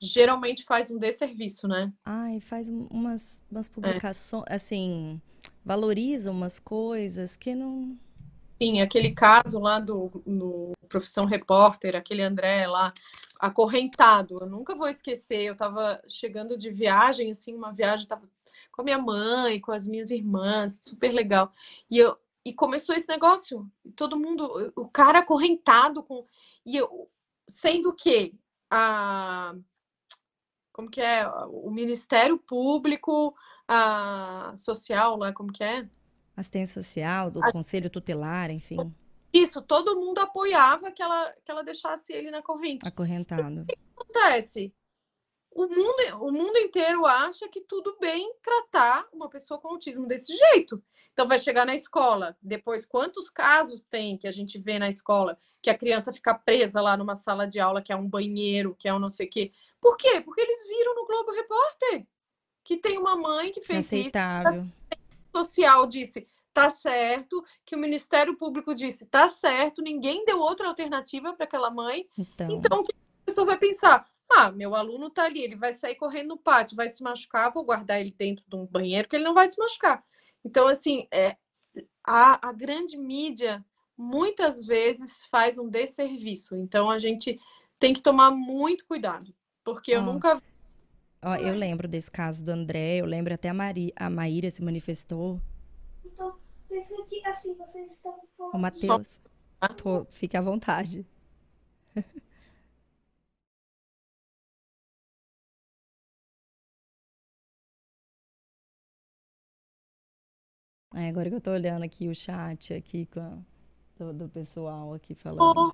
geralmente 0.00 0.64
faz 0.64 0.90
um 0.90 0.98
desserviço, 0.98 1.66
né? 1.66 1.92
Ai, 2.04 2.38
faz 2.40 2.68
um- 2.70 2.86
umas, 2.90 3.42
umas 3.50 3.68
publicações, 3.68 4.44
assim, 4.48 5.20
valoriza 5.64 6.30
umas 6.30 6.58
coisas 6.58 7.36
que 7.36 7.54
não. 7.54 7.96
Sim, 8.60 8.80
aquele 8.80 9.12
caso 9.12 9.58
lá 9.58 9.80
do 9.80 10.22
no 10.26 10.72
Profissão 10.88 11.24
Repórter, 11.24 11.94
aquele 11.96 12.22
André 12.22 12.66
lá, 12.66 12.92
acorrentado. 13.38 14.38
Eu 14.40 14.48
nunca 14.48 14.74
vou 14.74 14.88
esquecer. 14.88 15.42
Eu 15.44 15.52
estava 15.52 16.00
chegando 16.08 16.56
de 16.56 16.70
viagem, 16.70 17.30
assim, 17.30 17.54
uma 17.54 17.72
viagem, 17.72 18.04
estava 18.04 18.28
com 18.78 18.82
a 18.82 18.84
minha 18.84 18.98
mãe, 18.98 19.60
com 19.60 19.72
as 19.72 19.88
minhas 19.88 20.08
irmãs, 20.12 20.84
super 20.84 21.10
legal. 21.12 21.52
E 21.90 21.98
eu 21.98 22.16
e 22.44 22.54
começou 22.54 22.94
esse 22.94 23.08
negócio, 23.08 23.68
todo 23.96 24.18
mundo, 24.18 24.72
o 24.76 24.88
cara 24.88 25.18
acorrentado 25.18 26.00
com 26.02 26.24
e 26.64 26.76
eu, 26.76 27.10
sendo 27.48 27.92
que 27.92 28.32
a 28.70 29.52
como 30.72 30.88
que 30.88 31.00
é 31.00 31.26
o 31.48 31.68
Ministério 31.72 32.38
Público, 32.38 33.34
a 33.66 34.54
social 34.56 35.16
lá, 35.16 35.32
como 35.32 35.52
que 35.52 35.64
é? 35.64 35.88
Assistência 36.36 36.80
social, 36.80 37.32
do 37.32 37.42
A- 37.44 37.50
conselho 37.52 37.90
tutelar, 37.90 38.48
enfim, 38.48 38.94
Isso, 39.32 39.60
todo 39.60 39.98
mundo 40.00 40.20
apoiava 40.20 40.92
que 40.92 41.02
ela, 41.02 41.32
que 41.44 41.50
ela 41.50 41.64
deixasse 41.64 42.12
ele 42.12 42.30
na 42.30 42.40
corrente. 42.42 42.86
acorrentado. 42.86 43.66
acontece? 43.96 44.72
O 45.50 45.66
mundo, 45.66 46.24
o 46.24 46.30
mundo 46.30 46.56
inteiro 46.58 47.04
acha 47.06 47.48
que 47.48 47.60
tudo 47.60 47.96
bem 48.00 48.32
tratar 48.42 49.08
uma 49.12 49.28
pessoa 49.28 49.60
com 49.60 49.68
autismo 49.68 50.06
desse 50.06 50.36
jeito. 50.36 50.82
Então 51.12 51.26
vai 51.26 51.38
chegar 51.38 51.66
na 51.66 51.74
escola. 51.74 52.36
Depois, 52.40 52.86
quantos 52.86 53.28
casos 53.28 53.82
tem 53.82 54.16
que 54.16 54.28
a 54.28 54.32
gente 54.32 54.58
vê 54.58 54.78
na 54.78 54.88
escola 54.88 55.36
que 55.60 55.70
a 55.70 55.76
criança 55.76 56.12
fica 56.12 56.32
presa 56.34 56.80
lá 56.80 56.96
numa 56.96 57.16
sala 57.16 57.46
de 57.46 57.58
aula, 57.58 57.82
que 57.82 57.92
é 57.92 57.96
um 57.96 58.08
banheiro, 58.08 58.76
que 58.78 58.88
é 58.88 58.94
um 58.94 59.00
não 59.00 59.10
sei 59.10 59.26
o 59.26 59.30
quê? 59.30 59.52
Por 59.80 59.96
quê? 59.96 60.20
Porque 60.20 60.40
eles 60.40 60.66
viram 60.68 60.94
no 60.94 61.06
Globo 61.06 61.32
Repórter 61.32 62.06
que 62.68 62.76
tem 62.76 62.98
uma 62.98 63.16
mãe 63.16 63.50
que 63.50 63.62
fez 63.62 63.86
isso 63.86 63.96
Aceitável. 63.96 64.68
social 65.34 65.86
disse 65.86 66.28
tá 66.52 66.68
certo, 66.68 67.42
que 67.64 67.74
o 67.74 67.78
Ministério 67.78 68.36
Público 68.36 68.74
disse 68.74 69.06
tá 69.06 69.26
certo, 69.26 69.80
ninguém 69.80 70.22
deu 70.26 70.38
outra 70.38 70.68
alternativa 70.68 71.32
para 71.32 71.44
aquela 71.44 71.70
mãe. 71.70 72.06
Então, 72.18 72.50
Então, 72.50 72.80
o 72.80 72.84
que 72.84 72.92
a 72.92 73.24
pessoa 73.24 73.46
vai 73.46 73.56
pensar? 73.56 74.06
Ah, 74.30 74.50
meu 74.50 74.74
aluno 74.74 75.08
tá 75.10 75.24
ali, 75.24 75.42
ele 75.42 75.56
vai 75.56 75.72
sair 75.72 75.94
correndo 75.94 76.28
no 76.28 76.38
pátio, 76.38 76.76
vai 76.76 76.88
se 76.88 77.02
machucar, 77.02 77.50
vou 77.50 77.64
guardar 77.64 78.00
ele 78.00 78.14
dentro 78.16 78.44
de 78.46 78.56
um 78.56 78.66
banheiro 78.66 79.08
que 79.08 79.16
ele 79.16 79.24
não 79.24 79.34
vai 79.34 79.48
se 79.48 79.58
machucar. 79.58 80.04
Então, 80.44 80.68
assim, 80.68 81.08
é, 81.10 81.36
a, 82.04 82.48
a 82.48 82.52
grande 82.52 82.96
mídia 82.96 83.64
muitas 83.96 84.64
vezes 84.64 85.24
faz 85.24 85.58
um 85.58 85.68
desserviço. 85.68 86.54
Então, 86.56 86.90
a 86.90 86.98
gente 86.98 87.40
tem 87.78 87.94
que 87.94 88.02
tomar 88.02 88.30
muito 88.30 88.86
cuidado, 88.86 89.34
porque 89.64 89.92
eu 89.92 90.02
nunca 90.02 90.40
ó, 91.22 91.34
eu 91.36 91.54
lembro 91.54 91.88
desse 91.88 92.10
caso 92.10 92.44
do 92.44 92.50
André, 92.50 92.96
eu 92.96 93.06
lembro 93.06 93.32
até 93.32 93.48
a, 93.48 93.54
Mari, 93.54 93.92
a 93.96 94.10
Maíra 94.10 94.50
se 94.50 94.62
manifestou, 94.62 95.40
Então, 96.04 96.38
que 96.68 97.26
assim, 97.26 97.54
vocês 97.54 97.92
estão 97.92 98.12
o 98.12 98.28
falando. 98.36 98.60
Matheus. 98.60 99.20
Tô, 99.76 100.04
fique 100.10 100.36
à 100.36 100.40
vontade. 100.40 101.04
É, 111.00 111.08
agora 111.08 111.28
que 111.28 111.36
eu 111.36 111.40
tô 111.40 111.50
olhando 111.52 111.84
aqui 111.84 112.08
o 112.08 112.14
chat 112.14 112.74
aqui 112.74 113.06
com 113.06 113.20
a- 113.20 113.38
do, 113.96 114.12
do 114.12 114.28
pessoal 114.28 114.94
aqui 114.94 115.14
falando. 115.14 115.72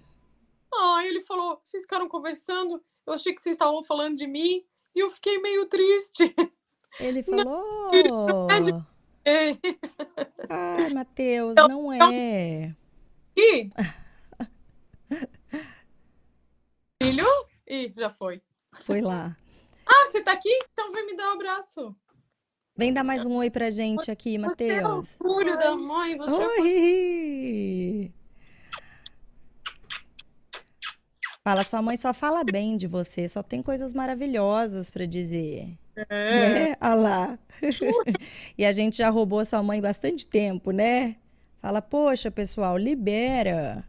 Ah, 0.74 1.02
ele 1.04 1.20
falou, 1.22 1.60
vocês 1.64 1.82
ficaram 1.84 2.08
conversando, 2.08 2.82
eu 3.06 3.12
achei 3.12 3.34
que 3.34 3.40
vocês 3.40 3.54
estavam 3.54 3.82
falando 3.84 4.16
de 4.16 4.26
mim 4.26 4.64
e 4.94 5.00
eu 5.00 5.08
fiquei 5.10 5.38
meio 5.40 5.66
triste. 5.66 6.34
Ele 7.00 7.22
falou. 7.22 7.90
É. 9.24 9.56
Ai, 10.50 10.90
Matheus, 10.90 11.52
Então, 11.52 11.68
não 11.68 11.92
é. 11.92 12.74
Ih! 13.36 13.68
Filho? 17.02 17.26
Ih, 17.66 17.92
já 17.96 18.10
foi. 18.10 18.42
Foi 18.84 19.00
lá. 19.00 19.36
Ah, 19.86 20.06
você 20.06 20.22
tá 20.22 20.32
aqui? 20.32 20.50
Então 20.72 20.92
vem 20.92 21.06
me 21.06 21.16
dar 21.16 21.30
um 21.30 21.34
abraço. 21.34 21.96
Vem 22.76 22.92
dar 22.92 23.04
mais 23.04 23.24
um 23.24 23.36
oi 23.36 23.50
pra 23.50 23.70
gente 23.70 24.10
aqui, 24.10 24.36
Você 24.36 24.36
é 24.36 24.80
o 24.84 24.88
Matheus. 24.88 25.20
orgulho 25.20 25.56
da 25.56 25.76
mãe, 25.76 26.16
você 26.16 26.42
é 26.42 26.60
Oi! 26.60 28.12
Fala, 31.44 31.62
sua 31.62 31.80
mãe 31.80 31.96
só 31.96 32.12
fala 32.12 32.42
bem 32.42 32.76
de 32.76 32.88
você, 32.88 33.28
só 33.28 33.44
tem 33.44 33.62
coisas 33.62 33.94
maravilhosas 33.94 34.90
pra 34.90 35.06
dizer. 35.06 35.78
É. 35.94 36.54
Né? 36.70 36.76
Ah 36.80 36.94
lá. 36.94 37.38
E 38.58 38.64
a 38.64 38.72
gente 38.72 38.96
já 38.96 39.08
roubou 39.08 39.38
a 39.38 39.44
sua 39.44 39.62
mãe 39.62 39.80
bastante 39.80 40.26
tempo, 40.26 40.72
né? 40.72 41.14
Fala, 41.60 41.80
poxa, 41.80 42.28
pessoal, 42.28 42.76
libera. 42.76 43.84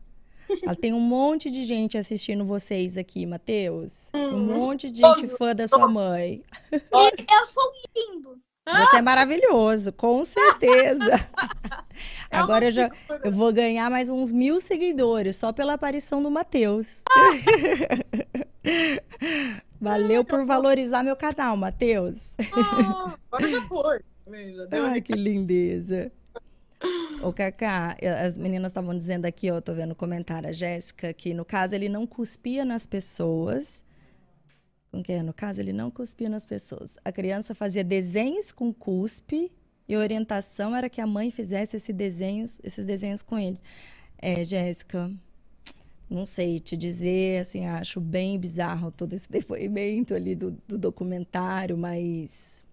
Ela 0.62 0.76
tem 0.76 0.94
um 0.94 1.00
monte 1.00 1.50
de 1.50 1.64
gente 1.64 1.98
assistindo 1.98 2.46
vocês 2.46 3.00
aqui, 3.00 3.26
Matheus. 3.26 4.12
Um 4.14 4.42
monte 4.42 4.92
de 4.92 5.00
gente 5.02 5.28
fã 5.30 5.56
da 5.56 5.68
sua 5.68 5.88
mãe. 5.88 6.44
Eu 6.72 7.48
sou 7.48 7.72
lindo. 7.96 8.40
Você 8.68 8.98
é 8.98 9.02
maravilhoso, 9.02 9.94
com 9.94 10.26
certeza. 10.26 11.06
É 12.30 12.38
Agora 12.38 12.66
eu 12.66 12.72
já 12.72 12.92
eu 13.24 13.32
vou 13.32 13.54
ganhar 13.54 13.90
mais 13.90 14.10
uns 14.10 14.30
mil 14.30 14.60
seguidores 14.60 15.38
só 15.38 15.54
pela 15.54 15.74
aparição 15.74 16.22
do 16.22 16.30
Matheus. 16.30 17.04
Valeu 19.80 20.26
por 20.26 20.46
valorizar 20.46 21.04
meu 21.04 21.16
canal, 21.16 21.56
Matheus. 21.56 22.36
Ah, 22.52 23.16
agora 23.32 23.50
já 23.50 23.62
foi. 23.68 24.02
Já 24.28 24.68
Ai, 24.92 25.00
que 25.00 25.14
lindeza. 25.14 26.12
Ô, 27.22 27.32
Cacá, 27.32 27.96
as 28.26 28.38
meninas 28.38 28.72
estavam 28.72 28.98
dizendo 28.98 29.26
aqui, 29.26 29.50
ó, 29.50 29.62
tô 29.62 29.74
vendo 29.74 29.92
o 29.92 29.96
comentário, 29.96 30.50
a 30.50 30.52
Jéssica, 30.52 31.14
que 31.14 31.34
no 31.34 31.46
caso 31.46 31.76
ele 31.76 31.88
não 31.88 32.06
cuspia 32.06 32.66
nas 32.66 32.86
pessoas. 32.86 33.85
Com 34.96 35.04
que 35.04 35.12
é? 35.12 35.22
No 35.22 35.34
caso, 35.34 35.60
ele 35.60 35.74
não 35.74 35.92
cuspia 35.92 36.30
nas 36.30 36.46
pessoas. 36.46 36.98
A 37.04 37.12
criança 37.12 37.54
fazia 37.54 37.84
desenhos 37.84 38.50
com 38.50 38.74
cuspe 38.74 39.52
e 39.90 39.94
a 39.94 40.00
orientação 40.00 40.74
era 40.74 40.90
que 40.90 41.02
a 41.02 41.06
mãe 41.06 41.30
fizesse 41.30 41.76
esse 41.76 41.92
desenhos, 41.92 42.62
esses 42.64 42.86
desenhos 42.86 43.22
com 43.22 43.38
eles. 43.38 43.62
É, 44.18 44.42
Jéssica, 44.46 45.12
não 46.10 46.26
sei 46.26 46.62
te 46.62 46.78
dizer, 46.78 47.42
assim, 47.42 47.66
acho 47.66 48.00
bem 48.00 48.40
bizarro 48.40 48.90
todo 48.90 49.12
esse 49.12 49.28
depoimento 49.30 50.14
ali 50.14 50.34
do, 50.34 50.52
do 50.66 50.78
documentário, 50.78 51.78
mas 51.78 52.64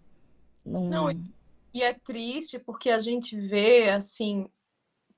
não, 0.64 0.88
Não, 0.88 1.10
E 1.74 1.82
é 1.82 1.92
triste 1.92 2.56
porque 2.56 2.88
a 2.88 3.00
gente 3.00 3.36
vê, 3.36 3.90
assim, 3.90 4.46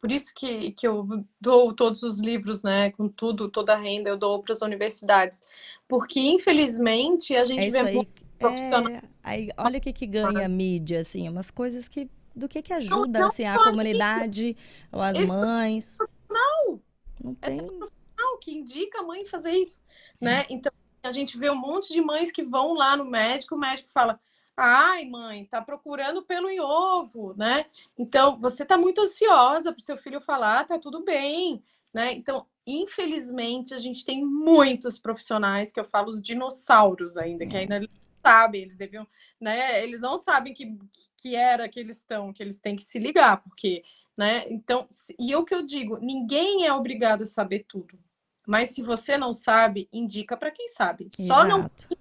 por 0.04 0.12
isso 0.12 0.34
que, 0.34 0.70
que 0.72 0.86
eu 0.86 1.24
dou 1.40 1.72
todos 1.72 2.02
os 2.02 2.20
livros, 2.20 2.62
né, 2.62 2.90
com 2.90 3.08
tudo, 3.08 3.48
toda 3.48 3.72
a 3.72 3.78
renda, 3.78 4.10
eu 4.10 4.18
dou 4.18 4.42
para 4.42 4.52
as 4.52 4.60
universidades. 4.60 5.42
Porque, 5.88 6.20
infelizmente, 6.20 7.34
a 7.34 7.40
é 7.40 7.44
gente 7.44 7.68
isso 7.68 7.82
vê 7.82 7.88
aí. 7.88 7.94
muito 7.94 8.22
profissional. 8.38 8.86
É, 8.86 9.02
aí, 9.22 9.48
olha 9.56 9.78
o 9.78 9.80
que 9.80 9.94
que 9.94 10.06
ganha 10.06 10.44
a 10.44 10.48
mídia, 10.48 11.00
assim, 11.00 11.26
umas 11.26 11.50
coisas 11.50 11.88
que 11.88 12.06
do 12.36 12.46
que 12.46 12.60
que 12.60 12.74
ajuda 12.74 13.20
não 13.20 13.26
assim 13.28 13.46
a 13.46 13.56
comunidade 13.56 14.54
ou 14.92 15.00
as 15.00 15.16
Esse 15.16 15.26
mães. 15.26 15.96
Não, 16.28 16.82
Não 17.24 17.36
é 17.40 17.46
tem. 17.46 17.56
profissional 17.56 18.38
que 18.42 18.54
indica 18.54 19.00
a 19.00 19.02
mãe 19.04 19.24
fazer 19.24 19.52
isso, 19.52 19.80
né? 20.20 20.44
Então, 20.50 20.70
a 21.02 21.12
gente 21.12 21.38
vê 21.38 21.48
um 21.48 21.56
monte 21.56 21.94
de 21.94 22.02
mães 22.02 22.30
que 22.30 22.42
vão 22.42 22.74
lá 22.74 22.94
no 22.94 23.06
médico, 23.06 23.54
o 23.54 23.58
médico 23.58 23.88
fala: 23.88 24.20
Ai, 24.56 25.04
mãe, 25.04 25.44
tá 25.46 25.60
procurando 25.60 26.22
pelo 26.22 26.48
em 26.48 26.60
ovo, 26.60 27.34
né? 27.36 27.66
Então, 27.98 28.38
você 28.38 28.64
tá 28.64 28.78
muito 28.78 29.00
ansiosa 29.00 29.72
para 29.72 29.84
seu 29.84 29.96
filho 29.96 30.20
falar, 30.20 30.66
tá 30.66 30.78
tudo 30.78 31.02
bem, 31.02 31.62
né? 31.92 32.12
Então, 32.12 32.46
infelizmente, 32.64 33.74
a 33.74 33.78
gente 33.78 34.04
tem 34.04 34.24
muitos 34.24 34.98
profissionais 34.98 35.72
que 35.72 35.80
eu 35.80 35.84
falo 35.84 36.08
os 36.08 36.22
dinossauros 36.22 37.16
ainda, 37.16 37.46
que 37.46 37.56
ainda 37.56 37.80
não 37.80 37.88
sabem, 38.24 38.62
eles 38.62 38.76
deviam, 38.76 39.06
né? 39.40 39.82
Eles 39.82 40.00
não 40.00 40.18
sabem 40.18 40.54
que, 40.54 40.78
que 41.16 41.34
era 41.34 41.68
que 41.68 41.80
eles 41.80 41.96
estão, 41.96 42.32
que 42.32 42.42
eles 42.42 42.58
têm 42.60 42.76
que 42.76 42.84
se 42.84 42.98
ligar, 42.98 43.42
porque, 43.42 43.82
né? 44.16 44.44
Então, 44.48 44.88
e 45.18 45.34
o 45.34 45.44
que 45.44 45.54
eu 45.54 45.62
digo, 45.62 45.98
ninguém 45.98 46.64
é 46.64 46.72
obrigado 46.72 47.22
a 47.22 47.26
saber 47.26 47.64
tudo. 47.66 47.98
Mas 48.46 48.70
se 48.70 48.82
você 48.82 49.16
não 49.16 49.32
sabe, 49.32 49.88
indica 49.92 50.36
para 50.36 50.50
quem 50.50 50.68
sabe. 50.68 51.08
Só 51.18 51.44
não 51.44 51.60
Exato. 51.60 51.98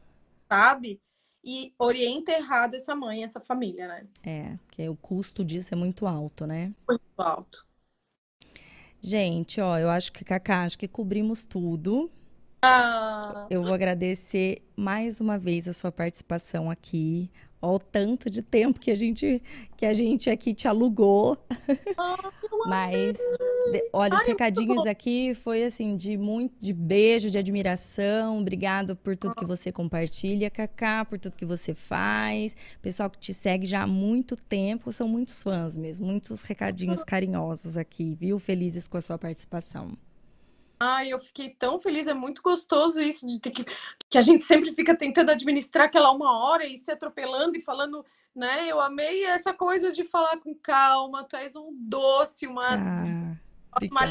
sabe 0.48 1.02
e 1.44 1.74
orienta 1.78 2.32
errado 2.32 2.76
essa 2.76 2.96
mãe, 2.96 3.24
essa 3.24 3.40
família, 3.42 3.88
né? 3.88 4.08
É, 4.24 4.58
porque 4.66 4.88
o 4.88 4.96
custo 4.96 5.44
disso 5.44 5.74
é 5.74 5.78
muito 5.78 6.08
alto, 6.08 6.46
né? 6.48 6.74
Muito 6.88 7.02
alto. 7.18 7.68
Gente, 9.02 9.60
ó, 9.60 9.78
eu 9.78 9.90
acho 9.90 10.12
que, 10.12 10.24
Cacá, 10.24 10.64
acho 10.64 10.78
que 10.80 10.88
cobrimos 10.88 11.44
tudo. 11.44 12.10
Ah, 12.62 13.48
Eu 13.50 13.64
vou 13.64 13.74
agradecer 13.74 14.64
mais 14.76 15.20
uma 15.20 15.38
vez 15.38 15.68
a 15.68 15.74
sua 15.74 15.92
participação 15.92 16.70
aqui. 16.72 17.30
Ó, 17.62 17.76
o 17.76 17.80
tanto 17.80 18.30
de 18.30 18.42
tempo 18.42 18.80
que 18.80 18.92
a 18.92 18.96
gente 18.96 19.42
que 19.78 19.86
a 19.86 19.94
gente 19.94 20.30
aqui 20.30 20.54
te 20.54 20.68
alugou. 20.68 21.38
Mas 22.66 23.18
de- 23.72 23.90
olha, 23.94 24.16
os 24.16 24.22
recadinhos 24.24 24.86
aqui 24.86 25.34
foi 25.34 25.64
assim 25.64 25.96
de 25.96 26.18
muito 26.18 26.54
de 26.60 26.74
beijo, 26.74 27.30
de 27.30 27.38
admiração. 27.38 28.40
Obrigado 28.40 28.96
por 28.96 29.16
tudo 29.18 29.36
que 29.36 29.46
você 29.46 29.72
compartilha, 29.72 30.50
Cacá, 30.50 31.04
por 31.06 31.20
tudo 31.20 31.38
que 31.38 31.46
você 31.46 31.74
faz. 31.74 32.56
Pessoal 32.82 33.10
que 33.10 33.18
te 33.20 33.34
segue 33.34 33.66
já 33.66 33.84
há 33.84 33.88
muito 33.88 34.36
tempo, 34.36 34.92
são 34.92 35.08
muitos 35.08 35.42
fãs 35.44 35.76
mesmo, 35.78 36.06
muitos 36.08 36.42
recadinhos 36.44 37.04
carinhosos 37.04 37.78
aqui, 37.78 38.16
viu? 38.20 38.38
Felizes 38.40 38.88
com 38.88 38.98
a 38.98 39.02
sua 39.02 39.18
participação. 39.18 39.98
ai, 40.80 41.10
eu 41.14 41.20
fiquei 41.20 41.50
tão 41.50 41.80
feliz, 41.80 42.08
é 42.08 42.14
muito 42.14 42.42
gostoso 42.42 43.00
isso 43.00 43.26
de 43.26 43.40
ter 43.40 43.52
que 43.52 43.64
que 44.10 44.18
a 44.18 44.22
gente 44.22 44.44
sempre 44.44 44.74
fica 44.74 44.94
tentando 44.96 45.32
administrar 45.32 45.86
aquela 45.86 46.12
uma 46.12 46.38
hora 46.38 46.66
e 46.68 46.76
se 46.78 46.92
atropelando 46.92 47.58
e 47.58 47.62
falando, 47.62 48.06
né? 48.36 48.68
Eu 48.68 48.82
amei 48.82 49.26
essa 49.26 49.54
coisa 49.54 49.92
de 49.92 50.04
falar 50.04 50.38
com 50.38 50.56
calma, 50.56 51.24
tu 51.24 51.36
és 51.36 51.56
um 51.56 51.70
doce, 51.72 52.48
uma 52.48 52.64
Ah, 52.64 53.38
uma. 53.82 54.02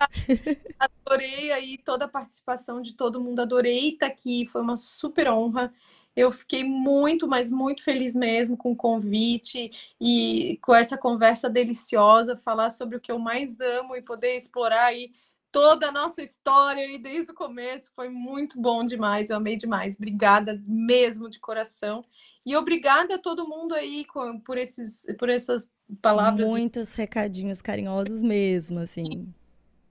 Adorei 0.78 1.52
aí 1.52 1.78
toda 1.78 2.04
a 2.04 2.08
participação 2.08 2.80
de 2.80 2.94
todo 2.94 3.20
mundo, 3.20 3.40
adorei 3.40 3.90
estar 3.90 4.06
aqui, 4.06 4.46
foi 4.46 4.60
uma 4.60 4.76
super 4.76 5.28
honra. 5.30 5.72
Eu 6.16 6.30
fiquei 6.30 6.62
muito, 6.62 7.26
mas 7.26 7.50
muito 7.50 7.82
feliz 7.82 8.14
mesmo 8.14 8.56
com 8.56 8.72
o 8.72 8.76
convite 8.76 9.94
e 10.00 10.58
com 10.62 10.74
essa 10.74 10.96
conversa 10.96 11.50
deliciosa, 11.50 12.36
falar 12.36 12.70
sobre 12.70 12.96
o 12.96 13.00
que 13.00 13.10
eu 13.10 13.18
mais 13.18 13.60
amo 13.60 13.96
e 13.96 14.02
poder 14.02 14.36
explorar 14.36 14.86
aí 14.86 15.12
toda 15.54 15.88
a 15.88 15.92
nossa 15.92 16.20
história 16.20 16.82
aí 16.82 16.98
desde 16.98 17.30
o 17.30 17.34
começo. 17.34 17.92
Foi 17.94 18.08
muito 18.08 18.60
bom 18.60 18.84
demais, 18.84 19.30
eu 19.30 19.36
amei 19.36 19.56
demais. 19.56 19.94
Obrigada 19.94 20.60
mesmo 20.66 21.30
de 21.30 21.38
coração. 21.38 22.02
E 22.44 22.56
obrigada 22.56 23.14
a 23.14 23.18
todo 23.18 23.48
mundo 23.48 23.72
aí 23.72 24.04
por 24.44 24.58
esses, 24.58 25.06
por 25.16 25.28
essas 25.28 25.70
palavras 26.02 26.44
Muitos 26.44 26.94
recadinhos 26.94 27.62
carinhosos 27.62 28.20
mesmo, 28.20 28.80
assim. 28.80 29.32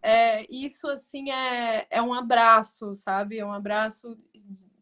É, 0.02 0.46
isso 0.54 0.90
assim 0.90 1.32
é, 1.32 1.88
é 1.90 2.02
um 2.02 2.14
abraço, 2.14 2.94
sabe? 2.94 3.40
É 3.40 3.46
um 3.46 3.54
abraço 3.54 4.18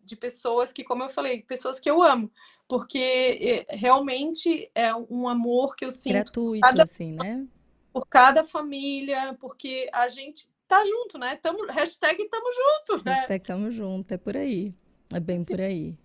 de 0.03 0.15
pessoas 0.15 0.73
que, 0.73 0.83
como 0.83 1.03
eu 1.03 1.09
falei, 1.09 1.43
pessoas 1.43 1.79
que 1.79 1.91
eu 1.91 2.01
amo, 2.01 2.31
porque 2.67 3.65
é, 3.69 3.75
realmente 3.75 4.71
é 4.73 4.95
um 4.95 5.29
amor 5.29 5.75
que 5.75 5.85
eu 5.85 5.91
sinto 5.91 6.13
Gratuito, 6.13 6.67
cada- 6.67 6.81
assim, 6.81 7.11
né? 7.13 7.45
por 7.93 8.07
cada 8.07 8.43
família, 8.43 9.37
porque 9.39 9.89
a 9.93 10.07
gente 10.07 10.49
tá 10.71 10.85
junto, 10.85 11.17
né? 11.17 11.35
Tamo, 11.35 11.65
hashtag 11.67 12.29
tamo 12.29 12.45
junto, 12.53 13.03
né? 13.03 13.11
Hashtag 13.11 13.45
tamo 13.45 13.69
junto, 13.69 14.13
é 14.13 14.17
por 14.17 14.37
aí. 14.37 14.73
É 15.13 15.19
bem 15.19 15.39
Sim. 15.39 15.45
por 15.45 15.59
aí. 15.59 15.97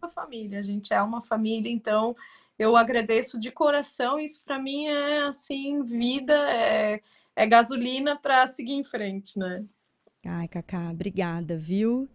Uma 0.00 0.08
família, 0.08 0.60
a 0.60 0.62
gente 0.62 0.94
é 0.94 1.02
uma 1.02 1.20
família, 1.20 1.70
então 1.70 2.14
eu 2.56 2.76
agradeço 2.76 3.38
de 3.38 3.50
coração. 3.50 4.20
Isso 4.20 4.40
para 4.44 4.60
mim 4.60 4.86
é 4.86 5.22
assim, 5.22 5.82
vida, 5.82 6.34
é, 6.48 7.00
é 7.34 7.46
gasolina 7.46 8.16
para 8.16 8.46
seguir 8.46 8.74
em 8.74 8.84
frente, 8.84 9.36
né? 9.36 9.64
Ai, 10.24 10.46
Cacá, 10.46 10.88
obrigada, 10.90 11.56
viu? 11.56 12.08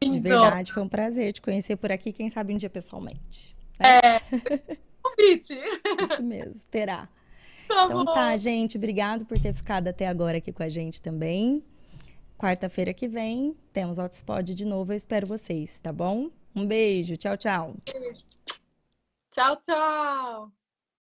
De 0.00 0.06
Então, 0.06 0.20
verdade, 0.20 0.72
foi 0.72 0.82
um 0.84 0.88
prazer 0.88 1.32
te 1.32 1.42
conhecer 1.42 1.74
por 1.76 1.90
aqui, 1.90 2.12
quem 2.12 2.28
sabe 2.28 2.54
um 2.54 2.56
dia 2.56 2.70
pessoalmente. 2.70 3.56
convite. 5.02 5.58
Isso 6.04 6.22
mesmo, 6.22 6.62
terá. 6.70 7.08
Tá 7.68 7.84
Então 7.84 8.04
bom. 8.04 8.12
tá, 8.12 8.36
gente, 8.36 8.76
obrigado 8.76 9.24
por 9.26 9.38
ter 9.38 9.52
ficado 9.52 9.88
até 9.88 10.06
agora 10.08 10.38
aqui 10.38 10.52
com 10.52 10.62
a 10.62 10.68
gente 10.68 11.00
também. 11.00 11.62
Quarta-feira 12.36 12.94
que 12.94 13.08
vem 13.08 13.54
temos 13.72 13.98
Hotspot 13.98 14.54
de 14.54 14.64
novo, 14.64 14.92
eu 14.92 14.96
espero 14.96 15.26
vocês, 15.26 15.78
tá 15.80 15.92
bom? 15.92 16.30
Um 16.54 16.66
beijo, 16.66 17.16
tchau, 17.16 17.36
tchau. 17.36 17.76
Tchau, 19.30 19.56
tchau. 19.60 20.57